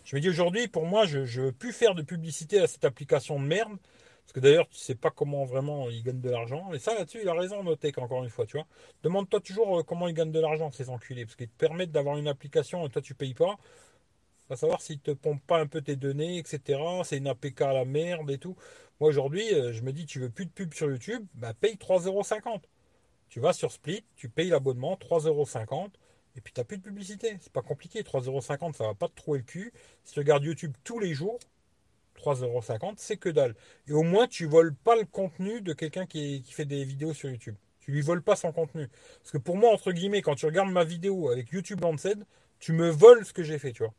Je 0.05 0.15
me 0.15 0.21
dis, 0.21 0.29
aujourd'hui, 0.29 0.69
pour 0.69 0.87
moi, 0.87 1.05
je 1.05 1.19
ne 1.19 1.25
veux 1.25 1.51
plus 1.51 1.73
faire 1.73 1.97
de 1.97 2.03
publicité 2.03 2.61
à 2.61 2.69
cette 2.69 2.85
application 2.85 3.41
de 3.41 3.47
merde. 3.47 3.77
Parce 4.23 4.33
que 4.33 4.41
d'ailleurs, 4.41 4.69
tu 4.69 4.79
sais 4.79 4.95
pas 4.95 5.11
comment 5.11 5.45
vraiment 5.45 5.91
ils 5.91 6.03
gagnent 6.03 6.21
de 6.21 6.31
l'argent. 6.31 6.73
Et 6.73 6.79
ça, 6.79 6.95
là-dessus, 6.95 7.21
il 7.23 7.29
a 7.29 7.35
raison, 7.35 7.63
Notech, 7.65 7.99
encore 7.99 8.23
une 8.23 8.31
fois, 8.31 8.47
tu 8.47 8.57
vois. 8.57 8.67
Demande-toi 9.03 9.41
toujours 9.41 9.81
euh, 9.81 9.83
comment 9.83 10.07
ils 10.09 10.15
gagnent 10.15 10.33
de 10.33 10.41
l'argent, 10.41 10.71
ces 10.71 10.89
enculés. 10.91 11.25
Parce 11.25 11.37
qu'ils 11.37 11.49
te 11.49 11.59
permettent 11.59 11.93
d'avoir 11.93 12.17
une 12.17 12.29
application 12.29 12.87
et 12.87 12.91
toi, 12.91 13.03
tu 13.03 13.15
payes 13.15 13.35
pas. 13.35 13.59
va 14.49 14.57
savoir 14.57 14.81
s'il 14.81 15.01
te 15.01 15.11
pompe 15.11 15.43
pas 15.47 15.59
un 15.61 15.67
peu 15.67 15.81
tes 15.81 15.97
données, 15.97 16.39
etc. 16.39 16.81
C'est 17.05 17.19
une 17.19 17.29
APK 17.29 17.61
à 17.63 17.73
la 17.73 17.85
merde 17.85 18.31
et 18.31 18.39
tout. 18.39 18.57
Moi 19.01 19.09
aujourd'hui, 19.09 19.53
euh, 19.55 19.73
je 19.73 19.83
me 19.83 19.93
dis, 19.93 20.05
tu 20.07 20.21
veux 20.21 20.29
plus 20.31 20.45
de 20.45 20.51
pub 20.51 20.75
sur 20.75 20.91
YouTube, 20.91 21.27
bah 21.35 21.55
paye 21.55 21.77
3,50€. 21.77 22.61
Tu 23.31 23.41
vas 23.41 23.53
sur 23.55 23.73
Split, 23.73 24.05
tu 24.17 24.29
payes 24.29 24.51
l'abonnement 24.51 24.97
3,50€, 24.97 25.91
et 26.37 26.41
puis 26.41 26.53
tu 26.53 26.61
n'as 26.61 26.65
plus 26.65 26.77
de 26.79 26.83
publicité. 26.83 27.39
C'est 27.41 27.53
pas 27.53 27.63
compliqué, 27.63 28.03
3,50€, 28.03 28.75
ça 28.75 28.85
va 28.85 28.95
pas 28.95 29.09
te 29.09 29.15
trouver 29.15 29.39
le 29.39 29.45
cul. 29.45 29.73
Si 30.05 30.13
tu 30.13 30.19
regardes 30.21 30.45
YouTube 30.45 30.75
tous 30.85 30.99
les 30.99 31.15
jours, 31.15 31.39
3,50€, 32.21 32.95
c'est 32.97 33.17
que 33.17 33.29
dalle. 33.29 33.55
Et 33.89 33.93
au 33.93 34.03
moins, 34.03 34.27
tu 34.27 34.47
voles 34.47 34.75
pas 34.75 34.97
le 34.97 35.05
contenu 35.05 35.61
de 35.61 35.73
quelqu'un 35.73 36.07
qui, 36.07 36.43
qui 36.43 36.53
fait 36.53 36.65
des 36.65 36.85
vidéos 36.85 37.15
sur 37.15 37.31
YouTube. 37.31 37.57
Tu 37.81 37.93
lui 37.93 38.03
voles 38.03 38.23
pas 38.23 38.37
son 38.37 38.53
contenu. 38.53 38.89
Parce 39.23 39.33
que 39.33 39.39
pour 39.39 39.57
moi, 39.57 39.73
entre 39.73 39.93
guillemets, 39.93 40.23
quand 40.23 40.35
tu 40.35 40.47
regardes 40.47 40.71
ma 40.71 40.85
vidéo 40.85 41.31
avec 41.31 41.51
YouTube 41.51 41.81
Lanced, 41.81 42.25
tu 42.59 42.73
me 42.73 42.91
voles 42.91 43.25
ce 43.25 43.33
que 43.33 43.43
j'ai 43.43 43.59
fait, 43.59 43.73
tu 43.73 43.83
vois. 43.83 43.95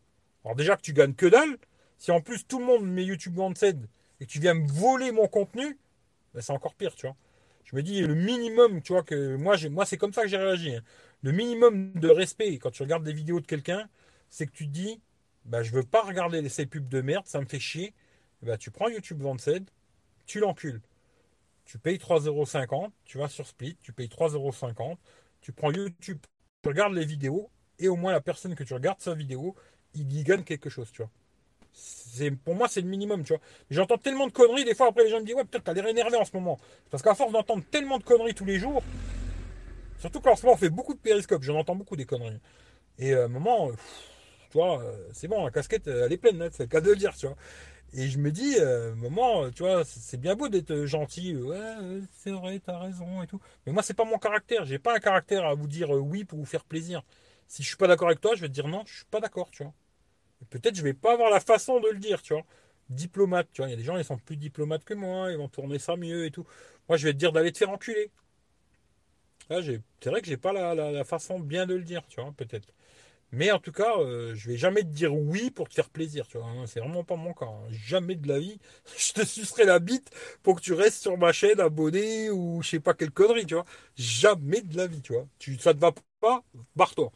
Alors 0.46 0.56
déjà 0.56 0.76
que 0.76 0.82
tu 0.82 0.94
gagnes 0.94 1.14
que 1.14 1.26
dalle, 1.26 1.58
si 1.98 2.12
en 2.12 2.22
plus 2.22 2.48
tout 2.48 2.60
le 2.60 2.66
monde 2.66 2.88
met 2.88 3.04
YouTube 3.04 3.38
Lanced 3.38 3.88
et 4.20 4.26
que 4.26 4.32
tu 4.32 4.40
viens 4.40 4.54
me 4.54 4.68
voler 4.68 5.12
mon 5.12 5.28
contenu, 5.28 5.78
ben 6.34 6.42
c'est 6.42 6.54
encore 6.54 6.76
pire, 6.76 6.96
tu 6.96 7.08
vois. 7.08 7.16
Je 7.66 7.76
me 7.76 7.84
dis, 7.84 8.02
le 8.02 8.16
minimum, 8.16 8.82
tu 8.82 8.94
vois, 8.94 9.04
que 9.04 9.36
moi, 9.36 9.56
moi 9.70 9.86
c'est 9.86 9.98
comme 9.98 10.14
ça 10.14 10.24
que 10.24 10.28
j'ai 10.28 10.38
réagi. 10.38 10.76
Hein. 10.76 10.82
Le 11.22 11.32
minimum 11.32 11.94
de 11.94 12.10
respect 12.10 12.58
quand 12.58 12.72
tu 12.72 12.84
regardes 12.84 13.04
des 13.04 13.14
vidéos 13.14 13.40
de 13.40 13.46
quelqu'un, 13.46 13.88
c'est 14.30 14.46
que 14.46 14.52
tu 14.52 14.68
te 14.68 14.72
dis, 14.72 15.02
bah, 15.46 15.64
je 15.64 15.72
veux 15.72 15.84
pas 15.84 16.02
regarder 16.02 16.48
ces 16.50 16.66
pubs 16.66 16.88
de 16.88 17.02
merde, 17.02 17.26
ça 17.28 17.40
me 17.40 17.46
fait 17.46 17.60
chier. 17.60 17.94
Bah, 18.42 18.58
tu 18.58 18.72
prends 18.72 18.90
YouTube 18.90 19.22
Vanced, 19.22 19.64
tu 20.26 20.40
l'encules. 20.40 20.82
Tu 21.66 21.78
payes 21.78 21.98
3,50€, 21.98 22.90
tu 23.06 23.18
vas 23.18 23.30
sur 23.30 23.46
Split, 23.48 23.78
tu 23.82 23.94
payes 23.94 24.08
3,50€, 24.08 24.98
tu 25.42 25.52
prends 25.52 25.72
YouTube, 25.72 26.20
tu 26.62 26.70
regardes 26.70 26.94
les 26.94 27.06
vidéos, 27.06 27.50
et 27.80 27.88
au 27.88 27.96
moins 27.96 28.12
la 28.12 28.22
personne 28.22 28.56
que 28.56 28.64
tu 28.64 28.74
regardes 28.74 29.00
sa 29.00 29.14
vidéo, 29.14 29.56
il 29.94 30.12
y 30.12 30.24
gagne 30.24 30.44
quelque 30.44 30.70
chose, 30.70 30.92
tu 30.92 31.02
vois. 31.02 31.12
C'est, 31.74 32.32
pour 32.32 32.56
moi, 32.56 32.68
c'est 32.68 32.82
le 32.82 32.88
minimum, 32.88 33.24
tu 33.24 33.34
vois. 33.34 33.42
J'entends 33.70 33.98
tellement 33.98 34.28
de 34.28 34.32
conneries, 34.32 34.66
des 34.66 34.76
fois 34.76 34.88
après 34.88 35.04
les 35.04 35.10
gens 35.10 35.20
me 35.20 35.26
disent, 35.26 35.36
ouais, 35.36 35.46
peut-être 35.46 35.64
t'as 35.64 35.74
l'air 35.74 35.88
énervé 35.88 36.18
en 36.18 36.26
ce 36.26 36.36
moment. 36.36 36.60
Parce 36.90 37.02
qu'à 37.04 37.16
force 37.16 37.32
d'entendre 37.32 37.64
tellement 37.72 38.00
de 38.00 38.04
conneries 38.04 38.34
tous 38.34 38.46
les 38.46 38.60
jours, 38.60 38.84
surtout 40.00 40.20
qu'en 40.20 40.36
ce 40.36 40.44
moment 40.44 40.56
on 40.56 40.58
fait 40.58 40.70
beaucoup 40.70 40.94
de 40.94 41.00
périscopes, 41.00 41.44
j'en 41.44 41.56
entends 41.56 41.76
beaucoup 41.76 41.96
des 41.96 42.06
conneries. 42.06 42.40
Et 42.98 43.14
à 43.14 43.26
un 43.26 43.28
moment, 43.28 43.72
tu 44.52 44.58
vois, 44.58 44.84
c'est 45.14 45.28
bon, 45.28 45.46
la 45.46 45.52
casquette, 45.52 45.88
elle 45.88 46.12
est 46.12 46.18
pleine, 46.18 46.42
hein, 46.42 46.50
c'est 46.52 46.64
le 46.64 46.70
cas 46.70 46.82
de 46.82 46.90
le 46.90 46.96
dire, 46.96 47.16
tu 47.16 47.26
vois. 47.26 47.36
Et 47.94 48.08
je 48.08 48.18
me 48.20 48.32
dis, 48.32 48.56
euh, 48.60 48.96
moment, 48.96 49.52
tu 49.52 49.64
vois, 49.64 49.84
c'est 49.84 50.20
bien 50.20 50.36
beau 50.36 50.48
d'être 50.48 50.86
gentil, 50.86 51.36
ouais, 51.36 52.02
c'est 52.20 52.32
vrai, 52.32 52.60
t'as 52.60 52.80
raison 52.80 53.22
et 53.22 53.28
tout. 53.28 53.42
Mais 53.66 53.74
moi, 53.74 53.84
c'est 53.84 53.94
pas 53.94 54.06
mon 54.06 54.18
caractère. 54.18 54.64
J'ai 54.66 54.80
pas 54.80 54.96
un 54.96 55.00
caractère 55.00 55.46
à 55.46 55.56
vous 55.56 55.68
dire 55.68 55.94
euh, 55.94 56.00
oui 56.00 56.24
pour 56.24 56.40
vous 56.40 56.46
faire 56.46 56.64
plaisir. 56.64 57.04
Si 57.48 57.64
je 57.64 57.68
suis 57.68 57.78
pas 57.78 57.88
d'accord 57.88 58.08
avec 58.08 58.22
toi, 58.22 58.34
je 58.36 58.42
vais 58.42 58.48
te 58.48 58.54
dire 58.54 58.68
non, 58.70 58.84
je 58.86 58.96
suis 58.98 59.06
pas 59.06 59.20
d'accord, 59.20 59.52
tu 59.52 59.64
vois. 59.64 59.74
Peut-être 60.50 60.76
je 60.76 60.84
vais 60.84 60.94
pas 60.94 61.14
avoir 61.14 61.30
la 61.30 61.42
façon 61.42 61.80
de 61.82 61.90
le 61.90 62.00
dire, 62.00 62.22
tu 62.22 62.34
vois. 62.34 62.44
Diplomate, 62.90 63.50
tu 63.54 63.62
vois. 63.62 63.70
Il 63.70 63.72
y 63.72 63.74
a 63.76 63.78
des 63.78 63.84
gens, 63.84 63.98
ils 63.98 64.06
sont 64.06 64.18
plus 64.18 64.38
diplomates 64.38 64.86
que 64.86 64.94
moi, 64.94 65.32
ils 65.32 65.38
vont 65.38 65.50
tourner 65.50 65.80
ça 65.80 65.98
mieux 65.98 66.26
et 66.26 66.32
tout. 66.32 66.46
Moi, 66.90 66.98
je 66.98 67.08
vais 67.08 67.14
te 67.14 67.18
dire 67.18 67.32
d'aller 67.34 67.52
te 67.52 67.58
faire 67.58 67.70
enculer. 67.70 68.12
c'est 69.50 70.10
vrai 70.10 70.22
que 70.22 70.28
j'ai 70.28 70.38
pas 70.38 70.54
la, 70.54 70.74
la, 70.76 71.04
façon 71.04 71.40
bien 71.40 71.66
de 71.68 71.76
le 71.76 71.84
dire, 71.84 72.04
tu 72.08 72.22
vois, 72.22 72.32
peut-être. 72.38 72.74
Mais 73.34 73.50
en 73.52 73.60
tout 73.60 73.72
cas, 73.72 73.98
euh, 73.98 74.36
je 74.36 74.50
vais 74.50 74.58
jamais 74.58 74.82
te 74.82 74.90
dire 74.90 75.16
oui 75.16 75.52
pour 75.52 75.70
te 75.70 75.74
faire 75.74 75.90
plaisir, 75.90 76.28
tu 76.28 76.38
vois. 76.38 76.48
Hein. 76.48 76.68
c'est 76.68 76.82
vraiment 76.82 77.04
pas 77.04 77.16
mon 77.16 77.34
cas. 77.34 77.46
Hein. 77.46 77.64
Jamais 77.70 78.16
de 78.16 78.28
la 78.28 78.40
vie, 78.40 78.60
je 78.98 79.14
te 79.14 79.26
sucerai 79.26 79.66
la 79.66 79.80
bite 79.80 80.10
pour 80.44 80.58
que 80.58 80.62
tu 80.62 80.74
restes 80.74 81.02
sur 81.02 81.18
ma 81.18 81.32
chaîne 81.32 81.60
abonné 81.62 82.30
ou 82.30 82.62
je 82.62 82.70
sais 82.70 82.80
pas 82.82 82.94
quelle 82.94 83.12
connerie, 83.12 83.46
tu 83.46 83.54
vois. 83.54 83.66
Jamais 83.96 84.62
de 84.62 84.76
la 84.76 84.88
vie, 84.88 85.02
tu 85.02 85.14
vois. 85.14 85.28
Tu, 85.40 85.58
ça 85.58 85.74
te 85.74 85.80
va 85.80 85.94
pas, 86.20 86.44
barre-toi. 86.76 87.12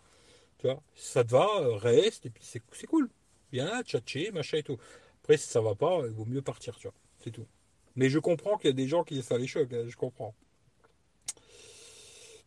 Tu 0.59 0.67
vois. 0.67 0.81
ça 0.95 1.23
te 1.23 1.31
va, 1.31 1.47
euh, 1.59 1.75
reste 1.75 2.25
et 2.25 2.29
puis 2.29 2.43
c'est, 2.45 2.61
cool. 2.87 3.09
Bien, 3.51 3.83
tchatcher, 3.83 4.31
machin 4.31 4.57
et 4.57 4.63
tout. 4.63 4.77
Après, 5.21 5.37
si 5.37 5.47
ça 5.49 5.61
va 5.61 5.75
pas, 5.75 6.01
il 6.05 6.13
vaut 6.13 6.25
mieux 6.25 6.41
partir, 6.41 6.77
tu 6.77 6.87
vois. 6.87 6.95
C'est 7.19 7.31
tout. 7.31 7.47
Mais 7.95 8.09
je 8.09 8.19
comprends 8.19 8.57
qu'il 8.57 8.69
y 8.69 8.73
a 8.73 8.75
des 8.75 8.87
gens 8.87 9.03
qui 9.03 9.21
ça 9.21 9.37
les 9.37 9.47
choque, 9.47 9.69
je 9.71 9.95
comprends. 9.95 10.33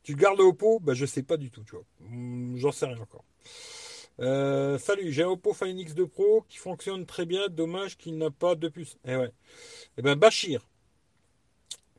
Tu 0.08 0.14
gardes 0.14 0.40
pot? 0.56 0.80
Ben, 0.80 0.94
Je 0.94 1.04
sais 1.04 1.22
pas 1.22 1.36
du 1.36 1.50
tout, 1.50 1.62
tu 1.64 1.72
vois. 1.72 1.84
Hmm, 2.00 2.56
j'en 2.56 2.72
sais 2.72 2.86
rien 2.86 2.98
encore. 2.98 3.26
Euh, 4.20 4.78
salut, 4.78 5.12
j'ai 5.12 5.22
un 5.22 5.28
Oppo 5.28 5.52
Find 5.52 5.78
X2 5.78 6.06
Pro 6.06 6.46
qui 6.48 6.56
fonctionne 6.56 7.04
très 7.04 7.26
bien. 7.26 7.48
Dommage 7.48 7.98
qu'il 7.98 8.16
n'a 8.16 8.30
pas 8.30 8.54
de 8.54 8.68
puce. 8.68 8.96
Eh 9.04 9.16
ouais. 9.16 9.30
Eh 9.98 10.00
ben, 10.00 10.14
Bachir, 10.14 10.66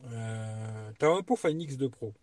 euh, 0.05 0.91
tu 0.97 1.05
as 1.05 1.07
un 1.07 1.17
Oppo 1.17 1.35
Find 1.35 1.61
X2 1.61 1.87
Pro. 1.87 2.15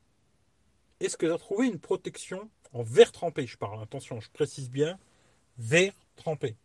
Est-ce 0.99 1.17
que 1.17 1.27
tu 1.27 1.33
as 1.33 1.39
trouvé 1.39 1.69
une 1.69 1.79
protection 1.79 2.51
en 2.73 2.83
verre 2.83 3.13
trempé? 3.13 3.47
Je 3.47 3.57
parle, 3.57 3.81
attention, 3.81 4.19
je 4.19 4.29
précise 4.31 4.69
bien, 4.69 4.99
verre 5.57 5.95
trempé. 6.17 6.57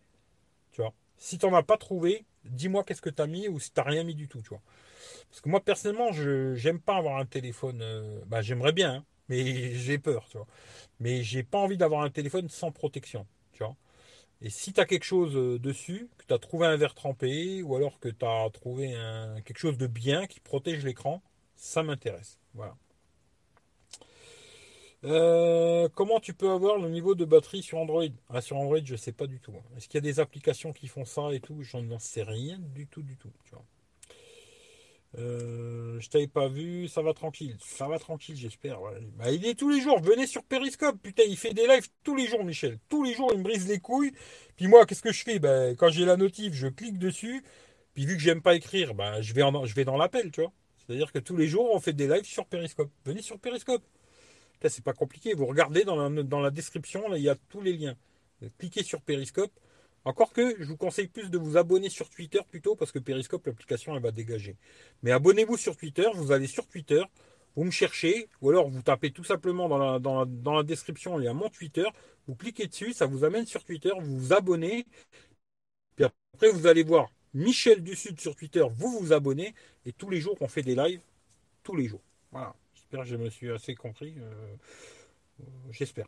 Tu 0.71 0.81
vois. 0.81 0.95
Si 1.19 1.37
tu 1.37 1.45
n'en 1.45 1.53
as 1.53 1.61
pas 1.61 1.77
trouvé, 1.77 2.25
dis-moi 2.45 2.83
qu'est-ce 2.83 3.03
que 3.03 3.11
tu 3.11 3.21
as 3.21 3.27
mis 3.27 3.47
ou 3.47 3.59
si 3.59 3.69
tu 3.71 3.79
n'as 3.79 3.85
rien 3.85 4.03
mis 4.03 4.15
du 4.15 4.27
tout, 4.27 4.41
tu 4.41 4.49
vois. 4.49 4.63
Parce 5.29 5.41
que 5.41 5.49
moi, 5.49 5.61
personnellement, 5.61 6.11
je 6.11 6.55
n'aime 6.63 6.79
pas 6.79 6.97
avoir 6.97 7.17
un 7.17 7.25
téléphone. 7.25 7.81
Euh, 7.81 8.21
bah, 8.27 8.41
j'aimerais 8.41 8.73
bien, 8.73 8.95
hein, 8.95 9.05
mais 9.29 9.73
j'ai 9.75 9.97
peur, 9.97 10.27
tu 10.29 10.37
vois. 10.37 10.47
Mais 10.99 11.23
j'ai 11.23 11.43
pas 11.43 11.59
envie 11.59 11.77
d'avoir 11.77 12.03
un 12.03 12.09
téléphone 12.09 12.49
sans 12.49 12.71
protection, 12.71 13.25
tu 13.53 13.63
vois. 13.63 13.75
Et 14.41 14.49
si 14.49 14.73
tu 14.73 14.81
as 14.81 14.85
quelque 14.85 15.05
chose 15.05 15.35
euh, 15.37 15.59
dessus, 15.59 16.09
que 16.17 16.25
tu 16.27 16.33
as 16.33 16.39
trouvé 16.39 16.67
un 16.67 16.77
verre 16.77 16.95
trempé, 16.95 17.63
ou 17.63 17.75
alors 17.75 17.99
que 17.99 18.09
tu 18.09 18.25
as 18.25 18.49
trouvé 18.51 18.95
un, 18.95 19.41
quelque 19.41 19.59
chose 19.59 19.77
de 19.77 19.87
bien 19.87 20.27
qui 20.27 20.39
protège 20.39 20.83
l'écran, 20.85 21.21
ça 21.55 21.83
m'intéresse. 21.83 22.39
Voilà. 22.55 22.75
Euh, 25.03 25.89
comment 25.95 26.19
tu 26.19 26.33
peux 26.33 26.49
avoir 26.51 26.77
le 26.77 26.89
niveau 26.89 27.15
de 27.15 27.25
batterie 27.25 27.63
sur 27.63 27.77
Android? 27.79 28.05
Ah, 28.29 28.41
Sur 28.41 28.57
Android, 28.57 28.79
je 28.83 28.93
ne 28.93 28.97
sais 28.97 29.11
pas 29.11 29.27
du 29.27 29.39
tout. 29.39 29.53
Hein. 29.55 29.63
Est-ce 29.77 29.87
qu'il 29.87 29.95
y 29.95 29.97
a 29.97 30.01
des 30.01 30.19
applications 30.19 30.73
qui 30.73 30.87
font 30.87 31.05
ça 31.05 31.31
et 31.33 31.39
tout? 31.39 31.61
J'en 31.63 31.99
sais 31.99 32.23
rien 32.23 32.59
du 32.59 32.87
tout, 32.87 33.01
du 33.01 33.17
tout. 33.17 33.31
Tu 33.45 33.51
vois. 33.51 33.65
Euh, 35.17 35.99
je 35.99 36.09
t'avais 36.09 36.27
pas 36.27 36.47
vu, 36.47 36.87
ça 36.87 37.01
va 37.01 37.13
tranquille. 37.13 37.57
Ça 37.59 37.87
va 37.87 37.99
tranquille, 37.99 38.35
j'espère. 38.37 38.79
Bah, 39.17 39.31
il 39.31 39.45
est 39.45 39.55
tous 39.55 39.69
les 39.69 39.81
jours. 39.81 39.99
Venez 40.01 40.27
sur 40.27 40.43
Periscope. 40.43 40.97
Putain, 41.01 41.23
il 41.27 41.37
fait 41.37 41.53
des 41.53 41.67
lives 41.67 41.87
tous 42.03 42.15
les 42.15 42.27
jours, 42.27 42.43
Michel. 42.43 42.79
Tous 42.89 43.03
les 43.03 43.13
jours, 43.13 43.29
il 43.33 43.39
me 43.39 43.43
brise 43.43 43.67
les 43.67 43.79
couilles. 43.79 44.13
Puis 44.55 44.67
moi, 44.67 44.85
qu'est-ce 44.85 45.01
que 45.01 45.11
je 45.11 45.23
fais? 45.23 45.39
Bah, 45.39 45.69
Quand 45.75 45.89
j'ai 45.89 46.05
la 46.05 46.17
notif, 46.17 46.53
je 46.53 46.67
clique 46.67 46.97
dessus. 46.97 47.43
Puis 47.93 48.05
vu 48.05 48.15
que 48.15 48.21
j'aime 48.21 48.41
pas 48.41 48.55
écrire, 48.55 48.93
bah, 48.93 49.21
je 49.21 49.33
vais, 49.33 49.41
je 49.65 49.75
vais 49.75 49.83
dans 49.85 49.97
l'appel, 49.97 50.31
tu 50.31 50.41
vois. 50.41 50.53
C'est-à-dire 50.77 51.11
que 51.11 51.19
tous 51.19 51.35
les 51.35 51.47
jours, 51.47 51.69
on 51.73 51.79
fait 51.79 51.93
des 51.93 52.07
lives 52.07 52.25
sur 52.25 52.45
Periscope. 52.45 52.91
Venez 53.05 53.21
sur 53.21 53.37
Periscope. 53.39 53.83
C'est 54.63 54.83
pas 54.83 54.93
compliqué. 54.93 55.33
Vous 55.33 55.47
regardez 55.47 55.83
dans 55.83 55.95
la, 55.95 56.23
dans 56.23 56.39
la 56.39 56.51
description, 56.51 57.09
là, 57.09 57.17
il 57.17 57.23
y 57.23 57.29
a 57.29 57.35
tous 57.49 57.61
les 57.61 57.73
liens. 57.73 57.95
Cliquez 58.59 58.83
sur 58.83 59.01
Periscope. 59.01 59.51
Encore 60.03 60.33
que 60.33 60.55
je 60.59 60.67
vous 60.67 60.77
conseille 60.77 61.07
plus 61.07 61.29
de 61.29 61.37
vous 61.37 61.57
abonner 61.57 61.89
sur 61.89 62.09
Twitter 62.09 62.39
plutôt 62.49 62.75
parce 62.75 62.91
que 62.91 62.99
Periscope, 62.99 63.45
l'application, 63.45 63.95
elle 63.95 64.01
va 64.01 64.11
dégager. 64.11 64.57
Mais 65.03 65.11
abonnez-vous 65.11 65.57
sur 65.57 65.77
Twitter, 65.77 66.09
vous 66.15 66.31
allez 66.31 66.47
sur 66.47 66.67
Twitter, 66.67 67.03
vous 67.55 67.63
me 67.63 67.71
cherchez, 67.71 68.29
ou 68.41 68.49
alors 68.49 68.69
vous 68.69 68.81
tapez 68.81 69.11
tout 69.11 69.23
simplement 69.23 69.99
dans 69.99 70.25
la, 70.55 70.63
description, 70.63 71.19
il 71.19 71.25
y 71.25 71.27
a 71.27 71.33
mon 71.33 71.49
Twitter, 71.49 71.85
vous 72.27 72.35
cliquez 72.35 72.67
dessus, 72.67 72.93
ça 72.93 73.05
vous 73.05 73.23
amène 73.23 73.45
sur 73.45 73.63
Twitter, 73.63 73.91
vous 73.99 74.17
vous 74.17 74.33
abonnez, 74.33 74.85
puis 75.95 76.05
après 76.05 76.49
vous 76.51 76.67
allez 76.67 76.83
voir 76.83 77.11
Michel 77.33 77.83
du 77.83 77.95
Sud 77.95 78.19
sur 78.19 78.35
Twitter, 78.35 78.65
vous 78.71 78.99
vous 78.99 79.13
abonnez, 79.13 79.53
et 79.85 79.93
tous 79.93 80.09
les 80.09 80.19
jours 80.19 80.37
on 80.41 80.47
fait 80.47 80.63
des 80.63 80.75
lives, 80.75 81.01
tous 81.63 81.75
les 81.75 81.87
jours. 81.87 82.01
Voilà, 82.31 82.55
j'espère 82.73 83.01
que 83.01 83.07
je 83.07 83.15
me 83.17 83.29
suis 83.29 83.51
assez 83.51 83.75
compris, 83.75 84.15
euh, 84.17 84.55
j'espère. 85.71 86.07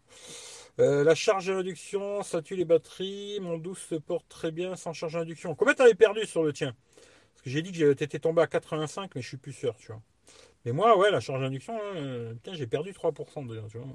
Euh, 0.80 1.04
la 1.04 1.14
charge 1.14 1.48
d'induction, 1.48 2.24
ça 2.24 2.42
tue 2.42 2.56
les 2.56 2.66
batteries. 2.66 3.40
Mon 3.42 3.58
12 3.58 3.78
se 3.78 3.96
porte 3.96 4.28
très 4.28 4.52
bien 4.52 4.76
sans 4.76 4.94
charge 4.94 5.14
d'induction. 5.14 5.56
Combien 5.56 5.74
t'avais 5.76 5.94
perdu 5.94 6.26
sur 6.26 6.44
le 6.44 6.52
tien? 6.54 6.76
Parce 7.34 7.44
que 7.44 7.50
j'ai 7.50 7.62
dit 7.62 7.72
que 7.72 7.94
t'étais 7.94 8.20
tombé 8.20 8.42
à 8.42 8.48
85, 8.48 9.12
mais 9.16 9.22
je 9.22 9.28
suis 9.28 9.38
plus 9.38 9.54
sûr, 9.54 9.76
tu 9.76 9.88
vois. 9.88 10.02
Mais 10.66 10.72
moi, 10.72 10.98
ouais, 10.98 11.12
la 11.12 11.20
charge 11.20 11.42
d'induction, 11.42 11.78
hein, 11.78 12.34
j'ai 12.54 12.68
perdu 12.68 12.92
3% 12.92 13.46
de 13.46 13.62
tu 13.70 13.78
vois. 13.78 13.88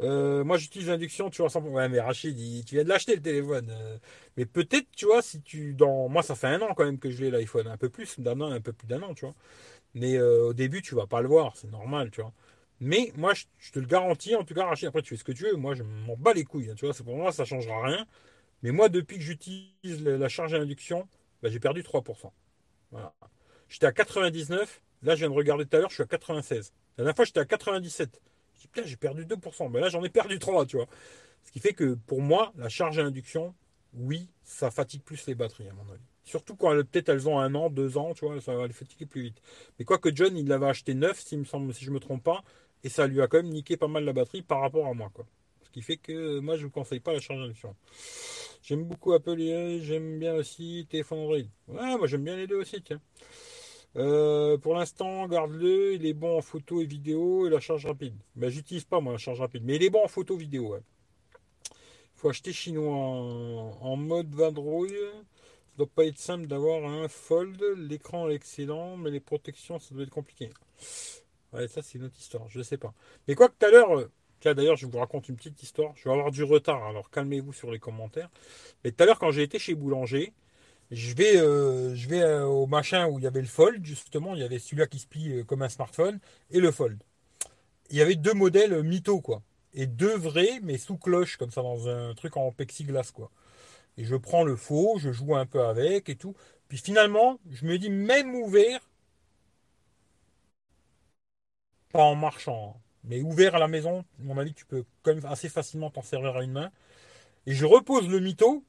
Euh, 0.00 0.44
moi, 0.44 0.56
j'utilise 0.56 0.88
l'induction, 0.88 1.28
tu 1.30 1.42
vois, 1.42 1.50
sans... 1.50 1.60
Ouais, 1.60 1.88
mais 1.88 2.00
Rachid, 2.00 2.64
tu 2.64 2.74
viens 2.74 2.84
de 2.84 2.88
l'acheter 2.88 3.14
le 3.14 3.22
téléphone. 3.22 3.68
Euh. 3.70 3.98
mais 4.36 4.46
peut-être, 4.46 4.86
tu 4.96 5.04
vois, 5.06 5.20
si 5.22 5.42
tu. 5.42 5.74
dans 5.74 6.08
Moi, 6.08 6.22
ça 6.22 6.34
fait 6.34 6.46
un 6.46 6.62
an 6.62 6.72
quand 6.74 6.84
même 6.84 6.98
que 6.98 7.10
je 7.10 7.22
l'ai 7.22 7.30
l'iPhone. 7.30 7.66
Un 7.68 7.76
peu 7.76 7.90
plus 7.90 8.18
d'un 8.18 8.40
an, 8.40 8.50
un 8.50 8.60
peu 8.60 8.72
plus 8.72 8.86
d'un 8.86 9.02
an, 9.02 9.14
tu 9.14 9.26
vois. 9.26 9.34
Mais 9.94 10.20
au 10.20 10.54
début, 10.54 10.82
tu 10.82 10.94
vas 10.94 11.06
pas 11.06 11.20
le 11.20 11.28
voir, 11.28 11.56
c'est 11.56 11.70
normal, 11.70 12.10
tu 12.10 12.22
vois. 12.22 12.32
Mais 12.80 13.12
moi, 13.16 13.34
je, 13.34 13.44
te 13.72 13.78
le 13.78 13.86
garantis, 13.86 14.34
en 14.34 14.44
tout 14.44 14.54
cas, 14.54 14.64
Rachid, 14.64 14.88
après 14.88 15.02
tu 15.02 15.10
fais 15.10 15.16
ce 15.16 15.24
que 15.24 15.32
tu 15.32 15.44
veux. 15.44 15.56
Moi, 15.56 15.74
je 15.74 15.82
m'en 15.82 16.16
bats 16.16 16.32
les 16.32 16.44
couilles. 16.44 16.70
Hein, 16.70 16.74
tu 16.76 16.86
vois, 16.86 16.94
pour 16.94 17.16
moi, 17.16 17.30
ça 17.30 17.42
ne 17.42 17.48
changera 17.48 17.84
rien. 17.84 18.06
Mais 18.62 18.72
moi, 18.72 18.88
depuis 18.88 19.16
que 19.18 19.22
j'utilise 19.22 20.02
la 20.04 20.28
charge 20.28 20.54
à 20.54 20.58
induction, 20.58 21.06
bah, 21.42 21.50
j'ai 21.50 21.60
perdu 21.60 21.82
3%. 21.82 22.30
Voilà. 22.90 23.14
J'étais 23.68 23.86
à 23.86 23.92
99. 23.92 24.82
Là, 25.02 25.14
je 25.14 25.20
viens 25.20 25.30
de 25.30 25.34
regarder 25.34 25.64
tout 25.66 25.76
à 25.76 25.80
l'heure, 25.80 25.90
je 25.90 25.94
suis 25.94 26.02
à 26.02 26.06
96. 26.06 26.72
La 26.96 27.04
dernière 27.04 27.16
fois, 27.16 27.24
j'étais 27.24 27.40
à 27.40 27.44
97. 27.44 28.20
Je 28.54 28.60
dis, 28.60 28.68
putain, 28.68 28.86
j'ai 28.86 28.96
perdu 28.96 29.24
2%. 29.24 29.70
Mais 29.70 29.80
là, 29.80 29.88
j'en 29.88 30.02
ai 30.02 30.10
perdu 30.10 30.38
3, 30.38 30.66
tu 30.66 30.76
vois. 30.76 30.86
Ce 31.44 31.52
qui 31.52 31.60
fait 31.60 31.72
que 31.72 31.94
pour 32.06 32.20
moi, 32.20 32.52
la 32.56 32.68
charge 32.68 32.98
à 32.98 33.02
induction, 33.02 33.54
oui, 33.94 34.28
ça 34.42 34.70
fatigue 34.70 35.02
plus 35.02 35.26
les 35.26 35.34
batteries, 35.34 35.68
à 35.68 35.72
mon 35.72 35.90
avis. 35.92 36.02
Surtout 36.24 36.54
quand 36.54 36.70
peut-être 36.70 37.08
elles 37.08 37.28
ont 37.28 37.38
un 37.38 37.54
an, 37.54 37.70
deux 37.70 37.96
ans, 37.96 38.14
tu 38.14 38.26
vois, 38.26 38.40
ça 38.40 38.54
va 38.54 38.66
les 38.66 38.72
fatiguer 38.72 39.06
plus 39.06 39.22
vite. 39.22 39.42
Mais 39.78 39.84
quoi 39.84 39.98
que 39.98 40.14
John, 40.14 40.36
il 40.36 40.46
l'avait 40.46 40.68
acheté 40.68 40.94
neuf, 40.94 41.18
si, 41.20 41.42
si 41.44 41.84
je 41.84 41.90
ne 41.90 41.94
me 41.94 41.98
trompe 41.98 42.22
pas, 42.22 42.44
et 42.84 42.88
ça 42.88 43.06
lui 43.06 43.20
a 43.20 43.26
quand 43.26 43.38
même 43.38 43.52
niqué 43.52 43.76
pas 43.76 43.88
mal 43.88 44.04
la 44.04 44.12
batterie 44.12 44.42
par 44.42 44.60
rapport 44.60 44.86
à 44.86 44.94
moi. 44.94 45.10
Quoi. 45.12 45.26
Ce 45.62 45.70
qui 45.70 45.82
fait 45.82 45.96
que 45.96 46.40
moi, 46.40 46.56
je 46.56 46.62
ne 46.62 46.66
vous 46.66 46.72
conseille 46.72 47.00
pas 47.00 47.12
la 47.12 47.20
charge 47.20 47.40
d'induction. 47.40 47.74
J'aime 48.62 48.84
beaucoup 48.84 49.12
Apple 49.12 49.40
et 49.40 49.80
j'aime 49.80 50.18
bien 50.18 50.34
aussi 50.34 50.86
téléphone 50.90 51.20
Android. 51.20 51.38
Moi 51.68 52.06
j'aime 52.06 52.24
bien 52.24 52.36
les 52.36 52.46
deux 52.46 52.56
aussi, 52.60 52.82
tiens. 52.82 53.00
Euh, 53.96 54.56
pour 54.58 54.74
l'instant, 54.74 55.26
garde-le, 55.26 55.94
il 55.94 56.06
est 56.06 56.12
bon 56.12 56.38
en 56.38 56.42
photo 56.42 56.80
et 56.80 56.84
vidéo 56.84 57.46
et 57.46 57.50
la 57.50 57.58
charge 57.58 57.86
rapide. 57.86 58.14
Ben, 58.36 58.48
j'utilise 58.48 58.84
pas 58.84 59.00
moi 59.00 59.12
la 59.12 59.18
charge 59.18 59.40
rapide, 59.40 59.62
mais 59.64 59.76
il 59.76 59.82
est 59.82 59.90
bon 59.90 60.04
en 60.04 60.08
photo 60.08 60.36
vidéo. 60.36 60.76
Il 60.76 60.80
faut 62.14 62.28
acheter 62.28 62.52
chinois 62.52 62.94
en, 62.94 63.96
mode 63.96 64.32
Vadrouille. 64.34 64.90
Ça 64.90 65.76
doit 65.78 65.86
pas 65.86 66.04
être 66.04 66.18
simple 66.18 66.46
d'avoir 66.46 66.84
un 66.84 67.08
fold. 67.08 67.60
L'écran 67.78 68.28
est 68.28 68.34
excellent, 68.34 68.96
mais 68.96 69.10
les 69.10 69.20
protections, 69.20 69.78
ça 69.78 69.94
doit 69.94 70.04
être 70.04 70.10
compliqué. 70.10 70.50
Ça 71.52 71.82
c'est 71.82 71.98
une 71.98 72.04
autre 72.04 72.18
histoire, 72.18 72.48
je 72.48 72.62
sais 72.62 72.76
pas. 72.76 72.94
Mais 73.26 73.34
quoi 73.34 73.48
que 73.48 73.54
tout 73.58 73.66
à 73.66 73.70
l'heure, 73.70 73.98
euh, 73.98 74.10
Tiens, 74.40 74.54
d'ailleurs, 74.54 74.76
je 74.76 74.86
vous 74.86 74.98
raconte 74.98 75.28
une 75.28 75.36
petite 75.36 75.62
histoire. 75.62 75.92
Je 75.96 76.04
vais 76.04 76.12
avoir 76.12 76.30
du 76.30 76.42
retard, 76.44 76.82
alors 76.86 77.10
calmez-vous 77.10 77.52
sur 77.52 77.70
les 77.70 77.78
commentaires. 77.78 78.30
Mais 78.82 78.90
tout 78.90 79.02
à 79.02 79.06
l'heure, 79.06 79.18
quand 79.18 79.30
j'ai 79.30 79.42
été 79.42 79.58
chez 79.58 79.74
Boulanger, 79.74 80.32
je 80.90 81.14
vais, 81.14 81.36
euh, 81.36 81.94
je 81.94 82.08
vais 82.08 82.22
euh, 82.22 82.46
au 82.46 82.66
machin 82.66 83.06
où 83.06 83.18
il 83.18 83.24
y 83.24 83.26
avait 83.26 83.42
le 83.42 83.46
Fold, 83.46 83.84
justement. 83.84 84.34
Il 84.34 84.40
y 84.40 84.44
avait 84.44 84.58
celui-là 84.58 84.86
qui 84.86 84.98
se 84.98 85.06
plie 85.06 85.44
comme 85.46 85.60
un 85.62 85.68
smartphone 85.68 86.20
et 86.50 86.60
le 86.60 86.70
Fold. 86.70 87.02
Il 87.90 87.98
y 87.98 88.02
avait 88.02 88.14
deux 88.16 88.32
modèles 88.32 88.82
mythos, 88.82 89.20
quoi. 89.20 89.42
Et 89.74 89.86
deux 89.86 90.16
vrais, 90.16 90.60
mais 90.62 90.78
sous 90.78 90.96
cloche, 90.96 91.36
comme 91.36 91.50
ça, 91.50 91.62
dans 91.62 91.88
un 91.88 92.14
truc 92.14 92.36
en 92.38 92.50
plexiglas, 92.50 93.12
quoi. 93.14 93.30
Et 93.98 94.04
je 94.04 94.16
prends 94.16 94.44
le 94.44 94.56
faux, 94.56 94.98
je 94.98 95.12
joue 95.12 95.36
un 95.36 95.46
peu 95.46 95.62
avec 95.62 96.08
et 96.08 96.16
tout. 96.16 96.34
Puis 96.68 96.78
finalement, 96.78 97.38
je 97.50 97.66
me 97.66 97.78
dis, 97.78 97.90
même 97.90 98.34
ouvert, 98.34 98.80
pas 101.92 102.02
en 102.02 102.14
marchant, 102.14 102.74
hein. 102.76 102.80
Mais 103.04 103.22
ouvert 103.22 103.54
à 103.54 103.58
la 103.58 103.68
maison, 103.68 104.04
mon 104.18 104.36
avis, 104.38 104.52
tu 104.52 104.66
peux 104.66 104.84
quand 105.02 105.14
même 105.14 105.24
assez 105.24 105.48
facilement 105.48 105.90
t'en 105.90 106.02
servir 106.02 106.36
à 106.36 106.44
une 106.44 106.52
main. 106.52 106.70
Et 107.46 107.54
je 107.54 107.64
repose 107.64 108.08
le 108.08 108.20
mytho. 108.20 108.62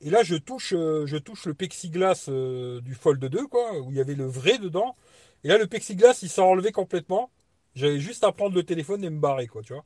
Et 0.00 0.10
là, 0.10 0.22
je 0.22 0.34
touche, 0.34 0.74
euh, 0.74 1.06
je 1.06 1.16
touche 1.16 1.46
le 1.46 1.54
plexiglas 1.54 2.26
euh, 2.28 2.80
du 2.80 2.94
Fold 2.94 3.24
2, 3.24 3.46
quoi, 3.46 3.80
où 3.80 3.90
il 3.90 3.96
y 3.96 4.00
avait 4.00 4.14
le 4.14 4.26
vrai 4.26 4.58
dedans. 4.58 4.96
Et 5.44 5.48
là, 5.48 5.56
le 5.58 5.66
plexiglas, 5.66 6.18
il 6.22 6.28
s'est 6.28 6.40
enlevé 6.40 6.72
complètement. 6.72 7.30
J'avais 7.74 8.00
juste 8.00 8.24
à 8.24 8.32
prendre 8.32 8.54
le 8.54 8.62
téléphone 8.64 9.04
et 9.04 9.10
me 9.10 9.20
barrer, 9.20 9.46
quoi, 9.46 9.62
tu 9.62 9.72
vois. 9.72 9.84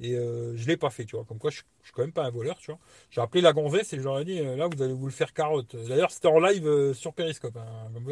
Et 0.00 0.14
euh, 0.14 0.56
je 0.56 0.66
l'ai 0.66 0.76
pas 0.76 0.90
fait, 0.90 1.04
tu 1.04 1.16
vois. 1.16 1.24
Comme 1.24 1.38
quoi, 1.38 1.50
je, 1.50 1.56
suis 1.56 1.92
quand 1.92 2.02
même 2.02 2.12
pas 2.12 2.24
un 2.24 2.30
voleur, 2.30 2.58
tu 2.58 2.70
vois. 2.70 2.80
J'ai 3.10 3.20
appelé 3.20 3.42
la 3.42 3.52
gonzesse 3.52 3.92
et 3.92 3.98
je 3.98 4.02
leur 4.02 4.18
ai 4.18 4.24
dit, 4.24 4.42
là, 4.42 4.68
vous 4.68 4.82
allez 4.82 4.92
vous 4.92 5.06
le 5.06 5.12
faire 5.12 5.32
carotte. 5.32 5.76
D'ailleurs, 5.76 6.10
c'était 6.10 6.28
en 6.28 6.40
live 6.40 6.94
sur 6.94 7.12
Periscope. 7.12 7.56
Hein, 7.56 7.90
comme 7.92 8.08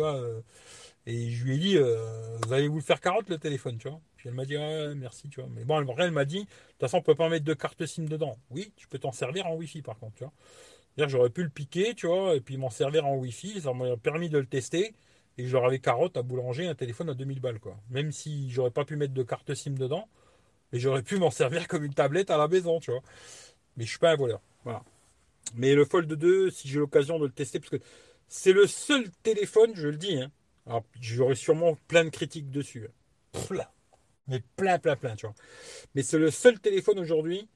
et 1.06 1.30
je 1.30 1.44
lui 1.44 1.54
ai 1.54 1.58
dit, 1.58 1.78
vous 1.78 2.52
allez 2.52 2.68
vous 2.68 2.76
le 2.76 2.82
faire 2.82 3.00
carotte 3.00 3.28
le 3.30 3.38
téléphone, 3.38 3.78
tu 3.78 3.88
vois 3.88 4.00
elle 4.28 4.34
m'a 4.34 4.44
dit, 4.44 4.56
merci, 4.96 5.28
tu 5.28 5.40
vois. 5.40 5.48
Mais 5.54 5.64
bon, 5.64 5.78
elle 5.98 6.10
m'a 6.10 6.24
dit, 6.24 6.40
de 6.40 6.44
toute 6.44 6.80
façon, 6.80 6.98
on 6.98 7.02
peut 7.02 7.14
pas 7.14 7.28
mettre 7.28 7.44
de 7.44 7.54
carte 7.54 7.86
SIM 7.86 8.06
dedans. 8.06 8.36
Oui, 8.50 8.72
tu 8.76 8.88
peux 8.88 8.98
t'en 8.98 9.12
servir 9.12 9.46
en 9.46 9.54
Wi-Fi, 9.54 9.82
par 9.82 9.98
contre, 9.98 10.16
tu 10.16 10.24
vois. 10.24 10.32
C'est-à-dire 10.96 11.10
j'aurais 11.10 11.30
pu 11.30 11.44
le 11.44 11.48
piquer, 11.48 11.94
tu 11.94 12.06
vois, 12.06 12.34
et 12.34 12.40
puis 12.40 12.56
m'en 12.56 12.70
servir 12.70 13.06
en 13.06 13.14
Wi-Fi. 13.16 13.60
Ça 13.60 13.72
m'a 13.72 13.96
permis 13.96 14.28
de 14.28 14.38
le 14.38 14.46
tester. 14.46 14.94
Et 15.38 15.46
je 15.46 15.56
avais 15.56 15.78
carotte 15.78 16.16
à 16.16 16.22
boulanger 16.22 16.66
un 16.66 16.74
téléphone 16.74 17.10
à 17.10 17.14
2000 17.14 17.40
balles, 17.40 17.60
quoi. 17.60 17.76
Même 17.90 18.10
si 18.10 18.50
j'aurais 18.50 18.70
pas 18.70 18.84
pu 18.84 18.96
mettre 18.96 19.14
de 19.14 19.22
carte 19.22 19.54
SIM 19.54 19.74
dedans, 19.74 20.08
mais 20.72 20.80
j'aurais 20.80 21.02
pu 21.02 21.18
m'en 21.18 21.30
servir 21.30 21.68
comme 21.68 21.84
une 21.84 21.94
tablette 21.94 22.30
à 22.30 22.36
la 22.36 22.48
maison, 22.48 22.80
tu 22.80 22.90
vois. 22.90 23.02
Mais 23.76 23.84
je 23.84 23.90
suis 23.90 23.98
pas 24.00 24.10
un 24.10 24.16
voleur. 24.16 24.40
Voilà. 24.64 24.82
Mais 25.54 25.74
le 25.74 25.84
Fold 25.84 26.12
2, 26.12 26.50
si 26.50 26.66
j'ai 26.66 26.80
l'occasion 26.80 27.20
de 27.20 27.26
le 27.26 27.32
tester, 27.32 27.60
parce 27.60 27.70
que 27.70 27.80
c'est 28.26 28.52
le 28.52 28.66
seul 28.66 29.08
téléphone, 29.22 29.70
je 29.74 29.86
le 29.86 29.96
dis, 29.96 30.16
hein. 30.16 30.32
Alors, 30.66 30.84
j'aurais 31.00 31.34
sûrement 31.34 31.76
plein 31.88 32.04
de 32.04 32.10
critiques 32.10 32.50
dessus. 32.50 32.86
Hein. 32.86 33.64
Mais 34.28 34.42
plein, 34.56 34.78
plein, 34.78 34.96
plein, 34.96 35.14
tu 35.14 35.26
vois. 35.26 35.34
Mais 35.94 36.02
c'est 36.02 36.18
le 36.18 36.30
seul 36.30 36.58
téléphone 36.58 36.98
aujourd'hui 36.98 37.48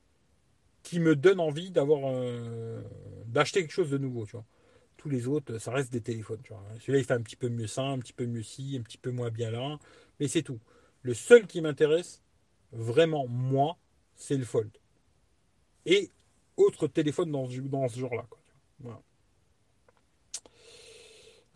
qui 0.82 1.00
me 1.00 1.16
donne 1.16 1.40
envie 1.40 1.70
d'avoir 1.70 2.02
euh, 2.04 2.82
d'acheter 3.26 3.60
quelque 3.60 3.72
chose 3.72 3.90
de 3.90 3.98
nouveau, 3.98 4.24
tu 4.24 4.32
vois. 4.32 4.44
Tous 4.96 5.08
les 5.08 5.26
autres, 5.26 5.58
ça 5.58 5.72
reste 5.72 5.92
des 5.92 6.00
téléphones, 6.00 6.42
tu. 6.42 6.52
Celui-là, 6.80 6.98
il 6.98 7.04
fait 7.04 7.14
un 7.14 7.22
petit 7.22 7.36
peu 7.36 7.48
mieux 7.48 7.66
ça, 7.66 7.82
un 7.82 7.98
petit 7.98 8.12
peu 8.12 8.26
mieux 8.26 8.42
ci, 8.42 8.76
un 8.78 8.82
petit 8.82 8.98
peu 8.98 9.10
moins 9.10 9.30
bien 9.30 9.50
là, 9.50 9.78
mais 10.20 10.28
c'est 10.28 10.42
tout. 10.42 10.60
Le 11.02 11.14
seul 11.14 11.46
qui 11.46 11.60
m'intéresse, 11.60 12.22
vraiment, 12.72 13.26
moi, 13.26 13.78
c'est 14.14 14.36
le 14.36 14.44
Fold. 14.44 14.70
Et 15.86 16.10
autre 16.56 16.86
téléphone 16.86 17.32
dans, 17.32 17.48
ce 17.48 17.98
genre-là. 17.98 18.26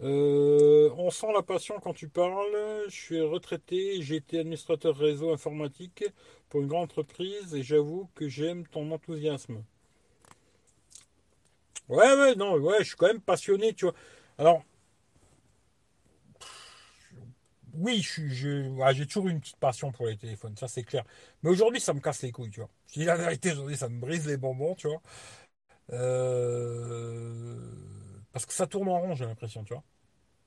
Euh, 0.00 0.90
on 0.96 1.10
sent 1.10 1.32
la 1.32 1.42
passion 1.42 1.78
quand 1.80 1.94
tu 1.94 2.08
parles. 2.08 2.84
Je 2.88 2.94
suis 2.94 3.20
retraité, 3.20 4.02
j'ai 4.02 4.16
été 4.16 4.38
administrateur 4.40 4.96
réseau 4.96 5.32
informatique 5.32 6.04
pour 6.48 6.60
une 6.62 6.68
grande 6.68 6.84
entreprise 6.84 7.54
et 7.54 7.62
j'avoue 7.62 8.08
que 8.14 8.28
j'aime 8.28 8.66
ton 8.66 8.90
enthousiasme. 8.92 9.62
Ouais, 11.88 12.14
ouais, 12.14 12.34
non, 12.34 12.56
ouais, 12.58 12.78
je 12.80 12.84
suis 12.88 12.96
quand 12.96 13.06
même 13.06 13.20
passionné, 13.20 13.72
tu 13.74 13.84
vois. 13.86 13.94
Alors, 14.38 14.62
oui, 17.74 18.02
j'ai 18.02 19.06
toujours 19.06 19.28
une 19.28 19.40
petite 19.40 19.56
passion 19.56 19.90
pour 19.92 20.06
les 20.06 20.16
téléphones, 20.16 20.56
ça 20.56 20.68
c'est 20.68 20.84
clair. 20.84 21.04
Mais 21.42 21.50
aujourd'hui, 21.50 21.80
ça 21.80 21.92
me 21.92 22.00
casse 22.00 22.22
les 22.22 22.30
couilles, 22.32 22.50
tu 22.50 22.60
vois. 22.60 22.70
Je 22.92 23.00
dis 23.00 23.04
la 23.04 23.16
vérité, 23.16 23.52
aujourd'hui, 23.52 23.76
ça 23.76 23.88
me 23.88 23.98
brise 24.00 24.26
les 24.26 24.36
bonbons, 24.36 24.74
tu 24.76 24.86
vois. 24.88 25.02
Euh, 25.92 27.60
parce 28.34 28.46
que 28.46 28.52
ça 28.52 28.66
tourne 28.66 28.88
en 28.88 28.98
rond, 28.98 29.14
j'ai 29.14 29.24
l'impression, 29.24 29.62
tu 29.62 29.74
vois. 29.74 29.84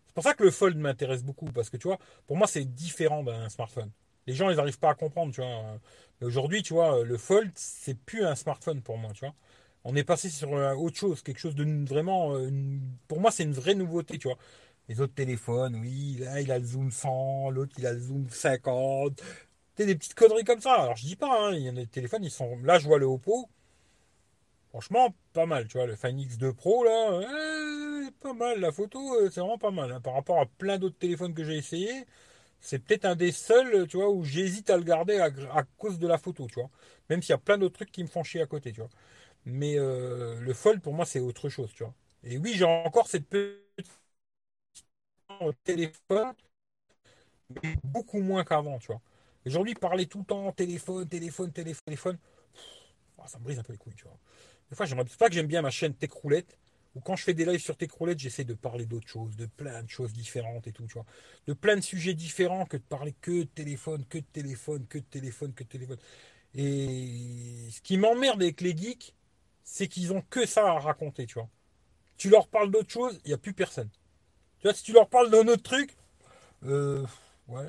C'est 0.07 0.13
pour 0.13 0.23
ça 0.25 0.33
que 0.33 0.43
le 0.43 0.51
Fold 0.51 0.77
m'intéresse 0.77 1.23
beaucoup, 1.23 1.45
parce 1.45 1.69
que 1.69 1.77
tu 1.77 1.87
vois, 1.87 1.97
pour 2.27 2.35
moi, 2.35 2.45
c'est 2.45 2.65
différent 2.65 3.23
d'un 3.23 3.47
smartphone. 3.47 3.89
Les 4.27 4.33
gens, 4.33 4.49
ils 4.49 4.57
n'arrivent 4.57 4.77
pas 4.77 4.89
à 4.89 4.93
comprendre, 4.93 5.33
tu 5.33 5.39
vois. 5.39 5.79
Mais 6.19 6.27
aujourd'hui, 6.27 6.61
tu 6.63 6.73
vois, 6.73 7.05
le 7.05 7.17
Fold, 7.17 7.49
c'est 7.55 7.97
plus 7.97 8.25
un 8.25 8.35
smartphone 8.35 8.81
pour 8.81 8.97
moi, 8.97 9.13
tu 9.13 9.21
vois. 9.21 9.33
On 9.85 9.95
est 9.95 10.03
passé 10.03 10.29
sur 10.29 10.53
euh, 10.53 10.73
autre 10.75 10.97
chose, 10.97 11.21
quelque 11.21 11.39
chose 11.39 11.55
de 11.55 11.63
vraiment. 11.87 12.35
Euh, 12.35 12.49
pour 13.07 13.21
moi, 13.21 13.31
c'est 13.31 13.43
une 13.43 13.53
vraie 13.53 13.75
nouveauté, 13.75 14.17
tu 14.19 14.27
vois. 14.27 14.37
Les 14.89 14.99
autres 14.99 15.13
téléphones, 15.13 15.77
oui, 15.77 16.17
là, 16.19 16.41
il 16.41 16.51
a 16.51 16.59
le 16.59 16.65
zoom 16.65 16.91
100, 16.91 17.51
l'autre, 17.51 17.73
il 17.77 17.87
a 17.87 17.93
le 17.93 17.99
zoom 18.01 18.27
50. 18.29 19.23
C'est 19.77 19.85
des 19.85 19.95
petites 19.95 20.13
conneries 20.15 20.43
comme 20.43 20.59
ça. 20.59 20.73
Alors, 20.73 20.97
je 20.97 21.05
dis 21.05 21.15
pas, 21.15 21.47
hein, 21.49 21.53
il 21.53 21.61
y 21.63 21.69
a 21.69 21.71
des 21.71 21.87
téléphones, 21.87 22.23
ils 22.25 22.31
sont. 22.31 22.57
Là, 22.63 22.79
je 22.79 22.85
vois 22.87 22.99
le 22.99 23.05
Oppo. 23.05 23.49
Franchement, 24.77 25.15
pas 25.33 25.47
mal, 25.47 25.67
tu 25.67 25.79
vois. 25.79 25.87
Le 25.87 25.95
Find 25.95 26.19
X2 26.19 26.53
Pro, 26.53 26.83
là, 26.83 28.11
pas 28.21 28.33
mal. 28.33 28.59
La 28.59 28.71
photo, 28.71 29.15
euh, 29.15 29.27
c'est 29.31 29.39
vraiment 29.39 29.57
pas 29.57 29.71
mal. 29.71 29.91
Hein. 29.91 30.01
Par 30.01 30.13
rapport 30.13 30.39
à 30.39 30.45
plein 30.45 30.77
d'autres 30.77 30.99
téléphones 30.99 31.33
que 31.33 31.43
j'ai 31.43 31.57
essayé, 31.57 32.05
c'est 32.59 32.77
peut-être 32.77 33.05
un 33.05 33.15
des 33.15 33.31
seuls, 33.31 33.87
tu 33.87 33.97
vois, 33.97 34.11
où 34.11 34.23
j'hésite 34.23 34.69
à 34.69 34.77
le 34.77 34.83
garder 34.83 35.17
à, 35.17 35.63
cause 35.79 35.97
de 35.97 36.07
la 36.07 36.19
photo, 36.19 36.45
tu 36.45 36.59
vois. 36.59 36.69
Même 37.09 37.23
s'il 37.23 37.31
y 37.31 37.33
a 37.33 37.39
plein 37.39 37.57
d'autres 37.57 37.73
trucs 37.73 37.91
qui 37.91 38.03
me 38.03 38.07
font 38.07 38.21
chier 38.23 38.39
à 38.39 38.45
côté, 38.45 38.71
tu 38.71 38.81
vois. 38.81 38.91
Mais 39.45 39.79
euh, 39.79 40.39
le 40.39 40.53
Fold, 40.53 40.79
pour 40.79 40.93
moi, 40.93 41.05
c'est 41.05 41.21
autre 41.21 41.49
chose, 41.49 41.71
tu 41.73 41.83
vois. 41.83 41.95
Et 42.23 42.37
oui, 42.37 42.53
j'ai 42.55 42.65
encore 42.65 43.07
cette 43.07 43.25
petite 43.27 43.63
téléphone, 45.63 46.35
mais 47.63 47.77
beaucoup 47.83 48.19
moins 48.19 48.43
qu'avant, 48.43 48.77
tu 48.77 48.87
vois. 48.87 49.01
Aujourd'hui, 49.43 49.73
parler 49.73 50.05
tout 50.05 50.19
le 50.19 50.25
temps 50.25 50.51
téléphone, 50.51 51.07
téléphone, 51.09 51.51
téléphone, 51.51 51.83
téléphone, 51.83 52.17
ça 53.27 53.39
me 53.39 53.43
brise 53.43 53.59
un 53.59 53.63
peu 53.63 53.73
les 53.73 53.77
couilles, 53.77 53.95
tu 53.95 54.05
vois. 54.05 54.17
Des 54.69 54.75
fois, 54.75 54.85
j'aimerais 54.85 55.05
pas 55.17 55.29
que 55.29 55.35
j'aime 55.35 55.47
bien 55.47 55.61
ma 55.61 55.71
chaîne 55.71 55.93
Tech 55.93 56.11
Roulette 56.11 56.57
quand 57.03 57.15
je 57.15 57.23
fais 57.23 57.33
des 57.33 57.45
lives 57.45 57.59
sur 57.59 57.75
Techroulette, 57.75 58.19
j'essaie 58.19 58.43
de 58.43 58.53
parler 58.53 58.85
d'autres 58.85 59.07
choses, 59.07 59.35
de 59.35 59.45
plein 59.45 59.83
de 59.83 59.89
choses 59.89 60.13
différentes 60.13 60.67
et 60.67 60.71
tout, 60.71 60.85
tu 60.87 60.93
vois. 60.93 61.05
De 61.47 61.53
plein 61.53 61.75
de 61.75 61.81
sujets 61.81 62.13
différents 62.13 62.65
que 62.65 62.77
de 62.77 62.83
parler 62.83 63.13
que 63.21 63.43
de 63.43 63.43
téléphone, 63.43 64.05
que 64.05 64.17
de 64.19 64.25
téléphone, 64.31 64.85
que 64.87 64.97
de 64.97 65.03
téléphone, 65.03 65.53
que 65.53 65.63
de 65.63 65.69
téléphone. 65.69 65.97
Et 66.55 67.69
ce 67.71 67.81
qui 67.81 67.97
m'emmerde 67.97 68.41
avec 68.41 68.61
les 68.61 68.75
geeks, 68.75 69.13
c'est 69.63 69.87
qu'ils 69.87 70.13
ont 70.13 70.21
que 70.29 70.45
ça 70.45 70.65
à 70.65 70.79
raconter, 70.79 71.25
tu 71.25 71.35
vois. 71.35 71.49
Tu 72.17 72.29
leur 72.29 72.47
parles 72.47 72.71
d'autre 72.71 72.91
chose, 72.91 73.19
il 73.25 73.29
n'y 73.29 73.33
a 73.33 73.37
plus 73.37 73.53
personne. 73.53 73.89
Tu 74.59 74.63
vois, 74.67 74.73
si 74.73 74.83
tu 74.83 74.93
leur 74.93 75.07
parles 75.07 75.29
d'un 75.29 75.47
autre 75.47 75.63
truc, 75.63 75.95
euh, 76.65 77.05
ouais. 77.47 77.67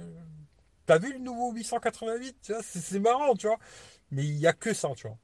T'as 0.86 0.98
vu 0.98 1.12
le 1.12 1.18
nouveau 1.18 1.52
888 1.52 2.36
tu 2.42 2.52
vois, 2.52 2.62
c'est 2.62 2.98
marrant, 2.98 3.34
tu 3.34 3.46
vois. 3.46 3.58
Mais 4.10 4.24
il 4.24 4.36
n'y 4.36 4.46
a 4.46 4.54
que 4.54 4.72
ça, 4.72 4.90
tu 4.96 5.06
vois. 5.06 5.18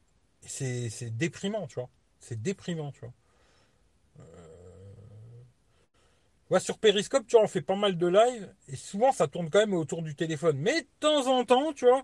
C'est 0.47 1.17
déprimant, 1.17 1.67
tu 1.67 1.75
vois. 1.75 1.89
C'est 2.21 2.41
déprimant, 2.41 2.93
tu 2.93 3.01
vois. 3.01 3.13
Ouais, 6.51 6.61
sur 6.61 6.79
Periscope, 6.79 7.27
tu 7.27 7.37
vois, 7.37 7.45
on 7.45 7.49
fait 7.49 7.63
pas 7.63 7.75
mal 7.75 7.97
de 7.97 8.07
live 8.07 8.55
et 8.69 8.77
souvent 8.77 9.13
ça 9.13 9.27
tourne 9.27 9.49
quand 9.49 9.61
même 9.61 9.73
autour 9.75 10.03
du 10.03 10.15
téléphone. 10.15 10.59
Mais 10.59 10.83
de 10.83 10.87
temps 11.01 11.27
en 11.27 11.45
temps, 11.45 11.73
tu 11.73 11.87
vois, 11.87 12.03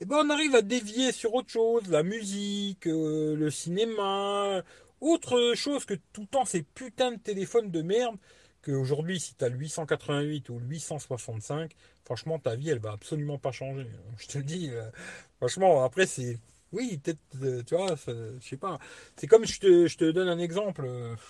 eh 0.00 0.04
ben, 0.04 0.16
on 0.26 0.30
arrive 0.30 0.54
à 0.56 0.62
dévier 0.62 1.12
sur 1.12 1.34
autre 1.34 1.50
chose, 1.50 1.88
la 1.88 2.02
musique, 2.02 2.86
euh, 2.88 3.36
le 3.36 3.50
cinéma, 3.50 4.62
autre 5.00 5.54
chose 5.54 5.84
que 5.84 5.94
tout 6.12 6.22
le 6.22 6.26
temps 6.26 6.44
ces 6.44 6.62
putains 6.62 7.12
de 7.12 7.18
téléphones 7.18 7.70
de 7.70 7.82
merde. 7.82 8.16
Qu'aujourd'hui, 8.64 9.20
si 9.20 9.34
tu 9.34 9.44
as 9.44 9.48
le 9.48 9.56
888 9.58 10.48
ou 10.48 10.58
le 10.58 10.66
865, 10.66 11.72
franchement, 12.04 12.38
ta 12.38 12.56
vie, 12.56 12.70
elle 12.70 12.78
va 12.78 12.92
absolument 12.92 13.38
pas 13.38 13.52
changer. 13.52 13.86
Je 14.18 14.26
te 14.28 14.38
dis, 14.38 14.70
euh, 14.70 14.90
franchement, 15.38 15.84
après, 15.84 16.06
c'est. 16.06 16.38
Oui, 16.72 16.98
peut-être, 16.98 17.20
euh, 17.42 17.62
tu 17.64 17.76
vois, 17.76 17.94
je 18.06 18.38
sais 18.40 18.56
pas. 18.56 18.78
C'est 19.16 19.26
comme 19.26 19.44
je 19.46 19.60
te, 19.60 19.86
je 19.86 19.96
te 19.98 20.10
donne 20.10 20.28
un 20.28 20.38
exemple, 20.38 20.84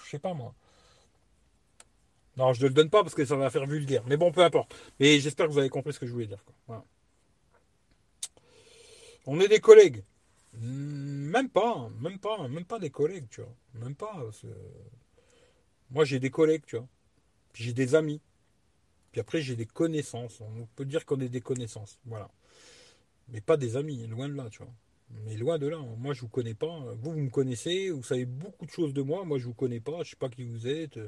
je 0.05 0.11
sais 0.11 0.19
pas 0.19 0.35
moi. 0.35 0.55
Non, 2.37 2.53
je 2.55 2.63
ne 2.63 2.69
le 2.69 2.75
donne 2.75 2.91
pas 2.91 3.03
parce 3.03 3.15
que 3.15 3.25
ça 3.25 3.37
va 3.37 3.51
faire 3.51 3.67
vulgaire. 3.67 4.03
Mais 4.07 4.17
bon, 4.17 4.33
peu 4.33 4.43
importe. 4.43 4.75
Mais 5.01 5.21
j'espère 5.21 5.47
que 5.47 5.53
vous 5.53 5.59
avez 5.59 5.69
compris 5.69 5.93
ce 5.93 5.99
que 5.99 6.07
je 6.07 6.13
voulais 6.13 6.27
dire. 6.27 6.43
On 9.27 9.41
est 9.41 9.49
des 9.49 9.61
collègues. 9.61 10.03
Hmm, 10.59 11.31
Même 11.31 11.49
pas, 11.49 11.89
même 12.01 12.19
pas, 12.19 12.47
même 12.49 12.65
pas 12.65 12.79
des 12.79 12.91
collègues, 12.91 13.27
tu 13.31 13.41
vois. 13.41 13.55
Même 13.75 13.95
pas. 13.95 14.15
Moi, 15.91 16.05
j'ai 16.05 16.19
des 16.19 16.31
collègues, 16.31 16.65
tu 16.67 16.77
vois. 16.77 16.89
Puis 17.53 17.65
j'ai 17.65 17.73
des 17.75 17.95
amis. 17.97 18.21
Puis 19.13 19.21
après, 19.23 19.43
j'ai 19.43 19.57
des 19.57 19.67
connaissances. 19.67 20.41
On 20.41 20.67
peut 20.77 20.85
dire 20.87 21.07
qu'on 21.07 21.21
est 21.21 21.29
des 21.31 21.41
connaissances. 21.43 22.01
Voilà. 22.07 22.31
Mais 23.29 23.41
pas 23.41 23.57
des 23.57 23.77
amis, 23.77 24.07
loin 24.07 24.29
de 24.29 24.35
là, 24.35 24.49
tu 24.51 24.59
vois. 24.63 24.73
Mais 25.25 25.37
loin 25.37 25.59
de 25.59 25.67
là. 25.69 25.79
Moi, 25.99 26.15
je 26.15 26.21
vous 26.23 26.29
connais 26.29 26.55
pas. 26.55 26.79
Vous, 27.01 27.13
vous 27.13 27.19
me 27.21 27.31
connaissez. 27.31 27.91
Vous 27.91 28.03
savez 28.03 28.25
beaucoup 28.27 28.67
de 28.67 28.71
choses 28.71 28.95
de 28.95 29.03
moi. 29.03 29.25
Moi, 29.25 29.39
je 29.39 29.45
vous 29.47 29.55
connais 29.55 29.81
pas. 29.81 30.03
Je 30.03 30.11
sais 30.11 30.17
pas 30.17 30.29
qui 30.29 30.45
vous 30.45 30.67
êtes. 30.67 30.99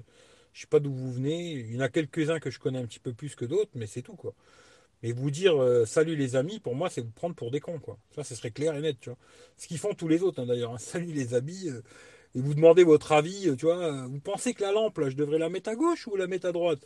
Je 0.53 0.61
sais 0.63 0.67
pas 0.69 0.81
d'où 0.81 0.93
vous 0.93 1.13
venez. 1.13 1.53
Il 1.53 1.75
y 1.75 1.77
en 1.79 1.81
a 1.81 1.89
quelques-uns 1.89 2.39
que 2.41 2.51
je 2.51 2.59
connais 2.61 2.79
un 2.79 2.87
petit 2.87 3.01
peu 3.01 3.13
plus 3.15 3.35
que 3.35 3.45
d'autres, 3.45 3.71
mais 3.75 3.87
c'est 3.87 4.03
tout, 4.03 4.15
quoi. 4.17 4.35
Mais 5.03 5.13
vous 5.13 5.31
dire 5.31 5.57
euh, 5.63 5.87
salut 5.87 6.17
les 6.17 6.37
amis, 6.37 6.61
pour 6.61 6.75
moi, 6.77 6.91
c'est 6.91 7.03
vous 7.03 7.11
prendre 7.13 7.35
pour 7.37 7.51
des 7.53 7.61
cons, 7.61 7.81
quoi. 7.81 7.99
Ça, 8.15 8.25
ce 8.25 8.35
serait 8.37 8.53
clair 8.53 8.77
et 8.77 8.83
net. 8.83 9.11
Ce 9.59 9.69
qu'ils 9.69 9.79
font 9.79 9.95
tous 9.95 10.09
les 10.09 10.23
autres, 10.23 10.43
hein, 10.43 10.47
d'ailleurs. 10.47 10.75
hein. 10.75 10.79
Salut 10.81 11.13
les 11.13 11.35
amis. 11.35 11.69
euh, 11.69 11.83
et 12.37 12.41
vous 12.41 12.55
demandez 12.55 12.85
votre 12.85 13.13
avis, 13.13 13.49
euh, 13.51 13.57
tu 13.57 13.67
vois. 13.67 13.79
euh, 13.85 14.07
Vous 14.09 14.21
pensez 14.21 14.55
que 14.55 14.63
la 14.63 14.73
lampe, 14.73 14.99
là, 14.99 15.11
je 15.11 15.17
devrais 15.17 15.39
la 15.39 15.49
mettre 15.51 15.71
à 15.71 15.77
gauche 15.77 16.07
ou 16.09 16.17
la 16.17 16.27
mettre 16.29 16.47
à 16.49 16.53
droite? 16.53 16.85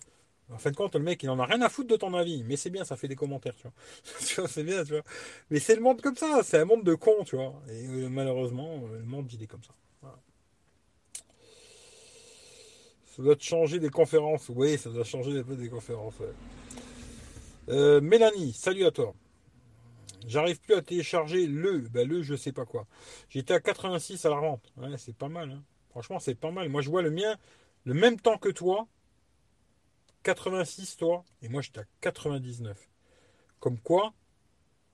En 0.51 0.59
fin 0.59 0.71
de 0.71 0.77
compte, 0.77 0.95
le 0.95 1.03
mec, 1.03 1.23
il 1.23 1.29
en 1.31 1.39
a 1.39 1.45
rien 1.45 1.61
à 1.63 1.69
foutre 1.69 1.89
de 1.91 1.97
ton 1.97 2.15
avis. 2.15 2.43
Mais 2.45 2.57
c'est 2.57 2.71
bien, 2.71 2.85
ça 2.85 2.97
fait 2.97 3.09
des 3.09 3.17
commentaires, 3.17 3.55
tu 4.27 4.35
vois. 4.37 4.49
C'est 4.49 4.65
bien, 4.65 4.83
tu 4.85 4.93
vois. 4.93 5.03
Mais 5.51 5.61
c'est 5.61 5.75
le 5.75 5.83
monde 5.83 6.01
comme 6.01 6.17
ça. 6.17 6.41
C'est 6.43 6.59
un 6.59 6.65
monde 6.65 6.85
de 6.85 6.95
cons, 6.95 7.25
tu 7.25 7.37
vois. 7.37 7.55
Et 7.69 7.87
euh, 7.87 8.09
malheureusement, 8.09 8.81
euh, 8.91 8.99
le 8.99 9.05
monde, 9.05 9.31
il 9.33 9.43
est 9.43 9.47
comme 9.47 9.63
ça. 9.63 9.75
Ça 13.05 13.23
doit 13.23 13.37
changer 13.39 13.81
des 13.81 13.91
conférences. 13.91 14.49
Oui, 14.49 14.79
ça 14.79 14.91
doit 14.91 15.05
changer 15.05 15.39
un 15.39 15.43
peu 15.43 15.57
des 15.57 15.69
conférences. 15.69 16.15
Euh, 17.69 18.01
Mélanie, 18.01 18.53
salut 18.53 18.85
à 18.87 18.91
toi. 18.91 19.13
J'arrive 20.27 20.61
plus 20.61 20.75
à 20.75 20.83
télécharger 20.83 21.47
le, 21.47 21.79
ben 21.79 22.07
le 22.07 22.23
je 22.23 22.35
sais 22.35 22.53
pas 22.53 22.65
quoi. 22.65 22.87
J'étais 23.29 23.55
à 23.55 23.61
86 23.61 24.25
à 24.25 24.31
la 24.31 24.37
rente. 24.37 24.73
C'est 24.99 25.17
pas 25.17 25.29
mal. 25.29 25.51
hein. 25.51 25.63
Franchement, 25.91 26.19
c'est 26.21 26.35
pas 26.35 26.51
mal. 26.51 26.69
Moi, 26.69 26.81
je 26.81 26.91
vois 26.91 27.03
le 27.03 27.11
mien, 27.11 27.37
le 27.85 27.95
même 27.95 28.21
temps 28.21 28.39
que 28.39 28.49
toi. 28.51 28.87
86 30.29 30.99
toi, 30.99 31.25
et 31.41 31.49
moi 31.49 31.63
j'étais 31.63 31.81
à 31.81 31.85
99. 32.03 32.77
Comme 33.61 33.79
quoi, 33.79 34.13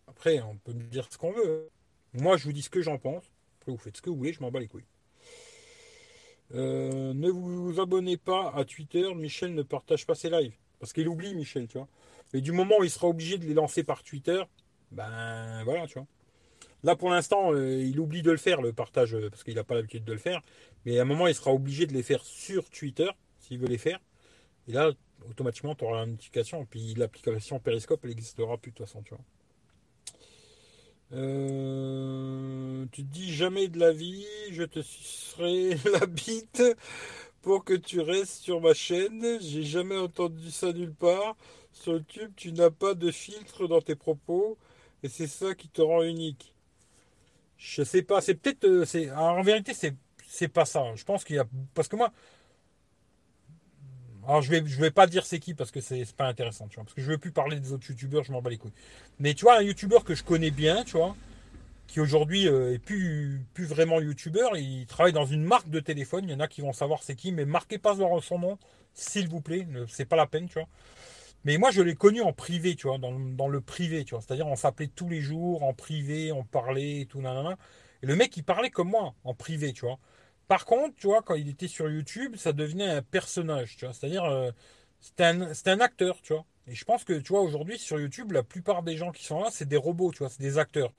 après, 0.07 0.41
on 0.41 0.57
peut 0.59 0.73
me 0.73 0.85
dire 0.85 1.09
ce 1.11 1.19
qu'on 1.19 1.33
veut. 1.33 1.71
Moi, 2.13 2.37
je 2.37 2.45
vous 2.45 2.53
dis 2.53 2.63
ce 2.63 2.71
que 2.71 2.83
j'en 2.83 2.99
pense. 2.99 3.25
Après, 3.59 3.73
vous 3.73 3.79
faites 3.79 3.97
ce 3.97 4.03
que 4.03 4.11
vous 4.11 4.17
voulez, 4.17 4.33
je 4.33 4.41
m'en 4.41 4.53
bats 4.53 4.61
les 4.61 4.69
couilles. 4.69 4.87
Euh, 6.55 7.13
ne 7.15 7.31
vous 7.31 7.81
abonnez 7.81 8.17
pas 8.17 8.53
à 8.55 8.65
Twitter, 8.65 9.13
Michel 9.13 9.55
ne 9.55 9.63
partage 9.63 10.07
pas 10.07 10.15
ses 10.15 10.31
lives. 10.31 10.55
Parce 10.79 10.93
qu'il 10.93 11.09
oublie, 11.09 11.35
Michel, 11.35 11.67
tu 11.67 11.79
vois. 11.79 11.89
Et 12.33 12.41
du 12.41 12.53
moment 12.53 12.77
où 12.79 12.85
il 12.85 12.91
sera 12.91 13.09
obligé 13.09 13.37
de 13.37 13.45
les 13.45 13.55
lancer 13.55 13.83
par 13.83 14.05
Twitter, 14.05 14.41
ben 14.93 15.65
voilà, 15.65 15.89
tu 15.89 15.95
vois. 15.95 16.07
Là, 16.85 16.95
pour 16.95 17.11
l'instant, 17.11 17.53
euh, 17.53 17.83
il 17.83 17.99
oublie 17.99 18.23
de 18.23 18.31
le 18.31 18.37
faire, 18.37 18.63
le 18.63 18.73
partage, 18.73 19.17
euh, 19.17 19.31
parce 19.31 19.43
qu'il 19.43 19.57
n'a 19.57 19.65
pas 19.65 19.75
l'habitude 19.75 20.05
de 20.05 20.13
le 20.13 20.19
faire. 20.19 20.43
Mais 20.85 21.01
à 21.01 21.03
un 21.03 21.07
moment, 21.07 21.27
il 21.27 21.35
sera 21.35 21.53
obligé 21.53 21.87
de 21.87 21.93
les 21.93 22.05
faire 22.05 22.25
sur 22.25 22.71
Twitter, 22.71 23.11
s'il 23.41 23.59
veut 23.59 23.67
les 23.67 23.79
faire. 23.79 23.99
Et 24.69 24.73
là, 24.73 24.93
automatiquement, 25.31 25.75
tu 25.75 25.85
auras 25.85 26.01
la 26.01 26.07
notification. 26.07 26.65
Puis 26.67 26.95
l'application 26.95 27.59
Periscope, 27.59 28.01
elle 28.05 28.11
n'existera 28.11 28.57
plus 28.59 28.73
de 28.73 28.77
toute 28.77 28.87
façon, 28.87 29.03
tu 29.03 29.15
vois. 29.15 29.25
Euh, 31.13 32.87
tu 32.91 33.05
te 33.05 33.13
dis 33.13 33.33
jamais 33.33 33.69
de 33.69 33.79
la 33.79 33.93
vie, 33.93 34.27
je 34.51 34.65
te 34.65 34.81
sucerai 34.83 35.77
la 35.93 36.07
bite 36.07 36.63
pour 37.43 37.65
que 37.65 37.75
tu 37.75 38.01
restes 38.01 38.43
sur 38.43 38.61
ma 38.61 38.75
chaîne. 38.75 39.39
J'ai 39.41 39.63
jamais 39.63 39.97
entendu 39.97 40.51
ça 40.51 40.73
nulle 40.73 40.95
part. 40.95 41.37
Sur 41.73 41.95
YouTube, 41.95 42.33
tu 42.37 42.53
n'as 42.53 42.71
pas 42.71 42.95
de 42.95 43.11
filtre 43.11 43.67
dans 43.67 43.81
tes 43.81 43.97
propos 43.97 44.57
et 45.03 45.09
c'est 45.09 45.27
ça 45.27 45.55
qui 45.55 45.69
te 45.69 45.83
rend 45.83 46.03
unique. 46.03 46.55
Je 47.59 47.83
sais 47.83 48.03
pas, 48.03 48.21
c'est 48.21 48.35
peut-être, 48.35 48.65
euh, 48.65 48.85
c'est, 48.85 49.11
en 49.11 49.43
vérité, 49.43 49.75
c'est, 49.75 49.95
c'est 50.27 50.49
pas 50.49 50.65
ça. 50.65 50.95
Je 50.97 51.05
pense 51.05 51.25
qu'il 51.25 51.37
y 51.37 51.39
a, 51.39 51.47
parce 51.75 51.89
que 51.89 51.97
moi, 51.97 52.13
alors 54.27 54.43
je 54.43 54.51
vais, 54.51 54.63
je 54.65 54.81
vais 54.81 54.91
pas 54.91 55.07
dire 55.07 55.27
c'est 55.27 55.39
qui 55.39 55.55
parce 55.55 55.71
que 55.71 55.81
c'est, 55.81 56.05
pas 56.17 56.27
intéressant, 56.27 56.67
tu 56.69 56.77
vois, 56.77 56.85
parce 56.85 56.95
que 56.95 57.03
je 57.03 57.11
veux 57.11 57.19
plus 57.19 57.33
parler 57.33 57.61
des 57.61 57.73
autres 57.73 57.89
youtubeurs, 57.89 58.25
je 58.25 58.33
m'en 58.33 58.43
bats 58.43 58.51
les 58.51 58.59
couilles. 58.59 58.73
Mais 59.19 59.35
tu 59.35 59.45
vois, 59.45 59.59
un 59.59 59.63
youtubeur 59.63 60.05
que 60.05 60.15
je 60.15 60.25
connais 60.25 60.51
bien, 60.51 60.85
tu 60.85 60.97
vois, 60.97 61.15
qui 61.87 62.01
aujourd'hui 62.01 62.49
euh, 62.49 62.75
est 62.75 62.79
plus, 62.79 63.47
vraiment 63.59 64.01
youtubeur, 64.01 64.57
il 64.57 64.87
travaille 64.87 65.13
dans 65.13 65.27
une 65.27 65.45
marque 65.45 65.69
de 65.69 65.81
téléphone. 65.81 66.25
Il 66.25 66.31
y 66.31 66.35
en 66.35 66.41
a 66.41 66.49
qui 66.49 66.61
vont 66.61 66.73
savoir 66.73 67.03
c'est 67.03 67.15
qui, 67.15 67.33
mais 67.33 67.45
marquez 67.45 67.79
pas 67.79 67.97
son 68.23 68.39
nom, 68.39 68.59
s'il 68.95 69.29
vous 69.29 69.41
plaît, 69.41 69.67
c'est 69.89 70.07
pas 70.07 70.17
la 70.17 70.27
peine, 70.27 70.49
tu 70.49 70.55
vois. 70.55 70.69
Mais 71.45 71.59
moi, 71.59 71.71
je 71.71 71.83
l'ai 71.83 71.95
connu 71.95 72.23
en 72.23 72.33
privé, 72.33 72.75
tu 72.75 72.87
vois, 72.89 72.97
dans, 72.99 73.13
dans 73.19 73.49
le 73.49 73.61
privé, 73.61 74.05
tu 74.05 74.15
vois. 74.15 74.23
C'est-à-dire, 74.23 74.47
on 74.47 74.57
s'appelait 74.57 74.89
tous 74.89 75.09
les 75.11 75.21
jours, 75.21 75.63
en 75.63 75.75
privé, 75.75 76.33
on 76.33 76.43
parlait, 76.43 77.03
et 77.03 77.07
tout, 77.07 77.21
nanana. 77.21 77.59
Et 78.03 78.07
le 78.07 78.17
mec, 78.17 78.35
il 78.37 78.45
parlait 78.45 78.71
comme 78.71 78.89
moi, 78.89 79.15
en 79.25 79.35
privé, 79.35 79.73
tu 79.75 79.85
vois. 79.85 79.99
Par 80.49 80.67
contre, 80.67 80.95
tu 80.97 81.07
vois, 81.07 81.23
quand 81.23 81.35
il 81.35 81.49
était 81.49 81.69
sur 81.69 81.91
YouTube, 81.91 82.37
ça 82.37 82.53
devenait 82.53 82.89
un 82.89 83.03
personnage, 83.03 83.77
tu 83.77 83.87
vois. 83.87 83.95
C'est-à-dire, 83.95 84.25
euh, 84.25 84.51
c'était 85.01 85.25
un, 85.25 85.43
un 85.43 85.81
acteur, 85.81 86.21
tu 86.23 86.33
vois. 86.35 86.45
Et 86.67 86.75
je 86.75 86.85
pense 86.85 87.05
que, 87.05 87.15
tu 87.15 87.33
vois, 87.33 87.43
aujourd'hui, 87.43 87.79
sur 87.79 88.01
YouTube, 88.01 88.33
la 88.33 88.43
plupart 88.43 88.83
des 88.83 88.97
gens 88.97 89.13
qui 89.13 89.25
sont 89.25 89.41
là, 89.41 89.49
c'est 89.51 89.69
des 89.69 89.77
robots, 89.77 90.13
tu 90.13 90.19
vois, 90.19 90.29
c'est 90.29 90.43
des 90.43 90.59
acteurs. 90.59 90.93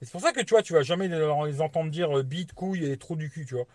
Et 0.00 0.04
c'est 0.06 0.12
pour 0.12 0.20
ça 0.20 0.32
que, 0.32 0.40
tu 0.40 0.50
vois, 0.54 0.62
tu 0.62 0.72
vas 0.72 0.82
jamais 0.82 1.08
les, 1.08 1.60
entendre 1.60 1.90
dire 1.90 2.18
euh, 2.18 2.22
bite, 2.22 2.52
couille 2.52 2.84
et 2.84 2.96
trop 2.96 3.16
du 3.16 3.30
cul, 3.30 3.46
tu 3.46 3.54
vois. 3.54 3.66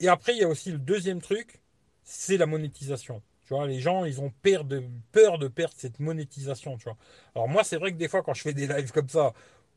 Et 0.00 0.08
après, 0.08 0.32
il 0.34 0.38
y 0.38 0.44
a 0.44 0.48
aussi 0.48 0.72
le 0.72 0.78
deuxième 0.78 1.20
truc, 1.20 1.60
c'est 2.04 2.36
la 2.36 2.46
monétisation. 2.46 3.22
Tu 3.46 3.54
vois, 3.54 3.66
les 3.66 3.80
gens, 3.80 4.04
ils 4.04 4.20
ont 4.20 4.30
peur 4.42 4.64
de, 4.64 4.82
peur 5.12 5.38
de 5.38 5.48
perdre 5.48 5.74
cette 5.76 6.00
monétisation, 6.00 6.76
tu 6.78 6.84
vois. 6.84 6.96
Alors 7.34 7.48
moi, 7.48 7.64
c'est 7.64 7.76
vrai 7.76 7.92
que 7.92 7.96
des 7.96 8.08
fois, 8.08 8.22
quand 8.22 8.34
je 8.34 8.42
fais 8.42 8.52
des 8.52 8.66
lives 8.66 8.92
comme 8.92 9.08
ça, 9.08 9.32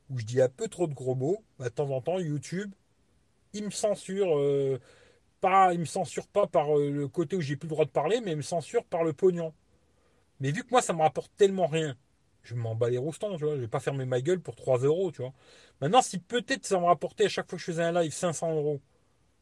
où 0.09 0.19
je 0.19 0.25
dis 0.25 0.41
un 0.41 0.49
peu 0.49 0.67
trop 0.67 0.87
de 0.87 0.93
gros 0.93 1.15
mots, 1.15 1.43
bah, 1.57 1.69
de 1.69 1.73
temps 1.73 1.89
en 1.89 2.01
temps, 2.01 2.19
YouTube, 2.19 2.73
il 3.53 3.65
me 3.65 3.69
censure, 3.71 4.37
euh, 4.37 4.79
pas, 5.41 5.73
il 5.73 5.79
me 5.79 5.85
censure 5.85 6.27
pas 6.27 6.47
par 6.47 6.77
euh, 6.77 6.89
le 6.91 7.07
côté 7.07 7.35
où 7.35 7.41
j'ai 7.41 7.55
plus 7.55 7.67
le 7.67 7.71
droit 7.71 7.85
de 7.85 7.91
parler, 7.91 8.21
mais 8.21 8.31
il 8.31 8.37
me 8.37 8.41
censure 8.41 8.83
par 8.85 9.03
le 9.03 9.13
pognon. 9.13 9.53
Mais 10.39 10.51
vu 10.51 10.63
que 10.63 10.69
moi, 10.71 10.81
ça 10.81 10.93
me 10.93 11.01
rapporte 11.01 11.31
tellement 11.37 11.67
rien, 11.67 11.95
je 12.43 12.55
m'en 12.55 12.75
bats 12.75 12.89
les 12.89 12.97
roustons, 12.97 13.37
tu 13.37 13.45
vois. 13.45 13.55
Je 13.55 13.61
vais 13.61 13.67
pas 13.67 13.79
fermer 13.79 14.05
ma 14.05 14.21
gueule 14.21 14.41
pour 14.41 14.55
3 14.55 14.79
euros. 14.79 15.11
Maintenant, 15.81 16.01
si 16.01 16.19
peut-être 16.19 16.65
ça 16.65 16.79
me 16.79 16.85
rapportait 16.85 17.25
à 17.25 17.29
chaque 17.29 17.49
fois 17.49 17.57
que 17.57 17.61
je 17.61 17.71
faisais 17.71 17.83
un 17.83 17.91
live 18.01 18.13
500 18.13 18.55
euros, 18.55 18.81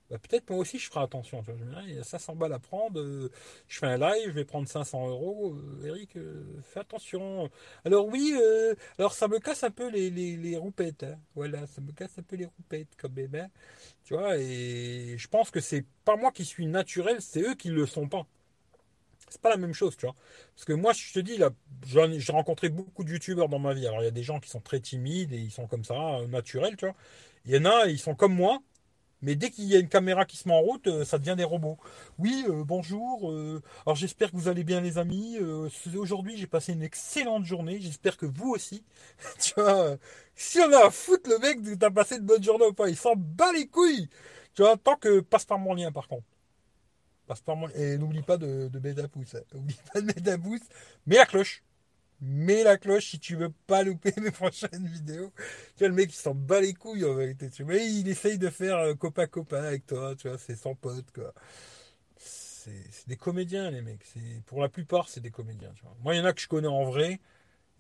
bah, 0.09 0.17
peut-être 0.19 0.49
moi 0.49 0.59
aussi 0.59 0.79
je 0.79 0.89
ferai 0.89 1.01
attention. 1.03 1.41
Je 1.43 1.51
dirais, 1.51 1.83
il 1.87 1.95
y 1.95 1.99
a 1.99 2.03
500 2.03 2.35
balles 2.35 2.53
à 2.53 2.59
prendre, 2.59 2.99
euh, 2.99 3.29
je 3.67 3.79
fais 3.79 3.87
un 3.87 3.97
live, 3.97 4.27
je 4.27 4.31
vais 4.31 4.45
prendre 4.45 4.67
500 4.67 5.07
euros. 5.07 5.55
euh, 5.55 5.85
Eric, 5.87 6.15
euh, 6.17 6.43
fais 6.63 6.79
attention. 6.81 7.49
Alors 7.85 8.07
oui, 8.07 8.33
alors 8.97 9.13
ça 9.13 9.27
me 9.27 9.39
casse 9.39 9.63
un 9.63 9.71
peu 9.71 9.89
les, 9.89 10.57
roupettes. 10.57 11.03
hein. 11.03 11.17
Voilà, 11.35 11.67
ça 11.67 11.81
me 11.81 11.91
casse 11.91 12.17
un 12.17 12.23
peu 12.23 12.35
les 12.35 12.45
roupettes 12.45 12.89
quand 12.97 13.09
même. 13.11 13.35
hein. 13.35 13.47
Tu 14.05 14.13
vois, 14.15 14.37
et 14.37 15.15
je 15.17 15.27
pense 15.27 15.51
que 15.51 15.59
c'est 15.61 15.85
pas 16.05 16.15
moi 16.17 16.31
qui 16.31 16.45
suis 16.45 16.67
naturel, 16.67 17.21
c'est 17.21 17.41
eux 17.41 17.55
qui 17.55 17.69
le 17.69 17.85
sont 17.87 18.07
pas. 18.07 18.27
C'est 19.29 19.41
pas 19.41 19.49
la 19.49 19.57
même 19.57 19.73
chose, 19.73 19.95
tu 19.95 20.05
vois. 20.07 20.15
Parce 20.55 20.65
que 20.65 20.73
moi, 20.73 20.91
je 20.93 21.13
te 21.13 21.19
dis, 21.19 21.37
là, 21.37 21.51
j'ai 21.85 22.31
rencontré 22.31 22.69
beaucoup 22.69 23.03
de 23.03 23.11
youtubeurs 23.11 23.47
dans 23.47 23.59
ma 23.59 23.73
vie. 23.75 23.85
Alors, 23.87 24.01
il 24.01 24.05
y 24.05 24.07
a 24.07 24.11
des 24.11 24.23
gens 24.23 24.39
qui 24.39 24.49
sont 24.49 24.59
très 24.61 24.79
timides 24.79 25.33
et 25.33 25.37
ils 25.37 25.51
sont 25.51 25.67
comme 25.67 25.83
ça, 25.83 26.19
naturels, 26.27 26.75
tu 26.77 26.85
vois. 26.85 26.95
Il 27.45 27.53
y 27.53 27.57
en 27.57 27.65
a, 27.65 27.87
ils 27.87 27.99
sont 27.99 28.15
comme 28.15 28.33
moi, 28.33 28.59
mais 29.21 29.35
dès 29.35 29.49
qu'il 29.51 29.65
y 29.65 29.75
a 29.75 29.79
une 29.79 29.89
caméra 29.89 30.25
qui 30.25 30.37
se 30.37 30.47
met 30.47 30.53
en 30.53 30.61
route, 30.61 30.87
euh, 30.87 31.05
ça 31.05 31.17
devient 31.19 31.35
des 31.37 31.43
robots. 31.43 31.77
Oui, 32.19 32.45
euh, 32.49 32.63
bonjour. 32.63 33.31
euh, 33.31 33.61
alors, 33.85 33.95
j'espère 33.95 34.31
que 34.31 34.37
vous 34.37 34.47
allez 34.47 34.63
bien, 34.63 34.81
les 34.81 34.97
amis. 34.97 35.37
Aujourd'hui, 35.97 36.37
j'ai 36.37 36.47
passé 36.47 36.73
une 36.73 36.83
excellente 36.83 37.45
journée. 37.45 37.79
J'espère 37.81 38.17
que 38.17 38.25
vous 38.25 38.51
aussi. 38.51 38.83
tu 39.41 39.53
vois, 39.55 39.97
si 40.35 40.59
on 40.59 40.71
a 40.73 40.87
à 40.87 40.91
foutre 40.91 41.29
le 41.29 41.39
mec, 41.39 41.61
de- 41.61 41.75
t'as 41.75 41.91
passé 41.91 42.15
une 42.17 42.25
bonne 42.25 42.43
journée 42.43 42.65
ou 42.65 42.73
pas, 42.73 42.89
il 42.89 42.95
s'en 42.97 43.15
bat 43.15 43.51
les 43.53 43.67
couilles. 43.67 44.09
Tu 44.55 44.61
vois, 44.63 44.77
tant 44.77 44.95
que 44.95 45.19
passe 45.21 45.45
par 45.45 45.59
mon 45.59 45.73
lien, 45.73 45.91
par 45.91 46.07
contre. 46.07 46.25
Passe 47.27 47.41
par 47.41 47.55
mon- 47.55 47.69
Et 47.69 47.97
n'oublie 47.97 48.23
pas 48.23 48.37
de, 48.37 48.67
de 48.69 48.79
mettre 48.79 49.03
un 49.03 49.07
pouce. 49.07 49.35
hein. 49.35 49.41
N'oublie 49.53 49.77
pas 49.93 50.01
de 50.01 50.05
mettre 50.07 50.31
un 50.31 50.39
pouce. 50.39 50.61
Mets 51.05 51.17
la 51.17 51.25
cloche. 51.25 51.63
Mets 52.21 52.63
la 52.63 52.77
cloche 52.77 53.11
si 53.11 53.19
tu 53.19 53.35
veux 53.35 53.51
pas 53.67 53.83
louper 53.83 54.13
mes 54.21 54.31
prochaines 54.33 54.87
vidéos. 54.87 55.31
Tu 55.77 55.79
vois, 55.79 55.87
le 55.89 55.93
mec, 55.95 56.11
il 56.11 56.15
s'en 56.17 56.35
bat 56.35 56.61
les 56.61 56.73
couilles 56.73 57.05
en 57.05 57.13
vérité. 57.15 57.49
Tu 57.49 57.63
vois, 57.63 57.73
mais 57.75 57.87
il 57.91 58.07
essaye 58.09 58.37
de 58.37 58.49
faire 58.49 58.77
euh, 58.77 58.93
copain-copain 58.95 59.63
avec 59.63 59.85
toi. 59.87 60.15
Tu 60.15 60.27
vois, 60.27 60.37
c'est 60.37 60.55
son 60.55 60.75
pote, 60.75 61.11
quoi. 61.13 61.33
C'est 62.17 63.07
des 63.07 63.15
comédiens, 63.17 63.71
les 63.71 63.81
mecs. 63.81 64.05
Pour 64.45 64.61
la 64.61 64.69
plupart, 64.69 65.09
c'est 65.09 65.21
des 65.21 65.31
comédiens. 65.31 65.73
Moi, 66.03 66.15
il 66.15 66.19
y 66.19 66.21
en 66.21 66.25
a 66.25 66.33
que 66.33 66.41
je 66.41 66.47
connais 66.47 66.67
en 66.67 66.83
vrai. 66.85 67.19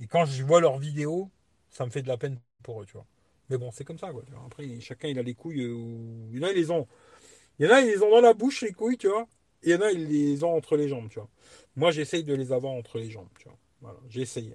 Et 0.01 0.07
quand 0.07 0.25
je 0.25 0.43
vois 0.43 0.61
leurs 0.61 0.79
vidéos, 0.79 1.31
ça 1.71 1.85
me 1.85 1.91
fait 1.91 2.01
de 2.03 2.07
la 2.09 2.17
peine 2.17 2.39
pour 2.63 2.81
eux, 2.81 2.85
tu 2.87 2.93
vois. 2.93 3.05
Mais 3.49 3.57
bon, 3.57 3.71
c'est 3.71 3.85
comme 3.85 3.99
ça, 3.99 4.11
quoi. 4.11 4.23
Après, 4.47 4.79
chacun, 4.81 5.09
il 5.09 5.19
a 5.19 5.23
les 5.23 5.35
couilles. 5.35 5.63
euh, 5.63 5.73
où- 5.73 6.29
Il 6.33 6.39
y 6.39 6.45
en 6.45 6.47
a, 6.49 6.51
ils 6.51 6.57
les 6.57 6.71
ont. 6.71 6.87
Y 7.59 7.67
en 7.67 7.71
a, 7.71 7.81
ils 7.81 7.87
les 7.87 8.01
ont 8.03 8.11
dans 8.11 8.21
la 8.21 8.33
bouche, 8.33 8.61
les 8.63 8.73
couilles, 8.73 8.97
tu 8.97 9.07
vois. 9.09 9.27
Et 9.63 9.69
il 9.71 9.73
y 9.73 9.75
en 9.75 9.81
a, 9.81 9.91
ils 9.91 10.07
les 10.07 10.43
ont 10.43 10.55
entre 10.55 10.77
les 10.77 10.87
jambes, 10.89 11.09
tu 11.09 11.19
vois. 11.19 11.29
Moi, 11.75 11.91
j'essaye 11.91 12.23
de 12.23 12.33
les 12.33 12.51
avoir 12.53 12.73
entre 12.73 12.99
les 12.99 13.09
jambes, 13.11 13.29
tu 13.39 13.45
vois. 13.49 13.57
Voilà, 13.81 13.99
j'essaye. 14.09 14.53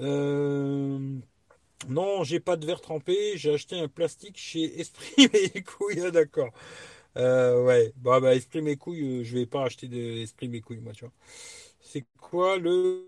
Euh, 0.00 0.98
Non, 1.88 2.24
j'ai 2.24 2.40
pas 2.40 2.56
de 2.56 2.66
verre 2.66 2.80
trempé. 2.82 3.36
J'ai 3.36 3.54
acheté 3.54 3.78
un 3.80 3.88
plastique 3.88 4.38
chez 4.38 4.64
Esprit 4.80 5.28
mes 5.32 5.62
couilles. 5.64 6.02
Ah, 6.06 6.12
d'accord. 6.12 6.52
Euh, 7.18 7.64
ouais, 7.64 7.92
bah, 7.98 8.20
bah, 8.20 8.34
esprit 8.36 8.62
mes 8.62 8.76
couilles, 8.76 9.20
euh, 9.20 9.24
je 9.24 9.38
vais 9.38 9.46
pas 9.46 9.64
acheter 9.66 9.88
de 9.88 9.98
esprit 10.22 10.48
mes 10.48 10.60
couilles, 10.62 10.80
moi, 10.80 10.92
tu 10.94 11.04
vois. 11.06 11.14
C'est 11.80 12.04
quoi 12.20 12.58
le. 12.58 13.06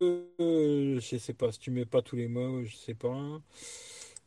je 0.00 1.18
sais 1.18 1.34
pas, 1.34 1.52
si 1.52 1.58
tu 1.60 1.70
mets 1.70 1.86
pas 1.86 2.02
tous 2.02 2.16
les 2.16 2.28
mots, 2.28 2.64
je 2.64 2.76
sais 2.76 2.94
pas. 2.94 3.40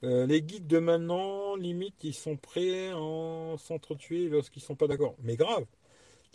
Les 0.04 0.38
geeks 0.48 0.68
de 0.68 0.80
maintenant, 0.80 1.56
limite, 1.56 1.96
ils 2.04 2.14
sont 2.14 2.38
prêts 2.38 2.90
à 2.92 2.98
en 2.98 3.58
s'entretuer 3.58 4.30
lorsqu'ils 4.30 4.62
sont 4.64 4.76
pas 4.76 4.88
d'accord. 4.88 5.16
Mais 5.24 5.36
grave. 5.36 5.66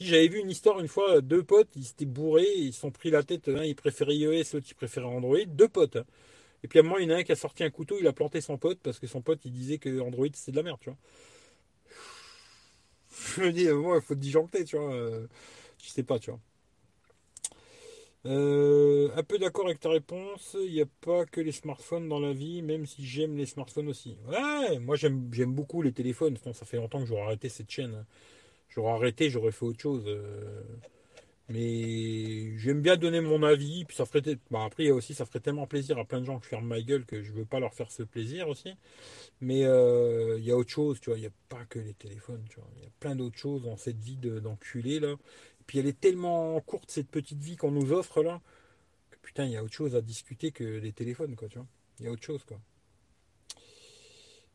J'avais 0.00 0.28
vu 0.28 0.38
une 0.40 0.50
histoire 0.50 0.80
une 0.80 0.88
fois, 0.88 1.20
deux 1.20 1.42
potes, 1.44 1.68
ils 1.76 1.84
s'étaient 1.84 2.06
bourrés, 2.06 2.46
ils 2.56 2.72
se 2.72 2.80
sont 2.80 2.90
pris 2.90 3.10
la 3.10 3.22
tête, 3.22 3.48
un 3.48 3.64
il 3.64 3.76
préférait 3.76 4.16
iOS, 4.16 4.44
l'autre 4.54 4.66
il 4.70 4.74
préférait 4.74 5.06
Android, 5.06 5.36
deux 5.46 5.68
potes. 5.68 5.96
hein. 5.96 6.04
Et 6.64 6.68
puis 6.68 6.78
à 6.80 6.82
un 6.82 6.84
moment, 6.84 6.98
il 6.98 7.08
y 7.10 7.12
en 7.12 7.16
a 7.16 7.20
un 7.20 7.24
qui 7.24 7.32
a 7.32 7.36
sorti 7.36 7.64
un 7.64 7.70
couteau, 7.70 7.96
il 8.00 8.06
a 8.08 8.12
planté 8.14 8.40
son 8.40 8.58
pote 8.58 8.80
parce 8.82 8.98
que 9.00 9.06
son 9.08 9.22
pote 9.22 9.40
il 9.44 9.52
disait 9.52 9.78
que 9.78 10.00
Android 10.00 10.28
c'est 10.34 10.52
de 10.52 10.56
la 10.56 10.62
merde, 10.64 10.78
tu 10.80 10.90
vois. 10.90 10.98
Je 13.36 13.42
me 13.42 13.52
dis, 13.52 13.68
à 13.68 13.72
il 13.72 14.02
faut 14.02 14.14
te 14.14 14.20
disjoncter, 14.20 14.64
tu 14.64 14.76
vois. 14.76 14.92
euh, 14.94 15.26
Je 15.82 15.88
sais 15.88 16.02
pas, 16.02 16.18
tu 16.18 16.30
vois. 16.30 16.40
Euh, 18.26 19.08
un 19.16 19.22
peu 19.22 19.38
d'accord 19.38 19.64
avec 19.66 19.80
ta 19.80 19.88
réponse, 19.88 20.54
il 20.62 20.72
n'y 20.72 20.82
a 20.82 20.86
pas 21.00 21.24
que 21.24 21.40
les 21.40 21.52
smartphones 21.52 22.06
dans 22.08 22.20
la 22.20 22.34
vie, 22.34 22.60
même 22.60 22.84
si 22.84 23.06
j'aime 23.06 23.36
les 23.38 23.46
smartphones 23.46 23.88
aussi. 23.88 24.18
Ouais, 24.28 24.78
moi 24.78 24.96
j'aime 24.96 25.30
beaucoup 25.54 25.80
les 25.80 25.92
téléphones, 25.92 26.36
ça 26.52 26.66
fait 26.66 26.76
longtemps 26.76 27.00
que 27.00 27.06
j'aurais 27.06 27.22
arrêté 27.22 27.48
cette 27.48 27.70
chaîne. 27.70 28.04
J'aurais 28.70 28.92
arrêté, 28.92 29.30
j'aurais 29.30 29.52
fait 29.52 29.64
autre 29.66 29.80
chose. 29.80 30.04
euh, 30.06 30.62
Mais 31.48 32.56
j'aime 32.58 32.80
bien 32.80 32.96
donner 32.96 33.20
mon 33.20 33.42
avis, 33.42 33.84
puis 33.84 33.96
ça 33.96 34.06
ferait... 34.06 34.22
Bon, 34.50 34.60
après, 34.64 34.90
aussi, 34.90 35.14
ça 35.14 35.26
ferait 35.26 35.40
tellement 35.40 35.66
plaisir 35.66 35.98
à 35.98 36.04
plein 36.04 36.20
de 36.20 36.26
gens 36.26 36.38
que 36.38 36.44
je 36.44 36.50
ferme 36.50 36.66
ma 36.66 36.80
gueule 36.80 37.04
que 37.06 37.22
je 37.22 37.32
veux 37.32 37.44
pas 37.44 37.60
leur 37.60 37.74
faire 37.74 37.90
ce 37.90 38.04
plaisir 38.04 38.48
aussi. 38.48 38.74
Mais 39.40 39.64
euh, 39.64 40.38
il 40.38 40.44
y 40.44 40.52
a 40.52 40.56
autre 40.56 40.70
chose, 40.70 41.00
tu 41.00 41.10
vois, 41.10 41.18
il 41.18 41.22
n'y 41.22 41.26
a 41.28 41.32
pas 41.48 41.64
que 41.66 41.78
les 41.80 41.94
téléphones, 41.94 42.44
tu 42.50 42.56
vois. 42.56 42.68
Il 42.78 42.84
y 42.84 42.86
a 42.86 42.90
plein 43.00 43.16
d'autres 43.16 43.38
choses 43.38 43.64
dans 43.64 43.76
cette 43.76 43.98
vie 44.00 44.16
de- 44.16 44.40
d'enculé, 44.40 45.00
là. 45.00 45.12
Et 45.12 45.64
puis 45.66 45.78
elle 45.80 45.86
est 45.88 46.00
tellement 46.00 46.60
courte, 46.62 46.90
cette 46.90 47.08
petite 47.10 47.40
vie 47.42 47.56
qu'on 47.56 47.72
nous 47.72 47.92
offre, 47.92 48.22
là, 48.22 48.40
que 49.10 49.18
putain, 49.22 49.46
il 49.46 49.52
y 49.52 49.56
a 49.56 49.64
autre 49.64 49.74
chose 49.74 49.96
à 49.96 50.02
discuter 50.02 50.52
que 50.52 50.64
les 50.64 50.92
téléphones, 50.92 51.36
quoi, 51.36 51.48
tu 51.48 51.58
vois. 51.58 51.68
Il 52.00 52.06
y 52.06 52.08
a 52.08 52.12
autre 52.12 52.24
chose, 52.24 52.44
quoi. 52.44 52.60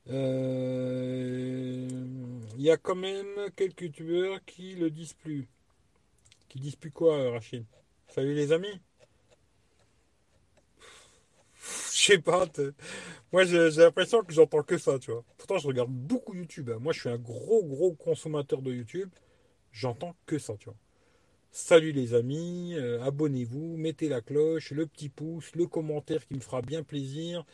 Euh, 0.10 1.88
Il 2.58 2.62
y 2.62 2.72
a 2.72 2.78
quand 2.78 2.96
même 2.96 3.50
quelques 3.56 3.82
youtubeurs 3.82 4.44
qui 4.46 4.76
le 4.76 4.90
disent 4.90 5.14
plus. 5.14 5.48
Qui 6.50 6.60
disent 6.60 6.76
plus 6.76 6.90
quoi, 6.90 7.30
Rachid? 7.30 7.66
Salut 8.08 8.34
les 8.34 8.52
amis? 8.52 8.82
Je 11.92 12.12
sais 12.14 12.20
pas. 12.20 12.46
Moi, 13.34 13.46
j'ai 13.46 13.72
j'ai 13.72 13.82
l'impression 13.82 14.24
que 14.24 14.34
j'entends 14.34 14.64
que 14.64 14.78
ça, 14.78 15.00
tu 15.00 15.12
vois. 15.12 15.24
Pourtant, 15.38 15.58
je 15.58 15.68
regarde 15.68 15.92
beaucoup 15.92 16.36
YouTube. 16.36 16.70
hein. 16.72 16.80
Moi, 16.82 16.94
je 16.94 17.02
suis 17.02 17.10
un 17.10 17.18
gros, 17.18 17.64
gros 17.64 17.94
consommateur 17.94 18.62
de 18.62 18.74
YouTube. 18.74 19.10
J'entends 19.72 20.16
que 20.26 20.40
ça, 20.40 20.56
tu 20.60 20.66
vois. 20.66 20.78
Salut 21.52 21.94
les 21.94 22.14
amis, 22.16 22.76
euh, 22.76 23.02
abonnez-vous, 23.04 23.78
mettez 23.78 24.10
la 24.10 24.22
cloche, 24.22 24.72
le 24.72 24.88
petit 24.88 25.10
pouce, 25.10 25.56
le 25.56 25.68
commentaire 25.68 26.26
qui 26.28 26.36
me 26.36 26.42
fera 26.42 26.62
bien 26.62 26.84
plaisir. 26.84 27.46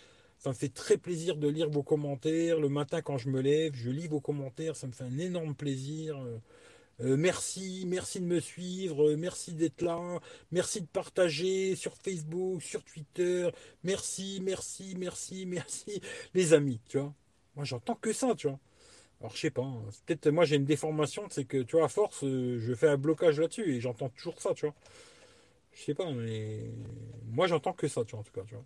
Ça 0.41 0.49
me 0.49 0.55
fait 0.55 0.69
très 0.69 0.97
plaisir 0.97 1.37
de 1.37 1.47
lire 1.47 1.69
vos 1.69 1.83
commentaires. 1.83 2.59
Le 2.59 2.67
matin, 2.67 3.03
quand 3.03 3.19
je 3.19 3.29
me 3.29 3.41
lève, 3.41 3.75
je 3.75 3.91
lis 3.91 4.07
vos 4.07 4.19
commentaires. 4.19 4.75
Ça 4.75 4.87
me 4.87 4.91
fait 4.91 5.03
un 5.03 5.19
énorme 5.19 5.53
plaisir. 5.53 6.17
Euh, 6.17 6.39
euh, 7.01 7.15
merci, 7.15 7.85
merci 7.87 8.19
de 8.19 8.25
me 8.25 8.39
suivre, 8.39 9.09
euh, 9.09 9.17
merci 9.17 9.53
d'être 9.53 9.81
là, 9.83 10.19
merci 10.51 10.81
de 10.81 10.87
partager 10.87 11.75
sur 11.75 11.95
Facebook, 11.95 12.61
sur 12.61 12.83
Twitter, 12.83 13.49
merci, 13.83 14.39
merci, 14.43 14.95
merci, 14.97 15.45
merci, 15.47 16.01
les 16.33 16.53
amis, 16.53 16.79
tu 16.89 16.99
vois. 16.99 17.13
Moi, 17.55 17.65
j'entends 17.65 17.95
que 17.95 18.13
ça, 18.13 18.35
tu 18.35 18.47
vois. 18.47 18.59
Alors, 19.19 19.35
je 19.35 19.41
sais 19.41 19.51
pas, 19.51 19.63
hein, 19.63 19.83
peut-être 20.05 20.29
moi 20.29 20.45
j'ai 20.45 20.57
une 20.57 20.65
déformation, 20.65 21.27
c'est 21.29 21.45
que, 21.45 21.57
tu 21.63 21.75
vois, 21.77 21.85
à 21.85 21.89
force, 21.89 22.23
je 22.23 22.73
fais 22.75 22.87
un 22.87 22.97
blocage 22.97 23.39
là-dessus 23.39 23.75
et 23.75 23.81
j'entends 23.81 24.09
toujours 24.09 24.41
ça, 24.41 24.53
tu 24.55 24.65
vois. 24.65 24.75
Je 25.73 25.81
sais 25.83 25.93
pas, 25.95 26.11
mais 26.11 26.71
moi, 27.31 27.47
j'entends 27.47 27.73
que 27.73 27.87
ça, 27.87 28.03
tu 28.05 28.11
vois, 28.11 28.21
en 28.21 28.23
tout 28.23 28.33
cas, 28.33 28.43
tu 28.47 28.55
vois. 28.55 28.65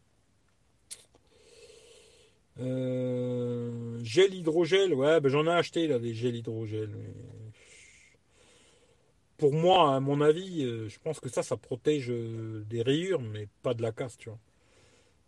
Euh, 2.59 3.99
gel 4.03 4.33
hydrogel, 4.33 4.93
ouais, 4.93 5.19
ben 5.19 5.29
j'en 5.29 5.45
ai 5.45 5.51
acheté 5.51 5.87
là 5.87 5.99
des 5.99 6.13
gels 6.13 6.35
hydrogel. 6.35 6.89
Pour 9.37 9.53
moi, 9.53 9.95
à 9.95 9.99
mon 9.99 10.21
avis, 10.21 10.63
euh, 10.63 10.87
je 10.87 10.97
pense 10.99 11.19
que 11.19 11.27
ça, 11.29 11.43
ça 11.43 11.57
protège 11.57 12.09
euh, 12.09 12.63
des 12.69 12.81
rayures, 12.81 13.21
mais 13.21 13.47
pas 13.63 13.73
de 13.73 13.81
la 13.81 13.91
casse, 13.91 14.17
tu 14.17 14.29
vois. 14.29 14.39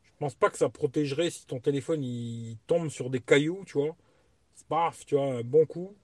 Je 0.03 0.11
pense 0.19 0.35
pas 0.35 0.49
que 0.49 0.57
ça 0.57 0.69
protégerait 0.69 1.29
si 1.29 1.45
ton 1.45 1.59
téléphone 1.59 2.03
il 2.03 2.57
tombe 2.67 2.89
sur 2.89 3.09
des 3.09 3.19
cailloux, 3.19 3.63
tu 3.65 3.73
vois. 3.73 3.95
Paf, 4.69 5.05
tu 5.05 5.15
vois, 5.15 5.25
un 5.35 5.43
bon 5.43 5.65
coup. 5.65 5.95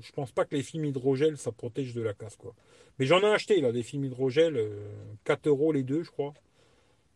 Je 0.00 0.12
pense 0.12 0.32
pas 0.32 0.44
que 0.44 0.54
les 0.54 0.62
films 0.62 0.84
hydrogel, 0.86 1.38
ça 1.38 1.52
protège 1.52 1.94
de 1.94 2.02
la 2.02 2.14
casse, 2.14 2.36
quoi. 2.36 2.54
Mais 2.98 3.06
j'en 3.06 3.20
ai 3.20 3.26
acheté, 3.26 3.60
là, 3.60 3.72
des 3.72 3.82
films 3.82 4.04
hydrogel, 4.04 4.56
euh, 4.56 4.88
4 5.24 5.48
euros 5.48 5.72
les 5.72 5.82
deux, 5.82 6.02
je 6.02 6.10
crois, 6.10 6.34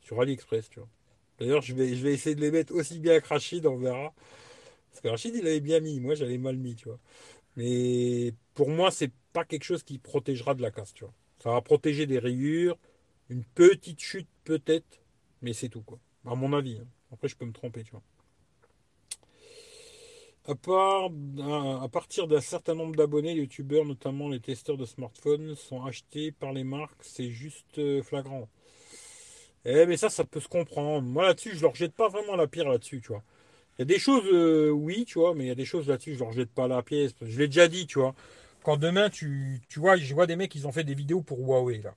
sur 0.03 0.21
AliExpress, 0.21 0.71
tu 0.71 0.81
vois. 0.81 0.89
D'ailleurs, 1.41 1.63
je 1.63 1.75
vais, 1.75 1.95
je 1.97 2.03
vais 2.05 2.13
essayer 2.15 2.37
de 2.37 2.41
les 2.43 2.51
mettre 2.53 2.75
aussi 2.75 2.99
bien 3.01 3.21
que 3.21 3.29
Rachid, 3.29 3.67
on 3.67 3.79
verra. 3.79 4.15
Parce 4.91 5.01
que 5.03 5.09
Rachid, 5.09 5.35
il 5.37 5.47
avait 5.47 5.61
bien 5.61 5.81
mis, 5.81 6.01
moi, 6.01 6.15
j'avais 6.15 6.39
mal 6.39 6.57
mis, 6.57 6.75
tu 6.77 6.87
vois. 6.89 7.01
Mais 7.57 8.35
pour 8.55 8.71
moi, 8.71 8.91
c'est 8.91 9.13
pas 9.33 9.45
quelque 9.45 9.65
chose 9.65 9.83
qui 9.85 9.99
protégera 9.99 10.55
de 10.55 10.63
la 10.63 10.71
casse, 10.71 10.95
tu 10.95 11.05
vois. 11.05 11.15
Ça 11.43 11.51
va 11.53 11.61
protéger 11.63 12.07
des 12.07 12.19
rayures, 12.19 12.79
une 13.31 13.45
petite 13.45 14.01
chute 14.01 14.29
peut-être, 14.45 15.01
mais 15.43 15.53
c'est 15.55 15.69
tout, 15.71 15.83
quoi. 15.83 15.99
À 16.27 16.35
mon 16.35 16.53
avis. 16.55 16.79
hein. 16.81 16.87
Après, 17.13 17.29
je 17.29 17.37
peux 17.37 17.47
me 17.47 17.53
tromper, 17.53 17.85
tu 17.85 17.93
vois. 17.93 18.03
À 20.47 20.55
part, 20.55 21.11
à 21.83 21.89
partir 21.89 22.27
d'un 22.27 22.41
certain 22.41 22.75
nombre 22.75 22.97
d'abonnés, 22.97 23.35
les 23.35 23.41
youtubeurs, 23.43 23.85
notamment 23.85 24.29
les 24.29 24.41
testeurs 24.41 24.77
de 24.77 24.85
smartphones, 24.85 25.55
sont 25.55 25.85
achetés 25.85 26.33
par 26.33 26.53
les 26.53 26.65
marques. 26.65 27.03
C'est 27.03 27.31
juste 27.31 27.79
euh, 27.79 28.03
flagrant. 28.03 28.49
Eh, 29.65 29.87
mais 29.87 29.97
ça, 29.97 30.09
ça 30.11 30.25
peut 30.25 30.41
se 30.41 30.49
comprendre. 30.49 31.03
Moi, 31.07 31.25
là-dessus, 31.27 31.55
je 31.57 31.63
leur 31.63 31.75
jette 31.75 31.93
pas 31.95 32.09
vraiment 32.09 32.37
la 32.37 32.47
pierre 32.47 32.69
là-dessus, 32.69 33.01
tu 33.01 33.09
vois. 33.09 33.23
Il 33.79 33.83
y 33.83 33.85
a 33.85 33.87
des 33.87 33.99
choses, 33.99 34.25
euh, 34.33 34.71
oui, 34.71 35.05
tu 35.07 35.19
vois, 35.19 35.35
mais 35.35 35.45
il 35.47 35.49
y 35.49 35.53
a 35.53 35.57
des 35.57 35.65
choses 35.67 35.89
là-dessus, 35.89 36.15
je 36.15 36.21
leur 36.21 36.33
jette 36.33 36.51
pas 36.53 36.69
la 36.69 36.83
pièce. 36.83 37.13
Je 37.23 37.39
l'ai 37.39 37.49
déjà 37.49 37.69
dit, 37.69 37.87
tu 37.87 37.99
vois. 38.01 38.15
Quand 38.65 38.77
demain, 38.79 39.11
tu, 39.11 39.61
tu 39.69 39.81
vois, 39.81 39.97
je 39.97 40.15
vois 40.15 40.27
des 40.27 40.37
mecs, 40.37 40.55
ils 40.55 40.67
ont 40.69 40.73
fait 40.73 40.85
des 40.85 40.95
vidéos 40.95 41.23
pour 41.23 41.41
Huawei, 41.41 41.81
là. 41.83 41.95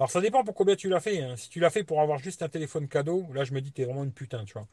Alors, 0.00 0.10
ça 0.10 0.20
dépend 0.20 0.44
pour 0.44 0.54
combien 0.54 0.76
tu 0.76 0.88
l'as 0.90 1.00
fait. 1.00 1.22
hein. 1.22 1.36
Si 1.36 1.50
tu 1.50 1.60
l'as 1.60 1.70
fait 1.70 1.84
pour 1.84 2.00
avoir 2.02 2.18
juste 2.18 2.42
un 2.42 2.48
téléphone 2.50 2.88
cadeau, 2.88 3.26
là, 3.34 3.44
je 3.44 3.52
me 3.54 3.60
dis, 3.62 3.72
t'es 3.72 3.84
vraiment 3.84 4.04
une 4.04 4.12
putain, 4.12 4.44
tu 4.44 4.54
vois. 4.54 4.66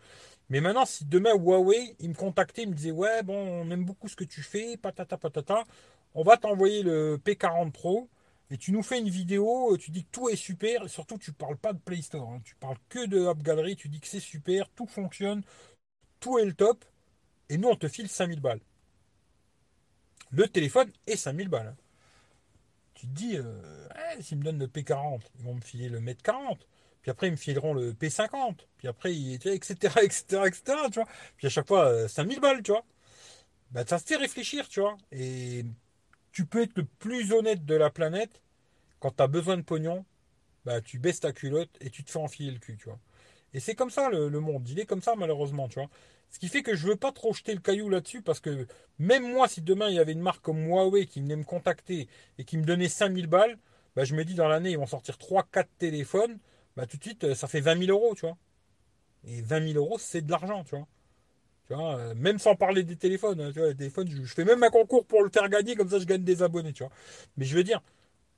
Mais 0.50 0.62
maintenant, 0.62 0.86
si 0.86 1.06
demain, 1.06 1.34
Huawei, 1.36 1.96
ils 2.00 2.10
me 2.10 2.16
contactaient, 2.16 2.64
ils 2.64 2.70
me 2.70 2.74
disaient, 2.76 2.92
ouais, 2.92 3.24
bon, 3.24 3.36
on 3.36 3.72
aime 3.72 3.86
beaucoup 3.86 4.08
ce 4.08 4.16
que 4.16 4.24
tu 4.24 4.42
fais, 4.44 4.78
patata, 4.78 5.18
patata, 5.18 5.64
on 6.16 6.24
va 6.24 6.38
t'envoyer 6.38 6.84
le 6.84 7.20
P40 7.24 7.74
Pro, 7.74 8.10
et 8.54 8.58
tu 8.58 8.72
nous 8.72 8.84
fais 8.84 9.00
une 9.00 9.10
vidéo, 9.10 9.76
tu 9.78 9.90
dis 9.92 10.04
que 10.06 10.12
tout 10.12 10.30
est 10.30 10.36
super, 10.36 10.84
et 10.86 10.88
surtout, 10.88 11.18
tu 11.18 11.34
parles 11.34 11.58
pas 11.58 11.74
de 11.74 11.80
Play 11.80 12.04
Store, 12.04 12.30
hein. 12.30 12.42
tu 12.46 12.56
parles 12.56 12.78
que 12.88 13.06
de 13.08 13.26
App 13.26 13.42
Gallery, 13.42 13.76
tu 13.76 13.90
dis 13.90 14.00
que 14.00 14.08
c'est 14.08 14.20
super, 14.20 14.70
tout 14.70 14.86
fonctionne, 14.86 15.42
tout 16.20 16.38
est 16.38 16.46
le 16.46 16.54
top, 16.54 16.86
et 17.50 17.58
nous, 17.58 17.70
on 17.70 17.76
te 17.76 17.88
file 17.88 18.08
5000 18.08 18.42
balles. 18.42 18.62
Le 20.32 20.48
téléphone 20.48 20.92
est 21.08 21.16
5000 21.16 21.48
balles. 21.50 21.68
hein. 21.68 21.76
Tu 22.94 23.08
te 23.08 23.12
dis, 23.12 23.38
euh, 23.38 23.88
ouais, 23.90 24.22
s'ils 24.22 24.38
me 24.38 24.44
donnent 24.44 24.60
le 24.60 24.68
P40, 24.68 25.22
ils 25.40 25.44
vont 25.46 25.56
me 25.56 25.62
filer 25.62 25.90
le 25.90 26.00
Mètre 26.00 26.22
40. 26.24 26.68
Puis 27.02 27.12
après, 27.12 27.28
ils 27.28 27.32
me 27.32 27.36
fileront 27.38 27.74
le 27.74 27.94
P50. 27.94 28.68
Puis 28.78 28.88
après, 28.88 29.14
etc., 29.16 29.74
etc., 30.04 30.44
etc., 30.46 30.64
tu 30.92 31.00
vois. 31.00 31.08
Puis 31.38 31.48
à 31.48 31.50
chaque 31.50 31.68
fois, 31.68 31.88
euh, 31.88 32.08
5000 32.08 32.40
balles, 32.40 32.62
tu 32.64 32.72
vois. 32.72 32.86
Bah, 33.72 33.86
ça 33.88 34.00
se 34.00 34.06
fait 34.06 34.18
réfléchir, 34.18 34.70
tu 34.70 34.82
vois. 34.82 34.98
Et 35.12 35.66
tu 36.34 36.46
peux 36.46 36.64
être 36.64 36.78
le 36.78 36.86
plus 36.86 37.34
honnête 37.34 37.66
de 37.66 37.76
la 37.76 37.90
planète. 37.92 38.43
Quand 39.04 39.12
tu 39.18 39.22
as 39.22 39.28
besoin 39.28 39.58
de 39.58 39.64
pognon, 39.64 40.06
bah, 40.64 40.80
tu 40.80 40.98
baisses 40.98 41.20
ta 41.20 41.34
culotte 41.34 41.70
et 41.82 41.90
tu 41.90 42.06
te 42.06 42.10
fais 42.10 42.20
enfiler 42.20 42.52
le 42.52 42.58
cul, 42.58 42.78
tu 42.78 42.86
vois. 42.86 43.00
Et 43.54 43.60
c'est 43.60 43.76
comme 43.76 43.90
ça 43.90 44.10
le, 44.10 44.30
monde. 44.40 44.66
Il 44.70 44.80
est 44.80 44.86
comme 44.86 45.02
ça, 45.02 45.16
malheureusement, 45.18 45.68
tu 45.68 45.78
vois. 45.78 45.90
Ce 46.30 46.40
qui 46.40 46.48
fait 46.48 46.64
que 46.64 46.74
je 46.74 46.88
veux 46.88 46.96
pas 46.96 47.12
trop 47.12 47.34
jeter 47.34 47.54
le 47.54 47.60
caillou 47.60 47.90
là-dessus 47.90 48.22
parce 48.22 48.40
que 48.40 48.66
même 49.00 49.30
moi, 49.30 49.50
si 49.50 49.62
demain 49.62 49.90
il 49.90 49.96
y 49.96 50.00
avait 50.00 50.14
une 50.14 50.22
marque 50.22 50.42
comme 50.42 50.66
Huawei 50.66 51.06
qui 51.06 51.20
venait 51.20 51.36
me 51.36 51.44
contacter 51.44 52.08
et 52.38 52.46
qui 52.46 52.58
me 52.58 52.64
donnait 52.64 52.88
5000 52.88 53.28
balles, 53.28 53.58
bah, 53.98 54.06
je 54.06 54.16
me 54.16 54.24
dis 54.24 54.36
dans 54.36 54.48
l'année, 54.48 54.72
ils 54.72 54.78
vont 54.78 54.88
sortir 54.88 55.18
3-4 55.18 55.66
téléphones, 55.78 56.40
bah, 56.78 56.86
tout 56.88 56.96
de 56.96 57.04
suite, 57.04 57.26
euh, 57.26 57.36
ça 57.36 57.50
fait 57.50 57.60
20 57.60 57.86
000 57.86 57.92
euros, 57.92 58.16
tu 58.16 58.22
vois. 58.22 58.38
Et 59.26 59.42
20 59.42 59.74
000 59.74 59.84
euros, 59.84 59.98
c'est 60.00 60.22
de 60.22 60.32
l'argent, 60.32 60.64
tu 60.64 60.78
vois. 60.78 60.88
Tu 61.68 61.74
vois, 61.74 61.98
euh, 61.98 62.14
même 62.16 62.40
sans 62.40 62.56
parler 62.56 62.84
des 62.84 62.96
téléphones, 62.96 63.42
hein, 63.42 63.52
tu 63.52 63.60
vois, 63.60 63.68
les 63.68 63.76
téléphones, 63.76 64.10
je, 64.10 64.34
fais 64.34 64.46
même 64.46 64.64
un 64.64 64.70
concours 64.70 65.06
pour 65.06 65.24
le 65.24 65.30
faire 65.30 65.50
gagner, 65.50 65.76
comme 65.76 65.90
ça 65.90 66.00
je 66.00 66.06
gagne 66.06 66.24
des 66.24 66.42
abonnés, 66.42 66.72
tu. 66.72 66.86
Mais 67.36 67.44
je 67.44 67.54
veux 67.58 67.66
dire, 67.66 67.82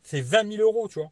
c'est 0.05 0.21
20 0.21 0.51
000 0.57 0.63
euros, 0.63 0.87
tu 0.87 0.99
vois. 0.99 1.11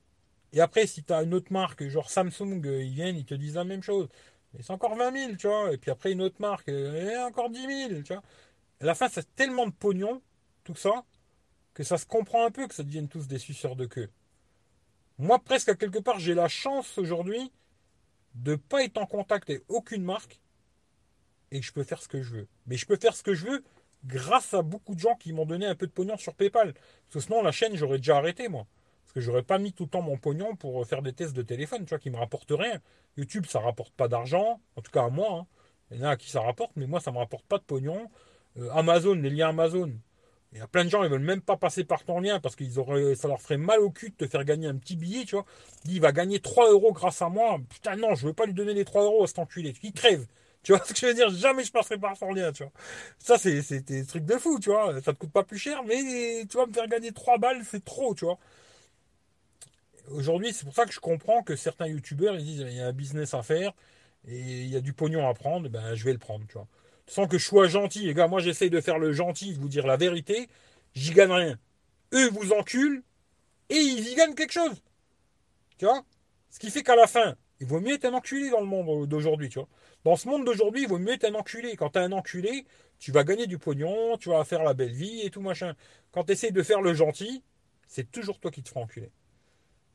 Et 0.54 0.62
après, 0.62 0.86
si 0.86 1.04
tu 1.04 1.12
as 1.14 1.24
une 1.24 1.34
autre 1.34 1.52
marque, 1.52 1.88
genre 1.88 2.10
Samsung, 2.12 2.62
euh, 2.66 2.84
ils 2.84 2.94
viennent, 2.94 3.18
ils 3.18 3.26
te 3.26 3.34
disent 3.34 3.56
la 3.56 3.64
même 3.64 3.82
chose. 3.82 4.08
Mais 4.54 4.62
c'est 4.62 4.72
encore 4.72 4.96
20 4.96 5.12
000, 5.12 5.36
tu 5.36 5.48
vois. 5.48 5.74
Et 5.74 5.78
puis 5.78 5.90
après, 5.90 6.12
une 6.12 6.22
autre 6.22 6.40
marque, 6.40 6.70
euh, 6.70 7.12
et 7.12 7.18
encore 7.18 7.50
10 7.50 7.90
000, 7.90 8.02
tu 8.04 8.14
vois. 8.14 8.22
À 8.82 8.86
la 8.86 8.94
fin, 8.94 9.10
c'est 9.10 9.36
tellement 9.36 9.66
de 9.66 9.72
pognon, 9.72 10.22
tout 10.64 10.76
ça, 10.76 11.04
que 11.74 11.84
ça 11.84 11.98
se 11.98 12.06
comprend 12.06 12.46
un 12.46 12.52
peu 12.52 12.68
que 12.68 12.76
ça 12.76 12.84
devienne 12.84 13.08
tous 13.08 13.28
des 13.28 13.40
suceurs 13.40 13.76
de 13.76 13.88
queue. 13.88 14.10
Moi, 15.18 15.40
presque 15.40 15.70
à 15.70 15.76
quelque 15.76 16.00
part, 16.00 16.20
j'ai 16.20 16.36
la 16.36 16.48
chance 16.48 17.00
aujourd'hui 17.00 17.52
de 18.36 18.52
ne 18.52 18.58
pas 18.58 18.84
être 18.84 19.00
en 19.00 19.08
contact 19.08 19.50
avec 19.50 19.64
aucune 19.70 20.04
marque 20.04 20.40
et 21.52 21.60
que 21.60 21.66
je 21.66 21.74
peux 21.74 21.84
faire 21.84 22.02
ce 22.02 22.08
que 22.08 22.22
je 22.22 22.36
veux. 22.36 22.48
Mais 22.68 22.78
je 22.78 22.86
peux 22.86 22.98
faire 22.98 23.16
ce 23.16 23.24
que 23.24 23.34
je 23.34 23.48
veux 23.48 23.64
grâce 24.06 24.54
à 24.54 24.62
beaucoup 24.62 24.94
de 24.94 25.00
gens 25.00 25.16
qui 25.16 25.34
m'ont 25.34 25.46
donné 25.46 25.66
un 25.66 25.76
peu 25.76 25.88
de 25.88 25.92
pognon 25.92 26.18
sur 26.18 26.36
PayPal. 26.36 26.74
Parce 26.74 27.14
que 27.14 27.20
sinon, 27.22 27.42
la 27.42 27.52
chaîne, 27.52 27.76
j'aurais 27.76 27.98
déjà 27.98 28.18
arrêté, 28.18 28.50
moi. 28.50 28.68
Que 29.14 29.22
j'aurais 29.22 29.44
pas 29.44 29.60
mis 29.60 29.74
tout 29.74 29.84
le 29.84 29.90
temps 29.90 30.02
mon 30.02 30.18
pognon 30.18 30.56
pour 30.56 30.86
faire 30.88 31.02
des 31.02 31.14
tests 31.14 31.36
de 31.36 31.44
téléphone, 31.44 31.86
tu 31.86 31.90
vois, 31.90 32.00
qui 32.00 32.10
me 32.10 32.18
rapportent 32.18 32.52
rien. 32.52 32.80
YouTube, 33.18 33.46
ça 33.48 33.60
rapporte 33.60 33.94
pas 33.94 34.08
d'argent, 34.08 34.60
en 34.76 34.82
tout 34.82 34.92
cas 34.92 35.04
à 35.04 35.10
moi. 35.10 35.40
Hein. 35.40 35.46
Il 35.92 36.00
y 36.00 36.06
en 36.06 36.10
a 36.10 36.18
qui 36.18 36.30
ça 36.30 36.42
rapporte, 36.42 36.72
mais 36.76 36.88
moi, 36.88 37.00
ça 37.00 37.12
me 37.12 37.18
rapporte 37.18 37.46
pas 37.46 37.58
de 37.60 37.64
pognon. 37.64 38.10
Euh, 38.58 38.70
Amazon, 38.72 39.14
les 39.16 39.30
liens 39.30 39.50
Amazon. 39.50 39.92
Il 40.52 40.60
y 40.60 40.62
a 40.62 40.68
plein 40.68 40.86
de 40.86 40.90
gens, 40.90 41.04
ils 41.04 41.10
veulent 41.10 41.20
même 41.20 41.42
pas 41.42 41.58
passer 41.58 41.84
par 41.84 42.04
ton 42.04 42.20
lien 42.20 42.40
parce 42.40 42.56
auraient, 42.78 43.16
ça 43.16 43.28
leur 43.28 43.42
ferait 43.42 43.58
mal 43.58 43.80
au 43.80 43.90
cul 43.90 44.12
de 44.12 44.16
te 44.16 44.28
faire 44.28 44.44
gagner 44.46 44.68
un 44.68 44.76
petit 44.76 44.96
billet, 44.96 45.26
tu 45.26 45.36
vois. 45.36 45.46
Il 45.86 46.00
va 46.00 46.12
gagner 46.12 46.40
3 46.40 46.70
euros 46.70 46.94
grâce 46.94 47.24
à 47.24 47.30
moi. 47.30 47.60
Putain, 47.70 47.96
non, 47.96 48.14
je 48.14 48.28
veux 48.28 48.34
pas 48.34 48.46
lui 48.46 48.54
donner 48.54 48.76
les 48.76 48.86
3 48.86 49.04
euros 49.04 49.24
à 49.24 49.28
cet 49.28 49.40
enculé. 49.40 49.74
Il 49.82 49.94
crève. 49.94 50.26
Tu 50.62 50.72
vois 50.72 50.84
ce 50.86 50.94
que 50.94 51.00
je 51.00 51.06
veux 51.08 51.14
dire? 51.16 51.30
Jamais 51.32 51.64
je 51.64 51.72
passerai 51.72 51.98
par 51.98 52.16
son 52.16 52.32
lien, 52.32 52.52
tu 52.52 52.64
vois. 52.64 52.72
Ça, 53.18 53.38
c'est 53.40 53.82
des 53.82 54.06
trucs 54.06 54.26
de 54.26 54.36
fou, 54.38 54.60
tu 54.60 54.70
vois. 54.70 55.02
Ça 55.02 55.14
te 55.14 55.18
coûte 55.18 55.32
pas 55.32 55.44
plus 55.44 55.58
cher, 55.58 55.84
mais 55.84 56.46
tu 56.48 56.58
vas 56.58 56.68
me 56.68 56.74
faire 56.74 56.88
gagner 56.88 57.12
3 57.12 57.40
balles, 57.40 57.62
c'est 57.66 57.84
trop, 57.84 58.14
tu 58.14 58.26
vois. 58.26 58.38
Aujourd'hui, 60.10 60.54
c'est 60.54 60.66
pour 60.66 60.74
ça 60.74 60.86
que 60.86 60.94
je 60.94 61.00
comprends 61.00 61.44
que 61.44 61.56
certains 61.56 61.88
youtubeurs, 61.88 62.36
ils 62.36 62.44
disent, 62.44 62.66
il 62.68 62.76
y 62.76 62.82
a 62.82 62.88
un 62.88 62.94
business 62.94 63.34
à 63.34 63.44
faire 63.44 63.74
et 64.28 64.38
il 64.38 64.68
y 64.68 64.76
a 64.76 64.82
du 64.82 64.94
pognon 64.94 65.28
à 65.28 65.34
prendre, 65.34 65.70
ben, 65.70 65.96
je 65.96 66.04
vais 66.04 66.14
le 66.14 66.20
prendre, 66.20 66.46
tu 66.48 66.54
vois. 66.54 66.68
Sans 67.08 67.28
que 67.28 67.38
je 67.38 67.46
sois 67.46 67.68
gentil, 67.68 68.06
les 68.06 68.14
gars, 68.14 68.28
moi 68.28 68.40
j'essaye 68.40 68.70
de 68.70 68.80
faire 68.82 69.00
le 69.00 69.12
gentil, 69.12 69.54
de 69.54 69.60
vous 69.60 69.68
dire 69.68 69.86
la 69.88 69.98
vérité, 69.98 70.48
j'y 70.96 71.12
gagne 71.12 71.32
rien. 71.32 71.60
Eux 72.14 72.30
vous 72.30 72.54
enculent 72.54 73.04
et 73.70 73.76
ils 73.76 74.08
y 74.08 74.16
gagnent 74.16 74.36
quelque 74.36 74.54
chose. 74.54 74.82
Tu 75.78 75.86
vois? 75.86 76.04
Ce 76.50 76.60
qui 76.60 76.70
fait 76.70 76.84
qu'à 76.84 76.96
la 76.96 77.08
fin, 77.08 77.36
il 77.60 77.68
vaut 77.68 77.80
mieux 77.80 77.96
être 77.96 78.06
un 78.06 78.14
enculé 78.14 78.50
dans 78.50 78.60
le 78.60 78.66
monde 78.66 79.08
d'aujourd'hui, 79.08 79.50
tu 79.50 79.60
vois. 79.60 79.68
Dans 80.04 80.16
ce 80.16 80.28
monde 80.28 80.46
d'aujourd'hui, 80.46 80.84
il 80.84 80.88
vaut 80.88 81.00
mieux 81.00 81.14
être 81.14 81.26
un 81.26 81.36
enculé. 81.36 81.76
Quand 81.76 81.92
tu 81.92 82.00
un 82.00 82.12
enculé, 82.12 82.66
tu 83.00 83.12
vas 83.12 83.24
gagner 83.24 83.48
du 83.48 83.58
pognon, 83.58 84.18
tu 84.18 84.30
vas 84.30 84.44
faire 84.44 84.64
la 84.64 84.74
belle 84.74 84.94
vie 84.94 85.22
et 85.22 85.30
tout 85.30 85.42
machin. 85.42 85.76
Quand 86.12 86.26
tu 86.26 86.34
essayes 86.34 86.52
de 86.52 86.64
faire 86.64 86.82
le 86.82 86.94
gentil, 86.94 87.44
c'est 87.88 88.12
toujours 88.12 88.40
toi 88.40 88.52
qui 88.52 88.64
te 88.64 88.70
feras 88.70 88.82
enculer. 88.82 89.12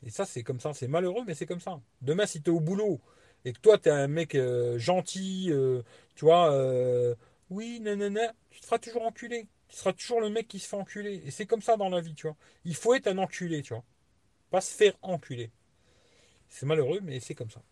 Et 0.05 0.11
ça, 0.11 0.25
c'est 0.25 0.43
comme 0.43 0.61
ça. 0.61 0.73
C'est 0.75 0.89
malheureux, 0.89 1.23
mais 1.27 1.35
c'est 1.35 1.47
comme 1.47 1.61
ça. 1.61 1.81
Demain, 2.03 2.27
si 2.27 2.43
tu 2.43 2.51
es 2.51 2.53
au 2.53 2.61
boulot 2.61 3.01
et 3.45 3.53
que 3.53 3.61
toi, 3.61 3.79
tu 3.79 3.89
es 3.89 3.93
un 3.93 4.09
mec 4.09 4.35
euh, 4.35 4.79
gentil, 4.79 5.49
euh, 5.51 5.83
tu 6.15 6.25
vois, 6.25 6.53
euh, 6.53 7.15
oui, 7.51 7.81
nanana, 7.81 8.33
tu 8.51 8.61
te 8.61 8.67
feras 8.67 8.79
toujours 8.79 9.03
enculer. 9.03 9.47
Tu 9.69 9.77
seras 9.77 9.93
toujours 9.93 10.21
le 10.21 10.31
mec 10.31 10.49
qui 10.49 10.59
se 10.59 10.69
fait 10.69 10.77
enculer. 10.77 11.23
Et 11.27 11.31
c'est 11.31 11.47
comme 11.47 11.63
ça 11.63 11.77
dans 11.77 11.89
la 11.89 12.01
vie, 12.01 12.15
tu 12.15 12.27
vois. 12.27 12.37
Il 12.65 12.75
faut 12.75 12.95
être 12.95 13.07
un 13.07 13.19
enculé, 13.19 13.63
tu 13.63 13.75
vois. 13.75 13.85
Pas 14.51 14.61
se 14.61 14.75
faire 14.75 14.95
enculer. 15.03 15.51
C'est 16.49 16.67
malheureux, 16.67 17.01
mais 17.03 17.21
c'est 17.21 17.35
comme 17.35 17.51
ça. 17.51 17.63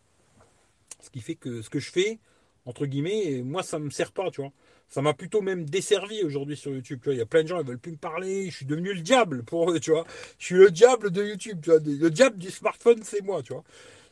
Ce 1.00 1.10
qui 1.10 1.20
fait 1.20 1.36
que 1.36 1.62
ce 1.62 1.70
que 1.70 1.78
je 1.78 1.90
fais, 1.90 2.18
entre 2.66 2.84
guillemets, 2.86 3.42
moi, 3.42 3.62
ça 3.62 3.78
me 3.78 3.90
sert 3.90 4.12
pas, 4.12 4.30
tu 4.30 4.42
vois. 4.42 4.52
Ça 4.88 5.02
m'a 5.02 5.14
plutôt 5.14 5.42
même 5.42 5.68
desservi 5.68 6.22
aujourd'hui 6.22 6.56
sur 6.56 6.70
YouTube. 6.72 7.00
Tu 7.02 7.06
vois, 7.06 7.14
il 7.14 7.18
y 7.18 7.22
a 7.22 7.26
plein 7.26 7.42
de 7.42 7.48
gens, 7.48 7.60
ils 7.60 7.66
veulent 7.66 7.78
plus 7.78 7.92
me 7.92 7.96
parler. 7.96 8.50
Je 8.50 8.56
suis 8.56 8.66
devenu 8.66 8.94
le 8.94 9.00
diable 9.00 9.42
pour 9.42 9.70
eux, 9.70 9.80
tu 9.80 9.90
vois. 9.90 10.04
Je 10.38 10.44
suis 10.46 10.54
le 10.54 10.70
diable 10.70 11.10
de 11.10 11.24
YouTube, 11.24 11.60
tu 11.62 11.70
vois. 11.70 11.80
Le 11.80 12.10
diable 12.10 12.38
du 12.38 12.50
smartphone, 12.50 13.02
c'est 13.02 13.22
moi, 13.22 13.42
tu 13.42 13.52
vois. 13.52 13.64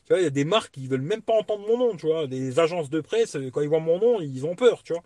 Tu 0.05 0.13
vois, 0.13 0.21
il 0.21 0.25
y 0.25 0.27
a 0.27 0.31
des 0.31 0.45
marques 0.45 0.73
qui 0.73 0.87
veulent 0.87 1.01
même 1.01 1.23
pas 1.23 1.35
entendre 1.35 1.67
mon 1.67 1.79
nom, 1.79 1.97
tu 1.97 2.07
vois. 2.07 2.27
Des 2.27 2.59
agences 2.59 2.91
de 2.91 3.01
presse, 3.01 3.37
quand 3.53 3.61
ils 3.61 3.69
voient 3.69 3.81
mon 3.81 3.99
nom, 3.99 4.21
ils 4.21 4.45
ont 4.47 4.57
peur, 4.57 4.83
tu 4.83 4.93
vois. 4.93 5.03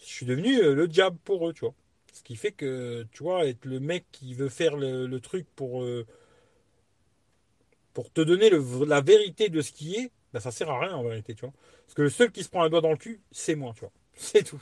Je 0.00 0.06
suis 0.06 0.26
devenu 0.26 0.58
euh, 0.62 0.74
le 0.74 0.88
diable 0.88 1.18
pour 1.24 1.48
eux, 1.48 1.52
tu 1.52 1.60
vois. 1.60 1.74
Ce 2.12 2.22
qui 2.22 2.36
fait 2.36 2.52
que, 2.52 3.06
tu 3.12 3.22
vois, 3.22 3.46
être 3.46 3.64
le 3.64 3.80
mec 3.80 4.06
qui 4.12 4.34
veut 4.34 4.48
faire 4.48 4.76
le, 4.76 5.18
truc 5.18 5.46
pour, 5.56 5.82
euh, 5.82 6.06
pour 7.92 8.12
te 8.12 8.20
donner 8.20 8.50
la 8.86 9.00
vérité 9.00 9.48
de 9.48 9.60
ce 9.60 9.72
qui 9.72 9.96
est, 9.96 10.10
ben, 10.32 10.40
ça 10.40 10.50
sert 10.50 10.70
à 10.70 10.80
rien 10.80 10.94
en 10.94 11.02
vérité, 11.02 11.34
tu 11.34 11.42
vois. 11.42 11.54
Parce 11.86 11.94
que 11.94 12.02
le 12.02 12.10
seul 12.10 12.30
qui 12.30 12.42
se 12.44 12.48
prend 12.48 12.62
un 12.62 12.70
doigt 12.70 12.80
dans 12.80 12.90
le 12.90 12.96
cul, 12.96 13.20
c'est 13.30 13.54
moi, 13.56 13.72
tu 13.74 13.80
vois. 13.80 13.92
C'est 14.14 14.42
tout. 14.42 14.60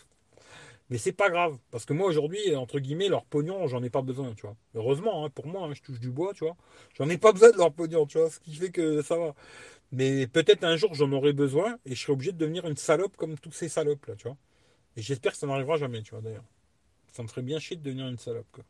Mais 0.91 0.99
c'est 0.99 1.13
pas 1.13 1.29
grave, 1.31 1.59
parce 1.71 1.85
que 1.85 1.93
moi 1.93 2.09
aujourd'hui, 2.09 2.57
entre 2.57 2.79
guillemets, 2.81 3.09
leur 3.09 3.25
pognon, 3.27 3.67
j'en 3.67 3.83
ai 3.83 3.91
pas 3.91 4.03
besoin, 4.03 4.35
tu 4.35 4.43
vois. 4.43 4.57
Heureusement, 4.75 5.25
hein, 5.25 5.31
pour 5.31 5.47
moi, 5.47 5.67
hein, 5.67 5.75
je 5.75 5.83
touche 5.83 6.01
du 6.01 6.11
bois, 6.11 6.33
tu 6.35 6.45
vois. 6.45 6.57
J'en 6.97 7.09
ai 7.11 7.19
pas 7.19 7.33
besoin 7.33 7.51
de 7.51 7.59
leur 7.59 7.73
pognon, 7.73 8.07
tu 8.07 8.19
vois, 8.19 8.31
ce 8.31 8.41
qui 8.41 8.55
fait 8.55 8.71
que 8.71 9.03
ça 9.03 9.17
va. 9.19 9.35
Mais 9.93 10.27
peut-être 10.27 10.65
un 10.65 10.77
jour 10.77 10.95
j'en 10.95 11.11
aurai 11.13 11.33
besoin 11.33 11.79
et 11.87 11.95
je 11.95 12.03
serai 12.03 12.13
obligé 12.13 12.33
de 12.33 12.39
devenir 12.39 12.67
une 12.67 12.77
salope 12.77 13.17
comme 13.17 13.39
tous 13.39 13.53
ces 13.53 13.69
salopes 13.69 14.07
là, 14.07 14.17
tu 14.17 14.29
vois. 14.29 14.37
Et 14.97 15.03
j'espère 15.03 15.33
que 15.33 15.39
ça 15.39 15.47
n'arrivera 15.47 15.77
jamais, 15.79 16.03
tu 16.03 16.13
vois, 16.13 16.23
d'ailleurs. 16.23 16.45
Ça 17.13 17.23
me 17.23 17.29
ferait 17.29 17.43
bien 17.43 17.59
chier 17.59 17.77
de 17.77 17.83
devenir 17.83 18.09
une 18.09 18.19
salope, 18.19 18.49
quoi. 18.53 18.65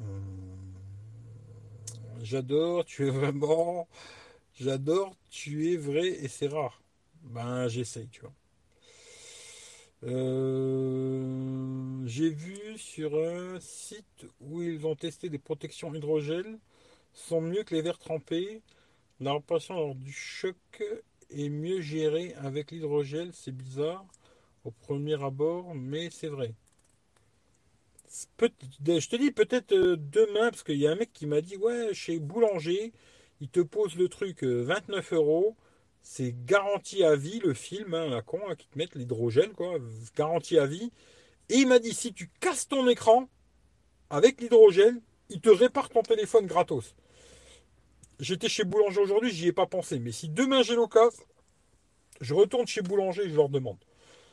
Hum. 0.00 0.48
J'adore, 2.22 2.84
tu 2.84 3.06
es 3.06 3.10
vraiment. 3.10 3.88
J'adore, 4.60 5.16
tu 5.30 5.72
es 5.72 5.76
vrai 5.76 6.08
et 6.08 6.28
c'est 6.28 6.48
rare. 6.48 6.82
Ben, 7.22 7.68
j'essaye, 7.68 8.08
tu 8.08 8.20
vois. 8.22 8.32
Euh, 10.04 12.06
j'ai 12.06 12.30
vu 12.30 12.78
sur 12.78 13.18
un 13.18 13.58
site 13.60 14.26
où 14.40 14.62
ils 14.62 14.86
ont 14.86 14.94
testé 14.94 15.28
des 15.28 15.38
protections 15.38 15.92
hydrogel 15.94 16.58
sont 17.12 17.40
mieux 17.40 17.64
que 17.64 17.74
les 17.74 17.82
verres 17.82 17.98
trempés. 17.98 18.62
La 19.20 19.34
réparation 19.34 19.74
lors 19.74 19.94
du 19.94 20.12
choc 20.12 20.56
est 21.30 21.48
mieux 21.48 21.80
gérée 21.80 22.34
avec 22.34 22.70
l'hydrogel. 22.70 23.30
C'est 23.32 23.52
bizarre 23.52 24.06
au 24.64 24.70
premier 24.70 25.22
abord, 25.22 25.74
mais 25.74 26.10
c'est 26.10 26.28
vrai. 26.28 26.54
Je 28.08 29.08
te 29.08 29.16
dis 29.16 29.30
peut-être 29.32 29.72
euh, 29.72 29.96
demain, 29.96 30.50
parce 30.50 30.62
qu'il 30.62 30.78
y 30.78 30.86
a 30.86 30.92
un 30.92 30.96
mec 30.96 31.12
qui 31.12 31.26
m'a 31.26 31.40
dit 31.40 31.56
Ouais, 31.56 31.92
chez 31.92 32.18
Boulanger, 32.18 32.92
il 33.40 33.48
te 33.48 33.60
pose 33.60 33.96
le 33.96 34.08
truc 34.08 34.42
29 34.42 35.12
euh, 35.12 35.16
euros. 35.16 35.56
C'est 36.02 36.34
garanti 36.44 37.04
à 37.04 37.16
vie 37.16 37.40
le 37.40 37.54
film, 37.54 37.94
hein, 37.94 38.08
la 38.08 38.22
con, 38.22 38.40
hein, 38.48 38.54
qui 38.56 38.66
te 38.66 38.78
mettent 38.78 38.94
l'hydrogène, 38.94 39.52
quoi, 39.52 39.78
garantie 40.16 40.58
à 40.58 40.66
vie. 40.66 40.90
Et 41.48 41.56
il 41.56 41.68
m'a 41.68 41.78
dit 41.78 41.92
si 41.92 42.12
tu 42.12 42.30
casses 42.40 42.68
ton 42.68 42.88
écran 42.88 43.28
avec 44.10 44.40
l'hydrogène, 44.40 45.00
il 45.28 45.40
te 45.40 45.50
répare 45.50 45.90
ton 45.90 46.02
téléphone 46.02 46.46
gratos. 46.46 46.94
J'étais 48.20 48.48
chez 48.48 48.64
Boulanger 48.64 49.00
aujourd'hui, 49.00 49.30
j'y 49.30 49.48
ai 49.48 49.52
pas 49.52 49.66
pensé. 49.66 49.98
Mais 49.98 50.12
si 50.12 50.28
demain 50.28 50.62
j'ai 50.62 50.74
l'occasion, 50.74 51.22
je 52.20 52.34
retourne 52.34 52.66
chez 52.66 52.82
Boulanger 52.82 53.24
et 53.24 53.30
je 53.30 53.36
leur 53.36 53.48
demande. 53.48 53.78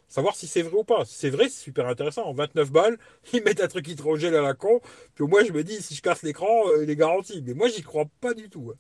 Savoir 0.08 0.36
si 0.36 0.48
c'est 0.48 0.62
vrai 0.62 0.78
ou 0.78 0.84
pas. 0.84 1.04
C'est 1.06 1.30
vrai, 1.30 1.50
c'est 1.50 1.64
super 1.64 1.88
intéressant. 1.88 2.26
En 2.26 2.34
29 2.34 2.72
balles, 2.72 2.98
ils 3.34 3.44
mettent 3.44 3.62
un 3.62 3.68
truc 3.68 3.88
hydrogène 3.88 4.36
à 4.36 4.42
la 4.42 4.54
con. 4.54 4.82
Puis 5.16 5.26
moi, 5.26 5.44
je 5.44 5.52
me 5.52 5.64
dis, 5.64 5.82
si 5.82 5.96
je 5.96 6.02
casse 6.02 6.24
l'écran, 6.24 6.68
euh, 6.68 6.84
il 6.84 6.90
est 6.90 6.96
garanti. 6.96 7.42
Mais 7.46 7.54
moi, 7.54 7.68
j'y 7.68 7.82
crois 7.82 8.06
pas 8.22 8.34
du 8.34 8.50
tout. 8.50 8.72
Hein. 8.74 8.78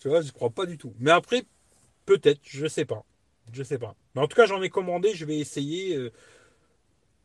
Tu 0.00 0.08
vois, 0.08 0.20
j'y 0.20 0.32
crois 0.32 0.50
pas 0.50 0.66
du 0.66 0.76
tout. 0.76 0.92
Mais 0.98 1.10
après, 1.10 1.44
Peut-être, 2.06 2.40
je 2.44 2.66
sais 2.66 2.84
pas. 2.84 3.04
Je 3.52 3.62
sais 3.62 3.78
pas. 3.78 3.94
Mais 4.14 4.22
en 4.22 4.28
tout 4.28 4.36
cas, 4.36 4.46
j'en 4.46 4.62
ai 4.62 4.70
commandé, 4.70 5.14
je 5.14 5.24
vais 5.24 5.38
essayer. 5.38 5.96
Euh, 5.96 6.12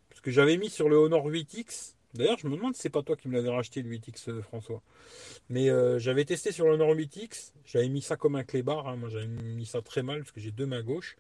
parce 0.10 0.22
que 0.22 0.32
j'avais 0.32 0.58
mis 0.58 0.70
sur 0.70 0.90
le 0.90 0.98
Honor 0.98 1.28
8X. 1.28 1.96
D'ailleurs, 2.14 2.38
je 2.38 2.48
me 2.48 2.56
demande 2.56 2.76
si 2.76 2.82
c'est 2.82 2.90
pas 2.90 3.04
toi 3.04 3.16
qui 3.16 3.30
me 3.30 3.36
l'avais 3.36 3.50
racheté 3.50 3.82
le 3.82 3.90
8X, 3.90 4.30
euh, 4.30 4.42
François. 4.42 4.82
Mais 5.50 5.70
euh, 5.70 5.98
j'avais 6.00 6.26
testé 6.26 6.52
sur 6.52 6.66
le 6.66 6.74
Honor 6.74 6.94
8X. 6.94 7.54
J'avais 7.66 7.90
mis 7.90 8.02
ça 8.02 8.18
comme 8.18 8.36
un 8.36 8.44
clébard. 8.44 8.88
Hein. 8.88 8.98
Moi, 8.98 9.10
j'avais 9.10 9.28
mis 9.28 9.66
ça 9.66 9.82
très 9.82 10.04
mal 10.04 10.20
parce 10.20 10.32
que 10.32 10.42
j'ai 10.42 10.52
deux 10.52 10.66
mains 10.66 10.84
gauches. 10.84 11.18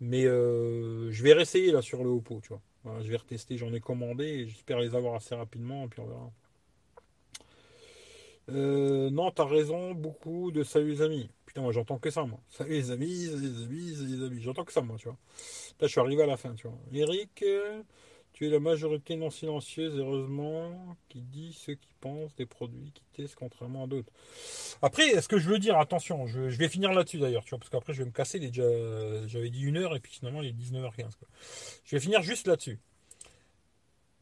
Mais 0.00 0.24
je 0.24 1.22
vais 1.22 1.32
réessayer 1.32 1.72
là 1.72 1.80
sur 1.80 2.04
le 2.04 2.10
Oppo, 2.10 2.40
tu 2.42 2.50
vois. 2.50 2.60
je 3.02 3.08
vais 3.08 3.16
retester. 3.16 3.56
J'en 3.56 3.72
ai 3.72 3.80
commandé 3.80 4.46
j'espère 4.46 4.78
les 4.78 4.94
avoir 4.94 5.14
assez 5.14 5.34
rapidement. 5.34 5.86
Et 5.86 5.88
puis 5.88 6.00
on 6.00 6.06
verra. 6.06 6.30
Non, 9.10 9.30
t'as 9.30 9.46
raison, 9.46 9.94
beaucoup 9.94 10.52
de 10.52 10.62
salut 10.62 11.00
amis. 11.00 11.30
Moi 11.60 11.72
j'entends 11.72 11.98
que 11.98 12.10
ça, 12.10 12.24
moi. 12.24 12.40
Les 12.68 12.90
amis, 12.90 13.26
les 13.26 13.62
amis, 13.62 13.94
les 13.96 14.24
amis. 14.24 14.40
J'entends 14.42 14.64
que 14.64 14.72
ça, 14.72 14.80
moi, 14.80 14.96
tu 14.98 15.08
vois. 15.08 15.16
Là, 15.80 15.86
je 15.86 15.88
suis 15.88 16.00
arrivé 16.00 16.22
à 16.22 16.26
la 16.26 16.36
fin, 16.36 16.54
tu 16.54 16.68
vois. 16.68 16.78
Eric, 16.92 17.42
euh, 17.42 17.82
tu 18.36 18.46
es 18.46 18.50
la 18.50 18.60
majorité 18.60 19.16
non 19.16 19.30
silencieuse, 19.30 19.98
heureusement, 19.98 20.96
qui 21.08 21.22
dit 21.22 21.54
ce 21.54 21.72
qui 21.72 21.88
pense 22.00 22.34
des 22.36 22.44
produits 22.44 22.92
qui 22.92 23.02
testent 23.14 23.34
contrairement 23.34 23.84
à 23.84 23.86
d'autres. 23.86 24.12
Après, 24.82 25.06
est-ce 25.06 25.26
que 25.26 25.38
je 25.38 25.48
veux 25.48 25.58
dire, 25.58 25.78
attention, 25.78 26.26
je, 26.26 26.40
vais 26.40 26.68
finir 26.68 26.92
là-dessus 26.92 27.18
d'ailleurs, 27.18 27.44
tu 27.44 27.50
vois, 27.50 27.58
parce 27.58 27.70
qu'après 27.70 27.94
je 27.94 28.00
vais 28.00 28.04
me 28.04 28.12
casser, 28.12 28.38
j'avais 28.52 29.48
dit 29.48 29.62
une 29.62 29.78
heure 29.78 29.96
et 29.96 30.00
puis 30.00 30.12
finalement 30.12 30.42
il 30.42 30.48
est 30.48 30.52
19h15. 30.52 31.12
Je 31.84 31.96
vais 31.96 32.00
finir 32.00 32.20
juste 32.20 32.46
là-dessus. 32.46 32.78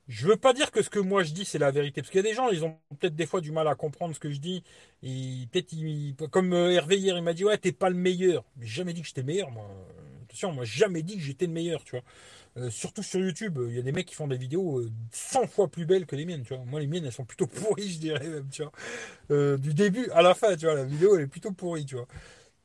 Je 0.09 0.27
veux 0.27 0.37
pas 0.37 0.53
dire 0.53 0.71
que 0.71 0.83
ce 0.83 0.91
que 0.91 0.99
moi 0.99 1.23
je 1.23 1.33
dis 1.33 1.45
c'est 1.47 1.59
la 1.59 1.71
vérité, 1.71 2.03
parce 2.03 2.11
qu'il 2.11 2.19
y 2.19 2.27
a 2.27 2.29
des 2.29 2.35
gens, 2.35 2.51
ils 2.51 2.65
ont 2.65 2.79
peut-être 2.99 3.17
des 3.17 3.27
fois 3.27 3.41
du 3.41 3.53
mal 3.53 3.67
à 3.69 3.75
comprendre 3.75 4.15
ce 4.15 4.21
que 4.21 4.31
je 4.31 4.39
dis. 4.39 4.63
Et 5.03 5.49
peut-être, 5.51 5.75
comme 6.31 6.53
euh, 6.53 6.73
Hervé 6.73 6.99
hier, 6.99 7.17
il 7.17 7.23
m'a 7.23 7.33
dit 7.33 7.45
ouais, 7.45 7.57
t'es 7.57 7.73
pas 7.73 7.89
le 7.89 7.97
meilleur. 7.97 8.45
J'ai 8.61 8.67
jamais 8.67 8.93
dit 8.93 9.01
que 9.01 9.09
j'étais 9.09 9.23
meilleur, 9.23 9.51
moi. 9.51 9.67
Attention, 10.25 10.53
moi 10.53 10.65
jamais 10.65 11.03
dit 11.03 11.17
que 11.17 11.23
j'étais 11.23 11.47
le 11.47 11.53
meilleur, 11.53 11.85
tu 11.85 11.93
vois. 11.93 12.05
Euh, 12.57 12.71
surtout 12.71 13.03
sur 13.03 13.19
YouTube, 13.19 13.59
il 13.69 13.75
y 13.75 13.79
a 13.79 13.83
des 13.83 13.93
mecs 13.93 14.07
qui 14.07 14.15
font 14.15 14.29
des 14.29 14.37
vidéos 14.37 14.83
100 15.11 15.43
euh, 15.43 15.47
fois 15.47 15.69
plus 15.69 15.87
belles 15.87 16.07
que 16.07 16.17
les 16.17 16.27
miennes, 16.27 16.43
tu 16.43 16.55
vois. 16.55 16.65
Moi, 16.65 16.81
les 16.81 16.87
miennes, 16.87 17.07
elles 17.07 17.13
sont 17.13 17.25
plutôt 17.25 17.47
pourries, 17.47 17.91
je 17.91 17.99
dirais 17.99 18.29
même, 18.29 18.49
tu 18.51 18.63
vois. 18.63 19.57
du 19.59 19.75
début 19.75 20.09
à 20.11 20.23
la 20.23 20.35
fin, 20.35 20.57
tu 20.57 20.67
vois, 20.67 20.75
la 20.75 20.85
vidéo, 20.85 21.17
elle 21.17 21.25
est 21.25 21.27
plutôt 21.29 21.53
pourrie, 21.53 21.87
tu 21.87 21.97
vois. 21.97 22.07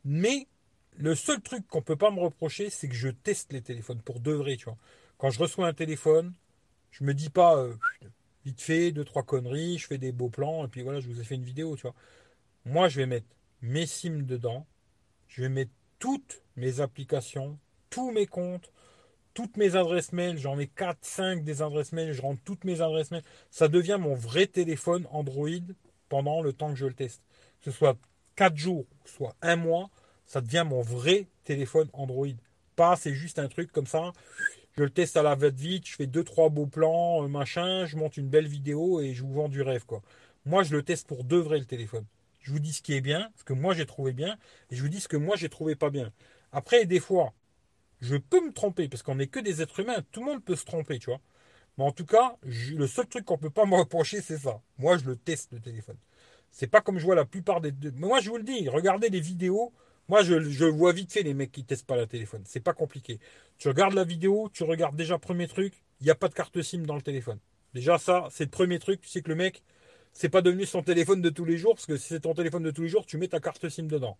Mais 0.05 0.47
le 0.97 1.15
seul 1.15 1.41
truc 1.41 1.65
qu'on 1.67 1.81
peut 1.81 1.95
pas 1.95 2.11
me 2.11 2.19
reprocher, 2.19 2.69
c'est 2.69 2.89
que 2.89 2.95
je 2.95 3.09
teste 3.09 3.53
les 3.53 3.61
téléphones 3.61 4.01
pour 4.01 4.19
de 4.19 4.33
vrai, 4.33 4.57
tu 4.57 4.65
vois. 4.65 4.77
Quand 5.17 5.29
je 5.29 5.39
reçois 5.39 5.67
un 5.67 5.73
téléphone, 5.73 6.33
je 6.91 7.03
me 7.03 7.13
dis 7.13 7.29
pas, 7.29 7.57
euh, 7.57 7.75
vite 8.45 8.61
fait, 8.61 8.91
deux, 8.91 9.05
trois 9.05 9.23
conneries, 9.23 9.77
je 9.77 9.87
fais 9.87 9.97
des 9.97 10.11
beaux 10.11 10.29
plans, 10.29 10.65
et 10.65 10.67
puis 10.67 10.81
voilà, 10.81 10.99
je 10.99 11.07
vous 11.07 11.19
ai 11.19 11.23
fait 11.23 11.35
une 11.35 11.43
vidéo, 11.43 11.75
tu 11.75 11.83
vois. 11.83 11.95
Moi, 12.65 12.89
je 12.89 12.97
vais 12.97 13.05
mettre 13.05 13.27
mes 13.61 13.85
sims 13.85 14.25
dedans, 14.25 14.65
je 15.27 15.41
vais 15.41 15.49
mettre 15.49 15.71
toutes 15.99 16.41
mes 16.55 16.79
applications, 16.81 17.57
tous 17.89 18.11
mes 18.11 18.25
comptes, 18.25 18.71
toutes 19.33 19.57
mes 19.57 19.75
adresses 19.75 20.11
mail, 20.11 20.37
j'en 20.37 20.59
ai 20.59 20.67
4, 20.67 20.97
5 21.01 21.43
des 21.43 21.61
adresses 21.61 21.93
mail, 21.93 22.11
je 22.13 22.21
rentre 22.21 22.41
toutes 22.43 22.63
mes 22.63 22.81
adresses 22.81 23.11
mail. 23.11 23.23
Ça 23.51 23.67
devient 23.67 23.97
mon 23.99 24.15
vrai 24.15 24.47
téléphone 24.47 25.07
Android 25.11 25.47
pendant 26.09 26.41
le 26.41 26.53
temps 26.53 26.69
que 26.69 26.75
je 26.75 26.87
le 26.87 26.93
teste. 26.93 27.21
Que 27.61 27.71
ce 27.71 27.77
soit 27.77 27.97
4 28.35 28.57
jours, 28.57 28.85
soit 29.05 29.35
un 29.41 29.55
mois, 29.55 29.89
ça 30.25 30.41
devient 30.41 30.65
mon 30.67 30.81
vrai 30.81 31.27
téléphone 31.43 31.89
Android. 31.93 32.27
Pas, 32.75 32.95
c'est 32.95 33.13
juste 33.13 33.39
un 33.39 33.47
truc 33.47 33.71
comme 33.71 33.87
ça. 33.87 34.13
Je 34.77 34.83
le 34.83 34.89
teste 34.89 35.17
à 35.17 35.23
la 35.23 35.35
vite 35.35 35.55
vite, 35.55 35.87
je 35.87 35.95
fais 35.95 36.05
2-3 36.05 36.49
beaux 36.49 36.67
plans, 36.67 37.23
euh, 37.23 37.27
machin, 37.27 37.85
je 37.85 37.97
monte 37.97 38.17
une 38.17 38.29
belle 38.29 38.47
vidéo 38.47 39.01
et 39.01 39.13
je 39.13 39.23
vous 39.23 39.33
vends 39.33 39.49
du 39.49 39.61
rêve, 39.61 39.85
quoi. 39.85 40.01
Moi, 40.45 40.63
je 40.63 40.75
le 40.75 40.83
teste 40.83 41.07
pour 41.07 41.23
de 41.23 41.37
vrai 41.37 41.59
le 41.59 41.65
téléphone. 41.65 42.05
Je 42.41 42.51
vous 42.51 42.59
dis 42.59 42.73
ce 42.73 42.81
qui 42.81 42.93
est 42.93 43.01
bien, 43.01 43.29
ce 43.35 43.43
que 43.43 43.53
moi 43.53 43.73
j'ai 43.73 43.85
trouvé 43.85 44.13
bien, 44.13 44.37
et 44.71 44.75
je 44.75 44.81
vous 44.81 44.89
dis 44.89 45.01
ce 45.01 45.07
que 45.07 45.17
moi 45.17 45.35
j'ai 45.35 45.49
trouvé 45.49 45.75
pas 45.75 45.89
bien. 45.89 46.11
Après, 46.51 46.85
des 46.85 46.99
fois, 46.99 47.33
je 48.01 48.15
peux 48.15 48.45
me 48.45 48.53
tromper, 48.53 48.87
parce 48.87 49.03
qu'on 49.03 49.15
n'est 49.15 49.27
que 49.27 49.39
des 49.39 49.61
êtres 49.61 49.81
humains, 49.81 50.01
tout 50.11 50.21
le 50.21 50.27
monde 50.27 50.43
peut 50.43 50.55
se 50.55 50.65
tromper, 50.65 50.99
tu 50.99 51.09
vois. 51.09 51.19
Mais 51.77 51.83
en 51.83 51.91
tout 51.91 52.05
cas, 52.05 52.37
le 52.43 52.87
seul 52.87 53.07
truc 53.07 53.25
qu'on 53.25 53.37
peut 53.37 53.49
pas 53.49 53.65
me 53.67 53.75
reprocher, 53.75 54.21
c'est 54.21 54.37
ça. 54.37 54.61
Moi, 54.77 54.97
je 54.97 55.05
le 55.05 55.15
teste 55.15 55.51
le 55.51 55.59
téléphone. 55.59 55.97
C'est 56.51 56.67
pas 56.67 56.81
comme 56.81 56.97
je 56.99 57.05
vois 57.05 57.15
la 57.15 57.25
plupart 57.25 57.61
des. 57.61 57.71
Mais 57.71 58.07
moi, 58.07 58.19
je 58.19 58.29
vous 58.29 58.37
le 58.37 58.43
dis, 58.43 58.67
regardez 58.69 59.09
les 59.09 59.19
vidéos. 59.19 59.73
Moi, 60.09 60.23
je, 60.23 60.65
vois 60.65 60.91
vite 60.91 61.13
fait 61.13 61.21
les 61.21 61.35
mecs 61.35 61.51
qui 61.51 61.63
testent 61.63 61.85
pas 61.85 61.95
la 61.95 62.07
téléphone. 62.07 62.41
C'est 62.43 62.59
pas 62.59 62.73
compliqué. 62.73 63.19
Tu 63.59 63.67
regardes 63.67 63.93
la 63.93 64.03
vidéo, 64.03 64.49
tu 64.51 64.63
regardes 64.63 64.95
déjà 64.95 65.19
premier 65.19 65.47
truc, 65.47 65.83
il 66.01 66.05
n'y 66.05 66.09
a 66.09 66.15
pas 66.15 66.27
de 66.27 66.33
carte 66.33 66.59
SIM 66.63 66.79
dans 66.79 66.95
le 66.95 67.03
téléphone. 67.03 67.37
Déjà, 67.75 67.99
ça, 67.99 68.27
c'est 68.31 68.45
le 68.45 68.49
premier 68.49 68.79
truc. 68.79 69.01
Tu 69.01 69.09
sais 69.09 69.21
que 69.21 69.29
le 69.29 69.35
mec, 69.35 69.61
c'est 70.11 70.29
pas 70.29 70.41
devenu 70.41 70.65
son 70.65 70.81
téléphone 70.81 71.21
de 71.21 71.29
tous 71.29 71.45
les 71.45 71.57
jours, 71.57 71.75
parce 71.75 71.85
que 71.85 71.95
si 71.95 72.07
c'est 72.07 72.21
ton 72.21 72.33
téléphone 72.33 72.63
de 72.63 72.71
tous 72.71 72.81
les 72.81 72.89
jours, 72.89 73.05
tu 73.05 73.19
mets 73.19 73.27
ta 73.27 73.39
carte 73.39 73.69
SIM 73.69 73.83
dedans. 73.83 74.17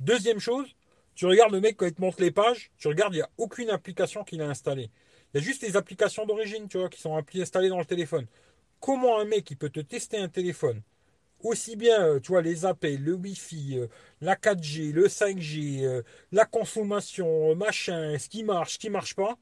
Deuxième 0.00 0.40
chose, 0.40 0.74
tu 1.14 1.26
regardes 1.26 1.52
le 1.52 1.60
mec 1.60 1.76
quand 1.76 1.86
il 1.86 1.94
te 1.94 2.00
montre 2.00 2.20
les 2.20 2.32
pages, 2.32 2.72
tu 2.76 2.88
regardes, 2.88 3.14
il 3.14 3.18
n'y 3.18 3.22
a 3.22 3.30
aucune 3.38 3.70
application 3.70 4.24
qu'il 4.24 4.42
a 4.42 4.48
installée. 4.48 4.90
Il 5.32 5.40
y 5.40 5.40
a 5.40 5.46
juste 5.46 5.62
les 5.62 5.76
applications 5.76 6.26
d'origine, 6.26 6.66
tu 6.66 6.78
vois, 6.78 6.88
qui 6.88 7.00
sont 7.00 7.16
installées 7.36 7.68
dans 7.68 7.78
le 7.78 7.84
téléphone. 7.84 8.26
Comment 8.80 9.20
un 9.20 9.24
mec, 9.24 9.48
il 9.52 9.56
peut 9.56 9.70
te 9.70 9.80
tester 9.80 10.18
un 10.18 10.28
téléphone 10.28 10.82
aussi 11.40 11.76
bien, 11.76 12.02
euh, 12.02 12.20
tu 12.20 12.28
vois, 12.32 12.42
les 12.42 12.64
appels, 12.64 13.02
le 13.02 13.14
Wi-Fi, 13.14 13.78
euh, 13.78 13.86
la 14.20 14.36
4G, 14.36 14.92
le 14.92 15.08
5G, 15.08 15.84
euh, 15.84 16.02
la 16.32 16.44
consommation, 16.44 17.54
machin, 17.54 18.18
ce 18.18 18.28
qui 18.28 18.42
marche, 18.42 18.74
ce 18.74 18.78
qui 18.78 18.90
marche 18.90 19.14
pas, 19.14 19.38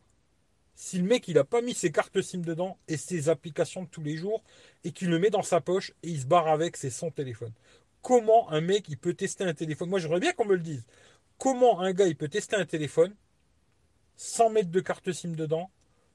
si 0.75 0.99
le 0.99 1.05
mec 1.05 1.27
il 1.29 1.39
a 1.39 1.45
pas 1.45 1.63
mis 1.63 1.75
ses 1.75 1.91
cartes 1.91 2.21
SIM 2.21 2.41
dedans 2.41 2.79
et 2.87 2.99
ses 2.99 3.31
applications 3.31 3.85
de 3.85 3.89
tous 3.89 4.03
les 4.03 4.17
jours 4.17 4.45
et 4.85 4.93
qu'il 4.93 5.09
le 5.09 5.19
met 5.19 5.31
dans 5.31 5.43
sa 5.43 5.61
poche 5.61 5.93
et 6.03 6.11
il 6.11 6.21
se 6.21 6.27
barre 6.27 6.49
avec, 6.49 6.77
c'est 6.77 6.91
son 6.91 7.11
téléphone. 7.11 7.53
Comment 8.03 8.51
un 8.51 8.61
mec 8.61 8.85
il 8.89 8.99
peut 8.99 9.15
tester 9.15 9.45
un 9.45 9.55
téléphone? 9.55 9.89
Moi 9.89 9.99
j'aimerais 9.99 10.21
bien 10.21 10.33
qu'on 10.33 10.45
me 10.45 10.55
le 10.55 10.61
dise. 10.61 10.85
Comment 11.39 11.81
un 11.81 11.93
gars 11.93 12.07
il 12.07 12.17
peut 12.17 12.29
tester 12.29 12.57
un 12.57 12.67
téléphone 12.67 13.15
sans 14.17 14.51
mettre 14.51 14.71
de 14.71 14.81
carte 14.81 15.11
SIM 15.13 15.33
dedans, 15.33 15.71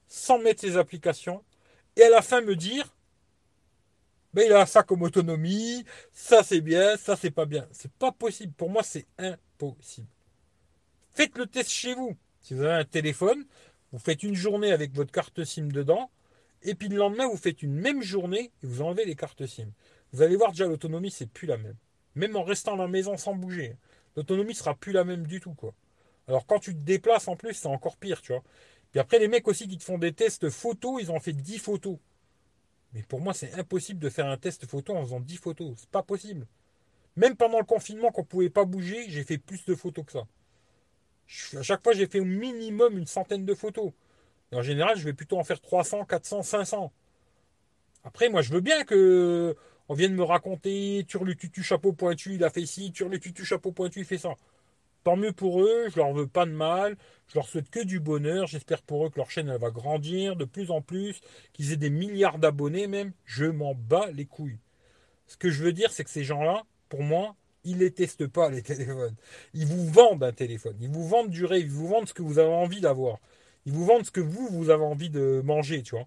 sans 0.06 0.38
mettre 0.38 0.60
ses 0.60 0.76
applications 0.76 1.44
et 1.96 2.04
à 2.04 2.10
la 2.10 2.22
fin 2.22 2.40
me 2.40 2.54
dire 2.56 2.94
il 4.34 4.52
a 4.52 4.66
ça 4.66 4.82
comme 4.82 5.02
autonomie, 5.02 5.84
ça 6.12 6.42
c'est 6.42 6.60
bien, 6.60 6.96
ça 6.96 7.16
c'est 7.16 7.30
pas 7.30 7.46
bien. 7.46 7.66
C'est 7.70 7.92
pas 7.92 8.12
possible. 8.12 8.52
Pour 8.54 8.70
moi, 8.70 8.82
c'est 8.82 9.06
impossible. 9.18 10.08
Faites 11.12 11.36
le 11.36 11.46
test 11.46 11.70
chez 11.70 11.94
vous. 11.94 12.16
Si 12.40 12.54
vous 12.54 12.62
avez 12.62 12.80
un 12.80 12.84
téléphone, 12.84 13.44
vous 13.92 13.98
faites 13.98 14.22
une 14.22 14.34
journée 14.34 14.72
avec 14.72 14.94
votre 14.94 15.12
carte 15.12 15.44
SIM 15.44 15.66
dedans, 15.66 16.10
et 16.62 16.74
puis 16.74 16.88
le 16.88 16.96
lendemain, 16.96 17.28
vous 17.28 17.36
faites 17.36 17.62
une 17.62 17.74
même 17.74 18.02
journée 18.02 18.52
et 18.62 18.66
vous 18.66 18.82
enlevez 18.82 19.04
les 19.04 19.16
cartes 19.16 19.46
SIM. 19.46 19.68
Vous 20.12 20.22
allez 20.22 20.36
voir 20.36 20.50
déjà 20.50 20.66
l'autonomie, 20.66 21.10
c'est 21.10 21.26
plus 21.26 21.46
la 21.46 21.56
même. 21.56 21.76
Même 22.14 22.36
en 22.36 22.42
restant 22.42 22.76
dans 22.76 22.84
la 22.84 22.88
maison 22.88 23.16
sans 23.16 23.34
bouger, 23.34 23.76
l'autonomie 24.16 24.54
sera 24.54 24.74
plus 24.74 24.92
la 24.92 25.04
même 25.04 25.26
du 25.26 25.40
tout, 25.40 25.54
quoi. 25.54 25.74
Alors 26.28 26.46
quand 26.46 26.58
tu 26.58 26.74
te 26.74 26.80
déplaces 26.80 27.28
en 27.28 27.36
plus, 27.36 27.54
c'est 27.54 27.68
encore 27.68 27.96
pire, 27.96 28.22
tu 28.22 28.32
vois. 28.32 28.42
Puis 28.90 29.00
après, 29.00 29.18
les 29.18 29.28
mecs 29.28 29.48
aussi 29.48 29.66
qui 29.68 29.78
te 29.78 29.84
font 29.84 29.98
des 29.98 30.12
tests 30.12 30.50
photos, 30.50 31.02
ils 31.02 31.10
ont 31.10 31.20
fait 31.20 31.32
10 31.32 31.58
photos. 31.58 31.96
Mais 32.92 33.02
pour 33.02 33.20
moi, 33.20 33.34
c'est 33.34 33.54
impossible 33.54 34.00
de 34.00 34.08
faire 34.10 34.26
un 34.26 34.36
test 34.36 34.66
photo 34.66 34.94
en 34.94 35.02
faisant 35.04 35.20
10 35.20 35.36
photos. 35.36 35.74
C'est 35.76 35.90
pas 35.90 36.02
possible. 36.02 36.46
Même 37.16 37.36
pendant 37.36 37.58
le 37.58 37.64
confinement, 37.64 38.10
quand 38.10 38.22
on 38.22 38.24
pouvait 38.24 38.50
pas 38.50 38.64
bouger, 38.64 39.08
j'ai 39.08 39.24
fait 39.24 39.38
plus 39.38 39.64
de 39.64 39.74
photos 39.74 40.04
que 40.04 40.12
ça 40.12 40.26
à 41.56 41.62
chaque 41.62 41.82
fois, 41.82 41.92
j'ai 41.92 42.06
fait 42.06 42.20
au 42.20 42.24
minimum 42.24 42.98
une 42.98 43.06
centaine 43.06 43.44
de 43.44 43.54
photos. 43.54 43.92
en 44.52 44.62
général, 44.62 44.96
je 44.98 45.04
vais 45.04 45.12
plutôt 45.12 45.38
en 45.38 45.44
faire 45.44 45.60
300, 45.60 46.04
400, 46.04 46.42
500. 46.42 46.92
Après, 48.04 48.28
moi, 48.28 48.42
je 48.42 48.52
veux 48.52 48.60
bien 48.60 48.84
que 48.84 49.56
on 49.88 49.94
vienne 49.94 50.14
me 50.14 50.22
raconter 50.22 51.04
Turlututu 51.08 51.62
chapeau 51.62 51.92
pointu, 51.92 52.34
il 52.34 52.44
a 52.44 52.50
fait 52.50 52.66
ci, 52.66 52.92
Turlututu 52.92 53.44
chapeau 53.44 53.72
pointu, 53.72 54.00
il 54.00 54.04
fait 54.04 54.18
ça. 54.18 54.34
Tant 55.04 55.16
mieux 55.16 55.32
pour 55.32 55.62
eux, 55.62 55.88
je 55.90 55.96
leur 55.96 56.12
veux 56.12 56.26
pas 56.26 56.46
de 56.46 56.52
mal, 56.52 56.96
je 57.28 57.34
leur 57.34 57.48
souhaite 57.48 57.70
que 57.70 57.82
du 57.82 57.98
bonheur, 57.98 58.46
j'espère 58.46 58.82
pour 58.82 59.06
eux 59.06 59.10
que 59.10 59.18
leur 59.18 59.30
chaîne 59.30 59.54
va 59.56 59.70
grandir 59.70 60.36
de 60.36 60.44
plus 60.44 60.70
en 60.70 60.80
plus, 60.80 61.20
qu'ils 61.52 61.72
aient 61.72 61.76
des 61.76 61.90
milliards 61.90 62.38
d'abonnés 62.38 62.86
même, 62.86 63.12
je 63.24 63.46
m'en 63.46 63.74
bats 63.74 64.10
les 64.12 64.26
couilles. 64.26 64.58
Ce 65.26 65.36
que 65.36 65.50
je 65.50 65.64
veux 65.64 65.72
dire, 65.72 65.90
c'est 65.90 66.04
que 66.04 66.10
ces 66.10 66.24
gens-là, 66.24 66.62
pour 66.88 67.02
moi, 67.02 67.34
ils 67.64 67.78
les 67.78 67.90
testent 67.90 68.26
pas, 68.26 68.50
les 68.50 68.62
téléphones. 68.62 69.16
Ils 69.54 69.66
vous 69.66 69.88
vendent 69.88 70.24
un 70.24 70.32
téléphone. 70.32 70.76
Ils 70.80 70.90
vous 70.90 71.06
vendent 71.06 71.30
du 71.30 71.44
rêve. 71.44 71.62
Ils 71.62 71.70
vous 71.70 71.88
vendent 71.88 72.08
ce 72.08 72.14
que 72.14 72.22
vous 72.22 72.38
avez 72.38 72.52
envie 72.52 72.80
d'avoir. 72.80 73.18
Ils 73.66 73.72
vous 73.72 73.84
vendent 73.84 74.04
ce 74.04 74.10
que 74.10 74.20
vous, 74.20 74.48
vous 74.50 74.70
avez 74.70 74.84
envie 74.84 75.10
de 75.10 75.40
manger, 75.44 75.82
tu 75.82 75.94
vois. 75.94 76.06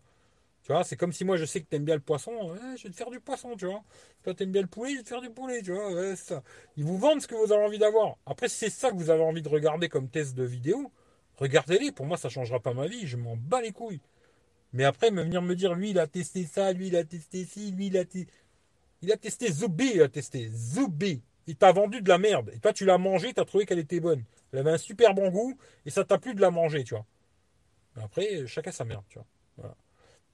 Tu 0.66 0.72
vois, 0.72 0.84
c'est 0.84 0.98
comme 0.98 1.14
si 1.14 1.24
moi 1.24 1.38
je 1.38 1.46
sais 1.46 1.62
que 1.62 1.68
tu 1.70 1.76
aimes 1.76 1.86
bien 1.86 1.94
le 1.94 2.02
poisson, 2.02 2.56
je 2.76 2.84
vais 2.84 2.90
te 2.90 2.96
faire 2.96 3.12
du 3.12 3.20
poisson, 3.20 3.56
tu 3.56 3.68
vois. 3.68 3.84
Toi 4.24 4.34
tu 4.34 4.44
aimes 4.44 4.52
bien 4.52 4.64
le 4.64 4.68
poulet, 4.68 4.94
je 4.94 4.98
vais 4.98 5.04
te 5.04 5.10
faire 5.10 5.22
du 5.22 5.30
poulet, 5.30 5.62
tu 5.62 5.72
vois. 5.72 6.16
ça. 6.16 6.42
Ils 6.76 6.84
vous 6.84 6.98
vendent 6.98 7.22
ce 7.22 7.28
que 7.28 7.36
vous 7.36 7.54
avez 7.54 7.64
envie 7.64 7.78
d'avoir. 7.78 8.18
Après, 8.26 8.50
c'est 8.50 8.72
ça 8.72 8.90
que 8.90 8.96
vous 8.96 9.12
avez 9.12 9.22
envie 9.22 9.44
de 9.44 9.50
regarder 9.50 9.90
comme 9.90 10.10
test 10.10 10.34
de 10.36 10.44
vidéo, 10.44 10.92
regardez-les. 11.38 11.92
Pour 11.92 12.08
moi, 12.08 12.18
ça 12.18 12.30
changera 12.30 12.60
pas 12.60 12.74
ma 12.74 12.88
vie. 12.88 13.06
Je 13.06 13.16
m'en 13.16 13.38
bats 13.38 13.62
les 13.62 13.74
couilles. 13.74 14.02
Mais 14.74 14.86
après, 14.86 15.12
me 15.12 15.22
venir 15.22 15.44
me 15.44 15.56
dire, 15.56 15.76
lui, 15.76 15.92
il 15.92 16.00
a 16.00 16.08
testé 16.08 16.46
ça, 16.46 16.74
lui, 16.74 16.88
il 16.88 16.96
a 16.96 17.04
testé 17.04 17.46
ci, 17.46 17.72
lui, 17.72 17.88
il 17.88 17.98
a 17.98 18.04
testé. 18.06 18.32
Il 19.04 19.12
a 19.12 19.18
testé 19.18 19.52
Zubi, 19.52 19.92
il 19.96 20.02
a 20.02 20.10
testé 20.10 20.50
Zubi 20.50 21.22
il 21.48 21.56
t'a 21.56 21.72
vendu 21.72 22.02
de 22.02 22.10
la 22.10 22.18
merde. 22.18 22.52
Et 22.54 22.60
toi, 22.60 22.74
tu 22.74 22.86
l'as 22.86 22.98
mangé, 22.98 23.34
tu 23.34 23.40
as 23.40 23.46
trouvé 23.46 23.66
qu'elle 23.66 23.80
était 23.80 24.00
bonne. 24.00 24.24
Elle 24.52 24.60
avait 24.60 24.72
un 24.72 24.78
super 24.78 25.14
bon 25.14 25.30
goût, 25.30 25.58
et 25.86 25.90
ça 25.90 26.04
t'a 26.04 26.18
plu 26.18 26.34
de 26.34 26.42
la 26.42 26.52
manger, 26.52 26.84
tu 26.84 26.96
vois. 26.96 27.06
Après, 28.02 28.48
chacun 28.48 28.72
sa 28.72 28.86
merde, 28.86 29.04
tu 29.10 29.20
vois. 29.58 29.76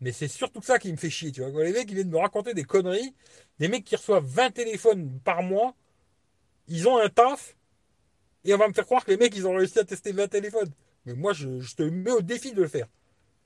Mais 0.02 0.12
c'est 0.12 0.28
surtout 0.28 0.62
ça 0.62 0.80
qui 0.80 0.92
me 0.92 0.98
fait 0.98 1.12
chier, 1.12 1.32
tu 1.32 1.42
vois. 1.42 1.64
les 1.64 1.72
mecs, 1.72 1.90
ils 1.90 1.96
viennent 1.96 2.10
me 2.10 2.18
raconter 2.18 2.56
des 2.56 2.64
conneries, 2.64 3.14
des 3.60 3.68
mecs 3.68 3.86
qui 3.86 3.96
reçoivent 3.96 4.26
20 4.26 4.52
téléphones 4.52 5.20
par 5.24 5.44
mois, 5.44 5.76
ils 6.68 6.88
ont 6.88 6.98
un 6.98 7.10
taf, 7.10 7.56
et 8.44 8.54
on 8.54 8.58
va 8.58 8.68
me 8.68 8.74
faire 8.74 8.86
croire 8.86 9.06
que 9.06 9.12
les 9.12 9.18
mecs, 9.18 9.36
ils 9.36 9.48
ont 9.48 9.56
réussi 9.56 9.78
à 9.78 9.84
tester 9.84 10.12
20 10.12 10.28
téléphones. 10.28 10.72
Mais 11.06 11.14
moi, 11.14 11.34
je, 11.34 11.76
te 11.76 11.84
mets 11.84 12.12
au 12.12 12.22
défi 12.22 12.52
de 12.54 12.62
le 12.62 12.68
faire. 12.68 12.88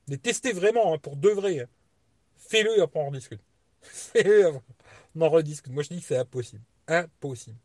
De 0.08 0.16
tester 0.16 0.53
vraiment, 0.53 0.93
hein, 0.93 0.98
pour 0.98 1.17
de 1.17 1.30
vrai. 1.30 1.59
Hein. 1.59 1.67
Fais-le 2.38 2.77
et 2.77 2.82
après 2.82 3.00
on 3.00 3.09
rediscute. 3.09 3.42
Fais-le 3.82 4.51
on 5.16 5.22
en 5.22 5.30
rediscute. 5.30 5.74
Moi, 5.74 5.84
je 5.84 5.90
dis 5.90 6.00
que 6.00 6.08
c'est 6.08 6.17
impossible. 6.17 6.61
Impossible. 6.88 7.58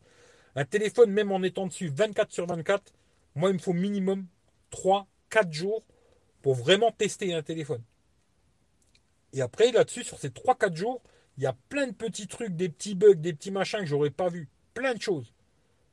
Un 0.55 0.65
téléphone, 0.65 1.11
même 1.11 1.31
en 1.31 1.41
étant 1.43 1.67
dessus 1.67 1.87
24 1.87 2.31
sur 2.31 2.45
24, 2.45 2.93
moi, 3.35 3.49
il 3.49 3.53
me 3.53 3.59
faut 3.59 3.73
minimum 3.73 4.25
3, 4.71 5.07
4 5.29 5.51
jours 5.51 5.83
pour 6.41 6.55
vraiment 6.55 6.91
tester 6.91 7.33
un 7.33 7.41
téléphone. 7.41 7.83
Et 9.33 9.41
après, 9.41 9.71
là-dessus, 9.71 10.03
sur 10.03 10.19
ces 10.19 10.29
3-4 10.29 10.75
jours, 10.75 11.01
il 11.37 11.43
y 11.43 11.47
a 11.47 11.53
plein 11.69 11.87
de 11.87 11.93
petits 11.93 12.27
trucs, 12.27 12.55
des 12.55 12.69
petits 12.69 12.95
bugs, 12.95 13.15
des 13.15 13.33
petits 13.33 13.51
machins 13.51 13.79
que 13.79 13.85
j'aurais 13.85 14.09
pas 14.11 14.29
vu. 14.29 14.49
Plein 14.73 14.93
de 14.93 15.01
choses. 15.01 15.33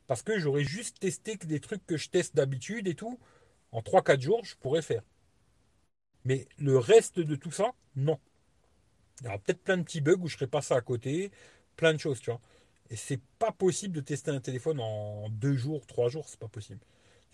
Parce 0.07 0.23
que 0.23 0.39
j'aurais 0.39 0.65
juste 0.65 1.01
testé 1.01 1.37
des 1.37 1.61
trucs 1.61 1.87
que 1.87 1.97
je 1.97 2.09
teste 2.11 2.37
d'habitude 2.37 2.89
et 2.89 2.95
tout. 2.95 3.19
En 3.73 3.83
3-4 3.83 4.21
jours, 4.21 4.45
je 4.45 4.57
pourrais 4.57 4.83
faire. 4.83 5.03
Mais 6.25 6.47
le 6.59 6.79
reste 6.79 7.19
de 7.21 7.37
tout 7.37 7.51
ça, 7.51 7.73
non. 7.97 8.19
Il 9.21 9.25
y 9.25 9.29
aura 9.29 9.39
peut-être 9.39 9.63
plein 9.63 9.77
de 9.79 9.83
petits 9.83 10.01
bugs 10.01 10.19
où 10.21 10.29
je 10.29 10.37
serais 10.37 10.47
passé 10.47 10.75
à 10.75 10.81
côté, 10.81 11.31
plein 11.77 11.93
de 11.93 11.99
choses, 11.99 12.21
tu 12.21 12.31
vois. 12.31 12.41
Et 12.91 12.97
c'est 12.97 13.21
pas 13.39 13.53
possible 13.53 13.95
de 13.95 14.01
tester 14.01 14.31
un 14.31 14.41
téléphone 14.41 14.81
en 14.81 15.29
deux 15.31 15.57
jours, 15.57 15.87
trois 15.87 16.09
jours, 16.09 16.29
c'est 16.29 16.39
pas 16.41 16.49
possible. 16.49 16.81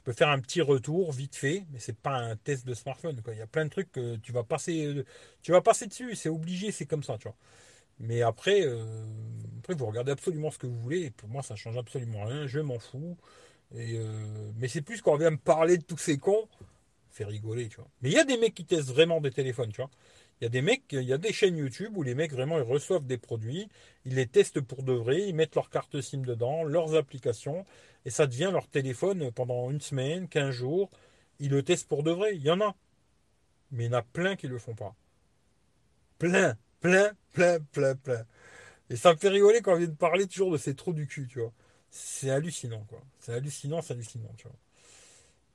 Peux 0.04 0.12
faire 0.12 0.28
un 0.28 0.38
petit 0.40 0.60
retour 0.60 1.12
vite 1.12 1.34
fait, 1.34 1.64
mais 1.72 1.78
c'est 1.78 1.96
pas 1.96 2.16
un 2.16 2.36
test 2.36 2.66
de 2.66 2.74
smartphone. 2.74 3.22
Il 3.32 3.38
y 3.38 3.42
a 3.42 3.46
plein 3.46 3.64
de 3.64 3.70
trucs 3.70 3.90
que 3.90 4.16
tu 4.16 4.32
vas 4.32 4.44
passer, 4.44 5.04
tu 5.42 5.52
vas 5.52 5.62
passer 5.62 5.86
dessus, 5.86 6.14
c'est 6.14 6.28
obligé, 6.28 6.72
c'est 6.72 6.86
comme 6.86 7.02
ça, 7.02 7.16
tu 7.18 7.24
vois. 7.28 7.36
Mais 8.00 8.22
après, 8.22 8.62
euh, 8.66 8.84
après, 9.60 9.74
vous 9.74 9.86
regardez 9.86 10.12
absolument 10.12 10.50
ce 10.50 10.58
que 10.58 10.66
vous 10.66 10.78
voulez. 10.80 11.02
Et 11.04 11.10
pour 11.10 11.28
moi, 11.28 11.42
ça 11.42 11.56
change 11.56 11.78
absolument 11.78 12.24
rien. 12.24 12.46
Je 12.46 12.60
m'en 12.60 12.78
fous. 12.78 13.16
Et 13.74 13.96
euh, 13.98 14.52
mais 14.58 14.68
c'est 14.68 14.82
plus 14.82 15.02
quand 15.02 15.14
on 15.14 15.16
vient 15.16 15.30
me 15.30 15.38
parler 15.38 15.78
de 15.78 15.84
tous 15.84 15.98
ces 15.98 16.18
cons, 16.18 16.48
fait 17.10 17.24
rigoler, 17.24 17.68
tu 17.68 17.76
vois. 17.76 17.88
Mais 18.02 18.10
il 18.10 18.14
y 18.14 18.18
a 18.18 18.24
des 18.24 18.38
mecs 18.38 18.54
qui 18.54 18.64
testent 18.66 18.90
vraiment 18.90 19.20
des 19.20 19.30
téléphones, 19.30 19.72
tu 19.72 19.80
vois. 19.80 19.90
Il 20.44 20.48
y 20.48 20.48
a 20.48 20.50
des 20.50 20.60
mecs, 20.60 20.84
il 20.92 21.00
y 21.04 21.12
a 21.14 21.16
des 21.16 21.32
chaînes 21.32 21.56
YouTube 21.56 21.96
où 21.96 22.02
les 22.02 22.14
mecs 22.14 22.30
vraiment 22.30 22.58
ils 22.58 22.64
reçoivent 22.64 23.06
des 23.06 23.16
produits, 23.16 23.66
ils 24.04 24.14
les 24.14 24.26
testent 24.26 24.60
pour 24.60 24.82
de 24.82 24.92
vrai, 24.92 25.22
ils 25.26 25.34
mettent 25.34 25.54
leur 25.54 25.70
carte 25.70 25.98
SIM 26.02 26.18
dedans, 26.18 26.64
leurs 26.64 26.96
applications, 26.96 27.64
et 28.04 28.10
ça 28.10 28.26
devient 28.26 28.50
leur 28.52 28.68
téléphone 28.68 29.32
pendant 29.32 29.70
une 29.70 29.80
semaine, 29.80 30.28
15 30.28 30.50
jours. 30.50 30.90
Ils 31.40 31.50
le 31.50 31.62
testent 31.62 31.88
pour 31.88 32.02
de 32.02 32.10
vrai. 32.10 32.36
Il 32.36 32.42
y 32.42 32.50
en 32.50 32.60
a. 32.60 32.76
Mais 33.70 33.84
il 33.84 33.86
y 33.86 33.94
en 33.94 33.96
a 33.96 34.02
plein 34.02 34.36
qui 34.36 34.46
ne 34.46 34.52
le 34.52 34.58
font 34.58 34.74
pas. 34.74 34.94
Plein, 36.18 36.58
plein, 36.80 37.12
plein, 37.32 37.58
plein, 37.72 37.94
plein. 37.96 38.26
Et 38.90 38.96
ça 38.96 39.14
me 39.14 39.18
fait 39.18 39.30
rigoler 39.30 39.62
quand 39.62 39.72
on 39.72 39.78
vient 39.78 39.88
de 39.88 39.94
parler 39.94 40.26
toujours 40.26 40.52
de 40.52 40.58
ces 40.58 40.74
trous 40.74 40.92
du 40.92 41.06
cul, 41.06 41.26
tu 41.26 41.40
vois. 41.40 41.54
C'est 41.88 42.28
hallucinant, 42.28 42.84
quoi. 42.90 43.00
C'est 43.18 43.32
hallucinant, 43.32 43.80
c'est 43.80 43.94
hallucinant, 43.94 44.34
tu 44.36 44.46
vois. 44.46 44.58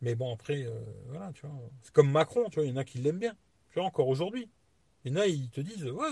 Mais 0.02 0.16
bon, 0.16 0.34
après, 0.34 0.64
euh, 0.64 0.74
voilà, 1.10 1.32
tu 1.36 1.46
vois. 1.46 1.56
C'est 1.84 1.94
comme 1.94 2.10
Macron, 2.10 2.50
tu 2.50 2.56
vois, 2.56 2.66
il 2.66 2.72
y 2.72 2.74
en 2.74 2.78
a 2.78 2.84
qui 2.84 2.98
l'aiment 2.98 3.20
bien. 3.20 3.38
Tu 3.70 3.76
vois, 3.76 3.88
encore 3.88 4.08
aujourd'hui. 4.08 4.50
Il 5.06 5.12
y 5.14 5.16
en 5.16 5.22
a, 5.22 5.28
ils 5.28 5.50
te 5.50 5.62
disent, 5.62 5.86
ouais, 5.86 6.10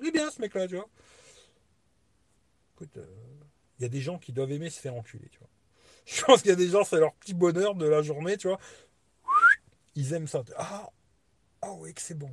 il 0.00 0.06
est 0.08 0.10
bien 0.12 0.30
ce 0.30 0.40
mec-là, 0.40 0.66
tu 0.68 0.76
vois. 0.76 0.88
Écoute, 2.74 2.96
euh, 2.96 3.06
il 3.78 3.82
y 3.82 3.86
a 3.86 3.88
des 3.88 4.00
gens 4.00 4.18
qui 4.18 4.32
doivent 4.32 4.52
aimer 4.52 4.70
se 4.70 4.80
faire 4.80 4.94
enculer, 4.94 5.28
tu 5.30 5.38
vois. 5.38 5.48
Je 6.06 6.24
pense 6.24 6.42
qu'il 6.42 6.50
y 6.50 6.54
a 6.54 6.56
des 6.56 6.68
gens, 6.68 6.84
c'est 6.84 6.98
leur 6.98 7.14
petit 7.14 7.34
bonheur 7.34 7.74
de 7.74 7.86
la 7.86 8.02
journée, 8.02 8.36
tu 8.36 8.48
vois. 8.48 8.58
Ils 9.94 10.12
aiment 10.14 10.26
ça. 10.28 10.42
Ah, 10.56 10.90
ah 11.62 11.72
oui, 11.78 11.94
que 11.94 12.02
c'est 12.02 12.18
bon. 12.18 12.30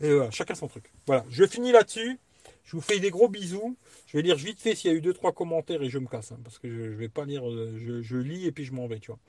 Et 0.00 0.12
voilà, 0.14 0.30
chacun 0.32 0.54
son 0.54 0.68
truc. 0.68 0.92
Voilà, 1.06 1.24
je 1.30 1.46
finis 1.46 1.72
là-dessus. 1.72 2.18
Je 2.64 2.72
vous 2.72 2.82
fais 2.82 3.00
des 3.00 3.10
gros 3.10 3.28
bisous. 3.28 3.76
Je 4.06 4.16
vais 4.18 4.22
lire 4.22 4.36
vite 4.36 4.60
fait 4.60 4.74
s'il 4.74 4.90
y 4.90 4.94
a 4.94 4.96
eu 4.96 5.00
deux 5.02 5.14
trois 5.14 5.32
commentaires 5.32 5.82
et 5.82 5.90
je 5.90 5.98
me 5.98 6.08
casse 6.08 6.32
hein, 6.32 6.40
parce 6.44 6.58
que 6.58 6.68
je, 6.70 6.92
je 6.92 6.96
vais 6.96 7.08
pas 7.08 7.24
lire. 7.26 7.48
euh, 7.50 8.02
je 8.02 8.16
lis 8.16 8.46
et 8.46 8.52
puis 8.52 8.64
je 8.64 8.72
m'en 8.72 8.88
vais, 8.88 9.00
tu 9.00 9.08
vois. 9.12 9.20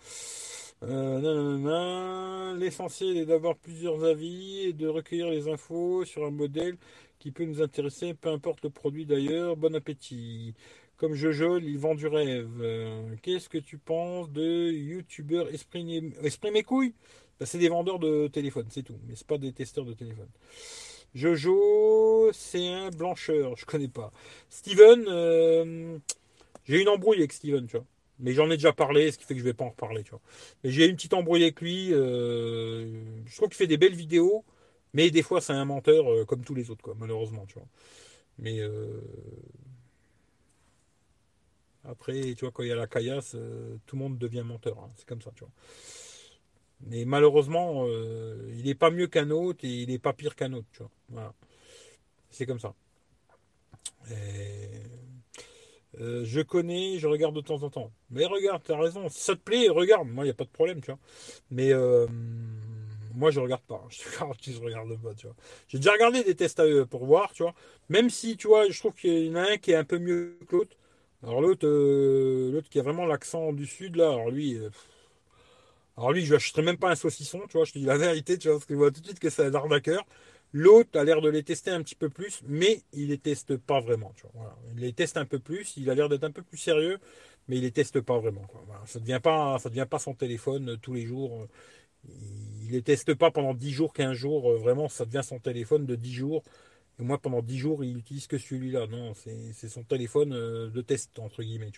Euh. 0.83 2.55
L'essentiel 2.57 3.17
est 3.17 3.25
d'avoir 3.25 3.55
plusieurs 3.57 4.03
avis 4.03 4.61
et 4.67 4.73
de 4.73 4.87
recueillir 4.87 5.29
les 5.29 5.47
infos 5.47 6.05
sur 6.05 6.25
un 6.25 6.31
modèle 6.31 6.77
qui 7.19 7.31
peut 7.31 7.45
nous 7.45 7.61
intéresser, 7.61 8.13
peu 8.13 8.29
importe 8.29 8.63
le 8.63 8.69
produit 8.69 9.05
d'ailleurs. 9.05 9.55
Bon 9.57 9.75
appétit. 9.75 10.53
Comme 10.97 11.13
Jojo, 11.13 11.59
il 11.59 11.77
vend 11.77 11.93
du 11.95 12.07
rêve. 12.07 12.49
Euh, 12.61 13.15
Qu'est-ce 13.21 13.49
que 13.49 13.59
tu 13.59 13.77
penses 13.77 14.31
de 14.31 14.71
youtubeurs 14.71 15.47
esprit, 15.53 15.83
mes 16.51 16.63
couilles? 16.63 16.93
Ben, 17.39 17.45
C'est 17.45 17.59
des 17.59 17.69
vendeurs 17.69 17.99
de 17.99 18.27
téléphone, 18.27 18.65
c'est 18.69 18.83
tout. 18.83 18.97
Mais 19.07 19.15
c'est 19.15 19.27
pas 19.27 19.37
des 19.37 19.53
testeurs 19.53 19.85
de 19.85 19.93
téléphone. 19.93 20.29
Jojo, 21.13 22.31
c'est 22.33 22.67
un 22.67 22.89
blancheur, 22.89 23.55
je 23.57 23.65
connais 23.65 23.87
pas. 23.87 24.11
Steven, 24.49 25.05
euh, 25.07 25.97
j'ai 26.65 26.81
une 26.81 26.89
embrouille 26.89 27.19
avec 27.19 27.33
Steven, 27.33 27.67
tu 27.67 27.77
vois. 27.77 27.85
Mais 28.19 28.33
j'en 28.33 28.49
ai 28.49 28.57
déjà 28.57 28.73
parlé, 28.73 29.11
ce 29.11 29.17
qui 29.17 29.25
fait 29.25 29.33
que 29.35 29.39
je 29.39 29.45
vais 29.45 29.53
pas 29.53 29.65
en 29.65 29.69
reparler, 29.69 30.03
tu 30.03 30.11
vois. 30.11 30.21
Mais 30.63 30.71
j'ai 30.71 30.87
une 30.87 30.95
petite 30.95 31.13
embrouille 31.13 31.43
avec 31.43 31.61
lui. 31.61 31.93
euh, 31.93 33.03
je 33.25 33.35
trouve 33.35 33.49
qu'il 33.49 33.57
fait 33.57 33.67
des 33.67 33.77
belles 33.77 33.95
vidéos, 33.95 34.43
mais 34.93 35.11
des 35.11 35.21
fois 35.23 35.41
c'est 35.41 35.53
un 35.53 35.65
menteur 35.65 36.11
euh, 36.11 36.25
comme 36.25 36.43
tous 36.43 36.55
les 36.55 36.69
autres, 36.71 36.81
quoi, 36.83 36.95
malheureusement, 36.97 37.45
tu 37.47 37.55
vois. 37.55 37.67
Mais 38.39 38.59
euh, 38.61 39.01
après, 41.83 42.33
tu 42.35 42.41
vois, 42.45 42.51
quand 42.51 42.63
il 42.63 42.69
y 42.69 42.71
a 42.71 42.75
la 42.75 42.87
caillasse, 42.87 43.35
tout 43.85 43.95
le 43.95 44.01
monde 44.01 44.17
devient 44.17 44.43
menteur. 44.45 44.77
hein. 44.79 44.91
C'est 44.95 45.07
comme 45.07 45.21
ça, 45.21 45.31
tu 45.35 45.41
vois. 45.41 45.51
Mais 46.81 47.05
malheureusement, 47.05 47.87
il 47.87 48.63
n'est 48.65 48.75
pas 48.75 48.91
mieux 48.91 49.07
qu'un 49.07 49.29
autre 49.31 49.65
et 49.65 49.69
il 49.83 49.89
n'est 49.89 49.99
pas 49.99 50.13
pire 50.13 50.35
qu'un 50.35 50.53
autre, 50.53 50.67
tu 50.71 50.79
vois. 50.79 50.91
Voilà. 51.09 51.33
C'est 52.31 52.45
comme 52.45 52.59
ça. 52.59 52.73
Et, 54.09 54.81
euh, 55.99 56.23
je 56.25 56.41
connais, 56.41 56.99
je 56.99 57.07
regarde 57.07 57.35
de 57.35 57.41
temps 57.41 57.63
en 57.63 57.69
temps. 57.69 57.91
Mais 58.11 58.25
regarde, 58.25 58.63
tu 58.63 58.71
as 58.71 58.77
raison. 58.77 59.09
Si 59.09 59.21
ça 59.21 59.35
te 59.35 59.41
plaît, 59.41 59.69
regarde. 59.69 60.07
Moi, 60.07 60.25
il 60.25 60.27
n'y 60.27 60.31
a 60.31 60.35
pas 60.35 60.43
de 60.45 60.49
problème, 60.49 60.81
tu 60.81 60.91
vois. 60.91 60.99
Mais 61.51 61.73
euh, 61.73 62.07
moi, 63.15 63.31
je 63.31 63.39
regarde 63.39 63.63
pas. 63.63 63.83
Je 63.89 63.97
te 63.97 64.51
je 64.51 64.59
regarde 64.61 64.95
pas, 65.01 65.13
tu 65.15 65.27
vois. 65.27 65.35
J'ai 65.67 65.79
déjà 65.79 65.91
regardé 65.93 66.23
des 66.23 66.35
tests 66.35 66.59
à 66.59 66.65
eux 66.67 66.85
pour 66.85 67.05
voir, 67.05 67.33
tu 67.33 67.43
vois. 67.43 67.53
Même 67.89 68.09
si, 68.09 68.37
tu 68.37 68.47
vois, 68.47 68.69
je 68.69 68.77
trouve 68.79 68.93
qu'il 68.93 69.25
y 69.25 69.29
en 69.31 69.35
a 69.35 69.51
un 69.53 69.57
qui 69.57 69.71
est 69.71 69.75
un 69.75 69.83
peu 69.85 69.97
mieux 69.99 70.37
que 70.47 70.55
l'autre. 70.57 70.77
Alors 71.23 71.41
l'autre, 71.41 71.65
euh, 71.67 72.51
l'autre 72.51 72.69
qui 72.69 72.79
a 72.79 72.83
vraiment 72.83 73.05
l'accent 73.05 73.51
du 73.53 73.65
sud, 73.65 73.95
là, 73.95 74.09
alors 74.09 74.29
lui, 74.29 74.59
alors 75.97 76.11
lui, 76.11 76.21
je 76.23 76.29
lui 76.29 76.35
achèterais 76.35 76.61
même 76.61 76.77
pas 76.77 76.91
un 76.91 76.95
saucisson, 76.95 77.41
tu 77.49 77.57
vois, 77.57 77.65
je 77.65 77.73
te 77.73 77.79
dis 77.79 77.85
la 77.85 77.97
vérité, 77.97 78.37
tu 78.37 78.47
vois, 78.47 78.57
parce 78.57 78.65
que 78.65 78.73
je 78.73 78.77
vois 78.77 78.91
tout 78.91 79.01
de 79.01 79.05
suite 79.05 79.19
que 79.19 79.29
c'est 79.29 79.45
un 79.45 79.53
arnaqueur. 79.55 80.05
L'autre 80.53 80.97
a 80.99 81.03
l'air 81.03 81.21
de 81.21 81.29
les 81.29 81.43
tester 81.43 81.71
un 81.71 81.83
petit 81.83 81.95
peu 81.95 82.09
plus, 82.09 82.41
mais 82.47 82.81
il 82.93 83.09
les 83.09 83.17
teste 83.17 83.57
pas 83.57 83.79
vraiment. 83.81 84.13
Il 84.75 84.81
les 84.81 84.93
teste 84.93 85.17
un 85.17 85.25
peu 85.25 85.39
plus, 85.39 85.75
il 85.77 85.89
a 85.89 85.95
l'air 85.95 86.09
d'être 86.09 86.23
un 86.23 86.31
peu 86.31 86.41
plus 86.41 86.57
sérieux, 86.57 86.99
mais 87.47 87.57
il 87.57 87.61
les 87.63 87.71
teste 87.71 88.01
pas 88.01 88.17
vraiment. 88.19 88.47
Ça 88.85 88.99
devient 88.99 89.19
pas, 89.21 89.57
devient 89.65 89.87
pas 89.89 89.99
son 89.99 90.13
téléphone 90.13 90.69
euh, 90.71 90.77
tous 90.77 90.93
les 90.93 91.05
jours. 91.05 91.41
euh, 91.41 91.47
Il 92.63 92.71
les 92.71 92.81
teste 92.81 93.13
pas 93.15 93.31
pendant 93.31 93.53
10 93.53 93.71
jours, 93.71 93.93
15 93.93 94.13
jours, 94.13 94.51
euh, 94.51 94.57
vraiment, 94.57 94.89
ça 94.89 95.05
devient 95.05 95.23
son 95.23 95.39
téléphone 95.39 95.85
de 95.85 95.95
10 95.95 96.13
jours. 96.13 96.43
Et 96.99 97.03
moi, 97.03 97.19
pendant 97.19 97.41
10 97.41 97.57
jours, 97.59 97.83
il 97.83 97.97
utilise 97.97 98.27
que 98.27 98.37
celui-là. 98.39 98.87
Non, 98.87 99.13
c'est 99.15 99.69
son 99.69 99.83
téléphone 99.83 100.31
de 100.31 100.81
test, 100.81 101.19
entre 101.19 101.43
guillemets. 101.43 101.71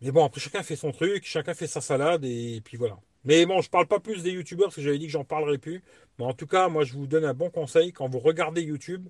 Mais 0.00 0.10
bon, 0.12 0.24
après, 0.24 0.40
chacun 0.40 0.62
fait 0.62 0.76
son 0.76 0.92
truc, 0.92 1.24
chacun 1.24 1.54
fait 1.54 1.66
sa 1.66 1.80
salade, 1.80 2.24
et 2.24 2.60
puis 2.64 2.76
voilà. 2.76 2.98
Mais 3.24 3.46
bon, 3.46 3.60
je 3.62 3.70
parle 3.70 3.86
pas 3.86 4.00
plus 4.00 4.22
des 4.22 4.32
youtubeurs, 4.32 4.66
parce 4.66 4.76
que 4.76 4.82
j'avais 4.82 4.98
dit 4.98 5.06
que 5.06 5.12
j'en 5.12 5.24
parlerai 5.24 5.58
plus. 5.58 5.82
Mais 6.18 6.24
en 6.24 6.34
tout 6.34 6.46
cas, 6.46 6.68
moi, 6.68 6.84
je 6.84 6.92
vous 6.94 7.06
donne 7.06 7.24
un 7.24 7.34
bon 7.34 7.50
conseil. 7.50 7.92
Quand 7.92 8.08
vous 8.08 8.18
regardez 8.18 8.62
YouTube, 8.62 9.08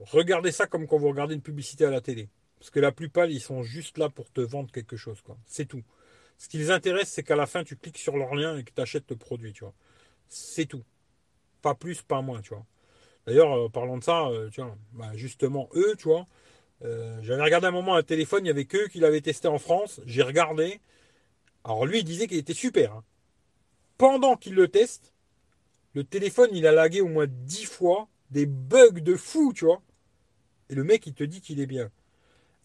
regardez 0.00 0.52
ça 0.52 0.66
comme 0.66 0.86
quand 0.86 0.98
vous 0.98 1.08
regardez 1.08 1.34
une 1.34 1.42
publicité 1.42 1.84
à 1.84 1.90
la 1.90 2.00
télé. 2.00 2.28
Parce 2.58 2.70
que 2.70 2.80
la 2.80 2.92
plupart, 2.92 3.26
ils 3.26 3.40
sont 3.40 3.62
juste 3.62 3.98
là 3.98 4.08
pour 4.08 4.30
te 4.32 4.40
vendre 4.40 4.70
quelque 4.72 4.96
chose, 4.96 5.20
quoi. 5.22 5.36
C'est 5.46 5.66
tout. 5.66 5.82
Ce 6.38 6.48
qui 6.48 6.58
les 6.58 6.70
intéresse, 6.70 7.08
c'est 7.10 7.22
qu'à 7.22 7.36
la 7.36 7.46
fin, 7.46 7.64
tu 7.64 7.76
cliques 7.76 7.98
sur 7.98 8.16
leur 8.16 8.34
lien 8.34 8.56
et 8.56 8.64
que 8.64 8.72
tu 8.74 8.80
achètes 8.80 9.10
le 9.10 9.16
produit, 9.16 9.52
tu 9.52 9.64
vois. 9.64 9.74
C'est 10.28 10.66
tout. 10.66 10.84
Pas 11.62 11.74
plus, 11.74 12.02
pas 12.02 12.22
moins, 12.22 12.40
tu 12.40 12.50
vois. 12.54 12.64
D'ailleurs, 13.26 13.52
euh, 13.66 13.68
parlant 13.68 13.98
de 13.98 14.04
ça, 14.04 14.28
euh, 14.28 14.48
tu 14.50 14.62
vois, 14.62 14.76
bah, 14.92 15.10
justement, 15.14 15.68
eux, 15.74 15.94
tu 15.98 16.04
vois, 16.08 16.26
euh, 16.84 17.18
j'avais 17.22 17.42
regardé 17.42 17.66
un 17.66 17.72
moment 17.72 17.94
un 17.96 18.02
téléphone, 18.02 18.44
il 18.44 18.48
y 18.48 18.50
avait 18.50 18.64
qu'eux 18.64 18.88
qui 18.88 19.00
l'avaient 19.00 19.20
testé 19.20 19.48
en 19.48 19.58
France. 19.58 20.00
J'ai 20.06 20.22
regardé. 20.22 20.80
Alors 21.64 21.86
lui, 21.86 22.00
il 22.00 22.04
disait 22.04 22.26
qu'il 22.26 22.38
était 22.38 22.54
super. 22.54 22.94
hein. 22.94 23.04
Pendant 23.98 24.36
qu'il 24.36 24.54
le 24.54 24.68
teste, 24.68 25.12
le 25.94 26.04
téléphone, 26.04 26.50
il 26.52 26.66
a 26.66 26.72
lagué 26.72 27.00
au 27.00 27.08
moins 27.08 27.26
10 27.28 27.64
fois, 27.64 28.08
des 28.30 28.46
bugs 28.46 28.90
de 28.92 29.16
fou, 29.16 29.52
tu 29.52 29.64
vois. 29.64 29.82
Et 30.70 30.74
le 30.74 30.84
mec, 30.84 31.06
il 31.06 31.14
te 31.14 31.24
dit 31.24 31.40
qu'il 31.40 31.60
est 31.60 31.66
bien. 31.66 31.90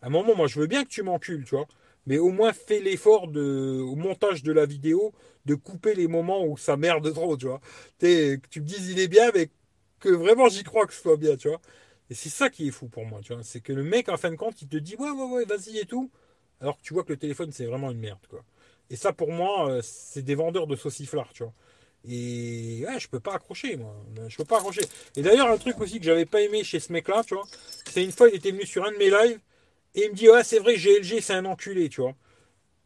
À 0.02 0.08
un 0.08 0.10
moment, 0.10 0.36
moi, 0.36 0.48
je 0.48 0.60
veux 0.60 0.68
bien 0.68 0.84
que 0.84 0.90
tu 0.90 1.04
m'encules, 1.04 1.46
tu 1.46 1.56
vois. 1.56 1.68
Mais 2.06 2.18
au 2.18 2.30
moins, 2.30 2.54
fais 2.54 2.80
l'effort 2.80 3.28
de, 3.30 3.80
au 3.82 3.96
montage 3.96 4.44
de 4.44 4.52
la 4.52 4.66
vidéo 4.66 5.14
de 5.46 5.56
couper 5.56 5.96
les 5.96 6.08
moments 6.08 6.46
où 6.46 6.58
ça 6.58 6.78
merde 6.78 7.12
trop, 7.14 7.38
tu 7.38 7.48
vois. 7.48 7.62
Que 8.00 8.36
tu 8.50 8.62
me 8.62 8.66
dises 8.66 8.90
il 8.90 9.00
est 9.00 9.08
bien, 9.08 9.32
mais 9.34 9.50
que 10.00 10.10
vraiment 10.10 10.50
j'y 10.50 10.64
crois 10.64 10.86
que 10.86 10.94
ce 10.94 11.02
soit 11.02 11.18
bien, 11.18 11.38
tu 11.38 11.48
vois. 11.48 11.62
Et 12.10 12.14
c'est 12.16 12.30
ça 12.30 12.50
qui 12.50 12.68
est 12.68 12.72
fou 12.72 12.88
pour 12.90 13.06
moi, 13.06 13.22
tu 13.24 13.34
vois. 13.34 13.44
C'est 13.44 13.62
que 13.62 13.74
le 13.74 13.84
mec, 13.84 14.10
en 14.10 14.18
fin 14.18 14.30
de 14.32 14.36
compte, 14.36 14.62
il 14.62 14.68
te 14.68 14.78
dit 14.78 14.96
ouais, 14.98 15.10
ouais, 15.10 15.32
ouais, 15.32 15.46
vas-y 15.46 15.80
et 15.80 15.86
tout. 15.86 16.12
Alors 16.62 16.78
que 16.78 16.84
tu 16.84 16.94
vois 16.94 17.04
que 17.04 17.14
le 17.14 17.18
téléphone, 17.18 17.52
c'est 17.52 17.66
vraiment 17.66 17.92
une 17.92 18.00
merde, 18.00 18.26
quoi. 18.30 18.44
Et 18.94 18.96
ça, 18.96 19.12
pour 19.12 19.32
moi, 19.32 19.72
euh, 19.72 19.82
c'est 19.82 20.22
des 20.22 20.36
vendeurs 20.36 20.68
de 20.68 20.76
sauciflard, 20.76 21.34
tu 21.34 21.42
vois. 21.42 21.54
Et 22.08 22.86
ouais, 22.88 23.00
je 23.00 23.08
peux 23.08 23.20
pas 23.20 23.34
accrocher, 23.34 23.76
moi. 23.76 23.96
Je 24.28 24.38
peux 24.38 24.46
pas 24.46 24.58
accrocher. 24.58 24.84
Et 25.16 25.24
d'ailleurs, 25.24 25.50
un 25.50 25.58
truc 25.58 25.82
aussi 25.82 25.98
que 25.98 26.06
j'avais 26.06 26.28
pas 26.28 26.42
aimé 26.42 26.64
chez 26.64 26.80
ce 26.80 26.94
mec-là, 26.94 27.24
tu 27.26 27.34
vois, 27.34 27.46
c'est 27.90 28.04
une 28.04 28.12
fois, 28.12 28.30
il 28.30 28.36
était 28.36 28.52
venu 28.52 28.68
sur 28.68 28.86
un 28.86 28.92
de 28.92 28.98
mes 28.98 29.10
lives 29.10 29.40
et 29.96 30.06
il 30.06 30.12
me 30.12 30.16
dit 30.16 30.30
ouais, 30.30 30.44
c'est 30.44 30.60
vrai, 30.60 30.76
GLG, 30.76 31.22
c'est 31.22 31.34
un 31.34 31.46
enculé, 31.46 31.90
tu 31.90 32.02
vois. 32.02 32.14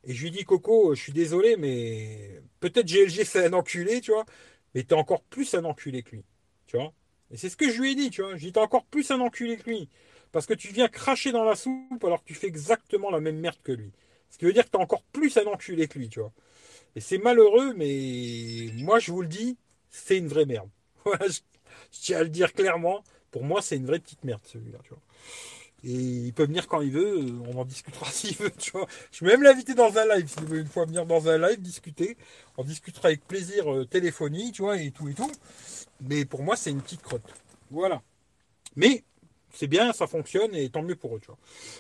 Et 0.06 0.14
je 0.14 0.24
lui 0.24 0.32
dis 0.32 0.46
Coco, 0.46 0.96
je 0.96 1.02
suis 1.02 1.12
désolé, 1.12 1.58
mais 1.58 2.42
peut-être 2.62 2.88
GLG, 2.88 3.26
c'est 3.26 3.46
un 3.46 3.52
enculé, 3.54 4.00
tu 4.00 4.12
vois, 4.12 4.26
mais 4.74 4.84
t'es 4.84 4.96
encore 4.96 5.24
plus 5.24 5.56
un 5.56 5.66
enculé 5.66 6.04
que 6.04 6.12
lui, 6.12 6.24
tu 6.68 6.78
vois. 6.78 6.94
Et 7.32 7.38
c'est 7.38 7.50
ce 7.50 7.58
que 7.58 7.70
je 7.70 7.82
lui 7.82 7.92
ai 7.92 7.96
dit, 7.96 8.12
tu 8.12 8.22
vois. 8.22 8.38
Je 8.38 8.48
encore 8.60 8.86
plus 8.86 9.12
un 9.12 9.20
enculé 9.20 9.58
que 9.58 9.70
lui. 9.70 9.90
Parce 10.32 10.46
que 10.46 10.54
tu 10.54 10.70
viens 10.70 10.88
cracher 10.88 11.34
dans 11.34 11.44
la 11.44 11.56
soupe 11.56 12.04
alors 12.06 12.24
que 12.24 12.28
tu 12.28 12.34
fais 12.34 12.48
exactement 12.48 13.12
la 13.12 13.20
même 13.20 13.40
merde 13.40 13.58
que 13.62 13.74
lui. 13.74 13.92
Ce 14.30 14.38
qui 14.38 14.46
veut 14.46 14.54
dire 14.54 14.66
que 14.66 14.72
t'es 14.72 14.78
encore 14.78 15.04
plus 15.14 15.38
un 15.38 15.46
enculé 15.46 15.88
que 15.88 16.00
lui, 16.00 16.10
tu 16.10 16.20
vois. 16.20 16.34
Et 16.96 17.00
c'est 17.00 17.18
malheureux, 17.18 17.74
mais 17.76 18.72
moi, 18.76 19.00
je 19.00 19.12
vous 19.12 19.22
le 19.22 19.28
dis, 19.28 19.58
c'est 19.90 20.18
une 20.18 20.28
vraie 20.28 20.46
merde. 20.46 20.70
Je 21.92 22.00
tiens 22.02 22.20
à 22.20 22.24
le 22.24 22.30
dire 22.30 22.54
clairement. 22.54 23.04
Pour 23.32 23.44
moi, 23.44 23.62
c'est 23.62 23.78
une 23.78 23.86
vraie 23.86 24.00
petite 24.00 24.24
merde, 24.24 24.42
celui-là, 24.46 24.80
tu 24.84 24.90
vois. 24.90 25.02
Et 25.84 25.92
il 25.92 26.34
peut 26.34 26.46
venir 26.46 26.68
quand 26.68 26.82
il 26.82 26.92
veut, 26.92 27.20
euh, 27.20 27.40
on 27.48 27.58
en 27.60 27.66
discutera 27.66 28.06
s'il 28.12 28.36
veut, 28.36 28.52
tu 28.52 28.72
vois. 28.72 28.88
Je 29.12 29.24
vais 29.24 29.32
même 29.32 29.44
l'inviter 29.44 29.74
dans 29.74 29.96
un 29.98 30.16
live, 30.16 30.28
s'il 30.28 30.46
veut 30.46 30.60
une 30.60 30.68
fois 30.68 30.86
venir 30.86 31.06
dans 31.06 31.28
un 31.30 31.38
live 31.38 31.62
discuter. 31.62 32.18
On 32.58 32.64
discutera 32.64 33.10
avec 33.10 33.26
plaisir 33.28 33.72
euh, 33.72 33.86
téléphonie, 33.86 34.52
tu 34.52 34.64
vois, 34.64 34.82
et 34.82 34.92
tout 34.92 35.08
et 35.08 35.14
tout. 35.14 35.32
Mais 36.02 36.26
pour 36.26 36.44
moi, 36.44 36.56
c'est 36.56 36.72
une 36.72 36.82
petite 36.82 37.02
crotte. 37.02 37.32
Voilà. 37.70 38.02
Mais 38.76 39.04
c'est 39.54 39.68
bien, 39.68 39.94
ça 39.94 40.08
fonctionne 40.08 40.54
et 40.56 40.70
tant 40.70 40.82
mieux 40.84 40.96
pour 40.96 41.16
eux, 41.16 41.20
tu 41.20 41.28
vois. 41.28 41.38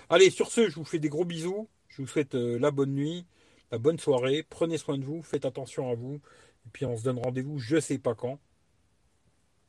Allez, 0.10 0.30
sur 0.30 0.52
ce, 0.52 0.70
je 0.70 0.76
vous 0.76 0.86
fais 0.86 1.00
des 1.00 1.10
gros 1.10 1.26
bisous. 1.26 1.68
Je 1.98 2.04
vous 2.04 2.08
souhaite 2.08 2.36
euh, 2.36 2.60
la 2.60 2.70
bonne 2.70 2.94
nuit, 2.94 3.26
la 3.72 3.80
bonne 3.80 3.98
soirée. 3.98 4.46
Prenez 4.48 4.78
soin 4.78 5.00
de 5.00 5.04
vous, 5.04 5.24
faites 5.24 5.46
attention 5.46 5.90
à 5.90 5.96
vous. 5.96 6.16
Et 6.66 6.70
puis 6.72 6.86
on 6.86 6.96
se 6.96 7.04
donne 7.04 7.18
rendez-vous, 7.18 7.58
je 7.58 7.80
sais 7.80 7.98
pas 7.98 8.14
quand. 8.14 8.40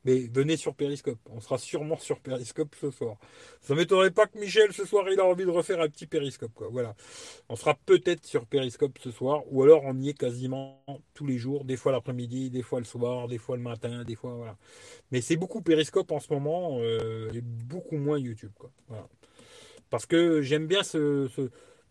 Mais 0.05 0.29
venez 0.31 0.55
sur 0.55 0.75
Periscope. 0.75 1.17
On 1.31 1.41
sera 1.41 1.57
sûrement 1.57 1.97
sur 1.97 2.19
Periscope 2.19 2.75
ce 2.79 2.91
soir. 2.91 3.17
Ça 3.61 3.73
m'étonnerait 3.73 4.11
pas 4.11 4.27
que 4.27 4.37
Michel 4.37 4.71
ce 4.73 4.85
soir 4.85 5.09
il 5.11 5.19
a 5.19 5.25
envie 5.25 5.43
de 5.43 5.49
refaire 5.49 5.81
un 5.81 5.89
petit 5.89 6.05
Periscope, 6.05 6.53
quoi. 6.53 6.67
Voilà. 6.69 6.95
On 7.49 7.55
sera 7.55 7.73
peut-être 7.73 8.25
sur 8.27 8.45
Periscope 8.45 8.99
ce 8.99 9.09
soir, 9.09 9.41
ou 9.51 9.63
alors 9.63 9.81
on 9.85 9.97
y 9.99 10.09
est 10.09 10.17
quasiment 10.17 10.83
tous 11.15 11.25
les 11.25 11.37
jours, 11.39 11.65
des 11.65 11.77
fois 11.77 11.91
l'après-midi, 11.91 12.51
des 12.51 12.61
fois 12.61 12.79
le 12.79 12.85
soir, 12.85 13.27
des 13.27 13.39
fois 13.39 13.57
le 13.57 13.63
matin, 13.63 14.03
des 14.03 14.15
fois 14.15 14.35
voilà. 14.35 14.55
Mais 15.11 15.19
c'est 15.21 15.35
beaucoup 15.35 15.61
Periscope 15.61 16.11
en 16.11 16.19
ce 16.19 16.31
moment, 16.31 16.77
euh, 16.79 17.31
et 17.33 17.41
beaucoup 17.41 17.97
moins 17.97 18.19
YouTube. 18.19 18.51
Parce 19.89 20.05
que 20.05 20.41
j'aime 20.41 20.67
bien 20.67 20.83
ce- 20.83 21.27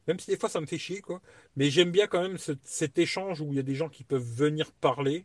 même 0.09 0.19
si 0.19 0.31
des 0.31 0.39
fois 0.39 0.49
ça 0.49 0.61
me 0.61 0.67
fait 0.67 0.79
chier, 0.79 1.01
quoi. 1.03 1.21
Mais 1.57 1.71
j'aime 1.71 1.91
bien 1.93 2.07
quand 2.09 2.23
même 2.23 2.39
ce- 2.39 2.53
cet 2.65 2.99
échange 2.99 3.41
où 3.41 3.53
il 3.53 3.57
y 3.57 3.59
a 3.61 3.63
des 3.63 3.75
gens 3.75 3.89
qui 3.89 4.05
peuvent 4.05 4.23
venir 4.23 4.73
parler. 4.73 5.25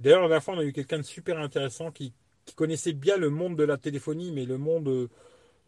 D'ailleurs, 0.00 0.22
la 0.22 0.28
dernière 0.28 0.44
fois, 0.44 0.54
on 0.54 0.58
a 0.58 0.64
eu 0.64 0.72
quelqu'un 0.72 0.98
de 0.98 1.02
super 1.04 1.38
intéressant 1.38 1.92
qui, 1.92 2.14
connaissait 2.56 2.92
bien 2.92 3.16
le 3.16 3.30
monde 3.30 3.56
de 3.56 3.64
la 3.64 3.78
téléphonie, 3.78 4.32
mais 4.32 4.44
le 4.44 4.58
monde, 4.58 4.88
euh, 4.88 5.08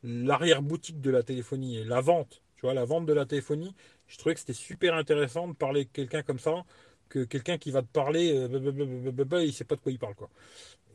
l'arrière-boutique 0.03 1.01
de 1.01 1.11
la 1.11 1.23
téléphonie, 1.23 1.79
et 1.79 1.85
la 1.85 2.01
vente, 2.01 2.43
tu 2.57 2.63
vois, 2.63 2.75
la 2.75 2.85
vente 2.85 3.07
de 3.07 3.13
la 3.13 3.27
téléphonie. 3.27 3.75
Je 4.09 4.19
trouvais 4.19 4.35
que 4.35 4.41
c'était 4.41 4.53
super 4.53 4.95
intéressant 4.95 5.49
de 5.49 5.55
parler 5.55 5.81
avec 5.83 5.93
quelqu'un 5.93 6.23
comme 6.23 6.39
ça, 6.39 6.65
que 7.09 7.25
quelqu'un 7.25 7.59
qui 7.59 7.71
va 7.71 7.83
te 7.83 7.89
parler, 7.89 8.33
euh, 8.37 9.43
il 9.45 9.53
sait 9.53 9.65
pas 9.65 9.77
de 9.77 9.81
quoi 9.81 9.93
il 9.93 9.99
parle 9.99 10.15
quoi. 10.15 10.31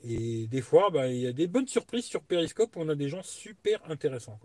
Et 0.03 0.47
des 0.47 0.61
fois, 0.61 0.89
bah, 0.89 1.07
il 1.07 1.19
y 1.19 1.27
a 1.27 1.33
des 1.33 1.47
bonnes 1.47 1.67
surprises 1.67 2.05
sur 2.05 2.23
Periscope 2.23 2.75
où 2.75 2.81
on 2.81 2.89
a 2.89 2.95
des 2.95 3.09
gens 3.09 3.23
super 3.23 3.79
intéressants. 3.89 4.39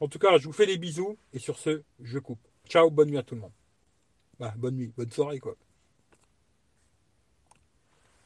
En 0.00 0.08
tout 0.08 0.18
cas, 0.18 0.36
je 0.38 0.46
vous 0.46 0.52
fais 0.52 0.66
des 0.66 0.76
bisous 0.76 1.16
et 1.32 1.38
sur 1.38 1.58
ce, 1.58 1.82
je 2.02 2.18
coupe. 2.18 2.40
Ciao, 2.68 2.90
bonne 2.90 3.10
nuit 3.10 3.18
à 3.18 3.22
tout 3.22 3.34
le 3.34 3.40
monde. 3.40 3.52
Bah, 4.38 4.54
bonne 4.56 4.76
nuit, 4.76 4.92
bonne 4.96 5.10
soirée 5.10 5.38
quoi. 5.38 5.56